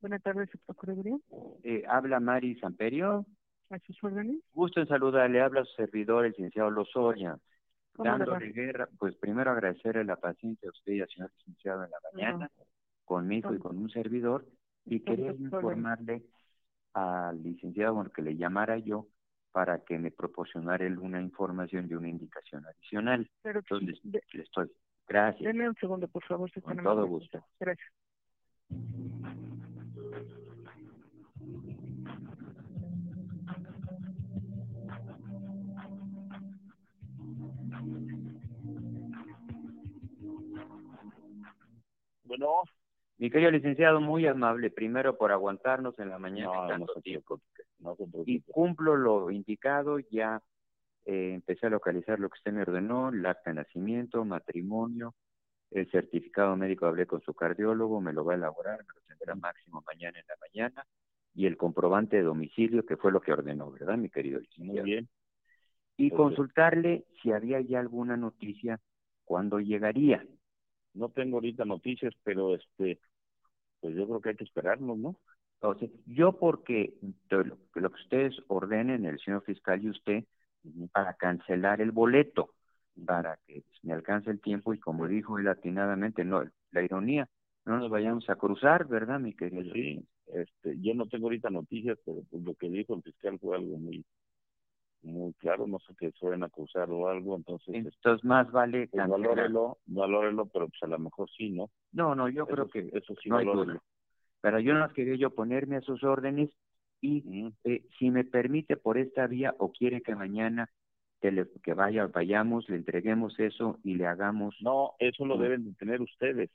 Buenas 0.00 0.22
tardes, 0.22 0.50
Procuraduría. 0.66 1.16
Eh, 1.62 1.84
habla 1.88 2.18
Mari 2.20 2.56
Samperio. 2.56 3.24
¿A 3.72 3.78
sus 3.78 4.04
órdenes? 4.04 4.36
Gusto 4.52 4.80
en 4.80 4.86
saludarle, 4.86 5.40
habla 5.40 5.64
su 5.64 5.72
servidor, 5.76 6.26
el 6.26 6.32
licenciado 6.32 6.70
Lozoya. 6.70 7.38
¿Cómo 7.94 8.04
le 8.04 8.18
Dándole 8.18 8.52
guerra, 8.52 8.86
pues 8.98 9.16
primero 9.16 9.50
agradecerle 9.50 10.04
la 10.04 10.16
paciencia 10.16 10.68
a 10.68 10.72
usted 10.72 10.92
y 10.92 11.00
al 11.00 11.08
señor 11.08 11.30
licenciado 11.38 11.84
en 11.84 11.90
la 11.90 11.96
mañana, 12.12 12.50
conmigo 13.06 13.54
y 13.54 13.58
con 13.58 13.78
un 13.78 13.88
servidor, 13.88 14.46
y 14.84 15.00
quería 15.00 15.30
órdenes. 15.30 15.40
informarle 15.40 16.22
al 16.92 17.42
licenciado 17.42 17.94
bueno, 17.94 18.10
que 18.10 18.20
le 18.20 18.36
llamara 18.36 18.76
yo 18.76 19.06
para 19.52 19.82
que 19.84 19.98
me 19.98 20.10
proporcionara 20.10 20.86
una 21.00 21.22
información 21.22 21.86
y 21.90 21.94
una 21.94 22.08
indicación 22.10 22.66
adicional. 22.66 23.30
Pero 23.42 23.60
Entonces, 23.60 24.00
de- 24.04 24.22
le 24.32 24.42
estoy. 24.42 24.70
Gracias. 25.08 25.44
Deme 25.44 25.66
un 25.68 25.74
segundo, 25.76 26.08
por 26.08 26.22
favor. 26.24 26.50
si 26.50 26.60
Con 26.60 26.76
todo 26.76 27.06
gusto. 27.06 27.42
Gracias. 27.58 27.88
Bueno, 42.32 42.62
Mi 43.18 43.30
querido 43.30 43.50
licenciado, 43.50 44.00
muy 44.00 44.26
amable, 44.26 44.70
primero 44.70 45.18
por 45.18 45.32
aguantarnos 45.32 45.98
en 45.98 46.08
la 46.08 46.18
mañana 46.18 46.50
No, 46.50 46.66
tanto 46.66 46.92
no 46.96 47.00
tiempo. 47.02 47.40
Y 48.24 48.40
cumplo 48.40 48.96
lo 48.96 49.30
indicado, 49.30 49.98
ya 49.98 50.40
eh, 51.04 51.34
empecé 51.34 51.66
a 51.66 51.70
localizar 51.70 52.18
lo 52.18 52.30
que 52.30 52.38
usted 52.38 52.52
me 52.52 52.62
ordenó, 52.62 53.10
el 53.10 53.26
acta 53.26 53.50
de 53.50 53.56
nacimiento, 53.56 54.24
matrimonio, 54.24 55.14
el 55.70 55.90
certificado 55.90 56.56
médico, 56.56 56.86
hablé 56.86 57.06
con 57.06 57.20
su 57.20 57.34
cardiólogo, 57.34 58.00
me 58.00 58.14
lo 58.14 58.24
va 58.24 58.32
a 58.32 58.36
elaborar, 58.36 58.78
me 58.78 58.94
lo 58.94 59.00
tendrá 59.06 59.34
máximo 59.34 59.82
mañana 59.86 60.18
en 60.18 60.24
la 60.26 60.36
mañana, 60.40 60.86
y 61.34 61.44
el 61.44 61.58
comprobante 61.58 62.16
de 62.16 62.22
domicilio, 62.22 62.86
que 62.86 62.96
fue 62.96 63.12
lo 63.12 63.20
que 63.20 63.32
ordenó, 63.32 63.70
¿verdad, 63.70 63.98
mi 63.98 64.08
querido 64.08 64.40
licenciado? 64.40 64.80
Muy 64.80 64.90
bien. 64.90 65.08
Y 65.98 66.10
consultarle 66.10 67.04
si 67.22 67.30
había 67.30 67.60
ya 67.60 67.78
alguna 67.78 68.16
noticia 68.16 68.80
cuándo 69.24 69.60
llegaría. 69.60 70.26
No 70.94 71.08
tengo 71.08 71.36
ahorita 71.36 71.64
noticias, 71.64 72.14
pero 72.22 72.54
este, 72.54 73.00
pues 73.80 73.94
yo 73.94 74.06
creo 74.06 74.20
que 74.20 74.28
hay 74.30 74.36
que 74.36 74.44
esperarnos, 74.44 74.98
¿no? 74.98 75.16
O 75.60 75.74
sea, 75.74 75.88
yo 76.06 76.38
porque 76.38 76.94
lo, 77.30 77.44
lo 77.74 77.90
que 77.90 78.02
ustedes 78.02 78.34
ordenen, 78.48 79.06
el 79.06 79.20
señor 79.20 79.44
fiscal 79.44 79.82
y 79.82 79.90
usted, 79.90 80.24
para 80.92 81.14
cancelar 81.14 81.80
el 81.80 81.92
boleto, 81.92 82.54
para 83.06 83.38
que 83.46 83.62
me 83.82 83.92
alcance 83.92 84.30
el 84.30 84.40
tiempo 84.40 84.74
y 84.74 84.80
como 84.80 85.06
dijo 85.08 85.38
él 85.38 85.48
atinadamente, 85.48 86.24
no, 86.24 86.44
la 86.72 86.82
ironía, 86.82 87.28
no 87.64 87.78
nos 87.78 87.90
vayamos 87.90 88.28
a 88.28 88.36
cruzar, 88.36 88.86
¿verdad, 88.86 89.20
mi 89.20 89.34
querido? 89.34 89.72
Sí, 89.72 90.04
este, 90.26 90.80
yo 90.80 90.94
no 90.94 91.06
tengo 91.06 91.26
ahorita 91.26 91.50
noticias, 91.50 91.98
pero 92.04 92.22
pues, 92.30 92.42
lo 92.42 92.54
que 92.54 92.68
dijo 92.68 92.94
el 92.94 93.02
fiscal 93.02 93.38
fue 93.38 93.56
algo 93.56 93.78
muy, 93.78 94.04
muy 95.02 95.32
claro, 95.34 95.66
no 95.66 95.78
sé 95.80 95.94
que 95.96 96.06
a 96.06 96.44
acusar 96.46 96.90
o 96.90 97.08
algo, 97.08 97.36
entonces, 97.36 97.74
este, 97.74 97.78
Entonces 97.88 98.24
más 98.24 98.50
vale 98.50 98.88
pues, 98.88 99.06
valórelo, 99.08 99.78
valórelo, 99.86 100.46
pero 100.46 100.68
pues 100.68 100.82
a 100.82 100.86
lo 100.86 100.98
mejor 100.98 101.28
sí, 101.30 101.50
¿no? 101.50 101.70
No, 101.92 102.14
no, 102.14 102.28
yo 102.28 102.44
Eso 102.44 102.52
creo 102.54 102.68
que 102.68 102.88
eso 102.96 103.14
sí 103.22 103.28
no 103.28 103.38
hay 103.38 103.46
duda. 103.46 103.82
Pero 104.40 104.58
yo 104.60 104.74
no 104.74 104.88
quería 104.92 105.16
yo 105.16 105.30
ponerme 105.30 105.76
a 105.76 105.80
sus 105.82 106.02
órdenes 106.02 106.50
y 107.00 107.52
eh, 107.64 107.82
si 107.98 108.10
me 108.10 108.24
permite 108.24 108.76
por 108.76 108.98
esta 108.98 109.26
vía 109.26 109.54
o 109.58 109.72
quiere 109.72 110.02
que 110.02 110.14
mañana 110.14 110.68
que, 111.20 111.30
le- 111.30 111.48
que 111.62 111.74
vaya, 111.74 112.06
vayamos, 112.08 112.68
le 112.68 112.76
entreguemos 112.76 113.38
eso 113.38 113.78
y 113.84 113.94
le 113.94 114.06
hagamos 114.06 114.56
No, 114.60 114.92
eso 114.98 115.24
lo 115.24 115.36
Mm. 115.36 115.40
deben 115.42 115.64
de 115.64 115.74
tener 115.74 116.00
ustedes. 116.00 116.50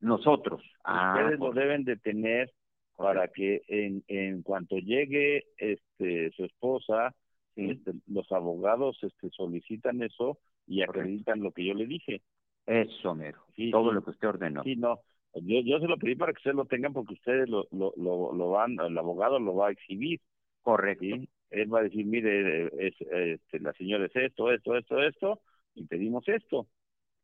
nosotros. 0.00 0.62
Ah, 0.84 1.14
ustedes 1.16 1.40
lo 1.40 1.52
deben 1.52 1.84
de 1.84 1.96
tener 1.96 2.52
para 2.96 3.28
que 3.28 3.62
en, 3.68 4.04
en 4.08 4.42
cuanto 4.42 4.76
llegue 4.78 5.44
este 5.56 6.30
su 6.32 6.44
esposa, 6.44 7.14
este, 7.58 7.92
los 8.06 8.30
abogados 8.32 8.98
este, 9.02 9.30
solicitan 9.30 10.02
eso 10.02 10.38
y 10.66 10.82
acreditan 10.82 11.42
lo 11.42 11.52
que 11.52 11.64
yo 11.64 11.74
le 11.74 11.86
dije. 11.86 12.22
Eso, 12.66 13.14
mero. 13.14 13.40
Sí, 13.56 13.70
Todo 13.70 13.90
sí. 13.90 13.94
lo 13.94 14.04
que 14.04 14.10
usted 14.10 14.28
ordenó. 14.28 14.62
Sí, 14.62 14.76
no. 14.76 15.00
Yo, 15.34 15.60
yo 15.60 15.78
se 15.78 15.86
lo 15.86 15.96
pedí 15.98 16.14
para 16.14 16.32
que 16.32 16.38
ustedes 16.38 16.56
lo 16.56 16.64
tengan 16.66 16.92
porque 16.92 17.14
ustedes 17.14 17.48
lo, 17.48 17.66
lo, 17.70 17.92
lo, 17.96 18.32
lo 18.32 18.50
van, 18.50 18.78
el 18.80 18.96
abogado 18.98 19.38
lo 19.38 19.54
va 19.54 19.68
a 19.68 19.70
exhibir. 19.72 20.20
Correcto. 20.62 21.04
¿sí? 21.04 21.28
Él 21.50 21.72
va 21.72 21.80
a 21.80 21.84
decir, 21.84 22.04
mire, 22.04 22.66
es, 22.86 22.94
este, 23.00 23.60
la 23.60 23.72
señora 23.74 24.06
es 24.06 24.16
esto, 24.16 24.52
esto, 24.52 24.76
esto, 24.76 25.02
esto, 25.02 25.40
y 25.74 25.84
pedimos 25.86 26.28
esto. 26.28 26.66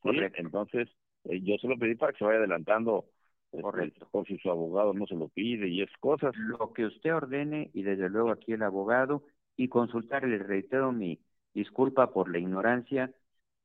Correcto. 0.01 0.41
Entonces, 0.41 0.89
eh, 1.25 1.41
yo 1.43 1.57
se 1.59 1.69
lo 1.69 1.79
pedí 1.79 1.95
para 1.95 2.13
que 2.13 2.19
se 2.19 2.25
vaya 2.25 2.39
adelantando. 2.39 3.07
este, 3.53 3.63
Correcto. 3.63 4.09
Por 4.11 4.27
si 4.27 4.39
su 4.39 4.51
abogado 4.51 4.95
no 4.95 5.07
se 5.07 5.15
lo 5.15 5.29
pide 5.29 5.69
y 5.69 5.83
esas 5.83 5.97
cosas. 5.99 6.35
Lo 6.37 6.73
que 6.73 6.87
usted 6.87 7.15
ordene 7.15 7.71
y 7.75 7.83
desde 7.83 8.09
luego 8.09 8.31
aquí 8.31 8.53
el 8.53 8.63
abogado 8.63 9.25
y 9.57 9.69
consultar, 9.69 10.25
le 10.27 10.39
reitero 10.39 10.93
mi 10.93 11.19
disculpa 11.53 12.13
por 12.13 12.31
la 12.31 12.39
ignorancia, 12.39 13.13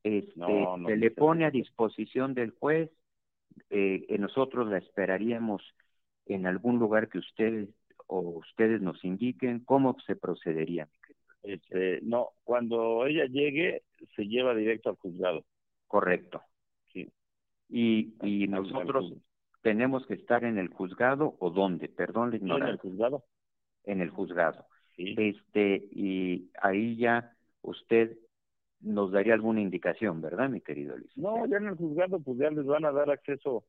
este, 0.03 0.34
No, 0.35 0.77
no 0.77 0.88
se 0.88 0.95
le 0.95 1.11
pone 1.11 1.45
a 1.45 1.51
disposición 1.51 2.34
del 2.34 2.51
juez, 2.51 2.92
eh, 3.69 4.06
nosotros 4.19 4.68
la 4.68 4.77
esperaríamos 4.77 5.61
en 6.26 6.45
algún 6.45 6.80
lugar 6.80 7.09
que 7.09 7.18
ustedes 7.18 7.69
o 8.08 8.19
ustedes 8.19 8.82
nos 8.82 9.03
indiquen 9.03 9.59
cómo 9.59 9.95
se 10.06 10.16
procedería. 10.16 10.88
Este, 11.43 12.00
no, 12.01 12.30
cuando 12.43 13.06
ella 13.06 13.26
llegue, 13.26 13.84
se 14.16 14.27
lleva 14.27 14.53
directo 14.56 14.90
al 14.90 14.95
juzgado. 14.98 15.45
Correcto. 15.88 16.42
Sí. 16.92 17.11
Y, 17.69 18.14
y 18.22 18.43
Al- 18.45 18.51
nosotros 18.51 19.14
tenemos 19.61 20.06
que 20.06 20.14
estar 20.16 20.43
en 20.43 20.58
el 20.58 20.69
juzgado 20.69 21.35
o 21.40 21.50
dónde, 21.50 21.90
perdón 21.90 22.32
la 22.32 22.38
en 22.38 22.42
ignorancia. 22.43 22.72
el 22.74 22.80
juzgado. 22.80 23.24
en 23.85 24.01
el 24.01 24.09
juzgado. 24.09 24.66
Sí. 25.05 25.15
Este, 25.17 25.87
y 25.91 26.49
ahí 26.61 26.97
ya 26.97 27.33
usted 27.61 28.17
nos 28.81 29.11
daría 29.11 29.33
alguna 29.33 29.61
indicación, 29.61 30.21
¿verdad, 30.21 30.49
mi 30.49 30.61
querido 30.61 30.97
licenciado? 30.97 31.37
No, 31.37 31.45
ya 31.47 31.57
en 31.57 31.67
el 31.67 31.75
juzgado, 31.75 32.19
pues 32.19 32.37
ya 32.37 32.49
les 32.49 32.65
van 32.65 32.85
a 32.85 32.91
dar 32.91 33.09
acceso 33.11 33.65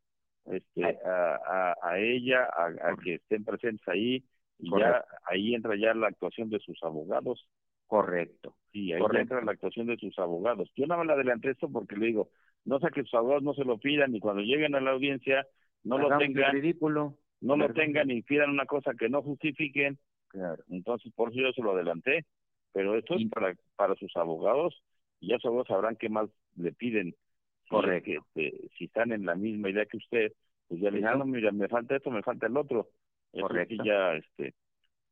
este, 0.46 0.84
a, 1.04 1.36
a, 1.46 1.74
a 1.82 1.98
ella, 1.98 2.44
a, 2.44 2.66
a 2.90 2.96
que 3.02 3.14
estén 3.14 3.44
presentes 3.44 3.86
ahí, 3.88 4.24
y 4.58 4.68
Correcto. 4.70 4.92
ya 4.92 5.04
ahí 5.26 5.54
entra 5.54 5.76
ya 5.76 5.94
la 5.94 6.08
actuación 6.08 6.50
de 6.50 6.58
sus 6.60 6.82
abogados. 6.82 7.46
Correcto. 7.86 8.54
Sí, 8.72 8.92
ahí 8.92 9.02
ya 9.12 9.20
entra 9.20 9.42
la 9.42 9.52
actuación 9.52 9.86
de 9.88 9.96
sus 9.96 10.16
abogados. 10.18 10.70
Yo 10.76 10.86
nada 10.86 10.98
más 10.98 11.06
le 11.08 11.12
adelanté 11.14 11.50
esto 11.50 11.68
porque 11.70 11.96
le 11.96 12.06
digo, 12.06 12.30
no 12.64 12.78
sea 12.78 12.90
que 12.90 13.02
sus 13.02 13.14
abogados 13.14 13.42
no 13.42 13.54
se 13.54 13.64
lo 13.64 13.78
pidan 13.78 14.14
y 14.14 14.20
cuando 14.20 14.42
lleguen 14.42 14.74
a 14.76 14.80
la 14.80 14.92
audiencia 14.92 15.46
no 15.82 15.98
lo 15.98 16.06
Hagamos 16.06 16.24
tengan, 16.24 16.52
ridículo. 16.52 17.16
no 17.40 17.56
lo 17.56 17.72
tengan 17.72 18.10
y 18.10 18.22
pidan 18.22 18.50
una 18.50 18.66
cosa 18.66 18.92
que 18.94 19.08
no 19.08 19.22
justifiquen. 19.22 19.98
Claro. 20.30 20.62
Entonces, 20.70 21.12
por 21.14 21.30
eso 21.30 21.40
yo 21.40 21.52
se 21.52 21.62
lo 21.62 21.72
adelanté. 21.72 22.24
Pero 22.72 22.96
esto 22.96 23.16
es 23.16 23.28
para, 23.30 23.54
para 23.74 23.96
sus 23.96 24.16
abogados 24.16 24.80
y 25.18 25.28
ya 25.28 25.38
abogados 25.42 25.68
sabrán 25.68 25.96
qué 25.96 26.08
más 26.08 26.30
le 26.56 26.72
piden. 26.72 27.14
Correcto. 27.68 28.26
que, 28.34 28.50
este, 28.50 28.68
si 28.76 28.84
están 28.84 29.12
en 29.12 29.26
la 29.26 29.36
misma 29.36 29.70
idea 29.70 29.86
que 29.86 29.96
usted, 29.96 30.32
pues 30.66 30.80
ya 30.80 30.90
le 30.90 30.98
dicen, 30.98 31.12
"Ah, 31.12 31.16
no, 31.16 31.24
mira, 31.24 31.52
me 31.52 31.68
falta 31.68 31.96
esto, 31.96 32.10
me 32.10 32.22
falta 32.22 32.46
el 32.46 32.56
otro. 32.56 32.88
Eso 33.32 33.46
Correcto. 33.46 33.76
sí 33.76 33.80
ya, 33.84 34.14
este, 34.14 34.54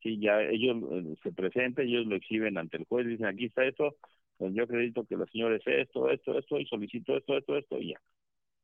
sí, 0.03 0.19
ya 0.19 0.43
ellos 0.43 0.77
eh, 0.91 1.15
se 1.23 1.33
presentan, 1.33 1.87
ellos 1.87 2.07
lo 2.07 2.17
exhiben 2.17 2.59
ante 2.59 2.79
el 2.79 2.85
juez, 2.87 3.07
dicen, 3.07 3.27
aquí 3.27 3.45
está 3.45 3.65
esto, 3.65 3.95
pues 4.39 4.53
yo 4.55 4.65
acredito 4.65 5.05
que 5.05 5.17
la 5.17 5.27
señora 5.27 5.55
es 5.57 5.63
esto, 5.67 6.11
esto, 6.11 6.37
esto, 6.37 6.59
y 6.59 6.67
solicito 6.67 7.17
esto, 7.17 7.37
esto, 7.37 7.57
esto, 7.57 7.79
y 7.79 7.91
ya. 7.91 8.01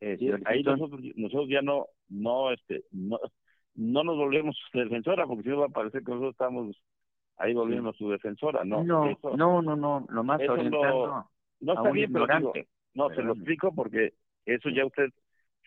Eh, 0.01 0.17
Sí, 0.19 0.29
ahí 0.45 0.65
nosotros, 0.65 1.01
nosotros 1.15 1.49
ya 1.49 1.63
no, 1.63 1.87
no, 2.09 2.51
este, 2.53 2.83
no, 2.91 3.21
no 3.75 4.05
nos 4.05 4.17
volvemos 4.17 4.57
su 4.71 4.79
defensora, 4.79 5.27
porque 5.27 5.43
si 5.45 5.49
no 5.49 5.61
va 5.61 5.67
a 5.67 5.71
parecer 5.71 6.03
que 6.03 6.11
nosotros 6.11 6.33
estamos 6.33 6.77
ahí 7.37 7.53
volviendo 7.55 7.93
su 7.95 8.09
defensora, 8.11 8.65
no. 8.65 8.85
no, 8.85 9.11
eso- 9.11 9.37
no, 9.37 9.63
no, 9.63 9.77
no, 9.77 10.07
lo 10.09 10.25
más 10.25 10.41
no 11.61 11.73
está 11.73 11.91
bien, 11.91 12.13
pero 12.13 12.27
digo, 12.27 12.53
no, 12.95 13.09
se 13.11 13.23
lo 13.23 13.33
explico 13.33 13.75
porque 13.75 14.13
eso 14.47 14.69
ya 14.69 14.85
usted 14.85 15.11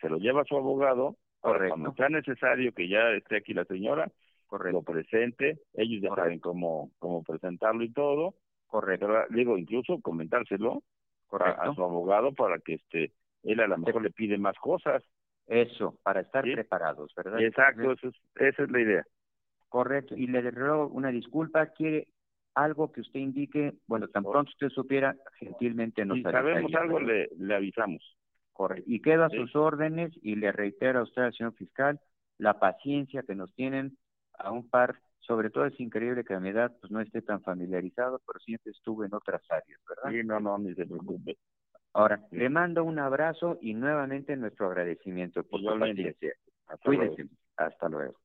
se 0.00 0.08
lo 0.08 0.18
lleva 0.18 0.42
a 0.42 0.44
su 0.44 0.56
abogado, 0.56 1.16
Correcto. 1.40 1.74
cuando 1.74 1.92
sea 1.94 2.08
necesario 2.08 2.72
que 2.72 2.88
ya 2.88 3.10
esté 3.10 3.36
aquí 3.36 3.52
la 3.54 3.64
señora, 3.64 4.10
Correcto. 4.46 4.78
lo 4.78 4.82
presente, 4.82 5.58
ellos 5.74 6.02
ya 6.02 6.14
saben 6.14 6.38
cómo, 6.40 6.90
cómo 6.98 7.22
presentarlo 7.22 7.82
y 7.84 7.92
todo, 7.92 8.34
Correcto. 8.66 9.06
pero 9.06 9.24
digo, 9.30 9.58
incluso 9.58 10.00
comentárselo 10.00 10.82
Correcto. 11.26 11.60
a 11.62 11.74
su 11.74 11.82
abogado 11.82 12.32
para 12.32 12.58
que 12.58 12.74
este 12.74 13.12
él 13.44 13.60
a 13.60 13.66
lo 13.66 13.78
mejor 13.78 14.02
le 14.02 14.10
pide 14.10 14.36
más 14.38 14.56
cosas. 14.58 15.02
Eso, 15.48 15.98
para 16.02 16.20
estar 16.20 16.44
Sí. 16.44 16.52
preparados, 16.52 17.12
¿verdad? 17.16 17.40
Exacto, 17.40 17.92
eso 17.92 18.08
es, 18.08 18.14
esa 18.36 18.62
es 18.64 18.70
la 18.70 18.80
idea. 18.80 19.04
Correcto. 19.68 20.14
Y 20.16 20.26
le 20.26 20.50
ruego 20.50 20.88
una 20.88 21.08
disculpa, 21.08 21.66
quiere 21.68 22.08
algo 22.54 22.92
que 22.92 23.00
usted 23.00 23.20
indique, 23.20 23.74
bueno, 23.86 24.08
tan 24.08 24.24
pronto 24.24 24.50
usted 24.50 24.68
supiera, 24.68 25.16
gentilmente 25.38 26.04
nos 26.04 26.18
Si 26.18 26.22
sabemos 26.22 26.74
algo, 26.74 27.00
le, 27.00 27.28
le 27.38 27.54
avisamos. 27.54 28.16
Correcto. 28.52 28.84
Y 28.90 29.00
queda 29.00 29.26
a 29.26 29.30
Sí. 29.30 29.36
sus 29.36 29.54
órdenes 29.56 30.12
y 30.22 30.36
le 30.36 30.52
reitero 30.52 31.00
a 31.00 31.02
usted, 31.04 31.30
señor 31.32 31.54
fiscal, 31.54 32.00
la 32.38 32.58
paciencia 32.58 33.22
que 33.22 33.34
nos 33.34 33.54
tienen 33.54 33.96
a 34.34 34.50
un 34.52 34.68
par 34.68 34.96
Sobre 35.20 35.50
todo 35.50 35.66
es 35.66 35.78
increíble 35.78 36.24
que 36.24 36.32
a 36.32 36.40
mi 36.40 36.48
edad 36.48 36.74
pues 36.80 36.90
no 36.90 37.02
esté 37.02 37.20
tan 37.20 37.42
familiarizado, 37.42 38.18
pero 38.26 38.38
siempre 38.38 38.72
estuve 38.72 39.06
en 39.06 39.14
otras 39.14 39.42
áreas, 39.50 39.78
¿verdad? 39.86 40.10
Sí, 40.10 40.26
no, 40.26 40.40
no, 40.40 40.56
ni 40.56 40.74
se 40.74 40.86
preocupe. 40.86 41.36
Ahora, 41.92 42.26
le 42.30 42.48
mando 42.48 42.84
un 42.84 42.98
abrazo 42.98 43.58
y 43.60 43.74
nuevamente 43.74 44.36
nuestro 44.36 44.66
agradecimiento 44.66 45.42
por 45.42 45.60
su 45.60 45.78
paciencia. 45.78 46.32
Hasta 46.66 46.84
Cuídense. 46.84 47.22
luego. 47.22 47.36
Hasta 47.56 47.88
luego. 47.88 48.20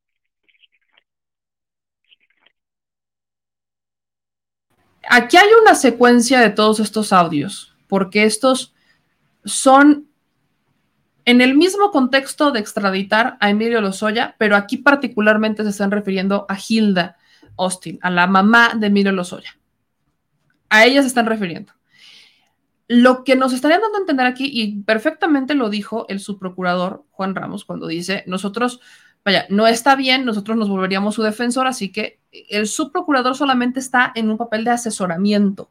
Aquí 5.10 5.38
hay 5.38 5.50
una 5.62 5.76
secuencia 5.76 6.40
de 6.40 6.50
todos 6.50 6.80
estos 6.80 7.12
audios, 7.12 7.76
porque 7.88 8.24
estos 8.24 8.74
son 9.44 10.08
en 11.26 11.42
el 11.42 11.56
mismo 11.56 11.92
contexto 11.92 12.52
de 12.52 12.60
extraditar 12.60 13.38
a 13.40 13.50
Emilio 13.50 13.82
Lozoya, 13.82 14.36
pero 14.38 14.56
aquí 14.56 14.78
particularmente 14.78 15.64
se 15.64 15.70
están 15.70 15.92
refiriendo 15.92 16.46
a 16.50 16.58
Hilda 16.58 17.18
Austin, 17.58 18.00
a 18.02 18.10
la 18.10 18.28
mamá 18.28 18.74
de 18.76 18.88
Emilio 18.88 19.12
Lozoya. 19.12 19.58
A 20.70 20.86
ella 20.86 21.02
se 21.02 21.08
están 21.08 21.26
refiriendo. 21.26 21.74
Lo 22.96 23.24
que 23.24 23.36
nos 23.36 23.54
estarían 23.54 23.82
dando 23.82 23.98
a 23.98 24.02
entender 24.02 24.28
aquí, 24.28 24.52
y 24.54 24.84
perfectamente 24.84 25.56
lo 25.56 25.72
dijo 25.72 26.06
el 26.10 26.20
subprocurador 26.20 27.06
Juan 27.10 27.34
Ramos 27.34 27.66
cuando 27.66 27.88
dice, 27.88 28.24
nosotros, 28.28 28.82
vaya, 29.26 29.48
no 29.50 29.66
está 29.66 29.96
bien, 29.96 30.26
nosotros 30.26 30.56
nos 30.58 30.70
volveríamos 30.70 31.16
su 31.16 31.24
defensor, 31.24 31.66
así 31.66 31.92
que 31.92 32.20
el 32.32 32.68
subprocurador 32.68 33.36
solamente 33.36 33.80
está 33.80 34.12
en 34.14 34.30
un 34.30 34.38
papel 34.38 34.64
de 34.64 34.72
asesoramiento, 34.72 35.70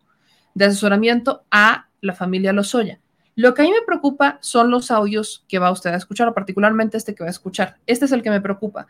de 0.55 0.65
asesoramiento 0.65 1.45
a 1.53 1.87
la 2.01 2.13
familia 2.13 2.53
Lozoya. 2.53 2.99
Lo 3.37 3.55
que 3.55 3.63
a 3.63 3.67
mí 3.67 3.71
me 3.71 3.87
preocupa 3.87 4.39
son 4.41 4.73
los 4.73 4.91
audios 4.91 5.45
que 5.47 5.61
va 5.61 5.71
usted 5.71 5.91
a 5.91 5.99
escuchar, 5.99 6.27
o 6.27 6.35
particularmente 6.35 6.97
este 6.97 7.15
que 7.15 7.23
va 7.23 7.29
a 7.29 7.31
escuchar. 7.31 7.77
Este 7.87 8.07
es 8.07 8.11
el 8.13 8.25
que 8.25 8.31
me 8.31 8.41
preocupa, 8.41 8.89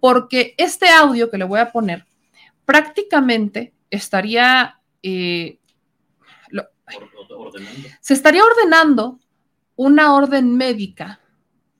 porque 0.00 0.54
este 0.58 0.86
audio 0.90 1.30
que 1.30 1.38
le 1.38 1.44
voy 1.44 1.60
a 1.60 1.72
poner 1.72 2.04
prácticamente 2.66 3.72
estaría... 3.88 4.80
eh, 5.02 5.56
se 8.00 8.14
estaría 8.14 8.42
ordenando 8.44 9.18
una 9.76 10.14
orden 10.14 10.56
médica 10.56 11.20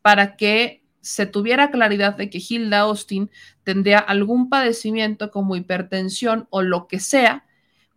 para 0.02 0.36
que 0.36 0.82
se 1.00 1.26
tuviera 1.26 1.70
claridad 1.70 2.16
de 2.16 2.30
que 2.30 2.42
Hilda 2.46 2.80
Austin 2.80 3.30
tendría 3.64 3.98
algún 3.98 4.48
padecimiento 4.48 5.30
como 5.30 5.56
hipertensión 5.56 6.46
o 6.50 6.62
lo 6.62 6.88
que 6.88 7.00
sea, 7.00 7.44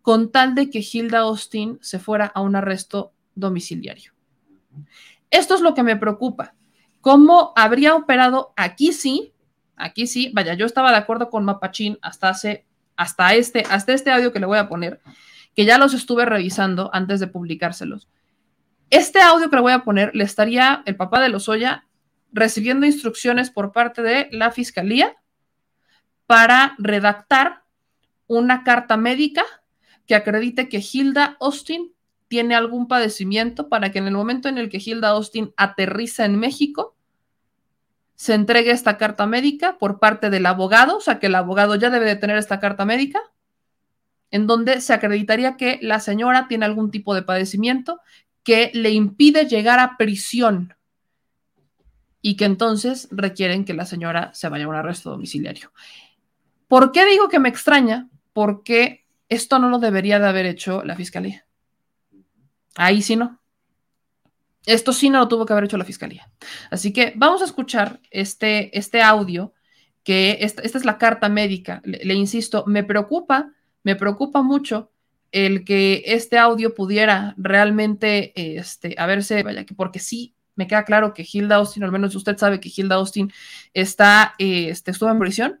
con 0.02 0.30
tal 0.30 0.54
de 0.54 0.70
que 0.70 0.80
Hilda 0.80 1.20
Austin 1.20 1.78
se 1.80 1.98
fuera 1.98 2.26
a 2.26 2.40
un 2.40 2.56
arresto 2.56 3.12
domiciliario. 3.34 4.12
Esto 5.30 5.54
es 5.54 5.60
lo 5.60 5.74
que 5.74 5.82
me 5.82 5.96
preocupa. 5.96 6.54
¿Cómo 7.00 7.52
habría 7.56 7.94
operado 7.94 8.52
aquí 8.56 8.92
sí? 8.92 9.32
Aquí 9.76 10.06
sí, 10.06 10.30
vaya, 10.32 10.54
yo 10.54 10.66
estaba 10.66 10.90
de 10.90 10.98
acuerdo 10.98 11.28
con 11.30 11.44
Mapachín 11.44 11.98
hasta 12.00 12.28
hace, 12.28 12.64
hasta 12.96 13.34
este, 13.34 13.64
hasta 13.68 13.92
este 13.92 14.10
audio 14.10 14.32
que 14.32 14.40
le 14.40 14.46
voy 14.46 14.58
a 14.58 14.68
poner, 14.68 15.00
que 15.54 15.64
ya 15.64 15.78
los 15.78 15.94
estuve 15.94 16.24
revisando 16.24 16.90
antes 16.92 17.20
de 17.20 17.26
publicárselos. 17.26 18.08
Este 18.90 19.20
audio 19.20 19.50
que 19.50 19.56
le 19.56 19.62
voy 19.62 19.72
a 19.72 19.84
poner 19.84 20.14
le 20.14 20.24
estaría 20.24 20.82
el 20.86 20.96
papá 20.96 21.20
de 21.20 21.28
Lozoya 21.28 21.86
recibiendo 22.32 22.86
instrucciones 22.86 23.50
por 23.50 23.72
parte 23.72 24.02
de 24.02 24.28
la 24.32 24.50
fiscalía 24.50 25.16
para 26.26 26.74
redactar 26.78 27.62
una 28.26 28.64
carta 28.64 28.96
médica 28.96 29.44
que 30.06 30.14
acredite 30.14 30.68
que 30.68 30.82
Hilda 30.92 31.36
Austin 31.40 31.92
tiene 32.28 32.54
algún 32.54 32.88
padecimiento 32.88 33.68
para 33.68 33.92
que 33.92 33.98
en 33.98 34.06
el 34.06 34.14
momento 34.14 34.48
en 34.48 34.58
el 34.58 34.68
que 34.68 34.82
Hilda 34.84 35.10
Austin 35.10 35.52
aterriza 35.56 36.24
en 36.24 36.38
México, 36.38 36.96
se 38.16 38.34
entregue 38.34 38.70
esta 38.70 38.96
carta 38.96 39.26
médica 39.26 39.78
por 39.78 39.98
parte 39.98 40.30
del 40.30 40.46
abogado, 40.46 40.96
o 40.96 41.00
sea 41.00 41.18
que 41.18 41.26
el 41.26 41.34
abogado 41.34 41.74
ya 41.74 41.90
debe 41.90 42.06
de 42.06 42.16
tener 42.16 42.36
esta 42.36 42.60
carta 42.60 42.84
médica, 42.84 43.20
en 44.34 44.48
donde 44.48 44.80
se 44.80 44.92
acreditaría 44.92 45.56
que 45.56 45.78
la 45.80 46.00
señora 46.00 46.48
tiene 46.48 46.64
algún 46.64 46.90
tipo 46.90 47.14
de 47.14 47.22
padecimiento 47.22 48.00
que 48.42 48.72
le 48.74 48.90
impide 48.90 49.46
llegar 49.46 49.78
a 49.78 49.96
prisión 49.96 50.74
y 52.20 52.36
que 52.36 52.44
entonces 52.44 53.06
requieren 53.12 53.64
que 53.64 53.74
la 53.74 53.86
señora 53.86 54.34
se 54.34 54.48
vaya 54.48 54.64
a 54.64 54.68
un 54.68 54.74
arresto 54.74 55.10
domiciliario. 55.10 55.72
¿Por 56.66 56.90
qué 56.90 57.06
digo 57.06 57.28
que 57.28 57.38
me 57.38 57.48
extraña? 57.48 58.08
Porque 58.32 59.06
esto 59.28 59.60
no 59.60 59.68
lo 59.68 59.78
debería 59.78 60.18
de 60.18 60.26
haber 60.26 60.46
hecho 60.46 60.82
la 60.82 60.96
fiscalía. 60.96 61.46
Ahí 62.74 63.02
sí 63.02 63.14
no. 63.14 63.40
Esto 64.66 64.92
sí 64.92 65.10
no 65.10 65.20
lo 65.20 65.28
tuvo 65.28 65.46
que 65.46 65.52
haber 65.52 65.66
hecho 65.66 65.78
la 65.78 65.84
fiscalía. 65.84 66.28
Así 66.72 66.92
que 66.92 67.12
vamos 67.14 67.40
a 67.40 67.44
escuchar 67.44 68.00
este, 68.10 68.76
este 68.76 69.00
audio, 69.00 69.54
que 70.02 70.38
esta, 70.40 70.62
es 70.62 70.84
la 70.84 70.98
carta 70.98 71.28
médica. 71.28 71.82
Le 71.84 72.14
insisto, 72.14 72.64
me 72.66 72.82
preocupa, 72.82 73.52
me 73.84 73.94
preocupa 73.94 74.42
mucho 74.42 74.90
el 75.30 75.64
que 75.64 76.02
este 76.06 76.38
audio 76.38 76.74
pudiera 76.74 77.34
realmente 77.36 78.32
este, 78.34 78.94
haberse, 78.98 79.42
vaya, 79.42 79.64
que 79.64 79.74
porque 79.74 80.00
sí 80.00 80.34
me 80.56 80.66
queda 80.66 80.84
claro 80.84 81.12
que 81.14 81.26
Hilda 81.30 81.56
Austin, 81.56 81.84
al 81.84 81.92
menos 81.92 82.14
usted 82.14 82.36
sabe 82.36 82.60
que 82.60 82.72
Hilda 82.74 82.96
Austin 82.96 83.32
está, 83.72 84.34
este, 84.38 84.90
estuvo 84.90 85.10
en 85.10 85.18
prisión. 85.18 85.60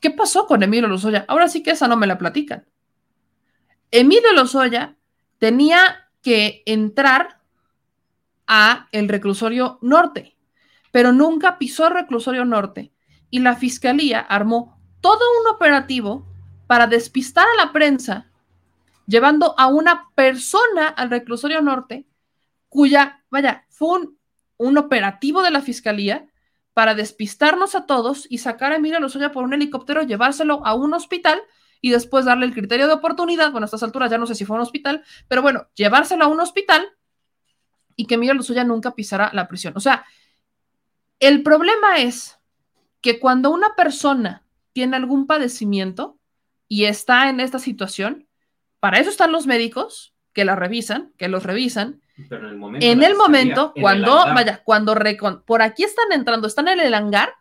¿Qué 0.00 0.10
pasó 0.10 0.46
con 0.46 0.62
Emilio 0.62 0.88
Lozoya? 0.88 1.24
Ahora 1.28 1.48
sí 1.48 1.62
que 1.62 1.72
esa 1.72 1.88
no 1.88 1.96
me 1.96 2.06
la 2.06 2.18
platican. 2.18 2.66
Emilio 3.90 4.32
Lozoya 4.32 4.96
tenía 5.38 6.08
que 6.22 6.62
entrar 6.66 7.40
a 8.46 8.88
el 8.92 9.08
reclusorio 9.08 9.78
norte, 9.82 10.36
pero 10.90 11.12
nunca 11.12 11.58
pisó 11.58 11.88
reclusorio 11.90 12.44
norte 12.44 12.92
y 13.30 13.40
la 13.40 13.56
fiscalía 13.56 14.20
armó 14.20 14.73
todo 15.04 15.20
un 15.42 15.54
operativo 15.54 16.24
para 16.66 16.86
despistar 16.86 17.46
a 17.46 17.62
la 17.62 17.72
prensa, 17.72 18.30
llevando 19.06 19.54
a 19.58 19.66
una 19.66 20.08
persona 20.14 20.88
al 20.88 21.10
reclusorio 21.10 21.60
norte, 21.60 22.06
cuya, 22.70 23.22
vaya, 23.28 23.66
fue 23.68 23.98
un, 23.98 24.18
un 24.56 24.78
operativo 24.78 25.42
de 25.42 25.50
la 25.50 25.60
fiscalía 25.60 26.26
para 26.72 26.94
despistarnos 26.94 27.74
a 27.74 27.84
todos 27.84 28.26
y 28.30 28.38
sacar 28.38 28.72
a 28.72 28.76
Emilio 28.76 28.98
Lozoya 28.98 29.30
por 29.30 29.44
un 29.44 29.52
helicóptero, 29.52 30.04
llevárselo 30.04 30.64
a 30.64 30.72
un 30.72 30.94
hospital 30.94 31.42
y 31.82 31.90
después 31.90 32.24
darle 32.24 32.46
el 32.46 32.54
criterio 32.54 32.86
de 32.86 32.94
oportunidad. 32.94 33.52
Bueno, 33.52 33.64
a 33.64 33.66
estas 33.66 33.82
alturas 33.82 34.10
ya 34.10 34.16
no 34.16 34.26
sé 34.26 34.34
si 34.34 34.46
fue 34.46 34.56
un 34.56 34.62
hospital, 34.62 35.04
pero 35.28 35.42
bueno, 35.42 35.66
llevárselo 35.74 36.24
a 36.24 36.28
un 36.28 36.40
hospital 36.40 36.88
y 37.94 38.06
que 38.06 38.14
Emilio 38.14 38.32
Lozoya 38.32 38.64
nunca 38.64 38.94
pisara 38.94 39.28
la 39.34 39.48
prisión. 39.48 39.74
O 39.76 39.80
sea, 39.80 40.06
el 41.20 41.42
problema 41.42 41.98
es 41.98 42.38
que 43.02 43.20
cuando 43.20 43.50
una 43.50 43.74
persona 43.74 44.43
tiene 44.74 44.96
algún 44.96 45.26
padecimiento 45.26 46.18
y 46.68 46.84
está 46.84 47.30
en 47.30 47.40
esta 47.40 47.58
situación, 47.58 48.26
para 48.80 48.98
eso 48.98 49.08
están 49.08 49.32
los 49.32 49.46
médicos 49.46 50.12
que 50.34 50.44
la 50.44 50.56
revisan, 50.56 51.12
que 51.16 51.28
los 51.28 51.44
revisan. 51.44 52.02
Pero 52.28 52.42
en 52.46 52.52
el 52.52 52.56
momento, 52.58 52.86
En 52.86 53.02
el 53.02 53.14
momento, 53.16 53.72
en 53.74 53.82
cuando, 53.82 54.16
vaya, 54.34 54.62
cuando 54.64 54.94
recon- 54.94 55.42
por 55.44 55.62
aquí 55.62 55.84
están 55.84 56.12
entrando, 56.12 56.46
están 56.46 56.68
en 56.68 56.80
el 56.80 56.92
hangar 56.92 57.34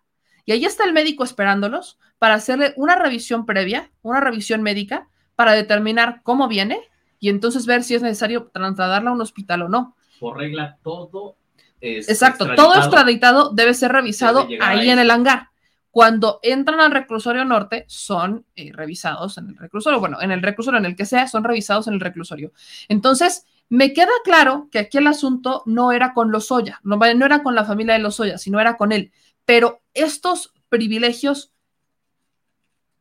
y 0.45 0.51
ahí 0.53 0.63
está 0.65 0.85
el 0.85 0.93
médico 0.93 1.23
esperándolos 1.23 1.99
para 2.19 2.35
hacerle 2.35 2.73
una 2.77 2.95
revisión 2.95 3.45
previa, 3.45 3.91
una 4.03 4.19
revisión 4.21 4.61
médica, 4.61 5.09
para 5.35 5.53
determinar 5.53 6.21
cómo 6.23 6.47
viene 6.47 6.79
y 7.19 7.29
entonces 7.29 7.65
ver 7.65 7.83
si 7.83 7.95
es 7.95 8.01
necesario 8.03 8.49
trasladarla 8.53 9.09
a 9.09 9.13
un 9.13 9.21
hospital 9.21 9.63
o 9.63 9.69
no. 9.69 9.95
por 10.19 10.37
regla, 10.37 10.77
todo 10.83 11.35
es 11.81 12.07
Exacto, 12.09 12.53
todo 12.55 12.75
extraditado 12.75 13.49
debe 13.53 13.73
ser 13.73 13.91
revisado 13.91 14.45
Debe 14.45 14.63
ahí. 14.63 14.89
en 14.89 14.99
el 14.99 15.11
hangar. 15.11 15.49
Cuando 15.93 16.39
entran 16.41 16.79
al 16.79 16.89
reclusorio 16.89 17.45
norte, 17.45 17.85
son 17.87 18.47
eh, 18.55 18.71
revisados 18.73 19.37
en 19.37 19.49
el 19.49 19.57
reclusorio. 19.57 19.99
Bueno, 19.99 20.19
en 20.23 20.31
el 20.31 20.41
reclusorio, 20.41 20.79
en 20.79 20.85
el 20.87 20.95
que 20.95 21.05
sea, 21.05 21.27
son 21.27 21.43
revisados 21.43 21.87
en 21.87 21.93
el 21.93 21.99
reclusorio. 21.99 22.51
Entonces, 22.89 23.45
me 23.69 23.93
queda 23.93 24.09
claro 24.23 24.69
que 24.71 24.79
aquí 24.79 24.97
el 24.97 25.05
asunto 25.05 25.61
no 25.67 25.91
era 25.91 26.15
con 26.15 26.31
Lozoya, 26.31 26.79
no, 26.81 26.97
vaya, 26.97 27.13
no 27.13 27.27
era 27.27 27.43
con 27.43 27.53
la 27.53 27.63
familia 27.63 27.93
de 27.93 27.99
Lozoya, 27.99 28.39
sino 28.39 28.59
era 28.59 28.75
con 28.75 28.91
él. 28.91 29.11
Pero 29.45 29.83
estos 29.93 30.55
privilegios, 30.67 31.53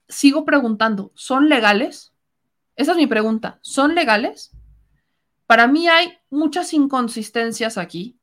sigo 0.06 0.44
preguntando, 0.44 1.12
¿son 1.14 1.48
legales? 1.48 2.12
Esa 2.76 2.90
es 2.90 2.98
mi 2.98 3.06
pregunta. 3.06 3.58
¿Son 3.62 3.94
legales? 3.94 4.50
Para 5.46 5.66
mí 5.66 5.88
hay 5.88 6.12
muchas 6.28 6.74
inconsistencias 6.74 7.78
aquí 7.78 8.18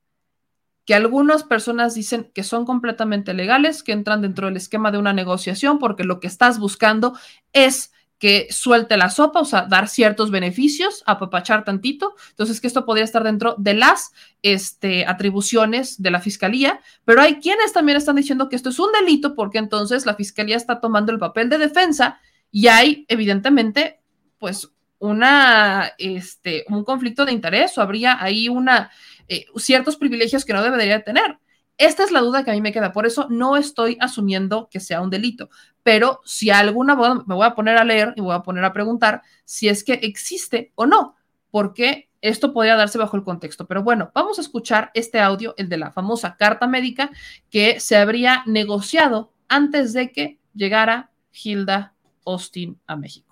que 0.90 0.95
algunas 0.95 1.43
personas 1.43 1.93
dicen 1.93 2.32
que 2.34 2.42
son 2.42 2.66
completamente 2.66 3.35
legales, 3.35 3.84
que 3.84 3.92
entran 3.92 4.24
dentro 4.24 4.48
del 4.48 4.58
esquema 4.58 4.90
de 4.90 4.98
una 4.98 5.14
negociación, 5.14 5.77
porque 5.77 6.03
lo 6.03 6.19
que 6.19 6.26
estás 6.26 6.58
buscando 6.58 7.14
es 7.53 7.93
que 8.18 8.48
suelte 8.50 8.98
la 8.98 9.11
sopa, 9.11 9.40
o 9.42 9.45
sea, 9.45 9.68
dar 9.68 9.88
ciertos 9.88 10.32
beneficios, 10.32 11.03
apapachar 11.06 11.64
tantito. 11.64 12.16
Entonces, 12.32 12.59
que 12.59 12.66
esto 12.66 12.88
podría 12.88 13.03
estar 13.03 13.24
dentro 13.24 13.53
de 13.59 13.76
las 13.76 14.14
este, 14.42 15.06
atribuciones 15.06 16.01
de 16.01 16.09
la 16.09 16.22
fiscalía, 16.22 16.82
pero 17.06 17.22
hay 17.22 17.35
quienes 17.35 17.72
también 17.72 18.00
están 18.00 18.16
diciendo 18.16 18.50
que 18.50 18.56
esto 18.56 18.69
es 18.69 18.80
un 18.80 18.92
delito, 18.92 19.35
porque 19.35 19.59
entonces 19.59 20.08
la 20.08 20.16
fiscalía 20.16 20.58
está 20.58 20.82
tomando 20.82 21.11
el 21.11 21.19
papel 21.19 21.50
de 21.50 21.59
defensa 21.59 22.19
y 22.50 22.66
hay, 22.66 23.06
evidentemente, 23.09 24.00
pues 24.40 24.72
una, 24.98 25.92
este, 26.00 26.66
un 26.68 26.84
conflicto 26.84 27.26
de 27.26 27.32
interés 27.32 27.77
o 27.77 27.84
habría 27.84 28.24
ahí 28.24 28.50
una, 28.50 28.90
eh, 29.30 29.45
ciertos 29.58 29.98
privilegios 29.98 30.43
que 30.43 30.53
no 30.53 30.61
debería 30.64 31.03
tener. 31.03 31.38
esta 31.77 32.03
es 32.03 32.11
la 32.11 32.19
duda 32.19 32.43
que 32.43 32.51
a 32.51 32.53
mí 32.53 32.61
me 32.61 32.74
queda. 32.74 32.91
Por 32.91 33.06
eso 33.06 33.27
no 33.30 33.56
estoy 33.56 33.98
asumiendo 34.01 34.67
que 34.69 34.82
sea 34.82 35.01
un 35.01 35.09
delito. 35.09 35.49
Pero 35.83 36.19
si 36.25 36.49
alguna 36.49 36.95
me 36.95 37.35
voy 37.35 37.45
a 37.45 37.56
poner 37.56 37.77
a 37.77 37.85
leer 37.85 38.14
y 38.17 38.22
voy 38.22 38.35
a 38.35 38.43
poner 38.43 38.66
a 38.66 38.74
preguntar 38.74 39.22
si 39.45 39.69
es 39.69 39.83
que 39.83 39.93
existe 39.93 40.74
o 40.75 40.85
no, 40.85 41.16
porque 41.51 42.09
esto 42.22 42.53
podría 42.53 42.75
darse 42.75 42.98
bajo 42.98 43.16
el 43.17 43.24
contexto. 43.24 43.66
Pero 43.66 43.83
bueno, 43.83 44.11
vamos 44.14 44.38
a 44.38 44.41
escuchar 44.41 44.91
este 44.93 45.19
audio, 45.19 45.53
el 45.58 45.69
de 45.69 45.77
la 45.77 45.91
famosa 45.91 46.35
carta 46.35 46.67
médica 46.67 47.11
que 47.49 47.80
se 47.80 47.95
habría 47.95 48.43
negociado 48.45 49.32
antes 49.48 49.93
de 49.93 50.11
que 50.11 50.40
llegara 50.53 51.11
Hilda 51.32 51.93
Austin 52.25 52.80
a 52.85 52.95
México. 52.95 53.28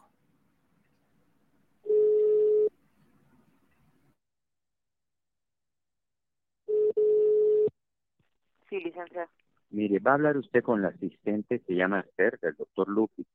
Sí, 8.70 8.80
licenciado. 8.80 9.30
Mire, 9.70 10.00
va 10.00 10.12
a 10.12 10.14
hablar 10.16 10.38
usted 10.38 10.64
con 10.64 10.82
la 10.82 10.90
asistente, 10.90 11.60
se 11.66 11.74
llama 11.76 12.02
Esther, 12.02 12.40
del 12.40 12.56
doctor 12.56 12.88
Lupi. 12.88 13.26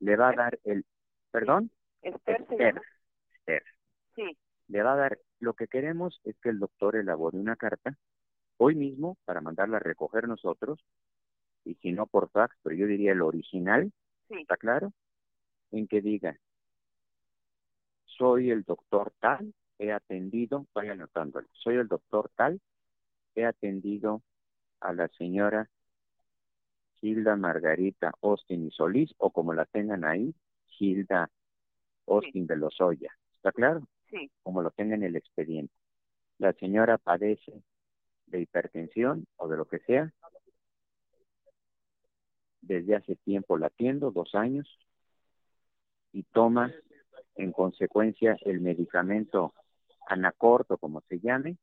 Le 0.00 0.16
va 0.16 0.30
a 0.30 0.34
dar 0.34 0.58
el... 0.64 0.84
¿Perdón? 1.30 1.70
Esther 2.02 2.36
se 2.36 2.42
Esther. 2.54 2.74
llama. 2.74 2.82
Esther. 3.32 3.62
Sí. 4.14 4.36
Le 4.68 4.82
va 4.82 4.92
a 4.94 4.96
dar... 4.96 5.18
Lo 5.40 5.54
que 5.54 5.66
queremos 5.68 6.20
es 6.24 6.36
que 6.38 6.50
el 6.50 6.58
doctor 6.58 6.96
elabore 6.96 7.38
una 7.38 7.56
carta 7.56 7.96
hoy 8.58 8.74
mismo 8.74 9.16
para 9.24 9.40
mandarla 9.40 9.78
a 9.78 9.80
recoger 9.80 10.28
nosotros, 10.28 10.84
y 11.64 11.74
si 11.76 11.92
no 11.92 12.06
por 12.06 12.30
fax, 12.30 12.56
pero 12.62 12.76
yo 12.76 12.86
diría 12.86 13.12
el 13.12 13.22
original, 13.22 13.92
Sí. 14.28 14.40
¿está 14.40 14.56
claro? 14.56 14.92
En 15.72 15.88
que 15.88 16.00
diga, 16.00 16.38
soy 18.04 18.50
el 18.50 18.62
doctor 18.62 19.12
tal, 19.20 19.52
he 19.78 19.90
atendido, 19.92 20.66
vaya 20.74 20.92
anotándolo, 20.92 21.48
soy 21.52 21.76
el 21.76 21.88
doctor 21.88 22.30
tal, 22.36 22.60
he 23.34 23.44
atendido 23.44 24.22
a 24.82 24.92
la 24.92 25.08
señora 25.08 25.68
Hilda 27.00 27.36
Margarita 27.36 28.12
Austin 28.22 28.66
y 28.66 28.70
Solís, 28.70 29.12
o 29.18 29.30
como 29.30 29.54
la 29.54 29.64
tengan 29.64 30.04
ahí, 30.04 30.34
Hilda 30.78 31.30
Austin 32.06 32.46
de 32.46 32.56
Lozoya. 32.56 33.10
¿Está 33.34 33.52
claro? 33.52 33.86
Sí. 34.08 34.30
Como 34.42 34.62
lo 34.62 34.70
tenga 34.70 34.94
en 34.94 35.02
el 35.02 35.16
expediente. 35.16 35.74
La 36.38 36.52
señora 36.54 36.98
padece 36.98 37.62
de 38.26 38.40
hipertensión 38.40 39.26
o 39.36 39.48
de 39.48 39.56
lo 39.56 39.64
que 39.64 39.80
sea. 39.80 40.12
Desde 42.60 42.94
hace 42.94 43.16
tiempo 43.16 43.58
la 43.58 43.66
atiendo, 43.66 44.12
dos 44.12 44.34
años, 44.34 44.68
y 46.12 46.22
toma 46.24 46.72
en 47.34 47.52
consecuencia 47.52 48.36
el 48.42 48.60
medicamento 48.60 49.54
anacorto, 50.06 50.78
como 50.78 51.00
se 51.08 51.18
llame, 51.18 51.56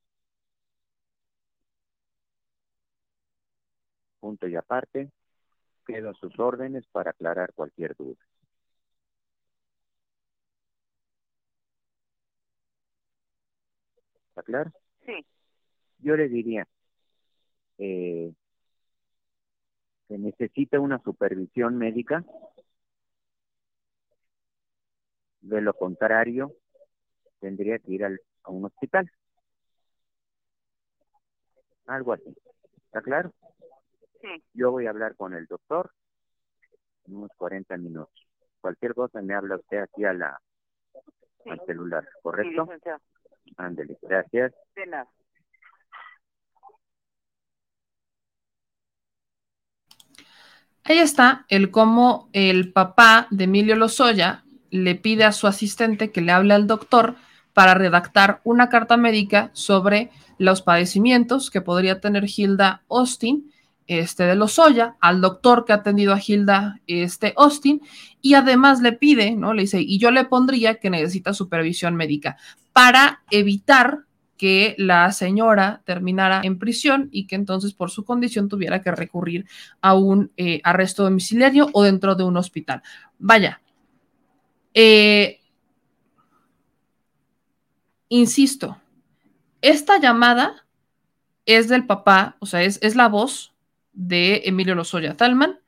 punto 4.20 4.48
y 4.48 4.56
aparte, 4.56 5.10
quedo 5.88 6.12
a 6.12 6.16
sus 6.16 6.40
órdenes 6.40 6.86
para 6.92 7.12
aclarar 7.12 7.54
cualquier 7.54 7.96
duda. 7.98 8.18
¿Está 14.30 14.44
claro? 14.44 14.72
Sí. 15.06 15.26
Yo 16.00 16.16
le 16.18 16.30
diría 16.30 16.68
eh, 17.78 18.34
que 20.10 20.18
necesita 20.18 20.80
una 20.82 21.00
supervisión 21.02 21.78
médica, 21.78 22.26
de 25.42 25.60
lo 25.60 25.74
contrario, 25.74 26.54
tendría 27.40 27.80
que 27.80 27.94
ir 27.94 28.06
al- 28.06 28.22
a 28.44 28.52
un 28.52 28.66
hospital. 28.66 29.12
Algo 31.88 32.14
así. 32.14 32.34
¿Está 32.86 33.02
claro? 33.02 33.34
Sí. 34.22 34.44
Yo 34.54 34.72
voy 34.72 34.88
a 34.88 34.90
hablar 34.92 35.16
con 35.16 35.34
el 35.34 35.46
doctor 35.48 35.92
en 37.06 37.16
unos 37.16 37.32
40 37.38 37.78
minutos. 37.78 38.28
Cualquier 38.62 38.94
cosa 38.94 39.22
me 39.22 39.34
habla 39.34 39.56
usted 39.56 39.80
aquí 39.80 40.04
a 40.06 40.14
la, 40.14 40.40
al 41.46 41.62
celular, 41.66 42.04
Sí, 42.04 42.20
¿correcto? 42.22 42.64
licenciado. 42.64 43.02
Ándele, 43.58 43.98
gracias. 44.02 44.54
De 44.76 44.86
nada. 44.86 45.10
Ahí 50.84 50.98
está 50.98 51.46
el 51.50 51.72
cómo 51.72 52.30
el 52.34 52.72
papá 52.72 53.28
de 53.30 53.44
Emilio 53.44 53.76
Lozoya 53.76 54.44
le 54.72 54.96
pide 54.96 55.24
a 55.24 55.32
su 55.32 55.48
asistente 55.48 56.12
que 56.12 56.22
le 56.22 56.32
hable 56.32 56.54
al 56.54 56.68
doctor 56.68 57.16
para 57.54 57.74
redactar 57.74 58.42
una 58.44 58.70
carta 58.70 58.98
médica 58.98 59.52
sobre 59.54 60.10
los 60.38 60.62
padecimientos 60.62 61.52
que 61.52 61.62
podría 61.62 62.00
tener 62.00 62.26
Hilda 62.26 62.84
Austin 62.90 63.52
este, 63.90 64.24
de 64.24 64.36
Lozoya, 64.36 64.98
al 65.02 65.20
doctor 65.20 65.66
que 65.66 65.74
ha 65.74 65.78
atendido 65.78 66.14
a 66.14 66.22
Hilda 66.26 66.80
este, 66.86 67.34
Austin, 67.36 67.82
y 68.22 68.36
además 68.36 68.82
le 68.82 68.94
pide, 68.94 69.32
¿no? 69.32 69.56
Le 69.56 69.64
dice, 69.64 69.82
y 69.82 69.98
yo 69.98 70.12
le 70.12 70.26
pondría 70.26 70.76
que 70.76 70.92
necesita 70.92 71.34
supervisión 71.34 71.96
médica 71.96 72.38
para 72.72 73.24
evitar 73.32 74.02
que 74.38 74.76
la 74.78 75.12
señora 75.12 75.82
terminara 75.86 76.42
en 76.44 76.60
prisión 76.60 77.10
y 77.12 77.26
que 77.26 77.36
entonces 77.36 77.74
por 77.74 77.90
su 77.90 78.06
condición 78.06 78.48
tuviera 78.48 78.84
que 78.84 78.92
recurrir 78.92 79.48
a 79.82 79.96
un 79.96 80.32
eh, 80.38 80.62
arresto 80.64 81.04
domiciliario 81.04 81.68
o 81.74 81.82
dentro 81.82 82.14
de 82.14 82.24
un 82.24 82.38
hospital. 82.38 82.84
Vaya, 83.18 83.60
eh, 84.76 85.40
insisto, 88.08 88.78
esta 89.64 90.00
llamada 90.00 90.68
es 91.48 91.68
del 91.70 91.88
papá, 91.88 92.38
o 92.38 92.46
sea, 92.46 92.62
es, 92.62 92.78
es 92.84 92.96
la 92.96 93.08
voz 93.08 93.52
de 94.00 94.44
Emilio 94.46 94.76
Lozoya 94.76 95.18
Talman, 95.18 95.60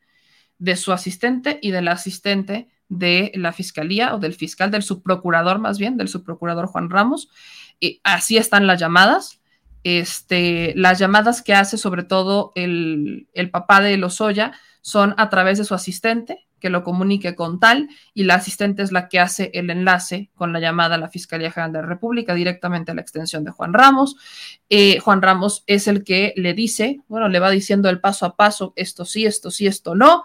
de 0.57 0.77
su 0.77 0.93
asistente 0.93 1.59
y 1.61 1.71
del 1.71 1.89
asistente 1.89 2.69
de 2.87 3.31
la 3.35 3.51
fiscalía 3.51 4.15
o 4.15 4.19
del 4.19 4.33
fiscal, 4.33 4.71
del 4.71 4.83
subprocurador 4.83 5.59
más 5.59 5.77
bien, 5.77 5.97
del 5.97 6.07
subprocurador 6.07 6.67
Juan 6.67 6.89
Ramos. 6.89 7.29
Así 8.03 8.37
están 8.37 8.67
las 8.67 8.79
llamadas. 8.79 9.41
Este, 9.83 10.73
las 10.77 10.97
llamadas 10.97 11.41
que 11.41 11.55
hace 11.55 11.77
sobre 11.77 12.03
todo 12.03 12.53
el, 12.55 13.27
el 13.33 13.49
papá 13.49 13.81
de 13.81 13.97
Lozoya 13.97 14.53
son 14.81 15.13
a 15.17 15.29
través 15.29 15.57
de 15.57 15.65
su 15.65 15.73
asistente, 15.73 16.47
que 16.61 16.69
lo 16.69 16.83
comunique 16.83 17.35
con 17.35 17.59
tal, 17.59 17.89
y 18.13 18.23
la 18.23 18.35
asistente 18.35 18.83
es 18.83 18.93
la 18.93 19.09
que 19.09 19.19
hace 19.19 19.51
el 19.53 19.69
enlace 19.69 20.29
con 20.35 20.53
la 20.53 20.61
llamada 20.61 20.95
a 20.95 20.97
la 20.97 21.09
Fiscalía 21.09 21.51
General 21.51 21.73
de 21.73 21.81
la 21.81 21.87
República 21.87 22.33
directamente 22.33 22.91
a 22.91 22.95
la 22.95 23.01
extensión 23.01 23.43
de 23.43 23.51
Juan 23.51 23.73
Ramos. 23.73 24.15
Eh, 24.69 24.99
Juan 24.99 25.21
Ramos 25.21 25.63
es 25.67 25.89
el 25.89 26.05
que 26.05 26.33
le 26.37 26.53
dice, 26.53 27.01
bueno, 27.09 27.27
le 27.27 27.39
va 27.39 27.49
diciendo 27.49 27.89
el 27.89 27.99
paso 27.99 28.25
a 28.25 28.37
paso, 28.37 28.71
esto 28.77 29.03
sí, 29.03 29.25
esto 29.25 29.51
sí, 29.51 29.67
esto 29.67 29.95
no. 29.95 30.23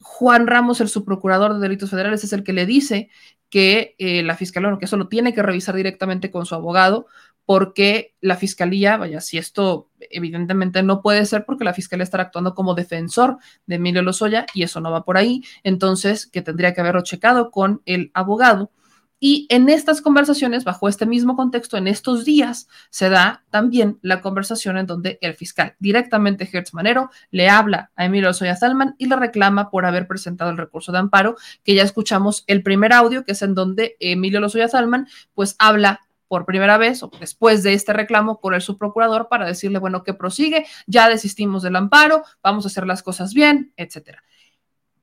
Juan 0.00 0.46
Ramos, 0.46 0.80
el 0.80 0.88
subprocurador 0.88 1.54
de 1.54 1.60
delitos 1.60 1.90
federales, 1.90 2.22
es 2.22 2.32
el 2.32 2.44
que 2.44 2.52
le 2.52 2.66
dice 2.66 3.08
que 3.48 3.96
eh, 3.98 4.22
la 4.22 4.36
fiscalía, 4.36 4.68
bueno, 4.68 4.78
que 4.78 4.84
eso 4.84 4.96
lo 4.96 5.08
tiene 5.08 5.34
que 5.34 5.42
revisar 5.42 5.74
directamente 5.74 6.30
con 6.30 6.46
su 6.46 6.54
abogado, 6.54 7.06
porque 7.46 8.14
la 8.20 8.36
fiscalía, 8.36 8.96
vaya, 8.96 9.20
si 9.20 9.38
esto 9.38 9.88
evidentemente 10.10 10.82
no 10.82 11.00
puede 11.00 11.24
ser 11.24 11.44
porque 11.46 11.64
la 11.64 11.72
fiscalía 11.72 12.02
estará 12.02 12.24
actuando 12.24 12.54
como 12.54 12.74
defensor 12.74 13.38
de 13.66 13.76
Emilio 13.76 14.02
Lozoya 14.02 14.46
y 14.52 14.64
eso 14.64 14.80
no 14.80 14.90
va 14.90 15.04
por 15.04 15.16
ahí, 15.16 15.42
entonces 15.62 16.26
que 16.26 16.42
tendría 16.42 16.74
que 16.74 16.80
haberlo 16.80 17.02
checado 17.02 17.50
con 17.50 17.82
el 17.86 18.10
abogado. 18.14 18.72
Y 19.18 19.46
en 19.48 19.70
estas 19.70 20.02
conversaciones, 20.02 20.64
bajo 20.64 20.88
este 20.90 21.06
mismo 21.06 21.36
contexto, 21.36 21.78
en 21.78 21.88
estos 21.88 22.26
días, 22.26 22.68
se 22.90 23.08
da 23.08 23.44
también 23.48 23.98
la 24.02 24.20
conversación 24.20 24.76
en 24.76 24.86
donde 24.86 25.18
el 25.22 25.32
fiscal, 25.32 25.74
directamente 25.78 26.46
Hertz 26.52 26.74
Manero, 26.74 27.10
le 27.30 27.48
habla 27.48 27.92
a 27.96 28.04
Emilio 28.04 28.28
Lozoya 28.28 28.56
Salman 28.56 28.94
y 28.98 29.06
le 29.06 29.16
reclama 29.16 29.70
por 29.70 29.86
haber 29.86 30.06
presentado 30.06 30.50
el 30.50 30.58
recurso 30.58 30.92
de 30.92 30.98
amparo, 30.98 31.36
que 31.64 31.74
ya 31.74 31.82
escuchamos 31.82 32.44
el 32.46 32.62
primer 32.62 32.92
audio, 32.92 33.24
que 33.24 33.32
es 33.32 33.40
en 33.40 33.54
donde 33.54 33.96
Emilio 34.00 34.40
Lozoya 34.40 34.68
Salman, 34.68 35.08
pues 35.34 35.56
habla 35.58 36.05
por 36.28 36.44
primera 36.44 36.78
vez 36.78 37.02
o 37.02 37.10
después 37.20 37.62
de 37.62 37.74
este 37.74 37.92
reclamo 37.92 38.40
con 38.40 38.54
el 38.54 38.62
subprocurador 38.62 39.28
para 39.28 39.46
decirle, 39.46 39.78
bueno, 39.78 40.02
que 40.02 40.14
prosigue, 40.14 40.66
ya 40.86 41.08
desistimos 41.08 41.62
del 41.62 41.76
amparo, 41.76 42.22
vamos 42.42 42.64
a 42.64 42.68
hacer 42.68 42.86
las 42.86 43.02
cosas 43.02 43.34
bien, 43.34 43.72
etcétera. 43.76 44.22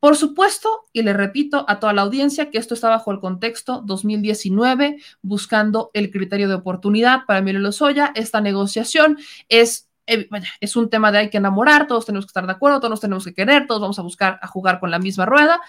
Por 0.03 0.17
supuesto, 0.17 0.83
y 0.91 1.01
le 1.01 1.13
repito 1.13 1.63
a 1.69 1.79
toda 1.79 1.93
la 1.93 2.01
audiencia 2.01 2.51
que 2.51 2.57
esto 2.57 2.73
está 2.73 2.89
bajo 2.89 3.09
el 3.13 3.21
contexto 3.21 3.81
2019, 3.85 4.97
buscando 5.21 5.91
el 5.93 6.11
criterio 6.11 6.49
de 6.49 6.55
oportunidad 6.55 7.21
para 7.25 7.39
Emilio 7.39 7.61
Lozoya. 7.61 8.11
Esta 8.13 8.41
negociación 8.41 9.17
es, 9.47 9.89
eh, 10.07 10.27
es 10.59 10.75
un 10.75 10.89
tema 10.89 11.13
de 11.13 11.19
hay 11.19 11.29
que 11.29 11.37
enamorar, 11.37 11.87
todos 11.87 12.05
tenemos 12.05 12.25
que 12.25 12.31
estar 12.31 12.45
de 12.45 12.51
acuerdo, 12.51 12.79
todos 12.79 12.89
nos 12.89 12.99
tenemos 12.99 13.23
que 13.23 13.33
querer, 13.33 13.65
todos 13.65 13.79
vamos 13.79 13.97
a 13.97 14.01
buscar 14.01 14.39
a 14.41 14.47
jugar 14.47 14.81
con 14.81 14.91
la 14.91 14.99
misma 14.99 15.25
rueda, 15.25 15.61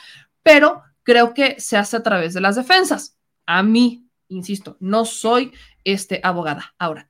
pero 0.42 0.82
creo 1.04 1.32
que 1.32 1.60
se 1.60 1.76
hace 1.76 1.96
a 1.96 2.02
través 2.02 2.34
de 2.34 2.40
las 2.40 2.56
defensas. 2.56 3.16
A 3.46 3.62
mí, 3.62 4.03
insisto, 4.34 4.76
no 4.80 5.04
soy 5.04 5.52
este, 5.84 6.20
abogada. 6.22 6.74
Ahora, 6.78 7.08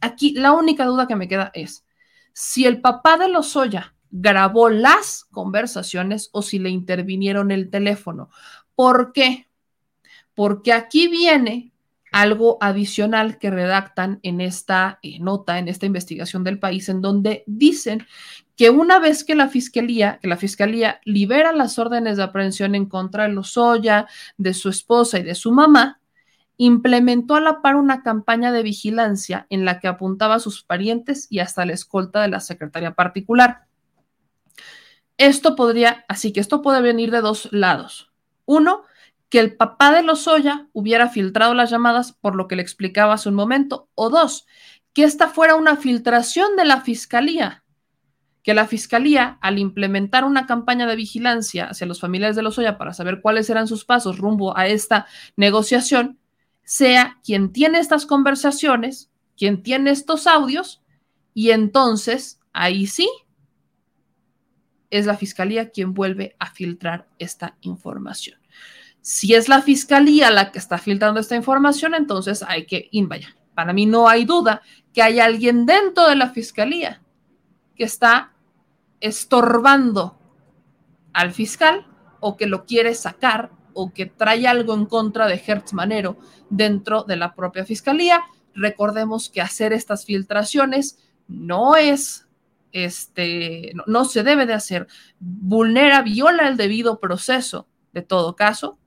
aquí 0.00 0.34
la 0.34 0.52
única 0.52 0.84
duda 0.86 1.06
que 1.06 1.16
me 1.16 1.28
queda 1.28 1.50
es 1.54 1.84
si 2.32 2.64
el 2.66 2.80
papá 2.80 3.18
de 3.18 3.28
Lozoya 3.28 3.94
grabó 4.10 4.68
las 4.68 5.24
conversaciones 5.24 6.28
o 6.32 6.42
si 6.42 6.58
le 6.58 6.70
intervinieron 6.70 7.50
el 7.50 7.70
teléfono. 7.70 8.28
¿Por 8.74 9.12
qué? 9.12 9.48
Porque 10.34 10.72
aquí 10.72 11.08
viene 11.08 11.72
algo 12.12 12.58
adicional 12.60 13.38
que 13.38 13.50
redactan 13.50 14.20
en 14.22 14.42
esta 14.42 14.98
eh, 15.02 15.18
nota, 15.18 15.58
en 15.58 15.68
esta 15.68 15.86
investigación 15.86 16.44
del 16.44 16.58
país, 16.58 16.90
en 16.90 17.00
donde 17.00 17.42
dicen 17.46 18.06
que 18.54 18.68
una 18.68 18.98
vez 18.98 19.24
que 19.24 19.34
la 19.34 19.48
fiscalía, 19.48 20.18
que 20.20 20.28
la 20.28 20.36
fiscalía 20.36 21.00
libera 21.04 21.52
las 21.52 21.78
órdenes 21.78 22.18
de 22.18 22.22
aprehensión 22.22 22.74
en 22.74 22.84
contra 22.84 23.24
de 23.24 23.30
Lozoya, 23.30 24.06
de 24.36 24.52
su 24.52 24.68
esposa 24.68 25.18
y 25.18 25.22
de 25.22 25.34
su 25.34 25.52
mamá, 25.52 26.01
implementó 26.56 27.34
a 27.34 27.40
la 27.40 27.62
par 27.62 27.76
una 27.76 28.02
campaña 28.02 28.52
de 28.52 28.62
vigilancia 28.62 29.46
en 29.50 29.64
la 29.64 29.80
que 29.80 29.88
apuntaba 29.88 30.36
a 30.36 30.40
sus 30.40 30.62
parientes 30.62 31.26
y 31.30 31.40
hasta 31.40 31.66
la 31.66 31.72
escolta 31.72 32.22
de 32.22 32.28
la 32.28 32.40
secretaria 32.40 32.94
particular. 32.94 33.66
Esto 35.18 35.56
podría, 35.56 36.04
así 36.08 36.32
que 36.32 36.40
esto 36.40 36.62
puede 36.62 36.80
venir 36.80 37.10
de 37.10 37.20
dos 37.20 37.48
lados. 37.52 38.12
Uno, 38.44 38.82
que 39.28 39.38
el 39.38 39.56
papá 39.56 39.92
de 39.92 40.02
Lozoya 40.02 40.68
hubiera 40.72 41.08
filtrado 41.08 41.54
las 41.54 41.70
llamadas 41.70 42.12
por 42.12 42.34
lo 42.34 42.48
que 42.48 42.56
le 42.56 42.62
explicaba 42.62 43.14
hace 43.14 43.28
un 43.28 43.34
momento. 43.34 43.88
O 43.94 44.10
dos, 44.10 44.46
que 44.92 45.04
esta 45.04 45.28
fuera 45.28 45.54
una 45.54 45.76
filtración 45.76 46.56
de 46.56 46.64
la 46.64 46.80
fiscalía. 46.82 47.64
Que 48.42 48.52
la 48.52 48.66
fiscalía, 48.66 49.38
al 49.40 49.58
implementar 49.58 50.24
una 50.24 50.46
campaña 50.46 50.86
de 50.86 50.96
vigilancia 50.96 51.66
hacia 51.66 51.86
los 51.86 52.00
familiares 52.00 52.36
de 52.36 52.42
Lozoya 52.42 52.76
para 52.76 52.92
saber 52.92 53.20
cuáles 53.20 53.48
eran 53.48 53.68
sus 53.68 53.84
pasos 53.84 54.18
rumbo 54.18 54.56
a 54.56 54.66
esta 54.66 55.06
negociación, 55.36 56.18
sea 56.72 57.18
quien 57.22 57.52
tiene 57.52 57.80
estas 57.80 58.06
conversaciones, 58.06 59.10
quien 59.36 59.62
tiene 59.62 59.90
estos 59.90 60.26
audios, 60.26 60.82
y 61.34 61.50
entonces 61.50 62.40
ahí 62.54 62.86
sí 62.86 63.10
es 64.88 65.04
la 65.04 65.18
fiscalía 65.18 65.68
quien 65.68 65.92
vuelve 65.92 66.34
a 66.38 66.50
filtrar 66.50 67.06
esta 67.18 67.58
información. 67.60 68.40
Si 69.02 69.34
es 69.34 69.50
la 69.50 69.60
fiscalía 69.60 70.30
la 70.30 70.50
que 70.50 70.58
está 70.58 70.78
filtrando 70.78 71.20
esta 71.20 71.36
información, 71.36 71.94
entonces 71.94 72.42
hay 72.42 72.64
que, 72.64 72.88
vaya, 73.02 73.36
para 73.54 73.74
mí 73.74 73.84
no 73.84 74.08
hay 74.08 74.24
duda 74.24 74.62
que 74.94 75.02
hay 75.02 75.20
alguien 75.20 75.66
dentro 75.66 76.08
de 76.08 76.16
la 76.16 76.30
fiscalía 76.30 77.02
que 77.76 77.84
está 77.84 78.32
estorbando 78.98 80.18
al 81.12 81.32
fiscal 81.32 81.86
o 82.20 82.38
que 82.38 82.46
lo 82.46 82.64
quiere 82.64 82.94
sacar 82.94 83.50
o 83.74 83.92
que 83.92 84.06
trae 84.06 84.46
algo 84.46 84.74
en 84.74 84.86
contra 84.86 85.26
de 85.26 85.42
Hertz 85.44 85.72
Manero 85.72 86.16
dentro 86.50 87.04
de 87.04 87.16
la 87.16 87.34
propia 87.34 87.64
fiscalía. 87.64 88.20
Recordemos 88.54 89.28
que 89.28 89.40
hacer 89.40 89.72
estas 89.72 90.04
filtraciones 90.04 90.98
no 91.28 91.76
es, 91.76 92.26
este, 92.72 93.72
no, 93.86 94.04
se 94.04 94.22
debe 94.22 94.46
de 94.46 94.54
hacer, 94.54 94.86
vulnera, 95.18 96.02
viola 96.02 96.48
el 96.48 96.56
debido 96.56 97.00
proceso 97.00 97.66
de 97.92 98.02
todo 98.02 98.36
caso 98.36 98.78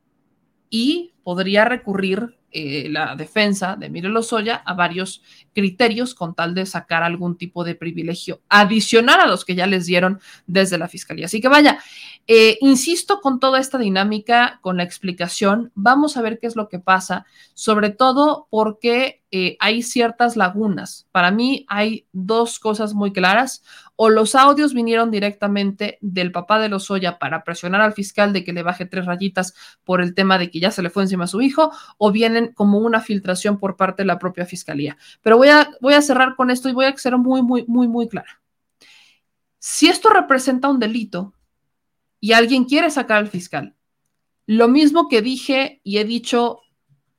y 0.69 1.13
podría 1.23 1.65
recurrir 1.65 2.37
eh, 2.51 2.87
la 2.89 3.15
defensa 3.15 3.75
de 3.75 3.87
Emilio 3.87 4.09
Lozoya 4.09 4.55
a 4.55 4.73
varios 4.73 5.21
criterios 5.55 6.13
con 6.13 6.35
tal 6.35 6.53
de 6.53 6.65
sacar 6.65 7.01
algún 7.01 7.37
tipo 7.37 7.63
de 7.63 7.73
privilegio 7.73 8.41
adicional 8.49 9.21
a 9.21 9.25
los 9.25 9.45
que 9.45 9.55
ya 9.55 9.65
les 9.65 9.85
dieron 9.85 10.19
desde 10.45 10.77
la 10.77 10.89
fiscalía. 10.89 11.25
Así 11.25 11.39
que 11.39 11.47
vaya, 11.47 11.79
eh, 12.27 12.57
insisto 12.59 13.21
con 13.21 13.39
toda 13.39 13.59
esta 13.59 13.77
dinámica, 13.77 14.59
con 14.61 14.77
la 14.77 14.83
explicación, 14.83 15.71
vamos 15.73 16.17
a 16.17 16.21
ver 16.21 16.39
qué 16.39 16.47
es 16.47 16.57
lo 16.57 16.67
que 16.67 16.79
pasa, 16.79 17.25
sobre 17.53 17.89
todo 17.89 18.47
porque 18.49 19.23
eh, 19.31 19.55
hay 19.59 19.81
ciertas 19.81 20.35
lagunas. 20.35 21.07
Para 21.11 21.31
mí 21.31 21.65
hay 21.69 22.05
dos 22.11 22.59
cosas 22.59 22.93
muy 22.93 23.13
claras 23.13 23.63
o 23.95 24.09
los 24.09 24.35
audios 24.35 24.73
vinieron 24.73 25.09
directamente 25.11 25.97
del 26.01 26.31
papá 26.31 26.59
de 26.59 26.69
Lozoya 26.69 27.17
para 27.17 27.43
presionar 27.43 27.81
al 27.81 27.93
fiscal 27.93 28.33
de 28.33 28.43
que 28.43 28.53
le 28.53 28.63
baje 28.63 28.85
tres 28.85 29.05
rayitas 29.05 29.53
por 29.83 30.01
el 30.01 30.13
tema 30.13 30.37
de 30.37 30.49
que 30.51 30.59
ya 30.59 30.71
se 30.71 30.81
le 30.81 30.89
fue 30.89 31.03
encima 31.03 31.25
a 31.25 31.27
su 31.27 31.41
hijo, 31.41 31.71
o 31.97 32.11
vienen 32.11 32.53
como 32.53 32.79
una 32.79 32.99
filtración 32.99 33.57
por 33.57 33.77
parte 33.77 34.03
de 34.03 34.07
la 34.07 34.19
propia 34.19 34.45
fiscalía. 34.45 34.97
Pero 35.21 35.37
voy 35.37 35.44
voy 35.81 35.93
a 35.93 36.01
cerrar 36.01 36.35
con 36.35 36.49
esto 36.51 36.69
y 36.69 36.73
voy 36.73 36.85
a 36.85 36.97
ser 36.97 37.17
muy, 37.17 37.41
muy, 37.41 37.65
muy, 37.67 37.87
muy 37.87 38.07
clara. 38.07 38.41
Si 39.59 39.87
esto 39.87 40.09
representa 40.09 40.69
un 40.69 40.79
delito 40.79 41.33
y 42.19 42.33
alguien 42.33 42.65
quiere 42.65 42.89
sacar 42.91 43.17
al 43.17 43.27
fiscal, 43.27 43.75
lo 44.45 44.67
mismo 44.67 45.07
que 45.07 45.21
dije 45.21 45.81
y 45.83 45.97
he 45.97 46.05
dicho 46.05 46.61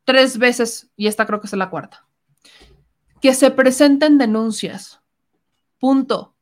tres 0.05 0.39
veces, 0.39 0.91
y 0.97 1.09
esta 1.09 1.27
creo 1.27 1.41
que 1.41 1.49
es 1.49 1.53
la 1.53 1.71
cuarta, 1.71 2.07
que 3.21 3.35
se 3.35 3.51
presenten 3.51 4.19
denuncias. 4.19 5.01
Punto. 5.79 6.37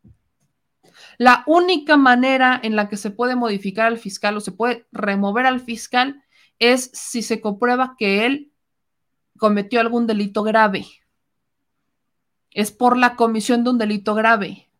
La 1.17 1.45
única 1.47 1.97
manera 1.97 2.61
en 2.63 2.77
la 2.77 2.89
que 2.89 2.97
se 2.97 3.11
puede 3.11 3.37
modificar 3.37 3.87
al 3.87 3.99
fiscal 3.99 4.37
o 4.37 4.41
se 4.41 4.53
puede 4.53 4.87
remover 4.93 5.47
al 5.47 5.61
fiscal 5.61 6.23
es 6.59 6.91
si 6.93 7.23
se 7.23 7.41
comprueba 7.41 7.95
que 7.99 8.27
él 8.27 8.53
cometió 9.39 9.81
algún 9.81 10.07
delito 10.07 10.43
grave. 10.43 10.87
Es 12.55 12.73
por 12.73 12.97
la 12.97 13.17
comisión 13.17 13.65
de 13.65 13.71
un 13.71 13.79
delito 13.79 14.15
grave. 14.15 14.71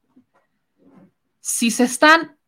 Si 1.41 1.71
se 1.71 1.85
están 1.85 2.39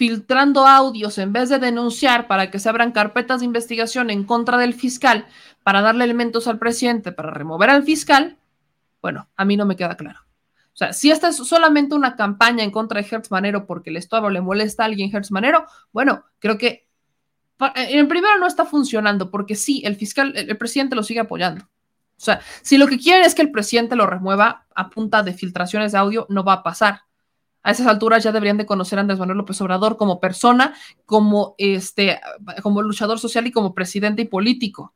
filtrando 0.00 0.66
audios 0.66 1.18
en 1.18 1.32
vez 1.32 1.48
de 1.48 1.58
denunciar 1.58 2.26
para 2.26 2.50
que 2.50 2.58
se 2.58 2.68
abran 2.68 2.92
carpetas 2.92 3.40
de 3.40 3.46
investigación 3.46 4.08
en 4.10 4.24
contra 4.24 4.56
del 4.56 4.74
fiscal 4.74 5.26
para 5.62 5.82
darle 5.82 6.04
elementos 6.04 6.46
al 6.46 6.58
presidente 6.58 7.12
para 7.12 7.30
remover 7.30 7.70
al 7.70 7.82
fiscal, 7.82 8.38
bueno, 9.02 9.28
a 9.36 9.44
mí 9.44 9.56
no 9.56 9.66
me 9.66 9.76
queda 9.76 9.96
claro. 9.96 10.20
O 10.72 10.76
sea, 10.76 10.92
si 10.92 11.10
esta 11.10 11.28
es 11.28 11.36
solamente 11.36 11.94
una 11.94 12.16
campaña 12.16 12.64
en 12.64 12.70
contra 12.70 13.02
de 13.02 13.08
Hertz 13.10 13.30
Manero 13.30 13.66
porque 13.66 13.90
el 13.90 13.96
Estado 13.96 14.30
le 14.30 14.40
molesta 14.40 14.84
a 14.84 14.86
alguien 14.86 15.14
Hertz 15.14 15.30
Manero, 15.30 15.66
bueno, 15.92 16.24
creo 16.38 16.56
que 16.56 16.88
en 17.76 18.08
primero 18.08 18.38
no 18.38 18.46
está 18.46 18.64
funcionando 18.64 19.30
porque 19.30 19.54
sí, 19.54 19.82
el 19.84 19.96
fiscal, 19.96 20.32
el 20.34 20.56
presidente 20.56 20.96
lo 20.96 21.02
sigue 21.02 21.20
apoyando. 21.20 21.68
O 22.20 22.22
sea, 22.22 22.42
si 22.60 22.76
lo 22.76 22.86
que 22.86 22.98
quieren 22.98 23.24
es 23.24 23.34
que 23.34 23.40
el 23.40 23.50
presidente 23.50 23.96
lo 23.96 24.06
remueva 24.06 24.66
a 24.74 24.90
punta 24.90 25.22
de 25.22 25.32
filtraciones 25.32 25.92
de 25.92 25.98
audio, 25.98 26.26
no 26.28 26.44
va 26.44 26.52
a 26.52 26.62
pasar. 26.62 27.00
A 27.62 27.70
esas 27.70 27.86
alturas 27.86 28.22
ya 28.22 28.30
deberían 28.30 28.58
de 28.58 28.66
conocer 28.66 28.98
a 28.98 29.00
Andrés 29.00 29.18
Manuel 29.18 29.38
López 29.38 29.58
Obrador 29.62 29.96
como 29.96 30.20
persona, 30.20 30.74
como 31.06 31.54
este, 31.56 32.20
como 32.62 32.82
luchador 32.82 33.18
social 33.18 33.46
y 33.46 33.52
como 33.52 33.74
presidente 33.74 34.20
y 34.20 34.26
político. 34.26 34.94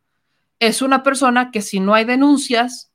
Es 0.59 0.83
una 0.83 1.03
persona 1.03 1.51
que 1.51 1.63
si 1.63 1.81
no 1.81 1.95
hay 1.95 2.05
denuncias, 2.05 2.93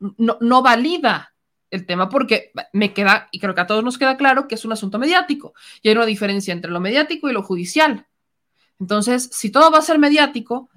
no, 0.00 0.38
no 0.40 0.62
valida 0.62 1.32
el 1.70 1.86
tema 1.86 2.08
porque 2.08 2.50
me 2.72 2.92
queda, 2.92 3.28
y 3.30 3.38
creo 3.38 3.54
que 3.54 3.60
a 3.60 3.66
todos 3.68 3.84
nos 3.84 3.96
queda 3.96 4.16
claro 4.16 4.48
que 4.48 4.56
es 4.56 4.64
un 4.64 4.72
asunto 4.72 4.98
mediático 4.98 5.54
y 5.82 5.88
hay 5.88 5.94
una 5.94 6.06
diferencia 6.06 6.52
entre 6.52 6.72
lo 6.72 6.80
mediático 6.80 7.30
y 7.30 7.32
lo 7.32 7.44
judicial. 7.44 8.08
Entonces, 8.80 9.28
si 9.32 9.50
todo 9.50 9.70
va 9.70 9.78
a 9.78 9.82
ser 9.82 10.00
mediático 10.00 10.68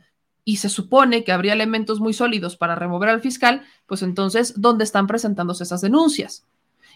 y 0.50 0.56
se 0.56 0.68
supone 0.68 1.24
que 1.24 1.32
habría 1.32 1.54
elementos 1.54 2.00
muy 2.00 2.12
sólidos 2.12 2.58
para 2.58 2.74
remover 2.74 3.10
al 3.10 3.22
fiscal, 3.22 3.62
pues 3.86 4.02
entonces, 4.02 4.56
¿dónde 4.60 4.84
están 4.84 5.06
presentándose 5.06 5.64
esas 5.64 5.82
denuncias? 5.82 6.48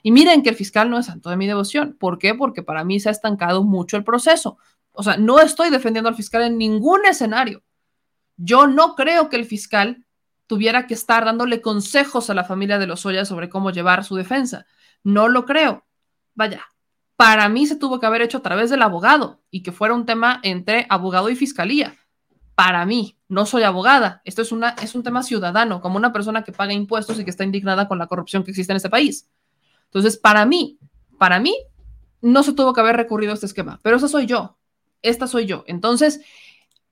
Y 0.01 0.11
miren 0.11 0.41
que 0.41 0.49
el 0.49 0.55
fiscal 0.55 0.89
no 0.89 0.97
es 0.97 1.05
santo 1.05 1.29
de 1.29 1.37
mi 1.37 1.45
devoción. 1.45 1.95
¿Por 1.99 2.17
qué? 2.17 2.33
Porque 2.33 2.63
para 2.63 2.83
mí 2.83 2.99
se 2.99 3.09
ha 3.09 3.11
estancado 3.11 3.63
mucho 3.63 3.95
el 3.95 4.03
proceso. 4.03 4.57
O 4.91 5.03
sea, 5.03 5.17
no 5.17 5.39
estoy 5.39 5.69
defendiendo 5.69 6.09
al 6.09 6.15
fiscal 6.15 6.41
en 6.41 6.57
ningún 6.57 7.05
escenario. 7.05 7.61
Yo 8.37 8.65
no 8.65 8.95
creo 8.95 9.29
que 9.29 9.35
el 9.35 9.45
fiscal 9.45 10.03
tuviera 10.47 10.87
que 10.87 10.95
estar 10.95 11.23
dándole 11.23 11.61
consejos 11.61 12.31
a 12.31 12.33
la 12.33 12.45
familia 12.45 12.79
de 12.79 12.87
los 12.87 13.05
Oya 13.05 13.23
sobre 13.23 13.49
cómo 13.49 13.69
llevar 13.69 14.03
su 14.03 14.15
defensa. 14.15 14.65
No 15.03 15.27
lo 15.27 15.45
creo. 15.45 15.85
Vaya, 16.33 16.65
para 17.17 17.47
mí 17.49 17.67
se 17.67 17.75
tuvo 17.75 17.99
que 17.99 18.07
haber 18.07 18.23
hecho 18.23 18.39
a 18.39 18.41
través 18.41 18.71
del 18.71 18.81
abogado 18.81 19.43
y 19.51 19.61
que 19.61 19.71
fuera 19.71 19.93
un 19.93 20.07
tema 20.07 20.39
entre 20.41 20.87
abogado 20.89 21.29
y 21.29 21.35
fiscalía. 21.35 21.99
Para 22.55 22.85
mí, 22.85 23.17
no 23.27 23.45
soy 23.45 23.63
abogada. 23.63 24.21
Esto 24.25 24.41
es, 24.41 24.51
una, 24.51 24.69
es 24.81 24.95
un 24.95 25.03
tema 25.03 25.23
ciudadano, 25.23 25.81
como 25.81 25.97
una 25.97 26.13
persona 26.13 26.43
que 26.43 26.51
paga 26.51 26.73
impuestos 26.73 27.19
y 27.19 27.23
que 27.23 27.31
está 27.31 27.43
indignada 27.43 27.87
con 27.87 27.97
la 27.97 28.07
corrupción 28.07 28.43
que 28.43 28.51
existe 28.51 28.71
en 28.71 28.77
este 28.77 28.89
país. 28.89 29.29
Entonces, 29.85 30.17
para 30.17 30.45
mí, 30.45 30.77
para 31.17 31.39
mí, 31.39 31.55
no 32.21 32.43
se 32.43 32.53
tuvo 32.53 32.73
que 32.73 32.81
haber 32.81 32.95
recurrido 32.95 33.31
a 33.31 33.33
este 33.35 33.45
esquema, 33.45 33.79
pero 33.83 33.97
esa 33.97 34.07
soy 34.07 34.25
yo. 34.25 34.57
Esta 35.01 35.27
soy 35.27 35.45
yo. 35.45 35.63
Entonces, 35.67 36.21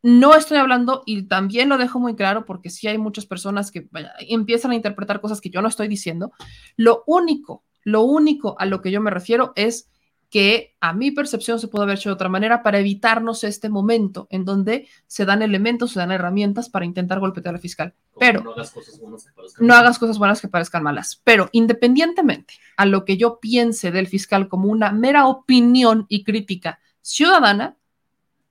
no 0.04 0.36
estoy 0.36 0.58
hablando, 0.58 1.04
y 1.06 1.24
también 1.24 1.70
lo 1.70 1.78
dejo 1.78 2.00
muy 2.00 2.16
claro 2.16 2.46
porque 2.46 2.70
sí 2.70 2.88
hay 2.88 2.98
muchas 2.98 3.26
personas 3.26 3.72
que 3.72 3.88
empiezan 4.28 4.72
a 4.72 4.76
interpretar 4.76 5.22
cosas 5.22 5.42
que 5.42 5.52
yo 5.52 5.62
no 5.62 5.68
estoy 5.68 5.88
diciendo. 5.88 6.32
Lo 6.76 7.04
único, 7.06 7.64
lo 7.84 8.02
único 8.02 8.56
a 8.60 8.66
lo 8.66 8.82
que 8.82 8.92
yo 8.92 9.00
me 9.00 9.12
refiero 9.12 9.54
es 9.56 9.90
que 10.32 10.78
a 10.80 10.94
mi 10.94 11.12
percepción 11.12 11.60
se 11.60 11.68
puede 11.68 11.84
haber 11.84 11.98
hecho 11.98 12.08
de 12.08 12.14
otra 12.14 12.30
manera 12.30 12.64
para 12.64 12.80
evitarnos 12.80 13.44
este 13.44 13.68
momento 13.68 14.28
en 14.32 14.46
donde 14.46 14.88
se 15.06 15.26
dan 15.26 15.42
elementos, 15.42 15.92
se 15.92 16.00
dan 16.00 16.14
herramientas 16.14 16.70
para 16.70 16.86
intentar 16.86 17.20
golpear 17.20 17.54
al 17.54 17.60
fiscal. 17.60 17.94
Pero 18.18 18.42
no 18.42 18.54
hagas 18.54 18.72
cosas 18.72 18.98
buenas 18.98 19.26
que 19.26 19.32
parezcan, 19.34 19.68
no 19.68 19.74
hagas 19.74 20.00
cosas 20.00 20.18
buenas 20.18 20.42
que 20.42 20.48
parezcan 20.48 20.84
malas. 20.84 21.22
Pero 21.26 21.50
independientemente 21.52 22.54
a 22.78 22.86
lo 22.86 23.04
que 23.04 23.18
yo 23.18 23.42
piense 23.42 23.92
del 23.92 24.08
fiscal 24.08 24.48
como 24.48 24.70
una 24.70 24.94
mera 24.94 25.28
opinión 25.28 26.06
y 26.08 26.24
crítica 26.24 26.80
ciudadana, 27.02 27.76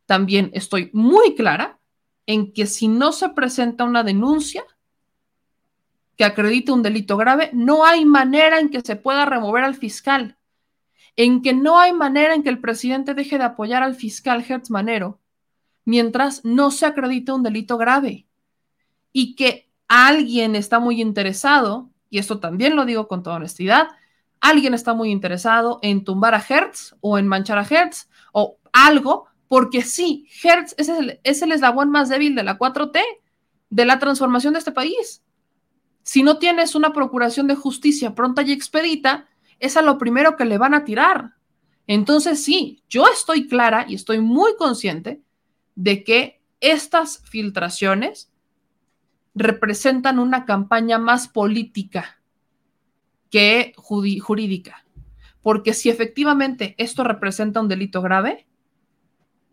también 0.04 0.50
estoy 0.52 0.90
muy 0.92 1.34
clara 1.34 1.78
en 2.26 2.52
que 2.52 2.66
si 2.66 2.88
no 2.88 3.12
se 3.12 3.30
presenta 3.30 3.84
una 3.84 4.02
denuncia 4.02 4.64
que 6.18 6.24
acredite 6.24 6.72
un 6.72 6.82
delito 6.82 7.16
grave, 7.16 7.48
no 7.54 7.86
hay 7.86 8.04
manera 8.04 8.60
en 8.60 8.68
que 8.68 8.82
se 8.82 8.96
pueda 8.96 9.24
remover 9.24 9.64
al 9.64 9.76
fiscal, 9.76 10.36
en 11.16 11.42
que 11.42 11.52
no 11.52 11.78
hay 11.78 11.92
manera 11.92 12.34
en 12.34 12.42
que 12.42 12.48
el 12.48 12.60
presidente 12.60 13.14
deje 13.14 13.38
de 13.38 13.44
apoyar 13.44 13.82
al 13.82 13.94
fiscal 13.94 14.44
Hertz 14.46 14.70
Manero 14.70 15.20
mientras 15.84 16.44
no 16.44 16.70
se 16.70 16.86
acredite 16.86 17.32
un 17.32 17.42
delito 17.42 17.76
grave. 17.76 18.26
y 19.12 19.34
que 19.34 19.68
alguien 19.88 20.54
está 20.54 20.78
muy 20.78 21.00
interesado, 21.00 21.90
y 22.10 22.18
esto 22.18 22.38
también 22.38 22.76
lo 22.76 22.84
digo 22.84 23.08
con 23.08 23.24
toda 23.24 23.36
honestidad, 23.36 23.88
alguien 24.40 24.72
está 24.72 24.94
muy 24.94 25.10
interesado 25.10 25.80
en 25.82 26.04
tumbar 26.04 26.34
a 26.34 26.44
Hertz 26.48 26.94
o 27.00 27.18
en 27.18 27.26
manchar 27.26 27.58
a 27.58 27.66
Hertz 27.68 28.08
o 28.32 28.58
algo, 28.72 29.26
porque 29.48 29.82
sí, 29.82 30.28
Hertz 30.44 30.76
es 30.78 30.88
el, 30.88 31.18
es 31.24 31.42
el 31.42 31.50
eslabón 31.50 31.90
más 31.90 32.08
débil 32.08 32.36
de 32.36 32.44
la 32.44 32.56
4T, 32.56 33.00
de 33.70 33.84
la 33.84 33.98
transformación 33.98 34.52
de 34.52 34.60
este 34.60 34.70
país. 34.70 35.24
Si 36.04 36.22
no 36.22 36.38
tienes 36.38 36.76
una 36.76 36.92
procuración 36.92 37.48
de 37.48 37.56
justicia 37.56 38.14
pronta 38.14 38.42
y 38.42 38.52
expedita, 38.52 39.26
es 39.60 39.76
a 39.76 39.82
lo 39.82 39.98
primero 39.98 40.36
que 40.36 40.44
le 40.44 40.58
van 40.58 40.74
a 40.74 40.84
tirar. 40.84 41.34
Entonces, 41.86 42.42
sí, 42.42 42.82
yo 42.88 43.06
estoy 43.06 43.46
clara 43.46 43.84
y 43.88 43.94
estoy 43.94 44.20
muy 44.20 44.56
consciente 44.56 45.22
de 45.74 46.02
que 46.02 46.42
estas 46.60 47.22
filtraciones 47.24 48.32
representan 49.34 50.18
una 50.18 50.44
campaña 50.44 50.98
más 50.98 51.28
política 51.28 52.20
que 53.30 53.72
jurídica. 53.76 54.84
Porque 55.42 55.72
si 55.72 55.88
efectivamente 55.88 56.74
esto 56.78 57.04
representa 57.04 57.60
un 57.60 57.68
delito 57.68 58.02
grave, 58.02 58.46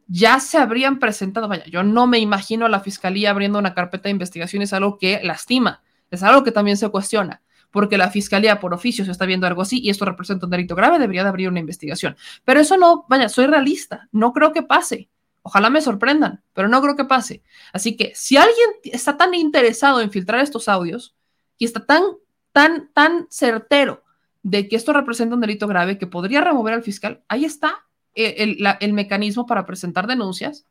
ya 0.08 0.40
se 0.40 0.58
habrían 0.58 1.00
presentado, 1.00 1.48
vaya, 1.48 1.66
yo 1.66 1.84
no 1.84 2.08
me 2.08 2.20
imagino 2.20 2.66
a 2.66 2.70
la 2.70 2.80
fiscalía 2.80 3.30
abriendo 3.30 3.60
una 3.60 3.74
carpeta 3.74 4.04
de 4.04 4.12
investigación, 4.12 4.62
es 4.62 4.74
algo 4.74 4.98
que 4.98 5.22
lastima, 5.24 5.84
es 6.12 6.24
algo 6.24 6.44
que 6.44 6.52
también 6.52 6.78
se 6.78 6.90
cuestiona, 6.90 7.42
porque 7.72 7.98
la 7.98 8.10
fiscalía 8.10 8.60
por 8.60 8.74
oficio 8.74 9.06
se 9.06 9.12
está 9.12 9.26
viendo 9.26 9.48
algo 9.48 9.62
así 9.62 9.80
y 9.82 9.90
esto 9.90 10.06
representa 10.06 10.46
un 10.46 10.52
delito 10.52 10.76
grave, 10.76 11.00
debería 11.00 11.24
de 11.24 11.30
abrir 11.30 11.50
una 11.50 11.60
investigación. 11.60 12.16
Pero 12.46 12.60
eso 12.60 12.78
no, 12.78 13.06
vaya, 13.10 13.30
soy 13.30 13.48
realista, 13.48 14.08
no 14.12 14.34
creo 14.34 14.54
que 14.54 14.64
pase. 14.64 15.10
Ojalá 15.42 15.70
me 15.70 15.82
sorprendan, 15.82 16.44
pero 16.54 16.68
no 16.68 16.82
creo 16.82 16.96
que 16.96 17.06
pase. 17.06 17.42
Así 17.72 17.96
que 17.96 18.12
si 18.16 18.36
alguien 18.38 18.70
está 18.84 19.18
tan 19.18 19.34
interesado 19.34 20.02
en 20.02 20.12
filtrar 20.12 20.42
estos 20.42 20.68
audios 20.68 21.16
y 21.58 21.66
está 21.66 21.86
tan, 21.86 22.04
tan, 22.52 22.90
tan 22.94 23.28
certero 23.30 24.04
de 24.44 24.68
que 24.68 24.76
esto 24.76 24.94
representa 24.94 25.36
un 25.36 25.42
delito 25.42 25.68
grave 25.68 25.98
que 25.98 26.08
podría 26.08 26.42
remover 26.42 26.74
al 26.74 26.84
fiscal, 26.84 27.24
ahí 27.28 27.46
está 27.46 27.86
el, 28.14 28.58
el 28.80 28.94
mecanismo 28.94 29.46
para 29.46 29.66
presentar 29.66 30.08
denuncias, 30.08 30.66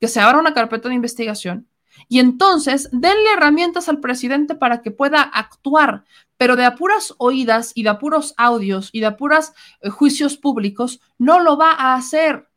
que 0.00 0.08
se 0.08 0.20
abra 0.20 0.38
una 0.38 0.54
carpeta 0.54 0.88
de 0.88 0.94
investigación 0.94 1.66
y 2.08 2.20
entonces 2.20 2.88
denle 2.92 3.32
herramientas 3.32 3.88
al 3.88 4.00
presidente 4.00 4.54
para 4.54 4.82
que 4.82 4.90
pueda 4.90 5.22
actuar, 5.22 6.04
pero 6.36 6.56
de 6.56 6.64
apuras 6.64 7.14
oídas 7.18 7.72
y 7.74 7.82
de 7.82 7.90
apuros 7.90 8.34
audios 8.36 8.90
y 8.92 9.00
de 9.00 9.06
apuras 9.06 9.52
eh, 9.80 9.90
juicios 9.90 10.36
públicos 10.36 11.00
no 11.18 11.40
lo 11.40 11.56
va 11.56 11.72
a 11.72 11.94
hacer. 11.94 12.48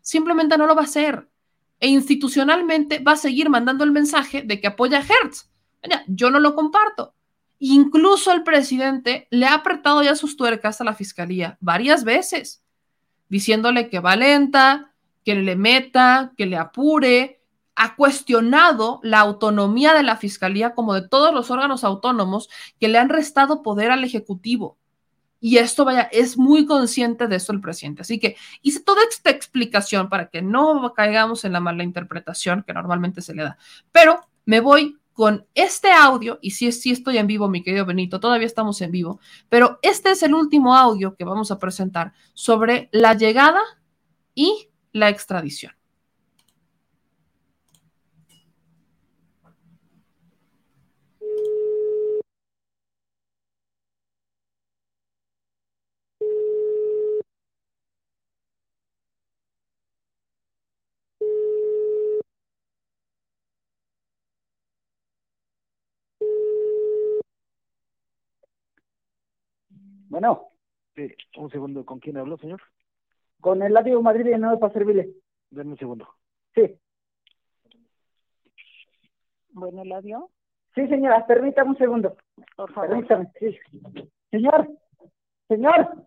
Simplemente 0.00 0.58
no 0.58 0.66
lo 0.66 0.74
va 0.74 0.82
a 0.82 0.86
hacer. 0.86 1.28
E 1.80 1.88
institucionalmente 1.88 2.98
va 2.98 3.12
a 3.12 3.16
seguir 3.16 3.48
mandando 3.48 3.84
el 3.84 3.92
mensaje 3.92 4.42
de 4.42 4.60
que 4.60 4.66
apoya 4.66 4.98
a 4.98 5.02
Hertz. 5.02 5.48
yo 6.08 6.30
no 6.30 6.40
lo 6.40 6.54
comparto. 6.54 7.14
Incluso 7.60 8.32
el 8.32 8.42
presidente 8.42 9.26
le 9.30 9.46
ha 9.46 9.54
apretado 9.54 10.02
ya 10.02 10.14
sus 10.14 10.36
tuercas 10.36 10.80
a 10.80 10.84
la 10.84 10.94
fiscalía 10.94 11.56
varias 11.60 12.04
veces, 12.04 12.62
diciéndole 13.28 13.88
que 13.88 14.00
va 14.00 14.16
lenta, 14.16 14.92
que 15.24 15.34
le 15.34 15.56
meta, 15.56 16.32
que 16.36 16.46
le 16.46 16.56
apure, 16.56 17.37
ha 17.78 17.94
cuestionado 17.94 19.00
la 19.04 19.20
autonomía 19.20 19.94
de 19.94 20.02
la 20.02 20.16
Fiscalía 20.16 20.74
como 20.74 20.94
de 20.94 21.08
todos 21.08 21.32
los 21.32 21.50
órganos 21.50 21.84
autónomos 21.84 22.48
que 22.80 22.88
le 22.88 22.98
han 22.98 23.08
restado 23.08 23.62
poder 23.62 23.92
al 23.92 24.02
Ejecutivo. 24.02 24.76
Y 25.40 25.58
esto, 25.58 25.84
vaya, 25.84 26.02
es 26.10 26.36
muy 26.36 26.66
consciente 26.66 27.28
de 27.28 27.36
esto 27.36 27.52
el 27.52 27.60
presidente. 27.60 28.02
Así 28.02 28.18
que 28.18 28.36
hice 28.62 28.80
toda 28.80 29.02
esta 29.08 29.30
explicación 29.30 30.08
para 30.08 30.28
que 30.28 30.42
no 30.42 30.92
caigamos 30.96 31.44
en 31.44 31.52
la 31.52 31.60
mala 31.60 31.84
interpretación 31.84 32.64
que 32.66 32.74
normalmente 32.74 33.22
se 33.22 33.34
le 33.34 33.44
da. 33.44 33.58
Pero 33.92 34.20
me 34.44 34.58
voy 34.58 34.98
con 35.12 35.46
este 35.54 35.92
audio, 35.92 36.38
y 36.42 36.52
sí, 36.52 36.70
sí 36.72 36.90
estoy 36.90 37.18
en 37.18 37.26
vivo, 37.26 37.48
mi 37.48 37.62
querido 37.62 37.84
Benito, 37.84 38.20
todavía 38.20 38.46
estamos 38.46 38.80
en 38.82 38.92
vivo, 38.92 39.18
pero 39.48 39.80
este 39.82 40.12
es 40.12 40.22
el 40.22 40.32
último 40.32 40.76
audio 40.76 41.16
que 41.16 41.24
vamos 41.24 41.50
a 41.50 41.58
presentar 41.58 42.12
sobre 42.34 42.88
la 42.92 43.14
llegada 43.14 43.60
y 44.34 44.68
la 44.92 45.08
extradición. 45.08 45.77
Bueno. 70.08 70.48
Sí, 70.94 71.14
un 71.36 71.50
segundo. 71.50 71.84
¿Con 71.84 72.00
quién 72.00 72.16
hablo, 72.16 72.36
señor? 72.38 72.60
Con 73.40 73.62
el 73.62 73.72
Ladio 73.72 74.02
Madrid 74.02 74.26
y 74.26 74.38
no 74.38 74.58
para 74.58 74.72
servirle. 74.72 75.10
Denme 75.50 75.72
un 75.72 75.78
segundo. 75.78 76.08
Sí. 76.54 76.78
Bueno, 79.50 79.82
Eladio. 79.82 80.30
Sí, 80.74 80.86
señora, 80.88 81.26
permítame 81.26 81.70
un 81.70 81.78
segundo. 81.78 82.16
Por 82.56 82.72
favor. 82.72 82.90
Permítame, 82.90 83.30
sí. 83.38 83.58
Señor, 84.30 84.68
señor. 85.48 86.04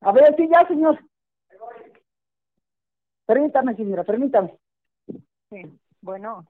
A 0.00 0.12
ver, 0.12 0.36
sí, 0.36 0.48
ya, 0.52 0.66
señor. 0.68 0.98
Permítame, 3.26 3.74
señora, 3.74 4.04
permítame. 4.04 4.54
Sí, 5.50 5.62
bueno. 6.02 6.46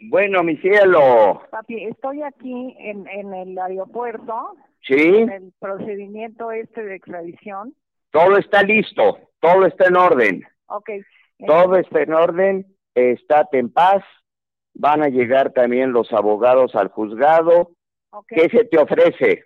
Bueno, 0.00 0.44
mi 0.44 0.56
cielo. 0.58 1.42
Papi, 1.50 1.84
estoy 1.84 2.22
aquí 2.22 2.76
en, 2.78 3.08
en 3.08 3.34
el 3.34 3.58
aeropuerto. 3.58 4.54
Sí. 4.88 4.94
El 4.96 5.52
procedimiento 5.58 6.50
este 6.50 6.82
de 6.82 6.96
extradición. 6.96 7.74
Todo 8.10 8.38
está 8.38 8.62
listo, 8.62 9.18
todo 9.38 9.66
está 9.66 9.86
en 9.88 9.96
orden. 9.96 10.44
Ok. 10.66 10.90
Todo 11.46 11.76
está 11.76 12.00
en 12.00 12.14
orden, 12.14 12.66
estate 12.94 13.58
en 13.58 13.70
paz. 13.70 14.02
Van 14.72 15.02
a 15.02 15.08
llegar 15.08 15.52
también 15.52 15.92
los 15.92 16.10
abogados 16.12 16.74
al 16.74 16.88
juzgado. 16.88 17.72
Ok. 18.10 18.28
¿Qué 18.28 18.48
se 18.48 18.64
te 18.64 18.78
ofrece? 18.78 19.44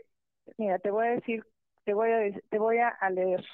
Mira, 0.58 0.78
te 0.78 0.90
voy 0.90 1.08
a 1.08 1.10
decir, 1.10 1.44
te 1.84 1.92
voy 1.92 2.10
a, 2.10 2.40
te 2.48 2.58
voy 2.58 2.78
a 2.78 3.10
leer. 3.10 3.44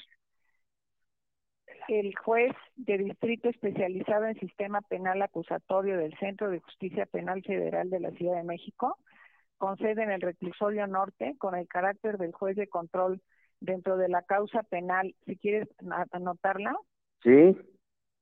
El 1.88 2.14
juez 2.16 2.52
de 2.76 2.98
distrito 2.98 3.48
especializado 3.48 4.26
en 4.26 4.38
sistema 4.38 4.82
penal 4.82 5.22
acusatorio 5.22 5.96
del 5.96 6.14
Centro 6.18 6.50
de 6.50 6.60
Justicia 6.60 7.06
Penal 7.06 7.42
Federal 7.42 7.88
de 7.88 8.00
la 8.00 8.10
Ciudad 8.10 8.36
de 8.36 8.44
México, 8.44 8.98
con 9.58 9.76
sede 9.76 10.02
en 10.02 10.10
el 10.10 10.20
reclusorio 10.20 10.86
norte, 10.86 11.34
con 11.38 11.54
el 11.54 11.68
carácter 11.68 12.16
del 12.16 12.32
juez 12.32 12.56
de 12.56 12.68
control 12.68 13.20
dentro 13.60 13.96
de 13.96 14.08
la 14.08 14.22
causa 14.22 14.62
penal, 14.62 15.14
si 15.26 15.36
quieres 15.36 15.68
anotarla, 16.12 16.76
Sí, 17.22 17.56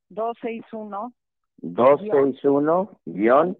261 0.09 1.13
261 1.59 3.01
guion, 3.05 3.59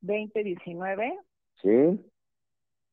2019 0.00 1.18
sí, 1.60 2.00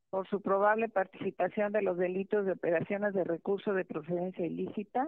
por 0.09 0.27
su 0.27 0.41
probable 0.41 0.89
participación 0.89 1.71
de 1.71 1.81
los 1.81 1.97
delitos 1.97 2.45
de 2.45 2.51
operaciones 2.53 3.13
de 3.13 3.23
recurso 3.23 3.73
de 3.73 3.85
procedencia 3.85 4.45
ilícita, 4.45 5.07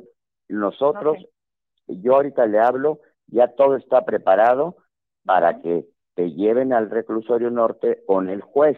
nosotros, 0.49 1.19
No 1.19 1.95
yo 1.97 2.15
ahorita 2.15 2.47
le 2.47 2.61
hablo, 2.61 3.01
ya 3.27 3.49
todo 3.49 3.75
está 3.77 4.05
preparado 4.05 4.77
para 5.25 5.61
que 5.61 5.87
te 6.15 6.31
lleven 6.33 6.73
al 6.73 6.91
reclusorio 6.91 7.51
norte 7.51 8.05
con 8.07 8.29
el 8.29 8.43
juez. 8.43 8.77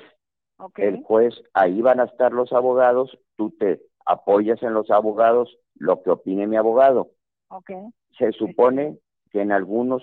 Ok. 0.59 0.79
El 0.79 1.03
juez, 1.03 1.35
ahí 1.53 1.83
van 1.83 2.01
a 2.01 2.05
estar 2.05 2.33
los 2.33 2.53
abogados, 2.53 3.19
tú 3.37 3.51
te 3.59 3.83
apoyas 4.07 4.63
en 4.63 4.73
los 4.73 4.91
abogados, 4.91 5.59
lo 5.75 6.03
que 6.03 6.11
opine 6.11 6.47
mi 6.47 6.57
abogado. 6.57 7.11
Ok. 7.49 7.71
Se 8.19 8.33
supone 8.33 8.99
que 9.31 9.41
en 9.41 9.51
algunos 9.53 10.03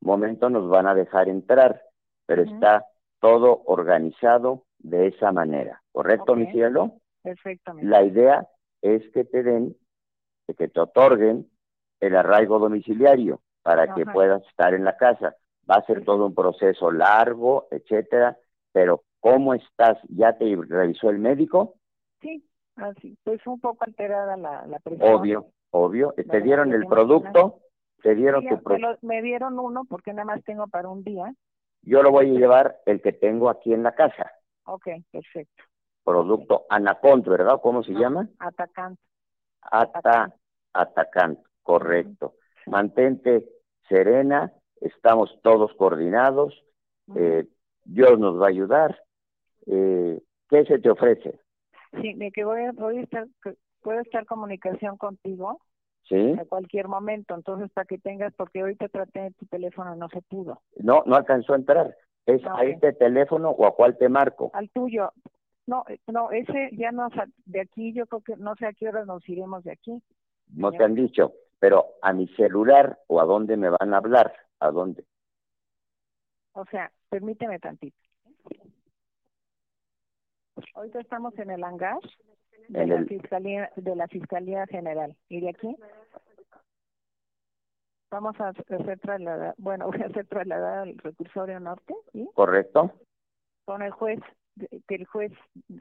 momentos 0.00 0.50
nos 0.50 0.68
van 0.68 0.86
a 0.86 0.94
dejar 0.94 1.28
entrar, 1.28 1.82
pero 2.28 2.44
está 2.44 2.86
todo 3.20 3.62
organizado, 3.66 4.66
de 4.78 5.08
esa 5.08 5.32
manera, 5.32 5.82
¿correcto, 5.92 6.36
mi 6.36 6.44
Ok. 6.44 6.52
cielo? 6.52 6.92
Perfectamente. 7.22 7.90
La 7.90 8.04
idea 8.04 8.46
es 8.82 9.02
que 9.12 9.24
te 9.24 9.42
den, 9.42 9.76
de 10.48 10.54
que 10.54 10.68
te 10.68 10.80
otorguen 10.80 11.48
el 12.00 12.16
arraigo 12.16 12.58
domiciliario 12.60 13.40
para 13.62 13.92
que 13.94 14.04
puedas 14.06 14.42
estar 14.48 14.74
en 14.74 14.84
la 14.84 14.96
casa. 14.96 15.36
Va 15.70 15.76
a 15.76 15.86
ser 15.86 16.04
todo 16.04 16.26
un 16.26 16.34
proceso 16.34 16.90
largo, 16.92 17.68
etcétera, 17.70 18.38
pero 18.72 19.02
¿cómo 19.20 19.54
estás? 19.54 19.98
¿Ya 20.08 20.38
te 20.38 20.56
revisó 20.68 21.10
el 21.10 21.18
médico? 21.18 21.74
Sí, 22.20 22.44
así. 22.76 23.16
Pues 23.24 23.46
un 23.46 23.60
poco 23.60 23.84
alterada 23.84 24.36
la, 24.36 24.66
la 24.66 24.78
presión. 24.80 25.10
Obvio, 25.12 25.46
obvio. 25.70 26.14
¿Te 26.30 26.40
dieron 26.40 26.72
el 26.72 26.86
producto? 26.86 27.60
¿Te 28.02 28.14
dieron 28.14 28.42
Sí, 28.42 28.48
tu 28.48 28.56
me, 28.56 28.62
pro- 28.62 28.78
lo- 28.78 28.98
me 29.02 29.22
dieron 29.22 29.58
uno 29.58 29.84
porque 29.88 30.12
nada 30.12 30.24
más 30.24 30.44
tengo 30.44 30.68
para 30.68 30.88
un 30.88 31.02
día. 31.04 31.32
Yo 31.88 32.02
lo 32.02 32.10
voy 32.10 32.26
a 32.26 32.38
llevar 32.38 32.80
el 32.84 33.00
que 33.00 33.14
tengo 33.14 33.48
aquí 33.48 33.72
en 33.72 33.82
la 33.82 33.94
casa. 33.94 34.30
Ok, 34.64 34.88
perfecto. 35.10 35.64
Producto 36.04 36.66
Anacont, 36.68 37.26
¿verdad? 37.26 37.60
¿Cómo 37.62 37.82
se 37.82 37.92
llama? 37.92 38.28
Atacante. 38.38 39.00
Ata, 39.62 40.34
atacante, 40.74 41.42
correcto. 41.62 42.34
Mantente 42.66 43.48
serena, 43.88 44.52
estamos 44.82 45.40
todos 45.42 45.72
coordinados, 45.76 46.62
eh, 47.16 47.46
Dios 47.84 48.18
nos 48.18 48.38
va 48.38 48.46
a 48.46 48.50
ayudar. 48.50 49.02
Eh, 49.64 50.20
¿Qué 50.50 50.64
se 50.66 50.78
te 50.80 50.90
ofrece? 50.90 51.40
Sí, 52.02 52.12
de 52.12 52.30
que 52.32 52.44
voy 52.44 52.64
a, 52.64 52.72
voy 52.72 52.98
a 52.98 53.00
estar, 53.00 53.26
puedo 53.80 54.00
estar 54.00 54.20
en 54.20 54.26
comunicación 54.26 54.98
contigo 54.98 55.62
¿Sí? 56.08 56.34
a 56.38 56.44
cualquier 56.46 56.88
momento. 56.88 57.34
Entonces, 57.34 57.70
para 57.70 57.84
que 57.84 57.98
tengas, 57.98 58.32
porque 58.34 58.60
ahorita 58.60 58.88
traté 58.88 59.20
de 59.20 59.30
tu 59.32 59.46
teléfono, 59.46 59.94
no 59.94 60.08
se 60.08 60.22
pudo. 60.22 60.62
No, 60.76 61.02
no 61.04 61.16
alcanzó 61.16 61.52
a 61.52 61.56
entrar. 61.56 61.96
¿Es 62.24 62.42
Ah, 62.46 62.56
a 62.58 62.64
este 62.64 62.92
teléfono 62.92 63.50
o 63.50 63.66
a 63.66 63.74
cuál 63.74 63.96
te 63.98 64.08
marco? 64.08 64.50
Al 64.54 64.70
tuyo. 64.70 65.12
No, 65.66 65.84
no, 66.06 66.30
ese 66.30 66.70
ya 66.72 66.92
no, 66.92 67.08
de 67.44 67.60
aquí 67.60 67.92
yo 67.92 68.06
creo 68.06 68.22
que 68.22 68.36
no 68.36 68.54
sé 68.56 68.66
a 68.66 68.72
qué 68.72 68.88
horas 68.88 69.06
nos 69.06 69.26
iremos 69.28 69.64
de 69.64 69.72
aquí. 69.72 70.02
No 70.54 70.72
te 70.72 70.82
han 70.82 70.94
dicho, 70.94 71.32
pero 71.58 71.84
a 72.00 72.14
mi 72.14 72.26
celular 72.28 72.98
o 73.06 73.20
a 73.20 73.24
dónde 73.24 73.58
me 73.58 73.68
van 73.68 73.92
a 73.92 73.98
hablar, 73.98 74.32
a 74.60 74.70
dónde. 74.70 75.04
O 76.52 76.64
sea, 76.66 76.90
permíteme 77.10 77.58
tantito. 77.58 77.96
Ahorita 80.74 81.00
estamos 81.00 81.38
en 81.38 81.50
el 81.50 81.62
hangar 81.62 81.98
de 82.68 82.86
la 82.86 83.04
fiscalía 83.04 83.70
de 83.76 83.96
la 83.96 84.08
fiscalía 84.08 84.66
general 84.66 85.16
y 85.28 85.40
de 85.40 85.50
aquí 85.50 85.76
vamos 88.10 88.40
a 88.40 88.48
hacer 88.48 88.98
trasladar, 89.00 89.54
bueno, 89.58 89.86
voy 89.90 90.00
a 90.02 90.06
hacer 90.06 90.26
trasladar 90.26 90.78
al 90.78 90.98
recursorio 90.98 91.60
norte 91.60 91.94
y 92.12 92.26
¿Correcto? 92.34 92.92
con 93.64 93.82
el 93.82 93.90
juez 93.90 94.20
que 94.86 94.94
el 94.94 95.06
juez 95.06 95.32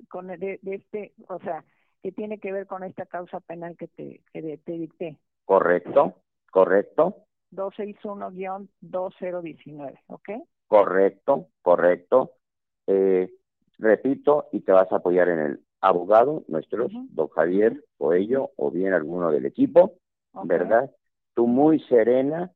con 0.10 0.30
el 0.30 0.40
de, 0.40 0.60
de 0.62 0.76
este, 0.76 1.14
o 1.30 1.40
sea, 1.40 1.64
que 2.04 2.12
tiene 2.12 2.40
que 2.40 2.52
ver 2.52 2.68
con 2.68 2.84
esta 2.84 3.06
causa 3.06 3.40
penal 3.40 3.78
que 3.78 3.88
te 3.88 4.22
que 4.32 4.58
te 4.58 4.72
dicté. 4.74 5.18
¿Correcto? 5.46 6.16
¿Correcto? 6.52 7.24
261-2019, 7.54 10.00
¿ok? 10.08 10.30
Correcto, 10.68 11.48
correcto. 11.62 12.34
Eh, 12.88 13.32
repito, 13.78 14.50
y 14.52 14.60
te 14.62 14.72
vas 14.74 14.92
a 14.92 14.98
apoyar 14.98 15.30
en 15.30 15.40
el 15.40 15.64
abogado, 15.82 16.44
nuestro 16.48 16.88
don 16.92 17.28
Javier 17.30 17.84
Coello, 17.98 18.52
o 18.56 18.72
bien 18.72 18.94
alguno 18.94 19.32
del 19.32 19.46
equipo, 19.46 19.94
¿verdad? 20.44 20.92
Tú 21.34 21.48
muy 21.48 21.80
serena, 21.82 22.52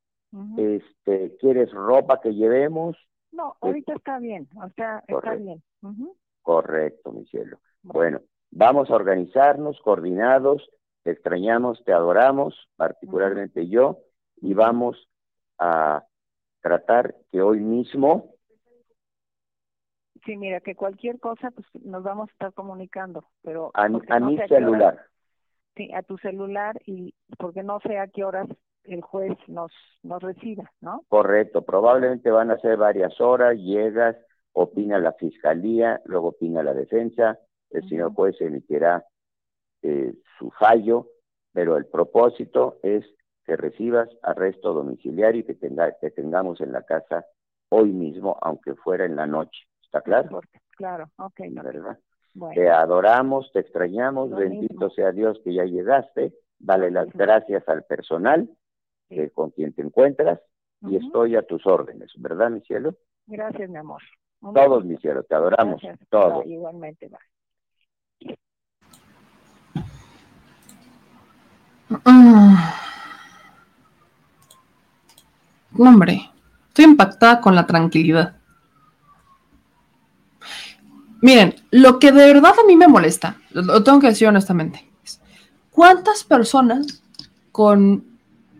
este, 0.58 1.36
¿quieres 1.38 1.72
ropa 1.72 2.20
que 2.22 2.34
llevemos? 2.34 2.98
No, 3.32 3.56
ahorita 3.62 3.94
está 3.94 4.20
bien, 4.20 4.50
o 4.56 4.70
sea, 4.70 5.00
está 5.00 5.14
Correcto. 5.14 5.44
bien. 5.44 5.64
Ujú. 5.82 6.16
Correcto, 6.42 7.12
mi 7.12 7.26
cielo. 7.28 7.60
Bueno, 7.84 8.22
vamos 8.50 8.90
a 8.90 8.96
organizarnos, 8.96 9.80
coordinados, 9.82 10.70
te 11.04 11.12
extrañamos, 11.12 11.84
te 11.84 11.94
adoramos, 11.94 12.68
particularmente 12.76 13.68
yo, 13.68 14.00
y 14.38 14.54
vamos 14.54 15.08
a 15.58 16.04
tratar 16.62 17.16
que 17.32 17.42
hoy 17.42 17.60
mismo, 17.60 18.36
Sí, 20.26 20.38
mira, 20.38 20.60
que 20.60 20.76
cualquier 20.76 21.20
cosa, 21.20 21.52
pues 21.52 21.68
nos 21.84 22.04
vamos 22.04 22.30
a 22.30 22.32
estar 22.34 22.54
comunicando, 22.54 23.26
pero... 23.42 23.72
a, 23.74 23.84
a 23.84 23.90
no 23.90 24.00
mi 24.00 24.40
a 24.40 24.48
celular, 24.48 25.00
sí, 25.76 25.92
a 25.94 26.04
tu 26.04 26.18
celular, 26.18 26.80
y 26.86 27.14
porque 27.38 27.64
no 27.64 27.80
sé 27.80 27.98
a 27.98 28.08
qué 28.08 28.24
horas 28.24 28.48
el 28.84 29.02
juez 29.02 29.38
nos, 29.48 29.72
nos 30.04 30.22
reciba, 30.22 30.72
¿no? 30.82 31.04
correcto, 31.08 31.64
probablemente 31.64 32.30
van 32.30 32.52
a 32.52 32.60
ser 32.60 32.78
varias 32.78 33.20
horas, 33.20 33.58
llegas, 33.58 34.16
opina 34.54 35.00
la 35.00 35.14
fiscalía, 35.14 36.02
luego 36.06 36.30
opina 36.30 36.64
la 36.64 36.74
defensa, 36.74 37.40
el 37.70 37.88
señor 37.88 38.14
juez 38.14 38.40
emitirá 38.42 39.06
eh, 39.82 40.14
su 40.38 40.52
fallo, 40.52 41.08
pero 41.54 41.78
el 41.78 41.86
propósito 41.86 42.78
es 42.84 43.06
que 43.46 43.56
recibas 43.56 44.10
arresto 44.22 44.74
domiciliario 44.74 45.42
y 45.42 45.44
que, 45.46 45.56
tenga, 45.56 45.92
que 46.00 46.12
tengamos 46.12 46.62
en 46.62 46.72
la 46.72 46.84
casa 46.84 47.26
hoy 47.70 47.92
mismo, 47.92 48.38
aunque 48.42 48.76
fuera 48.76 49.06
en 49.06 49.16
la 49.16 49.26
noche. 49.26 49.64
¿Está 49.92 50.00
claro? 50.04 50.40
Claro, 50.78 51.12
ok. 51.18 51.42
¿Verdad? 51.50 52.00
Bueno. 52.34 52.56
Te 52.56 52.70
adoramos, 52.70 53.52
te 53.52 53.60
extrañamos, 53.60 54.30
Lo 54.30 54.38
bendito 54.38 54.74
mismo. 54.74 54.90
sea 54.92 55.12
Dios 55.12 55.38
que 55.44 55.54
ya 55.54 55.66
llegaste, 55.66 56.34
dale 56.60 56.90
las 56.92 57.10
gracias 57.12 57.68
al 57.68 57.84
personal 57.84 58.50
que 59.10 59.30
con 59.32 59.50
quien 59.50 59.74
te 59.74 59.82
encuentras 59.82 60.40
y 60.80 60.96
estoy 60.96 61.36
a 61.36 61.42
tus 61.46 61.68
órdenes, 61.68 62.10
¿verdad, 62.16 62.50
mi 62.52 62.62
cielo? 62.62 62.96
Gracias, 63.28 63.70
mi 63.70 63.78
amor. 63.80 64.02
Un 64.40 64.54
Todos, 64.54 64.86
mi 64.86 64.96
cielo, 64.96 65.24
te 65.24 65.36
adoramos, 65.36 65.82
Gracias. 65.82 66.08
todos. 66.10 66.46
Bye, 66.46 66.54
igualmente. 66.54 67.12
Mm. 72.06 72.56
No, 75.74 75.90
hombre, 75.90 76.30
estoy 76.68 76.86
impactada 76.86 77.40
con 77.42 77.56
la 77.56 77.66
tranquilidad. 77.66 78.41
Miren, 81.22 81.56
lo 81.70 82.00
que 82.00 82.12
de 82.12 82.34
verdad 82.34 82.54
a 82.60 82.66
mí 82.66 82.76
me 82.76 82.88
molesta, 82.88 83.38
lo 83.52 83.84
tengo 83.84 84.00
que 84.00 84.08
decir 84.08 84.28
honestamente, 84.28 84.90
es 85.04 85.22
¿cuántas 85.70 86.24
personas 86.24 87.04
con 87.52 88.06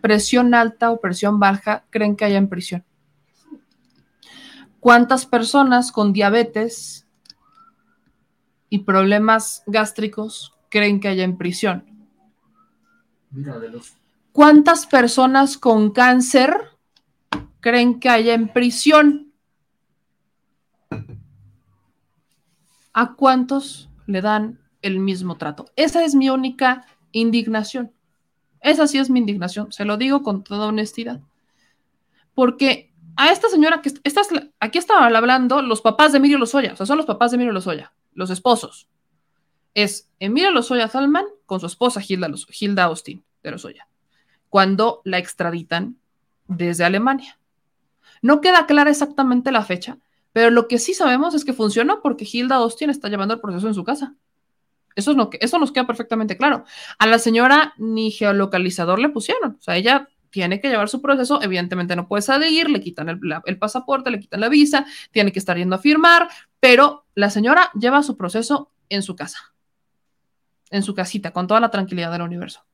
presión 0.02 0.54
alta 0.54 0.92
o 0.92 1.00
presión 1.00 1.40
baja 1.40 1.86
creen 1.90 2.16
que 2.16 2.26
haya 2.26 2.38
en 2.38 2.50
prisión? 2.50 2.84
¿Cuántas 4.80 5.26
personas 5.26 5.92
con 5.92 6.14
diabetes 6.14 7.08
y 8.70 8.80
problemas 8.80 9.64
gástricos 9.68 10.54
creen 10.70 11.00
que 11.00 11.08
haya 11.08 11.24
en 11.24 11.38
prisión? 11.38 11.86
¿Cuántas 14.32 14.88
personas 14.88 15.58
con 15.58 15.92
cáncer 15.92 16.56
creen 17.60 18.00
que 18.00 18.10
haya 18.10 18.34
en 18.34 18.48
prisión? 18.48 19.31
¿A 22.94 23.14
cuántos 23.16 23.90
le 24.08 24.22
dan 24.22 24.60
el 24.82 25.00
mismo 25.00 25.38
trato? 25.38 25.66
Esa 25.76 26.04
es 26.04 26.16
mi 26.16 26.30
única 26.30 26.86
indignación. 27.12 27.92
Esa 28.62 28.88
sí 28.88 28.98
es 28.98 29.10
mi 29.10 29.20
indignación, 29.20 29.72
se 29.72 29.86
lo 29.86 29.98
digo 29.98 30.22
con 30.22 30.44
toda 30.44 30.68
honestidad. 30.68 31.20
Porque 32.34 32.92
a 33.16 33.32
esta 33.32 33.50
señora 33.50 33.82
que 33.82 33.92
esta 34.04 34.22
es 34.22 34.32
la- 34.32 34.48
aquí 34.60 34.78
estaban 34.78 35.16
hablando 35.16 35.62
los 35.62 35.82
papás 35.82 36.12
de 36.12 36.20
Emilio 36.20 36.38
Lozoya, 36.38 36.74
o 36.74 36.76
sea, 36.76 36.86
son 36.86 36.98
los 36.98 37.06
papás 37.06 37.32
de 37.32 37.36
Emilio 37.36 37.54
Lozoya, 37.54 37.92
los 38.14 38.30
esposos. 38.30 38.88
Es 39.74 40.10
Emilio 40.20 40.52
Lozoya 40.52 40.88
Salman 40.88 41.26
con 41.46 41.60
su 41.60 41.66
esposa 41.66 42.02
Hilda, 42.08 42.30
Hilda 42.60 42.84
Austin 42.86 43.24
de 43.44 43.52
Lozoya, 43.52 43.88
cuando 44.50 45.02
la 45.06 45.18
extraditan 45.18 45.98
desde 46.48 46.84
Alemania. 46.84 47.40
No 48.22 48.42
queda 48.42 48.66
clara 48.68 48.92
exactamente 48.92 49.52
la 49.52 49.64
fecha, 49.64 49.98
pero 50.34 50.50
lo 50.50 50.68
que 50.68 50.80
sí 50.80 50.94
sabemos 50.94 51.34
es 51.34 51.46
que 51.46 51.54
funcionó 51.54 52.02
porque 52.02 52.28
Hilda 52.32 52.56
Austin 52.56 52.90
está 52.90 53.10
llevando 53.10 53.34
el 53.34 53.42
proceso 53.42 53.68
en 53.68 53.74
su 53.74 53.84
casa. 53.84 54.16
Eso, 54.96 55.12
es 55.12 55.18
lo 55.18 55.30
que, 55.30 55.38
eso 55.42 55.58
nos 55.58 55.72
queda 55.72 55.88
perfectamente 55.88 56.38
claro. 56.38 56.66
A 57.00 57.08
la 57.08 57.20
señora 57.20 57.74
ni 57.78 58.12
geolocalizador 58.12 59.00
le 59.00 59.10
pusieron. 59.10 59.58
O 59.60 59.62
sea, 59.62 59.78
ella 59.78 60.10
tiene 60.30 60.60
que 60.60 60.70
llevar 60.70 60.90
su 60.90 61.02
proceso. 61.02 61.42
Evidentemente 61.42 61.96
no 61.96 62.08
puede 62.08 62.22
salir, 62.22 62.70
le 62.70 62.82
quitan 62.82 63.10
el, 63.10 63.20
el 63.46 63.58
pasaporte, 63.58 64.12
le 64.12 64.20
quitan 64.20 64.40
la 64.40 64.50
visa, 64.50 64.86
tiene 65.12 65.32
que 65.32 65.40
estar 65.40 65.58
yendo 65.58 65.76
a 65.76 65.80
firmar, 65.80 66.30
pero 66.60 67.06
la 67.16 67.30
señora 67.30 67.72
lleva 67.80 68.04
su 68.04 68.18
proceso 68.18 68.72
en 68.90 69.04
su 69.04 69.16
casa, 69.16 69.54
en 70.70 70.84
su 70.84 70.94
casita, 70.94 71.32
con 71.32 71.48
toda 71.48 71.60
la 71.60 71.72
tranquilidad 71.72 72.12
del 72.12 72.22
universo. 72.22 72.66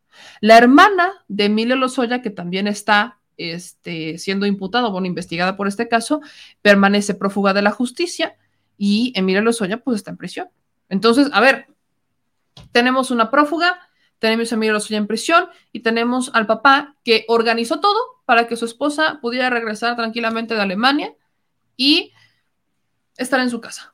La 0.41 0.57
hermana 0.57 1.13
de 1.27 1.45
Emilio 1.45 1.75
Lozoya, 1.75 2.21
que 2.21 2.29
también 2.29 2.67
está 2.67 3.19
este, 3.37 4.17
siendo 4.17 4.45
imputada, 4.45 4.89
bueno, 4.89 5.07
investigada 5.07 5.55
por 5.55 5.67
este 5.67 5.87
caso, 5.87 6.21
permanece 6.61 7.13
prófuga 7.13 7.53
de 7.53 7.61
la 7.61 7.71
justicia 7.71 8.35
y 8.77 9.13
Emilio 9.15 9.41
Lozoya 9.41 9.77
pues 9.77 9.97
está 9.97 10.11
en 10.11 10.17
prisión. 10.17 10.49
Entonces, 10.89 11.29
a 11.33 11.39
ver, 11.39 11.67
tenemos 12.71 13.11
una 13.11 13.31
prófuga, 13.31 13.79
tenemos 14.19 14.51
a 14.51 14.55
Emilio 14.55 14.73
Lozoya 14.73 14.97
en 14.97 15.07
prisión 15.07 15.47
y 15.71 15.81
tenemos 15.81 16.31
al 16.33 16.47
papá 16.47 16.95
que 17.03 17.25
organizó 17.27 17.79
todo 17.79 17.99
para 18.25 18.47
que 18.47 18.55
su 18.55 18.65
esposa 18.65 19.19
pudiera 19.21 19.49
regresar 19.49 19.95
tranquilamente 19.95 20.53
de 20.53 20.61
Alemania 20.61 21.13
y 21.75 22.11
estar 23.17 23.39
en 23.39 23.49
su 23.49 23.61
casa. 23.61 23.91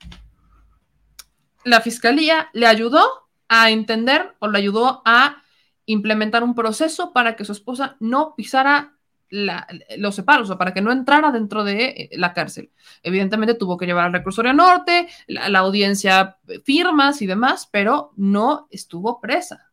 la 1.66 1.80
fiscalía 1.80 2.50
le 2.52 2.68
ayudó 2.68 3.30
a 3.48 3.70
entender 3.70 4.36
o 4.40 4.50
le 4.50 4.58
ayudó 4.58 5.02
a 5.06 5.44
implementar 5.86 6.44
un 6.44 6.56
proceso 6.56 7.14
para 7.14 7.36
que 7.36 7.46
su 7.46 7.52
esposa 7.52 7.96
no 8.00 8.36
pisara 8.36 8.94
los 9.30 10.16
separos, 10.16 10.50
o 10.50 10.58
para 10.58 10.74
que 10.74 10.82
no 10.82 10.92
entrara 10.92 11.32
dentro 11.32 11.64
de 11.64 11.86
eh, 11.86 12.10
la 12.14 12.34
cárcel. 12.34 12.72
Evidentemente 13.02 13.56
tuvo 13.56 13.78
que 13.78 13.86
llevar 13.86 14.06
al 14.06 14.14
reclusorio 14.14 14.54
norte, 14.54 15.08
la, 15.28 15.50
la 15.50 15.60
audiencia 15.60 16.38
eh, 16.48 16.60
firmas 16.60 17.22
y 17.22 17.28
demás, 17.28 17.68
pero 17.72 18.12
no 18.16 18.68
estuvo 18.70 19.20
presa. 19.20 19.72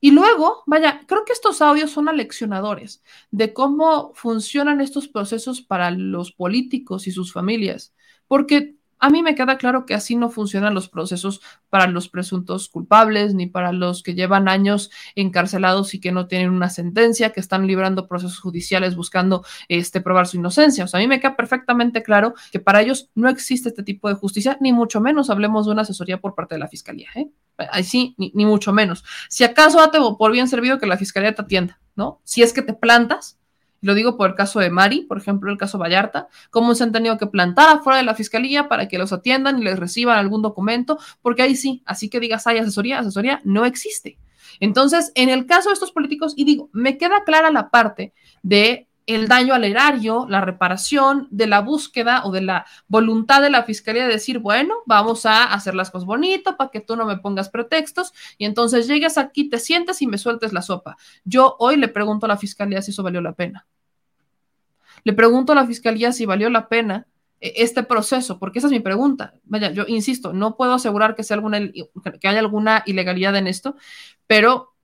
Y 0.00 0.12
luego, 0.12 0.62
vaya, 0.66 1.02
creo 1.06 1.24
que 1.24 1.34
estos 1.34 1.60
audios 1.60 1.90
son 1.90 2.08
aleccionadores 2.08 3.02
de 3.30 3.52
cómo 3.52 4.12
funcionan 4.14 4.80
estos 4.80 5.08
procesos 5.08 5.60
para 5.60 5.90
los 5.90 6.32
políticos 6.32 7.06
y 7.06 7.12
sus 7.12 7.32
familias, 7.32 7.94
porque 8.26 8.79
a 9.00 9.10
mí 9.10 9.22
me 9.22 9.34
queda 9.34 9.56
claro 9.56 9.86
que 9.86 9.94
así 9.94 10.14
no 10.14 10.30
funcionan 10.30 10.74
los 10.74 10.88
procesos 10.88 11.40
para 11.70 11.86
los 11.86 12.08
presuntos 12.08 12.68
culpables, 12.68 13.34
ni 13.34 13.46
para 13.46 13.72
los 13.72 14.02
que 14.02 14.14
llevan 14.14 14.48
años 14.48 14.90
encarcelados 15.14 15.94
y 15.94 16.00
que 16.00 16.12
no 16.12 16.26
tienen 16.26 16.50
una 16.50 16.68
sentencia, 16.68 17.30
que 17.30 17.40
están 17.40 17.66
librando 17.66 18.06
procesos 18.06 18.38
judiciales 18.38 18.94
buscando 18.96 19.44
este, 19.68 20.00
probar 20.00 20.26
su 20.26 20.36
inocencia. 20.36 20.84
O 20.84 20.86
sea, 20.86 20.98
a 20.98 21.02
mí 21.02 21.08
me 21.08 21.18
queda 21.18 21.34
perfectamente 21.34 22.02
claro 22.02 22.34
que 22.52 22.60
para 22.60 22.82
ellos 22.82 23.10
no 23.14 23.28
existe 23.28 23.70
este 23.70 23.82
tipo 23.82 24.08
de 24.08 24.14
justicia, 24.14 24.58
ni 24.60 24.72
mucho 24.72 25.00
menos 25.00 25.30
hablemos 25.30 25.66
de 25.66 25.72
una 25.72 25.82
asesoría 25.82 26.20
por 26.20 26.34
parte 26.34 26.54
de 26.54 26.60
la 26.60 26.68
fiscalía. 26.68 27.08
¿eh? 27.14 27.30
Ahí 27.56 27.84
sí, 27.84 28.14
ni, 28.18 28.30
ni 28.34 28.44
mucho 28.44 28.72
menos. 28.72 29.02
Si 29.28 29.44
acaso 29.44 29.78
date 29.78 29.98
por 30.18 30.30
bien 30.32 30.46
servido 30.46 30.78
que 30.78 30.86
la 30.86 30.98
fiscalía 30.98 31.34
te 31.34 31.42
atienda, 31.42 31.80
¿no? 31.96 32.20
Si 32.24 32.42
es 32.42 32.52
que 32.52 32.62
te 32.62 32.74
plantas 32.74 33.39
lo 33.80 33.94
digo 33.94 34.16
por 34.16 34.30
el 34.30 34.36
caso 34.36 34.60
de 34.60 34.70
Mari, 34.70 35.02
por 35.02 35.18
ejemplo, 35.18 35.50
el 35.50 35.58
caso 35.58 35.78
Vallarta, 35.78 36.28
cómo 36.50 36.74
se 36.74 36.84
han 36.84 36.92
tenido 36.92 37.18
que 37.18 37.26
plantar 37.26 37.68
afuera 37.68 37.98
de 37.98 38.04
la 38.04 38.14
fiscalía 38.14 38.68
para 38.68 38.88
que 38.88 38.98
los 38.98 39.12
atiendan 39.12 39.58
y 39.58 39.64
les 39.64 39.78
reciban 39.78 40.18
algún 40.18 40.42
documento, 40.42 40.98
porque 41.22 41.42
ahí 41.42 41.56
sí, 41.56 41.82
así 41.86 42.08
que 42.08 42.20
digas, 42.20 42.46
hay 42.46 42.58
asesoría, 42.58 42.98
asesoría 42.98 43.40
no 43.44 43.64
existe. 43.64 44.18
Entonces, 44.58 45.12
en 45.14 45.30
el 45.30 45.46
caso 45.46 45.70
de 45.70 45.74
estos 45.74 45.92
políticos, 45.92 46.34
y 46.36 46.44
digo, 46.44 46.68
me 46.72 46.98
queda 46.98 47.24
clara 47.24 47.50
la 47.50 47.70
parte 47.70 48.12
de 48.42 48.88
el 49.14 49.28
daño 49.28 49.54
al 49.54 49.64
erario, 49.64 50.26
la 50.28 50.40
reparación, 50.40 51.26
de 51.30 51.46
la 51.46 51.60
búsqueda 51.60 52.22
o 52.24 52.30
de 52.30 52.42
la 52.42 52.66
voluntad 52.86 53.42
de 53.42 53.50
la 53.50 53.64
fiscalía 53.64 54.06
de 54.06 54.12
decir, 54.12 54.38
bueno, 54.38 54.74
vamos 54.86 55.26
a 55.26 55.52
hacer 55.52 55.74
las 55.74 55.90
cosas 55.90 56.06
bonitas 56.06 56.54
para 56.54 56.70
que 56.70 56.80
tú 56.80 56.94
no 56.96 57.06
me 57.06 57.16
pongas 57.16 57.48
pretextos 57.48 58.12
y 58.38 58.44
entonces 58.44 58.86
llegues 58.86 59.18
aquí, 59.18 59.48
te 59.48 59.58
sientes 59.58 60.00
y 60.00 60.06
me 60.06 60.16
sueltes 60.16 60.52
la 60.52 60.62
sopa. 60.62 60.96
Yo 61.24 61.56
hoy 61.58 61.76
le 61.76 61.88
pregunto 61.88 62.26
a 62.26 62.28
la 62.28 62.36
fiscalía 62.36 62.82
si 62.82 62.92
eso 62.92 63.02
valió 63.02 63.20
la 63.20 63.32
pena. 63.32 63.66
Le 65.02 65.12
pregunto 65.12 65.52
a 65.52 65.56
la 65.56 65.66
fiscalía 65.66 66.12
si 66.12 66.24
valió 66.24 66.48
la 66.48 66.68
pena 66.68 67.06
eh, 67.40 67.54
este 67.56 67.82
proceso, 67.82 68.38
porque 68.38 68.60
esa 68.60 68.68
es 68.68 68.72
mi 68.72 68.80
pregunta. 68.80 69.34
Vaya, 69.42 69.72
yo 69.72 69.84
insisto, 69.88 70.32
no 70.32 70.56
puedo 70.56 70.74
asegurar 70.74 71.16
que, 71.16 71.24
sea 71.24 71.34
alguna, 71.34 71.58
que 72.20 72.28
haya 72.28 72.38
alguna 72.38 72.84
ilegalidad 72.86 73.34
en 73.34 73.48
esto, 73.48 73.76
pero 74.28 74.74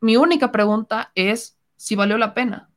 mi 0.00 0.16
única 0.16 0.52
pregunta 0.52 1.10
es 1.16 1.58
si 1.74 1.96
valió 1.96 2.16
la 2.16 2.32
pena 2.32 2.70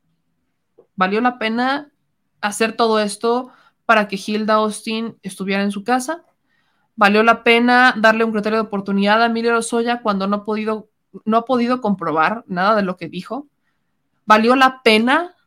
¿Valió 0.99 1.21
la 1.21 1.39
pena 1.39 1.93
hacer 2.41 2.73
todo 2.73 2.99
esto 2.99 3.53
para 3.85 4.09
que 4.09 4.17
Hilda 4.17 4.55
Austin 4.55 5.17
estuviera 5.23 5.63
en 5.63 5.71
su 5.71 5.85
casa? 5.85 6.25
¿Valió 6.97 7.23
la 7.23 7.45
pena 7.45 7.95
darle 7.95 8.25
un 8.25 8.33
criterio 8.33 8.57
de 8.57 8.67
oportunidad 8.67 9.23
a 9.23 9.27
Emilio 9.27 9.53
Lozoya 9.53 10.01
cuando 10.01 10.27
no 10.27 10.35
ha 10.35 10.43
podido, 10.43 10.89
no 11.23 11.37
ha 11.37 11.45
podido 11.45 11.79
comprobar 11.79 12.43
nada 12.47 12.75
de 12.75 12.81
lo 12.81 12.97
que 12.97 13.07
dijo? 13.07 13.47
¿Valió 14.25 14.57
la 14.57 14.83
pena 14.83 15.37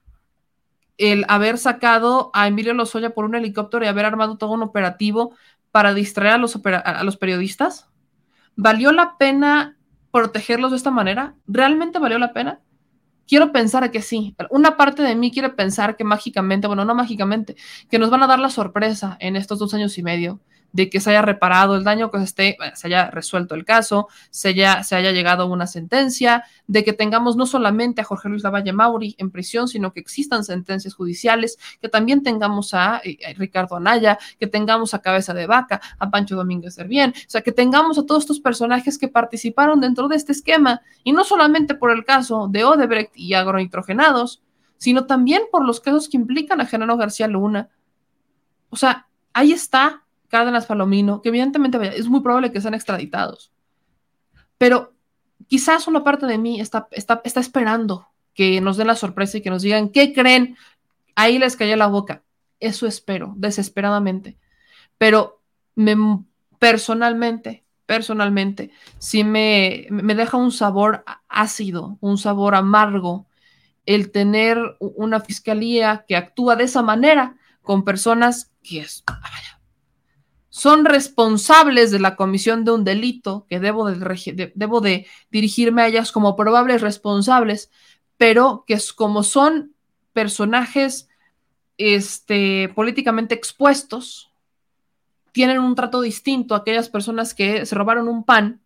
el 0.97 1.27
haber 1.29 1.59
sacado 1.59 2.31
a 2.33 2.49
Emilio 2.49 2.73
Lozoya 2.73 3.11
por 3.11 3.27
un 3.27 3.35
helicóptero 3.35 3.85
y 3.85 3.89
haber 3.89 4.07
armado 4.07 4.39
todo 4.39 4.53
un 4.53 4.63
operativo 4.63 5.35
para 5.71 5.93
distraer 5.93 6.37
a 6.37 6.39
los, 6.39 6.59
a 6.65 7.05
los 7.05 7.19
periodistas? 7.19 7.91
¿Valió 8.57 8.91
la 8.91 9.19
pena 9.19 9.77
protegerlos 10.13 10.71
de 10.71 10.79
esta 10.79 10.91
manera? 10.91 11.35
¿Realmente 11.47 11.99
valió 11.99 12.19
la 12.19 12.33
pena? 12.33 12.61
Quiero 13.27 13.53
pensar 13.53 13.91
que 13.91 14.03
sí. 14.03 14.35
Una 14.51 14.77
parte 14.77 15.03
de 15.03 15.15
mí 15.15 15.31
quiere 15.31 15.51
pensar 15.51 15.97
que 15.97 16.05
mágicamente, 16.05 16.67
bueno, 16.67 16.85
no 16.85 16.95
mágicamente, 16.95 17.57
que 17.91 17.99
nos 17.99 18.11
van 18.11 18.23
a 18.23 18.27
dar 18.27 18.39
la 18.39 18.51
sorpresa 18.51 19.17
en 19.21 19.37
estos 19.37 19.59
dos 19.59 19.75
años 19.75 19.99
y 19.99 20.03
medio 20.03 20.41
de 20.73 20.89
que 20.91 21.01
se 21.01 21.11
haya 21.11 21.23
reparado 21.23 21.77
el 21.77 21.85
daño, 21.85 22.11
que 22.11 22.19
se, 22.19 22.25
esté, 22.25 22.57
se 22.75 22.87
haya 22.87 23.11
resuelto 23.11 23.55
el 23.55 23.65
caso, 23.65 24.09
se 24.31 24.49
haya, 24.49 24.83
se 24.83 24.97
haya 24.97 25.13
llegado 25.13 25.45
a 25.45 25.47
una 25.47 25.67
sentencia, 25.67 26.45
de 26.67 26.85
que 26.85 26.93
tengamos 26.93 27.37
no 27.37 27.47
solamente 27.47 28.01
a 28.01 28.05
Jorge 28.05 28.29
Luis 28.29 28.43
Lavalle 28.43 28.73
Mauri 28.73 29.15
en 29.19 29.31
prisión, 29.31 29.69
sino 29.69 29.93
que 29.93 30.01
existan 30.01 30.45
sentencias 30.45 30.95
judiciales, 30.95 31.59
que 31.81 31.89
también 31.89 32.23
tengamos 32.23 32.75
a, 32.75 33.01
eh, 33.05 33.35
Ricardo 33.37 33.77
Anaya, 33.77 34.19
que 34.39 34.47
tengamos 34.47 34.95
a 34.95 35.01
Cabeza 35.01 35.35
de 35.35 35.47
Vaca, 35.47 35.81
a 35.99 36.11
Pancho 36.11 36.37
Domínguez 36.37 36.75
Servién, 36.75 37.11
o 37.11 37.31
sea, 37.31 37.43
que 37.43 37.53
tengamos 37.53 37.99
a 37.99 38.07
todos 38.07 38.23
estos 38.23 38.41
personajes 38.41 38.99
que 38.99 39.09
participaron 39.09 39.81
dentro 39.81 40.09
de 40.09 40.17
este 40.17 40.33
esquema, 40.33 40.81
y 41.05 41.13
no 41.13 41.25
solamente 41.25 41.75
por 41.75 41.91
el 41.91 42.05
caso 42.05 42.49
de 42.49 42.65
Odebrecht 42.65 43.17
y 43.17 43.35
agronitrogenados, 43.35 44.43
sino 44.79 45.07
también 45.07 45.43
por 45.51 45.65
los 45.65 45.81
casos 45.81 46.09
que 46.09 46.17
implican 46.17 46.61
a 46.61 46.67
Genaro 46.67 46.97
García 46.97 47.29
Luna. 47.29 47.69
O 48.69 48.77
sea, 48.77 49.07
ahí 49.33 49.53
está 49.53 50.02
Cárdenas 50.33 50.65
Palomino, 50.65 51.21
que 51.21 51.29
evidentemente 51.29 51.79
es 51.95 52.09
muy 52.09 52.23
probable 52.23 52.51
que 52.51 52.61
sean 52.63 52.73
extraditados. 52.73 53.53
Pero 54.57 54.95
quizás 55.47 55.87
una 55.87 56.03
parte 56.03 56.25
de 56.25 56.39
mí 56.39 56.59
está, 56.59 56.89
está, 56.91 57.21
está 57.23 57.41
esperando 57.41 58.09
que 58.33 58.63
nos 58.63 58.79
den 58.79 58.87
la 58.87 58.95
sorpresa 58.95 59.37
y 59.37 59.43
que 59.43 59.51
nos 59.51 59.61
digan, 59.61 59.91
¿qué 59.91 60.15
creen? 60.15 60.57
Ahí 61.15 61.39
les 61.39 61.55
cayó 61.55 61.77
la 61.77 61.87
boca. 61.87 62.23
Eso 62.61 62.87
espero, 62.87 63.35
desesperadamente. 63.37 64.39
Pero 64.97 65.43
me, 65.75 65.97
personalmente, 66.59 67.67
personalmente, 67.85 68.71
sí 68.97 69.25
me, 69.25 69.87
me 69.91 70.15
deja 70.15 70.39
un 70.39 70.51
sabor 70.51 71.05
ácido, 71.29 71.99
un 72.01 72.17
sabor 72.17 72.55
amargo 72.55 73.27
el 73.85 74.11
tener 74.11 74.59
una 74.81 75.21
fiscalía 75.21 76.07
que 76.09 76.17
actúa 76.17 76.57
de 76.57 76.65
esa 76.65 76.81
manera 76.81 77.37
con 77.61 77.85
personas 77.85 78.51
que 78.63 78.81
es, 78.81 79.05
son 80.55 80.85
responsables 80.85 81.91
de 81.91 81.99
la 81.99 82.15
comisión 82.15 82.63
de 82.67 82.73
un 82.73 82.85
delito, 82.85 83.47
que 83.49 83.59
debo 83.59 83.91
de, 83.91 84.53
debo 84.55 84.83
de 84.83 85.07
dirigirme 85.31 85.81
a 85.81 85.89
ellas 85.89 86.13
como 86.13 86.37
probables 86.37 86.83
responsables, 86.83 87.71
pero 88.19 88.65
que 88.67 88.75
es, 88.75 88.93
como 88.93 89.23
son 89.23 89.73
personajes 90.13 91.09
este, 91.79 92.71
políticamente 92.75 93.35
expuestos, 93.35 94.31
tienen 95.33 95.59
un 95.59 95.75
trato 95.75 96.03
distinto 96.03 96.55
a 96.55 96.59
aquellas 96.59 96.91
personas 96.91 97.33
que 97.33 97.65
se 97.65 97.75
robaron 97.75 98.07
un 98.07 98.23
pan 98.23 98.61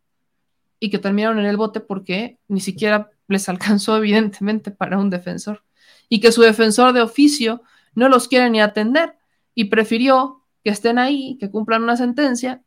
y 0.80 0.90
que 0.90 0.98
terminaron 0.98 1.38
en 1.38 1.46
el 1.46 1.56
bote 1.56 1.78
porque 1.78 2.40
ni 2.48 2.58
siquiera 2.58 3.12
les 3.28 3.48
alcanzó 3.48 3.96
evidentemente 3.96 4.72
para 4.72 4.98
un 4.98 5.08
defensor 5.08 5.62
y 6.08 6.18
que 6.18 6.32
su 6.32 6.42
defensor 6.42 6.92
de 6.92 7.02
oficio 7.02 7.62
no 7.94 8.08
los 8.08 8.26
quiere 8.26 8.50
ni 8.50 8.60
atender 8.60 9.14
y 9.54 9.66
prefirió 9.66 10.35
que 10.66 10.70
estén 10.70 10.98
ahí, 10.98 11.36
que 11.38 11.48
cumplan 11.48 11.84
una 11.84 11.96
sentencia, 11.96 12.60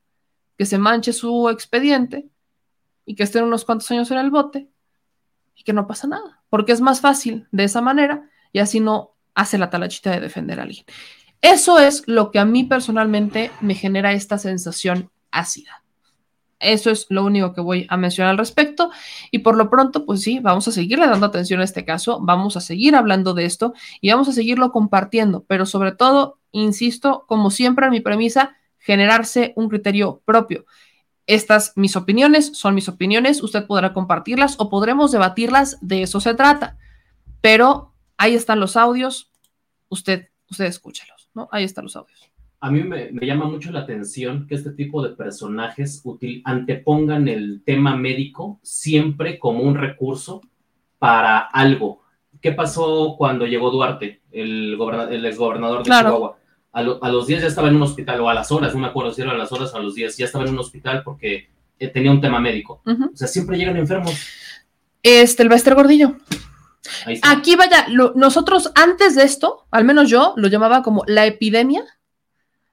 que 0.58 0.66
se 0.66 0.78
manche 0.78 1.12
su 1.12 1.50
expediente 1.50 2.30
y 3.06 3.16
que 3.16 3.24
estén 3.24 3.44
unos 3.44 3.66
cuantos 3.66 3.92
años 3.92 4.10
en 4.10 4.20
el 4.20 4.32
bote 4.32 4.70
y 5.54 5.66
que 5.66 5.74
no 5.74 5.86
pasa 5.86 6.08
nada, 6.08 6.42
porque 6.50 6.72
es 6.72 6.80
más 6.80 7.02
fácil 7.02 7.50
de 7.52 7.66
esa 7.66 7.82
manera 7.82 8.30
y 8.54 8.60
así 8.60 8.80
no 8.80 9.18
hace 9.36 9.58
la 9.58 9.70
talachita 9.70 10.12
de 10.12 10.22
defender 10.22 10.62
a 10.62 10.64
alguien. 10.64 10.86
Eso 11.42 11.78
es 11.78 12.04
lo 12.08 12.32
que 12.32 12.40
a 12.40 12.46
mí 12.46 12.64
personalmente 12.64 13.52
me 13.60 13.76
genera 13.76 14.14
esta 14.14 14.38
sensación 14.38 15.12
ácida. 15.30 15.84
Eso 16.60 16.92
es 16.92 17.06
lo 17.10 17.26
único 17.26 17.54
que 17.54 17.60
voy 17.60 17.86
a 17.90 17.98
mencionar 17.98 18.32
al 18.32 18.38
respecto. 18.38 18.92
Y 19.30 19.40
por 19.40 19.58
lo 19.58 19.70
pronto, 19.70 20.06
pues 20.06 20.22
sí, 20.22 20.40
vamos 20.40 20.70
a 20.70 20.72
seguirle 20.72 21.06
dando 21.06 21.26
atención 21.26 21.60
a 21.60 21.66
este 21.66 21.84
caso, 21.84 22.22
vamos 22.22 22.56
a 22.56 22.62
seguir 22.62 22.96
hablando 22.96 23.34
de 23.34 23.44
esto 23.44 23.74
y 24.00 24.10
vamos 24.10 24.30
a 24.30 24.32
seguirlo 24.32 24.72
compartiendo, 24.72 25.44
pero 25.50 25.66
sobre 25.66 25.92
todo, 25.92 26.39
insisto, 26.52 27.26
como 27.28 27.52
siempre 27.52 27.86
en 27.86 27.92
mi 27.92 28.02
premisa, 28.02 28.56
generarse 28.78 29.54
un 29.56 29.70
criterio 29.70 30.22
propio. 30.26 30.66
Estas 31.28 31.74
mis 31.76 31.96
opiniones 31.96 32.58
son 32.58 32.76
mis 32.76 32.90
opiniones, 32.90 33.44
usted 33.44 33.68
podrá 33.68 33.94
compartirlas 33.94 34.56
o 34.60 34.70
podremos 34.70 35.12
debatirlas, 35.12 35.78
de 35.82 36.04
eso 36.04 36.20
se 36.20 36.34
trata. 36.34 36.78
Pero 37.42 37.94
ahí 38.18 38.34
están 38.34 38.60
los 38.60 38.76
audios, 38.76 39.32
usted, 39.90 40.30
usted 40.50 40.66
escúchelos, 40.66 41.30
¿no? 41.34 41.48
Ahí 41.52 41.64
están 41.64 41.84
los 41.84 41.96
audios 41.96 42.30
a 42.62 42.72
mí 42.72 42.84
me, 42.84 43.12
llama 43.22 43.46
mucho 43.46 43.72
la 43.72 43.82
atención 43.82 44.46
que 44.48 44.56
este 44.56 44.72
tipo 44.72 45.02
de 45.02 45.16
personajes 45.16 46.04
antepongan 46.44 47.28
el 47.28 47.64
tema 47.64 47.96
médico 47.96 48.60
siempre 48.62 49.40
como 49.40 49.64
un 49.64 49.76
recurso 49.76 50.42
para 50.98 51.40
algo. 51.40 52.02
¿Qué 52.42 52.52
pasó 52.52 53.16
cuando 53.18 53.46
llegó 53.46 53.72
Duarte, 53.72 54.22
el, 54.32 54.78
el 55.10 55.26
exgobernador 55.26 55.84
de 55.84 55.92
Chihuahua? 55.92 56.38
A, 56.72 56.84
los 56.84 57.28
días 57.28 57.42
ya 57.42 57.48
estaba 57.48 57.68
en 57.68 57.76
un 57.76 57.82
hospital, 57.82 58.22
o 58.22 58.30
a 58.30 58.34
las 58.34 58.52
horas, 58.52 58.74
no 58.74 58.80
me 58.80 58.88
acuerdo 58.88 59.12
si 59.12 59.22
era 59.22 59.32
a 59.32 59.38
las 59.38 59.52
horas 59.52 59.74
o 59.74 59.78
a 59.78 59.82
los 59.82 59.96
días, 59.96 60.16
ya 60.18 60.26
estaba 60.26 60.46
en 60.46 60.52
un 60.52 60.60
hospital 60.60 61.02
porque 61.04 61.50
eh, 61.80 61.88
tenía 61.88 62.12
un 62.12 62.22
tema 62.22 62.40
médico. 62.40 62.82
O 62.86 63.16
sea, 63.16 63.28
siempre 63.28 63.58
llegan 63.58 63.78
enfermos. 63.78 64.16
Este, 65.02 65.44
el 65.44 65.50
Bester 65.50 65.76
Gordillo. 65.76 66.16
Aquí 67.24 67.56
vaya, 67.56 67.88
nosotros 68.16 68.72
antes 68.76 69.16
de 69.16 69.24
esto, 69.24 69.66
al 69.72 69.86
menos 69.86 70.10
yo 70.10 70.34
lo 70.38 70.48
llamaba 70.48 70.82
como 70.84 71.04
la 71.08 71.26
epidemia 71.26 71.84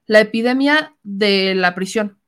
la 0.06 0.20
epidemia 0.20 0.94
de 1.02 1.54
la 1.54 1.74
prisión, 1.74 2.18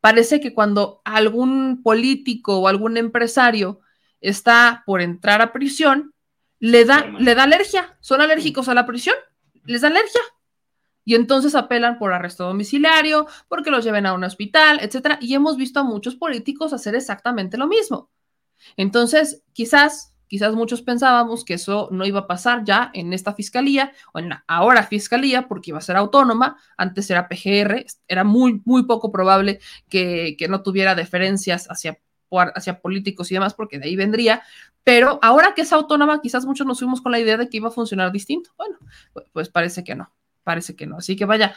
Parece 0.00 0.38
que 0.38 0.52
cuando 0.52 1.00
algún 1.06 1.82
político 1.82 2.58
o 2.58 2.68
algún 2.68 2.98
empresario 2.98 3.80
está 4.20 4.82
por 4.84 5.00
entrar 5.00 5.40
a 5.40 5.50
prisión, 5.50 6.12
le 6.58 6.84
da, 6.84 7.06
le 7.18 7.34
da 7.34 7.44
alergia, 7.44 7.96
son 8.00 8.20
alérgicos 8.20 8.68
a 8.68 8.74
la 8.74 8.84
prisión, 8.84 9.14
les 9.64 9.80
da 9.80 9.88
alergia. 9.88 10.20
Y 11.04 11.14
entonces 11.14 11.54
apelan 11.54 11.98
por 11.98 12.12
arresto 12.12 12.44
domiciliario, 12.44 13.26
porque 13.48 13.70
los 13.70 13.84
lleven 13.84 14.06
a 14.06 14.14
un 14.14 14.24
hospital, 14.24 14.78
etcétera. 14.80 15.18
Y 15.20 15.34
hemos 15.34 15.56
visto 15.56 15.80
a 15.80 15.84
muchos 15.84 16.16
políticos 16.16 16.72
hacer 16.72 16.94
exactamente 16.94 17.58
lo 17.58 17.66
mismo. 17.66 18.10
Entonces, 18.76 19.42
quizás, 19.52 20.14
quizás 20.28 20.54
muchos 20.54 20.82
pensábamos 20.82 21.44
que 21.44 21.54
eso 21.54 21.88
no 21.92 22.06
iba 22.06 22.20
a 22.20 22.26
pasar 22.26 22.64
ya 22.64 22.90
en 22.94 23.12
esta 23.12 23.34
fiscalía 23.34 23.92
o 24.12 24.18
en 24.18 24.30
la 24.30 24.44
ahora 24.46 24.84
fiscalía, 24.84 25.46
porque 25.48 25.70
iba 25.70 25.78
a 25.78 25.82
ser 25.82 25.96
autónoma. 25.96 26.56
Antes 26.76 27.10
era 27.10 27.28
PGR, 27.28 27.84
era 28.08 28.24
muy, 28.24 28.62
muy 28.64 28.84
poco 28.84 29.12
probable 29.12 29.60
que, 29.88 30.36
que 30.38 30.48
no 30.48 30.62
tuviera 30.62 30.94
deferencias 30.94 31.70
hacia 31.70 31.98
hacia 32.54 32.80
políticos 32.80 33.30
y 33.30 33.34
demás, 33.34 33.54
porque 33.54 33.78
de 33.78 33.86
ahí 33.86 33.96
vendría, 33.96 34.42
pero 34.82 35.18
ahora 35.22 35.54
que 35.54 35.62
es 35.62 35.72
autónoma, 35.72 36.20
quizás 36.20 36.44
muchos 36.44 36.66
nos 36.66 36.78
fuimos 36.78 37.00
con 37.00 37.12
la 37.12 37.20
idea 37.20 37.36
de 37.36 37.48
que 37.48 37.58
iba 37.58 37.68
a 37.68 37.72
funcionar 37.72 38.12
distinto. 38.12 38.50
Bueno, 38.56 38.78
pues 39.32 39.48
parece 39.48 39.84
que 39.84 39.94
no, 39.94 40.12
parece 40.44 40.76
que 40.76 40.86
no. 40.86 40.98
Así 40.98 41.16
que 41.16 41.24
vaya, 41.24 41.54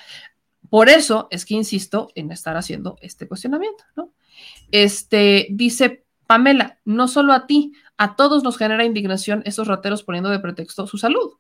por 0.70 0.90
eso 0.90 1.28
es 1.32 1.46
que 1.46 1.54
insisto 1.54 2.10
en 2.16 2.32
estar 2.32 2.58
haciendo 2.58 2.98
este 3.02 3.28
cuestionamiento, 3.28 3.84
¿no? 3.96 4.12
Este, 4.72 5.48
dice 5.52 6.06
Pamela, 6.28 6.80
no 6.86 7.08
solo 7.08 7.34
a 7.34 7.48
ti, 7.48 7.74
a 7.98 8.16
todos 8.16 8.44
nos 8.44 8.58
genera 8.58 8.86
indignación 8.86 9.42
esos 9.46 9.68
rateros 9.68 10.04
poniendo 10.04 10.30
de 10.30 10.40
pretexto 10.40 10.88
su 10.88 10.98
salud. 10.98 11.34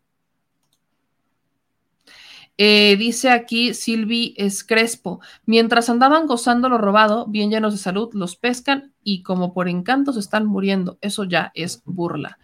Eh, 2.59 2.95
dice 2.97 3.29
aquí 3.29 3.75
Silvi 3.75 4.33
Escrespo, 4.35 5.19
mientras 5.45 5.89
andaban 5.89 6.25
gozando 6.25 6.69
lo 6.69 6.79
robado, 6.79 7.27
bien 7.27 7.51
llenos 7.51 7.73
de 7.73 7.77
salud, 7.77 8.09
los 8.13 8.35
pescan 8.35 8.93
y 9.03 9.21
como 9.21 9.53
por 9.53 9.67
encanto 9.69 10.11
se 10.11 10.19
están 10.19 10.47
muriendo. 10.47 10.97
Eso 11.01 11.23
ya 11.23 11.51
es 11.53 11.83
burla. 11.85 12.39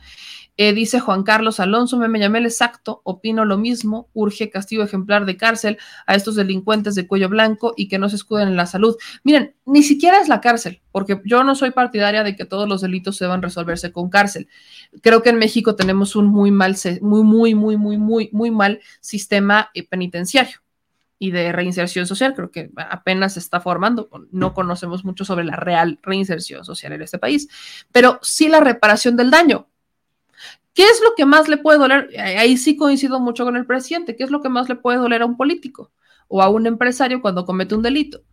Eh, 0.56 0.74
dice 0.74 1.00
Juan 1.00 1.24
Carlos 1.24 1.60
Alonso, 1.60 1.98
me, 1.98 2.08
me 2.08 2.20
llamé 2.20 2.38
el 2.38 2.46
exacto, 2.46 3.02
opino 3.04 3.44
lo 3.44 3.58
mismo, 3.58 4.10
urge 4.14 4.52
castigo 4.52 4.84
ejemplar 4.84 5.26
de 5.26 5.36
cárcel 5.36 5.80
a 6.06 6.14
estos 6.14 6.36
delincuentes 6.36 6.94
de 6.94 7.08
cuello 7.08 7.28
blanco 7.28 7.74
y 7.76 7.88
que 7.88 7.98
no 7.98 8.08
se 8.08 8.18
escuden 8.18 8.50
en 8.50 8.56
la 8.56 8.68
salud. 8.68 8.96
Miren, 9.24 9.56
ni 9.66 9.82
siquiera 9.82 10.20
es 10.20 10.28
la 10.28 10.42
cárcel, 10.42 10.82
porque 10.92 11.20
yo 11.26 11.44
no 11.44 11.56
soy 11.56 11.72
partidaria 11.72 12.24
de 12.24 12.36
que 12.36 12.46
todos 12.46 12.70
los 12.70 12.82
delitos 12.82 13.18
se 13.18 13.26
deban 13.26 13.42
resolverse 13.42 13.92
con 13.92 14.10
cárcel. 14.10 14.48
Creo 15.02 15.24
que 15.24 15.30
en 15.30 15.40
México 15.40 15.76
tenemos 15.76 16.16
un 16.16 16.28
muy 16.28 16.52
mal, 16.52 16.76
muy, 17.02 17.24
muy, 17.24 17.56
muy, 17.56 17.78
muy, 17.78 17.98
muy, 17.98 18.30
muy 18.32 18.52
mal 18.52 18.80
sistema 19.02 19.72
eh, 19.74 19.88
penitenciario 19.88 20.60
y 21.18 21.32
de 21.32 21.54
reinserción 21.54 22.06
social, 22.06 22.34
creo 22.36 22.52
que 22.52 22.70
apenas 22.76 23.36
se 23.36 23.40
está 23.40 23.62
formando, 23.62 24.10
no 24.32 24.54
conocemos 24.54 25.06
mucho 25.06 25.24
sobre 25.24 25.46
la 25.46 25.56
real 25.56 25.98
reinserción 26.04 26.66
social 26.66 26.92
en 26.92 27.02
este 27.02 27.18
país, 27.18 27.48
pero 27.94 28.20
sí 28.22 28.50
la 28.50 28.60
reparación 28.60 29.16
del 29.16 29.32
daño. 29.32 29.70
¿Qué 30.74 30.84
es 30.84 31.02
lo 31.04 31.14
que 31.16 31.26
más 31.26 31.48
le 31.48 31.58
puede 31.58 31.78
doler? 31.78 32.10
Ahí 32.20 32.58
sí 32.58 32.76
coincido 32.76 33.20
mucho 33.20 33.46
con 33.46 33.56
el 33.56 33.66
presidente. 33.66 34.16
¿Qué 34.16 34.24
es 34.24 34.32
lo 34.32 34.42
que 34.42 34.50
más 34.50 34.70
le 34.70 34.76
puede 34.76 34.98
doler 34.98 35.22
a 35.22 35.26
un 35.26 35.38
político 35.38 35.92
o 36.28 36.42
a 36.42 36.50
un 36.50 36.66
empresario 36.66 37.22
cuando 37.22 37.46
comete 37.46 37.76
un 37.76 37.84
delito? 37.84 38.24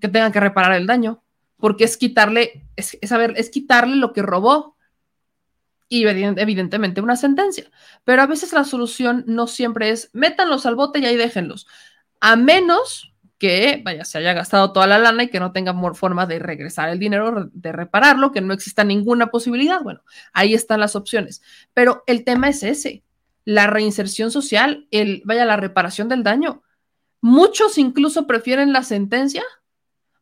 Que 0.00 0.08
tenga 0.08 0.32
que 0.32 0.40
reparar 0.40 0.72
el 0.72 0.86
daño, 0.86 1.22
porque 1.58 1.84
es 1.84 1.96
quitarle, 1.96 2.66
es, 2.76 2.98
es 3.00 3.50
quitarle 3.50 3.96
lo 3.96 4.12
que 4.12 4.22
robó 4.22 4.74
y 5.88 6.06
evidentemente 6.06 7.00
una 7.00 7.16
sentencia. 7.16 7.70
Pero 8.04 8.22
a 8.22 8.26
veces 8.26 8.52
la 8.52 8.64
solución 8.64 9.24
no 9.26 9.46
siempre 9.46 9.90
es 9.90 10.10
métanlos 10.12 10.66
al 10.66 10.76
bote 10.76 10.98
y 10.98 11.06
ahí 11.06 11.16
déjenlos. 11.16 11.66
A 12.20 12.36
menos 12.36 13.13
que, 13.44 13.82
vaya, 13.84 14.06
se 14.06 14.16
haya 14.16 14.32
gastado 14.32 14.72
toda 14.72 14.86
la 14.86 14.98
lana 14.98 15.24
y 15.24 15.28
que 15.28 15.38
no 15.38 15.52
tenga 15.52 15.74
forma 15.92 16.24
de 16.24 16.38
regresar 16.38 16.88
el 16.88 16.98
dinero, 16.98 17.50
de 17.52 17.72
repararlo, 17.72 18.32
que 18.32 18.40
no 18.40 18.54
exista 18.54 18.84
ninguna 18.84 19.26
posibilidad. 19.26 19.82
Bueno, 19.82 20.00
ahí 20.32 20.54
están 20.54 20.80
las 20.80 20.96
opciones. 20.96 21.42
Pero 21.74 22.04
el 22.06 22.24
tema 22.24 22.48
es 22.48 22.62
ese, 22.62 23.04
la 23.44 23.66
reinserción 23.66 24.30
social, 24.30 24.88
el, 24.90 25.20
vaya, 25.26 25.44
la 25.44 25.58
reparación 25.58 26.08
del 26.08 26.22
daño. 26.22 26.62
Muchos 27.20 27.76
incluso 27.76 28.26
prefieren 28.26 28.72
la 28.72 28.82
sentencia 28.82 29.44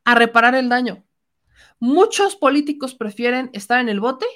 a 0.03 0.17
reparar 0.17 0.57
el 0.57 0.69
daño. 0.69 1.05
Muchos 1.79 2.35
políticos 2.35 2.97
prefieren 2.97 3.51
estar 3.53 3.79
en 3.79 3.89
el 3.89 4.01
bote 4.01 4.27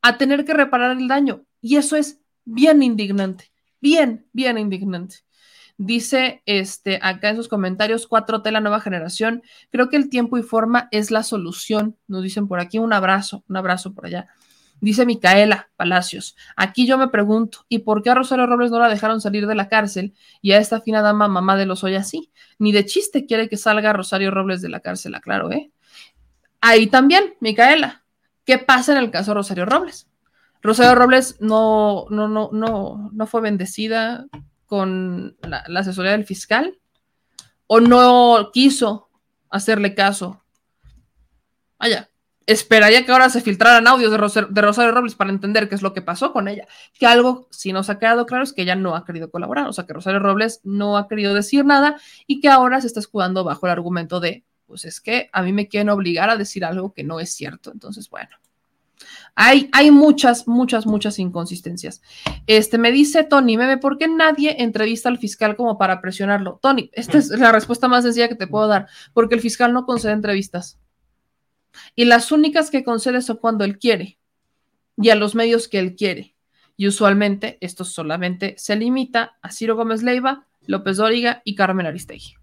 a 0.00 0.16
tener 0.16 0.44
que 0.44 0.54
reparar 0.54 0.96
el 0.96 1.08
daño. 1.08 1.44
Y 1.60 1.74
eso 1.74 1.96
es 1.96 2.20
bien 2.44 2.84
indignante, 2.84 3.50
bien, 3.80 4.28
bien 4.32 4.58
indignante. 4.58 5.16
Dice 5.80 6.42
este, 6.44 6.98
acá 7.02 7.30
en 7.30 7.36
sus 7.36 7.46
comentarios 7.46 8.08
4T, 8.08 8.50
la 8.50 8.60
nueva 8.60 8.80
generación. 8.80 9.44
Creo 9.70 9.88
que 9.88 9.96
el 9.96 10.10
tiempo 10.10 10.36
y 10.36 10.42
forma 10.42 10.88
es 10.90 11.12
la 11.12 11.22
solución. 11.22 11.96
Nos 12.08 12.24
dicen 12.24 12.48
por 12.48 12.58
aquí 12.58 12.80
un 12.80 12.92
abrazo, 12.92 13.44
un 13.48 13.56
abrazo 13.56 13.94
por 13.94 14.06
allá. 14.06 14.26
Dice 14.80 15.06
Micaela 15.06 15.70
Palacios. 15.76 16.36
Aquí 16.56 16.84
yo 16.84 16.98
me 16.98 17.08
pregunto, 17.08 17.64
¿y 17.68 17.80
por 17.80 18.02
qué 18.02 18.10
a 18.10 18.14
Rosario 18.14 18.46
Robles 18.46 18.72
no 18.72 18.80
la 18.80 18.88
dejaron 18.88 19.20
salir 19.20 19.46
de 19.46 19.54
la 19.54 19.68
cárcel 19.68 20.14
y 20.42 20.50
a 20.50 20.58
esta 20.58 20.80
fina 20.80 21.00
dama 21.00 21.28
mamá 21.28 21.56
de 21.56 21.66
los 21.66 21.84
hoy 21.84 21.94
así? 21.94 22.32
Ni 22.58 22.72
de 22.72 22.84
chiste 22.84 23.24
quiere 23.24 23.48
que 23.48 23.56
salga 23.56 23.92
Rosario 23.92 24.32
Robles 24.32 24.60
de 24.60 24.70
la 24.70 24.80
cárcel, 24.80 25.14
aclaro, 25.14 25.52
¿eh? 25.52 25.70
Ahí 26.60 26.88
también, 26.88 27.34
Micaela. 27.38 28.04
¿Qué 28.44 28.58
pasa 28.58 28.92
en 28.92 28.98
el 28.98 29.12
caso 29.12 29.30
de 29.30 29.36
Rosario 29.36 29.64
Robles? 29.64 30.08
Rosario 30.60 30.96
Robles 30.96 31.36
no, 31.40 32.06
no, 32.10 32.26
no, 32.26 32.50
no, 32.52 33.10
no 33.12 33.26
fue 33.28 33.40
bendecida 33.42 34.26
con 34.68 35.36
la, 35.42 35.64
asesoría 35.80 36.12
del 36.12 36.26
fiscal 36.26 36.78
o 37.66 37.80
no 37.80 38.50
quiso 38.52 39.08
hacerle 39.50 39.94
caso. 39.94 40.44
Vaya, 41.78 42.10
esperaría 42.46 43.04
que 43.04 43.12
ahora 43.12 43.30
se 43.30 43.40
filtraran 43.40 43.86
audios 43.86 44.12
de, 44.12 44.18
Rosario 44.18 44.92
Robles 44.92 45.14
para 45.14 45.30
entender 45.30 45.68
qué 45.68 45.74
es 45.74 45.82
lo 45.82 45.94
que 45.94 46.02
pasó 46.02 46.32
con 46.32 46.48
ella. 46.48 46.68
Que 46.98 47.06
algo, 47.06 47.48
si 47.50 47.72
nos 47.72 47.88
ha 47.88 47.98
quedado 47.98 48.26
claro, 48.26 48.44
es 48.44 48.52
que 48.52 48.62
ella 48.62 48.76
no 48.76 48.94
ha 48.94 49.04
querido 49.04 49.30
colaborar, 49.30 49.66
o 49.68 49.72
sea, 49.72 49.86
que 49.86 49.94
Rosario 49.94 50.20
Robles 50.20 50.60
no 50.64 50.98
ha 50.98 51.08
querido 51.08 51.34
decir 51.34 51.64
nada 51.64 51.96
y 52.26 52.40
que 52.40 52.48
ahora 52.48 52.80
se 52.80 52.86
está 52.88 53.00
escudando 53.00 53.44
bajo 53.44 53.66
el 53.66 53.72
argumento 53.72 54.20
de, 54.20 54.44
pues 54.66 54.84
es 54.84 55.00
que 55.00 55.30
a 55.32 55.42
mí 55.42 55.52
me 55.52 55.68
quieren 55.68 55.88
obligar 55.88 56.28
a 56.28 56.36
decir 56.36 56.64
algo 56.64 56.92
que 56.92 57.04
no 57.04 57.20
es 57.20 57.32
cierto. 57.32 57.72
Entonces, 57.72 58.10
bueno. 58.10 58.36
Hay, 59.34 59.68
hay 59.72 59.90
muchas, 59.90 60.48
muchas, 60.48 60.86
muchas 60.86 61.18
inconsistencias. 61.18 62.02
Este, 62.46 62.78
me 62.78 62.90
dice 62.90 63.24
Tony, 63.24 63.56
Meme, 63.56 63.78
¿por 63.78 63.98
qué 63.98 64.08
nadie 64.08 64.62
entrevista 64.62 65.08
al 65.08 65.18
fiscal 65.18 65.56
como 65.56 65.78
para 65.78 66.00
presionarlo? 66.00 66.58
Tony, 66.60 66.90
esta 66.92 67.18
es 67.18 67.28
la 67.30 67.52
respuesta 67.52 67.86
más 67.88 68.04
sencilla 68.04 68.28
que 68.28 68.34
te 68.34 68.48
puedo 68.48 68.66
dar, 68.66 68.88
porque 69.12 69.36
el 69.36 69.40
fiscal 69.40 69.72
no 69.72 69.86
concede 69.86 70.12
entrevistas. 70.12 70.78
Y 71.94 72.06
las 72.06 72.32
únicas 72.32 72.70
que 72.70 72.84
concede 72.84 73.22
son 73.22 73.36
cuando 73.36 73.64
él 73.64 73.78
quiere 73.78 74.18
y 74.96 75.10
a 75.10 75.14
los 75.14 75.34
medios 75.34 75.68
que 75.68 75.78
él 75.78 75.94
quiere. 75.94 76.34
Y 76.76 76.86
usualmente 76.86 77.58
esto 77.60 77.84
solamente 77.84 78.54
se 78.58 78.76
limita 78.76 79.36
a 79.42 79.50
Ciro 79.50 79.76
Gómez 79.76 80.02
Leiva, 80.02 80.46
López 80.66 80.96
Dóriga 80.96 81.42
y 81.44 81.54
Carmen 81.54 81.86
Aristegui. 81.86 82.34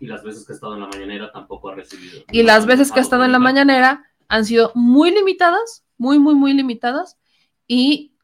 Y 0.00 0.06
las 0.06 0.22
veces 0.22 0.46
que 0.46 0.52
ha 0.52 0.54
estado 0.54 0.74
en 0.74 0.80
la 0.80 0.86
mañanera 0.86 1.32
tampoco 1.32 1.70
ha 1.70 1.74
recibido. 1.74 2.22
Y 2.30 2.42
las 2.42 2.66
veces 2.66 2.92
que 2.92 3.00
ha 3.00 3.02
estado 3.02 3.24
en 3.24 3.32
la 3.32 3.38
mañanera 3.38 4.04
han 4.28 4.44
sido 4.44 4.72
muy 4.74 5.10
limitadas 5.10 5.84
muy, 5.98 6.18
muy, 6.18 6.34
muy 6.34 6.54
limitadas 6.54 7.18
y 7.66 8.14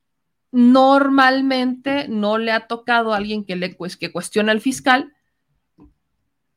normalmente 0.51 2.07
no 2.09 2.39
le 2.39 2.53
ha 2.53 2.69
tocado 2.69 3.13
a 3.13 3.17
alguien 3.17 3.45
que, 3.45 3.57
le, 3.57 3.77
que 3.77 4.13
cuestione 4.13 4.53
al 4.53 4.61
fiscal. 4.61 5.13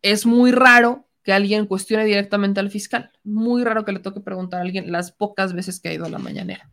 Es 0.04 0.26
muy 0.26 0.52
raro 0.52 1.08
que 1.24 1.34
alguien 1.34 1.66
cuestione 1.66 2.06
directamente 2.06 2.60
al 2.60 2.70
fiscal. 2.70 3.12
Muy 3.24 3.64
raro 3.64 3.84
que 3.84 3.92
le 3.92 4.00
toque 4.00 4.22
preguntar 4.22 4.60
a 4.60 4.64
alguien 4.64 4.92
las 4.92 5.12
pocas 5.12 5.54
veces 5.54 5.80
que 5.80 5.90
ha 5.90 5.94
ido 5.94 6.06
a 6.06 6.10
la 6.10 6.20
mañanera. 6.20 6.70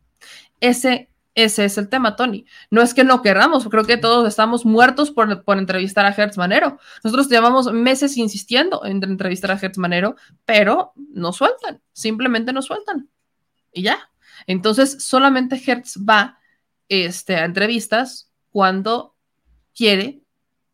Ese, 0.61 1.09
ese 1.35 1.65
es 1.65 1.79
el 1.79 1.89
tema, 1.89 2.15
Tony. 2.15 2.45
No 2.71 2.83
es 2.83 2.95
que 2.95 3.05
no 3.05 3.23
queramos, 3.23 3.67
creo 3.69 3.85
que 3.85 3.97
todos 3.97 4.29
estamos 4.29 4.65
muertos 4.65 5.11
por, 5.11 5.45
por 5.45 5.59
entrevistar 5.59 6.07
a 6.07 6.15
Hertz 6.15 6.37
Manero. 6.37 6.79
Nosotros 7.03 7.29
llevamos 7.29 7.73
meses 7.73 8.17
insistiendo 8.17 8.85
en 8.85 9.03
entrevistar 9.03 9.51
a 9.51 9.59
Hertz 9.59 9.79
Manero, 9.79 10.15
pero 10.45 10.93
no 10.95 11.33
sueltan, 11.33 11.81
simplemente 11.93 12.53
no 12.53 12.63
sueltan. 12.63 13.09
Y 13.73 13.83
ya, 13.83 14.11
entonces, 14.47 14.97
solamente 15.03 15.61
Hertz 15.65 15.99
va 15.99 16.39
este, 16.89 17.37
a 17.37 17.45
entrevistas 17.45 18.31
cuando 18.51 19.15
quiere 19.75 20.23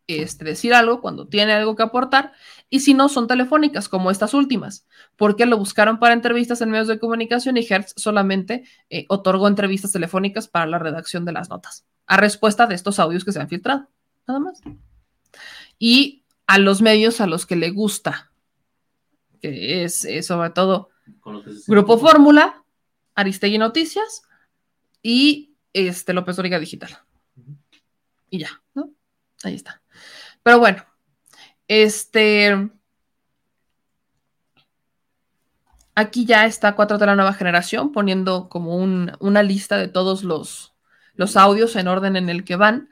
este, 0.06 0.44
decir 0.44 0.74
algo, 0.74 1.00
cuando 1.00 1.28
tiene 1.28 1.52
algo 1.52 1.76
que 1.76 1.82
aportar, 1.82 2.32
y 2.68 2.80
si 2.80 2.94
no, 2.94 3.08
son 3.08 3.26
telefónicas, 3.26 3.88
como 3.88 4.10
estas 4.10 4.34
últimas, 4.34 4.86
porque 5.16 5.46
lo 5.46 5.58
buscaron 5.58 5.98
para 5.98 6.14
entrevistas 6.14 6.60
en 6.60 6.70
medios 6.70 6.88
de 6.88 6.98
comunicación 6.98 7.56
y 7.56 7.66
Hertz 7.68 7.94
solamente 7.96 8.64
eh, 8.90 9.06
otorgó 9.08 9.48
entrevistas 9.48 9.92
telefónicas 9.92 10.48
para 10.48 10.66
la 10.66 10.78
redacción 10.78 11.24
de 11.24 11.32
las 11.32 11.48
notas, 11.48 11.86
a 12.06 12.16
respuesta 12.16 12.66
de 12.66 12.74
estos 12.74 12.98
audios 12.98 13.24
que 13.24 13.32
se 13.32 13.40
han 13.40 13.48
filtrado, 13.48 13.88
nada 14.26 14.40
más. 14.40 14.60
Y 15.78 16.24
a 16.46 16.58
los 16.58 16.82
medios 16.82 17.20
a 17.20 17.26
los 17.26 17.46
que 17.46 17.56
le 17.56 17.70
gusta, 17.70 18.32
que 19.40 19.84
es 19.84 20.04
eh, 20.04 20.22
sobre 20.22 20.50
todo 20.50 20.90
Grupo 21.66 21.98
Fórmula, 21.98 22.64
Aristegui 23.14 23.58
Noticias 23.58 24.22
y 25.02 25.54
este 25.72 26.12
López 26.12 26.38
Origa 26.38 26.58
Digital. 26.58 26.98
Y 28.30 28.38
ya, 28.38 28.62
¿no? 28.74 28.90
Ahí 29.42 29.54
está. 29.54 29.82
Pero 30.42 30.58
bueno, 30.58 30.84
este. 31.68 32.70
Aquí 35.94 36.24
ya 36.24 36.46
está 36.46 36.74
Cuatro 36.76 36.98
de 36.98 37.06
la 37.06 37.16
nueva 37.16 37.34
generación 37.34 37.92
poniendo 37.92 38.48
como 38.48 38.76
un- 38.76 39.12
una 39.20 39.42
lista 39.42 39.76
de 39.76 39.88
todos 39.88 40.22
los, 40.24 40.72
los 41.14 41.36
audios 41.36 41.76
en 41.76 41.88
orden 41.88 42.16
en 42.16 42.30
el 42.30 42.44
que 42.44 42.56
van. 42.56 42.88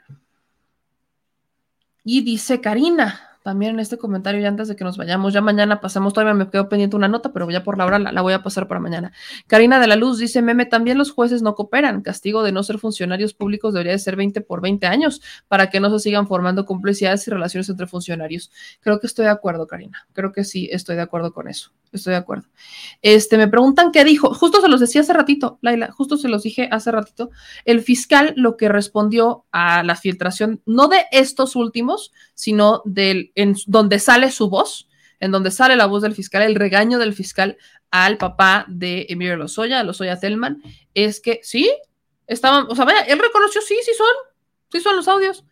Y 2.04 2.22
dice 2.22 2.60
Karina, 2.60 3.27
también 3.48 3.72
en 3.72 3.80
este 3.80 3.96
comentario, 3.96 4.42
ya 4.42 4.48
antes 4.48 4.68
de 4.68 4.76
que 4.76 4.84
nos 4.84 4.98
vayamos, 4.98 5.32
ya 5.32 5.40
mañana 5.40 5.80
pasamos, 5.80 6.12
todavía 6.12 6.34
me 6.34 6.50
quedo 6.50 6.68
pendiente 6.68 6.96
una 6.96 7.08
nota, 7.08 7.32
pero 7.32 7.50
ya 7.50 7.64
por 7.64 7.78
la 7.78 7.86
hora 7.86 7.98
la, 7.98 8.12
la 8.12 8.20
voy 8.20 8.34
a 8.34 8.42
pasar 8.42 8.68
para 8.68 8.78
mañana. 8.78 9.10
Karina 9.46 9.80
de 9.80 9.86
la 9.86 9.96
Luz 9.96 10.18
dice, 10.18 10.42
meme, 10.42 10.66
también 10.66 10.98
los 10.98 11.12
jueces 11.12 11.40
no 11.40 11.54
cooperan. 11.54 12.02
Castigo 12.02 12.42
de 12.42 12.52
no 12.52 12.62
ser 12.62 12.78
funcionarios 12.78 13.32
públicos 13.32 13.72
debería 13.72 13.92
de 13.92 14.00
ser 14.00 14.16
20 14.16 14.42
por 14.42 14.60
20 14.60 14.86
años 14.86 15.22
para 15.48 15.70
que 15.70 15.80
no 15.80 15.88
se 15.88 15.98
sigan 15.98 16.26
formando 16.26 16.66
complicidades 16.66 17.26
y 17.26 17.30
relaciones 17.30 17.70
entre 17.70 17.86
funcionarios. 17.86 18.50
Creo 18.82 19.00
que 19.00 19.06
estoy 19.06 19.24
de 19.24 19.30
acuerdo, 19.30 19.66
Karina. 19.66 20.06
Creo 20.12 20.30
que 20.30 20.44
sí, 20.44 20.68
estoy 20.70 20.96
de 20.96 21.02
acuerdo 21.02 21.32
con 21.32 21.48
eso. 21.48 21.72
Estoy 21.92 22.12
de 22.12 22.18
acuerdo. 22.18 22.48
Este, 23.02 23.38
me 23.38 23.48
preguntan 23.48 23.92
qué 23.92 24.04
dijo. 24.04 24.34
Justo 24.34 24.60
se 24.60 24.68
los 24.68 24.80
decía 24.80 25.00
hace 25.00 25.12
ratito, 25.12 25.58
Laila, 25.62 25.90
justo 25.92 26.16
se 26.16 26.28
los 26.28 26.42
dije 26.42 26.68
hace 26.70 26.90
ratito. 26.92 27.30
El 27.64 27.80
fiscal 27.80 28.34
lo 28.36 28.56
que 28.56 28.68
respondió 28.68 29.46
a 29.52 29.82
la 29.82 29.96
filtración, 29.96 30.62
no 30.66 30.88
de 30.88 31.06
estos 31.12 31.56
últimos, 31.56 32.12
sino 32.34 32.82
del, 32.84 33.32
en 33.34 33.56
donde 33.66 33.98
sale 33.98 34.30
su 34.30 34.50
voz, 34.50 34.88
en 35.20 35.30
donde 35.30 35.50
sale 35.50 35.76
la 35.76 35.86
voz 35.86 36.02
del 36.02 36.14
fiscal, 36.14 36.42
el 36.42 36.54
regaño 36.54 36.98
del 36.98 37.14
fiscal 37.14 37.56
al 37.90 38.18
papá 38.18 38.66
de 38.68 39.06
Emilio 39.08 39.36
Lozoya, 39.36 39.82
Lozoya 39.82 40.20
Telman, 40.20 40.62
es 40.94 41.20
que 41.20 41.40
sí, 41.42 41.70
estaban, 42.26 42.66
o 42.68 42.74
sea, 42.74 42.84
vaya, 42.84 43.00
él 43.00 43.18
reconoció, 43.18 43.60
sí, 43.62 43.76
sí 43.84 43.92
son, 43.96 44.14
sí 44.70 44.80
son 44.80 44.96
los 44.96 45.08
audios. 45.08 45.44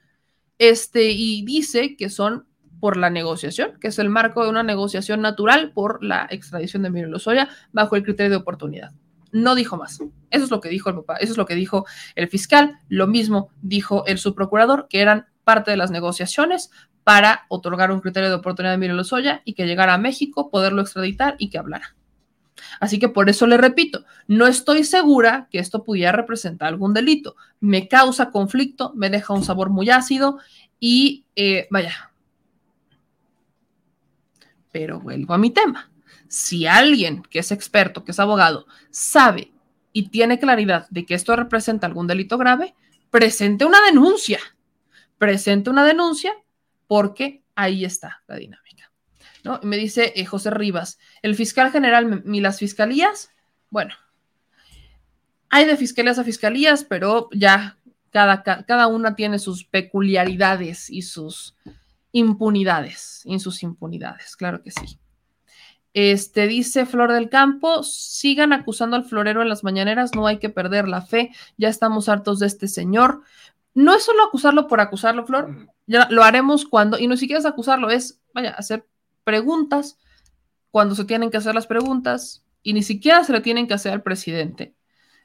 Este, 0.58 1.10
y 1.10 1.44
dice 1.44 1.96
que 1.96 2.08
son 2.08 2.45
por 2.80 2.96
la 2.96 3.10
negociación, 3.10 3.78
que 3.80 3.88
es 3.88 3.98
el 3.98 4.08
marco 4.08 4.44
de 4.44 4.50
una 4.50 4.62
negociación 4.62 5.20
natural 5.20 5.72
por 5.72 6.02
la 6.02 6.26
extradición 6.30 6.82
de 6.82 6.88
Emilio 6.88 7.08
Lozoya 7.08 7.48
bajo 7.72 7.96
el 7.96 8.02
criterio 8.02 8.30
de 8.30 8.36
oportunidad. 8.36 8.92
No 9.32 9.54
dijo 9.54 9.76
más. 9.76 10.00
Eso 10.30 10.44
es 10.44 10.50
lo 10.50 10.60
que 10.60 10.68
dijo 10.68 10.88
el 10.90 10.96
papá, 10.96 11.16
eso 11.16 11.32
es 11.32 11.38
lo 11.38 11.46
que 11.46 11.54
dijo 11.54 11.86
el 12.14 12.28
fiscal. 12.28 12.78
Lo 12.88 13.06
mismo 13.06 13.50
dijo 13.60 14.04
el 14.06 14.18
subprocurador, 14.18 14.86
que 14.88 15.00
eran 15.00 15.26
parte 15.44 15.70
de 15.70 15.76
las 15.76 15.90
negociaciones 15.90 16.70
para 17.04 17.46
otorgar 17.48 17.92
un 17.92 18.00
criterio 18.00 18.28
de 18.28 18.34
oportunidad 18.34 18.72
a 18.72 18.74
Emilio 18.74 18.96
Lozoya 18.96 19.42
y 19.44 19.54
que 19.54 19.66
llegara 19.66 19.94
a 19.94 19.98
México, 19.98 20.50
poderlo 20.50 20.82
extraditar 20.82 21.36
y 21.38 21.50
que 21.50 21.58
hablara. 21.58 21.94
Así 22.80 22.98
que 22.98 23.08
por 23.08 23.28
eso 23.28 23.46
le 23.46 23.56
repito, 23.56 24.04
no 24.26 24.46
estoy 24.46 24.84
segura 24.84 25.48
que 25.50 25.58
esto 25.58 25.84
pudiera 25.84 26.12
representar 26.12 26.68
algún 26.68 26.94
delito. 26.94 27.36
Me 27.60 27.88
causa 27.88 28.30
conflicto, 28.30 28.92
me 28.94 29.10
deja 29.10 29.34
un 29.34 29.44
sabor 29.44 29.70
muy 29.70 29.90
ácido 29.90 30.38
y 30.80 31.24
eh, 31.36 31.68
vaya. 31.70 32.12
Pero 34.76 35.00
vuelvo 35.00 35.32
a 35.32 35.38
mi 35.38 35.48
tema. 35.48 35.90
Si 36.28 36.66
alguien 36.66 37.22
que 37.22 37.38
es 37.38 37.50
experto, 37.50 38.04
que 38.04 38.10
es 38.10 38.20
abogado, 38.20 38.66
sabe 38.90 39.50
y 39.90 40.10
tiene 40.10 40.38
claridad 40.38 40.86
de 40.90 41.06
que 41.06 41.14
esto 41.14 41.34
representa 41.34 41.86
algún 41.86 42.06
delito 42.06 42.36
grave, 42.36 42.74
presente 43.10 43.64
una 43.64 43.80
denuncia. 43.80 44.38
Presente 45.16 45.70
una 45.70 45.82
denuncia 45.82 46.34
porque 46.86 47.42
ahí 47.54 47.86
está 47.86 48.22
la 48.28 48.36
dinámica. 48.36 48.92
¿no? 49.44 49.60
Y 49.62 49.66
me 49.66 49.78
dice 49.78 50.12
eh, 50.14 50.26
José 50.26 50.50
Rivas, 50.50 50.98
el 51.22 51.34
fiscal 51.36 51.72
general 51.72 52.22
y 52.26 52.40
las 52.40 52.58
fiscalías, 52.58 53.30
bueno, 53.70 53.94
hay 55.48 55.64
de 55.64 55.78
fiscalías 55.78 56.18
a 56.18 56.24
fiscalías, 56.24 56.84
pero 56.84 57.30
ya 57.32 57.78
cada, 58.10 58.42
cada 58.42 58.86
una 58.88 59.16
tiene 59.16 59.38
sus 59.38 59.64
peculiaridades 59.64 60.90
y 60.90 61.00
sus 61.00 61.56
impunidades, 62.16 63.22
y 63.26 63.38
sus 63.40 63.62
impunidades, 63.62 64.36
claro 64.36 64.62
que 64.62 64.70
sí. 64.70 64.98
Este 65.92 66.46
dice 66.46 66.86
Flor 66.86 67.12
del 67.12 67.28
Campo, 67.28 67.82
sigan 67.82 68.52
acusando 68.52 68.96
al 68.96 69.04
florero 69.04 69.42
en 69.42 69.48
las 69.48 69.64
mañaneras, 69.64 70.14
no 70.14 70.26
hay 70.26 70.38
que 70.38 70.48
perder 70.48 70.88
la 70.88 71.02
fe, 71.02 71.30
ya 71.58 71.68
estamos 71.68 72.08
hartos 72.08 72.38
de 72.38 72.46
este 72.46 72.68
señor. 72.68 73.22
No 73.74 73.94
es 73.94 74.04
solo 74.04 74.22
acusarlo 74.24 74.66
por 74.66 74.80
acusarlo, 74.80 75.26
Flor, 75.26 75.68
ya 75.86 76.08
lo 76.10 76.22
haremos 76.22 76.64
cuando, 76.64 76.98
y 76.98 77.06
no 77.06 77.16
siquiera 77.16 77.40
es 77.40 77.46
acusarlo, 77.46 77.90
es, 77.90 78.20
vaya, 78.32 78.50
hacer 78.52 78.86
preguntas 79.24 79.98
cuando 80.70 80.94
se 80.94 81.04
tienen 81.04 81.30
que 81.30 81.36
hacer 81.36 81.54
las 81.54 81.66
preguntas 81.66 82.44
y 82.62 82.72
ni 82.72 82.82
siquiera 82.82 83.24
se 83.24 83.32
le 83.32 83.40
tienen 83.40 83.66
que 83.66 83.74
hacer 83.74 83.92
al 83.92 84.02
presidente. 84.02 84.74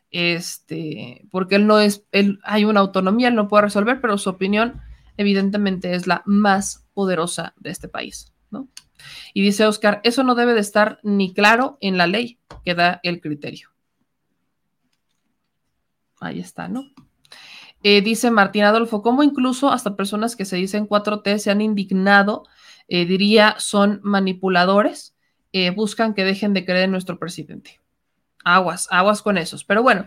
Este, 0.10 1.26
porque 1.32 1.56
él 1.56 1.68
no 1.68 1.80
es, 1.80 2.06
él 2.12 2.40
hay 2.44 2.66
una 2.66 2.82
autonomía, 2.82 3.30
él 3.30 3.36
no 3.36 3.48
puede 3.48 3.64
resolver, 3.64 4.02
pero 4.02 4.18
su 4.18 4.30
opinión 4.30 4.82
evidentemente 5.18 5.94
es 5.96 6.08
la 6.08 6.24
más 6.26 6.81
poderosa 6.94 7.54
de 7.58 7.70
este 7.70 7.88
país, 7.88 8.34
¿no? 8.50 8.68
Y 9.34 9.42
dice 9.42 9.66
Oscar, 9.66 10.02
eso 10.04 10.24
no 10.24 10.36
debe 10.36 10.54
de 10.54 10.62
estar 10.62 11.00
ni 11.04 11.34
claro 11.34 11.78
en 11.82 11.98
la 11.98 12.08
ley 12.08 12.40
que 12.64 12.76
da 12.76 13.00
el 13.04 13.22
criterio. 13.22 13.70
Ahí 16.20 16.40
está, 16.40 16.68
¿no? 16.68 16.86
Eh, 17.84 18.02
dice 18.02 18.30
Martín 18.30 18.64
Adolfo, 18.64 19.02
¿cómo 19.02 19.24
incluso 19.24 19.72
hasta 19.72 19.96
personas 19.96 20.36
que 20.36 20.46
se 20.46 20.56
dicen 20.56 20.88
4T 20.88 21.40
se 21.40 21.50
han 21.50 21.62
indignado, 21.62 22.44
eh, 22.88 23.06
diría, 23.06 23.56
son 23.58 24.00
manipuladores, 24.04 25.16
eh, 25.52 25.72
buscan 25.72 26.14
que 26.14 26.24
dejen 26.24 26.54
de 26.54 26.64
creer 26.64 26.86
en 26.86 26.92
nuestro 26.92 27.18
presidente? 27.18 27.80
Aguas, 28.44 28.88
aguas 28.92 29.22
con 29.22 29.38
esos. 29.38 29.64
Pero 29.64 29.82
bueno, 29.82 30.06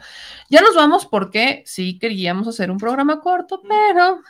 ya 0.50 0.60
nos 0.60 0.74
vamos 0.74 1.06
porque 1.06 1.62
sí 1.66 1.98
queríamos 1.98 2.46
hacer 2.46 2.70
un 2.70 2.78
programa 2.78 3.20
corto, 3.20 3.60
pero... 3.68 4.20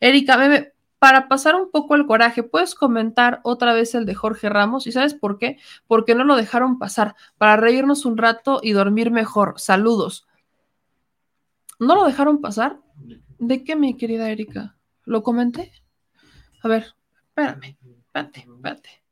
Erika, 0.00 0.36
bebé, 0.36 0.74
para 1.02 1.26
pasar 1.26 1.56
un 1.56 1.68
poco 1.68 1.96
el 1.96 2.06
coraje, 2.06 2.44
¿puedes 2.44 2.76
comentar 2.76 3.40
otra 3.42 3.72
vez 3.74 3.92
el 3.96 4.06
de 4.06 4.14
Jorge 4.14 4.48
Ramos? 4.48 4.86
¿Y 4.86 4.92
sabes 4.92 5.14
por 5.14 5.36
qué? 5.36 5.58
Porque 5.88 6.14
no 6.14 6.22
lo 6.22 6.36
dejaron 6.36 6.78
pasar, 6.78 7.16
para 7.38 7.56
reírnos 7.56 8.04
un 8.06 8.16
rato 8.16 8.60
y 8.62 8.70
dormir 8.70 9.10
mejor. 9.10 9.54
Saludos. 9.56 10.28
¿No 11.80 11.96
lo 11.96 12.04
dejaron 12.04 12.40
pasar? 12.40 12.78
¿De 13.40 13.64
qué, 13.64 13.74
mi 13.74 13.96
querida 13.96 14.30
Erika? 14.30 14.76
¿Lo 15.04 15.24
comenté? 15.24 15.72
A 16.62 16.68
ver, 16.68 16.94
espérame, 17.30 17.76
espérate, 18.06 18.46
espérate. 18.48 19.02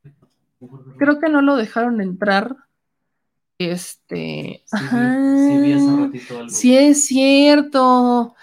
Creo 0.96 1.18
que 1.18 1.28
no 1.28 1.42
lo 1.42 1.56
dejaron 1.56 2.00
entrar. 2.00 2.54
Este. 3.58 4.62
Sí, 4.64 4.78
sí, 4.78 5.58
vi 5.58 5.72
hace 5.72 5.96
ratito 5.96 6.38
algo. 6.38 6.50
Sí, 6.50 6.76
es 6.76 7.04
cierto. 7.04 8.36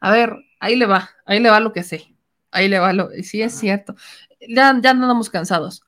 A 0.00 0.10
ver, 0.12 0.36
ahí 0.60 0.76
le 0.76 0.86
va, 0.86 1.10
ahí 1.24 1.40
le 1.40 1.50
va 1.50 1.60
lo 1.60 1.72
que 1.72 1.82
sé. 1.82 2.14
Ahí 2.50 2.68
le 2.68 2.78
va 2.78 2.92
lo. 2.92 3.10
Sí, 3.22 3.42
es 3.42 3.54
cierto. 3.58 3.94
Ya, 4.48 4.78
ya 4.80 4.90
andamos 4.90 5.30
cansados. 5.30 5.82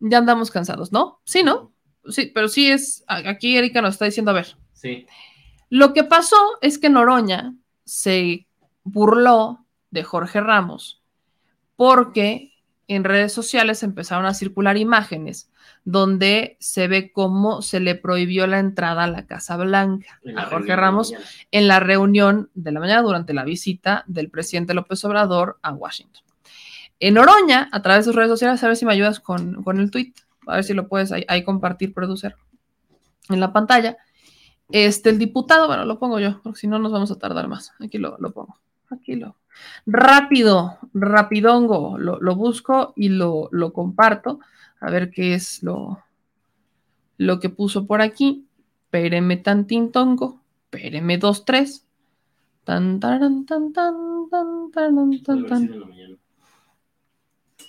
Ya 0.00 0.18
andamos 0.18 0.50
cansados, 0.50 0.92
¿no? 0.92 1.20
Sí, 1.24 1.42
¿no? 1.42 1.72
Sí, 2.08 2.30
pero 2.34 2.48
sí 2.48 2.70
es. 2.70 3.04
Aquí 3.06 3.56
Erika 3.56 3.82
nos 3.82 3.94
está 3.94 4.06
diciendo, 4.06 4.30
a 4.30 4.34
ver. 4.34 4.56
Sí. 4.72 5.06
Lo 5.68 5.92
que 5.92 6.04
pasó 6.04 6.36
es 6.62 6.78
que 6.78 6.90
Noroña 6.90 7.54
se 7.84 8.46
burló 8.82 9.66
de 9.90 10.02
Jorge 10.02 10.40
Ramos 10.40 11.00
porque 11.76 12.49
en 12.90 13.04
redes 13.04 13.32
sociales 13.32 13.84
empezaron 13.84 14.26
a 14.26 14.34
circular 14.34 14.76
imágenes 14.76 15.48
donde 15.84 16.56
se 16.58 16.88
ve 16.88 17.12
cómo 17.12 17.62
se 17.62 17.78
le 17.78 17.94
prohibió 17.94 18.48
la 18.48 18.58
entrada 18.58 19.04
a 19.04 19.06
la 19.06 19.26
Casa 19.26 19.56
Blanca 19.56 20.20
a 20.36 20.46
Jorge 20.46 20.74
Ramos 20.74 21.14
en 21.52 21.68
la 21.68 21.78
reunión 21.78 22.50
de 22.54 22.72
la 22.72 22.80
mañana 22.80 23.02
durante 23.02 23.32
la 23.32 23.44
visita 23.44 24.02
del 24.08 24.28
presidente 24.28 24.74
López 24.74 25.04
Obrador 25.04 25.60
a 25.62 25.72
Washington. 25.72 26.24
En 26.98 27.14
Noroña, 27.14 27.68
a 27.70 27.80
través 27.80 28.04
de 28.04 28.08
sus 28.10 28.16
redes 28.16 28.30
sociales, 28.30 28.62
a 28.64 28.66
ver 28.66 28.76
si 28.76 28.84
me 28.84 28.92
ayudas 28.92 29.20
con, 29.20 29.62
con 29.62 29.78
el 29.78 29.92
tweet, 29.92 30.12
a 30.48 30.56
ver 30.56 30.64
si 30.64 30.74
lo 30.74 30.88
puedes 30.88 31.12
ahí, 31.12 31.24
ahí 31.28 31.44
compartir, 31.44 31.94
producer 31.94 32.34
en 33.28 33.38
la 33.38 33.52
pantalla. 33.52 33.98
Este, 34.68 35.10
el 35.10 35.18
diputado, 35.18 35.68
bueno, 35.68 35.84
lo 35.84 36.00
pongo 36.00 36.18
yo, 36.18 36.40
porque 36.42 36.58
si 36.58 36.66
no 36.66 36.80
nos 36.80 36.90
vamos 36.90 37.12
a 37.12 37.18
tardar 37.18 37.46
más. 37.46 37.72
Aquí 37.78 37.98
lo, 37.98 38.16
lo 38.18 38.32
pongo. 38.32 38.58
Aquí 38.90 39.16
lo. 39.16 39.36
Rápido, 39.86 40.78
rapidongo. 40.94 41.98
Lo, 41.98 42.20
lo 42.20 42.36
busco 42.36 42.92
y 42.96 43.08
lo, 43.08 43.48
lo, 43.52 43.72
comparto. 43.72 44.40
A 44.80 44.90
ver 44.90 45.10
qué 45.10 45.34
es 45.34 45.62
lo, 45.62 46.02
lo 47.16 47.40
que 47.40 47.48
puso 47.48 47.86
por 47.86 48.02
aquí. 48.02 48.46
Péreme 48.90 49.36
tantintongo. 49.36 50.40
Péreme 50.70 51.16
23. 51.18 51.86
Tan, 52.64 53.00
tan, 53.00 53.46
tan, 53.46 53.72
tan, 53.72 54.28
tan, 54.30 54.70
tan, 54.70 55.22
tan, 55.22 55.46
tan. 55.46 56.18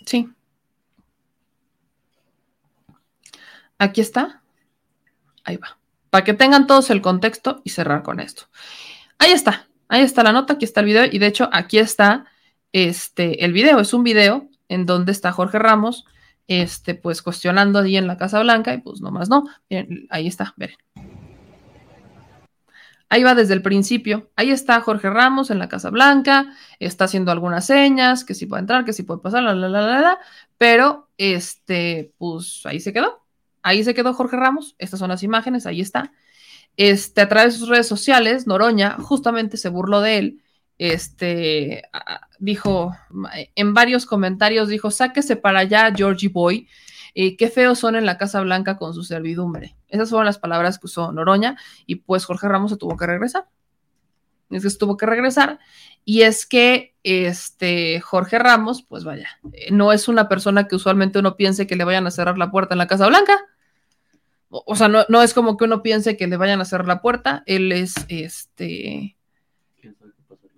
Sí. 0.05 0.29
Aquí 3.77 4.01
está. 4.01 4.43
Ahí 5.43 5.57
va 5.57 5.81
para 6.11 6.25
que 6.25 6.33
tengan 6.35 6.67
todos 6.67 6.91
el 6.91 7.01
contexto 7.01 7.61
y 7.63 7.71
cerrar 7.71 8.03
con 8.03 8.19
esto. 8.19 8.43
Ahí 9.17 9.31
está, 9.31 9.67
ahí 9.91 10.01
está 10.01 10.23
la 10.23 10.31
nota, 10.31 10.53
aquí 10.53 10.65
está 10.65 10.79
el 10.79 10.85
video 10.87 11.03
y 11.11 11.19
de 11.19 11.27
hecho 11.27 11.49
aquí 11.51 11.77
está 11.77 12.25
este, 12.71 13.43
el 13.43 13.51
video, 13.51 13.79
es 13.79 13.93
un 13.93 14.03
video 14.03 14.49
en 14.69 14.85
donde 14.85 15.11
está 15.11 15.33
Jorge 15.33 15.59
Ramos, 15.59 16.05
este, 16.47 16.95
pues 16.95 17.21
cuestionando 17.21 17.79
allí 17.79 17.97
en 17.97 18.07
la 18.07 18.17
Casa 18.17 18.39
Blanca 18.41 18.73
y 18.73 18.77
pues 18.77 19.01
nomás 19.01 19.29
no, 19.29 19.43
Miren, 19.69 20.07
ahí 20.09 20.27
está, 20.27 20.53
miren. 20.55 20.77
Ahí 23.09 23.23
va 23.23 23.35
desde 23.35 23.53
el 23.53 23.61
principio. 23.61 24.31
Ahí 24.37 24.51
está 24.51 24.79
Jorge 24.79 25.09
Ramos 25.09 25.51
en 25.51 25.59
la 25.59 25.67
Casa 25.67 25.89
Blanca, 25.89 26.55
está 26.79 27.03
haciendo 27.03 27.33
algunas 27.33 27.65
señas, 27.65 28.23
que 28.23 28.33
sí 28.33 28.45
puede 28.45 28.61
entrar, 28.61 28.85
que 28.85 28.93
sí 28.93 29.03
puede 29.03 29.19
pasar, 29.19 29.43
la, 29.43 29.53
la, 29.53 29.67
la, 29.67 29.81
la, 29.81 29.99
la, 29.99 30.19
pero 30.57 31.09
este, 31.17 32.13
pues 32.17 32.61
ahí 32.65 32.79
se 32.79 32.93
quedó. 32.93 33.25
ahí 33.61 33.83
se 33.83 33.93
quedó 33.93 34.13
Jorge 34.13 34.37
Ramos, 34.37 34.75
estas 34.79 35.01
son 35.01 35.09
las 35.09 35.23
imágenes, 35.23 35.65
ahí 35.65 35.81
está. 35.81 36.13
Este, 36.77 37.21
a 37.21 37.29
través 37.29 37.53
de 37.53 37.59
sus 37.59 37.69
redes 37.69 37.87
sociales, 37.87 38.47
Noroña 38.47 38.97
justamente 38.99 39.57
se 39.57 39.69
burló 39.69 40.01
de 40.01 40.17
él. 40.17 40.41
Este 40.77 41.83
dijo 42.39 42.95
en 43.55 43.73
varios 43.73 44.05
comentarios: 44.05 44.67
dijo, 44.67 44.89
sáquese 44.89 45.35
para 45.35 45.59
allá, 45.59 45.93
Georgie 45.95 46.29
Boy. 46.29 46.67
Eh, 47.13 47.35
qué 47.35 47.49
feos 47.49 47.77
son 47.77 47.95
en 47.95 48.05
la 48.05 48.17
Casa 48.17 48.41
Blanca 48.41 48.77
con 48.77 48.93
su 48.93 49.03
servidumbre. 49.03 49.75
Esas 49.89 50.09
fueron 50.09 50.25
las 50.25 50.39
palabras 50.39 50.79
que 50.79 50.87
usó 50.87 51.11
Noroña, 51.11 51.57
y 51.85 51.95
pues 51.95 52.25
Jorge 52.25 52.47
Ramos 52.47 52.71
se 52.71 52.77
tuvo 52.77 52.95
que 52.97 53.05
regresar. 53.05 53.47
Es 54.49 54.63
que 54.63 54.69
se 54.69 54.77
tuvo 54.77 54.97
que 54.97 55.05
regresar. 55.05 55.59
Y 56.03 56.21
es 56.21 56.45
que 56.45 56.95
este 57.03 57.99
Jorge 58.01 58.39
Ramos, 58.39 58.83
pues 58.83 59.03
vaya, 59.03 59.27
eh, 59.53 59.71
no 59.71 59.91
es 59.91 60.07
una 60.07 60.29
persona 60.29 60.67
que 60.67 60.75
usualmente 60.75 61.19
uno 61.19 61.35
piense 61.35 61.67
que 61.67 61.75
le 61.75 61.83
vayan 61.83 62.07
a 62.07 62.11
cerrar 62.11 62.37
la 62.37 62.49
puerta 62.49 62.73
en 62.73 62.79
la 62.79 62.87
Casa 62.87 63.07
Blanca. 63.07 63.37
O, 64.53 64.75
sea, 64.75 64.89
no, 64.89 65.05
no, 65.07 65.21
es 65.21 65.33
como 65.33 65.55
que 65.55 65.63
uno 65.63 65.81
piense 65.81 66.17
que 66.17 66.27
le 66.27 66.35
vayan 66.35 66.59
a 66.59 66.65
cerrar 66.65 66.85
la 66.85 67.01
puerta. 67.01 67.41
Él 67.45 67.71
es 67.71 67.95
este. 68.09 69.15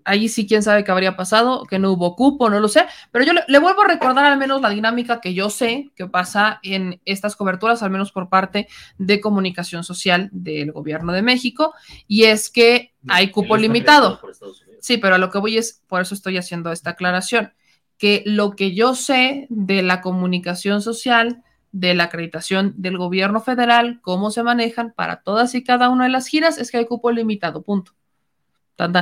Ahí 0.03 0.27
sí, 0.27 0.47
quién 0.47 0.63
sabe 0.63 0.83
qué 0.83 0.91
habría 0.91 1.15
pasado, 1.15 1.63
que 1.63 1.79
no 1.79 1.91
hubo 1.91 2.15
cupo, 2.15 2.49
no 2.49 2.59
lo 2.59 2.67
sé. 2.67 2.85
Pero 3.11 3.23
yo 3.23 3.33
le, 3.33 3.41
le, 3.47 3.59
vuelvo 3.59 3.83
a 3.83 3.87
recordar 3.87 4.25
al 4.25 4.37
menos 4.37 4.61
la 4.61 4.69
dinámica 4.69 5.21
que 5.21 5.35
yo 5.35 5.49
sé 5.49 5.91
que 5.95 6.07
pasa 6.07 6.59
en 6.63 6.99
estas 7.05 7.35
coberturas, 7.35 7.83
al 7.83 7.91
menos 7.91 8.11
por 8.11 8.29
parte 8.29 8.67
de 8.97 9.21
comunicación 9.21 9.83
social 9.83 10.29
del 10.33 10.71
gobierno 10.71 11.13
de 11.13 11.21
México. 11.21 11.73
Y 12.07 12.23
es 12.23 12.49
que 12.49 12.93
hay 13.07 13.29
cupo 13.29 13.55
limitado. 13.55 14.19
Sí, 14.81 14.97
pero 14.97 15.15
a 15.15 15.19
lo 15.19 15.29
que 15.29 15.37
voy 15.37 15.57
es, 15.57 15.83
por 15.87 16.01
eso 16.01 16.15
estoy 16.15 16.37
haciendo 16.37 16.71
esta 16.71 16.89
aclaración, 16.89 17.53
que 17.97 18.23
lo 18.25 18.51
que 18.51 18.73
yo 18.73 18.95
sé 18.95 19.45
de 19.49 19.83
la 19.83 20.01
comunicación 20.01 20.81
social 20.81 21.43
de 21.73 21.95
la 21.95 22.05
acreditación 22.05 22.73
del 22.77 22.97
gobierno 22.97 23.41
federal, 23.41 23.99
cómo 24.01 24.31
se 24.31 24.43
manejan 24.43 24.93
para 24.95 25.23
todas 25.23 25.55
y 25.55 25.63
cada 25.63 25.89
una 25.89 26.05
de 26.05 26.11
las 26.11 26.27
giras, 26.27 26.57
es 26.57 26.71
que 26.71 26.77
hay 26.77 26.85
cupo 26.85 27.11
limitado, 27.11 27.63
punto. 27.63 27.93
Tan. 28.75 28.93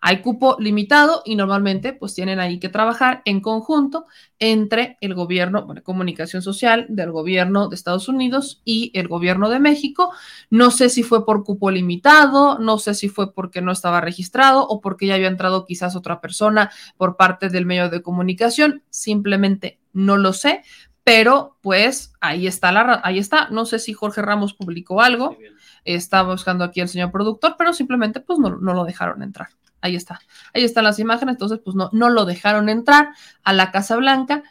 Hay 0.00 0.20
cupo 0.20 0.56
limitado 0.60 1.22
y 1.24 1.34
normalmente 1.34 1.92
pues 1.92 2.14
tienen 2.14 2.38
ahí 2.38 2.60
que 2.60 2.68
trabajar 2.68 3.22
en 3.24 3.40
conjunto 3.40 4.06
entre 4.38 4.98
el 5.00 5.14
gobierno, 5.14 5.64
bueno, 5.66 5.82
comunicación 5.82 6.42
social 6.42 6.86
del 6.88 7.10
gobierno 7.10 7.68
de 7.68 7.74
Estados 7.74 8.08
Unidos 8.08 8.60
y 8.64 8.92
el 8.94 9.08
gobierno 9.08 9.48
de 9.48 9.58
México. 9.58 10.12
No 10.48 10.70
sé 10.70 10.90
si 10.90 11.02
fue 11.02 11.26
por 11.26 11.42
cupo 11.42 11.70
limitado, 11.72 12.58
no 12.58 12.78
sé 12.78 12.94
si 12.94 13.08
fue 13.08 13.32
porque 13.32 13.62
no 13.62 13.72
estaba 13.72 14.00
registrado 14.00 14.66
o 14.68 14.80
porque 14.80 15.06
ya 15.06 15.14
había 15.14 15.28
entrado 15.28 15.64
quizás 15.64 15.96
otra 15.96 16.20
persona 16.20 16.70
por 16.96 17.16
parte 17.16 17.48
del 17.48 17.66
medio 17.66 17.88
de 17.88 18.02
comunicación, 18.02 18.82
simplemente 18.90 19.80
no 19.92 20.18
lo 20.18 20.34
sé, 20.34 20.62
pero 21.06 21.56
pues 21.60 22.14
ahí 22.20 22.48
está 22.48 22.72
la 22.72 23.00
ahí 23.04 23.20
está. 23.20 23.48
No 23.50 23.64
sé 23.64 23.78
si 23.78 23.92
Jorge 23.92 24.22
Ramos 24.22 24.54
publicó 24.54 25.00
algo, 25.00 25.36
estaba 25.84 26.32
buscando 26.32 26.64
aquí 26.64 26.80
el 26.80 26.88
señor 26.88 27.12
productor, 27.12 27.54
pero 27.56 27.72
simplemente 27.72 28.18
pues 28.18 28.40
no, 28.40 28.56
no, 28.56 28.74
lo 28.74 28.82
dejaron 28.84 29.22
entrar. 29.22 29.50
Ahí 29.80 29.94
está, 29.94 30.20
ahí 30.52 30.64
están 30.64 30.82
las 30.82 30.98
imágenes, 30.98 31.34
entonces 31.34 31.60
pues 31.64 31.76
no, 31.76 31.90
no 31.92 32.10
lo 32.10 32.24
dejaron 32.24 32.68
entrar 32.68 33.10
a 33.44 33.52
la 33.52 33.70
Casa 33.70 33.94
Blanca 33.94 34.42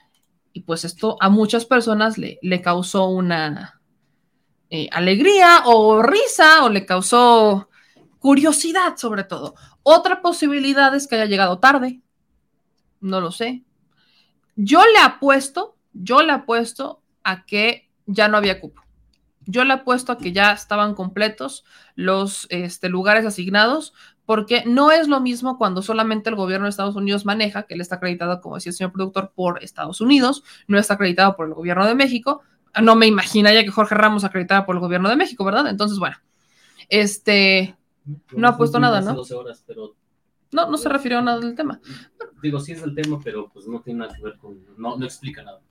y 0.54 0.62
pues 0.62 0.86
esto 0.86 1.18
a 1.20 1.28
muchas 1.28 1.66
personas 1.66 2.18
le, 2.18 2.40
le 2.42 2.62
causó 2.62 3.10
una 3.10 3.82
eh, 4.70 4.88
alegría 4.94 5.64
o 5.66 6.02
risa 6.04 6.64
o 6.64 6.70
le 6.70 6.86
causó 6.86 7.68
curiosidad 8.20 8.96
sobre 8.96 9.26
todo. 9.26 9.56
Otra 9.84 10.22
posibilidad 10.22 10.96
es 10.96 11.06
que 11.06 11.16
haya 11.16 11.26
llegado 11.26 11.60
tarde, 11.60 12.00
no 13.02 13.20
lo 13.20 13.34
sé. 13.34 13.66
Yo 14.56 14.82
le 14.86 15.00
apuesto 15.00 15.75
yo 15.96 16.22
le 16.22 16.32
apuesto 16.32 17.02
a 17.24 17.46
que 17.46 17.90
ya 18.06 18.28
no 18.28 18.38
había 18.38 18.60
cupo. 18.60 18.84
Yo 19.48 19.64
le 19.64 19.74
apuesto 19.74 20.12
a 20.12 20.18
que 20.18 20.32
ya 20.32 20.52
estaban 20.52 20.96
completos 20.96 21.66
los 21.96 22.48
este, 22.50 22.90
lugares 22.90 23.26
asignados, 23.26 23.94
porque 24.26 24.64
no 24.66 24.92
es 24.92 25.08
lo 25.08 25.20
mismo 25.22 25.58
cuando 25.58 25.82
solamente 25.82 26.30
el 26.30 26.36
gobierno 26.36 26.66
de 26.66 26.72
Estados 26.72 26.96
Unidos 26.96 27.26
maneja, 27.26 27.64
que 27.64 27.76
él 27.76 27.82
está 27.82 27.96
acreditado, 27.96 28.42
como 28.42 28.56
decía 28.56 28.72
el 28.72 28.76
señor 28.76 28.92
productor, 28.92 29.32
por 29.36 29.64
Estados 29.64 30.02
Unidos, 30.02 30.44
no 30.68 30.80
está 30.80 30.96
acreditado 30.96 31.36
por 31.36 31.48
el 31.48 31.54
gobierno 31.54 31.86
de 31.86 31.96
México. 31.96 32.42
No 32.82 32.96
me 32.96 33.06
imaginaría 33.06 33.64
que 33.64 33.72
Jorge 33.72 33.96
Ramos 33.96 34.24
acreditara 34.24 34.66
por 34.66 34.76
el 34.76 34.82
gobierno 34.82 35.10
de 35.10 35.16
México, 35.16 35.46
¿verdad? 35.46 35.68
Entonces, 35.68 36.00
bueno, 36.00 36.18
este, 36.90 37.76
no 38.36 38.48
ha 38.48 38.58
puesto 38.58 38.80
nada, 38.80 39.02
¿no? 39.02 39.22
Horas, 39.22 39.64
pero 39.66 39.96
no, 40.52 40.70
no 40.70 40.78
se 40.78 40.90
refirió 40.90 41.20
a 41.20 41.22
nada 41.22 41.40
del 41.40 41.56
tema. 41.56 41.80
Digo, 42.42 42.60
sí 42.60 42.72
es 42.72 42.82
el 42.82 42.96
tema, 42.96 43.20
pero 43.24 43.50
pues 43.50 43.68
no 43.68 43.82
tiene 43.82 44.00
nada 44.00 44.16
que 44.16 44.24
ver 44.24 44.38
con, 44.38 44.60
no, 44.78 44.98
no 44.98 45.06
explica 45.06 45.44
nada. 45.44 45.62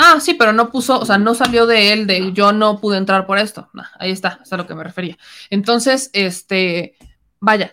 Ah, 0.00 0.20
sí, 0.20 0.34
pero 0.34 0.52
no 0.52 0.70
puso, 0.70 1.00
o 1.00 1.04
sea, 1.04 1.18
no 1.18 1.34
salió 1.34 1.66
de 1.66 1.92
él 1.92 2.06
de 2.06 2.32
yo 2.32 2.52
no 2.52 2.80
pude 2.80 2.96
entrar 2.98 3.26
por 3.26 3.36
esto. 3.36 3.68
ahí 3.98 4.12
está, 4.12 4.38
es 4.44 4.52
a 4.52 4.56
lo 4.56 4.64
que 4.64 4.76
me 4.76 4.84
refería. 4.84 5.18
Entonces, 5.50 6.10
este, 6.12 6.96
vaya, 7.40 7.72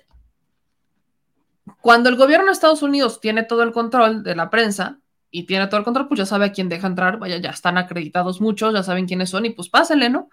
cuando 1.81 2.09
el 2.09 2.15
gobierno 2.15 2.47
de 2.47 2.53
Estados 2.53 2.81
Unidos 2.81 3.21
tiene 3.21 3.43
todo 3.43 3.61
el 3.61 3.71
control 3.71 4.23
de 4.23 4.35
la 4.35 4.49
prensa 4.49 4.99
y 5.29 5.43
tiene 5.43 5.67
todo 5.67 5.77
el 5.77 5.83
control, 5.83 6.07
pues 6.07 6.17
ya 6.17 6.25
sabe 6.25 6.45
a 6.45 6.51
quién 6.51 6.67
deja 6.67 6.87
entrar, 6.87 7.19
vaya, 7.19 7.37
ya 7.37 7.51
están 7.51 7.77
acreditados 7.77 8.41
muchos, 8.41 8.73
ya 8.73 8.81
saben 8.81 9.05
quiénes 9.05 9.29
son 9.29 9.45
y 9.45 9.51
pues 9.51 9.69
pásenle, 9.69 10.09
¿no? 10.09 10.29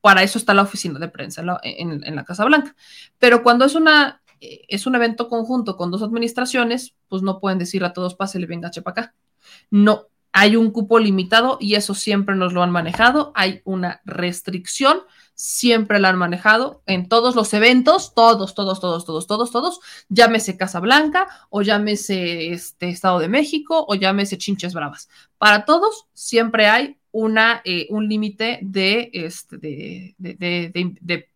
Para 0.00 0.24
eso 0.24 0.36
está 0.36 0.52
la 0.52 0.62
oficina 0.62 0.98
de 0.98 1.08
prensa 1.08 1.44
en, 1.62 2.16
la 2.16 2.24
Casa 2.24 2.44
Blanca. 2.44 2.74
Pero 3.20 3.44
cuando 3.44 3.64
es 3.66 3.76
una 3.76 4.20
es 4.40 4.86
un 4.88 4.96
evento 4.96 5.28
conjunto 5.28 5.76
con 5.76 5.92
dos 5.92 6.02
administraciones, 6.02 6.94
pues 7.08 7.22
no 7.22 7.38
pueden 7.38 7.60
decir 7.60 7.84
a 7.84 7.92
todos, 7.92 8.16
pásele, 8.16 8.46
venga, 8.46 8.72
chepa 8.72 8.90
acá. 8.90 9.14
No, 9.70 10.08
hay 10.32 10.56
un 10.56 10.70
cupo 10.70 10.98
limitado 10.98 11.58
y 11.60 11.74
eso 11.74 11.94
siempre 11.94 12.36
nos 12.36 12.52
lo 12.52 12.62
han 12.62 12.70
manejado. 12.70 13.32
Hay 13.34 13.62
una 13.64 14.00
restricción, 14.04 15.00
siempre 15.34 15.98
la 15.98 16.10
han 16.10 16.18
manejado 16.18 16.82
en 16.86 17.08
todos 17.08 17.34
los 17.34 17.52
eventos, 17.52 18.14
todos, 18.14 18.54
todos, 18.54 18.80
todos, 18.80 19.04
todos, 19.04 19.26
todos, 19.26 19.50
todos. 19.50 19.80
Llámese 20.08 20.56
Casa 20.56 20.78
Blanca 20.80 21.26
o 21.50 21.62
llámese 21.62 22.52
este 22.52 22.90
Estado 22.90 23.18
de 23.18 23.28
México 23.28 23.84
o 23.88 23.94
llámese 23.94 24.38
Chinches 24.38 24.74
Bravas. 24.74 25.08
Para 25.38 25.64
todos 25.64 26.06
siempre 26.14 26.68
hay 26.68 26.98
una, 27.10 27.60
eh, 27.64 27.88
un 27.90 28.08
límite 28.08 28.60
de, 28.62 29.10
este, 29.12 29.58
de, 30.18 31.28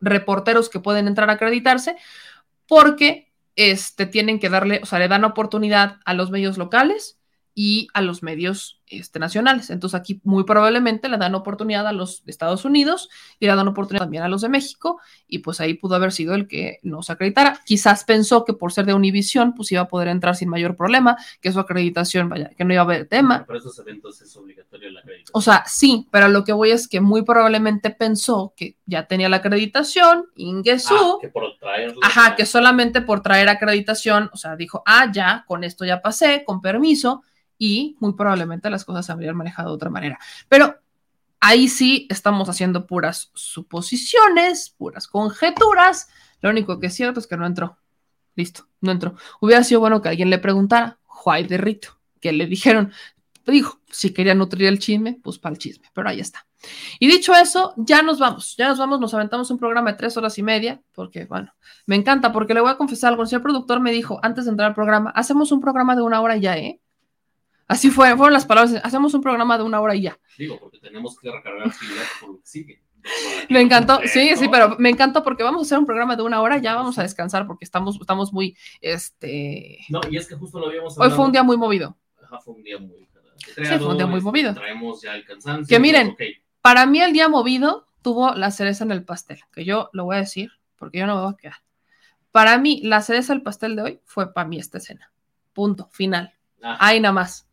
reporteros 0.00 0.68
que 0.68 0.80
pueden 0.80 1.08
entrar 1.08 1.30
a 1.30 1.34
acreditarse 1.34 1.96
porque 2.66 3.32
este, 3.56 4.04
tienen 4.04 4.38
que 4.38 4.50
darle, 4.50 4.80
o 4.82 4.86
sea, 4.86 4.98
le 4.98 5.08
dan 5.08 5.24
oportunidad 5.24 6.00
a 6.04 6.12
los 6.12 6.30
medios 6.30 6.58
locales 6.58 7.18
y 7.54 7.88
a 7.94 8.02
los 8.02 8.22
medios 8.22 8.80
este, 8.86 9.18
nacionales. 9.18 9.70
Entonces 9.70 9.98
aquí 9.98 10.20
muy 10.24 10.44
probablemente 10.44 11.08
le 11.08 11.16
dan 11.16 11.34
oportunidad 11.34 11.86
a 11.86 11.92
los 11.92 12.24
de 12.24 12.30
Estados 12.32 12.64
Unidos 12.64 13.08
y 13.38 13.46
le 13.46 13.54
dan 13.54 13.66
oportunidad 13.68 14.04
también 14.04 14.24
a 14.24 14.28
los 14.28 14.42
de 14.42 14.48
México 14.48 15.00
y 15.28 15.38
pues 15.38 15.60
ahí 15.60 15.74
pudo 15.74 15.94
haber 15.94 16.12
sido 16.12 16.34
el 16.34 16.48
que 16.48 16.80
nos 16.82 17.10
acreditara. 17.10 17.60
Quizás 17.64 18.04
pensó 18.04 18.44
que 18.44 18.52
por 18.52 18.72
ser 18.72 18.86
de 18.86 18.94
Univisión 18.94 19.54
pues 19.54 19.70
iba 19.72 19.82
a 19.82 19.88
poder 19.88 20.08
entrar 20.08 20.34
sin 20.34 20.48
mayor 20.48 20.76
problema, 20.76 21.16
que 21.40 21.52
su 21.52 21.60
acreditación, 21.60 22.28
vaya, 22.28 22.50
que 22.50 22.64
no 22.64 22.72
iba 22.72 22.82
a 22.82 22.84
haber 22.84 23.06
tema. 23.06 23.46
Para 23.46 23.58
esos 23.58 23.78
eventos 23.78 24.20
es 24.20 24.36
obligatorio 24.36 24.90
la 24.90 25.00
acreditación. 25.00 25.32
O 25.32 25.40
sea, 25.40 25.64
sí, 25.66 26.08
pero 26.10 26.28
lo 26.28 26.44
que 26.44 26.52
voy 26.52 26.72
es 26.72 26.88
que 26.88 27.00
muy 27.00 27.22
probablemente 27.22 27.90
pensó 27.90 28.52
que 28.56 28.76
ya 28.84 29.06
tenía 29.06 29.28
la 29.28 29.36
acreditación, 29.36 30.26
Ingesu. 30.34 30.94
Ah, 30.94 31.18
que 31.20 31.28
por 31.28 31.56
traerlo. 31.58 32.00
Ajá, 32.02 32.34
que 32.34 32.46
solamente 32.46 33.00
por 33.00 33.22
traer 33.22 33.48
acreditación, 33.48 34.28
o 34.32 34.36
sea, 34.36 34.56
dijo, 34.56 34.82
ah, 34.86 35.10
ya, 35.12 35.44
con 35.46 35.62
esto 35.62 35.84
ya 35.84 36.02
pasé, 36.02 36.42
con 36.44 36.60
permiso 36.60 37.22
y 37.64 37.96
muy 37.98 38.12
probablemente 38.12 38.68
las 38.68 38.84
cosas 38.84 39.06
se 39.06 39.12
habrían 39.12 39.36
manejado 39.36 39.70
de 39.70 39.74
otra 39.76 39.88
manera. 39.88 40.18
Pero 40.50 40.76
ahí 41.40 41.66
sí 41.68 42.06
estamos 42.10 42.50
haciendo 42.50 42.86
puras 42.86 43.30
suposiciones, 43.32 44.68
puras 44.68 45.08
conjeturas. 45.08 46.08
Lo 46.42 46.50
único 46.50 46.78
que 46.78 46.88
es 46.88 46.94
cierto 46.94 47.20
es 47.20 47.26
que 47.26 47.38
no 47.38 47.46
entró. 47.46 47.78
Listo, 48.36 48.68
no 48.82 48.92
entró. 48.92 49.14
Hubiera 49.40 49.64
sido 49.64 49.80
bueno 49.80 50.02
que 50.02 50.10
alguien 50.10 50.28
le 50.28 50.38
preguntara, 50.38 50.98
Juay 51.04 51.46
de 51.46 51.56
Rito, 51.56 51.98
que 52.20 52.34
le 52.34 52.46
dijeron, 52.46 52.92
dijo, 53.46 53.80
si 53.90 54.12
quería 54.12 54.34
nutrir 54.34 54.68
el 54.68 54.78
chisme, 54.78 55.18
pues 55.22 55.38
para 55.38 55.54
el 55.54 55.58
chisme, 55.58 55.88
pero 55.94 56.10
ahí 56.10 56.20
está. 56.20 56.46
Y 56.98 57.06
dicho 57.06 57.34
eso, 57.34 57.72
ya 57.78 58.02
nos 58.02 58.18
vamos, 58.18 58.56
ya 58.58 58.68
nos 58.68 58.78
vamos, 58.78 59.00
nos 59.00 59.14
aventamos 59.14 59.50
un 59.50 59.58
programa 59.58 59.92
de 59.92 59.96
tres 59.96 60.18
horas 60.18 60.36
y 60.36 60.42
media, 60.42 60.82
porque 60.92 61.24
bueno, 61.24 61.54
me 61.86 61.96
encanta, 61.96 62.30
porque 62.30 62.52
le 62.52 62.60
voy 62.60 62.70
a 62.70 62.76
confesar 62.76 63.12
algo, 63.12 63.24
el 63.24 63.42
productor 63.42 63.80
me 63.80 63.90
dijo 63.90 64.18
antes 64.22 64.44
de 64.44 64.50
entrar 64.50 64.68
al 64.68 64.74
programa, 64.74 65.10
hacemos 65.14 65.50
un 65.50 65.62
programa 65.62 65.96
de 65.96 66.02
una 66.02 66.20
hora 66.20 66.36
ya, 66.36 66.58
¿eh? 66.58 66.80
Así 67.66 67.90
fue, 67.90 68.16
fueron 68.16 68.32
las 68.32 68.46
palabras. 68.46 68.80
Hacemos 68.84 69.14
un 69.14 69.22
programa 69.22 69.56
de 69.56 69.64
una 69.64 69.80
hora 69.80 69.94
y 69.94 70.02
ya. 70.02 70.18
Digo, 70.36 70.58
porque 70.60 70.78
tenemos 70.78 71.18
que 71.18 71.30
recargar 71.30 71.68
actividad 71.68 72.02
por 72.20 72.30
lo 72.30 72.40
que 72.40 72.46
sigue. 72.46 72.82
Me 73.50 73.60
encantó, 73.60 74.00
sí, 74.06 74.34
sí, 74.36 74.48
pero 74.48 74.76
me 74.78 74.88
encantó 74.88 75.22
porque 75.22 75.42
vamos 75.42 75.60
a 75.60 75.64
hacer 75.66 75.78
un 75.78 75.84
programa 75.84 76.16
de 76.16 76.22
una 76.22 76.40
hora, 76.40 76.56
ya 76.56 76.74
vamos 76.74 76.98
a 76.98 77.02
descansar 77.02 77.46
porque 77.46 77.64
estamos, 77.64 77.98
estamos 78.00 78.32
muy, 78.32 78.56
este... 78.80 79.80
No, 79.90 80.00
y 80.10 80.16
es 80.16 80.26
que 80.26 80.36
justo 80.36 80.58
lo 80.58 80.68
habíamos 80.68 80.94
hablado. 80.94 81.10
Hoy 81.10 81.16
fue 81.16 81.26
un 81.26 81.32
día 81.32 81.42
muy 81.42 81.58
movido. 81.58 81.98
Ajá, 82.22 82.40
fue 82.40 82.54
un 82.54 82.62
día 82.62 82.78
muy... 82.78 83.06
Sí, 83.36 83.62
fue 83.62 83.88
un 83.88 83.98
día 83.98 84.06
muy 84.06 84.18
este, 84.18 84.24
movido. 84.24 84.54
Traemos 84.54 85.02
ya 85.02 85.14
el 85.14 85.24
cansancio. 85.26 85.66
Que 85.68 85.78
miren, 85.78 86.12
okay. 86.12 86.36
para 86.62 86.86
mí 86.86 87.00
el 87.00 87.12
día 87.12 87.28
movido 87.28 87.86
tuvo 88.00 88.34
la 88.34 88.50
cereza 88.50 88.84
en 88.84 88.92
el 88.92 89.04
pastel, 89.04 89.40
que 89.52 89.66
yo 89.66 89.90
lo 89.92 90.04
voy 90.04 90.16
a 90.16 90.20
decir 90.20 90.52
porque 90.76 90.98
yo 90.98 91.06
no 91.06 91.16
me 91.16 91.22
voy 91.22 91.32
a 91.34 91.36
quedar. 91.36 91.56
Para 92.30 92.58
mí, 92.58 92.80
la 92.82 93.02
cereza 93.02 93.32
del 93.32 93.42
pastel 93.42 93.76
de 93.76 93.82
hoy 93.82 94.00
fue 94.04 94.32
para 94.32 94.48
mí 94.48 94.58
esta 94.58 94.78
escena. 94.78 95.12
Punto, 95.52 95.88
final. 95.92 96.34
Ajá. 96.62 96.78
Ahí 96.80 97.00
nada 97.00 97.12
más 97.12 97.46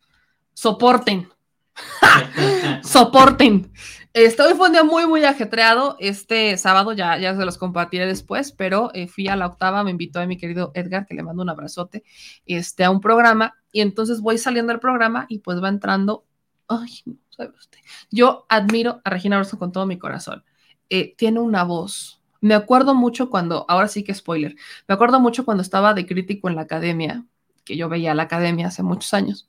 soporten. 0.53 1.29
Soporten. 2.83 3.71
Este, 4.13 4.41
hoy 4.43 4.55
fue 4.55 4.67
un 4.67 4.73
día 4.73 4.83
muy, 4.83 5.07
muy 5.07 5.23
ajetreado. 5.23 5.95
Este 5.99 6.57
sábado 6.57 6.91
ya, 6.91 7.17
ya 7.17 7.35
se 7.35 7.45
los 7.45 7.57
compartiré 7.57 8.05
después, 8.05 8.51
pero 8.51 8.91
eh, 8.93 9.07
fui 9.07 9.29
a 9.29 9.37
la 9.37 9.47
octava, 9.47 9.83
me 9.83 9.91
invitó 9.91 10.19
a 10.19 10.25
mi 10.25 10.37
querido 10.37 10.71
Edgar, 10.73 11.05
que 11.05 11.13
le 11.13 11.23
mando 11.23 11.41
un 11.41 11.49
abrazote, 11.49 12.03
este, 12.45 12.83
a 12.83 12.91
un 12.91 12.99
programa. 12.99 13.55
Y 13.71 13.79
entonces 13.81 14.19
voy 14.19 14.37
saliendo 14.37 14.71
del 14.73 14.81
programa 14.81 15.27
y 15.29 15.39
pues 15.39 15.63
va 15.63 15.69
entrando. 15.69 16.25
Ay, 16.67 16.89
no 17.05 17.15
sabe 17.29 17.53
usted. 17.57 17.79
Yo 18.09 18.45
admiro 18.49 19.01
a 19.05 19.09
Regina 19.09 19.37
Orozco 19.37 19.57
con 19.57 19.71
todo 19.71 19.85
mi 19.85 19.97
corazón. 19.97 20.43
Eh, 20.89 21.15
tiene 21.15 21.39
una 21.39 21.63
voz. 21.63 22.21
Me 22.41 22.53
acuerdo 22.53 22.93
mucho 22.95 23.29
cuando, 23.29 23.65
ahora 23.69 23.87
sí 23.87 24.03
que 24.03 24.13
spoiler, 24.13 24.55
me 24.87 24.95
acuerdo 24.95 25.19
mucho 25.19 25.45
cuando 25.45 25.61
estaba 25.61 25.93
de 25.93 26.05
crítico 26.05 26.49
en 26.49 26.55
la 26.55 26.63
academia, 26.63 27.23
que 27.63 27.77
yo 27.77 27.87
veía 27.87 28.13
la 28.13 28.23
academia 28.23 28.67
hace 28.67 28.83
muchos 28.83 29.13
años. 29.13 29.47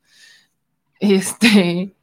Este, 1.03 1.97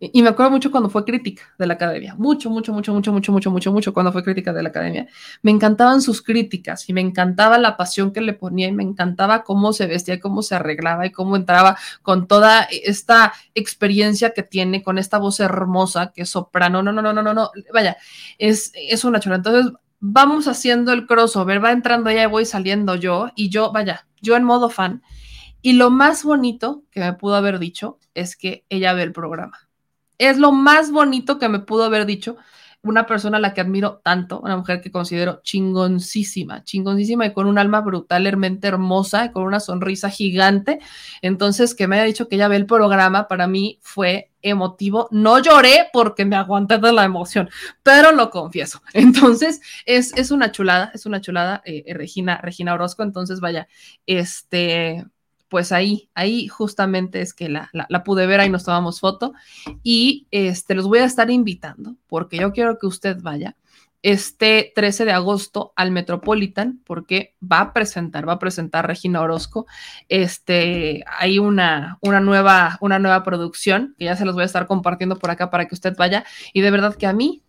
y 0.00 0.22
me 0.22 0.30
acuerdo 0.30 0.50
mucho 0.50 0.72
cuando 0.72 0.90
fue 0.90 1.04
crítica 1.04 1.44
de 1.56 1.68
la 1.68 1.74
academia. 1.74 2.16
Mucho, 2.16 2.50
mucho, 2.50 2.72
mucho, 2.72 2.92
mucho, 2.92 3.12
mucho, 3.12 3.30
mucho, 3.30 3.50
mucho, 3.52 3.72
mucho 3.72 3.94
cuando 3.94 4.10
fue 4.10 4.24
crítica 4.24 4.52
de 4.52 4.64
la 4.64 4.70
academia. 4.70 5.06
Me 5.42 5.52
encantaban 5.52 6.02
sus 6.02 6.20
críticas 6.20 6.88
y 6.88 6.92
me 6.92 7.00
encantaba 7.00 7.58
la 7.58 7.76
pasión 7.76 8.12
que 8.12 8.20
le 8.20 8.32
ponía 8.32 8.66
y 8.66 8.72
me 8.72 8.82
encantaba 8.82 9.44
cómo 9.44 9.72
se 9.72 9.86
vestía, 9.86 10.18
cómo 10.18 10.42
se 10.42 10.56
arreglaba 10.56 11.06
y 11.06 11.12
cómo 11.12 11.36
entraba 11.36 11.78
con 12.02 12.26
toda 12.26 12.62
esta 12.64 13.34
experiencia 13.54 14.30
que 14.30 14.42
tiene, 14.42 14.82
con 14.82 14.98
esta 14.98 15.18
voz 15.18 15.38
hermosa 15.38 16.10
que 16.12 16.26
soprano. 16.26 16.82
No, 16.82 16.90
no, 16.90 17.02
no, 17.02 17.12
no, 17.12 17.22
no, 17.22 17.32
no. 17.32 17.50
Vaya, 17.72 17.98
es, 18.38 18.72
es 18.74 19.04
una 19.04 19.20
chula. 19.20 19.36
Entonces, 19.36 19.72
vamos 20.00 20.48
haciendo 20.48 20.92
el 20.92 21.06
crossover, 21.06 21.62
va 21.62 21.70
entrando 21.70 22.10
ella 22.10 22.24
y 22.24 22.26
voy 22.26 22.46
saliendo 22.46 22.96
yo 22.96 23.28
y 23.36 23.48
yo, 23.48 23.70
vaya, 23.70 24.08
yo 24.20 24.34
en 24.34 24.42
modo 24.42 24.70
fan. 24.70 25.02
Y 25.62 25.74
lo 25.74 25.90
más 25.90 26.24
bonito 26.24 26.84
que 26.90 27.00
me 27.00 27.12
pudo 27.12 27.34
haber 27.34 27.58
dicho 27.58 27.98
es 28.14 28.36
que 28.36 28.64
ella 28.68 28.92
ve 28.92 29.02
el 29.02 29.12
programa 29.12 29.70
es 30.20 30.36
lo 30.36 30.52
más 30.52 30.92
bonito 30.92 31.38
que 31.38 31.48
me 31.48 31.60
pudo 31.60 31.84
haber 31.84 32.04
dicho 32.04 32.36
una 32.82 33.06
persona 33.06 33.38
a 33.38 33.40
la 33.40 33.54
que 33.54 33.62
admiro 33.62 34.00
tanto, 34.04 34.40
una 34.40 34.56
mujer 34.56 34.82
que 34.82 34.90
considero 34.90 35.40
chingoncísima, 35.42 36.62
chingoncísima 36.62 37.26
y 37.26 37.32
con 37.32 37.46
un 37.46 37.58
alma 37.58 37.80
brutalmente 37.80 38.68
hermosa, 38.68 39.26
y 39.26 39.32
con 39.32 39.44
una 39.44 39.60
sonrisa 39.60 40.10
gigante. 40.10 40.78
Entonces, 41.22 41.74
que 41.74 41.86
me 41.86 41.96
haya 41.96 42.04
dicho 42.04 42.28
que 42.28 42.36
ella 42.36 42.48
ve 42.48 42.56
el 42.56 42.66
programa, 42.66 43.28
para 43.28 43.46
mí 43.46 43.78
fue 43.82 44.30
emotivo. 44.42 45.08
No 45.10 45.38
lloré 45.38 45.88
porque 45.92 46.24
me 46.24 46.36
aguanté 46.36 46.78
de 46.78 46.92
la 46.92 47.04
emoción, 47.04 47.50
pero 47.82 48.12
lo 48.12 48.30
confieso. 48.30 48.82
Entonces, 48.94 49.60
es, 49.86 50.14
es 50.16 50.30
una 50.30 50.52
chulada, 50.52 50.90
es 50.94 51.06
una 51.06 51.20
chulada, 51.20 51.62
eh, 51.64 51.84
Regina, 51.94 52.40
Regina 52.42 52.74
Orozco. 52.74 53.02
Entonces, 53.02 53.40
vaya, 53.40 53.68
este, 54.06 55.04
pues 55.50 55.72
ahí, 55.72 56.08
ahí 56.14 56.46
justamente 56.46 57.20
es 57.20 57.34
que 57.34 57.48
la, 57.48 57.70
pude 58.04 58.26
ver, 58.26 58.40
ahí 58.40 58.48
nos 58.48 58.64
tomamos 58.64 59.00
foto 59.00 59.34
y 59.82 60.28
este, 60.30 60.74
los 60.74 60.86
voy 60.86 61.00
a 61.00 61.04
estar 61.04 61.30
invitando 61.30 61.96
porque 62.06 62.38
yo 62.38 62.52
quiero 62.52 62.78
que 62.78 62.86
usted 62.86 63.18
vaya 63.20 63.56
este 64.02 64.72
13 64.74 65.04
de 65.04 65.12
agosto 65.12 65.72
al 65.76 65.90
Metropolitan 65.90 66.80
porque 66.86 67.34
va 67.42 67.60
a 67.60 67.72
presentar, 67.72 68.26
va 68.26 68.34
a 68.34 68.38
presentar 68.38 68.86
Regina 68.86 69.20
Orozco. 69.20 69.66
Este, 70.08 71.04
hay 71.18 71.38
una, 71.38 71.98
una, 72.00 72.20
nueva, 72.20 72.78
una 72.80 72.98
nueva 72.98 73.22
producción 73.22 73.94
que 73.98 74.06
ya 74.06 74.16
se 74.16 74.24
los 74.24 74.34
voy 74.34 74.44
a 74.44 74.46
estar 74.46 74.66
compartiendo 74.66 75.18
por 75.18 75.30
acá 75.30 75.50
para 75.50 75.66
que 75.66 75.74
usted 75.74 75.94
vaya 75.98 76.24
y 76.54 76.62
de 76.62 76.70
verdad 76.70 76.94
que 76.94 77.06
a 77.06 77.12
mí 77.12 77.42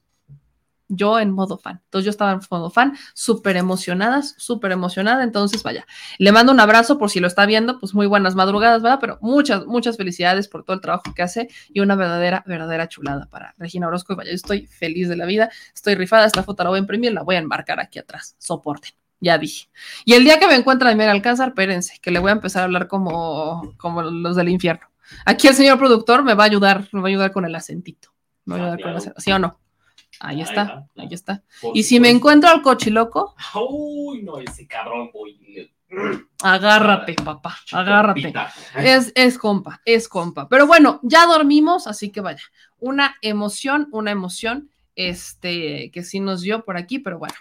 yo 0.92 1.20
en 1.20 1.32
modo 1.32 1.58
fan. 1.58 1.82
Entonces 1.86 2.06
yo 2.06 2.12
estaba 2.12 2.34
en 2.34 2.40
modo 2.50 2.70
fan, 2.70 2.98
súper 3.14 3.58
emocionadas, 3.58 4.36
súper 4.38 4.72
emocionada. 4.72 5.24
Entonces, 5.24 5.64
vaya, 5.64 5.86
le 6.18 6.32
mando 6.32 6.52
un 6.52 6.60
abrazo 6.60 6.98
por 6.98 7.10
si 7.10 7.20
lo 7.20 7.28
está 7.28 7.46
viendo, 7.46 7.80
pues 7.80 7.94
muy 7.94 8.08
buenas 8.08 8.36
madrugadas, 8.36 8.82
¿verdad? 8.82 9.00
Pero 9.00 9.18
muchas, 9.22 9.66
muchas 9.66 9.98
felicidades 9.98 10.48
por 10.48 10.64
todo 10.64 10.76
el 10.76 10.82
trabajo 10.82 11.14
que 11.16 11.22
hace 11.24 11.48
y 11.70 11.80
una 11.80 11.96
verdadera, 11.96 12.44
verdadera 12.46 12.88
chulada 12.88 13.28
para 13.30 13.56
Regina 13.58 13.88
Orozco. 13.88 14.14
Y 14.14 14.16
vaya, 14.18 14.32
yo 14.32 14.36
estoy 14.36 14.68
feliz 14.68 15.10
de 15.10 15.16
la 15.16 15.26
vida, 15.26 15.50
estoy 15.74 15.96
rifada, 15.96 16.26
esta 16.26 16.44
foto 16.44 16.64
la 16.64 16.70
voy 16.70 16.78
a 16.78 16.82
imprimir, 16.82 17.14
la 17.14 17.24
voy 17.24 17.36
a 17.36 17.40
enmarcar 17.40 17.80
aquí 17.80 18.00
atrás. 18.00 18.36
Soporten. 18.38 18.92
Ya 19.22 19.38
dije. 19.38 19.70
Y 20.04 20.14
el 20.14 20.24
día 20.24 20.40
que 20.40 20.48
me 20.48 20.56
encuentre 20.56 20.90
a 20.90 20.96
Mira 20.96 21.12
Alcázar, 21.12 21.50
espérense, 21.50 22.00
que 22.02 22.10
le 22.10 22.20
voy 22.20 22.30
a 22.30 22.34
empezar 22.34 22.64
a 22.64 22.66
hablar 22.66 22.88
como, 22.88 23.76
como 23.78 24.02
los 24.02 24.36
del 24.36 24.50
infierno. 24.50 24.88
Aquí 25.26 25.48
el 25.48 25.54
señor 25.54 25.78
productor 25.78 26.24
me 26.24 26.34
va 26.34 26.44
a 26.44 26.48
ayudar, 26.48 26.88
me 26.92 27.02
va 27.02 27.08
a 27.08 27.10
ayudar 27.10 27.32
con 27.32 27.46
el 27.46 27.54
acentito. 27.54 28.10
Me 28.46 28.56
va 28.56 28.62
a 28.62 28.64
ayudar 28.66 28.82
con 28.82 28.92
el 28.92 28.98
acentito. 28.98 29.22
¿Sí 29.22 29.32
o 29.32 29.38
no? 29.38 29.60
Ahí 30.24 30.42
está, 30.42 30.88
ahí 30.96 31.08
está. 31.12 31.44
y 31.74 31.82
si 31.84 32.00
me 32.00 32.12
encuentro 32.12 32.50
al 32.50 32.62
cochiloco. 32.62 33.36
Uy, 33.70 34.22
no, 34.22 34.38
ese 34.38 34.68
cabrón, 34.68 35.10
voy. 35.12 35.72
Agárrate, 36.44 37.16
papá, 37.16 37.58
agárrate. 37.72 38.34
Es, 38.78 39.12
es 39.16 39.38
compa, 39.38 39.82
es 39.84 40.08
compa. 40.08 40.48
Pero 40.48 40.68
bueno, 40.68 41.00
ya 41.04 41.26
dormimos, 41.26 41.88
así 41.88 42.12
que 42.12 42.22
vaya. 42.22 42.44
Una 42.80 43.16
emoción, 43.22 43.90
una 43.92 44.12
emoción, 44.12 44.70
este, 44.96 45.92
que 45.92 46.04
sí 46.04 46.20
nos 46.20 46.42
dio 46.42 46.64
por 46.64 46.78
aquí, 46.78 47.00
pero 47.00 47.20
bueno. 47.20 47.36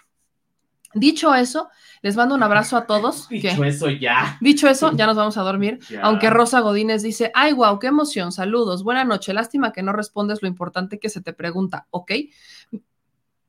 Dicho 0.93 1.33
eso, 1.33 1.69
les 2.01 2.15
mando 2.15 2.35
un 2.35 2.43
abrazo 2.43 2.77
a 2.77 2.85
todos. 2.85 3.27
Dicho 3.29 3.63
eso, 3.63 3.89
ya. 3.89 4.37
Dicho 4.41 4.67
eso, 4.67 4.91
ya 4.95 5.05
nos 5.05 5.15
vamos 5.15 5.37
a 5.37 5.41
dormir. 5.41 5.79
Aunque 6.01 6.29
Rosa 6.29 6.59
Godínez 6.59 7.03
dice, 7.03 7.31
ay, 7.33 7.53
wow, 7.53 7.79
qué 7.79 7.87
emoción, 7.87 8.31
saludos, 8.31 8.83
buena 8.83 9.03
noche, 9.03 9.33
lástima 9.33 9.71
que 9.71 9.83
no 9.83 9.93
respondes 9.93 10.41
lo 10.41 10.47
importante 10.47 10.99
que 10.99 11.09
se 11.09 11.21
te 11.21 11.33
pregunta, 11.33 11.87
¿ok? 11.89 12.11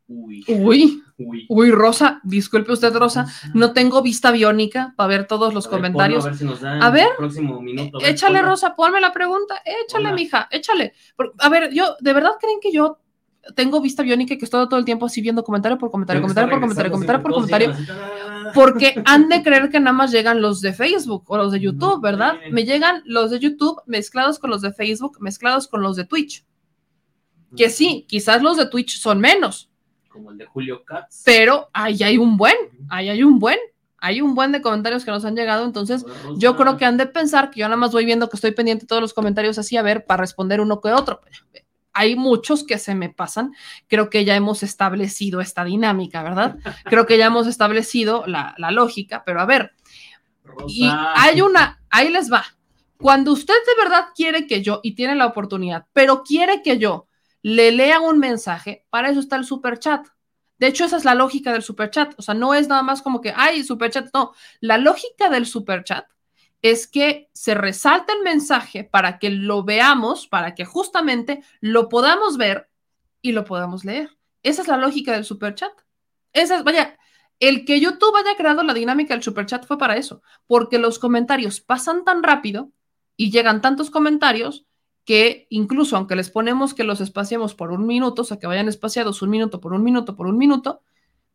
Uy. 0.09 0.45
Uy. 0.49 1.03
Uy. 1.49 1.71
Rosa, 1.71 2.21
disculpe 2.25 2.73
usted, 2.73 2.95
Rosa, 2.95 3.27
no 3.55 3.73
tengo 3.73 4.03
vista 4.03 4.31
biónica 4.31 4.93
para 4.97 5.07
ver 5.07 5.27
todos 5.27 5.55
los 5.55 5.69
comentarios. 5.69 6.27
a 6.27 6.91
ver, 6.91 7.09
échale, 8.05 8.43
Rosa, 8.43 8.75
ponme 8.75 9.01
la 9.01 9.13
pregunta, 9.13 9.63
échale, 9.65 10.13
mija, 10.13 10.49
échale. 10.51 10.93
A 11.39 11.49
ver, 11.49 11.73
yo, 11.73 11.97
¿de 12.01 12.13
verdad 12.13 12.33
creen 12.41 12.59
que 12.61 12.73
yo 12.73 12.99
tengo 13.55 13.81
vista 13.81 14.03
biónica 14.03 14.37
que 14.37 14.45
estoy 14.45 14.69
todo 14.69 14.79
el 14.79 14.85
tiempo 14.85 15.07
así 15.07 15.21
viendo 15.21 15.43
comentario 15.43 15.79
por 15.79 15.91
comentario, 15.91 16.23
comentario 16.23 16.51
por 16.51 16.61
comentario, 16.61 16.93
comentario 16.93 17.23
por 17.23 17.33
comentario, 17.33 17.75
porque 18.55 18.95
han 19.05 19.29
de 19.29 19.43
creer 19.43 19.69
que 19.71 19.81
nada 19.81 19.93
más 19.93 20.13
llegan 20.13 20.41
los 20.41 20.61
de 20.61 20.73
Facebook 20.73 21.25
o 21.27 21.37
los 21.37 21.53
de 21.53 21.61
YouTube, 21.61 22.01
¿verdad? 22.01 22.37
Me 22.51 22.65
llegan 22.65 23.03
los 23.05 23.31
de 23.31 23.41
YouTube 23.41 23.81
mezclados 23.87 24.39
con 24.39 24.51
los 24.51 24.63
de 24.63 24.73
Facebook, 24.73 25.19
mezclados 25.21 25.67
con 25.67 25.83
los 25.83 25.97
de 25.97 26.05
Twitch. 26.05 26.45
Que 27.57 27.69
sí, 27.69 28.07
quizás 28.09 28.43
los 28.43 28.57
de 28.57 28.67
Twitch 28.67 28.99
son 28.99 29.21
menos. 29.21 29.71
Como 30.09 30.31
el 30.31 30.39
de 30.39 30.47
Julio 30.47 30.85
Katz. 30.85 31.23
Pero 31.25 31.69
ahí 31.73 32.03
hay 32.03 32.17
un 32.17 32.37
buen, 32.37 32.57
ahí 32.89 33.09
hay 33.09 33.23
un 33.23 33.39
buen. 33.39 33.59
Hay 34.05 34.21
un 34.21 34.35
buen 34.35 34.51
de 34.51 34.61
comentarios 34.61 35.05
que 35.05 35.13
nos 35.13 35.25
han 35.25 35.37
llegado, 35.37 35.65
entonces 35.65 36.05
yo 36.37 36.57
creo 36.57 36.77
que 36.77 36.85
han 36.85 36.97
de 36.97 37.07
pensar 37.07 37.53
que 37.53 37.61
yo 37.61 37.67
nada 37.67 37.77
más 37.77 37.93
voy 37.93 38.05
viendo 38.05 38.29
que 38.29 38.37
estoy 38.37 38.51
pendiente 38.51 38.83
de 38.83 38.89
todos 38.89 39.01
los 39.01 39.15
comentarios 39.15 39.59
así, 39.59 39.77
a 39.77 39.83
ver, 39.83 40.05
para 40.07 40.23
responder 40.23 40.61
uno 40.61 40.81
que 40.81 40.91
otro 40.91 41.21
hay 41.93 42.17
muchos 42.17 42.65
que 42.65 42.79
se 42.79 42.95
me 42.95 43.09
pasan. 43.09 43.55
Creo 43.89 44.11
que 44.11 44.25
ya 44.25 44.35
hemos 44.35 44.63
establecido 44.63 45.41
esta 45.41 45.65
dinámica, 45.65 46.23
¿verdad? 46.23 46.57
Creo 46.85 47.07
que 47.07 47.19
ya 47.19 47.27
hemos 47.27 47.47
establecido 47.47 48.25
la, 48.27 48.55
lógica, 48.71 49.23
pero 49.25 49.41
a 49.41 49.47
ver, 49.47 49.73
y 50.67 50.89
hay 50.91 51.41
una, 51.41 51.81
ahí 51.91 52.11
les 52.11 52.33
va. 52.33 52.45
Cuando 52.97 53.33
usted 53.33 53.55
de 53.67 53.83
verdad 53.83 54.07
quiere 54.15 54.47
que 54.47 54.63
yo, 54.63 54.81
y 54.83 54.95
tiene 54.95 55.15
la 55.15 55.27
oportunidad, 55.27 55.87
pero 55.93 56.23
quiere 56.23 56.63
que 56.63 56.79
yo 56.79 57.07
le 57.43 57.73
lea 57.73 58.01
un 58.01 58.19
mensaje, 58.19 58.87
para 58.91 59.11
eso 59.11 59.21
está 59.21 59.37
el 59.37 59.45
super 59.45 59.79
chat. 59.79 60.07
De 60.59 60.69
hecho, 60.69 60.85
esa 60.85 60.97
es 60.97 61.05
la 61.05 61.17
lógica 61.17 61.53
del 61.53 61.63
super 61.63 61.91
chat. 61.91 62.15
O 62.17 62.23
sea, 62.23 62.35
no 62.35 62.55
es 62.55 62.69
nada 62.69 62.85
más 62.85 63.03
como 63.03 63.21
que, 63.21 63.33
ay, 63.35 63.65
super 63.65 63.91
chat. 63.91 64.09
No, 64.15 64.33
la 64.61 64.79
lógica 64.79 65.29
del 65.29 65.45
super 65.45 65.83
chat 65.83 66.07
es 66.63 66.87
que 66.87 67.29
se 67.33 67.55
resalta 67.55 68.13
el 68.13 68.23
mensaje 68.23 68.85
para 68.85 69.19
que 69.19 69.31
lo 69.31 69.65
veamos, 69.65 70.29
para 70.29 70.55
que 70.55 70.65
justamente 70.65 71.43
lo 71.61 71.89
podamos 71.89 72.37
ver 72.37 72.71
y 73.21 73.33
lo 73.33 73.45
podamos 73.45 73.85
leer. 73.85 74.17
Esa 74.45 74.63
es 74.63 74.69
la 74.69 74.77
lógica 74.77 75.13
del 75.13 75.25
super 75.25 75.55
chat. 75.55 75.73
Esa 76.33 76.57
es, 76.57 76.65
vaya, 76.65 76.97
el 77.41 77.65
que 77.65 77.81
YouTube 77.81 78.17
haya 78.17 78.37
creado 78.37 78.63
la 78.63 78.75
dinámica 78.75 79.15
del 79.15 79.23
super 79.23 79.45
chat 79.47 79.67
fue 79.67 79.77
para 79.77 79.97
eso, 79.97 80.23
porque 80.47 80.79
los 80.79 81.01
comentarios 81.01 81.61
pasan 81.61 82.05
tan 82.05 82.23
rápido 82.23 82.71
y 83.17 83.33
llegan 83.33 83.61
tantos 83.61 83.91
comentarios 83.91 84.65
que 85.05 85.49
incluso 85.51 85.97
aunque 85.97 86.15
les 86.15 86.31
ponemos 86.31 86.75
que 86.75 86.85
los 86.85 87.01
espaciemos 87.01 87.57
por 87.57 87.73
un 87.73 87.87
minuto, 87.87 88.23
o 88.23 88.25
sea, 88.25 88.39
que 88.39 88.47
vayan 88.47 88.69
espaciados 88.69 89.21
un 89.23 89.31
minuto 89.31 89.61
por 89.61 89.73
un 89.73 89.83
minuto 89.83 90.15
por 90.15 90.29
un 90.29 90.39
minuto, 90.39 90.83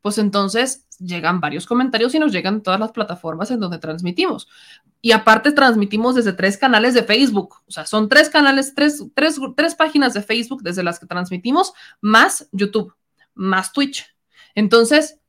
pues 0.08 0.20
entonces 0.20 0.88
llegan 1.00 1.42
varios 1.42 1.66
comentarios 1.66 2.16
y 2.16 2.20
nos 2.20 2.32
llegan 2.32 2.64
todas 2.64 2.80
las 2.80 2.94
plataformas 2.94 3.52
en 3.52 3.60
donde 3.60 3.78
transmitimos. 3.78 4.48
Y 5.02 5.12
aparte 5.12 5.52
transmitimos 5.52 6.16
desde 6.16 6.32
tres 6.32 6.56
canales 6.56 6.94
de 6.94 7.04
Facebook, 7.04 7.56
o 7.68 7.72
sea, 7.72 7.86
son 7.86 8.08
tres 8.08 8.30
canales, 8.30 8.74
tres, 8.74 9.04
tres, 9.14 9.38
tres 9.58 9.76
páginas 9.76 10.14
de 10.14 10.22
Facebook 10.22 10.64
desde 10.64 10.82
las 10.82 10.98
que 10.98 11.08
transmitimos, 11.08 11.74
más 12.00 12.48
YouTube, 12.54 12.96
más 13.36 13.74
Twitch. 13.74 14.06
Entonces, 14.56 15.20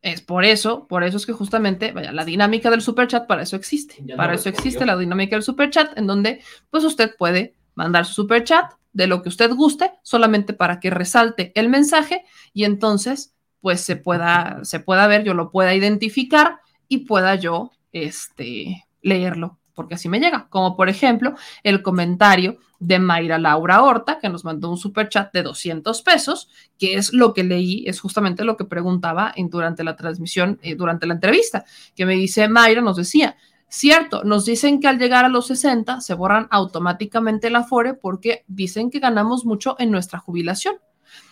es 0.00 0.22
por 0.22 0.46
eso, 0.46 0.86
por 0.88 1.04
eso 1.04 1.18
es 1.18 1.26
que 1.26 1.34
justamente, 1.34 1.92
vaya, 1.92 2.10
la 2.10 2.24
dinámica 2.24 2.70
del 2.70 2.80
super 2.80 3.06
chat, 3.06 3.26
para 3.26 3.42
eso 3.42 3.54
existe. 3.56 4.02
para 4.16 4.32
eso 4.32 4.48
existe 4.48 4.86
la 4.86 4.96
dinámica 4.96 5.36
del 5.36 5.42
super 5.42 5.68
chat, 5.68 5.98
en 5.98 6.06
donde 6.06 6.40
pues 6.70 6.84
usted 6.84 7.14
puede 7.18 7.54
mandar 7.74 8.06
su 8.06 8.14
super 8.14 8.44
chat 8.44 8.72
de 8.94 9.08
lo 9.08 9.20
que 9.20 9.28
usted 9.28 9.52
guste, 9.52 9.92
solamente 10.02 10.54
para 10.54 10.80
que 10.80 10.88
resalte 10.88 11.52
el 11.54 11.68
mensaje 11.68 12.24
y 12.54 12.64
entonces 12.64 13.35
pues 13.66 13.80
se 13.80 13.96
pueda, 13.96 14.60
se 14.62 14.78
pueda 14.78 15.08
ver, 15.08 15.24
yo 15.24 15.34
lo 15.34 15.50
pueda 15.50 15.74
identificar 15.74 16.60
y 16.86 16.98
pueda 16.98 17.34
yo 17.34 17.72
este, 17.90 18.86
leerlo, 19.02 19.58
porque 19.74 19.96
así 19.96 20.08
me 20.08 20.20
llega. 20.20 20.46
Como 20.50 20.76
por 20.76 20.88
ejemplo 20.88 21.34
el 21.64 21.82
comentario 21.82 22.58
de 22.78 23.00
Mayra 23.00 23.38
Laura 23.38 23.82
Horta, 23.82 24.20
que 24.20 24.28
nos 24.28 24.44
mandó 24.44 24.70
un 24.70 24.76
super 24.76 25.08
chat 25.08 25.32
de 25.32 25.42
200 25.42 26.00
pesos, 26.02 26.48
que 26.78 26.94
es 26.94 27.12
lo 27.12 27.34
que 27.34 27.42
leí, 27.42 27.82
es 27.88 27.98
justamente 27.98 28.44
lo 28.44 28.56
que 28.56 28.66
preguntaba 28.66 29.32
en, 29.34 29.50
durante 29.50 29.82
la 29.82 29.96
transmisión, 29.96 30.60
eh, 30.62 30.76
durante 30.76 31.08
la 31.08 31.14
entrevista, 31.14 31.64
que 31.96 32.06
me 32.06 32.14
dice 32.14 32.46
Mayra, 32.46 32.82
nos 32.82 32.96
decía, 32.96 33.36
cierto, 33.68 34.22
nos 34.22 34.44
dicen 34.44 34.78
que 34.78 34.86
al 34.86 35.00
llegar 35.00 35.24
a 35.24 35.28
los 35.28 35.48
60 35.48 36.00
se 36.02 36.14
borran 36.14 36.46
automáticamente 36.52 37.48
el 37.48 37.56
afore 37.56 37.94
porque 37.94 38.44
dicen 38.46 38.92
que 38.92 39.00
ganamos 39.00 39.44
mucho 39.44 39.74
en 39.80 39.90
nuestra 39.90 40.20
jubilación. 40.20 40.76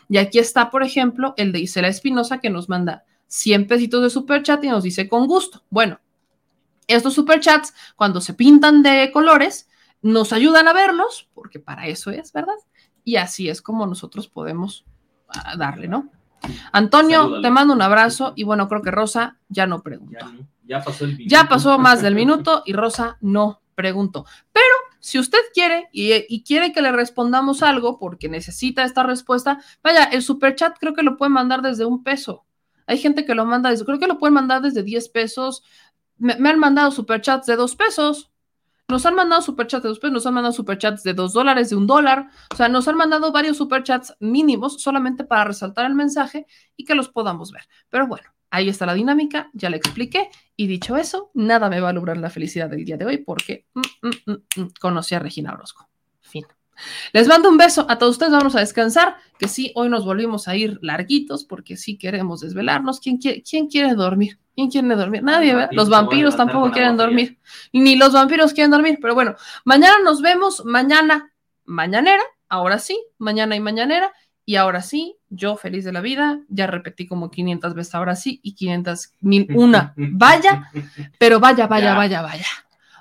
Y 0.08 0.18
aquí 0.18 0.38
está, 0.38 0.70
por 0.70 0.82
ejemplo, 0.82 1.34
el 1.36 1.52
de 1.52 1.60
Isela 1.60 1.88
Espinosa 1.88 2.38
que 2.38 2.50
nos 2.50 2.68
manda 2.68 3.04
100 3.28 3.66
pesitos 3.66 4.02
de 4.02 4.10
super 4.10 4.42
chat 4.42 4.62
y 4.64 4.68
nos 4.68 4.84
dice 4.84 5.08
con 5.08 5.26
gusto. 5.26 5.62
Bueno, 5.70 6.00
estos 6.86 7.14
superchats, 7.14 7.74
cuando 7.96 8.20
se 8.20 8.34
pintan 8.34 8.82
de 8.82 9.10
colores, 9.12 9.68
nos 10.02 10.32
ayudan 10.32 10.68
a 10.68 10.72
verlos, 10.72 11.28
porque 11.34 11.58
para 11.58 11.86
eso 11.86 12.10
es, 12.10 12.32
¿verdad? 12.32 12.54
Y 13.04 13.16
así 13.16 13.48
es 13.48 13.62
como 13.62 13.86
nosotros 13.86 14.28
podemos 14.28 14.84
ah, 15.28 15.56
darle, 15.56 15.88
¿no? 15.88 16.10
Antonio, 16.72 17.40
te 17.40 17.50
mando 17.50 17.72
un 17.72 17.82
abrazo 17.82 18.34
y 18.36 18.44
bueno, 18.44 18.68
creo 18.68 18.82
que 18.82 18.90
Rosa 18.90 19.38
ya 19.48 19.66
no 19.66 19.82
preguntó. 19.82 20.26
Ya, 20.64 20.82
pasó 20.82 21.04
el 21.06 21.18
Ya 21.26 21.48
pasó 21.48 21.78
más 21.78 22.02
del 22.02 22.14
minuto 22.22 22.62
y 22.66 22.74
Rosa 22.74 23.16
no 23.20 23.62
preguntó. 23.74 24.26
Pero 24.52 24.74
si 25.04 25.18
usted 25.18 25.40
quiere 25.52 25.90
y, 25.92 26.44
quiere 26.44 26.72
que 26.72 26.80
le 26.80 26.90
respondamos 26.90 27.62
algo 27.62 27.98
porque 27.98 28.30
necesita 28.30 28.84
esta 28.84 29.02
respuesta, 29.02 29.62
vaya, 29.82 30.04
el 30.04 30.22
superchat 30.22 30.78
creo 30.78 30.94
que 30.94 31.02
lo 31.02 31.18
puede 31.18 31.28
mandar 31.28 31.60
desde 31.60 31.84
un 31.84 32.02
peso. 32.02 32.46
Hay 32.86 32.96
gente 32.96 33.26
que 33.26 33.34
lo 33.34 33.44
manda 33.44 33.68
desde, 33.68 33.84
creo 33.84 33.98
que 33.98 34.06
lo 34.06 34.18
pueden 34.18 34.32
mandar 34.32 34.62
desde 34.62 34.82
10 34.82 35.10
pesos. 35.10 35.62
Me, 36.16 36.36
me 36.36 36.48
han 36.48 36.58
mandado 36.58 36.90
superchats 36.90 37.46
de 37.46 37.54
dos 37.54 37.76
pesos. 37.76 38.32
Nos 38.88 39.04
han 39.04 39.14
mandado 39.14 39.42
superchats 39.42 39.82
de 39.82 39.90
dos 39.90 39.98
pesos, 39.98 40.14
nos 40.14 40.26
han 40.26 40.32
mandado 40.32 40.54
superchats 40.54 41.02
de 41.02 41.12
dos 41.12 41.34
dólares, 41.34 41.68
de 41.68 41.76
un 41.76 41.86
dólar. 41.86 42.30
O 42.50 42.56
sea, 42.56 42.70
nos 42.70 42.88
han 42.88 42.96
mandado 42.96 43.30
varios 43.30 43.58
superchats 43.58 44.16
mínimos 44.20 44.80
solamente 44.80 45.22
para 45.24 45.44
resaltar 45.44 45.84
el 45.84 45.94
mensaje 45.94 46.46
y 46.78 46.86
que 46.86 46.94
los 46.94 47.10
podamos 47.10 47.52
ver. 47.52 47.64
Pero 47.90 48.06
bueno, 48.06 48.30
ahí 48.54 48.68
está 48.68 48.86
la 48.86 48.94
dinámica, 48.94 49.50
ya 49.52 49.68
le 49.68 49.76
expliqué. 49.76 50.30
Y 50.56 50.68
dicho 50.68 50.96
eso, 50.96 51.30
nada 51.34 51.68
me 51.68 51.80
va 51.80 51.88
a 51.88 51.92
lograr 51.92 52.16
la 52.16 52.30
felicidad 52.30 52.70
del 52.70 52.84
día 52.84 52.96
de 52.96 53.04
hoy 53.04 53.18
porque 53.18 53.66
mm, 53.74 53.80
mm, 53.80 54.32
mm, 54.32 54.62
mm 54.62 54.68
conocí 54.80 55.14
a 55.14 55.18
Regina 55.18 55.52
Orozco. 55.52 55.88
Fin. 56.20 56.44
Les 57.12 57.26
mando 57.28 57.48
un 57.48 57.56
beso 57.56 57.86
a 57.88 57.98
todos 57.98 58.12
ustedes, 58.12 58.32
vamos 58.32 58.54
a 58.56 58.60
descansar, 58.60 59.16
que 59.38 59.48
sí, 59.48 59.72
hoy 59.74 59.88
nos 59.88 60.04
volvimos 60.04 60.48
a 60.48 60.56
ir 60.56 60.78
larguitos 60.82 61.44
porque 61.44 61.76
sí 61.76 61.98
queremos 61.98 62.40
desvelarnos. 62.40 63.00
¿Quién 63.00 63.18
quiere, 63.18 63.42
quién 63.42 63.66
quiere 63.68 63.94
dormir? 63.94 64.38
¿Quién 64.54 64.70
quiere 64.70 64.94
dormir? 64.94 65.22
Nadie, 65.22 65.54
¿verdad? 65.54 65.70
Los 65.72 65.88
vampiros 65.88 66.36
tampoco 66.36 66.70
quieren 66.70 66.96
dormir. 66.96 67.38
Ni 67.72 67.96
los 67.96 68.12
vampiros 68.12 68.52
quieren 68.52 68.70
dormir, 68.70 68.98
pero 69.02 69.14
bueno, 69.14 69.34
mañana 69.64 69.96
nos 70.04 70.22
vemos, 70.22 70.64
mañana, 70.64 71.32
mañanera, 71.64 72.22
ahora 72.48 72.78
sí, 72.78 72.96
mañana 73.18 73.56
y 73.56 73.60
mañanera, 73.60 74.12
y 74.46 74.56
ahora 74.56 74.82
sí, 74.82 75.16
yo 75.34 75.56
feliz 75.56 75.84
de 75.84 75.92
la 75.92 76.00
vida, 76.00 76.40
ya 76.48 76.66
repetí 76.66 77.06
como 77.06 77.30
500 77.30 77.74
veces 77.74 77.94
ahora 77.94 78.16
sí 78.16 78.40
y 78.42 78.54
500 78.54 79.12
mil 79.20 79.46
una. 79.54 79.92
Vaya, 79.96 80.70
pero 81.18 81.40
vaya, 81.40 81.66
vaya, 81.66 81.94
vaya, 81.94 82.22
vaya. 82.22 82.46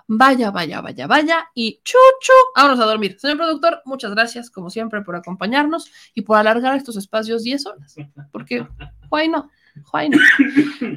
Vaya, 0.08 0.52
vaya, 0.52 0.82
vaya, 0.82 1.08
vaya. 1.08 1.50
Y 1.56 1.80
chuchu, 1.84 2.34
vámonos 2.56 2.80
a 2.80 2.86
dormir. 2.86 3.18
Señor 3.20 3.38
productor, 3.38 3.82
muchas 3.86 4.12
gracias, 4.12 4.50
como 4.50 4.70
siempre, 4.70 5.02
por 5.02 5.16
acompañarnos 5.16 5.90
y 6.14 6.22
por 6.22 6.38
alargar 6.38 6.76
estos 6.76 6.98
espacios 6.98 7.44
10 7.44 7.66
horas. 7.68 7.96
Porque, 8.32 8.68
why 9.10 9.30
no? 9.30 9.50
Why 9.92 10.10
no? 10.10 10.18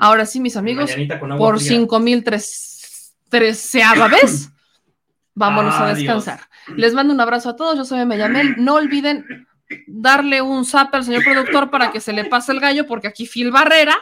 Ahora 0.01 0.27
sí, 0.27 0.41
mis 0.41 0.57
amigos, 0.57 0.91
por 1.39 1.61
5013 1.61 3.13
vez, 3.31 4.51
vámonos 5.35 5.75
a 5.75 5.95
descansar. 5.95 6.41
Les 6.75 6.95
mando 6.95 7.15
un 7.15 7.21
abrazo 7.21 7.51
a 7.51 7.57
todos. 7.57 7.77
Yo 7.77 7.85
soy 7.85 8.05
Meyamel. 8.05 8.57
No 8.59 8.75
olviden 8.75 9.47
darle 9.87 10.43
un 10.43 10.65
zap 10.65 10.95
al 10.95 11.05
señor 11.05 11.25
productor 11.25 11.71
para 11.71 11.91
que 11.91 12.01
se 12.01 12.13
le 12.13 12.25
pase 12.25 12.53
el 12.53 12.61
gallo, 12.61 12.87
porque 12.87 13.09
aquí 13.09 13.27
Phil 13.27 13.51
Barrera 13.51 14.01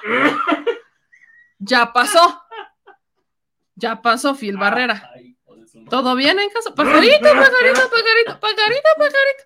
ya 1.59 1.93
pasó. 1.93 2.43
Ya 3.77 4.01
pasó 4.03 4.35
Phil 4.35 4.57
Barrera. 4.57 5.11
¿Todo 5.91 6.15
bien 6.15 6.39
en 6.39 6.49
casa? 6.51 6.75
Pajarito, 6.75 7.23
pajarito, 7.23 7.91
pajarito, 7.91 8.41
pajarito, 8.41 8.89
pajarito. 8.97 9.45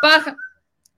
Paja. 0.00 0.36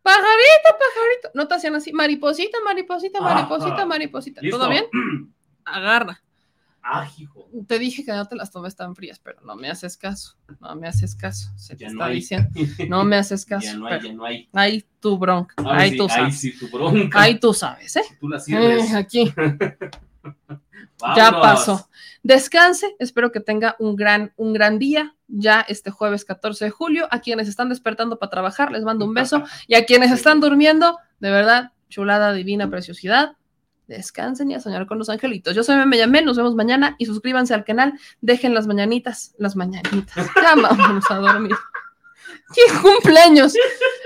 Pajarito, 0.03 0.69
pajarito. 0.79 1.31
No 1.35 1.49
te 1.49 1.55
hacían 1.55 1.75
así. 1.75 1.93
Mariposita, 1.93 2.59
mariposita, 2.65 3.21
mariposita, 3.21 3.87
mariposita. 3.87 4.41
¿Todo 4.51 4.69
bien? 4.69 4.87
Agarra. 5.65 6.23
Ah, 6.83 7.09
hijo. 7.19 7.49
Te 7.67 7.79
dije 7.79 8.05
que 8.05 8.13
no 8.13 8.27
te 8.27 8.37
las 8.37 8.51
tomes 8.51 8.75
tan 8.75 8.95
frías, 8.95 9.19
pero 9.19 9.41
no 9.43 9.57
me 9.57 9.69
haces 9.69 9.97
caso. 9.97 10.37
No 10.61 10.75
me 10.77 10.89
haces 10.89 11.15
caso. 11.15 11.51
Se 11.57 11.77
te 11.77 11.87
está 11.87 12.09
diciendo. 12.09 12.49
No 12.89 13.05
me 13.05 13.17
haces 13.17 13.45
caso. 13.47 13.67
Ya 13.67 13.75
no 13.75 13.87
hay, 13.87 14.01
ya 14.01 14.13
no 14.13 14.25
hay. 14.25 14.49
Ahí 14.53 14.85
tu 15.01 15.19
bronca. 15.19 15.55
Ahí 15.67 15.97
tú 15.97 16.09
sabes. 16.09 16.25
Ahí 16.25 16.33
sí, 16.33 16.59
tu 16.59 16.69
bronca. 16.69 17.21
Ahí 17.21 17.39
tú 17.39 17.53
sabes, 17.53 17.97
¿eh? 17.97 18.03
Tú 18.21 18.29
la 18.29 18.41
sirves. 18.41 18.91
Eh, 18.91 18.97
aquí. 18.97 19.33
ya 21.17 21.31
pasó. 21.41 21.89
Descanse, 22.23 22.95
espero 22.99 23.33
que 23.33 23.41
tenga 23.41 23.77
un 23.79 23.97
gran, 23.97 24.33
un 24.37 24.53
gran 24.53 24.79
día 24.79 25.15
ya 25.29 25.61
este 25.61 25.91
jueves 25.91 26.25
14 26.25 26.67
de 26.67 26.71
julio. 26.71 27.09
A 27.11 27.21
quienes 27.21 27.49
están 27.49 27.69
despertando 27.69 28.19
para 28.19 28.31
trabajar, 28.31 28.73
les 28.73 28.83
mando 28.83 29.05
un 29.05 29.15
beso. 29.15 29.43
Y 29.67 29.75
a 29.75 29.85
quienes 29.85 30.11
están 30.11 30.41
durmiendo, 30.41 30.99
de 31.21 31.31
verdad, 31.31 31.73
chulada, 31.89 32.33
divina, 32.33 32.69
preciosidad. 32.69 33.37
Descansen 33.89 34.51
y 34.51 34.55
a 34.55 34.61
soñar 34.61 34.87
con 34.87 34.99
los 34.99 35.09
angelitos. 35.09 35.55
Yo 35.55 35.65
soy 35.65 35.77
Meme 35.77 35.97
Yamé, 35.97 36.21
nos 36.21 36.37
vemos 36.37 36.55
mañana 36.55 36.95
y 36.99 37.07
suscríbanse 37.07 37.55
al 37.55 37.65
canal. 37.65 37.99
Dejen 38.21 38.53
las 38.53 38.67
mañanitas, 38.67 39.35
las 39.39 39.57
mañanitas. 39.57 40.15
Ya 40.43 40.55
vamos 40.55 41.11
a 41.11 41.15
dormir. 41.17 41.57
¿Quién 42.55 42.83
cumpleaños? 42.83 43.55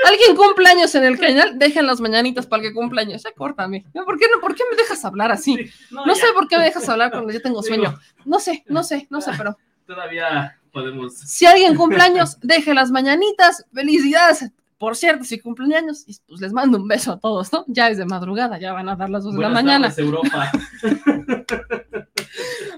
¿Alguien 0.07 0.37
cumpleaños 0.37 0.95
en 0.95 1.05
el 1.05 1.19
canal? 1.19 1.59
Dejen 1.59 1.87
las 1.87 2.01
mañanitas 2.01 2.47
para 2.47 2.63
el 2.63 2.69
que 2.69 2.75
cumpleaños. 2.75 3.23
Ya 3.25 3.33
córtame. 3.33 3.85
¿Por 3.93 4.19
qué, 4.19 4.27
no, 4.33 4.41
¿Por 4.41 4.55
qué 4.55 4.63
me 4.71 4.77
dejas 4.77 5.05
hablar 5.05 5.33
así? 5.33 5.71
no, 5.91 6.07
no 6.07 6.15
sé 6.15 6.27
por 6.33 6.47
qué 6.47 6.59
me 6.59 6.65
dejas 6.65 6.89
hablar 6.89 7.11
cuando 7.11 7.33
yo 7.33 7.43
tengo 7.43 7.63
sueño. 7.63 7.99
No 8.25 8.39
sé, 8.39 8.65
no 8.69 8.85
sé, 8.85 9.07
no 9.11 9.21
sé, 9.21 9.33
pero. 9.37 9.57
Todavía 9.87 10.59
podemos. 10.73 11.15
Si 11.15 11.45
alguien 11.45 11.75
cumpleaños, 11.75 12.39
deje 12.41 12.73
las 12.73 12.91
mañanitas. 12.91 13.65
Felicidades. 13.75 14.51
Por 14.83 14.97
cierto, 14.97 15.23
si 15.23 15.39
cumpleaños, 15.39 16.05
pues 16.27 16.41
les 16.41 16.53
mando 16.53 16.77
un 16.77 16.89
beso 16.89 17.13
a 17.13 17.21
todos, 17.21 17.53
¿no? 17.53 17.65
Ya 17.69 17.89
es 17.89 17.99
de 17.99 18.05
madrugada, 18.05 18.59
ya 18.59 18.73
van 18.73 18.89
a 18.89 18.97
dar 18.97 19.11
las 19.11 19.23
dos 19.23 19.37
de 19.37 19.41
la 19.41 19.49
mañana. 19.49 19.91
Tardes, 19.91 20.05
Europa. 20.05 20.51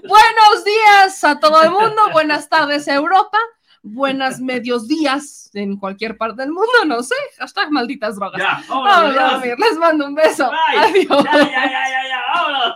Buenos 0.05 0.63
días 0.63 1.23
a 1.23 1.39
todo 1.39 1.63
el 1.63 1.71
mundo, 1.71 2.11
buenas 2.13 2.47
tardes, 2.47 2.87
Europa 2.87 3.39
buenas 3.81 4.39
medios 4.39 4.87
días 4.87 5.49
en 5.55 5.77
cualquier 5.77 6.15
parte 6.15 6.43
del 6.43 6.51
mundo, 6.51 6.85
no 6.85 7.01
sé. 7.01 7.15
Hashtag 7.39 7.71
malditas 7.71 8.17
drogas. 8.17 8.39
Ya, 8.39 8.63
vámonos, 8.69 9.17
a 9.17 9.31
dormir. 9.31 9.55
Les 9.57 9.77
mando 9.79 10.05
un 10.05 10.13
beso. 10.13 10.47
Bye. 10.47 10.79
Adiós. 10.79 11.23
Ya, 11.23 11.31
ya, 11.31 11.47
ya, 11.49 11.89
ya, 11.89 12.07
ya, 12.07 12.21
vámonos. 12.35 12.75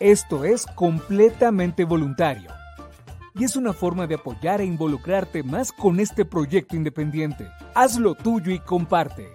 esto 0.00 0.44
es 0.44 0.66
completamente 0.66 1.84
voluntario. 1.84 2.50
Y 3.34 3.44
es 3.44 3.56
una 3.56 3.72
forma 3.72 4.06
de 4.06 4.14
apoyar 4.14 4.60
e 4.60 4.64
involucrarte 4.64 5.42
más 5.42 5.72
con 5.72 5.98
este 5.98 6.24
proyecto 6.24 6.76
independiente. 6.76 7.48
Hazlo 7.74 8.14
tuyo 8.14 8.52
y 8.52 8.58
comparte. 8.60 9.34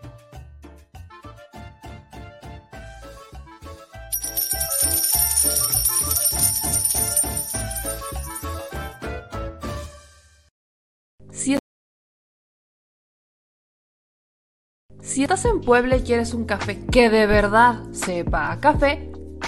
Si 15.19 15.23
estás 15.23 15.43
en 15.43 15.59
Puebla 15.59 15.97
y 15.97 16.03
quieres 16.03 16.33
un 16.33 16.45
café 16.45 16.79
que 16.85 17.09
de 17.09 17.25
verdad 17.25 17.81
sepa 17.91 18.51
a 18.51 18.59
café, 18.61 19.11